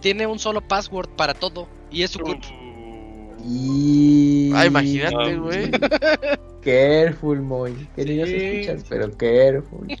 tiene 0.00 0.26
un 0.26 0.38
solo 0.38 0.60
password 0.60 1.08
para 1.10 1.34
todo 1.34 1.68
y 1.90 2.02
es 2.02 2.10
su 2.10 2.18
culpa. 2.20 2.46
Y... 3.44 4.50
Ah, 4.54 4.66
imagínate, 4.66 5.36
güey. 5.36 5.70
Careful, 6.62 7.40
Moy. 7.42 7.88
Que 7.94 8.04
nos 8.04 8.28
Sí. 8.28 8.34
escuchas, 8.36 8.84
pero 8.88 9.16
careful. 9.16 9.86
Y 9.90 9.96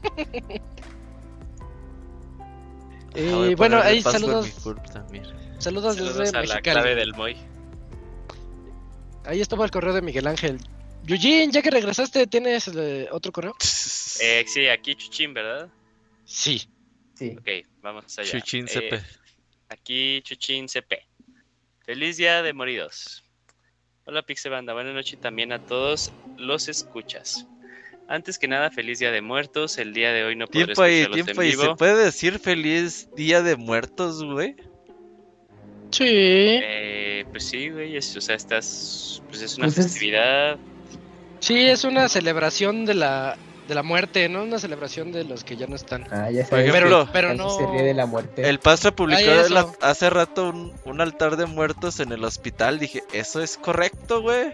Ah, 3.18 3.48
a 3.52 3.56
bueno, 3.56 3.80
ahí 3.80 4.02
saludos, 4.02 4.48
saludos, 4.52 5.32
Saludos 5.58 5.96
desde 5.96 6.28
a 6.28 6.32
la 6.32 6.40
Mexicali. 6.42 6.60
clave 6.62 6.94
del 6.96 7.14
Moy. 7.14 7.36
Ahí 9.24 9.40
estuvo 9.40 9.64
el 9.64 9.70
correo 9.70 9.94
de 9.94 10.02
Miguel 10.02 10.26
Ángel. 10.26 10.58
Eugene, 11.06 11.50
ya 11.52 11.62
que 11.62 11.70
regresaste, 11.70 12.26
¿tienes 12.26 12.68
eh, 12.68 13.08
otro 13.10 13.32
correo? 13.32 13.54
Eh, 14.20 14.44
sí, 14.46 14.66
aquí 14.68 14.94
Chuchín, 14.96 15.32
¿verdad? 15.32 15.68
Sí. 16.24 16.68
Sí. 17.14 17.36
Ok, 17.38 17.48
vamos 17.82 18.18
allá. 18.18 18.30
Chuchín 18.30 18.66
Eh, 18.66 18.70
CP. 18.70 19.02
Aquí 19.68 20.20
Chuchín 20.22 20.68
CP. 20.68 21.02
Feliz 21.84 22.16
día 22.16 22.42
de 22.42 22.52
moridos. 22.52 23.22
Hola 24.04 24.22
Pixebanda, 24.22 24.72
buenas 24.72 24.94
noches 24.94 25.20
también 25.20 25.52
a 25.52 25.58
todos 25.66 26.12
los 26.36 26.68
escuchas. 26.68 27.46
Antes 28.08 28.38
que 28.38 28.46
nada, 28.46 28.70
feliz 28.70 29.00
día 29.00 29.10
de 29.10 29.20
muertos. 29.20 29.78
El 29.78 29.92
día 29.92 30.12
de 30.12 30.24
hoy 30.24 30.36
no 30.36 30.46
podré 30.46 30.66
Tiempo 30.66 30.82
ahí, 30.82 31.06
tiempo 31.10 31.32
en 31.42 31.48
ahí. 31.48 31.52
¿Se 31.52 31.74
puede 31.74 32.04
decir 32.04 32.38
feliz 32.38 33.08
día 33.16 33.42
de 33.42 33.56
muertos, 33.56 34.22
güey? 34.22 34.54
Sí. 35.90 36.04
Eh, 36.08 37.24
pues 37.32 37.48
sí, 37.48 37.68
güey, 37.70 37.96
es, 37.96 38.16
o 38.16 38.20
sea, 38.20 38.36
estás, 38.36 39.22
pues 39.28 39.42
es 39.42 39.56
una 39.58 39.66
Pues 39.66 39.78
es- 39.78 39.84
festividad. 39.86 40.56
Sí, 41.40 41.58
es 41.66 41.82
una 41.84 42.08
celebración 42.08 42.84
de 42.86 42.94
la, 42.94 43.36
de 43.66 43.74
la 43.74 43.82
muerte, 43.82 44.28
¿no? 44.28 44.42
Una 44.44 44.58
celebración 44.58 45.12
de 45.12 45.24
los 45.24 45.42
que 45.44 45.56
ya 45.56 45.66
no 45.66 45.76
están. 45.76 46.04
Ah, 46.12 46.30
ya 46.30 46.44
sabes. 46.46 46.66
que 46.66 46.72
pero 47.12 47.34
no- 47.34 47.50
Se 47.50 47.66
ríe 47.66 47.82
de 47.82 47.94
la 47.94 48.06
muerte. 48.06 48.48
El 48.48 48.58
Pastra 48.60 48.90
publicó 48.92 49.18
Ay, 49.20 49.28
eso. 49.28 49.48
la- 49.54 49.72
hace 49.80 50.08
rato 50.10 50.50
un, 50.50 50.72
un 50.84 51.00
altar 51.00 51.36
de 51.36 51.46
muertos 51.46 52.00
en 52.00 52.12
el 52.12 52.24
hospital. 52.24 52.78
Dije, 52.78 53.02
¿eso 53.12 53.42
es 53.42 53.56
correcto, 53.58 54.22
güey? 54.22 54.52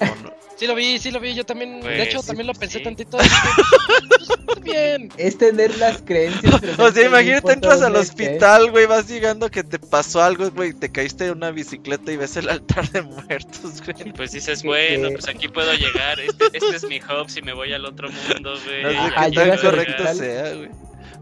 ¿O 0.00 0.04
no? 0.22 0.34
Sí 0.56 0.66
lo 0.66 0.74
vi, 0.74 0.98
sí 0.98 1.10
lo 1.10 1.20
vi, 1.20 1.34
yo 1.34 1.44
también, 1.44 1.80
Pues, 1.80 1.96
de 1.96 2.02
hecho 2.04 2.20
sí, 2.20 2.28
también 2.28 2.46
lo 2.46 2.52
pues, 2.52 2.60
pensé 2.60 2.78
sí. 2.78 2.84
tantito. 2.84 3.18
dije, 3.18 3.36
pues, 4.08 4.30
está 4.30 4.60
bien. 4.60 5.08
Es 5.16 5.36
tener 5.38 5.76
las 5.78 6.00
creencias. 6.02 6.60
O 6.78 6.90
sea, 6.90 7.06
imagínate, 7.06 7.52
entras 7.52 7.82
al 7.82 7.96
estés. 7.96 8.10
hospital, 8.10 8.70
güey, 8.70 8.86
vas 8.86 9.08
llegando 9.08 9.50
que 9.50 9.64
te 9.64 9.78
pasó 9.78 10.22
algo, 10.22 10.50
güey, 10.50 10.72
te 10.72 10.90
caíste 10.90 11.24
de 11.24 11.32
una 11.32 11.50
bicicleta 11.50 12.12
y 12.12 12.16
ves 12.16 12.36
el 12.36 12.48
altar 12.48 12.88
de 12.90 13.02
muertos, 13.02 13.82
güey. 13.84 14.12
Pues 14.16 14.32
dices, 14.32 14.62
bueno, 14.62 15.08
pues 15.12 15.28
aquí 15.28 15.48
puedo 15.48 15.72
llegar. 15.74 16.20
Este, 16.20 16.44
este 16.52 16.76
es 16.76 16.84
mi 16.84 16.98
hub 16.98 17.28
si 17.28 17.42
me 17.42 17.52
voy 17.52 17.72
al 17.72 17.84
otro 17.84 18.08
mundo, 18.10 18.54
güey. 18.64 18.82
No 18.82 18.90
sé 18.90 19.30
qué 19.30 19.40
tan 19.40 19.58
correcto 19.58 20.14
sea, 20.14 20.54
güey. 20.54 20.70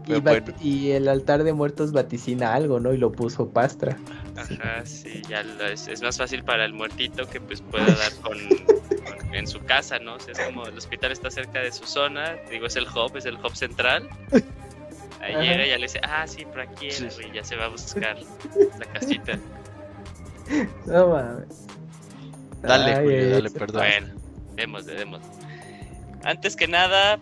Y, 0.05 0.19
bueno. 0.19 0.53
y 0.61 0.91
el 0.91 1.07
altar 1.07 1.43
de 1.43 1.53
muertos 1.53 1.91
vaticina 1.93 2.53
algo, 2.53 2.79
¿no? 2.79 2.93
Y 2.93 2.97
lo 2.97 3.11
puso 3.11 3.49
Pastra. 3.49 3.97
Ajá, 4.37 4.83
sí, 4.85 5.21
ya 5.29 5.43
lo- 5.43 5.67
es, 5.67 5.87
es 5.87 6.01
más 6.01 6.17
fácil 6.17 6.43
para 6.43 6.65
el 6.65 6.73
muertito 6.73 7.27
que 7.29 7.39
pues 7.41 7.61
pueda 7.61 7.85
dar 7.85 8.13
con, 8.21 8.37
con- 8.37 9.33
en 9.35 9.47
su 9.47 9.59
casa, 9.63 9.99
¿no? 9.99 10.15
O 10.15 10.19
sea, 10.19 10.33
es 10.33 10.39
como 10.39 10.65
el 10.67 10.77
hospital 10.77 11.11
está 11.11 11.29
cerca 11.31 11.59
de 11.59 11.71
su 11.71 11.85
zona, 11.85 12.35
digo, 12.49 12.65
es 12.67 12.75
el 12.75 12.85
hub, 12.87 13.15
es 13.17 13.25
el 13.25 13.35
hub 13.35 13.55
central. 13.55 14.07
Ahí 15.21 15.33
Ajá. 15.33 15.41
llega 15.41 15.65
y 15.65 15.69
ya 15.69 15.77
le 15.77 15.83
dice, 15.83 15.99
ah, 16.03 16.27
sí, 16.27 16.45
por 16.45 16.61
aquí 16.61 16.87
era, 16.87 16.95
Sí. 16.97 17.07
güey, 17.15 17.31
ya 17.31 17.43
se 17.43 17.55
va 17.55 17.65
a 17.65 17.69
buscar 17.69 18.17
la 18.79 18.85
casita. 18.87 19.39
No 20.85 21.07
mames. 21.07 21.65
Dale, 22.61 22.93
Ay, 22.95 23.03
Julio, 23.03 23.29
dale, 23.29 23.49
perdón. 23.49 23.81
Bueno, 23.83 24.07
démosle, 24.55 24.93
démosle. 24.95 25.27
Antes 26.23 26.55
que 26.55 26.67
nada, 26.67 27.19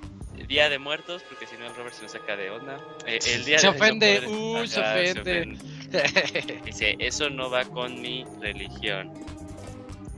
Día 0.47 0.69
de 0.69 0.79
Muertos, 0.79 1.23
porque 1.29 1.45
si 1.47 1.55
no 1.57 1.65
el 1.67 1.75
Robert 1.75 1.93
se 1.95 2.03
nos 2.03 2.11
saca 2.11 2.35
de 2.35 2.49
onda. 2.49 2.77
Eh, 3.05 3.19
el 3.33 3.45
día 3.45 3.57
Se 3.59 3.67
de 3.67 3.73
ofende, 3.77 4.21
uy, 4.27 4.67
se 4.67 4.79
ofende. 4.81 5.57
Dice, 6.65 6.95
eso 6.99 7.29
no 7.29 7.49
va 7.49 7.65
con 7.65 8.01
mi 8.01 8.25
religión. 8.39 9.11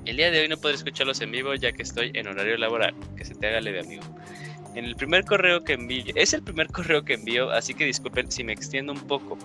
El 0.06 0.18
día 0.18 0.32
de 0.32 0.42
hoy 0.42 0.48
no 0.48 0.58
podré 0.58 0.76
escucharlos 0.76 1.22
en 1.22 1.32
vivo 1.32 1.54
ya 1.56 1.72
que 1.72 1.84
estoy 1.84 2.12
en 2.14 2.28
horario 2.28 2.58
laboral. 2.58 2.94
Que 3.16 3.26
se 3.26 3.36
te 3.36 3.48
haga 3.48 3.62
leve, 3.62 3.80
amigo. 3.80 4.04
En 4.76 4.86
el 4.86 4.96
primer 4.96 5.24
correo 5.24 5.64
que 5.64 5.74
envío, 5.74 6.14
es 6.16 6.34
el 6.34 6.42
primer 6.42 6.68
correo 6.68 7.06
que 7.06 7.14
envío, 7.14 7.52
así 7.52 7.74
que 7.74 7.86
disculpen 7.86 8.32
si 8.32 8.44
me 8.44 8.54
extiendo 8.54 8.92
un 8.92 9.08
poco. 9.08 9.38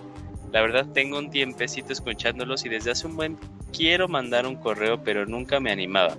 La 0.51 0.61
verdad 0.61 0.87
tengo 0.93 1.19
un 1.19 1.29
tiempecito 1.29 1.93
escuchándolos 1.93 2.65
y 2.65 2.69
desde 2.69 2.91
hace 2.91 3.05
un 3.05 3.15
buen 3.15 3.37
quiero 3.71 4.07
mandar 4.07 4.47
un 4.47 4.55
correo, 4.55 5.03
pero 5.03 5.27
nunca 5.27 5.59
me 5.59 5.71
animaba. 5.71 6.15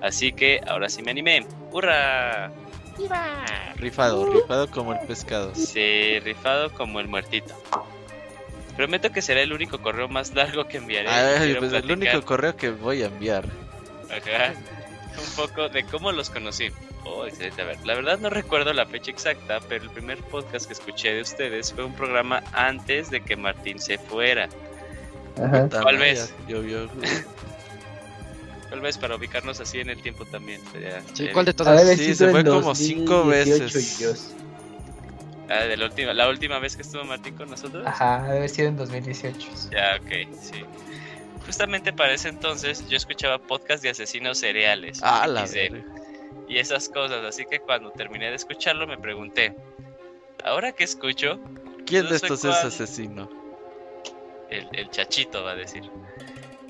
Así 0.00 0.32
que 0.32 0.60
ahora 0.66 0.88
sí 0.88 1.02
me 1.02 1.10
animé. 1.10 1.46
¡Hurra! 1.70 2.50
Rifado, 3.76 4.32
rifado 4.32 4.70
como 4.70 4.92
el 4.94 5.00
pescado. 5.06 5.54
Sí, 5.54 6.18
rifado 6.20 6.72
como 6.72 7.00
el 7.00 7.08
muertito. 7.08 7.54
Prometo 8.76 9.10
que 9.12 9.22
será 9.22 9.40
el 9.42 9.52
único 9.52 9.80
correo 9.80 10.08
más 10.08 10.34
largo 10.34 10.66
que 10.66 10.78
enviaré. 10.78 11.08
Ay, 11.08 11.54
pues 11.58 11.72
el 11.72 11.90
único 11.90 12.22
correo 12.22 12.56
que 12.56 12.70
voy 12.70 13.02
a 13.02 13.06
enviar. 13.06 13.44
Ajá. 14.10 14.54
Un 15.16 15.36
poco 15.36 15.68
de 15.68 15.84
cómo 15.84 16.10
los 16.12 16.28
conocí. 16.30 16.70
Oh, 17.04 17.26
excelente. 17.26 17.62
A 17.62 17.66
ver, 17.66 17.78
la 17.86 17.94
verdad 17.94 18.18
no 18.18 18.30
recuerdo 18.30 18.72
la 18.72 18.86
fecha 18.86 19.10
exacta, 19.10 19.60
pero 19.68 19.84
el 19.84 19.90
primer 19.90 20.18
podcast 20.18 20.66
que 20.66 20.72
escuché 20.72 21.14
de 21.14 21.22
ustedes 21.22 21.72
fue 21.72 21.84
un 21.84 21.94
programa 21.94 22.42
antes 22.52 23.10
de 23.10 23.20
que 23.20 23.36
Martín 23.36 23.78
se 23.78 23.98
fuera. 23.98 24.48
Ajá. 25.40 25.68
¿Cuál 25.82 25.98
vez? 25.98 26.32
Yo, 26.48 26.62
yo, 26.62 26.86
Tal 28.70 28.80
vez 28.80 28.98
para 28.98 29.14
ubicarnos 29.14 29.60
así 29.60 29.78
en 29.80 29.90
el 29.90 30.02
tiempo 30.02 30.24
también. 30.24 30.60
sería- 30.72 31.00
Sí, 31.12 31.28
¿cuál 31.28 31.44
de 31.44 31.54
todas? 31.54 31.80
haber 31.80 31.96
Sí, 31.96 32.14
se 32.14 32.28
fue 32.30 32.44
como 32.44 32.74
cinco 32.74 33.18
2018, 33.24 33.64
veces. 33.64 34.34
Ah, 35.48 35.64
de 35.64 35.76
la 35.76 35.84
última, 35.86 36.14
la 36.14 36.28
última 36.28 36.58
vez 36.58 36.76
que 36.76 36.82
estuvo 36.82 37.04
Martín 37.04 37.36
con 37.36 37.50
nosotros. 37.50 37.86
Ajá, 37.86 38.24
ha 38.24 38.32
de 38.32 38.38
haber 38.38 38.50
sido 38.50 38.68
en 38.68 38.76
2018. 38.76 39.48
Ya, 39.70 39.98
ok, 40.00 40.34
sí. 40.40 40.64
Justamente 41.44 41.92
para 41.92 42.14
ese 42.14 42.28
entonces 42.28 42.88
yo 42.88 42.96
escuchaba 42.96 43.38
podcast 43.38 43.82
de 43.82 43.90
asesinos 43.90 44.38
cereales. 44.38 45.00
Ah, 45.02 45.26
la 45.26 45.46
y 46.46 46.58
esas 46.58 46.88
cosas, 46.88 47.24
así 47.24 47.44
que 47.46 47.60
cuando 47.60 47.90
terminé 47.90 48.28
de 48.28 48.36
escucharlo 48.36 48.86
me 48.86 48.98
pregunté, 48.98 49.54
¿ahora 50.44 50.72
qué 50.72 50.84
escucho? 50.84 51.38
¿Quién 51.86 52.04
de 52.04 52.10
No 52.10 52.16
estos 52.16 52.40
cuál. 52.40 52.52
es 52.52 52.64
asesino? 52.64 53.30
El, 54.50 54.68
el 54.72 54.90
chachito 54.90 55.42
va 55.42 55.52
a 55.52 55.56
decir. 55.56 55.90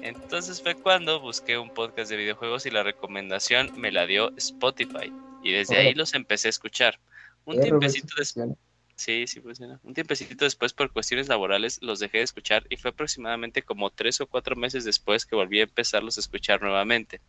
Entonces 0.00 0.62
fue 0.62 0.74
cuando 0.74 1.20
busqué 1.20 1.58
un 1.58 1.70
podcast 1.70 2.10
de 2.10 2.16
videojuegos 2.16 2.66
y 2.66 2.70
la 2.70 2.82
recomendación 2.82 3.72
me 3.76 3.90
la 3.90 4.06
dio 4.06 4.32
Spotify. 4.36 5.12
Y 5.42 5.52
desde 5.52 5.76
ahí 5.76 5.94
los 5.94 6.14
empecé 6.14 6.48
a 6.48 6.50
escuchar. 6.50 6.98
Un 7.44 7.60
tiempecito 7.60 8.14
después... 8.16 8.48
Sí, 8.96 9.26
sí 9.26 9.40
funciona. 9.40 9.80
Un 9.82 9.92
tiempecito 9.92 10.44
después, 10.44 10.72
por 10.72 10.92
cuestiones 10.92 11.28
laborales, 11.28 11.78
los 11.82 11.98
dejé 11.98 12.18
de 12.18 12.24
escuchar 12.24 12.64
y 12.70 12.76
fue 12.76 12.92
aproximadamente 12.92 13.62
como 13.62 13.90
tres 13.90 14.20
o 14.20 14.26
cuatro 14.26 14.56
meses 14.56 14.84
después 14.84 15.26
que 15.26 15.36
volví 15.36 15.60
a 15.60 15.64
empezarlos 15.64 16.16
a 16.16 16.20
escuchar 16.20 16.62
nuevamente. 16.62 17.20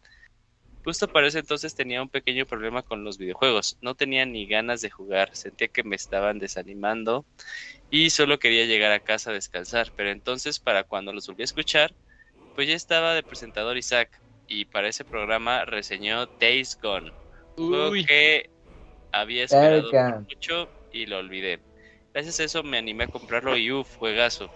Justo 0.84 1.08
para 1.08 1.27
ese 1.27 1.40
entonces 1.40 1.74
tenía 1.74 2.03
un 2.03 2.10
pequeño 2.10 2.45
problema 2.45 2.84
con 2.84 3.03
los 3.03 3.18
videojuegos. 3.18 3.77
No 3.82 3.95
tenía 3.95 4.24
ni 4.27 4.45
ganas 4.45 4.82
de 4.82 4.92
jugar, 4.92 5.35
sentía 5.35 5.68
que 5.68 5.84
me 5.84 5.95
estaban 5.95 6.38
desanimando 6.38 7.26
y 7.90 8.11
solo 8.11 8.38
quería 8.38 8.66
llegar 8.66 8.92
a 8.92 9.00
casa 9.00 9.32
a 9.32 9.34
descansar. 9.34 9.92
Pero 9.95 10.11
entonces, 10.11 10.60
para 10.60 10.84
cuando 10.84 11.11
los 11.11 11.26
volví 11.26 11.42
a 11.42 11.45
escuchar, 11.45 11.95
pues 12.53 12.68
ya 12.68 12.76
estaba 12.76 13.16
de 13.16 13.24
presentador 13.24 13.77
Isaac 13.77 14.22
y 14.48 14.66
para 14.66 14.88
ese 14.88 15.06
programa 15.06 15.66
reseñó 15.66 16.27
Days 16.40 16.77
Gone. 16.80 17.11
Juego 17.56 17.90
Uy, 17.90 18.06
que 18.06 18.52
había 19.11 19.44
esperado 19.45 19.92
mucho 20.30 20.69
y 20.95 21.06
lo 21.06 21.17
olvidé. 21.19 21.61
Gracias 22.14 22.40
a 22.40 22.45
eso 22.45 22.64
me 22.64 22.77
animé 22.77 23.03
a 23.06 23.07
comprarlo 23.07 23.57
y 23.57 23.72
uff, 23.72 23.98
juegazo. 23.98 24.49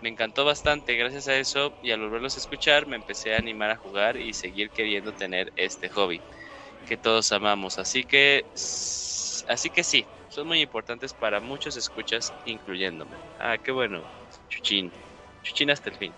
Me 0.00 0.08
encantó 0.08 0.44
bastante, 0.44 0.94
gracias 0.94 1.26
a 1.26 1.36
eso 1.36 1.74
y 1.80 1.90
al 1.90 2.00
volverlos 2.00 2.36
a 2.36 2.40
escuchar 2.40 2.86
me 2.86 2.96
empecé 2.96 3.34
a 3.34 3.38
animar 3.38 3.70
a 3.70 3.76
jugar 3.76 4.16
y 4.16 4.32
seguir 4.32 4.70
queriendo 4.70 5.12
tener 5.12 5.52
este 5.56 5.88
hobby 5.88 6.22
que 6.86 6.96
todos 6.96 7.32
amamos. 7.32 7.78
Así 7.78 8.04
que, 8.04 8.46
así 9.48 9.70
que 9.70 9.82
sí, 9.82 10.08
son 10.28 10.46
muy 10.46 10.60
importantes 10.60 11.14
para 11.14 11.40
muchos 11.40 11.76
escuchas, 11.76 12.34
incluyéndome. 12.44 13.18
Ah, 13.38 13.58
qué 13.58 13.72
bueno, 13.72 14.08
Chuchín, 14.48 14.92
Chuchín 15.42 15.70
hasta 15.70 15.90
el 15.90 15.96
fin. 15.96 16.14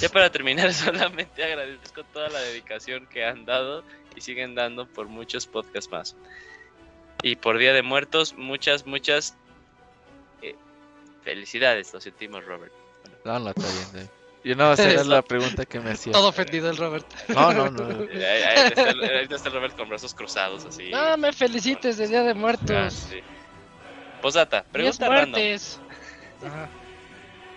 Ya 0.00 0.08
para 0.08 0.30
terminar, 0.30 0.72
solamente 0.72 1.42
agradezco 1.42 2.04
toda 2.04 2.28
la 2.28 2.40
dedicación 2.40 3.08
que 3.08 3.24
han 3.24 3.44
dado 3.44 3.84
y 4.14 4.20
siguen 4.20 4.54
dando 4.54 4.86
por 4.86 5.08
muchos 5.08 5.46
podcasts 5.48 5.90
más. 5.90 6.16
Y 7.22 7.36
por 7.36 7.58
Día 7.58 7.72
de 7.72 7.82
Muertos, 7.82 8.34
muchas, 8.36 8.86
muchas 8.86 9.36
eh, 10.42 10.54
felicidades, 11.22 11.92
lo 11.92 12.00
sentimos, 12.00 12.44
Robert. 12.44 12.72
No, 13.24 13.38
no, 13.38 13.50
está 13.50 13.62
bien. 13.62 13.88
güey. 13.92 14.08
Yo 14.44 14.54
no, 14.54 14.72
esa 14.72 14.88
era 14.90 15.04
la 15.04 15.20
pregunta 15.22 15.66
que 15.66 15.80
me 15.80 15.90
hacía. 15.90 16.12
todo 16.12 16.28
ofendido 16.28 16.70
el 16.70 16.76
Robert. 16.76 17.06
No, 17.28 17.52
no, 17.52 17.70
no. 17.70 18.02
Eh, 18.10 18.24
ahí- 18.24 18.42
ahí 18.42 18.66
está 18.68 18.90
el- 18.90 19.02
ahí 19.02 19.26
está 19.28 19.48
el 19.48 19.54
Robert 19.54 19.76
con 19.76 19.88
brazos 19.88 20.14
cruzados, 20.14 20.64
así. 20.64 20.90
No 20.90 21.16
me 21.16 21.32
felicites 21.32 21.96
de 21.98 22.06
Día 22.06 22.22
de 22.22 22.30
Ah, 22.30 22.34
Muertos. 22.34 22.94
sí. 23.10 23.20
Posdata, 24.22 24.60
Días 24.60 24.72
pregunta 24.98 25.08
random. 25.08 25.30
muertes. 25.30 25.80
Ajá. 26.46 26.68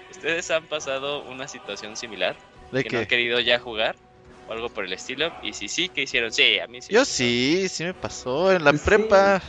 ¿Ustedes 0.09 0.51
han 0.51 0.65
pasado 0.65 1.21
una 1.23 1.47
situación 1.47 1.95
similar? 1.95 2.35
¿De 2.71 2.83
que 2.83 2.89
no 2.89 2.97
han 2.99 3.05
qué? 3.05 3.07
querido 3.09 3.39
ya 3.39 3.59
jugar. 3.59 3.95
O 4.45 4.53
algo 4.53 4.69
por 4.69 4.85
el 4.85 4.93
estilo? 4.93 5.31
Y 5.41 5.53
si 5.53 5.67
sí, 5.69 5.89
¿qué 5.89 6.03
hicieron? 6.03 6.31
Sí, 6.31 6.59
a 6.59 6.67
mí 6.67 6.81
sí. 6.81 6.93
Yo 6.93 7.05
sí, 7.05 7.67
sí 7.69 7.83
me 7.83 7.93
pasó 7.93 8.51
en 8.51 8.63
la 8.63 8.73
Sí. 8.73 8.79
prepa. 8.85 9.41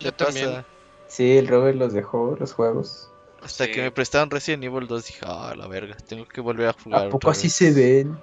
Yo 0.00 0.10
¿Qué 0.10 0.12
pasa? 0.12 0.30
también. 0.36 0.64
Sí, 1.06 1.36
el 1.38 1.46
Robert 1.48 1.76
los 1.78 1.92
dejó, 1.92 2.36
los 2.38 2.52
juegos. 2.52 3.08
Hasta 3.42 3.66
Sí. 3.66 3.72
que 3.72 3.82
me 3.82 3.92
prestaron 3.92 4.30
Resident 4.30 4.64
Evil 4.64 4.86
2 4.86 5.06
dije, 5.06 5.20
ah, 5.26 5.54
la 5.56 5.66
verga, 5.66 5.96
tengo 6.06 6.24
que 6.26 6.40
volver 6.40 6.68
a 6.68 6.72
jugar. 6.72 7.06
¿A 7.06 7.10
poco 7.10 7.16
otra 7.28 7.30
así 7.30 7.48
vez". 7.48 7.54
se 7.54 7.72
ven? 7.72 8.22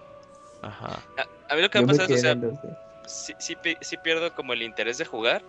Ajá. 0.61 1.03
A, 1.17 1.25
a 1.49 1.55
mí 1.55 1.61
lo 1.61 1.69
que 1.69 1.79
Yo 1.79 1.85
me 1.85 1.93
pasa 1.93 2.05
es, 2.05 2.11
o 2.11 2.17
sea, 2.17 2.31
en 2.31 2.41
2D. 2.41 2.77
sí, 3.05 3.33
sí 3.81 3.97
pierdo 3.97 4.31
como 4.33 4.53
el 4.53 4.63
interés 4.63 4.97
de 4.97 5.05
jugar, 5.05 5.43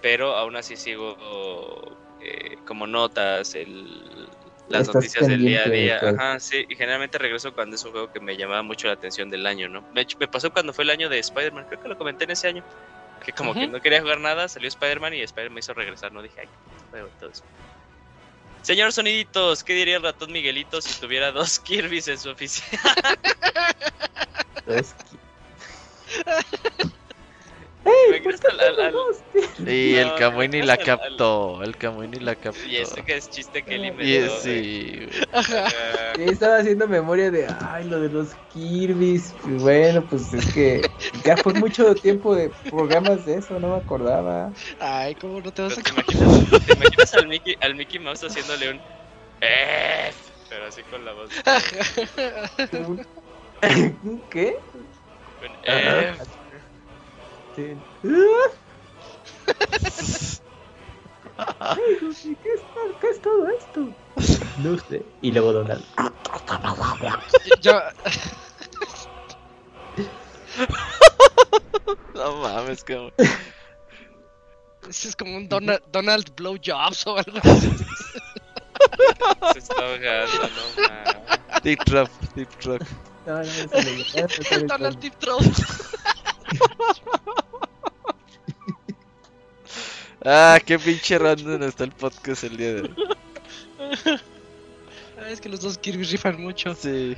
pero 0.00 0.36
aún 0.36 0.56
así 0.56 0.76
sigo 0.76 1.16
eh, 2.20 2.56
como 2.64 2.86
notas, 2.86 3.54
el, 3.54 4.28
las 4.68 4.82
Estás 4.82 4.94
noticias 4.96 5.28
del 5.28 5.40
día 5.40 5.62
a 5.64 5.68
de 5.68 5.76
día. 5.76 5.98
Ajá, 5.98 6.40
sí, 6.40 6.64
y 6.68 6.74
generalmente 6.74 7.18
regreso 7.18 7.52
cuando 7.52 7.76
es 7.76 7.84
un 7.84 7.92
juego 7.92 8.08
que 8.08 8.20
me 8.20 8.36
llamaba 8.36 8.62
mucho 8.62 8.88
la 8.88 8.94
atención 8.94 9.30
del 9.30 9.46
año, 9.46 9.68
¿no? 9.68 9.86
Me 9.92 10.04
pasó 10.28 10.50
cuando 10.50 10.72
fue 10.72 10.84
el 10.84 10.90
año 10.90 11.08
de 11.08 11.18
Spider-Man, 11.18 11.66
creo 11.66 11.80
que 11.80 11.88
lo 11.88 11.96
comenté 11.96 12.24
en 12.24 12.32
ese 12.32 12.48
año, 12.48 12.64
que 13.20 13.32
como 13.32 13.54
que 13.54 13.66
no 13.66 13.80
quería 13.80 14.00
jugar 14.00 14.20
nada, 14.20 14.48
salió 14.48 14.68
Spider-Man 14.68 15.14
y 15.14 15.22
Spider-Man 15.22 15.54
me 15.54 15.60
hizo 15.60 15.74
regresar, 15.74 16.12
¿no? 16.12 16.22
Dije, 16.22 16.40
ay, 16.40 16.46
qué 16.48 16.86
juego 16.90 17.08
y 17.08 17.18
todo 17.18 17.30
eso. 17.30 17.44
Señor 18.62 18.92
Soniditos, 18.92 19.62
¿qué 19.62 19.74
diría 19.74 19.98
el 19.98 20.02
ratón 20.02 20.32
Miguelito 20.32 20.80
si 20.80 20.98
tuviera 20.98 21.30
dos 21.30 21.60
Kirby's 21.64 22.08
en 22.08 22.18
su 22.18 22.30
oficina? 22.30 22.82
Entonces, 24.56 24.96
Me 28.10 28.20
gusta 28.20 28.48
al- 28.50 28.60
al- 28.60 28.94
el 29.66 30.06
No, 30.06 30.16
Camuy 30.16 30.48
me 30.48 30.60
ni 30.60 30.66
la 30.66 30.76
captó. 30.76 31.62
El 31.62 31.76
Camuy 31.76 32.08
ni 32.08 32.18
la 32.18 32.34
captó. 32.34 32.68
Y 32.68 32.76
ese 32.76 33.02
que 33.02 33.16
es 33.16 33.30
chiste 33.30 33.62
que 33.62 33.76
él 33.76 33.84
Y 33.84 33.88
inventó. 33.88 34.40
Sí, 34.40 35.08
estaba 36.18 36.58
haciendo 36.58 36.88
memoria 36.88 37.30
de, 37.30 37.46
ay, 37.46 37.84
lo 37.88 38.00
de 38.00 38.08
los 38.08 38.34
Kirby's. 38.50 39.34
Y 39.46 39.52
bueno, 39.58 40.04
pues 40.08 40.32
es 40.34 40.52
que 40.52 40.82
ya 41.24 41.36
fue 41.36 41.54
mucho 41.54 41.94
tiempo 41.94 42.34
de 42.34 42.50
programas 42.70 43.24
de 43.24 43.36
eso, 43.36 43.58
no 43.58 43.68
me 43.70 43.76
acordaba. 43.76 44.52
Ay, 44.78 45.14
¿cómo 45.14 45.40
no 45.40 45.52
te 45.52 45.62
vas 45.62 45.78
a 45.78 45.82
¿Te 45.82 45.90
imaginas, 45.90 46.44
te 46.66 46.72
imaginas 46.74 47.14
al, 47.14 47.28
Mickey, 47.28 47.56
al 47.60 47.74
Mickey 47.74 47.98
Mouse 48.00 48.22
haciéndole 48.24 48.70
un 48.70 48.80
pero 50.48 50.66
así 50.66 50.82
con 50.84 51.04
la 51.04 51.12
voz. 51.12 51.30
¿Un 52.72 54.22
¿Qué? 54.30 54.56
Un 54.74 54.86
Ajá. 55.68 56.16
¿Qué 57.56 57.72
es, 62.54 62.60
¿Qué 63.00 63.08
es 63.08 63.20
todo 63.22 63.48
esto? 63.48 63.88
No 64.62 64.78
sé. 64.88 65.02
Y 65.22 65.32
luego 65.32 65.52
Donald. 65.52 65.84
Yo, 67.60 67.80
No 72.14 72.36
mames, 72.36 72.84
ese 74.88 75.08
es 75.08 75.16
como 75.16 75.36
un 75.36 75.48
Donald, 75.48 75.82
Donald 75.92 76.34
Blowjobs 76.36 77.06
o 77.06 77.18
algo 77.18 77.38
así. 77.42 77.70
Se 79.52 79.58
está 79.58 79.74
ahogando, 79.74 80.48
no 80.48 80.82
mames. 80.88 81.62
Deep 81.62 81.84
Trap, 81.84 82.08
Deep 82.34 82.48
Trap. 82.58 82.82
No, 83.26 83.34
no, 83.34 83.42
eso 83.42 83.68
le- 83.82 84.00
eso 84.00 84.42
sale 84.44 84.64
Donald 84.66 84.98
Deep 85.00 85.14
Throat. 85.18 85.42
Ah, 90.24 90.58
qué 90.64 90.78
pinche 90.78 91.18
random 91.18 91.62
está 91.62 91.84
el 91.84 91.92
podcast 91.92 92.44
el 92.44 92.56
día 92.56 92.74
de 92.74 92.80
hoy. 92.82 92.94
Ay, 95.22 95.32
es 95.32 95.40
que 95.40 95.48
los 95.48 95.60
dos 95.60 95.78
Kirby 95.78 96.04
rifan 96.04 96.40
mucho. 96.40 96.74
Sí. 96.74 97.16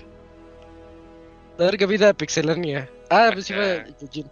Larga 1.57 1.87
vida 1.87 2.11
a 2.11 2.15
Pixelania. 2.15 2.91
Ah, 3.11 3.31
pues 3.33 3.51
Ajá. 3.51 3.85
Eugene. 4.01 4.31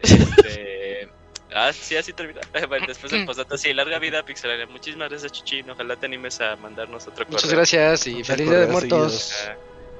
Este. 0.00 1.08
Ah, 1.54 1.72
sí, 1.72 1.96
así 1.96 2.12
termina. 2.12 2.40
Bueno, 2.68 2.86
después 2.86 3.12
del 3.12 3.26
postdata, 3.26 3.58
sí, 3.58 3.72
larga 3.74 3.98
vida, 3.98 4.24
Pixelania. 4.24 4.66
Muchísimas 4.66 5.08
gracias, 5.10 5.32
Chuchín. 5.32 5.68
Ojalá 5.70 5.96
te 5.96 6.06
animes 6.06 6.40
a 6.40 6.56
mandarnos 6.56 7.02
otro 7.04 7.24
correo. 7.24 7.32
Muchas 7.32 7.52
gracias 7.52 8.06
y 8.06 8.22
feliz 8.24 8.48
día 8.48 8.60
de 8.60 8.66
muertos. 8.68 9.34
Ah, 9.48 9.56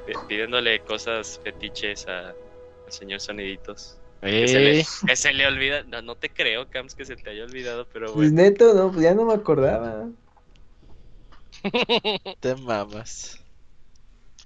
pi- 0.06 0.12
pidiéndole 0.28 0.80
cosas 0.80 1.40
fetiches 1.42 2.06
a- 2.08 2.28
al 2.30 2.92
señor 2.92 3.20
Soniditos. 3.20 3.98
Que 4.22 4.46
se, 4.48 4.60
le, 4.60 4.78
Ey. 4.78 4.84
que 5.06 5.16
se 5.16 5.32
le 5.32 5.46
olvida. 5.46 5.82
No, 5.82 6.00
no 6.00 6.14
te 6.14 6.30
creo, 6.30 6.70
Cams, 6.70 6.94
que 6.94 7.04
se 7.04 7.16
te 7.16 7.30
haya 7.30 7.44
olvidado, 7.44 7.86
pero 7.92 8.12
Pues 8.12 8.32
bueno. 8.32 8.42
neto, 8.50 8.72
no, 8.74 8.90
pues 8.92 9.02
ya 9.02 9.14
no 9.14 9.24
me 9.24 9.34
acordaba. 9.34 10.08
Te 12.40 12.54
mamas. 12.56 13.38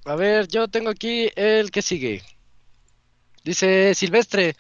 A 0.05 0.15
ver, 0.17 0.47
yo 0.49 0.69
tengo 0.69 0.91
aquí 0.91 1.31
el 1.37 1.71
que 1.71 1.83
sigue. 1.83 2.23
Dice 3.45 3.95
Silvestre. 3.95 4.57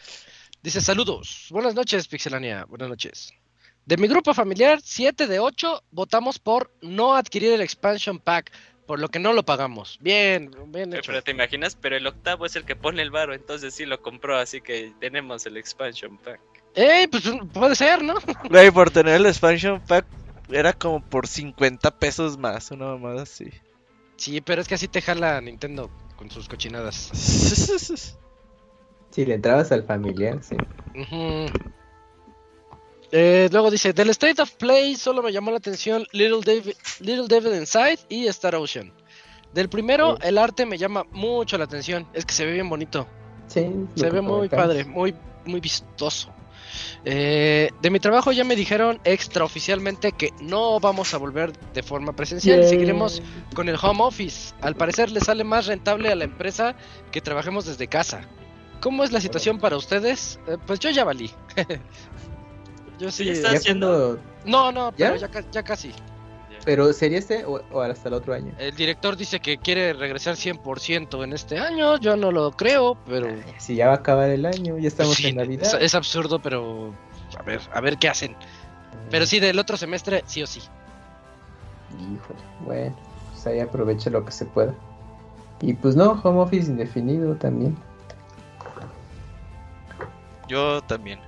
Dice 0.62 0.80
saludos. 0.80 1.46
Buenas 1.50 1.74
noches, 1.74 2.08
Pixelania. 2.08 2.64
Buenas 2.66 2.88
noches. 2.88 3.32
De 3.84 3.96
mi 3.96 4.08
grupo 4.08 4.34
familiar, 4.34 4.80
7 4.82 5.26
de 5.28 5.38
8 5.38 5.82
votamos 5.92 6.38
por 6.38 6.72
no 6.82 7.14
adquirir 7.14 7.52
el 7.52 7.60
expansion 7.60 8.18
pack, 8.18 8.50
por 8.86 9.00
lo 9.00 9.08
que 9.08 9.18
no 9.18 9.32
lo 9.32 9.44
pagamos. 9.44 9.98
Bien, 10.00 10.50
bien 10.68 10.92
Eh, 10.92 10.98
hecho. 10.98 11.12
Pero 11.12 11.22
te 11.22 11.32
imaginas, 11.32 11.76
pero 11.76 11.96
el 11.96 12.06
octavo 12.06 12.46
es 12.46 12.56
el 12.56 12.64
que 12.64 12.76
pone 12.76 13.02
el 13.02 13.10
varo, 13.10 13.34
entonces 13.34 13.74
sí 13.74 13.84
lo 13.84 14.00
compró, 14.00 14.36
así 14.36 14.60
que 14.60 14.94
tenemos 15.00 15.44
el 15.46 15.56
expansion 15.56 16.16
pack. 16.18 16.40
Ey, 16.74 17.06
pues 17.06 17.24
puede 17.52 17.74
ser, 17.74 18.02
¿no? 18.02 18.14
Güey, 18.50 18.70
por 18.70 18.90
tener 18.90 19.16
el 19.16 19.26
expansion 19.26 19.80
pack 19.86 20.06
era 20.48 20.72
como 20.72 21.00
por 21.00 21.26
50 21.26 21.90
pesos 21.90 22.38
más, 22.38 22.70
una 22.70 22.86
mamada 22.86 23.22
así. 23.22 23.50
Sí, 24.16 24.40
pero 24.40 24.62
es 24.62 24.68
que 24.68 24.76
así 24.76 24.88
te 24.88 25.02
jala 25.02 25.40
Nintendo 25.40 25.90
con 26.16 26.30
sus 26.30 26.48
cochinadas. 26.48 27.10
Si 29.12 29.24
le 29.24 29.34
entrabas 29.34 29.72
al 29.72 29.82
familiar, 29.82 30.42
sí. 30.42 30.56
Ujú. 30.94 31.46
Eh, 33.12 33.48
luego 33.52 33.70
dice, 33.70 33.92
del 33.92 34.10
State 34.10 34.42
of 34.42 34.52
Play 34.52 34.96
solo 34.96 35.22
me 35.22 35.32
llamó 35.32 35.50
la 35.50 35.58
atención 35.58 36.04
Little 36.12 36.40
David, 36.44 36.74
Little 37.00 37.26
David 37.28 37.58
Inside 37.58 37.98
y 38.08 38.26
Star 38.26 38.54
Ocean. 38.56 38.92
Del 39.54 39.68
primero, 39.68 40.16
Sí. 40.16 40.28
el 40.28 40.38
arte 40.38 40.66
me 40.66 40.76
llama 40.76 41.04
mucho 41.12 41.56
la 41.56 41.64
atención. 41.64 42.06
Es 42.12 42.26
que 42.26 42.34
se 42.34 42.44
ve 42.44 42.52
bien 42.52 42.68
bonito. 42.68 43.06
Sí, 43.46 43.66
Se 43.94 44.10
ve 44.10 44.20
muy 44.20 44.48
padre, 44.48 44.84
muy, 44.84 45.14
muy 45.44 45.60
vistoso. 45.60 46.32
Eh, 47.04 47.70
de 47.80 47.90
mi 47.90 48.00
trabajo 48.00 48.32
ya 48.32 48.42
me 48.44 48.56
dijeron 48.56 49.00
extraoficialmente 49.04 50.12
que 50.12 50.30
no 50.40 50.80
vamos 50.80 51.14
a 51.14 51.18
volver 51.18 51.52
de 51.72 51.82
forma 51.82 52.14
presencial. 52.14 52.64
Seguiremos 52.64 53.22
con 53.54 53.68
el 53.68 53.76
home 53.80 54.02
office. 54.02 54.52
Al 54.60 54.74
parecer 54.74 55.10
le 55.10 55.20
sale 55.20 55.44
más 55.44 55.66
rentable 55.66 56.10
a 56.10 56.16
la 56.16 56.24
empresa 56.24 56.74
que 57.12 57.20
trabajemos 57.20 57.64
desde 57.66 57.86
casa. 57.86 58.22
¿Cómo 58.80 59.04
es 59.04 59.12
la 59.12 59.20
situación 59.20 59.58
para 59.58 59.76
ustedes? 59.76 60.38
Eh, 60.48 60.58
pues 60.66 60.80
yo 60.80 60.90
ya 60.90 61.04
valí. 61.04 61.30
yo 62.98 63.10
sí. 63.10 63.24
Sí, 63.24 63.28
eh, 63.30 63.32
está 63.32 63.52
Ya 63.52 63.58
haciendo- 63.58 63.86
cuando- 63.88 64.20
No, 64.44 64.72
no, 64.72 64.92
pero 64.96 65.14
¿Ya? 65.16 65.20
ya, 65.20 65.28
ca- 65.28 65.50
ya 65.50 65.62
casi. 65.62 65.92
Pero 66.64 66.92
¿sería 66.92 67.18
este 67.18 67.44
o, 67.44 67.60
o 67.70 67.80
hasta 67.80 68.08
el 68.08 68.14
otro 68.14 68.34
año? 68.34 68.52
El 68.58 68.74
director 68.74 69.16
dice 69.16 69.38
que 69.38 69.56
quiere 69.58 69.92
regresar 69.92 70.34
100% 70.36 71.22
en 71.22 71.32
este 71.32 71.58
año. 71.60 71.96
Yo 71.98 72.16
no 72.16 72.32
lo 72.32 72.50
creo, 72.52 72.96
pero. 73.06 73.28
Ay, 73.28 73.44
Si 73.58 73.76
ya 73.76 73.86
va 73.86 73.92
a 73.92 73.96
acabar 73.96 74.30
el 74.30 74.44
año, 74.46 74.76
ya 74.78 74.88
estamos 74.88 75.14
Sí, 75.14 75.28
en 75.28 75.38
es, 75.40 75.46
Navidad. 75.46 75.80
es 75.82 75.94
absurdo, 75.94 76.40
pero. 76.40 76.92
A 77.38 77.42
ver, 77.42 77.60
a 77.72 77.80
ver 77.80 77.98
qué 77.98 78.08
hacen. 78.08 78.34
Pero 79.10 79.26
sí, 79.26 79.38
del 79.38 79.58
otro 79.60 79.76
semestre, 79.76 80.24
sí 80.26 80.42
o 80.42 80.46
sí. 80.48 80.60
Híjole, 82.00 82.40
bueno, 82.64 82.96
pues 83.30 83.46
ahí 83.46 83.60
aproveche 83.60 84.10
lo 84.10 84.24
que 84.24 84.32
se 84.32 84.44
pueda. 84.46 84.74
Y 85.60 85.74
pues 85.74 85.94
no, 85.94 86.20
home 86.24 86.40
office 86.40 86.68
indefinido 86.70 87.36
también. 87.36 87.76
Yo 90.48 90.80
también. 90.82 91.20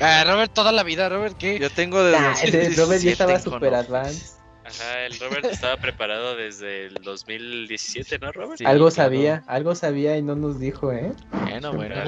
Ah, 0.00 0.24
Robert, 0.26 0.52
toda 0.52 0.72
la 0.72 0.82
vida, 0.82 1.08
Robert, 1.08 1.36
¿qué? 1.36 1.58
Yo 1.58 1.70
tengo 1.70 2.02
desde 2.02 2.18
Ah, 2.18 2.32
ese 2.32 2.46
Robert 2.46 2.76
2017 2.76 3.04
ya 3.04 3.12
estaba 3.12 3.38
super 3.40 3.74
advanced. 3.74 4.38
Ajá, 4.64 5.06
el 5.06 5.18
Robert 5.18 5.44
estaba 5.46 5.76
preparado 5.78 6.36
desde 6.36 6.86
el 6.86 6.94
2017, 7.02 8.18
¿no, 8.20 8.30
Robert? 8.30 8.58
Sí, 8.58 8.64
algo 8.64 8.90
sabía, 8.90 9.42
algo 9.48 9.74
sabía 9.74 10.16
y 10.16 10.22
no 10.22 10.36
nos 10.36 10.60
dijo, 10.60 10.92
¿eh? 10.92 11.12
Bueno, 11.32 11.72
bueno. 11.72 12.04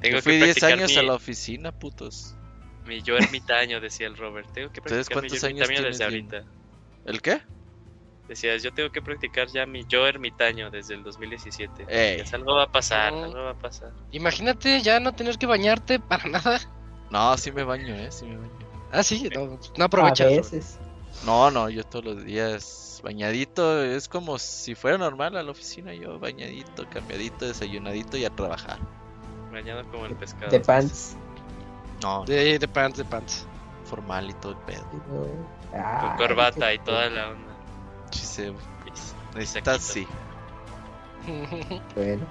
Tengo 0.00 0.16
Yo 0.16 0.22
fui 0.22 0.32
que 0.32 0.44
10 0.44 0.56
practicar 0.58 0.72
años 0.72 0.90
mi, 0.90 0.96
a 0.98 1.02
la 1.04 1.14
oficina, 1.14 1.72
putos. 1.72 2.34
mi 2.86 3.00
yo 3.02 3.16
ermitaño, 3.16 3.80
decía 3.80 4.08
el 4.08 4.16
Robert. 4.16 4.52
Tengo 4.52 4.70
que 4.72 4.80
¿Ustedes 4.80 5.08
practicar 5.08 5.22
mi 5.22 5.28
yo 5.28 5.40
cuántos 5.40 5.44
años 5.44 5.68
ermitaño 5.68 5.88
desde 5.88 6.04
ahorita. 6.04 6.44
¿El 7.06 7.22
qué? 7.22 7.40
Decías, 8.32 8.62
yo 8.62 8.72
tengo 8.72 8.90
que 8.90 9.02
practicar 9.02 9.48
ya 9.48 9.66
mi 9.66 9.84
yo 9.86 10.06
ermitaño 10.06 10.70
desde 10.70 10.94
el 10.94 11.02
2017. 11.02 11.84
Ey. 11.86 12.16
Pues 12.16 12.32
algo 12.32 12.54
va 12.54 12.62
a 12.62 12.72
pasar, 12.72 13.12
No. 13.12 13.24
algo 13.24 13.42
va 13.44 13.50
a 13.50 13.54
pasar. 13.58 13.90
Imagínate 14.10 14.80
ya 14.80 15.00
no 15.00 15.12
tener 15.12 15.36
que 15.36 15.44
bañarte 15.44 16.00
para 16.00 16.24
nada. 16.28 16.58
No, 17.10 17.36
sí 17.36 17.52
me 17.52 17.62
baño, 17.62 17.94
eh, 17.94 18.10
sí 18.10 18.24
me 18.24 18.36
baño. 18.38 18.50
Ah, 18.90 19.02
sí, 19.02 19.28
no, 19.34 19.58
no 19.76 19.84
A 19.84 19.86
aprovechas. 19.86 20.28
Robert. 20.28 20.44
veces. 20.50 20.78
No, 21.26 21.50
no, 21.50 21.68
yo 21.68 21.84
todos 21.84 22.06
los 22.06 22.24
días 22.24 23.02
bañadito, 23.04 23.82
es 23.84 24.08
como 24.08 24.38
si 24.38 24.74
fuera 24.74 24.96
normal 24.96 25.36
a 25.36 25.42
la 25.42 25.50
oficina, 25.50 25.92
yo 25.92 26.18
bañadito, 26.18 26.88
cambiadito, 26.88 27.46
desayunadito 27.46 28.16
y 28.16 28.24
a 28.24 28.30
trabajar. 28.30 28.78
Bañado 29.52 29.84
como 29.90 30.06
el 30.06 30.14
pescado. 30.16 30.50
De 30.50 30.60
pants. 30.60 31.16
No, 32.02 32.24
De, 32.24 32.58
de 32.58 32.66
pants, 32.68 32.96
de 32.96 33.04
pants. 33.04 33.46
formal 33.84 34.30
y 34.30 34.32
todo 34.34 34.52
el 34.52 34.58
pedo. 34.58 34.84
Con 34.90 35.80
Ay, 35.84 36.16
corbata 36.16 36.72
y 36.72 36.78
toda 36.78 37.10
la 37.10 37.28
onda. 37.28 37.51
Sí, 38.12 38.24
se 38.26 38.46
Y- 38.48 38.54
necesitas, 39.34 39.82
Saquito. 39.82 40.08
sí. 41.26 41.82
Bueno. 41.94 42.26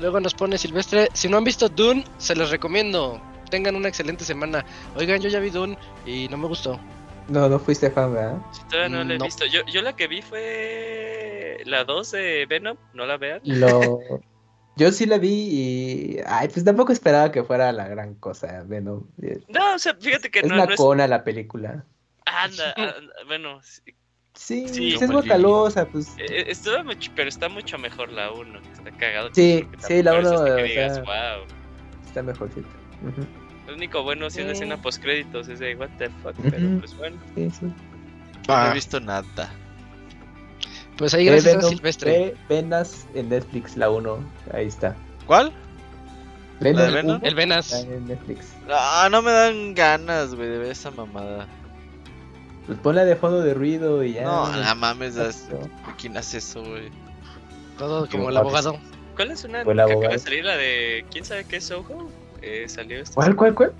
Luego 0.00 0.20
nos 0.20 0.34
pone 0.34 0.58
Silvestre, 0.58 1.08
si 1.12 1.28
no 1.28 1.38
han 1.38 1.44
visto 1.44 1.68
Dune, 1.68 2.04
se 2.18 2.36
los 2.36 2.50
recomiendo. 2.50 3.20
Tengan 3.50 3.74
una 3.76 3.88
excelente 3.88 4.24
semana. 4.24 4.64
Oigan, 4.96 5.20
yo 5.20 5.28
ya 5.28 5.40
vi 5.40 5.50
Dune 5.50 5.76
y 6.06 6.28
no 6.28 6.36
me 6.36 6.46
gustó. 6.46 6.78
No, 7.28 7.48
no 7.48 7.58
fuiste 7.58 7.90
fan, 7.90 8.14
¿verdad? 8.14 8.38
Sí, 8.52 8.62
todavía 8.70 8.88
no 8.98 9.04
la 9.04 9.14
he 9.14 9.18
No. 9.18 9.24
visto. 9.24 9.44
Yo, 9.46 9.60
yo 9.66 9.82
la 9.82 9.94
que 9.96 10.06
vi 10.06 10.22
fue 10.22 11.58
la 11.66 11.84
2 11.84 12.10
de 12.12 12.46
Venom, 12.46 12.76
no 12.94 13.06
la 13.06 13.16
vean. 13.16 13.40
Lo... 13.44 13.98
Yo 14.76 14.92
sí 14.92 15.06
la 15.06 15.18
vi 15.18 15.28
y... 15.32 16.20
Ay, 16.24 16.46
pues 16.46 16.64
tampoco 16.64 16.92
esperaba 16.92 17.32
que 17.32 17.42
fuera 17.42 17.72
la 17.72 17.88
gran 17.88 18.14
cosa, 18.14 18.62
Venom. 18.64 19.02
Es 19.20 19.40
No, 19.48 19.74
o 19.74 19.78
sea, 19.80 19.92
fíjate 19.96 20.30
que 20.30 20.40
no, 20.44 20.54
una 20.54 20.66
no 20.66 20.70
es. 20.70 20.76
cona 20.76 21.08
la 21.08 21.24
película. 21.24 21.84
Anda, 22.26 22.74
anda, 22.76 22.94
bueno, 23.26 23.60
sí, 24.38 24.68
Sí, 24.68 24.90
pues 24.92 25.02
es 25.02 25.10
guacalosa, 25.10 25.86
pues... 25.86 26.08
eh, 26.18 26.44
estuvo 26.48 26.82
mucho, 26.84 27.10
pero 27.16 27.28
está 27.28 27.48
mucho 27.48 27.76
mejor 27.78 28.10
la 28.12 28.30
1, 28.32 28.60
que 28.62 28.68
está 28.72 28.90
cagado. 28.92 29.30
Sí, 29.32 29.66
sí, 29.86 30.02
la 30.02 30.12
tampoco 30.12 30.34
es 30.34 30.40
uno, 30.40 30.52
así 30.52 30.56
que 30.56 30.62
o 30.62 30.64
digas, 30.66 30.94
sea- 30.94 31.04
wow. 31.04 31.44
Está 32.06 32.22
mejorcito. 32.22 32.68
Ujú, 33.02 33.26
Lo 33.66 33.74
único 33.74 34.02
bueno 34.02 34.30
si 34.30 34.40
es 34.40 34.46
la 34.46 34.52
escena 34.52 34.80
post 34.80 35.02
créditos 35.02 35.48
es 35.48 35.58
de 35.58 35.74
what 35.76 35.90
the 35.98 36.08
fuck, 36.22 36.38
Ujú. 36.38 36.50
pero 36.50 36.78
pues 36.80 36.96
bueno. 36.96 37.16
Sí, 37.34 37.50
sí. 37.50 37.66
No 37.66 37.74
Ah. 38.54 38.68
he 38.70 38.74
visto 38.74 38.98
nada. 39.00 39.50
Pues 40.96 41.14
ahí 41.14 41.26
gracias 41.26 41.54
a 41.54 41.56
Venom, 41.58 41.70
Silvestre. 41.70 42.10
ve 42.10 42.36
Venas 42.48 43.06
en 43.14 43.28
Netflix, 43.28 43.76
la 43.76 43.90
1. 43.90 44.18
Ahí 44.52 44.66
está. 44.66 44.96
¿Cuál? 45.26 45.52
Venom, 46.60 46.80
¿La 46.80 46.86
de 46.88 46.92
Venom? 46.92 47.20
El 47.22 47.34
Venas. 47.36 47.72
está 47.72 47.94
en 47.94 48.06
Netflix. 48.06 48.52
Ah, 48.68 49.08
no 49.10 49.22
me 49.22 49.30
dan 49.30 49.74
ganas, 49.74 50.34
güey, 50.34 50.48
de 50.48 50.58
ver 50.58 50.70
esa 50.72 50.90
mamada. 50.90 51.46
Pues 52.68 52.78
ponla 52.80 53.06
de 53.06 53.16
fondo 53.16 53.40
de 53.40 53.54
ruido 53.54 54.04
y 54.04 54.12
ya. 54.12 54.24
No, 54.24 54.52
no 54.52 54.74
mames. 54.76 55.16
¿quién 55.98 56.16
hace 56.18 56.36
eso, 56.38 56.62
güey? 56.62 56.90
Todo 57.78 58.06
como 58.08 58.28
el 58.28 58.36
abogado. 58.36 58.78
¿Cuál 59.16 59.30
es 59.30 59.42
una 59.42 59.64
que 59.64 59.72
acaba 59.72 60.08
de 60.08 60.18
salir? 60.18 60.44
La 60.44 60.56
de 60.56 61.04
¿Quién 61.10 61.24
sabe 61.24 61.44
qué 61.44 61.56
es 61.56 61.64
Soho? 61.64 62.10
Eh, 62.42 62.66
salió 62.68 63.00
esta 63.00 63.14
¿Cuál, 63.14 63.34
cuál, 63.34 63.54
cuál? 63.54 63.72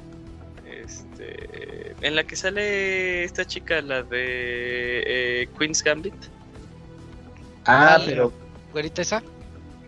Este, 0.67 1.95
en 2.01 2.17
la 2.17 2.25
que 2.25 2.35
sale 2.35 3.25
esta 3.25 3.45
chica, 3.45 3.81
la 3.83 4.03
de 4.03 5.03
eh, 5.43 5.49
Queen's 5.59 5.85
Gambit. 5.85 6.15
Ah, 7.67 8.01
pero 8.07 8.33
Güerita 8.73 9.03
esa. 9.03 9.23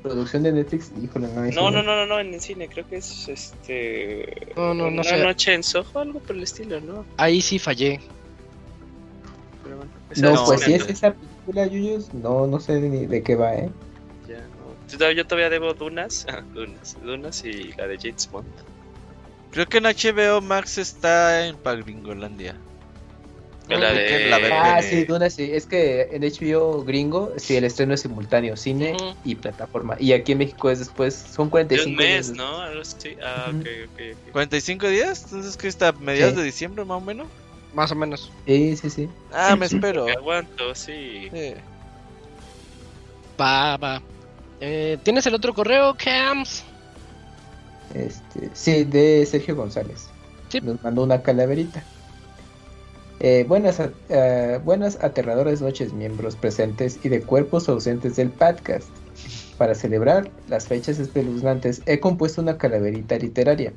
producción 0.02 0.42
de 0.42 0.52
Netflix, 0.52 0.92
híjole, 1.02 1.26
no. 1.28 1.46
sí 1.48 1.54
No, 1.56 1.70
no, 1.70 1.82
no, 1.82 1.96
no, 1.96 2.06
no, 2.06 2.20
en 2.20 2.34
el 2.34 2.40
cine, 2.40 2.68
creo 2.68 2.86
que 2.86 2.98
es 2.98 3.28
este. 3.28 4.52
No, 4.56 4.74
no, 4.74 4.84
no 4.90 5.00
Una 5.00 5.04
sé. 5.04 5.22
noche 5.24 5.54
en 5.54 5.62
Soho, 5.62 5.98
algo 6.00 6.20
por 6.20 6.36
el 6.36 6.42
estilo, 6.42 6.80
¿no? 6.82 7.06
Ahí 7.16 7.40
sí 7.40 7.58
fallé. 7.58 7.98
No, 10.16 10.32
es 10.34 10.40
pues 10.40 10.60
si 10.62 10.74
es 10.74 10.88
esa 10.88 11.12
película, 11.14 11.66
Yuyos, 11.66 12.12
no, 12.14 12.46
no 12.46 12.58
sé 12.60 12.80
ni 12.80 13.06
de 13.06 13.22
qué 13.22 13.36
va, 13.36 13.54
¿eh? 13.54 13.70
ya 14.28 14.40
no. 14.40 15.10
Yo- 15.12 15.26
todavía 15.26 15.50
debo 15.50 15.74
Dunas, 15.74 16.26
Dunas, 16.54 16.96
Dunas 17.02 17.44
y 17.44 17.72
la 17.74 17.86
de 17.86 17.96
James 17.98 18.28
Bond. 18.30 18.48
Creo 19.52 19.66
que 19.66 19.78
en 19.78 19.84
HBO 19.84 20.40
Max 20.40 20.78
está 20.78 21.46
en 21.46 21.56
Pagringolandia. 21.56 22.56
La 23.68 23.92
de- 23.92 24.28
la. 24.28 24.38
Ah, 24.76 24.82
sí, 24.82 25.04
Duna, 25.04 25.30
sí. 25.30 25.50
Es 25.52 25.64
que 25.66 26.08
en 26.10 26.22
HBO 26.24 26.82
gringo, 26.82 27.32
sí, 27.36 27.56
el 27.56 27.62
estreno 27.64 27.94
es 27.94 28.00
simultáneo, 28.00 28.56
cine 28.56 28.96
y 29.24 29.36
plataforma. 29.36 29.96
Y 30.00 30.12
aquí 30.12 30.32
en 30.32 30.38
México 30.38 30.70
es 30.70 30.80
después, 30.80 31.14
son 31.14 31.46
De 31.46 31.50
45 31.52 31.90
un 31.90 31.96
mes, 31.96 32.26
días 32.26 32.36
¿no? 32.36 32.62
Ah, 32.62 33.46
Ujú. 33.50 33.58
ok, 33.60 33.66
ok, 33.92 34.00
ok. 34.26 34.32
45 34.32 34.88
días, 34.88 35.22
entonces 35.24 35.56
que 35.56 35.68
está 35.68 35.88
a 35.88 35.92
mediados 35.92 36.34
Sí. 36.34 36.40
de 36.40 36.44
diciembre 36.46 36.84
más 36.84 36.98
o 37.00 37.04
menos. 37.04 37.28
Más 37.74 37.92
o 37.92 37.94
menos. 37.94 38.30
Sí, 38.46 38.76
sí, 38.76 38.90
sí. 38.90 39.08
Ah, 39.32 39.54
me 39.56 39.66
espero. 39.66 40.06
Me 40.06 40.12
aguanto, 40.12 40.74
sí. 40.74 41.28
Sí. 41.32 41.54
Va, 43.40 43.76
va. 43.76 44.02
Eh, 44.60 44.98
¿Tienes 45.02 45.24
el 45.26 45.34
otro 45.34 45.54
correo, 45.54 45.96
Cams? 46.02 46.64
Este, 47.94 48.50
sí, 48.52 48.84
de 48.84 49.24
Sergio 49.26 49.56
González. 49.56 50.08
Sí. 50.48 50.60
Nos 50.60 50.82
mandó 50.82 51.02
una 51.04 51.22
calaverita. 51.22 51.82
Eh, 53.20 53.44
buenas, 53.46 53.80
a- 53.80 53.90
eh, 54.08 54.58
buenas 54.64 55.02
aterradoras 55.02 55.60
noches, 55.60 55.92
miembros 55.92 56.36
presentes 56.36 56.98
y 57.04 57.08
de 57.08 57.22
cuerpos 57.22 57.68
ausentes 57.68 58.16
del 58.16 58.30
podcast. 58.30 58.88
Para 59.58 59.74
celebrar 59.74 60.30
las 60.48 60.66
fechas 60.66 60.98
espeluznantes, 60.98 61.82
he 61.86 62.00
compuesto 62.00 62.40
una 62.40 62.56
calaverita 62.56 63.16
literaria, 63.18 63.72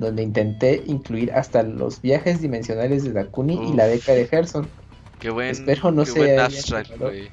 donde 0.00 0.22
intenté 0.22 0.82
incluir 0.86 1.30
hasta 1.32 1.62
los 1.62 2.00
viajes 2.00 2.40
dimensionales 2.40 3.04
de 3.04 3.12
Dakuni 3.12 3.70
y 3.70 3.74
la 3.74 3.86
beca 3.86 4.12
de 4.12 4.26
Gerson. 4.26 4.66
Qué 5.20 5.30
buen, 5.30 5.50
Espero 5.50 5.90
no 5.92 6.04
qué 6.04 6.10
se 6.10 6.18
buen 6.18 6.40
abstract, 6.40 6.88
quedado. 6.88 7.10
güey. 7.10 7.28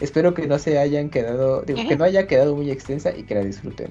Espero 0.00 0.34
que 0.34 0.46
no 0.46 0.58
se 0.58 0.78
hayan 0.78 1.08
quedado, 1.10 1.62
digo, 1.62 1.86
que 1.88 1.96
no 1.96 2.04
haya 2.04 2.26
quedado 2.26 2.54
muy 2.56 2.70
extensa 2.70 3.16
y 3.16 3.22
que 3.24 3.34
la 3.34 3.42
disfruten. 3.42 3.90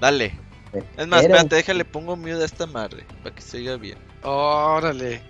Dale. 0.00 0.34
Es 0.96 1.06
más, 1.06 1.20
un- 1.24 1.30
espérate, 1.30 1.56
déjale, 1.56 1.84
pongo 1.84 2.16
mute 2.16 2.32
a 2.34 2.44
esta 2.44 2.66
madre, 2.66 3.04
para 3.22 3.34
que 3.34 3.40
se 3.42 3.58
oiga 3.58 3.76
bien. 3.76 3.98
Órale. 4.22 5.20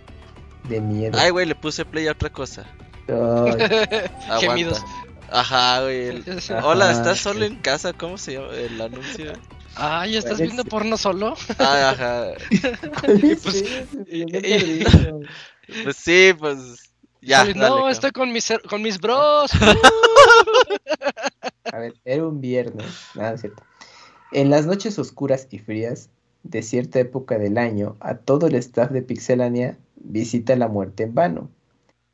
de 0.69 0.81
miedo. 0.81 1.17
Ay, 1.19 1.31
güey, 1.31 1.47
le 1.47 1.55
puse 1.55 1.85
play 1.85 2.09
a 2.09 2.13
otra 2.13 2.31
cosa. 2.31 2.67
Aguanta. 3.09 4.39
Gemidos. 4.41 4.85
Ajá, 5.31 5.83
güey. 5.83 6.09
el-. 6.09 6.25
Hola, 6.63 6.91
¿estás 6.93 7.19
solo 7.21 7.45
en 7.45 7.57
casa? 7.57 7.93
¿Cómo 7.93 8.19
se 8.19 8.35
llama 8.35 8.53
el 8.55 8.81
anuncio? 8.81 9.33
Ay, 9.77 10.17
¿estás 10.17 10.41
viendo 10.41 10.65
porno 10.65 10.97
solo? 10.97 11.35
Ah, 11.59 11.91
ajá. 11.91 12.33
¿cuál 13.01 13.25
es 13.25 13.43
Pues. 13.43 13.65
Pues 15.85 15.97
sí, 15.97 16.33
pues. 16.39 16.93
Ya, 17.21 17.45
dale, 17.45 17.55
no, 17.55 17.89
estoy 17.89 18.13
con 18.13 18.33
mis, 18.33 18.53
con 18.69 18.83
mis 18.83 19.01
bros. 19.01 19.51
A 21.73 21.79
ver, 21.79 21.95
era 22.05 22.27
un 22.27 22.41
viernes. 22.41 22.87
Nada, 23.15 23.35
es 23.35 23.41
cierto. 23.41 23.63
En 24.33 24.49
las 24.49 24.67
noches 24.67 24.99
oscuras 24.99 25.49
y 25.51 25.59
frías 25.59 26.09
de 26.43 26.63
cierta 26.63 27.01
época 27.01 27.39
del 27.39 27.59
año, 27.59 27.97
a 28.01 28.19
todo 28.19 28.47
el 28.47 28.55
staff 28.55 28.91
de 28.91 29.03
Pixelania 29.03 29.79
visita 29.97 30.57
la 30.57 30.69
muerte 30.69 31.03
en 31.03 31.15
vano. 31.15 31.51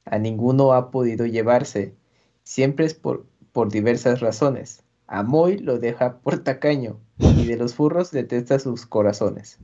A 0.04 0.18
ninguno 0.18 0.72
ha 0.72 0.90
podido 0.90 1.26
llevarse. 1.26 1.94
Siempre 2.42 2.86
es 2.86 2.94
por, 2.94 3.26
por 3.52 3.70
diversas 3.70 4.20
razones. 4.20 4.82
A 5.06 5.22
Moy 5.22 5.58
lo 5.58 5.78
deja 5.78 6.18
por 6.18 6.38
tacaño 6.38 6.98
y 7.30 7.44
de 7.46 7.56
los 7.56 7.74
furros 7.74 8.10
detesta 8.10 8.58
sus 8.58 8.86
corazones. 8.86 9.58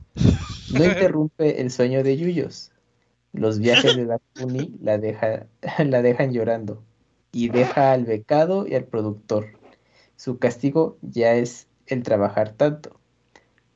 No 0.69 0.85
interrumpe 0.85 1.61
el 1.61 1.71
sueño 1.71 2.03
de 2.03 2.17
Yuyos. 2.17 2.71
Los 3.33 3.59
viajes 3.59 3.95
de 3.95 4.05
Dakuni 4.05 4.77
la, 4.81 4.97
deja- 4.97 5.47
la 5.85 6.01
dejan 6.01 6.31
llorando 6.33 6.83
y 7.31 7.49
deja 7.49 7.91
al 7.93 8.05
becado 8.05 8.67
y 8.67 8.75
al 8.75 8.85
productor. 8.85 9.47
Su 10.15 10.39
castigo 10.39 10.97
ya 11.01 11.35
es 11.35 11.67
el 11.87 12.03
trabajar 12.03 12.53
tanto. 12.53 12.99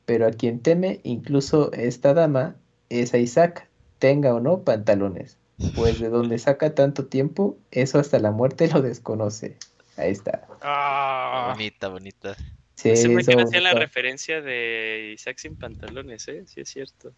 Pero 0.06 0.28
a 0.28 0.32
quien 0.32 0.60
teme, 0.62 1.00
incluso 1.04 1.72
esta 1.74 2.14
dama, 2.14 2.56
es 2.90 3.14
a 3.14 3.18
Isaac, 3.18 3.70
tenga 4.00 4.34
o 4.34 4.40
no 4.40 4.64
pantalones. 4.64 5.38
Pues 5.76 6.00
de 6.00 6.10
donde 6.10 6.38
saca 6.40 6.76
tanto 6.76 7.06
tiempo, 7.08 7.58
eso 7.72 8.00
hasta 8.00 8.20
la 8.20 8.32
muerte 8.32 8.68
lo 8.68 8.82
desconoce. 8.82 9.58
Ahí 9.98 10.12
está. 10.12 10.48
Ah, 10.62 11.54
Bonita, 11.54 11.88
bonita. 11.88 12.36
Sí, 12.76 12.90
eso 12.90 13.08
que 13.10 13.42
hacía 13.42 13.62
la 13.62 13.74
referencia 13.74 14.42
de 14.42 15.12
Isaac 15.14 15.38
sin 15.38 15.56
pantalones, 15.56 16.28
¿eh? 16.28 16.44
Sí, 16.48 16.62
es 16.62 16.70
cierto. 16.70 17.14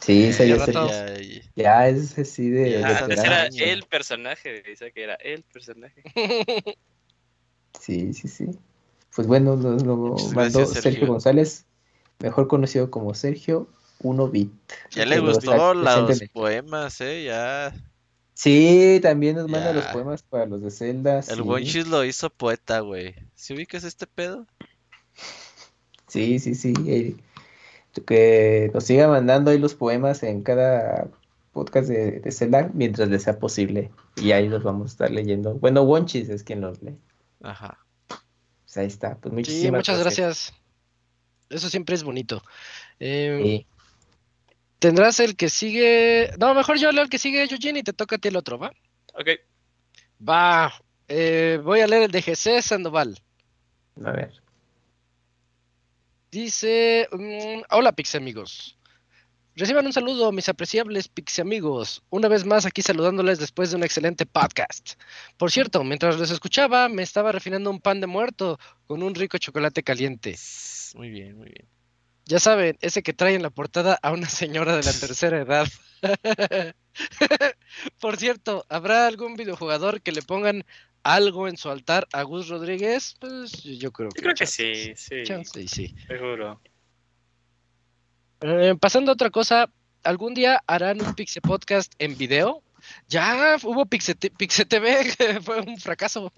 Sí, 0.00 0.32
sí, 0.32 0.46
Ya 0.48 0.56
ya, 0.56 0.66
rato. 0.66 0.88
Ya, 0.90 1.18
ya. 1.18 1.42
ya 1.54 1.88
es 1.88 2.18
así 2.18 2.50
de, 2.50 2.72
Ya, 2.72 2.78
de 2.78 2.84
Ah, 2.84 2.98
antes 3.02 3.24
era 3.24 3.46
el 3.46 3.84
personaje 3.84 4.62
de 4.62 4.72
Isaac, 4.72 4.92
era 4.96 5.14
el 5.14 5.42
personaje. 5.44 6.02
Sí, 7.80 8.14
sí, 8.14 8.28
sí. 8.28 8.46
Pues 9.14 9.26
bueno, 9.26 9.56
nos 9.56 9.82
lo 9.82 9.96
Muchas 9.96 10.32
mandó 10.32 10.58
gracias, 10.60 10.68
Sergio. 10.68 10.90
Sergio. 10.92 11.06
González, 11.08 11.66
mejor 12.20 12.46
conocido 12.46 12.90
como 12.90 13.14
Sergio 13.14 13.68
1-bit. 14.00 14.52
Ya 14.92 15.04
le 15.04 15.16
lo 15.16 15.26
gustó 15.26 15.74
los 15.74 16.20
poemas, 16.32 17.00
eh. 17.00 17.24
Ya. 17.24 17.74
Sí, 18.34 19.00
también 19.02 19.36
nos 19.36 19.48
manda 19.48 19.72
los 19.72 19.84
poemas 19.86 20.22
para 20.22 20.46
los 20.46 20.62
de 20.62 20.70
Zelda. 20.70 21.18
El 21.18 21.36
sí. 21.36 21.40
Wonchis 21.40 21.86
lo 21.86 22.04
hizo 22.04 22.30
poeta, 22.30 22.80
güey. 22.80 23.14
¿Sí 23.34 23.54
ubicas 23.54 23.84
este 23.84 24.06
pedo? 24.06 24.46
Sí, 26.14 26.38
sí, 26.38 26.54
sí. 26.54 26.72
eh, 26.86 27.16
que 28.06 28.70
nos 28.72 28.84
siga 28.84 29.08
mandando 29.08 29.50
ahí 29.50 29.58
los 29.58 29.74
poemas 29.74 30.22
en 30.22 30.42
cada 30.42 31.08
podcast 31.52 31.88
de, 31.88 32.20
de 32.20 32.32
Zelda 32.32 32.70
mientras 32.72 33.08
le 33.08 33.18
sea 33.18 33.38
posible. 33.38 33.90
Y 34.16 34.30
ahí 34.32 34.48
los 34.48 34.62
vamos 34.62 34.86
a 34.90 34.92
estar 34.92 35.10
leyendo. 35.10 35.54
Bueno, 35.54 35.82
Wonchis 35.82 36.28
es 36.28 36.44
quien 36.44 36.60
los 36.60 36.82
lee. 36.82 36.96
Ajá. 37.42 37.78
Pues 38.08 38.76
ahí 38.76 38.86
está. 38.86 39.16
Pues 39.16 39.30
sí, 39.32 39.34
muchísimas 39.34 39.78
muchas 39.80 39.98
gracias. 40.00 40.54
Eso 41.50 41.68
siempre 41.68 41.94
es 41.96 42.04
bonito. 42.04 42.42
Eh, 43.00 43.40
Sí. 43.42 43.66
Tendrás 44.78 45.18
el 45.20 45.34
que 45.34 45.48
sigue. 45.48 46.30
No, 46.38 46.54
mejor 46.54 46.78
yo 46.78 46.92
leo 46.92 47.02
el 47.04 47.08
que 47.10 47.18
sigue, 47.18 47.42
Eugene, 47.44 47.78
y 47.78 47.82
te 47.82 47.92
toca 47.92 48.16
a 48.16 48.18
ti 48.18 48.28
el 48.28 48.36
otro, 48.36 48.58
¿va? 48.58 48.72
Ok. 49.14 49.28
Va. 50.28 50.72
eh, 51.08 51.58
voy 51.62 51.80
a 51.80 51.86
leer 51.86 52.02
el 52.04 52.10
de 52.10 52.20
GC 52.22 52.60
Sandoval. 52.62 53.18
A 54.04 54.10
ver. 54.12 54.32
Dice, 56.34 57.08
mm, 57.12 57.62
hola 57.70 57.92
Pix 57.92 58.16
amigos. 58.16 58.76
Reciban 59.54 59.86
un 59.86 59.92
saludo, 59.92 60.32
mis 60.32 60.48
apreciables 60.48 61.06
pixie 61.06 61.42
amigos. 61.42 62.02
Una 62.10 62.26
vez 62.26 62.44
más 62.44 62.66
aquí 62.66 62.82
saludándoles 62.82 63.38
después 63.38 63.70
de 63.70 63.76
un 63.76 63.84
excelente 63.84 64.26
podcast. 64.26 64.94
Por 65.36 65.52
cierto, 65.52 65.84
mientras 65.84 66.18
les 66.18 66.32
escuchaba, 66.32 66.88
me 66.88 67.04
estaba 67.04 67.30
refinando 67.30 67.70
un 67.70 67.80
pan 67.80 68.00
de 68.00 68.08
muerto 68.08 68.58
con 68.88 69.04
un 69.04 69.14
rico 69.14 69.38
chocolate 69.38 69.84
caliente. 69.84 70.36
Muy 70.96 71.10
bien, 71.10 71.36
muy 71.36 71.50
bien. 71.50 71.68
Ya 72.24 72.40
saben, 72.40 72.78
ese 72.80 73.04
que 73.04 73.12
trae 73.12 73.36
en 73.36 73.42
la 73.42 73.50
portada 73.50 73.96
a 74.02 74.10
una 74.10 74.28
señora 74.28 74.74
de 74.74 74.82
la 74.82 74.92
tercera 75.00 75.40
edad. 75.40 75.68
Por 78.00 78.16
cierto, 78.16 78.66
¿habrá 78.68 79.06
algún 79.06 79.36
videojugador 79.36 80.02
que 80.02 80.10
le 80.10 80.22
pongan 80.22 80.64
algo 81.04 81.46
en 81.48 81.56
su 81.56 81.70
altar 81.70 82.08
a 82.12 82.22
Gus 82.22 82.48
Rodríguez? 82.48 83.14
Pues 83.20 83.52
yo 83.62 83.92
creo 83.92 84.08
que, 84.08 84.18
Yo 84.18 84.22
creo 84.22 84.34
que 84.34 84.46
sí, 84.46 84.94
sí, 84.96 85.22
chance 85.24 85.68
sí. 85.68 85.94
seguro. 86.08 86.60
Eh, 88.40 88.74
pasando 88.80 89.10
a 89.12 89.14
otra 89.14 89.30
cosa, 89.30 89.70
¿algún 90.02 90.34
día 90.34 90.62
harán 90.66 91.00
un 91.00 91.14
Pixie 91.14 91.40
Podcast 91.40 91.92
en 91.98 92.16
video? 92.16 92.62
Ya 93.08 93.56
hubo 93.62 93.86
Pixie, 93.86 94.14
Pixie 94.14 94.66
TV, 94.66 95.14
que 95.16 95.40
fue 95.40 95.60
un 95.60 95.78
fracaso. 95.78 96.30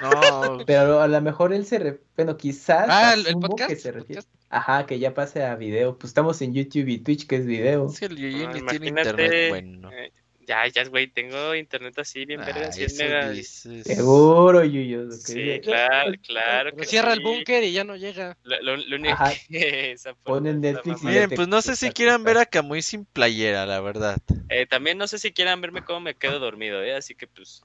No, 0.00 0.58
Pero 0.66 1.02
a 1.02 1.06
lo 1.08 1.20
mejor 1.20 1.52
él 1.52 1.66
se... 1.66 1.78
re- 1.78 2.00
Bueno, 2.16 2.36
quizás... 2.38 2.86
Ah, 2.88 3.12
el, 3.14 3.34
podcast. 3.34 3.68
que 3.70 3.76
se 3.76 3.88
el 3.90 3.94
refiere- 3.96 4.22
podcast. 4.22 4.28
Ajá, 4.48 4.86
que 4.86 4.98
ya 4.98 5.12
pase 5.12 5.44
a 5.44 5.54
video. 5.56 5.98
Pues 5.98 6.10
estamos 6.10 6.40
en 6.40 6.54
YouTube 6.54 6.88
y 6.88 6.98
Twitch, 6.98 7.26
que 7.26 7.36
es 7.36 7.46
video. 7.46 7.86
es 7.88 7.98
que 8.00 8.06
el 8.06 8.46
Ah, 8.46 8.70
tiene 8.70 8.86
internet 8.88 9.48
bueno. 9.50 9.90
eh, 9.92 10.12
Ya, 10.46 10.66
ya, 10.68 10.84
güey, 10.84 11.08
tengo 11.08 11.54
internet 11.56 11.98
así 11.98 12.24
bien 12.24 12.38
verga, 12.44 12.66
Ay, 12.66 12.72
100 12.72 12.86
eso 12.86 13.02
megas. 13.04 13.36
dices. 13.36 13.86
Seguro, 13.86 14.64
Yuyo. 14.64 15.10
Sí, 15.10 15.60
claro, 15.62 16.12
claro 16.24 16.76
que 16.76 16.84
cierra 16.84 17.12
el 17.14 17.20
búnker 17.20 17.64
y 17.64 17.72
ya 17.72 17.82
no 17.82 17.96
llega. 17.96 18.36
Lo, 18.44 18.60
lo- 18.62 18.76
lo 18.76 18.96
único 18.96 19.14
Ajá. 19.14 19.32
que 19.48 19.96
fue 19.98 20.14
Ponen 20.22 20.60
Netflix 20.60 21.02
y. 21.02 21.06
Miren, 21.06 21.30
pues 21.30 21.48
no 21.48 21.60
sé 21.62 21.74
si 21.74 21.90
quieran 21.90 22.22
ver 22.22 22.38
a 22.38 22.46
Camuy 22.46 22.80
sin 22.82 23.04
playera, 23.06 23.66
la 23.66 23.80
verdad. 23.80 24.18
Eh, 24.48 24.66
también 24.66 24.98
no 24.98 25.08
sé 25.08 25.18
si 25.18 25.32
quieran 25.32 25.60
verme 25.60 25.82
cómo 25.82 26.00
me 26.00 26.14
quedo 26.14 26.38
dormido, 26.38 26.80
¿eh? 26.82 26.94
Así 26.94 27.16
que 27.16 27.26
pues 27.26 27.62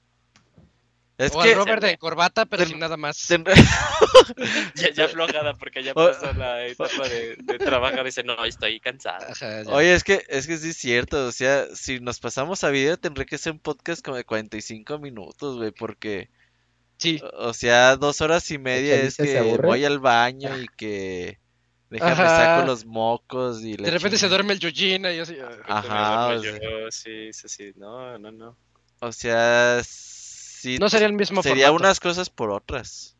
Es 1.24 1.32
o 1.34 1.40
que 1.42 1.50
al 1.50 1.56
Robert 1.56 1.82
de 1.82 1.98
corbata, 1.98 2.46
pero 2.46 2.62
Ten- 2.62 2.70
sin 2.70 2.78
nada 2.80 2.96
más. 2.96 3.26
ten- 3.26 3.44
ya, 4.74 4.90
ya 4.92 5.04
aflojada 5.04 5.54
porque 5.54 5.82
ya 5.82 5.94
pasó 5.94 6.32
la 6.32 6.66
etapa 6.66 7.08
de, 7.08 7.36
de 7.36 7.58
trabajar. 7.58 8.04
Dice, 8.04 8.22
no, 8.22 8.44
estoy 8.44 8.80
cansada. 8.80 9.28
Ajá. 9.30 9.62
Oye, 9.66 9.94
es 9.94 10.04
que 10.04 10.24
es 10.28 10.46
que 10.46 10.56
sí 10.58 10.70
es 10.70 10.76
cierto, 10.76 11.26
o 11.26 11.32
sea, 11.32 11.66
si 11.74 12.00
nos 12.00 12.18
pasamos 12.20 12.64
a 12.64 12.70
video 12.70 12.96
tendré 12.98 13.26
que 13.26 13.38
ser 13.38 13.52
un 13.52 13.58
podcast 13.58 14.04
como 14.04 14.16
de 14.16 14.24
45 14.24 14.98
minutos, 14.98 15.56
güey, 15.56 15.70
porque, 15.70 16.28
sí. 16.98 17.20
o 17.38 17.52
sea, 17.54 17.96
dos 17.96 18.20
horas 18.20 18.50
y 18.50 18.58
media 18.58 18.96
es 18.96 19.16
que 19.16 19.40
voy 19.62 19.84
al 19.84 19.98
baño 20.00 20.56
y 20.58 20.66
que 20.76 21.38
déjame 21.90 22.12
Ajá. 22.12 22.56
saco 22.56 22.66
los 22.66 22.84
mocos 22.86 23.62
y 23.62 23.76
De 23.76 23.90
repente 23.90 24.16
se 24.18 24.28
duerme 24.28 24.54
el 24.54 24.60
Yujina 24.60 25.12
y 25.12 25.18
así. 25.20 25.36
ah. 25.40 25.78
Ajá, 25.78 26.34
duermo 26.36 26.40
o 26.40 26.42
sea. 26.42 26.60
yo, 26.60 26.90
sí, 26.90 27.32
sí, 27.32 27.48
sí, 27.48 27.72
no, 27.76 28.18
no, 28.18 28.32
no. 28.32 28.56
O 29.00 29.12
sea, 29.12 29.82
sí 30.62 30.78
No 30.78 30.88
sería 30.88 31.06
el 31.08 31.12
mismo 31.14 31.42
sería 31.42 31.66
formato. 31.68 31.84
unas 31.84 32.00
cosas 32.00 32.30
por 32.30 32.50
otras. 32.50 33.16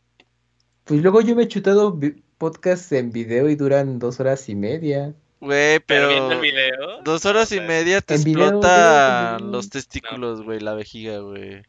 Pues 0.84 1.00
luego 1.02 1.20
yo 1.20 1.34
me 1.36 1.44
he 1.44 1.48
chutado 1.48 1.98
podcasts 2.38 2.92
en 2.92 3.10
video 3.12 3.48
y 3.48 3.56
duran 3.56 3.98
dos 3.98 4.20
horas 4.20 4.48
y 4.48 4.54
media. 4.54 5.14
Güey, 5.40 5.80
Pero 5.80 6.08
pero 6.08 6.30
el 6.30 6.40
video. 6.40 7.02
dos 7.02 7.24
horas 7.26 7.50
y 7.52 7.60
media 7.60 8.00
te 8.00 8.16
video, 8.18 8.60
video. 8.60 9.38
los 9.38 9.70
testículos, 9.70 10.42
güey, 10.42 10.60
la 10.60 10.74
vejiga, 10.74 11.18
güey. 11.18 11.62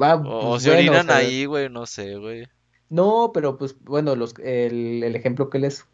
Va, 0.00 0.14
O, 0.16 0.54
o 0.54 0.58
pues, 0.58 0.62
se 0.62 0.70
bueno, 0.70 0.78
orinan 0.90 1.10
o 1.10 1.12
sea, 1.12 1.16
ahí, 1.16 1.44
güey, 1.46 1.68
no 1.70 1.86
sé, 1.86 2.16
güey. 2.16 2.46
No, 2.88 3.30
pero 3.32 3.56
pues 3.58 3.76
bueno, 3.80 4.14
los, 4.16 4.34
el, 4.38 5.02
el 5.04 5.16
ejemplo 5.16 5.50
que 5.50 5.58
les 5.58 5.86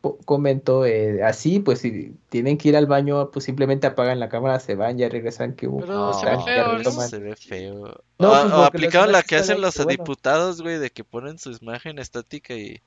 po- 0.00 0.18
comento, 0.24 0.84
eh, 0.86 1.22
así, 1.22 1.60
pues 1.60 1.80
si 1.80 2.14
tienen 2.28 2.58
que 2.58 2.68
ir 2.70 2.76
al 2.76 2.86
baño, 2.86 3.30
pues 3.30 3.44
simplemente 3.44 3.86
apagan 3.86 4.20
la 4.20 4.28
cámara, 4.28 4.58
se 4.60 4.74
van, 4.74 4.98
ya 4.98 5.08
regresan 5.08 5.54
que. 5.54 5.68
Pero 5.68 6.12
se 6.14 6.26
ya- 6.26 6.32
ve 6.32 6.36
ya 6.38 6.44
feo, 6.44 6.66
¿no? 6.72 6.78
retoman. 6.78 7.08
Se 7.08 7.18
ve 7.18 7.36
feo. 7.36 8.02
No, 8.18 8.28
o 8.28 8.30
pues, 8.30 8.44
o 8.44 8.48
porque 8.48 8.64
aplicaron 8.64 9.08
los 9.12 9.12
la 9.12 9.22
que 9.22 9.36
hacen 9.36 9.60
los 9.60 9.76
bueno. 9.76 9.90
diputados, 9.90 10.62
güey, 10.62 10.78
de 10.78 10.90
que 10.90 11.04
ponen 11.04 11.38
su 11.38 11.52
imagen 11.52 11.98
estática 11.98 12.54
y... 12.54 12.80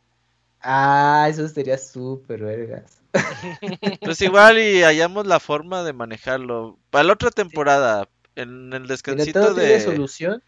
Ah, 0.62 1.28
eso 1.30 1.48
sería 1.50 1.78
súper 1.78 2.42
vergas. 2.42 3.00
Pues 4.02 4.22
igual 4.22 4.58
y 4.60 4.82
hallamos 4.82 5.28
la 5.28 5.40
forma 5.40 5.84
de 5.84 5.94
manejarlo. 5.94 6.78
Para 6.90 7.04
la 7.04 7.14
otra 7.14 7.30
temporada, 7.32 8.08
en 8.36 8.74
el 8.74 8.82
Mira, 8.84 8.94
descansito 8.94 9.42
todo 9.42 9.56
tiene 9.56 9.70
de... 9.74 9.82
solución, 9.82 10.42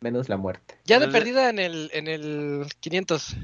menos 0.00 0.28
la 0.28 0.36
muerte. 0.36 0.76
Ya 0.84 0.98
de 0.98 1.08
perdida 1.08 1.50
en 1.50 1.58
el, 1.58 1.90
en 1.92 2.08
el 2.08 2.66
500. 2.80 3.36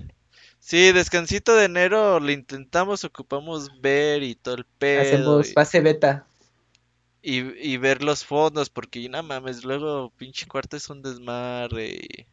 Sí, 0.66 0.92
descansito 0.92 1.54
de 1.54 1.66
enero, 1.66 2.18
le 2.20 2.32
intentamos, 2.32 3.04
ocupamos 3.04 3.68
ver 3.82 4.22
y 4.22 4.34
todo 4.34 4.54
el 4.54 4.64
pedo. 4.78 5.00
Hacemos 5.02 5.50
y- 5.50 5.52
fase 5.52 5.80
beta. 5.80 6.26
Y, 7.22 7.38
y 7.72 7.76
ver 7.78 8.04
los 8.04 8.24
fondos, 8.24 8.70
porque 8.70 9.08
no 9.08 9.20
mames, 9.22 9.64
luego 9.64 10.10
pinche 10.16 10.46
cuarto 10.46 10.76
es 10.76 10.88
un 10.90 11.02
desmadre. 11.02 11.88
y- 11.88 12.26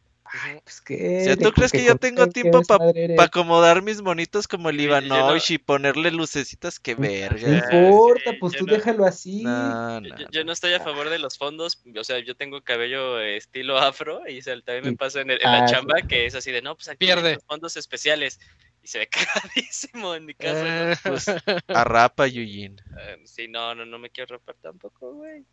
Pues 0.64 0.80
qué, 0.80 1.18
O 1.20 1.24
sea, 1.24 1.36
¿tú 1.36 1.52
crees 1.52 1.72
que 1.72 1.78
que 1.78 1.84
yo 1.84 1.96
tengo 1.96 2.26
tiempo 2.28 2.62
pa-. 2.62 2.78
Para 2.78 3.24
acomodar 3.24 3.82
mis 3.82 4.00
monitos 4.00 4.48
como 4.48 4.70
el 4.70 4.78
yo 4.78 4.88
no- 4.88 5.04
Ivanovich 5.06 5.50
y 5.50 5.58
ponerle 5.58 6.10
lucecitas 6.10 6.80
que 6.80 6.94
verga. 6.94 7.48
No 7.48 7.56
importa, 7.56 8.30
sí, 8.30 8.36
pues 8.40 8.52
tú 8.54 8.66
no- 8.66 8.72
déjalo 8.72 9.04
así. 9.04 9.42
No, 9.42 10.00
no, 10.00 10.16
Yo, 10.16 10.26
yo 10.30 10.44
no 10.44 10.52
estoy 10.52 10.72
a 10.72 10.80
favor 10.80 11.10
de 11.10 11.18
los 11.18 11.36
fondos, 11.36 11.82
o 11.96 12.04
sea, 12.04 12.18
yo 12.20 12.34
tengo 12.34 12.62
cabello 12.62 13.20
estilo 13.20 13.78
afro 13.78 14.22
y 14.28 14.38
o 14.38 14.42
sea, 14.42 14.58
también 14.62 14.84
me 14.92 14.96
pasa 14.96 15.20
en, 15.20 15.30
el- 15.30 15.42
en 15.42 15.52
la 15.52 15.64
ah, 15.64 15.66
chamba 15.66 15.96
sí. 16.00 16.06
que 16.08 16.26
es 16.26 16.34
así 16.34 16.50
de, 16.50 16.62
no, 16.62 16.74
pues 16.76 16.88
aquí 16.88 16.98
Pierde. 17.04 17.28
hay 17.28 17.34
los 17.34 17.44
fondos 17.44 17.76
especiales 17.76 18.40
y 18.82 18.88
se 18.88 18.98
ve 19.00 19.08
cagadísimo 19.66 20.14
en 20.14 20.24
mi 20.24 20.34
casa. 20.34 20.64
¿no? 20.64 20.92
Eh, 20.92 20.96
Pues 21.02 21.26
arrapa 21.68 22.26
Yuyin. 22.26 22.80
Eh, 22.98 23.22
sí, 23.26 23.48
no, 23.48 23.74
no, 23.74 23.84
no 23.84 23.98
me 23.98 24.08
quiero 24.08 24.34
rapar 24.36 24.56
tampoco, 24.62 25.12
güey. 25.12 25.44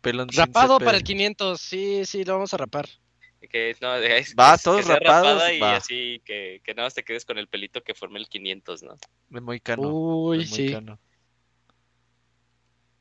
Pelón 0.00 0.28
rapado 0.32 0.78
para 0.78 0.92
el 0.96 1.02
CP. 1.02 1.06
500. 1.08 1.60
Sí, 1.60 2.06
sí, 2.06 2.24
lo 2.24 2.34
vamos 2.34 2.54
a 2.54 2.56
rapar. 2.56 2.88
Que, 3.48 3.76
no, 3.80 3.94
es- 3.96 4.34
Va, 4.38 4.54
es- 4.54 4.62
todos 4.62 4.84
que 4.86 4.94
rapados, 4.94 5.42
y 5.52 5.60
va. 5.60 5.76
así 5.76 6.22
que, 6.24 6.60
que 6.64 6.74
nada 6.74 6.86
más 6.86 6.94
te 6.94 7.04
quedes 7.04 7.24
con 7.24 7.38
el 7.38 7.48
pelito 7.48 7.82
que 7.82 7.94
formé 7.94 8.18
el 8.18 8.28
500, 8.28 8.82
¿no? 8.82 8.96
De 9.28 9.40
Moicano. 9.40 9.92
Uy, 9.92 10.38
de 10.38 10.46
sí. 10.46 10.62
Moicano. 10.62 10.98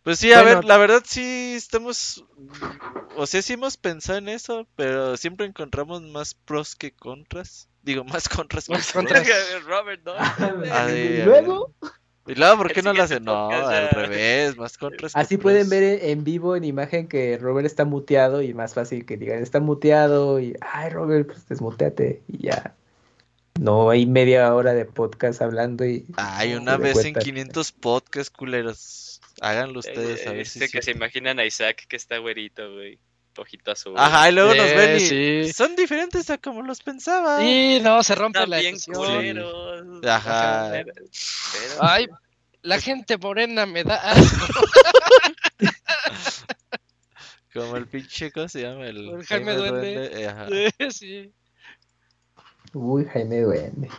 Pues 0.04 0.20
sí, 0.20 0.32
a 0.32 0.42
Bueno. 0.42 0.56
ver, 0.58 0.66
la 0.66 0.78
verdad 0.78 1.04
sí 1.06 1.54
estamos, 1.56 2.24
o 3.16 3.28
sea, 3.28 3.42
sí 3.42 3.54
hemos 3.54 3.78
pensado 3.78 4.18
en 4.18 4.30
eso, 4.30 4.68
pero 4.76 5.18
siempre 5.18 5.46
encontramos 5.46 6.02
más 6.02 6.34
pros 6.34 6.76
que 6.76 6.92
contras. 6.92 7.68
Digo, 7.82 8.04
más 8.24 8.30
contras 8.30 8.66
que 8.66 8.74
Más 8.74 8.92
pros. 8.92 9.04
contras. 9.06 9.28
Robert, 9.66 10.02
¿no? 10.06 10.14
Luego, 11.26 11.74
Y 12.30 12.36
luego, 12.36 12.58
¿por 12.58 12.68
El 12.68 12.74
qué 12.74 12.82
no 12.84 12.94
lo 12.94 13.08
siguiente 13.08 13.16
hacen? 13.16 13.26
No, 13.26 13.50
al 13.50 13.90
revés, 13.90 14.56
más 14.56 14.78
contras 14.78 15.14
que 15.16 15.20
así 15.20 15.38
pueden 15.38 15.68
ver 15.68 16.04
en 16.04 16.24
vivo, 16.24 16.56
en 16.56 16.64
imagen, 16.64 17.08
que 17.08 17.38
Robert 17.38 17.66
está 17.66 17.86
muteado 17.86 18.44
y 18.44 18.54
más 18.54 18.76
fácil 18.76 19.06
que 19.06 19.18
digan, 19.18 19.42
está 19.42 19.60
muteado 19.60 20.40
y, 20.40 20.56
ay, 20.62 20.90
Robert, 20.90 21.28
pues 21.28 21.48
desmuteate 21.48 22.22
y 22.28 22.44
ya. 22.44 22.76
No 23.60 23.90
hay 23.90 24.06
media 24.06 24.54
hora 24.54 24.74
de 24.74 24.86
podcast 24.86 25.42
hablando 25.42 25.86
y... 25.86 26.06
Una 26.56 26.78
vez 26.78 26.98
en 26.98 27.14
cuenta. 27.14 27.20
500 27.22 27.72
podcasts, 27.74 28.30
culeros. 28.30 29.22
Háganlo 29.42 29.80
ustedes, 29.80 30.28
a 30.28 30.32
ver 30.32 30.42
Este 30.42 30.66
es 30.66 30.72
que 30.72 30.82
se 30.82 30.92
imaginan 30.92 31.40
a 31.40 31.46
Isaac 31.46 31.86
que 31.88 31.96
está 31.96 32.20
güerito, 32.20 32.74
güey. 32.74 33.00
Ojito 33.40 33.72
azul. 33.72 33.94
Ajá, 33.98 34.30
y 34.30 34.34
luego 34.34 34.54
nos 34.54 34.66
Eh, 34.68 34.76
ven 34.76 34.98
y 34.98 35.00
sí. 35.48 35.54
son 35.54 35.76
diferentes 35.76 36.30
a 36.30 36.38
como 36.38 36.62
los 36.62 36.82
pensaba. 36.82 37.44
Y 37.44 37.80
no, 37.82 38.04
se 38.04 38.16
rompe 38.16 38.40
Están 38.40 38.50
la 38.50 38.60
bien 38.60 38.76
culeros. 38.80 40.06
Ajá. 40.06 40.70
Pero- 40.72 40.94
Ay, 41.82 42.08
la 42.62 42.80
gente 42.80 43.18
morena 43.18 43.66
me 43.66 43.84
da 43.84 43.96
asco. 43.96 44.54
Como 47.54 47.78
el 47.78 47.88
pinche, 47.88 48.32
¿cómo 48.32 48.48
se 48.48 48.62
llama? 48.62 48.86
El 48.86 49.10
El 49.10 49.26
Jaime 49.26 49.56
Duende. 49.56 50.22
Eh, 50.22 50.28
ajá. 50.28 50.48
sí. 50.92 51.32
Uy, 52.74 53.06
Jaime 53.06 53.42
Duende. 53.42 53.90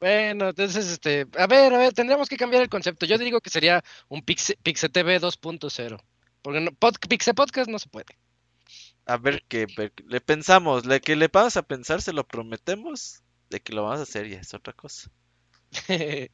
Bueno, 0.00 0.50
entonces, 0.50 0.86
este, 0.86 1.26
a 1.38 1.46
ver, 1.46 1.72
a 1.72 1.78
ver, 1.78 1.94
tendríamos 1.94 2.28
que 2.28 2.36
cambiar 2.36 2.62
el 2.62 2.68
concepto. 2.68 3.06
Yo 3.06 3.16
digo 3.16 3.40
que 3.40 3.48
sería 3.48 3.82
un 4.08 4.20
Pixe, 4.22 4.58
Pixe 4.62 4.90
TV 4.90 5.18
2.0. 5.18 5.98
Porque 6.42 6.60
no, 6.60 6.70
pod- 6.72 6.98
Pixe 7.08 7.32
Podcast 7.32 7.70
no 7.70 7.78
se 7.78 7.88
puede. 7.88 8.04
A 9.06 9.16
ver 9.18 9.42
qué 9.48 9.66
le 10.06 10.20
pensamos, 10.20 10.86
le 10.86 11.00
que 11.00 11.16
le 11.16 11.28
vamos 11.28 11.56
a 11.56 11.62
pensar, 11.62 12.00
se 12.00 12.12
lo 12.12 12.26
prometemos, 12.26 13.22
de 13.50 13.60
que 13.60 13.72
lo 13.74 13.82
vamos 13.82 14.00
a 14.00 14.04
hacer 14.04 14.28
ya 14.28 14.38
es 14.38 14.54
otra 14.54 14.72
cosa. 14.72 15.10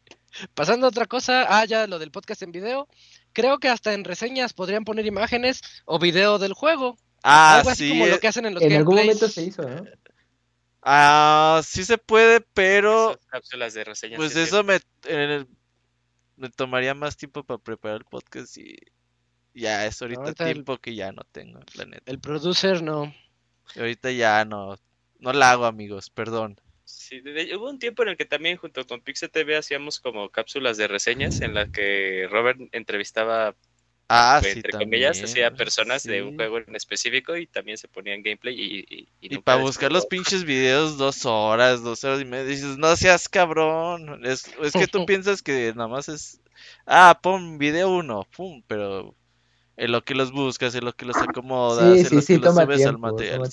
Pasando 0.55 0.87
a 0.87 0.91
otra 0.91 1.07
cosa, 1.07 1.47
ah, 1.49 1.65
ya 1.65 1.87
lo 1.87 1.99
del 1.99 2.11
podcast 2.13 2.43
en 2.43 2.53
video. 2.53 2.87
Creo 3.33 3.59
que 3.59 3.69
hasta 3.69 3.93
en 3.95 4.05
reseñas 4.05 4.53
podrían 4.53 4.85
poner 4.85 5.07
imágenes 5.07 5.61
o 5.85 5.99
video 5.99 6.39
del 6.39 6.53
juego. 6.53 6.97
Ah, 7.23 7.57
Algo 7.59 7.71
así 7.71 7.85
sí, 7.85 7.91
como 7.91 8.07
eh, 8.07 8.11
lo 8.11 8.21
que 8.21 8.29
hacen 8.29 8.47
en 8.47 8.55
los 8.55 8.63
En 8.63 8.73
algún 8.75 8.97
momento 8.97 9.29
se 9.29 9.43
hizo, 9.43 9.63
¿no? 9.63 9.85
ah, 10.83 11.61
sí 11.65 11.85
se 11.85 11.99
puede, 11.99 12.41
pero 12.55 13.11
Esas 13.13 13.27
cápsulas 13.27 13.75
de 13.75 13.85
reseñas. 13.85 14.17
pues 14.17 14.37
eso 14.37 14.63
me, 14.65 14.77
en 15.05 15.19
el- 15.21 15.49
me 16.37 16.49
tomaría 16.51 16.95
más 16.95 17.17
tiempo 17.17 17.45
para 17.45 17.59
preparar 17.59 17.99
el 17.99 18.05
podcast 18.05 18.57
y 18.57 18.77
ya 19.55 19.87
es 19.87 20.01
ahorita 20.03 20.21
Ahorita 20.23 20.49
el- 20.49 20.55
tiempo 20.55 20.79
que 20.79 20.95
ya 20.95 21.13
no 21.13 21.23
tengo, 21.33 21.61
la 21.75 21.85
neta. 21.87 22.11
El 22.11 22.21
producer 22.21 22.83
no. 22.83 23.15
Ahorita 23.77 24.11
ya 24.13 24.45
no, 24.45 24.77
no 25.19 25.33
la 25.33 25.53
hago 25.53 25.67
amigos, 25.67 26.11
perdón. 26.11 26.61
sí. 26.85 27.19
sí. 27.19 27.21
De- 27.21 27.33
de- 27.33 27.57
hubo 27.57 27.69
un 27.71 27.79
tiempo 27.79 28.03
en 28.03 28.11
el 28.11 28.17
que 28.17 28.25
también 28.25 28.57
junto 28.57 28.87
con 28.87 29.01
Pixel 29.01 29.31
TV 29.31 29.57
hacíamos 29.57 30.01
como 30.01 30.31
cápsulas 30.31 30.77
de 30.77 30.89
reseñas 30.89 31.41
en 31.43 31.55
las 31.55 31.69
que 31.71 32.27
Robert 32.31 32.61
entrevistaba, 32.73 33.55
Ah, 34.09 34.41
sí, 34.43 34.49
entre 34.51 34.73
también. 34.73 34.91
comillas, 34.91 35.23
hacía 35.23 35.53
personas 35.53 36.03
de 36.03 36.23
un 36.23 36.35
juego 36.35 36.59
en 36.59 36.75
específico 36.75 37.37
y 37.37 37.47
también 37.47 37.79
se 37.79 37.87
ponían 37.87 38.23
gameplay 38.23 38.55
y... 38.61 39.09
Y, 39.21 39.39
para 39.39 39.63
buscar 39.63 39.93
los 39.93 40.07
pinches 40.07 40.45
videos, 40.45 40.99
dos 40.99 41.25
horas, 41.27 41.83
dos 41.85 42.03
horas 42.03 42.21
y 42.21 42.25
media, 42.25 42.45
dices, 42.45 42.77
no 42.77 42.97
seas 42.97 43.29
cabrón. 43.29 44.25
Es, 44.27 44.49
es 44.63 44.73
que 44.73 44.89
tú 44.89 45.07
piensas 45.07 45.43
que 45.43 45.73
nada 45.77 45.89
más 45.89 46.09
es, 46.09 46.41
ah, 46.87 47.21
pon 47.23 47.59
video 47.59 47.91
uno, 47.95 48.27
pum, 48.37 48.63
pero 48.67 49.15
en 49.81 49.93
lo 49.93 50.05
que 50.05 50.15
los 50.15 50.31
buscas, 50.31 50.75
en 50.75 50.85
lo 50.85 50.93
que 50.93 51.07
los 51.07 51.17
acomodas, 51.17 51.95
Sí, 51.95 52.01
en 52.01 52.07
sí, 52.07 52.15
lo 52.17 52.21
sí, 52.21 52.35
que 52.35 52.39
los 52.41 52.55
subes 52.55 52.77
tiempo. 52.77 52.91
al 52.91 52.99
material. 52.99 53.51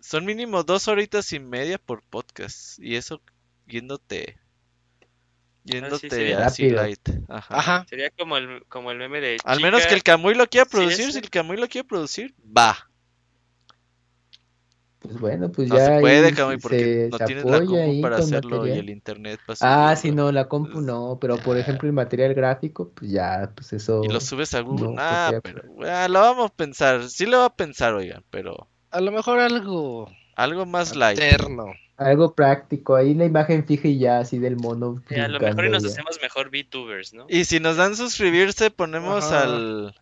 Son 0.00 0.24
mínimo 0.26 0.62
dos 0.64 0.86
horitas 0.86 1.32
y 1.32 1.40
media 1.40 1.78
por 1.78 2.02
podcast. 2.02 2.78
Y 2.78 2.94
eso 2.96 3.22
yéndote, 3.66 4.38
yéndote 5.64 6.10
sería 6.10 6.44
así 6.46 6.68
light. 6.68 7.00
Ajá. 7.28 7.58
Ajá. 7.58 7.86
Sería 7.88 8.10
como 8.10 8.36
el, 8.36 8.64
como 8.68 8.90
el 8.90 8.98
meme 8.98 9.20
de... 9.22 9.38
Al 9.44 9.60
menos 9.60 9.86
que 9.86 9.94
el 9.94 10.02
Camuy 10.02 10.34
lo 10.34 10.46
quiera 10.46 10.66
Sí, 10.66 10.70
producir, 10.70 11.12
si 11.12 11.18
el 11.18 11.30
Camuy 11.30 11.56
lo 11.56 11.68
quiere 11.68 11.88
producir, 11.88 12.34
va. 12.44 12.87
Pues 15.00 15.18
bueno, 15.20 15.52
pues 15.52 15.68
No 15.68 15.76
ya. 15.76 15.84
se 15.86 16.00
puede, 16.00 16.34
se- 16.34 16.58
porque 16.58 17.08
no 17.12 17.18
se 17.18 17.24
tienes 17.26 17.44
la 17.44 17.58
compu 17.64 18.00
para 18.02 18.16
hacerlo 18.16 18.56
y 18.56 18.58
material. 18.58 18.78
el 18.80 18.90
internet 18.90 19.40
para 19.46 19.58
Ah, 19.90 19.94
sí, 19.96 20.10
no, 20.10 20.32
la 20.32 20.48
compu 20.48 20.80
no, 20.80 21.18
pero 21.20 21.36
por 21.36 21.56
ejemplo 21.56 21.86
el 21.88 21.92
material 21.94 22.34
gráfico, 22.34 22.90
pues 22.94 23.10
ya, 23.12 23.52
pues 23.54 23.72
eso. 23.72 24.02
Y 24.04 24.08
lo 24.08 24.20
subes 24.20 24.54
a 24.54 24.60
Google. 24.60 24.88
no, 24.90 24.94
ah, 24.98 25.32
pero 25.42 25.62
ah, 25.88 26.08
lo 26.08 26.20
vamos 26.20 26.50
a 26.50 26.54
pensar. 26.54 27.08
Sí 27.08 27.26
lo 27.26 27.38
va 27.38 27.44
a 27.46 27.54
pensar, 27.54 27.94
oigan, 27.94 28.24
pero 28.30 28.68
A 28.90 29.00
lo 29.00 29.12
mejor 29.12 29.38
algo 29.38 30.10
algo 30.34 30.66
más 30.66 30.96
light. 30.96 31.20
alterno. 31.20 31.66
Algo 31.96 32.32
práctico, 32.34 32.94
ahí 32.94 33.12
la 33.14 33.24
imagen 33.24 33.64
fija 33.66 33.88
y 33.88 33.98
ya, 33.98 34.20
así 34.20 34.38
del 34.38 34.56
mono. 34.56 35.02
Sí, 35.08 35.16
a 35.16 35.26
lo 35.28 35.40
mejor 35.40 35.64
y 35.64 35.68
nos 35.70 35.82
ya. 35.82 35.88
hacemos 35.90 36.18
mejor 36.22 36.48
VTubers, 36.50 37.12
¿no? 37.12 37.26
Y 37.28 37.44
si 37.44 37.58
nos 37.60 37.76
dan 37.76 37.96
suscribirse, 37.96 38.70
ponemos 38.70 39.24
Ajá. 39.24 39.42
al 39.44 39.94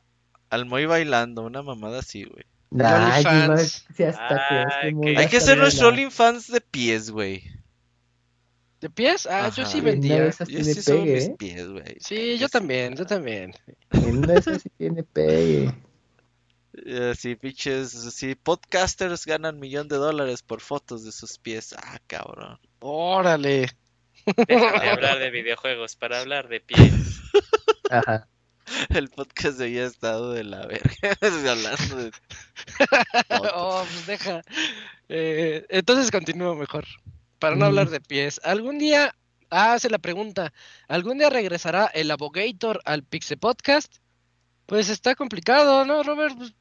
al 0.51 0.65
Moy 0.67 0.87
bailando, 0.87 1.43
una 1.43 1.63
mamada 1.63 1.99
así, 2.01 2.25
güey. 2.25 2.45
Ay, 2.79 3.23
si 3.95 4.03
hasta 4.03 4.81
Ay, 4.83 4.93
mono 4.95 5.19
Hay 5.19 5.29
que 5.29 5.41
ser 5.41 5.57
nuestro 5.59 5.85
la- 5.91 5.95
OnlyFans 5.95 6.49
de 6.51 6.61
pies, 6.61 7.11
güey. 7.11 7.43
¿De 8.81 8.91
pies? 8.91 9.27
Ah, 9.27 9.51
yo 9.55 9.65
sí 9.65 9.81
vendía. 9.81 10.27
esas 10.27 10.49
Yo 10.49 10.63
sí 10.63 10.75
pegue, 10.85 11.15
mis 11.15 11.25
¿eh? 11.25 11.35
pies, 11.39 11.69
güey. 11.69 11.97
Sí, 12.01 12.37
yo 12.39 12.49
también, 12.49 12.95
yo 12.95 13.07
también. 13.07 13.55
En 13.91 14.19
una 14.19 14.35
de 14.35 14.39
esas 14.39 14.63
sí 14.63 14.69
tiene 14.77 15.03
pegue. 15.03 15.73
Eh, 16.85 17.15
sí, 17.17 17.37
pinches, 17.37 17.91
sí, 17.93 18.35
podcasters 18.35 19.25
ganan 19.25 19.59
millón 19.59 19.89
de 19.89 19.97
dólares 19.97 20.43
por 20.43 20.61
fotos 20.61 21.05
de 21.05 21.13
sus 21.13 21.39
pies. 21.39 21.75
Ah, 21.79 21.99
cabrón. 22.07 22.59
Órale. 22.81 23.71
Deja 24.47 24.81
de 24.81 24.91
hablar 24.91 25.19
de 25.21 25.31
videojuegos 25.31 25.97
para 25.97 26.21
hablar 26.21 26.49
de 26.49 26.61
pies. 26.61 27.23
Ajá. 27.91 28.29
El 28.91 29.09
podcast 29.11 29.59
de 29.59 29.65
hoy 29.67 29.79
ha 29.79 29.87
estado 29.87 30.33
de 30.33 30.45
la 30.45 30.67
verga. 30.67 30.91
hablando 31.51 31.97
de. 31.97 32.13
Oh, 33.55 33.85
pues 33.85 34.07
deja. 34.07 34.43
Eh, 35.09 35.65
entonces 35.69 36.11
continúo 36.11 36.55
mejor. 36.55 36.85
Para 37.39 37.57
no 37.57 37.67
Mm. 37.67 37.69
hablar 37.69 37.91
de 37.91 38.01
pies. 38.01 38.41
¿Algún 38.45 38.79
día, 38.79 39.15
ah, 39.51 39.75
hace 39.75 39.91
la 39.91 39.99
pregunta, 39.99 40.53
¿algún 40.89 41.19
día 41.19 41.31
regresará 41.31 41.87
el 41.87 42.11
Abogator 42.11 42.81
al 42.85 43.03
Pixel 43.05 43.39
Podcast? 43.39 43.97
Pues 44.67 44.89
está 44.89 45.15
complicado, 45.15 45.85
¿no, 45.85 46.03
Robert? 46.03 46.37
Pues, 46.37 46.55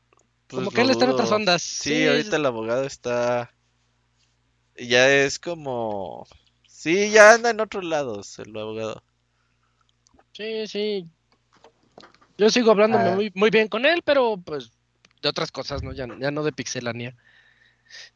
como 0.53 0.71
Pues 0.71 0.75
que 0.75 0.81
él 0.81 0.89
está 0.91 1.05
en 1.05 1.11
otras 1.11 1.31
ondas. 1.31 1.61
Sí, 1.63 2.05
ahorita 2.07 2.35
el 2.37 2.45
abogado 2.45 2.83
está. 2.85 3.51
Ya 4.77 5.09
es 5.11 5.39
como. 5.39 6.27
Sí, 6.67 7.09
ya 7.11 7.33
anda 7.33 7.49
en 7.49 7.59
otros 7.61 7.83
lados 7.83 8.37
el 8.39 8.55
abogado. 8.57 9.03
Sí, 10.33 10.67
sí. 10.67 11.09
Yo 12.37 12.49
sigo 12.49 12.71
hablándome 12.71 13.09
Ah. 13.09 13.15
muy, 13.15 13.31
muy 13.33 13.49
bien 13.49 13.67
con 13.67 13.85
él, 13.85 14.01
pero 14.03 14.37
pues 14.37 14.71
de 15.21 15.29
otras 15.29 15.51
cosas, 15.51 15.83
¿no? 15.83 15.93
Ya, 15.93 16.07
ya 16.19 16.31
no 16.31 16.43
de 16.43 16.51
Pixelania. 16.51 17.15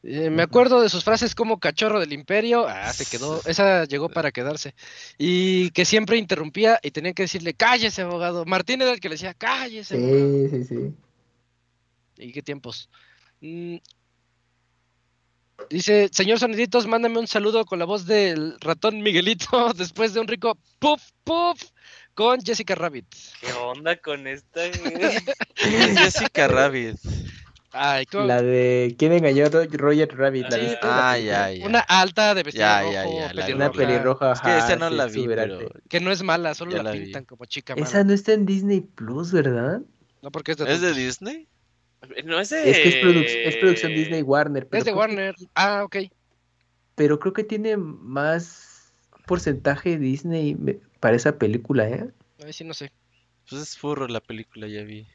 Eh, 0.03 0.29
me 0.29 0.41
acuerdo 0.43 0.81
de 0.81 0.89
sus 0.89 1.03
frases 1.03 1.35
como 1.35 1.59
cachorro 1.59 1.99
del 1.99 2.13
imperio. 2.13 2.67
Ah, 2.67 2.91
se 2.91 3.05
quedó. 3.05 3.41
Esa 3.45 3.85
llegó 3.85 4.09
para 4.09 4.31
quedarse. 4.31 4.73
Y 5.17 5.69
que 5.71 5.85
siempre 5.85 6.17
interrumpía 6.17 6.79
y 6.81 6.91
tenía 6.91 7.13
que 7.13 7.23
decirle, 7.23 7.53
cállese, 7.53 8.01
abogado. 8.01 8.45
Martín 8.45 8.81
era 8.81 8.91
el 8.91 8.99
que 8.99 9.09
le 9.09 9.15
decía, 9.15 9.33
cállese, 9.33 9.95
abogado. 9.95 10.49
Sí, 10.49 10.49
sí, 10.49 10.63
sí. 10.65 10.93
¿Y 12.17 12.31
qué 12.31 12.41
tiempos? 12.41 12.89
Mm. 13.41 13.77
Dice, 15.69 16.09
señor 16.11 16.39
Soniditos, 16.39 16.87
mándame 16.87 17.19
un 17.19 17.27
saludo 17.27 17.65
con 17.65 17.79
la 17.79 17.85
voz 17.85 18.05
del 18.05 18.57
ratón 18.61 19.01
Miguelito 19.01 19.73
después 19.77 20.13
de 20.13 20.21
un 20.21 20.27
rico 20.27 20.57
puff, 20.79 21.11
puff 21.23 21.61
con 22.19 22.41
Jessica 22.41 22.75
Rabbit. 22.75 23.05
¿Qué 23.39 23.53
onda 23.53 23.95
con 23.95 24.27
esta? 24.27 24.65
Es 24.65 24.81
Jessica 25.97 26.49
Rabbit. 26.49 26.97
Ay, 27.71 28.05
¿cómo- 28.07 28.25
La 28.25 28.41
de 28.41 28.93
¿Quién 28.99 29.13
engañó 29.13 29.45
a 29.45 29.49
Ro- 29.49 29.63
Roger 29.71 30.17
Rabbit? 30.17 30.47
¿La 30.49 30.57
Sí. 30.57 30.61
viste? 30.65 30.79
Ah, 30.81 31.11
La 31.13 31.19
ya, 31.19 31.51
ya. 31.53 31.65
Una 31.65 31.79
alta 31.79 32.33
de 32.35 32.43
vestido 32.43 32.65
Ya, 32.65 32.81
rojo, 32.81 32.91
ya, 32.93 33.03
ya, 33.05 33.33
la 33.33 33.55
Una 33.55 33.71
pelirroja, 33.71 33.71
pelirroja. 33.71 34.31
Es 34.33 34.41
que 34.41 34.57
esa 34.57 34.75
no 34.75 34.89
sí, 34.89 34.95
la 34.97 35.05
vi, 35.05 35.27
pero. 35.27 35.59
que 35.87 35.99
no 36.01 36.11
es 36.11 36.21
mala, 36.23 36.55
solo 36.55 36.71
Ya 36.71 36.83
la, 36.83 36.93
la 36.93 36.99
pintan 37.01 37.23
como 37.23 37.45
chica 37.45 37.73
Esa 37.75 37.83
mala. 37.99 38.03
no 38.03 38.13
está 38.13 38.33
en 38.33 38.45
Disney 38.45 38.81
Plus, 38.81 39.31
¿verdad? 39.31 39.79
No, 40.21 40.29
porque 40.29 40.51
es 40.51 40.57
de 40.57 40.73
¿Es 40.73 40.81
de. 40.81 40.93
Disney? 40.93 41.47
No 42.25 42.37
es 42.41 42.49
de... 42.49 42.69
Es 42.69 42.77
que 42.79 42.89
es, 42.89 42.95
produc- 42.95 43.25
es 43.45 43.55
producción 43.57 43.93
Disney 43.93 44.23
Warner. 44.23 44.67
Pero 44.67 44.79
Es 44.79 44.83
de 44.85 44.91
que- 44.91 44.97
Warner. 44.97 45.35
Ah, 45.55 45.83
ok. 45.85 45.95
pero 46.95 47.17
creo 47.17 47.31
que 47.31 47.45
tiene 47.45 47.77
más 47.77 48.91
porcentaje 49.25 49.97
Disney 49.97 50.55
me- 50.55 50.79
para 50.99 51.15
esa 51.15 51.37
película, 51.37 51.89
¿eh? 51.89 52.09
Ahí 52.43 52.53
sí 52.53 52.63
no 52.63 52.73
sé. 52.73 52.91
Pues 53.49 53.61
es 53.61 53.77
furro 53.77 54.07
la 54.07 54.19
película, 54.21 54.67
ya 54.67 54.83
vi. 54.83 55.07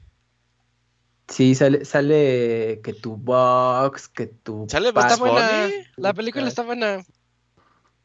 Sí, 1.28 1.54
sale, 1.54 1.84
sale 1.84 2.80
que 2.84 2.92
tu 2.92 3.16
box, 3.16 4.08
que 4.08 4.26
tu 4.26 4.66
¿Sale 4.68 4.88
Está 4.88 5.16
buena. 5.16 5.66
Bunny? 5.66 5.84
La 5.96 6.12
película 6.12 6.48
está 6.48 6.62
buena. 6.62 7.02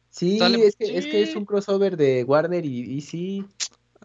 Sí, 0.08 0.38
sale- 0.38 0.66
es 0.66 0.76
que, 0.76 0.96
es 0.98 1.06
que 1.06 1.22
es 1.22 1.36
un 1.36 1.44
crossover 1.44 1.96
de 1.96 2.24
Warner 2.24 2.64
y, 2.64 2.80
y 2.80 3.00
sí. 3.02 3.44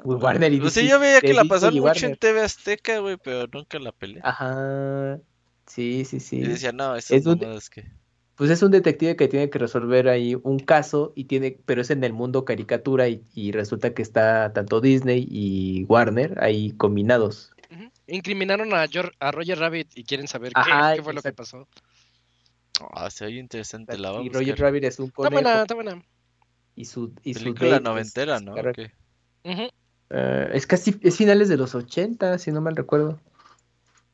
Pues 0.04 0.22
Warner 0.22 0.52
y 0.54 0.60
Pues 0.60 0.74
sí, 0.74 0.82
DC, 0.82 0.92
yo 0.92 1.00
veía 1.00 1.22
que 1.22 1.34
la 1.34 1.44
y 1.44 1.48
mucho 1.82 2.06
en. 2.08 2.16
TV 2.18 2.42
Azteca, 2.42 3.00
güey, 3.00 3.18
pero 3.18 3.48
nunca 3.52 3.80
la 3.80 3.92
peleé. 3.92 4.22
Ajá. 4.24 5.20
Sí, 5.66 6.04
sí, 6.06 6.20
sí. 6.20 6.38
Y 6.38 6.48
decía, 6.48 6.74
no, 6.74 6.96
esas 6.96 7.12
Es 7.20 7.26
un- 7.26 7.40
que. 7.40 7.90
Pues 8.36 8.50
es 8.52 8.62
un 8.64 8.72
detective 8.72 9.16
que 9.16 9.28
tiene 9.30 9.50
que 9.50 9.60
resolver 9.60 10.10
ahí 10.10 10.36
un 10.44 10.60
caso 10.60 11.14
y 11.16 11.24
tiene, 11.26 11.58
pero 11.66 11.82
es 11.82 11.90
en 11.90 12.04
el 12.04 12.12
mundo 12.12 12.44
caricatura 12.44 13.08
y, 13.08 13.24
y 13.34 13.52
resulta 13.54 13.94
que 13.94 14.02
está 14.02 14.52
tanto 14.54 14.82
Disney 14.82 15.26
y 15.30 15.86
Warner 15.86 16.44
ahí 16.44 16.72
combinados. 16.72 17.52
Incriminaron 18.08 18.74
a, 18.74 18.86
a 19.20 19.32
Roger 19.32 19.58
Rabbit 19.58 19.98
y 19.98 20.04
quieren 20.04 20.28
saber 20.28 20.52
qué, 20.54 20.60
Ajá, 20.60 20.96
qué 20.96 21.02
fue 21.04 21.14
lo 21.14 21.22
que 21.22 21.32
pasó. 21.34 21.68
Ah, 22.94 23.10
se 23.10 23.26
oye 23.26 23.40
interesante, 23.40 23.98
la 23.98 24.10
Y 24.10 24.14
vamos 24.14 24.36
a 24.36 24.40
Roger. 24.40 24.60
Rabbit 24.60 24.84
es 24.84 25.00
un 25.00 25.06
Está 25.08 25.16
conejo 25.16 25.42
buena, 25.42 25.62
está 25.62 25.76
buena. 25.76 26.06
y 26.76 26.86
su 26.86 27.14
y 27.24 27.34
su 27.34 27.40
Película 27.40 27.80
noventera, 27.80 28.36
es 28.36 28.42
¿no? 28.44 28.54
carra- 28.54 28.72
¿O 28.72 28.74
qué? 28.74 28.92
Ujú. 29.46 29.70
Eh, 30.10 30.50
es 30.54 30.68
casi 30.68 30.96
es 31.02 31.18
finales 31.18 31.48
de 31.50 31.58
los 31.58 31.74
80, 31.74 32.38
si 32.38 32.52
no 32.52 32.60
mal 32.62 32.76
recuerdo. 32.76 33.20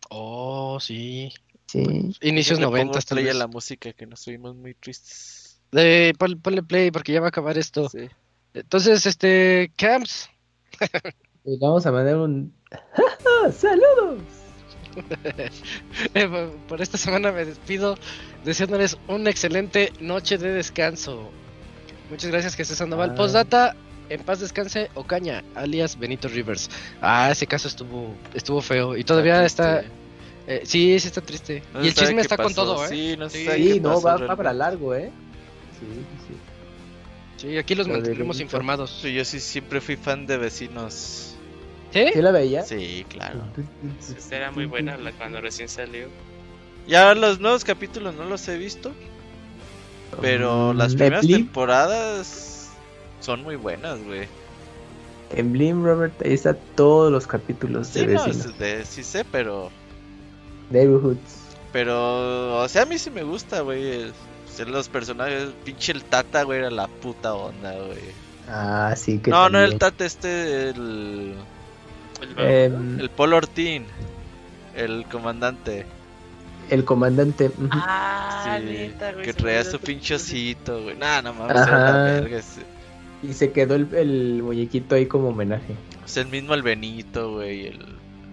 Oh, 0.10 0.80
sí. 0.80 1.34
Sí. 1.72 1.84
Inicios 2.22 2.60
noventas, 2.60 3.06
play 3.06 3.30
a 3.30 3.34
la 3.34 3.48
música 3.48 3.94
que 3.94 4.06
nos 4.06 4.28
oímos 4.28 4.56
muy 4.56 4.74
tristes. 4.74 5.62
Eh, 5.72 6.14
pon- 6.18 6.40
ponle 6.42 6.64
play 6.64 6.92
porque 6.92 7.14
ya 7.14 7.22
va 7.22 7.28
a 7.28 7.30
acabar 7.30 7.58
esto. 7.58 7.88
Sí. 7.90 8.10
Entonces, 8.54 9.06
este, 9.06 9.72
Camps, 9.78 10.30
Y 11.46 11.58
vamos 11.60 11.86
a 11.86 11.92
mandar 11.92 12.18
un 12.18 12.54
¡Saludos! 13.58 14.22
eh, 16.14 16.28
por- 16.28 16.52
por 16.68 16.82
esta 16.82 16.98
semana 16.98 17.32
me 17.32 17.46
despido 17.46 17.98
deseándoles 18.44 18.98
una 19.08 19.30
excelente 19.30 19.94
noche 20.00 20.38
de 20.38 20.52
descanso. 20.52 21.32
Muchas 22.10 22.30
gracias, 22.32 22.56
Jesús 22.56 22.78
Sandoval. 22.78 23.12
Ah. 23.12 23.16
Postdata, 23.16 23.76
en 24.10 24.22
paz 24.24 24.42
descanse 24.42 24.90
Ocaña, 24.96 25.44
alias 25.56 25.98
Benito 25.98 26.28
Rivers. 26.28 26.70
Ah, 27.02 27.30
ese 27.32 27.48
caso 27.48 27.70
estuvo 27.70 28.14
estuvo 28.34 28.62
feo 28.62 28.98
y 28.98 29.04
todavía 29.06 29.46
está... 29.46 29.80
triste. 29.80 30.01
Eh, 30.58 30.62
sí, 30.66 31.00
sí 31.00 31.08
está 31.08 31.22
triste. 31.22 31.64
No 31.74 31.84
y 31.84 31.88
el 31.88 31.94
chisme 31.94 32.22
está 32.22 32.38
con 32.38 32.54
todo, 32.54 32.84
¿eh? 32.86 32.90
Sí, 32.90 33.16
no 33.18 33.30
se 33.30 33.38
Sí. 33.38 33.46
sabe 33.46 33.58
Sí, 33.58 33.74
qué 33.76 33.82
no, 33.82 33.90
pasó 33.90 34.02
va, 34.08 34.12
realmente. 34.18 34.36
para 34.38 34.54
largo, 34.54 34.96
¿eh? 34.96 35.12
Sí, 35.80 35.86
sí, 35.94 36.06
sí. 36.28 36.34
Sí, 37.38 37.58
aquí 37.58 37.74
los 37.76 37.88
mantendremos 37.88 38.40
informados. 38.40 39.00
Sí, 39.02 39.14
yo 39.14 39.26
sí 39.26 39.40
siempre 39.40 39.82
fui 39.82 39.96
fan 39.96 40.28
de 40.28 40.38
vecinos. 40.38 41.36
¿Sí? 41.92 42.06
¿Sí 42.14 42.22
la 42.22 42.32
veía? 42.32 42.64
Sí, 42.64 43.06
claro. 43.10 43.44
Esta 44.16 44.36
era 44.36 44.52
muy 44.52 44.66
buena 44.66 44.96
la, 44.98 45.12
cuando 45.12 45.42
recién 45.42 45.68
salió. 45.68 46.08
Ya 46.88 47.14
los 47.16 47.40
nuevos 47.40 47.64
capítulos 47.64 48.14
no 48.16 48.26
los 48.26 48.48
he 48.48 48.58
visto, 48.58 48.94
pero 50.22 50.74
las 50.74 50.94
Mm, 50.94 50.98
primeras 50.98 51.24
en 51.24 51.28
Blim, 51.28 51.46
temporadas 51.46 52.70
son 53.20 53.44
muy 53.44 53.56
buenas, 53.56 54.04
güey. 54.04 54.28
en 55.32 55.52
Blim, 55.54 55.84
Robert, 55.84 56.14
ahí 56.24 56.34
está 56.34 56.56
todos 56.76 57.12
los 57.12 57.26
capítulos 57.28 57.94
de 57.94 58.02
Sí, 58.02 58.08
no, 58.08 58.26
vecinos. 58.26 58.58
de- 58.58 58.86
sí 58.86 59.04
sé, 59.04 59.24
pero 59.26 59.72
Neighborhoods. 60.72 61.40
pero 61.72 62.62
o 62.62 62.68
sea, 62.68 62.84
a 62.84 62.86
mí 62.86 62.98
sí 62.98 63.10
me 63.12 63.24
gusta, 63.24 63.62
güey. 63.62 64.12
Ser 64.52 64.68
los 64.70 64.90
personajes, 64.90 65.50
pinche 65.64 65.92
el 65.94 66.04
Tata, 66.04 66.44
güey, 66.44 66.60
era 66.60 66.70
la 66.72 66.88
puta 66.88 67.34
onda, 67.34 67.72
güey. 67.74 68.00
Ah, 68.50 68.94
sí 68.98 69.20
que. 69.20 69.32
No, 69.32 69.48
no 69.50 69.60
el 69.60 69.78
Tata, 69.78 70.06
este, 70.06 70.70
el. 70.72 71.36
El- 72.38 72.38
Em, 72.38 73.00
El 73.00 73.10
Paul 73.10 73.34
Ortín. 73.34 73.86
El 74.76 75.06
comandante. 75.12 75.86
el 76.70 76.84
comandante. 76.86 77.52
Ah, 77.72 78.58
sí, 78.60 78.66
neta, 78.66 79.12
güey, 79.14 79.26
que 79.26 79.34
traía 79.34 79.64
su 79.64 79.72
tu 79.78 79.80
pinche 79.80 80.16
pinche- 80.16 80.18
osito, 80.18 80.84
güey. 80.84 80.96
Nah, 80.98 81.22
no 81.22 81.34
mames, 81.34 81.56
la 81.56 81.94
verga 82.04 82.38
ese. 82.38 82.62
Y 83.24 83.34
se 83.34 83.52
quedó 83.52 83.76
el, 83.76 83.88
el 83.94 84.42
muñequito 84.44 84.96
ahí 84.96 85.06
como 85.06 85.30
homenaje. 85.30 85.76
O 86.04 86.08
sea, 86.08 86.24
el 86.24 86.30
mismo 86.30 86.54
el 86.54 86.62
Benito, 86.62 87.34
güey. 87.34 87.68
El 87.68 87.80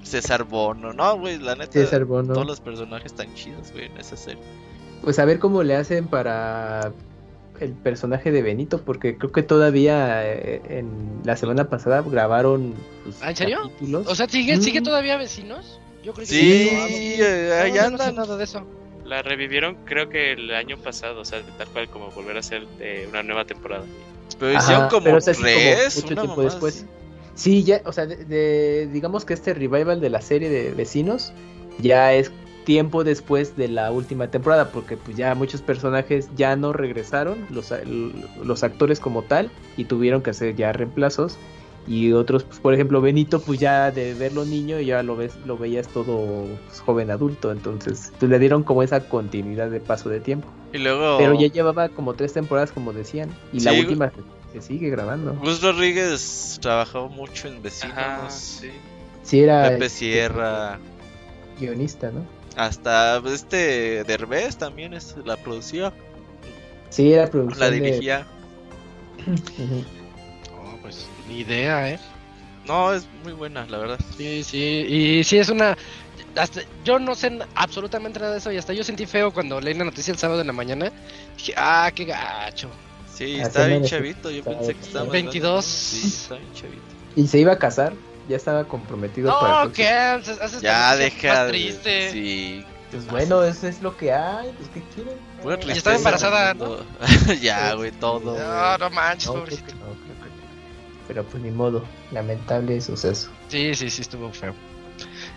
César 0.02 0.44
Bono. 0.44 0.93
No, 0.93 1.18
güey, 1.18 1.39
la 1.39 1.55
neta. 1.55 1.73
César 1.73 2.05
Bono. 2.05 2.35
Todos 2.35 2.47
los 2.47 2.60
personajes 2.60 3.12
están 3.12 3.33
chidos, 3.35 3.73
güey, 3.73 3.86
en 3.86 3.97
esa 3.99 4.17
serie. 4.17 4.43
Pues 5.02 5.18
a 5.18 5.25
ver 5.25 5.39
cómo 5.39 5.62
le 5.62 5.77
hacen 5.77 6.09
para 6.09 6.93
el 7.60 7.73
personaje 7.73 8.31
de 8.31 8.43
Benito, 8.43 8.83
porque 8.85 9.17
creo 9.18 9.33
que 9.33 9.43
todavía 9.43 10.25
eh, 10.25 10.62
en 10.68 11.20
la 11.25 11.36
semana 11.36 11.68
pasada 11.68 12.02
grabaron 12.02 12.75
pues, 13.05 13.17
¿Ah, 13.20 13.31
en 13.31 13.36
serio? 13.36 13.59
capítulos. 13.65 14.07
O 14.07 14.15
sea, 14.15 14.28
¿sigue, 14.28 14.57
Mm. 14.57 14.60
¿sigue 14.62 14.81
todavía 14.81 15.17
vecinos? 15.17 15.81
Yo 16.05 16.12
creo 16.15 16.27
que 16.27 16.33
Sí, 16.33 16.68
sí. 16.68 17.23
eh, 17.23 17.52
ahí 17.60 17.70
No, 17.73 17.77
yo 17.77 17.91
no 17.91 17.97
sé 17.99 18.02
andan. 18.05 18.17
nada 18.17 18.36
de 18.36 18.44
eso. 18.44 18.65
La 19.05 19.23
revivieron 19.23 19.77
creo 19.86 20.09
que 20.09 20.33
el 20.33 20.55
año 20.55 20.77
pasado, 20.78 21.20
o 21.20 21.25
sea, 21.25 21.43
tal 21.57 21.67
cual 21.68 21.89
como 21.89 22.10
volver 22.10 22.36
a 22.36 22.41
hacer 22.41 22.67
eh, 22.78 23.07
una 23.09 23.23
nueva 23.23 23.44
temporada. 23.44 23.85
Pero 24.39 24.52
Ajá, 24.57 24.62
hicieron 24.65 24.89
como 24.91 25.05
pero 25.05 25.18
tres, 25.20 25.97
mucho 26.05 26.15
tiempo 26.15 26.43
después. 26.43 26.77
así. 26.77 26.86
Sí, 27.39 27.62
ya, 27.62 27.83
o 27.84 27.92
sea, 27.92 28.05
de, 28.07 28.17
de- 28.25 28.89
digamos 28.92 29.25
que 29.25 29.33
este 29.33 29.55
revival 29.55 30.00
de 30.00 30.10
la 30.10 30.20
serie 30.20 30.50
de 30.50 30.73
Vecinos 30.73 31.33
ya 31.81 32.12
es 32.12 32.33
tiempo 32.65 33.05
después 33.05 33.57
de 33.57 33.68
la 33.68 33.92
última 33.92 34.28
temporada, 34.28 34.73
porque 34.73 34.97
pues 34.97 35.17
ya 35.17 35.36
muchos 35.36 35.62
personajes 35.62 36.28
ya 36.34 36.57
no 36.57 36.73
regresaron, 36.73 37.47
los, 37.50 37.73
los 38.44 38.65
actores 38.65 38.99
como 38.99 39.23
tal, 39.23 39.50
y 39.76 39.84
tuvieron 39.84 40.20
que 40.20 40.31
hacer 40.31 40.57
ya 40.57 40.73
reemplazos. 40.73 41.39
Y 41.86 42.12
otros, 42.12 42.42
pues, 42.42 42.58
por 42.58 42.75
ejemplo, 42.75 43.00
Benito, 43.00 43.41
pues 43.41 43.60
ya 43.60 43.92
de 43.92 44.15
verlo 44.15 44.44
niño, 44.44 44.81
ya 44.81 45.02
lo 45.05 45.17
ves, 45.17 45.36
lo 45.47 45.57
veías 45.57 45.86
todo 45.89 46.44
pues, 46.67 46.81
joven 46.81 47.10
adulto, 47.12 47.52
entonces 47.52 48.12
pues, 48.18 48.28
le 48.31 48.39
dieron 48.41 48.65
como 48.65 48.83
esa 48.83 49.08
continuidad 49.08 49.70
de 49.70 49.78
paso 49.81 50.08
de 50.10 50.18
tiempo. 50.20 50.49
Y 50.73 50.78
luego. 50.78 51.17
Pero 51.18 51.34
ya 51.41 51.47
llevaba 51.47 51.89
como 51.89 52.15
tres 52.15 52.33
temporadas, 52.34 52.73
como 52.73 52.92
decían, 52.92 53.31
y 53.55 53.60
la 53.60 53.73
última 53.73 54.12
se, 54.52 54.62
sigue 54.62 54.91
grabando. 54.91 55.35
Gus 55.35 55.62
Rodríguez 55.62 56.59
trabajó 56.60 57.09
mucho 57.09 57.49
en 57.49 57.62
Vecinos. 57.62 57.97
Ajá, 57.99 58.31
sí. 58.31 58.70
Sí, 59.23 59.41
era 59.43 59.68
Pepe 59.70 59.86
este, 59.86 59.99
Sierra. 59.99 60.78
guionista, 61.60 62.10
¿no? 62.10 62.25
Hasta 62.57 63.18
este 63.33 64.02
Derbez 64.05 64.57
también 64.57 64.94
es, 64.94 65.15
la 65.25 65.36
producía. 65.36 65.93
Sí, 66.91 67.12
era 67.12 67.27
producción 67.28 67.60
La 67.60 67.70
de- 67.70 67.81
dirigía. 67.81 68.27
Ujú. 69.27 69.85
Oh, 70.57 70.77
pues 70.83 71.07
ni 71.28 71.41
idea, 71.41 71.91
¿eh? 71.91 71.99
No, 72.67 72.93
es 72.93 73.07
muy 73.23 73.33
buena, 73.33 73.67
la 73.67 73.78
verdad. 73.78 73.99
Sí, 74.17 74.43
sí, 74.44 74.59
y 74.89 75.25
sí 75.25 75.39
es 75.39 75.49
una... 75.49 75.77
Hasta, 76.36 76.60
yo 76.85 76.99
no 76.99 77.15
sé 77.15 77.39
absolutamente 77.55 78.18
nada 78.20 78.33
de 78.33 78.39
eso 78.39 78.52
y 78.52 78.57
hasta 78.59 78.73
yo 78.73 78.85
sentí 78.85 79.07
feo 79.07 79.33
cuando 79.33 79.60
leí 79.60 79.75
la 79.75 79.85
noticia 79.85 80.12
el 80.12 80.18
sábado 80.18 80.41
en 80.41 80.47
la 80.47 80.52
mañana. 80.52 80.93
Dije, 81.36 81.55
ah, 81.57 81.91
qué 81.94 82.05
gacho. 82.05 82.68
Sí, 83.19 83.39
Ah, 83.41 83.47
está 83.47 83.67
bien 83.67 83.83
no, 83.83 83.89
chavito. 83.89 84.31
Yo 84.31 84.45
pensé 84.45 84.75
que 84.75 84.81
estaba. 84.81 85.05
más 85.07 85.13
22. 85.13 85.43
grande. 85.43 85.63
Sí, 85.67 86.07
está 86.07 86.35
bien 86.37 86.53
chavito. 86.55 86.83
Y 87.17 87.27
se 87.27 87.39
iba 87.39 87.53
a 87.53 87.59
casar, 87.59 87.93
ya 88.29 88.37
estaba 88.37 88.65
comprometido 88.65 89.37
para 89.41 89.55
No, 89.55 89.63
el 89.65 89.73
¿qué? 89.73 89.89
Haces 89.89 90.61
Ya 90.61 90.95
deja. 90.97 91.29
más 91.29 91.45
de- 91.47 91.49
triste. 91.53 92.11
Sí. 92.13 92.65
Pues 92.93 93.07
bueno, 93.09 93.43
eso 93.45 93.67
es 93.67 93.83
lo 93.83 93.95
que 93.97 94.13
hay, 94.13 94.51
pues 94.57 94.71
¿qué 94.73 94.83
quieren? 94.95 95.15
Pura 95.43 95.57
No, 95.59 95.67
Y 95.69 95.73
estaba 95.77 95.97
embarazada, 95.97 96.55
ya, 97.43 97.75
güey, 97.75 97.91
todo. 97.93 98.39
No, 98.39 98.79
no 98.79 98.91
manches, 98.91 99.27
no, 99.27 99.33
creo 99.33 99.45
pobrecito. 99.45 99.67
que 99.67 99.75
no, 99.75 99.81
creo 99.81 99.97
que 99.97 100.31
no. 100.31 101.07
Pero 101.09 101.25
pues 101.25 101.43
ni 101.43 101.51
modo, 101.51 101.85
lamentable 102.13 102.81
suceso. 102.81 103.31
Sí, 103.49 103.75
sí, 103.75 103.91
sí, 103.91 104.01
estuvo 104.03 104.33
feo. 104.33 104.55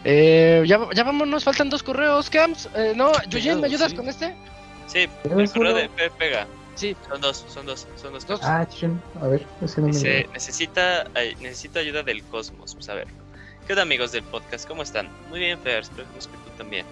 Eh, 0.03 0.63
ya, 0.65 0.79
ya 0.95 1.03
vámonos, 1.03 1.43
faltan 1.43 1.69
dos 1.69 1.83
correos, 1.83 2.29
Camps. 2.29 2.69
Eh, 2.75 2.93
no, 2.95 3.11
Yuyen, 3.29 3.59
¿me 3.59 3.67
ayudas 3.67 3.91
sí. 3.91 3.97
con 3.97 4.07
este? 4.07 4.33
Sí, 4.87 4.99
el 4.99 5.09
¿Tenemos 5.23 5.51
correo 5.51 5.73
de 5.75 5.89
Pepe 5.89 6.11
Pega. 6.17 6.47
Sí. 6.75 6.95
Son 7.07 7.21
dos, 7.21 7.45
son 7.49 7.65
dos, 7.65 7.87
son 7.95 8.13
dos. 8.13 8.25
Cosas. 8.25 8.45
Ah, 8.45 8.67
a 9.21 9.27
ver, 9.27 9.45
ese 9.61 9.81
no 9.81 9.87
me 9.87 9.93
Dice, 9.93 10.07
llegó. 10.19 10.33
necesita, 10.33 11.05
ay, 11.13 11.35
necesito 11.39 11.79
ayuda 11.79 12.01
del 12.03 12.23
cosmos. 12.23 12.73
Pues 12.75 12.89
a 12.89 12.93
ver. 12.95 13.07
¿Qué 13.67 13.73
onda 13.73 13.83
amigos 13.83 14.11
del 14.11 14.23
podcast? 14.23 14.67
¿Cómo 14.67 14.81
están? 14.83 15.09
Muy 15.29 15.39
bien, 15.39 15.59
Fer, 15.59 15.79
esperemos 15.83 16.27
que 16.27 16.33
tú 16.37 16.49
también. 16.57 16.85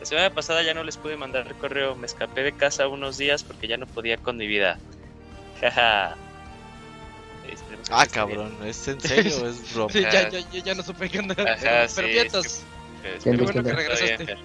La 0.00 0.06
semana 0.06 0.30
pasada 0.30 0.62
ya 0.62 0.74
no 0.74 0.82
les 0.84 0.96
pude 0.96 1.16
mandar 1.16 1.46
el 1.46 1.54
correo, 1.54 1.94
me 1.96 2.06
escapé 2.06 2.42
de 2.42 2.52
casa 2.52 2.88
unos 2.88 3.18
días 3.18 3.44
porque 3.44 3.68
ya 3.68 3.76
no 3.76 3.86
podía 3.86 4.16
con 4.16 4.36
mi 4.36 4.46
vida. 4.46 4.78
Jaja. 5.60 6.16
Ah, 7.90 8.02
bien. 8.02 8.10
cabrón, 8.12 8.56
¿es 8.64 8.88
en 8.88 9.00
serio 9.00 9.32
o 9.42 9.46
es 9.48 9.72
broma? 9.74 9.92
Sí, 9.92 10.02
ya, 10.02 10.28
ya, 10.28 10.40
ya, 10.50 10.62
ya 10.64 10.74
no 10.74 10.82
supe 10.82 11.08
qué 11.08 11.18
onda. 11.20 11.34
Ajá, 11.34 11.60
Pero 11.60 11.88
sí, 11.88 12.02
vientos. 12.14 12.46
es 12.46 12.52
que- 13.02 13.08
Qué 13.08 13.16
espero 13.18 13.44
bueno 13.44 13.52
que 13.52 13.60
bien, 13.62 13.76
regresaste. 13.76 14.36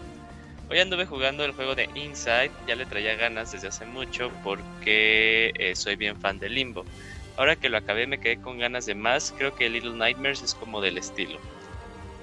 Hoy 0.71 0.79
anduve 0.79 1.05
jugando 1.05 1.43
el 1.43 1.51
juego 1.51 1.75
de 1.75 1.89
Inside, 1.95 2.49
ya 2.65 2.75
le 2.75 2.85
traía 2.85 3.15
ganas 3.15 3.51
desde 3.51 3.67
hace 3.67 3.85
mucho 3.85 4.31
porque 4.41 5.51
eh, 5.59 5.75
soy 5.75 5.97
bien 5.97 6.15
fan 6.15 6.39
de 6.39 6.47
Limbo. 6.47 6.85
Ahora 7.35 7.57
que 7.57 7.67
lo 7.67 7.77
acabé 7.77 8.07
me 8.07 8.19
quedé 8.19 8.37
con 8.37 8.57
ganas 8.57 8.85
de 8.85 8.95
más, 8.95 9.33
creo 9.37 9.53
que 9.53 9.69
Little 9.69 9.95
Nightmares 9.95 10.41
es 10.41 10.53
como 10.53 10.79
del 10.79 10.97
estilo. 10.97 11.39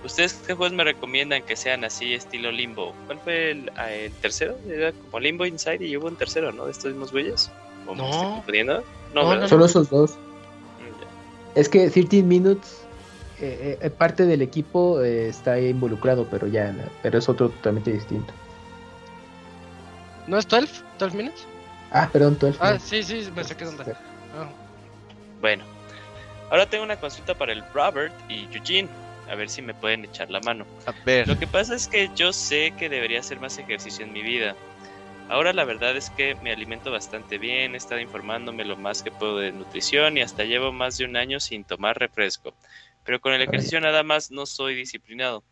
¿Ustedes 0.02 0.32
qué 0.46 0.54
juegos 0.54 0.72
me 0.72 0.82
recomiendan 0.84 1.42
que 1.42 1.56
sean 1.56 1.84
así 1.84 2.14
estilo 2.14 2.50
Limbo? 2.50 2.94
¿Cuál 3.06 3.18
fue 3.18 3.50
el, 3.50 3.72
ah, 3.76 3.92
el 3.92 4.12
tercero? 4.12 4.56
Era 4.66 4.92
como 4.92 5.20
Limbo 5.20 5.44
Inside 5.44 5.84
y 5.84 5.94
hubo 5.98 6.06
un 6.06 6.16
tercero, 6.16 6.50
¿no? 6.50 6.64
De 6.64 6.70
estos 6.72 6.92
mismos 6.92 7.12
güeyes. 7.12 7.50
¿O 7.86 7.94
me 7.94 7.98
No. 8.02 8.10
estoy 8.10 8.28
confundiendo? 8.30 8.84
No, 9.12 9.24
No, 9.24 9.40
no, 9.40 9.48
Solo 9.48 9.66
esos 9.66 9.90
dos. 9.90 10.12
Mm. 10.12 11.58
Es 11.58 11.68
que 11.68 11.90
13 11.90 12.22
Minutes, 12.22 12.77
eh, 13.40 13.78
eh, 13.80 13.90
parte 13.90 14.26
del 14.26 14.42
equipo 14.42 15.02
eh, 15.02 15.28
está 15.28 15.58
involucrado, 15.60 16.26
pero 16.30 16.46
ya, 16.46 16.74
pero 17.02 17.18
es 17.18 17.28
otro 17.28 17.48
totalmente 17.50 17.92
distinto. 17.92 18.32
¿No 20.26 20.38
es 20.38 20.46
12? 20.48 20.82
¿12 20.98 21.12
minutes? 21.14 21.46
Ah, 21.90 22.08
perdón, 22.12 22.36
12 22.38 22.58
Ah, 22.60 22.66
Minutes. 22.72 22.88
sí, 22.88 23.02
sí, 23.02 23.28
me 23.34 23.44
saqué 23.44 23.64
de 23.64 23.70
onda. 23.70 23.84
Ah. 24.36 24.48
Bueno, 25.40 25.64
ahora 26.50 26.66
tengo 26.68 26.84
una 26.84 26.96
consulta 26.96 27.34
para 27.34 27.52
el 27.52 27.64
Robert 27.72 28.12
y 28.28 28.44
Eugene. 28.54 28.88
A 29.30 29.34
ver 29.34 29.48
si 29.50 29.60
me 29.62 29.74
pueden 29.74 30.04
echar 30.04 30.30
la 30.30 30.40
mano. 30.40 30.64
A 30.86 30.92
ver, 31.04 31.28
Lo 31.28 31.38
que 31.38 31.46
pasa 31.46 31.74
es 31.74 31.86
que 31.86 32.10
yo 32.16 32.32
sé 32.32 32.72
que 32.78 32.88
debería 32.88 33.20
hacer 33.20 33.38
más 33.40 33.58
ejercicio 33.58 34.04
en 34.04 34.12
mi 34.12 34.22
vida. 34.22 34.54
Ahora 35.28 35.52
la 35.52 35.64
verdad 35.64 35.94
es 35.96 36.08
que 36.08 36.34
me 36.36 36.50
alimento 36.50 36.90
bastante 36.90 37.36
bien, 37.36 37.74
he 37.74 37.76
estado 37.76 38.00
informándome 38.00 38.64
lo 38.64 38.76
más 38.78 39.02
que 39.02 39.10
puedo 39.10 39.36
de 39.38 39.52
nutrición 39.52 40.16
y 40.16 40.22
hasta 40.22 40.44
llevo 40.44 40.72
más 40.72 40.96
de 40.96 41.04
un 41.04 41.16
año 41.16 41.38
sin 41.40 41.64
tomar 41.64 41.98
refresco. 41.98 42.54
Pero 43.08 43.22
con 43.22 43.32
el 43.32 43.40
ejercicio 43.40 43.80
nada 43.80 44.02
más 44.02 44.30
no 44.30 44.44
soy 44.44 44.74
disciplinado. 44.74 45.42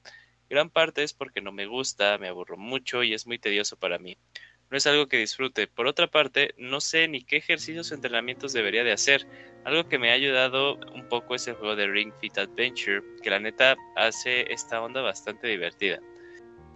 Gran 0.51 0.69
parte 0.69 1.03
es 1.03 1.15
porque 1.15 1.41
no 1.41 1.53
me 1.53 1.65
gusta, 1.65 2.19
me 2.19 2.29
aburro 2.29 2.59
mucho 2.59 3.03
y 3.03 3.15
es 3.15 3.27
muy 3.27 3.39
tedioso 3.39 3.79
para 3.79 3.99
mí. 3.99 4.19
No 4.69 4.77
es 4.77 4.87
algo 4.87 5.07
que 5.07 5.17
disfrute. 5.17 5.67
Por 5.67 5.87
otra 5.87 6.07
parte, 6.07 6.53
no 6.59 6.83
sé 6.83 7.09
ni 7.09 7.25
qué 7.25 7.39
ejercicios 7.39 7.91
o 7.91 7.95
entrenamientos 7.95 8.53
debería 8.53 8.85
de 8.85 8.93
hacer. 8.93 9.27
Algo 9.65 9.89
que 9.89 9.99
me 9.99 10.11
ha 10.11 10.13
ayudado 10.13 10.77
un 10.93 11.09
poco 11.09 11.35
es 11.35 11.49
el 11.49 11.55
juego 11.55 11.77
de 11.77 11.87
Ring 11.87 12.13
Fit 12.21 12.37
Adventure, 12.37 13.01
que 13.23 13.31
la 13.31 13.41
neta 13.41 13.75
hace 13.97 14.53
esta 14.53 14.83
onda 14.83 15.01
bastante 15.01 15.47
divertida. 15.47 15.99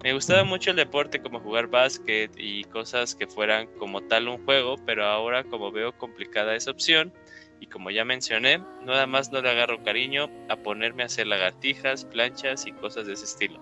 Me 0.02 0.14
gustaba 0.14 0.44
mucho 0.44 0.70
el 0.70 0.76
deporte 0.76 1.20
como 1.20 1.40
jugar 1.40 1.66
básquet 1.66 2.32
y 2.38 2.64
cosas 2.64 3.14
que 3.14 3.26
fueran 3.26 3.66
como 3.76 4.00
tal 4.00 4.28
un 4.28 4.42
juego, 4.46 4.76
pero 4.86 5.04
ahora 5.04 5.44
como 5.44 5.72
veo 5.72 5.92
complicada 5.98 6.56
esa 6.56 6.70
opción 6.70 7.12
y 7.60 7.66
como 7.66 7.90
ya 7.90 8.04
mencioné, 8.04 8.58
nada 8.84 9.06
más 9.06 9.30
no 9.30 9.42
le 9.42 9.50
agarro 9.50 9.82
cariño 9.82 10.30
a 10.48 10.56
ponerme 10.56 11.02
a 11.02 11.06
hacer 11.06 11.26
lagartijas, 11.26 12.06
planchas 12.06 12.66
y 12.66 12.72
cosas 12.72 13.06
de 13.06 13.12
ese 13.12 13.26
estilo. 13.26 13.60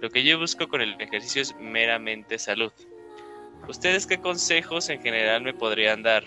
Lo 0.00 0.10
que 0.10 0.22
yo 0.22 0.38
busco 0.38 0.68
con 0.68 0.82
el 0.82 1.00
ejercicio 1.00 1.42
es 1.42 1.56
meramente 1.58 2.38
salud. 2.38 2.72
¿Ustedes 3.68 4.06
qué 4.06 4.18
consejos 4.18 4.90
en 4.90 5.00
general 5.00 5.42
me 5.42 5.54
podrían 5.54 6.02
dar 6.02 6.24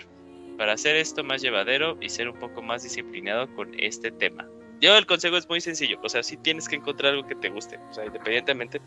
para 0.58 0.72
hacer 0.72 0.96
esto 0.96 1.22
más 1.22 1.42
llevadero 1.42 1.96
y 2.00 2.08
ser 2.08 2.28
un 2.28 2.38
poco 2.38 2.60
más 2.60 2.82
disciplinado 2.82 3.54
con 3.54 3.78
este 3.78 4.10
tema? 4.10 4.48
Yo 4.80 4.96
el 4.96 5.06
consejo 5.06 5.36
es 5.36 5.48
muy 5.48 5.60
sencillo, 5.60 5.98
o 6.02 6.08
sea, 6.08 6.22
si 6.22 6.36
tienes 6.36 6.68
que 6.68 6.76
encontrar 6.76 7.12
algo 7.12 7.28
que 7.28 7.34
te 7.36 7.48
guste, 7.48 7.78
o 7.78 7.94
sea, 7.94 8.04
independientemente. 8.04 8.80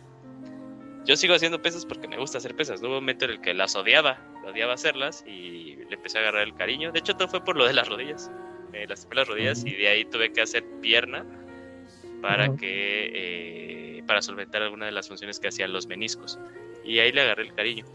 Yo 1.05 1.15
sigo 1.15 1.33
haciendo 1.33 1.61
pesas 1.61 1.85
porque 1.85 2.07
me 2.07 2.17
gusta 2.17 2.37
hacer 2.37 2.55
pesas. 2.55 2.81
Hubo 2.81 2.89
un 2.89 2.93
momento 2.95 3.25
en 3.25 3.31
el 3.31 3.41
que 3.41 3.53
las 3.53 3.75
odiaba, 3.75 4.19
odiaba 4.45 4.73
hacerlas 4.73 5.23
y 5.25 5.75
le 5.75 5.95
empecé 5.95 6.17
a 6.17 6.21
agarrar 6.21 6.43
el 6.43 6.53
cariño. 6.53 6.91
De 6.91 6.99
hecho, 6.99 7.15
todo 7.15 7.27
fue 7.27 7.43
por 7.43 7.55
lo 7.55 7.65
de 7.65 7.73
las 7.73 7.87
rodillas. 7.87 8.29
Me 8.71 8.85
lastimé 8.85 9.15
las 9.15 9.27
rodillas 9.27 9.65
y 9.65 9.71
de 9.71 9.87
ahí 9.87 10.05
tuve 10.05 10.31
que 10.31 10.41
hacer 10.41 10.63
pierna 10.81 11.25
para 12.21 12.55
que 12.55 13.11
eh, 13.13 14.03
para 14.05 14.21
solventar 14.21 14.61
alguna 14.61 14.85
de 14.85 14.91
las 14.91 15.07
funciones 15.07 15.39
que 15.39 15.47
hacían 15.47 15.73
los 15.73 15.87
meniscos. 15.87 16.37
Y 16.83 16.99
ahí 16.99 17.11
le 17.11 17.21
agarré 17.21 17.43
el 17.43 17.53
cariño. 17.53 17.85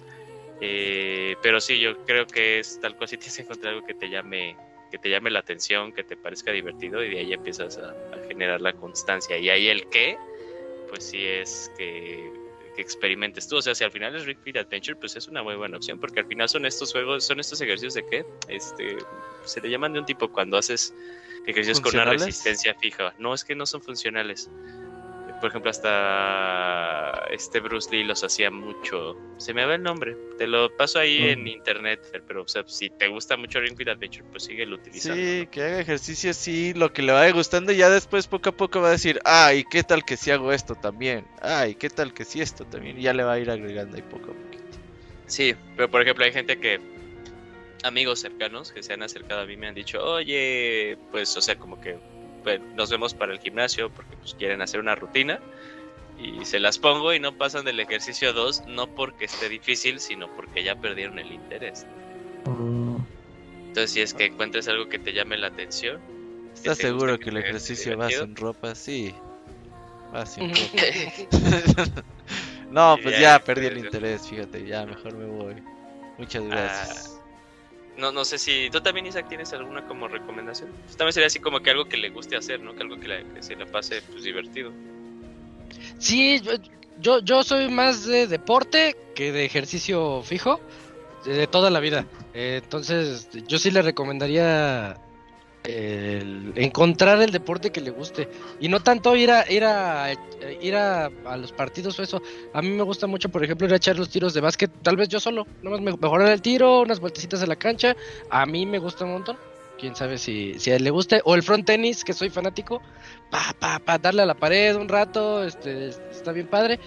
Eh, 0.60 1.36
pero 1.42 1.60
sí, 1.60 1.78
yo 1.78 2.04
creo 2.04 2.26
que 2.26 2.58
es 2.60 2.80
tal 2.80 2.96
cual 2.96 3.08
si 3.08 3.18
tienes 3.18 3.36
que 3.36 3.42
encontrar 3.42 3.74
algo 3.74 3.86
que 3.86 3.94
te 3.94 4.08
llame 4.08 4.56
que 4.90 4.98
te 4.98 5.10
llame 5.10 5.28
la 5.28 5.40
atención, 5.40 5.92
que 5.92 6.04
te 6.04 6.16
parezca 6.16 6.52
divertido 6.52 7.02
y 7.02 7.10
de 7.10 7.18
ahí 7.18 7.32
empiezas 7.32 7.78
a, 7.78 7.90
a 7.90 8.28
generar 8.28 8.60
la 8.60 8.72
constancia. 8.74 9.36
Y 9.36 9.50
ahí 9.50 9.66
el 9.66 9.88
qué, 9.88 10.16
pues 10.88 11.02
sí 11.02 11.26
es 11.26 11.72
que 11.76 12.30
que 12.74 12.82
experimentes 12.82 13.48
tú. 13.48 13.56
O 13.56 13.62
sea, 13.62 13.74
si 13.74 13.84
al 13.84 13.90
final 13.90 14.14
es 14.14 14.26
Ring 14.26 14.38
Fit 14.42 14.56
Adventure, 14.56 14.96
pues 14.96 15.16
es 15.16 15.28
una 15.28 15.42
muy 15.42 15.54
buena 15.54 15.76
opción, 15.76 15.98
porque 15.98 16.20
al 16.20 16.26
final 16.26 16.48
son 16.48 16.66
estos 16.66 16.92
juegos, 16.92 17.24
son 17.24 17.40
estos 17.40 17.60
ejercicios 17.60 17.94
de 17.94 18.06
qué? 18.06 18.24
Este, 18.48 18.96
se 19.44 19.60
le 19.60 19.70
llaman 19.70 19.92
de 19.92 20.00
un 20.00 20.06
tipo 20.06 20.30
cuando 20.30 20.58
haces 20.58 20.94
ejercicios 21.46 21.80
con 21.80 21.94
una 21.94 22.04
resistencia 22.04 22.74
fija. 22.74 23.14
No, 23.18 23.34
es 23.34 23.44
que 23.44 23.54
no 23.54 23.66
son 23.66 23.82
funcionales. 23.82 24.50
Por 25.44 25.50
ejemplo, 25.50 25.70
hasta 25.70 27.26
este 27.30 27.60
Bruce 27.60 27.90
Lee 27.94 28.02
los 28.02 28.24
hacía 28.24 28.50
mucho. 28.50 29.14
Se 29.36 29.52
me 29.52 29.66
va 29.66 29.74
el 29.74 29.82
nombre. 29.82 30.16
Te 30.38 30.46
lo 30.46 30.74
paso 30.74 30.98
ahí 30.98 31.18
Mm. 31.20 31.28
en 31.28 31.48
internet, 31.48 32.00
Fer, 32.10 32.22
pero 32.26 32.44
o 32.44 32.48
sea, 32.48 32.64
si 32.66 32.88
te 32.88 33.08
gusta 33.08 33.36
mucho 33.36 33.60
Ring 33.60 33.76
Fit 33.76 33.88
Adventure, 33.88 34.24
pues 34.30 34.44
síguelo 34.44 34.76
utilizando. 34.76 35.16
Sí, 35.16 35.46
que 35.50 35.62
haga 35.62 35.80
ejercicio 35.80 36.30
así, 36.30 36.72
lo 36.72 36.94
que 36.94 37.02
le 37.02 37.12
vaya 37.12 37.30
gustando 37.30 37.72
y 37.72 37.76
ya 37.76 37.90
después 37.90 38.26
poco 38.26 38.48
a 38.48 38.52
poco 38.52 38.80
va 38.80 38.88
a 38.88 38.92
decir, 38.92 39.20
ay, 39.26 39.64
¿qué 39.70 39.82
tal 39.82 40.02
que 40.06 40.16
si 40.16 40.30
hago 40.30 40.50
esto 40.50 40.76
también? 40.76 41.26
Ay, 41.42 41.74
¿qué 41.74 41.90
tal 41.90 42.14
que 42.14 42.24
si 42.24 42.40
esto 42.40 42.64
también? 42.64 42.98
Y 42.98 43.02
ya 43.02 43.12
le 43.12 43.22
va 43.22 43.34
a 43.34 43.38
ir 43.38 43.50
agregando 43.50 43.96
ahí 43.96 44.02
poco 44.02 44.30
a 44.30 44.34
poquito. 44.34 44.78
Sí, 45.26 45.54
pero 45.76 45.90
por 45.90 46.00
ejemplo 46.00 46.24
hay 46.24 46.32
gente 46.32 46.58
que, 46.58 46.80
amigos 47.82 48.18
cercanos 48.18 48.72
que 48.72 48.82
se 48.82 48.94
han 48.94 49.02
acercado 49.02 49.42
a 49.42 49.44
mí 49.44 49.58
me 49.58 49.66
han 49.66 49.74
dicho, 49.74 50.02
oye, 50.02 50.96
pues 51.10 51.36
o 51.36 51.42
sea, 51.42 51.56
como 51.56 51.78
que 51.82 51.98
nos 52.74 52.90
vemos 52.90 53.14
para 53.14 53.32
el 53.32 53.38
gimnasio 53.38 53.90
porque 53.90 54.16
pues 54.16 54.34
quieren 54.34 54.62
hacer 54.62 54.80
una 54.80 54.94
rutina 54.94 55.40
y 56.18 56.44
se 56.44 56.60
las 56.60 56.78
pongo 56.78 57.12
y 57.12 57.20
no 57.20 57.36
pasan 57.36 57.64
del 57.64 57.80
ejercicio 57.80 58.32
2, 58.32 58.64
no 58.68 58.86
porque 58.94 59.24
esté 59.24 59.48
difícil, 59.48 60.00
sino 60.00 60.28
porque 60.36 60.62
ya 60.62 60.76
perdieron 60.76 61.18
el 61.18 61.32
interés. 61.32 61.86
Mm, 62.46 62.96
Entonces 63.68 63.90
si 63.90 64.00
es 64.00 64.14
que 64.14 64.26
encuentres 64.26 64.68
algo 64.68 64.88
que 64.88 64.98
te 64.98 65.12
llame 65.12 65.36
la 65.36 65.48
atención. 65.48 66.00
¿Estás 66.54 66.78
seguro 66.78 67.18
que 67.18 67.30
el 67.30 67.38
ejercicio 67.38 67.98
va 67.98 68.10
sin 68.10 68.36
ropa? 68.36 68.74
Sí, 68.74 69.14
va 70.14 70.24
sin 70.24 70.50
ropa. 70.54 70.82
no, 72.70 72.96
pues 73.02 73.14
ya 73.16 73.38
Ya, 73.38 73.44
perdí 73.44 73.66
el 73.66 73.78
interés, 73.78 74.28
fíjate, 74.28 74.64
ya 74.66 74.86
mejor 74.86 75.14
me 75.14 75.26
voy. 75.26 75.56
Muchas 76.18 76.42
Ah, 76.44 76.46
gracias. 76.46 77.13
No, 77.96 78.10
no 78.10 78.24
sé 78.24 78.38
si 78.38 78.68
tú 78.70 78.80
también, 78.80 79.06
Isaac, 79.06 79.26
tienes 79.28 79.52
alguna 79.52 79.86
como 79.86 80.08
recomendación. 80.08 80.70
Pues 80.84 80.96
también 80.96 81.12
sería 81.12 81.28
así 81.28 81.38
como 81.38 81.60
que 81.60 81.70
algo 81.70 81.84
que 81.84 81.96
le 81.96 82.10
guste 82.10 82.36
hacer, 82.36 82.60
¿no? 82.60 82.74
Que 82.74 82.82
algo 82.82 82.98
que, 82.98 83.24
que 83.34 83.42
se 83.42 83.54
le 83.56 83.66
pase 83.66 84.02
pues 84.02 84.24
divertido. 84.24 84.72
Sí, 85.98 86.40
yo- 87.00 87.20
yo, 87.20 87.42
soy 87.42 87.68
más 87.68 88.04
de 88.06 88.26
deporte 88.26 88.96
que 89.14 89.32
de 89.32 89.44
ejercicio 89.44 90.22
fijo 90.22 90.60
de, 91.24 91.34
de 91.34 91.46
toda 91.46 91.70
la 91.70 91.80
vida. 91.80 92.06
Eh, 92.32 92.60
entonces, 92.62 93.28
yo 93.48 93.58
sí 93.58 93.70
le 93.70 93.82
recomendaría 93.82 94.96
el 95.64 96.52
encontrar 96.56 97.22
el 97.22 97.30
deporte 97.30 97.70
que 97.72 97.80
le 97.80 97.90
guste 97.90 98.28
y 98.60 98.68
no 98.68 98.80
tanto 98.80 99.16
ir 99.16 99.30
a 99.30 99.50
ir 99.50 99.64
a 99.64 100.12
ir 100.60 100.76
a, 100.76 101.06
a 101.24 101.36
los 101.38 101.52
partidos 101.52 101.98
o 101.98 102.02
eso. 102.02 102.20
A 102.52 102.60
mí 102.60 102.68
me 102.68 102.82
gusta 102.82 103.06
mucho, 103.06 103.30
por 103.30 103.42
ejemplo, 103.42 103.66
ir 103.66 103.72
a 103.72 103.76
echar 103.76 103.96
los 103.96 104.10
tiros 104.10 104.34
de 104.34 104.40
básquet, 104.42 104.70
tal 104.82 104.96
vez 104.96 105.08
yo 105.08 105.20
solo, 105.20 105.46
nomás 105.62 105.80
me- 105.80 105.96
mejorar 105.96 106.30
el 106.30 106.42
tiro, 106.42 106.82
unas 106.82 107.00
vueltecitas 107.00 107.42
en 107.42 107.48
la 107.48 107.56
cancha. 107.56 107.96
A 108.30 108.44
mí 108.46 108.66
me 108.66 108.78
gusta 108.78 109.04
un 109.04 109.12
montón. 109.12 109.38
Quién 109.78 109.96
sabe 109.96 110.18
si, 110.18 110.58
si 110.60 110.70
a 110.70 110.76
él 110.76 110.84
le 110.84 110.90
guste. 110.90 111.20
O 111.24 111.34
el 111.34 111.42
front 111.42 111.66
tenis, 111.66 112.04
que 112.04 112.12
soy 112.12 112.28
fanático. 112.30 112.80
Pa, 113.30 113.54
pa, 113.58 113.78
pa, 113.80 113.98
darle 113.98 114.22
a 114.22 114.26
la 114.26 114.34
pared 114.34 114.76
un 114.76 114.88
rato. 114.88 115.42
Este, 115.44 115.88
está 115.88 116.32
bien 116.32 116.46
padre. 116.46 116.78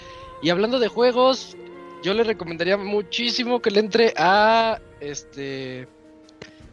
Y 0.42 0.50
hablando 0.52 0.80
de 0.80 0.88
juegos, 0.88 1.58
yo 2.04 2.14
le 2.14 2.24
recomendaría 2.24 2.78
muchísimo 2.78 3.60
que 3.62 3.72
le 3.72 3.80
entre 3.82 4.14
a 4.18 4.80
este. 5.02 5.88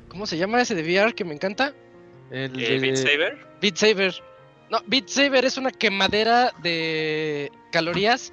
¿Cómo 0.08 0.26
se 0.26 0.36
llama 0.38 0.60
ese 0.62 0.74
de 0.76 0.82
VR 0.82 1.14
que 1.14 1.24
me 1.24 1.34
encanta? 1.34 1.74
El 2.30 2.60
Eh, 2.62 2.68
de- 2.70 2.78
Beat 2.80 2.96
Saber. 2.96 3.46
Beat 3.60 3.76
Saber. 3.76 4.14
No, 4.70 4.78
Beat 4.86 5.08
Saber 5.08 5.44
es 5.44 5.56
una 5.56 5.70
quemadera 5.70 6.52
de 6.62 7.52
calorías 7.70 8.32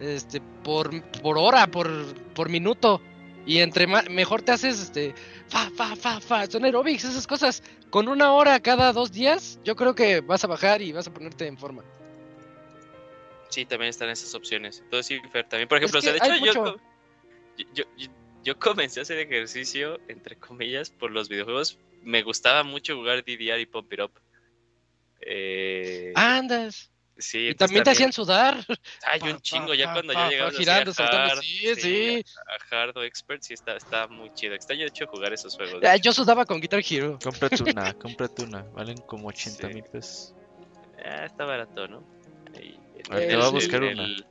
este, 0.00 0.40
por, 0.62 0.90
por 1.22 1.38
hora, 1.38 1.66
por, 1.66 1.88
por 2.34 2.48
minuto. 2.48 3.00
Y 3.46 3.58
entre 3.60 3.86
ma- 3.86 4.02
mejor 4.10 4.42
te 4.42 4.52
haces, 4.52 4.80
este, 4.82 5.14
fa, 5.48 5.70
fa, 5.70 5.94
fa, 5.94 6.20
fa, 6.20 6.46
son 6.46 6.64
aerobics, 6.64 7.04
esas 7.04 7.26
cosas. 7.26 7.62
Con 7.90 8.08
una 8.08 8.32
hora 8.32 8.58
cada 8.60 8.92
dos 8.92 9.12
días, 9.12 9.60
yo 9.64 9.76
creo 9.76 9.94
que 9.94 10.20
vas 10.20 10.42
a 10.42 10.48
bajar 10.48 10.82
y 10.82 10.90
vas 10.92 11.06
a 11.06 11.12
ponerte 11.14 11.46
en 11.46 11.56
forma. 11.56 11.84
Sí, 13.48 13.64
también 13.64 13.90
están 13.90 14.10
esas 14.10 14.34
opciones. 14.34 14.80
Entonces, 14.80 15.06
sí, 15.06 15.28
Fer, 15.30 15.46
también, 15.48 15.68
por 15.68 15.78
ejemplo, 15.78 16.00
Es 16.00 16.04
o 16.04 16.06
sea, 16.06 16.12
de 16.14 16.18
que 16.20 16.26
hecho, 16.26 16.34
hay 16.34 16.40
yo, 16.40 16.46
mucho. 16.62 16.76
co- 16.76 16.80
yo, 17.74 17.84
yo- 17.96 18.12
yo 18.42 18.58
comencé 18.58 19.00
a 19.00 19.02
hacer 19.04 19.18
ejercicio, 19.18 20.00
entre 20.08 20.36
comillas, 20.36 20.90
por 20.90 21.10
los 21.12 21.28
videojuegos. 21.28 21.78
Me 22.06 22.22
gustaba 22.22 22.62
mucho 22.62 22.94
jugar 22.94 23.24
DDR 23.24 23.60
y 23.60 23.66
Pump 23.66 23.92
It 23.92 24.00
Up. 24.00 24.12
Eh, 25.20 26.12
Andas. 26.14 26.90
sí, 27.18 27.38
Y 27.38 27.48
entonces 27.48 27.58
también 27.58 27.84
te 27.84 27.90
hacían 27.90 28.12
sudar. 28.12 28.64
Hay 29.04 29.18
Pa, 29.20 29.26
un 29.30 29.40
chingo, 29.40 29.68
pa, 29.68 29.74
ya 29.74 29.86
pa, 29.86 29.92
cuando 29.94 30.12
llegamos 30.28 30.54
así 30.54 30.62
girando, 30.62 30.90
a 30.92 30.94
saltando, 30.94 31.32
hard, 31.32 31.40
sí, 31.42 31.74
sí. 31.74 32.24
a 32.70 32.76
hard 32.82 32.96
o 32.98 33.02
expert, 33.02 33.42
sí 33.42 33.54
está, 33.54 33.76
está 33.76 34.06
muy 34.06 34.30
chido. 34.34 34.54
Extraño 34.54 34.82
de 34.82 34.86
hecho 34.88 35.06
jugar 35.08 35.32
esos 35.32 35.56
juegos. 35.56 35.82
Ah, 35.84 35.96
Yo 35.96 36.12
sudaba 36.12 36.44
con 36.44 36.60
Guitar 36.60 36.80
Hero. 36.88 37.18
Cómprate 37.22 37.62
una, 37.64 37.92
cómprate 37.98 38.42
una, 38.42 38.62
valen 38.72 38.98
como 38.98 39.28
80 39.28 39.66
Sí. 39.68 39.74
mil 39.74 39.84
pesos. 39.84 40.32
Ah, 41.04 41.24
está 41.26 41.44
barato, 41.44 41.88
¿no? 41.88 42.04
Ahí, 42.56 42.78
en 43.04 43.12
A 43.12 43.16
ver, 43.16 43.28
te 43.28 43.36
voy 43.36 43.44
a 43.46 43.48
buscar 43.48 43.82
en 43.82 43.92
una. 43.94 44.04
el- 44.04 44.26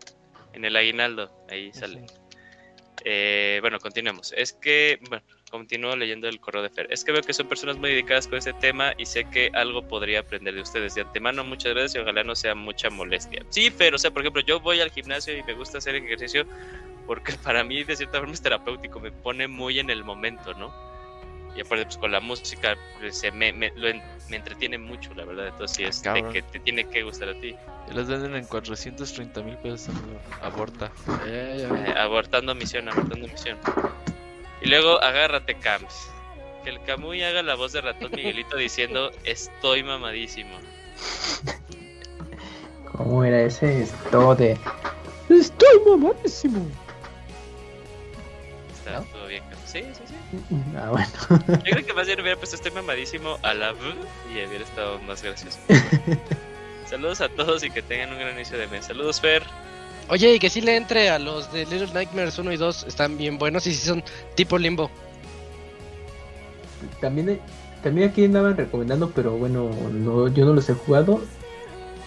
en 0.54 0.64
el 0.64 0.76
aguinaldo, 0.78 1.30
ahí 1.50 1.74
sale. 1.74 2.06
Eh, 3.04 3.58
bueno, 3.60 3.78
continuemos. 3.80 4.32
Es 4.38 4.54
que, 4.54 4.98
bueno, 5.10 5.22
continúo 5.56 5.96
leyendo 5.96 6.28
el 6.28 6.40
correo 6.42 6.62
de 6.64 6.70
Fer. 6.70 6.88
Es 6.90 7.06
que 7.06 7.14
veo 7.14 7.22
que 7.22 7.32
son 7.34 7.48
personas 7.48 7.78
muy 7.78 7.90
dedicadas 7.92 8.28
con 8.28 8.38
este 8.38 8.52
tema 8.54 8.94
y 8.98 9.06
sé 9.06 9.24
que 9.30 9.50
algo 9.54 9.88
podría 9.88 10.20
aprender 10.20 10.54
de 10.54 10.60
ustedes. 10.62 10.96
De 10.96 11.02
antemano, 11.02 11.46
muchas 11.46 11.74
gracias 11.74 11.96
y 11.96 12.00
ojalá 12.00 12.24
no 12.26 12.36
sea 12.36 12.56
mucha 12.56 12.90
molestia. 12.90 13.42
Sí, 13.50 13.72
Fer, 13.72 13.96
o 13.96 13.98
sea, 13.98 14.12
por 14.12 14.22
ejemplo, 14.22 14.42
yo 14.42 14.60
voy 14.60 14.82
al 14.82 14.92
gimnasio 14.92 15.38
y 15.38 15.44
me 15.44 15.54
gusta 15.54 15.78
hacer 15.78 15.96
ejercicio 15.96 16.46
porque 17.08 17.34
para 17.44 17.64
mí, 17.64 17.84
de 17.86 17.96
cierta 17.96 18.20
forma, 18.20 18.34
es 18.34 18.42
terapéutico, 18.42 19.00
me 19.00 19.12
pone 19.14 19.48
muy 19.48 19.80
en 19.80 19.90
el 19.90 20.04
momento, 20.04 20.54
¿no? 20.56 20.74
Y 21.56 21.62
aparte, 21.62 21.86
pues 21.86 21.98
con 21.98 22.12
la 22.12 22.20
música, 22.20 22.76
pues, 23.00 23.18
se 23.18 23.32
me, 23.32 23.54
me, 23.54 23.72
lo 23.78 23.88
en- 23.88 24.04
me 24.30 24.36
entretiene 24.36 24.78
mucho, 24.78 25.14
la 25.14 25.24
verdad. 25.24 25.48
Entonces, 25.48 25.78
sí, 25.78 25.84
es 25.86 26.04
de 26.04 26.22
que 26.34 26.42
te 26.42 26.60
tiene 26.60 26.84
que 26.90 27.02
gustar 27.04 27.30
a 27.30 27.40
ti. 27.40 27.56
Ya 27.88 27.94
las 27.94 28.10
venden 28.10 28.36
en 28.36 28.46
430 28.46 29.42
mil 29.42 29.56
pesos. 29.60 29.96
Aborta. 30.42 30.92
Eh, 31.24 31.94
abortando 31.98 32.54
misión, 32.56 32.90
abortando 32.90 33.26
misión. 33.26 33.58
Y 34.62 34.70
luego 34.70 35.02
agárrate, 35.02 35.56
Camps. 35.56 36.10
Que 36.64 36.72
el 36.72 36.82
Camuy 36.84 37.22
haga 37.24 37.44
la 37.44 37.56
voz 37.56 37.74
de 37.74 37.82
ratón 37.82 38.12
Miguelito 38.16 38.58
diciendo 38.58 39.12
estoy 39.24 39.84
mamadísimo. 39.84 40.58
¿Cómo 42.92 43.24
era 43.24 43.42
ese? 43.42 43.84
Esto 43.84 44.36
de. 44.36 44.58
Estoy 45.30 45.80
mamadísimo. 45.86 46.66
Está 48.74 49.00
¿No? 49.00 49.04
todo 49.06 49.28
bien, 49.28 49.44
Camps. 49.50 49.70
Sí, 49.70 49.84
sí, 49.94 50.04
sí. 50.08 50.16
Ah, 50.78 50.90
bueno. 50.90 51.08
Yo 51.48 51.72
creo 51.72 51.86
que 51.86 51.94
más 51.94 52.08
bien 52.08 52.20
hubiera 52.22 52.38
puesto 52.38 52.56
estoy 52.56 52.72
mamadísimo 52.72 53.38
a 53.44 53.54
la 53.54 53.74
V 53.74 53.94
y 54.34 54.46
hubiera 54.46 54.64
estado 54.64 55.00
más 55.00 55.22
gracioso. 55.22 55.60
Saludos 56.88 57.20
a 57.22 57.30
todos 57.30 57.64
y 57.64 57.72
que 57.72 57.82
tengan 57.82 58.12
un 58.14 58.20
gran 58.20 58.34
inicio 58.36 58.58
de 58.58 58.68
mes. 58.68 58.86
Saludos, 58.86 59.20
Fer. 59.20 59.44
Oye, 60.10 60.36
y 60.36 60.40
que 60.40 60.50
sí 60.50 60.62
le 60.62 60.76
entre 60.78 61.10
a 61.10 61.18
los 61.20 61.52
de 61.52 61.66
Little 61.66 61.92
Nightmares 61.94 62.38
1 62.38 62.52
y 62.54 62.58
2, 62.58 62.86
están 62.88 63.18
bien 63.18 63.38
buenos 63.38 63.66
y 63.68 63.74
sí 63.74 63.86
son 63.88 64.04
tipo 64.36 64.58
limbo. 64.58 64.90
También, 67.02 67.40
también 67.84 68.10
aquí 68.10 68.26
andaban 68.26 68.56
recomendando, 68.58 69.10
pero 69.12 69.32
bueno, 69.32 69.70
no, 69.92 70.28
yo 70.28 70.46
no 70.46 70.54
los 70.54 70.70
he 70.70 70.74
jugado. 70.74 71.22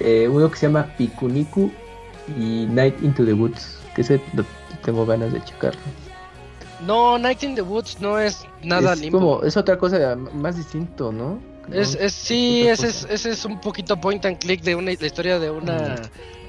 Eh, 0.00 0.28
uno 0.30 0.48
que 0.50 0.56
se 0.56 0.66
llama 0.66 0.94
Pikuniku 0.96 1.70
y 2.38 2.66
Night 2.66 3.02
into 3.02 3.24
the 3.24 3.32
Woods. 3.32 3.78
Que 3.94 4.02
ese 4.02 4.20
lo- 4.34 4.44
tengo 4.84 5.04
ganas 5.04 5.32
de 5.32 5.42
checarlo. 5.42 5.80
No, 6.86 7.18
Night 7.18 7.42
in 7.42 7.56
the 7.56 7.62
Woods 7.62 7.98
no 8.00 8.18
es 8.20 8.46
nada 8.62 8.92
es 8.92 9.00
limbo. 9.00 9.18
como, 9.18 9.42
es 9.42 9.56
otra 9.56 9.76
cosa 9.76 10.14
más 10.34 10.56
distinto, 10.56 11.10
¿no? 11.10 11.40
Es, 11.72 11.96
es, 11.96 12.12
sí, 12.14 12.66
ese 12.66 12.86
es, 12.86 13.06
ese 13.10 13.30
es 13.30 13.44
un 13.44 13.60
poquito 13.60 14.00
point 14.00 14.24
and 14.24 14.38
click 14.38 14.62
de 14.62 14.74
una, 14.74 14.92
la 14.98 15.06
historia 15.06 15.38
de 15.38 15.50
una, 15.50 15.96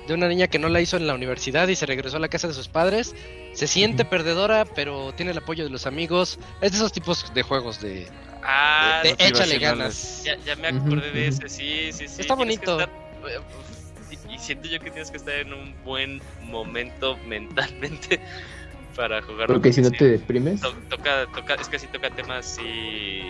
de 0.10 0.16
una 0.16 0.28
niña 0.28 0.48
que 0.48 0.60
no 0.60 0.68
la 0.70 0.82
hizo 0.82 0.98
en 0.98 1.08
la 1.08 1.14
universidad 1.14 1.68
y 1.70 1.76
se 1.76 1.86
regresó 1.86 2.18
a 2.18 2.20
la 2.20 2.28
casa 2.28 2.48
de 2.48 2.54
sus 2.54 2.68
padres. 2.68 3.16
Se 3.54 3.68
siente 3.68 4.04
perdedora, 4.06 4.66
pero 4.66 5.14
tiene 5.14 5.32
el 5.32 5.38
apoyo 5.38 5.64
de 5.64 5.70
los 5.70 5.86
amigos. 5.86 6.38
Es 6.62 6.72
de 6.72 6.78
esos 6.78 6.92
tipos 6.92 7.32
de 7.34 7.42
juegos 7.44 7.80
de, 7.82 8.08
Ah, 8.44 9.02
de 9.04 9.16
échale 9.20 9.60
ganas. 9.60 10.24
ya, 10.26 10.36
ya 10.46 10.56
me 10.56 10.68
acordé 10.70 11.12
de 11.12 11.28
ese. 11.28 11.48
Sí, 11.48 11.92
sí, 11.94 12.08
sí. 12.08 12.22
Está 12.22 12.34
bonito. 12.36 12.80
estar- 12.80 12.90
eh, 13.30 13.40
y 14.34 14.40
siento 14.40 14.68
yo 14.68 14.80
que 14.80 14.90
tienes 14.92 15.12
que 15.12 15.18
estar 15.18 15.36
en 15.36 15.54
un 15.54 15.76
buen 15.84 16.22
momento 16.42 17.16
mentalmente 17.28 18.20
para 19.00 19.22
jugar. 19.22 19.48
Porque 19.48 19.72
si 19.72 19.82
no 19.82 19.90
te 19.92 20.04
deprimes. 20.10 20.60
To- 20.60 20.74
toca, 20.90 21.26
toca, 21.34 21.56
es 21.56 21.70
que 21.70 21.80
sí 21.80 21.88
toca 21.88 22.10
temas 22.10 22.46
sí, 22.46 23.22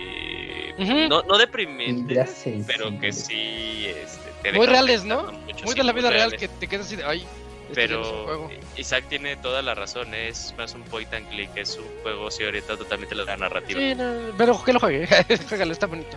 Ujú. 0.76 1.08
no, 1.08 1.22
no 1.22 1.38
deprimentes, 1.38 2.44
pero 2.66 2.98
que 2.98 3.12
sí, 3.12 3.86
este, 3.86 4.32
te 4.42 4.52
Muy 4.52 4.66
reales, 4.66 5.04
¿no? 5.04 5.22
mucho, 5.22 5.64
Muy 5.64 5.72
sí, 5.74 5.78
de 5.78 5.84
la 5.84 5.92
vida 5.92 6.10
real 6.10 6.34
que 6.36 6.48
te 6.48 6.66
quedas 6.66 6.86
así 6.86 6.96
de, 6.96 7.04
ay, 7.04 7.24
esto 7.68 7.80
ya 7.80 7.94
no 7.94 8.02
es 8.02 8.08
un 8.08 8.12
Pero 8.12 8.24
juego. 8.24 8.50
Isaac 8.76 9.04
tiene 9.08 9.36
toda 9.36 9.62
la 9.62 9.76
razón, 9.76 10.12
es 10.12 10.52
más 10.58 10.74
un 10.74 10.82
point 10.82 11.12
and 11.14 11.28
click, 11.28 11.50
es 11.54 11.78
un 11.78 11.86
juego 12.02 12.28
sí 12.32 12.42
orientado 12.42 12.78
totalmente 12.78 13.14
la 13.14 13.36
narrativa. 13.36 13.78
Sí, 13.78 13.94
no, 13.94 14.36
pero 14.36 14.60
que 14.64 14.72
lo 14.72 14.80
juegue, 14.80 15.06
juégalo, 15.48 15.72
está 15.72 15.86
bonito. 15.86 16.16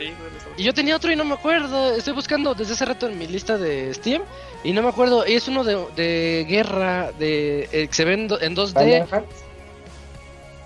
Sí, 0.00 0.06
bueno, 0.18 0.36
estamos- 0.36 0.58
Y 0.58 0.62
yo 0.64 0.72
tenía 0.74 0.96
otro 0.96 1.12
y 1.12 1.16
no 1.16 1.24
me 1.24 1.34
acuerdo. 1.34 1.94
Estoy 1.94 2.14
buscando 2.14 2.54
desde 2.54 2.72
hace 2.72 2.84
rato 2.86 3.06
en 3.06 3.18
mi 3.18 3.26
lista 3.26 3.58
de 3.58 3.92
Steam 3.92 4.22
y 4.64 4.72
no 4.72 4.80
me 4.82 4.88
acuerdo. 4.88 5.24
Es 5.24 5.46
uno 5.46 5.62
de, 5.62 5.76
de 5.94 6.46
guerra, 6.48 7.12
de 7.18 7.68
eh, 7.70 7.86
que 7.88 7.92
se 7.94 8.04
ve 8.06 8.14
en, 8.14 8.26
do- 8.28 8.40
en 8.40 8.56
2D. 8.56 8.82
Final 8.82 9.08
Hearts. 9.08 9.36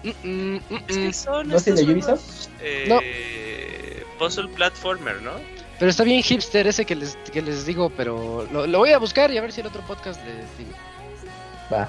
Mm, 0.04 0.08
mm, 0.28 0.54
mm, 0.70 0.76
Es 0.88 0.96
que 0.98 1.12
son 1.12 1.48
¿No 1.48 1.56
es 1.56 1.66
el 1.66 1.74
estos 1.74 1.86
de 1.86 1.92
Ubisoft? 1.92 2.48
eh, 2.62 4.04
Puzzle 4.18 4.48
platformer, 4.50 5.20
¿no? 5.22 5.32
Pero 5.80 5.90
está 5.90 6.04
bien 6.04 6.22
hipster 6.22 6.68
ese 6.68 6.84
que 6.84 6.94
les, 6.94 7.16
que 7.32 7.42
les 7.42 7.66
digo, 7.66 7.90
pero 7.90 8.46
lo, 8.52 8.66
lo 8.68 8.78
voy 8.78 8.90
a 8.92 8.98
buscar 8.98 9.32
y 9.32 9.38
a 9.38 9.40
ver 9.40 9.50
si 9.50 9.60
el 9.62 9.66
otro 9.66 9.82
podcast 9.82 10.20
les 10.24 10.36
digo. 10.56 10.70
Va. 11.72 11.88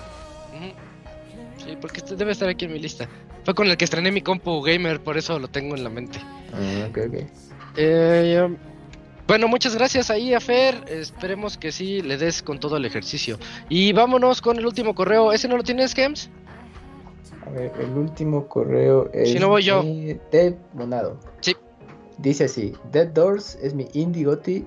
Sí, 1.64 1.78
porque 1.80 1.98
este 1.98 2.16
debe 2.16 2.32
estar 2.32 2.50
aquí 2.50 2.66
en 2.66 2.74
mi 2.74 2.80
lista. 2.80 3.08
Fue 3.46 3.54
con 3.54 3.68
el 3.68 3.78
que 3.78 3.86
estrené 3.86 4.12
mi 4.12 4.22
compu 4.22 4.62
gamer, 4.62 5.00
por 5.00 5.18
eso 5.18 5.38
lo 5.38 5.48
tengo 5.48 5.76
en 5.76 5.84
la 5.84 5.90
mente. 5.90 6.20
Ah, 6.52 6.88
ok, 6.90 6.98
ok. 7.08 7.16
Eh, 7.78 8.58
bueno, 9.28 9.48
muchas 9.48 9.76
gracias 9.76 10.10
ahí 10.10 10.34
a 10.34 10.40
Fer. 10.40 10.84
Esperemos 10.88 11.58
que 11.58 11.72
sí 11.72 12.02
le 12.02 12.18
des 12.18 12.42
con 12.42 12.60
todo 12.60 12.78
el 12.78 12.86
ejercicio. 12.86 13.38
Y 13.70 13.94
vámonos 13.94 14.42
con 14.42 14.58
el 14.58 14.66
último 14.66 14.96
correo. 14.96 15.32
¿Ese 15.32 15.48
no 15.48 15.58
lo 15.58 15.64
tienes, 15.64 15.94
Gems? 15.94 16.30
A 17.46 17.52
ver, 17.52 17.72
el 17.80 17.92
último 17.92 18.48
correo 18.48 19.12
es. 19.14 19.32
Si 19.32 19.40
no 19.40 19.50
voy 19.50 19.64
yo. 19.64 19.84
de 19.84 20.58
Monado. 20.74 21.20
Sí. 21.42 21.56
Dice 22.18 22.46
así: 22.46 22.74
Dead 22.92 23.08
Doors 23.08 23.60
es 23.62 23.76
mi 23.76 23.88
indie 23.94 24.26
goti 24.26 24.66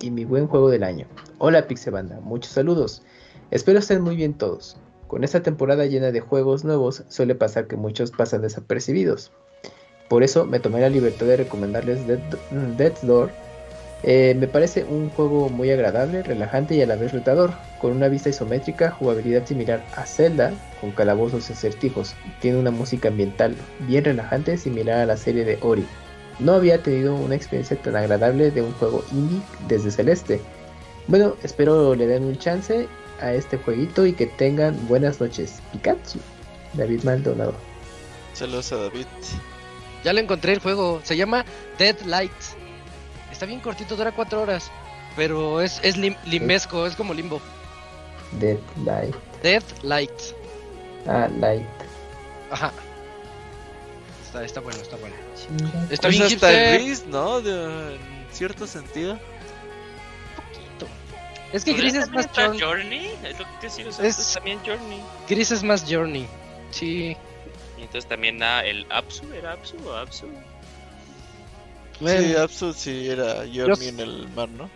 y 0.00 0.10
mi 0.10 0.24
buen 0.24 0.48
juego 0.48 0.68
del 0.68 0.82
año. 0.82 1.06
Hola, 1.38 1.68
Pixebanda. 1.68 2.20
Muchos 2.20 2.52
saludos. 2.52 3.02
Espero 3.52 3.78
estén 3.78 4.02
muy 4.02 4.16
bien 4.16 4.34
todos. 4.34 4.76
Con 5.08 5.22
esta 5.22 5.42
temporada 5.42 5.86
llena 5.86 6.10
de 6.10 6.20
juegos 6.20 6.64
nuevos, 6.64 7.04
suele 7.08 7.34
pasar 7.34 7.68
que 7.68 7.76
muchos 7.76 8.10
pasan 8.10 8.42
desapercibidos. 8.42 9.30
Por 10.08 10.22
eso 10.22 10.46
me 10.46 10.60
tomé 10.60 10.80
la 10.80 10.88
libertad 10.88 11.26
de 11.26 11.36
recomendarles 11.36 12.06
Dead, 12.06 12.18
mm, 12.50 13.06
Door. 13.06 13.30
Eh, 14.02 14.36
me 14.38 14.46
parece 14.46 14.84
un 14.84 15.10
juego 15.10 15.48
muy 15.48 15.70
agradable, 15.70 16.22
relajante 16.22 16.74
y 16.74 16.82
a 16.82 16.86
la 16.86 16.96
vez 16.96 17.12
retador, 17.12 17.52
con 17.80 17.92
una 17.92 18.08
vista 18.08 18.28
isométrica, 18.28 18.90
jugabilidad 18.90 19.46
similar 19.46 19.84
a 19.96 20.06
Zelda, 20.06 20.52
con 20.80 20.90
calabozos 20.90 21.50
y 21.50 21.52
acertijos. 21.52 22.14
Tiene 22.40 22.58
una 22.58 22.70
música 22.70 23.08
ambiental 23.08 23.54
bien 23.80 24.04
relajante, 24.04 24.58
similar 24.58 24.98
a 24.98 25.06
la 25.06 25.16
serie 25.16 25.44
de 25.44 25.58
Ori. 25.62 25.86
No 26.40 26.52
había 26.52 26.82
tenido 26.82 27.14
una 27.14 27.34
experiencia 27.34 27.76
tan 27.76 27.96
agradable 27.96 28.50
de 28.50 28.62
un 28.62 28.72
juego 28.72 29.02
indie 29.12 29.40
desde 29.68 29.90
Celeste. 29.90 30.40
Bueno, 31.08 31.34
espero 31.42 31.94
le 31.94 32.06
den 32.06 32.24
un 32.24 32.36
chance 32.36 32.86
a 33.20 33.32
este 33.32 33.56
jueguito 33.58 34.06
y 34.06 34.12
que 34.12 34.26
tengan 34.26 34.86
buenas 34.88 35.20
noches. 35.20 35.60
Pikachu. 35.72 36.18
David 36.74 37.02
Maldonado. 37.04 37.54
Saludos 38.34 38.70
a 38.72 38.76
David. 38.76 39.06
Ya 40.04 40.12
le 40.12 40.20
encontré 40.20 40.52
el 40.52 40.60
juego. 40.60 41.00
Se 41.04 41.16
llama 41.16 41.44
Dead 41.78 41.98
Light. 42.02 42.30
Está 43.32 43.46
bien 43.46 43.60
cortito, 43.60 43.96
dura 43.96 44.12
cuatro 44.12 44.42
horas. 44.42 44.70
Pero 45.16 45.60
es, 45.62 45.80
es 45.82 45.96
lim- 45.96 46.16
limbesco, 46.26 46.86
es 46.86 46.94
como 46.94 47.14
limbo. 47.14 47.40
Dead 48.38 48.58
Light. 48.84 49.14
Dead 49.42 49.62
Light. 49.82 50.10
Ah, 51.06 51.28
Light. 51.38 51.66
Ajá. 52.50 52.72
Está, 54.26 54.44
está 54.44 54.60
bueno, 54.60 54.78
está 54.80 54.96
bueno. 54.96 55.16
Está 55.90 56.08
Pues 56.08 56.18
bien 56.18 56.22
hasta 56.24 56.48
hipster. 56.50 56.80
gris, 56.82 57.06
¿no? 57.06 57.40
De- 57.40 57.94
en 57.94 58.26
cierto 58.32 58.66
sentido. 58.66 59.18
Es 61.52 61.64
que 61.64 61.72
¿Podría 61.72 61.90
Gris 61.90 62.02
es 62.02 62.10
más 62.10 62.26
journey. 62.34 62.60
Journey? 62.60 63.06
Es 63.24 63.38
lo 63.38 63.44
que 63.44 63.50
te 63.60 63.66
decía, 63.66 63.88
o 63.88 63.92
sea, 63.92 64.06
Es- 64.06 64.18
es 64.18 64.34
también 64.34 64.58
Journey. 64.66 65.00
Gris 65.28 65.50
es 65.52 65.62
más 65.62 65.84
journey. 65.88 66.26
Sí. 66.70 67.16
Y 67.78 67.82
entonces 67.82 68.06
también 68.08 68.42
ah, 68.42 68.64
el 68.64 68.86
Apsu, 68.90 69.32
¿era 69.32 69.52
Apsu 69.52 69.76
o 69.86 69.92
Apsu? 69.94 70.26
Bueno, 72.00 72.22
Sí, 72.28 72.36
Absu 72.36 72.72
sí 72.72 73.08
era 73.08 73.44
Journey 73.52 73.88
en 73.88 74.00
el 74.00 74.28
mar, 74.30 74.48
¿no? 74.48 74.68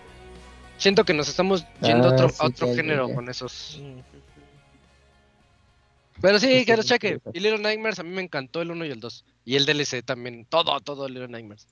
siento 0.78 1.05
que 1.05 1.12
nos 1.12 1.28
estamos 1.28 1.66
yendo 1.82 2.08
a 2.08 2.10
Ah, 2.12 2.15
otro, 2.15 2.28
sí, 2.31 2.36
a 2.39 2.47
otro 2.47 2.74
género 2.74 3.12
con 3.12 3.28
esos. 3.28 3.78
Pero 6.23 6.39
sí, 6.39 6.65
que 6.65 6.76
los 6.76 6.86
cheque. 6.86 7.20
Y 7.34 7.40
Little 7.40 7.58
Nightmares 7.58 7.99
a 7.99 8.02
mí 8.02 8.10
me 8.10 8.23
encantó 8.23 8.62
el 8.62 8.70
1 8.70 8.84
y 8.86 8.90
el 8.90 9.00
2. 9.00 9.24
Y 9.44 9.57
el 9.57 9.66
DLC 9.66 10.02
también. 10.02 10.47
Todo, 10.47 10.78
todo 10.81 11.08
Little 11.08 11.28
Nightmares. 11.28 11.66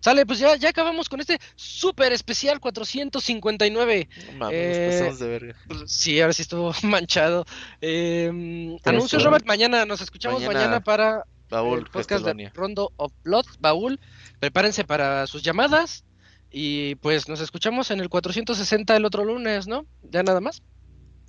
Sale, 0.00 0.24
pues 0.26 0.38
ya, 0.38 0.56
ya 0.56 0.70
acabamos 0.70 1.08
con 1.08 1.20
este 1.20 1.38
super 1.56 2.12
especial 2.12 2.58
459. 2.60 4.08
No 4.32 4.38
mames, 4.38 4.54
Eh, 4.56 4.88
pasamos 4.98 5.18
de 5.18 5.28
verga. 5.28 5.56
Sí, 5.86 6.20
ahora 6.20 6.32
sí 6.32 6.42
estuvo 6.42 6.72
manchado. 6.82 7.44
Eh, 7.80 8.78
anuncios. 8.84 9.22
Robert, 9.22 9.44
mañana. 9.46 9.84
Nos 9.84 10.00
escuchamos 10.00 10.40
Mañana, 10.40 10.58
mañana, 10.58 10.80
para 10.80 11.24
Baúl, 11.50 11.80
el 11.80 11.86
podcast 11.86 12.24
de. 12.24 12.50
Rondo 12.54 12.92
of 12.96 13.12
Blood, 13.24 13.46
Baúl. 13.58 14.00
Prepárense 14.38 14.84
para 14.84 15.26
sus 15.26 15.42
llamadas. 15.42 16.04
Y 16.50 16.96
pues 16.96 17.28
nos 17.28 17.40
escuchamos 17.40 17.90
en 17.90 18.00
el 18.00 18.08
460 18.08 18.96
el 18.96 19.04
otro 19.04 19.24
lunes, 19.24 19.68
¿no? 19.68 19.86
Ya 20.02 20.22
nada 20.22 20.40
más. 20.40 20.62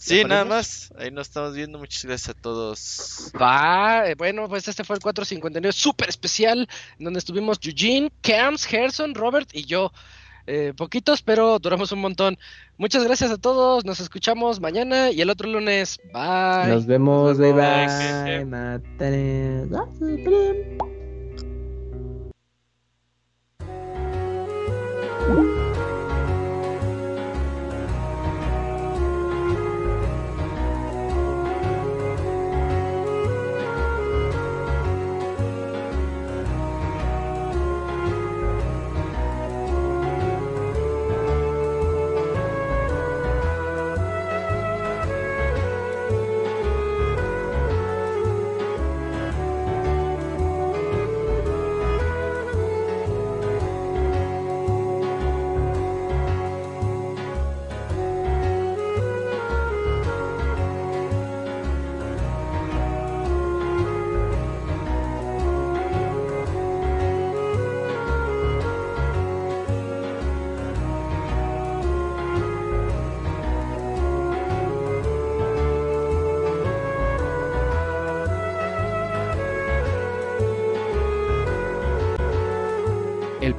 Sí, 0.01 0.17
¿Ya 0.17 0.27
nada 0.27 0.45
más. 0.45 0.91
Ahí 0.97 1.11
nos 1.11 1.27
estamos 1.27 1.53
viendo. 1.53 1.77
Muchas 1.77 2.03
gracias 2.03 2.29
a 2.29 2.33
todos. 2.33 3.31
Va, 3.39 4.09
eh, 4.09 4.15
bueno, 4.15 4.49
pues 4.49 4.67
este 4.67 4.83
fue 4.83 4.95
el 4.95 5.01
459 5.01 5.71
súper 5.71 6.09
especial, 6.09 6.67
en 6.97 7.05
donde 7.05 7.19
estuvimos 7.19 7.59
Eugene, 7.61 8.11
Camps, 8.21 8.65
Gerson, 8.65 9.13
Robert 9.13 9.49
y 9.53 9.65
yo. 9.65 9.91
Eh, 10.47 10.73
poquitos, 10.75 11.21
pero 11.21 11.59
duramos 11.59 11.91
un 11.91 11.99
montón. 11.99 12.39
Muchas 12.77 13.03
gracias 13.03 13.29
a 13.29 13.37
todos, 13.37 13.85
nos 13.85 13.99
escuchamos 13.99 14.59
mañana 14.59 15.11
y 15.11 15.21
el 15.21 15.29
otro 15.29 15.47
lunes. 15.47 15.99
Bye. 16.11 16.73
Nos 16.73 16.87
vemos, 16.87 17.37
bye 17.37 17.53
Bye, 17.53 18.45
bye. 25.37 25.70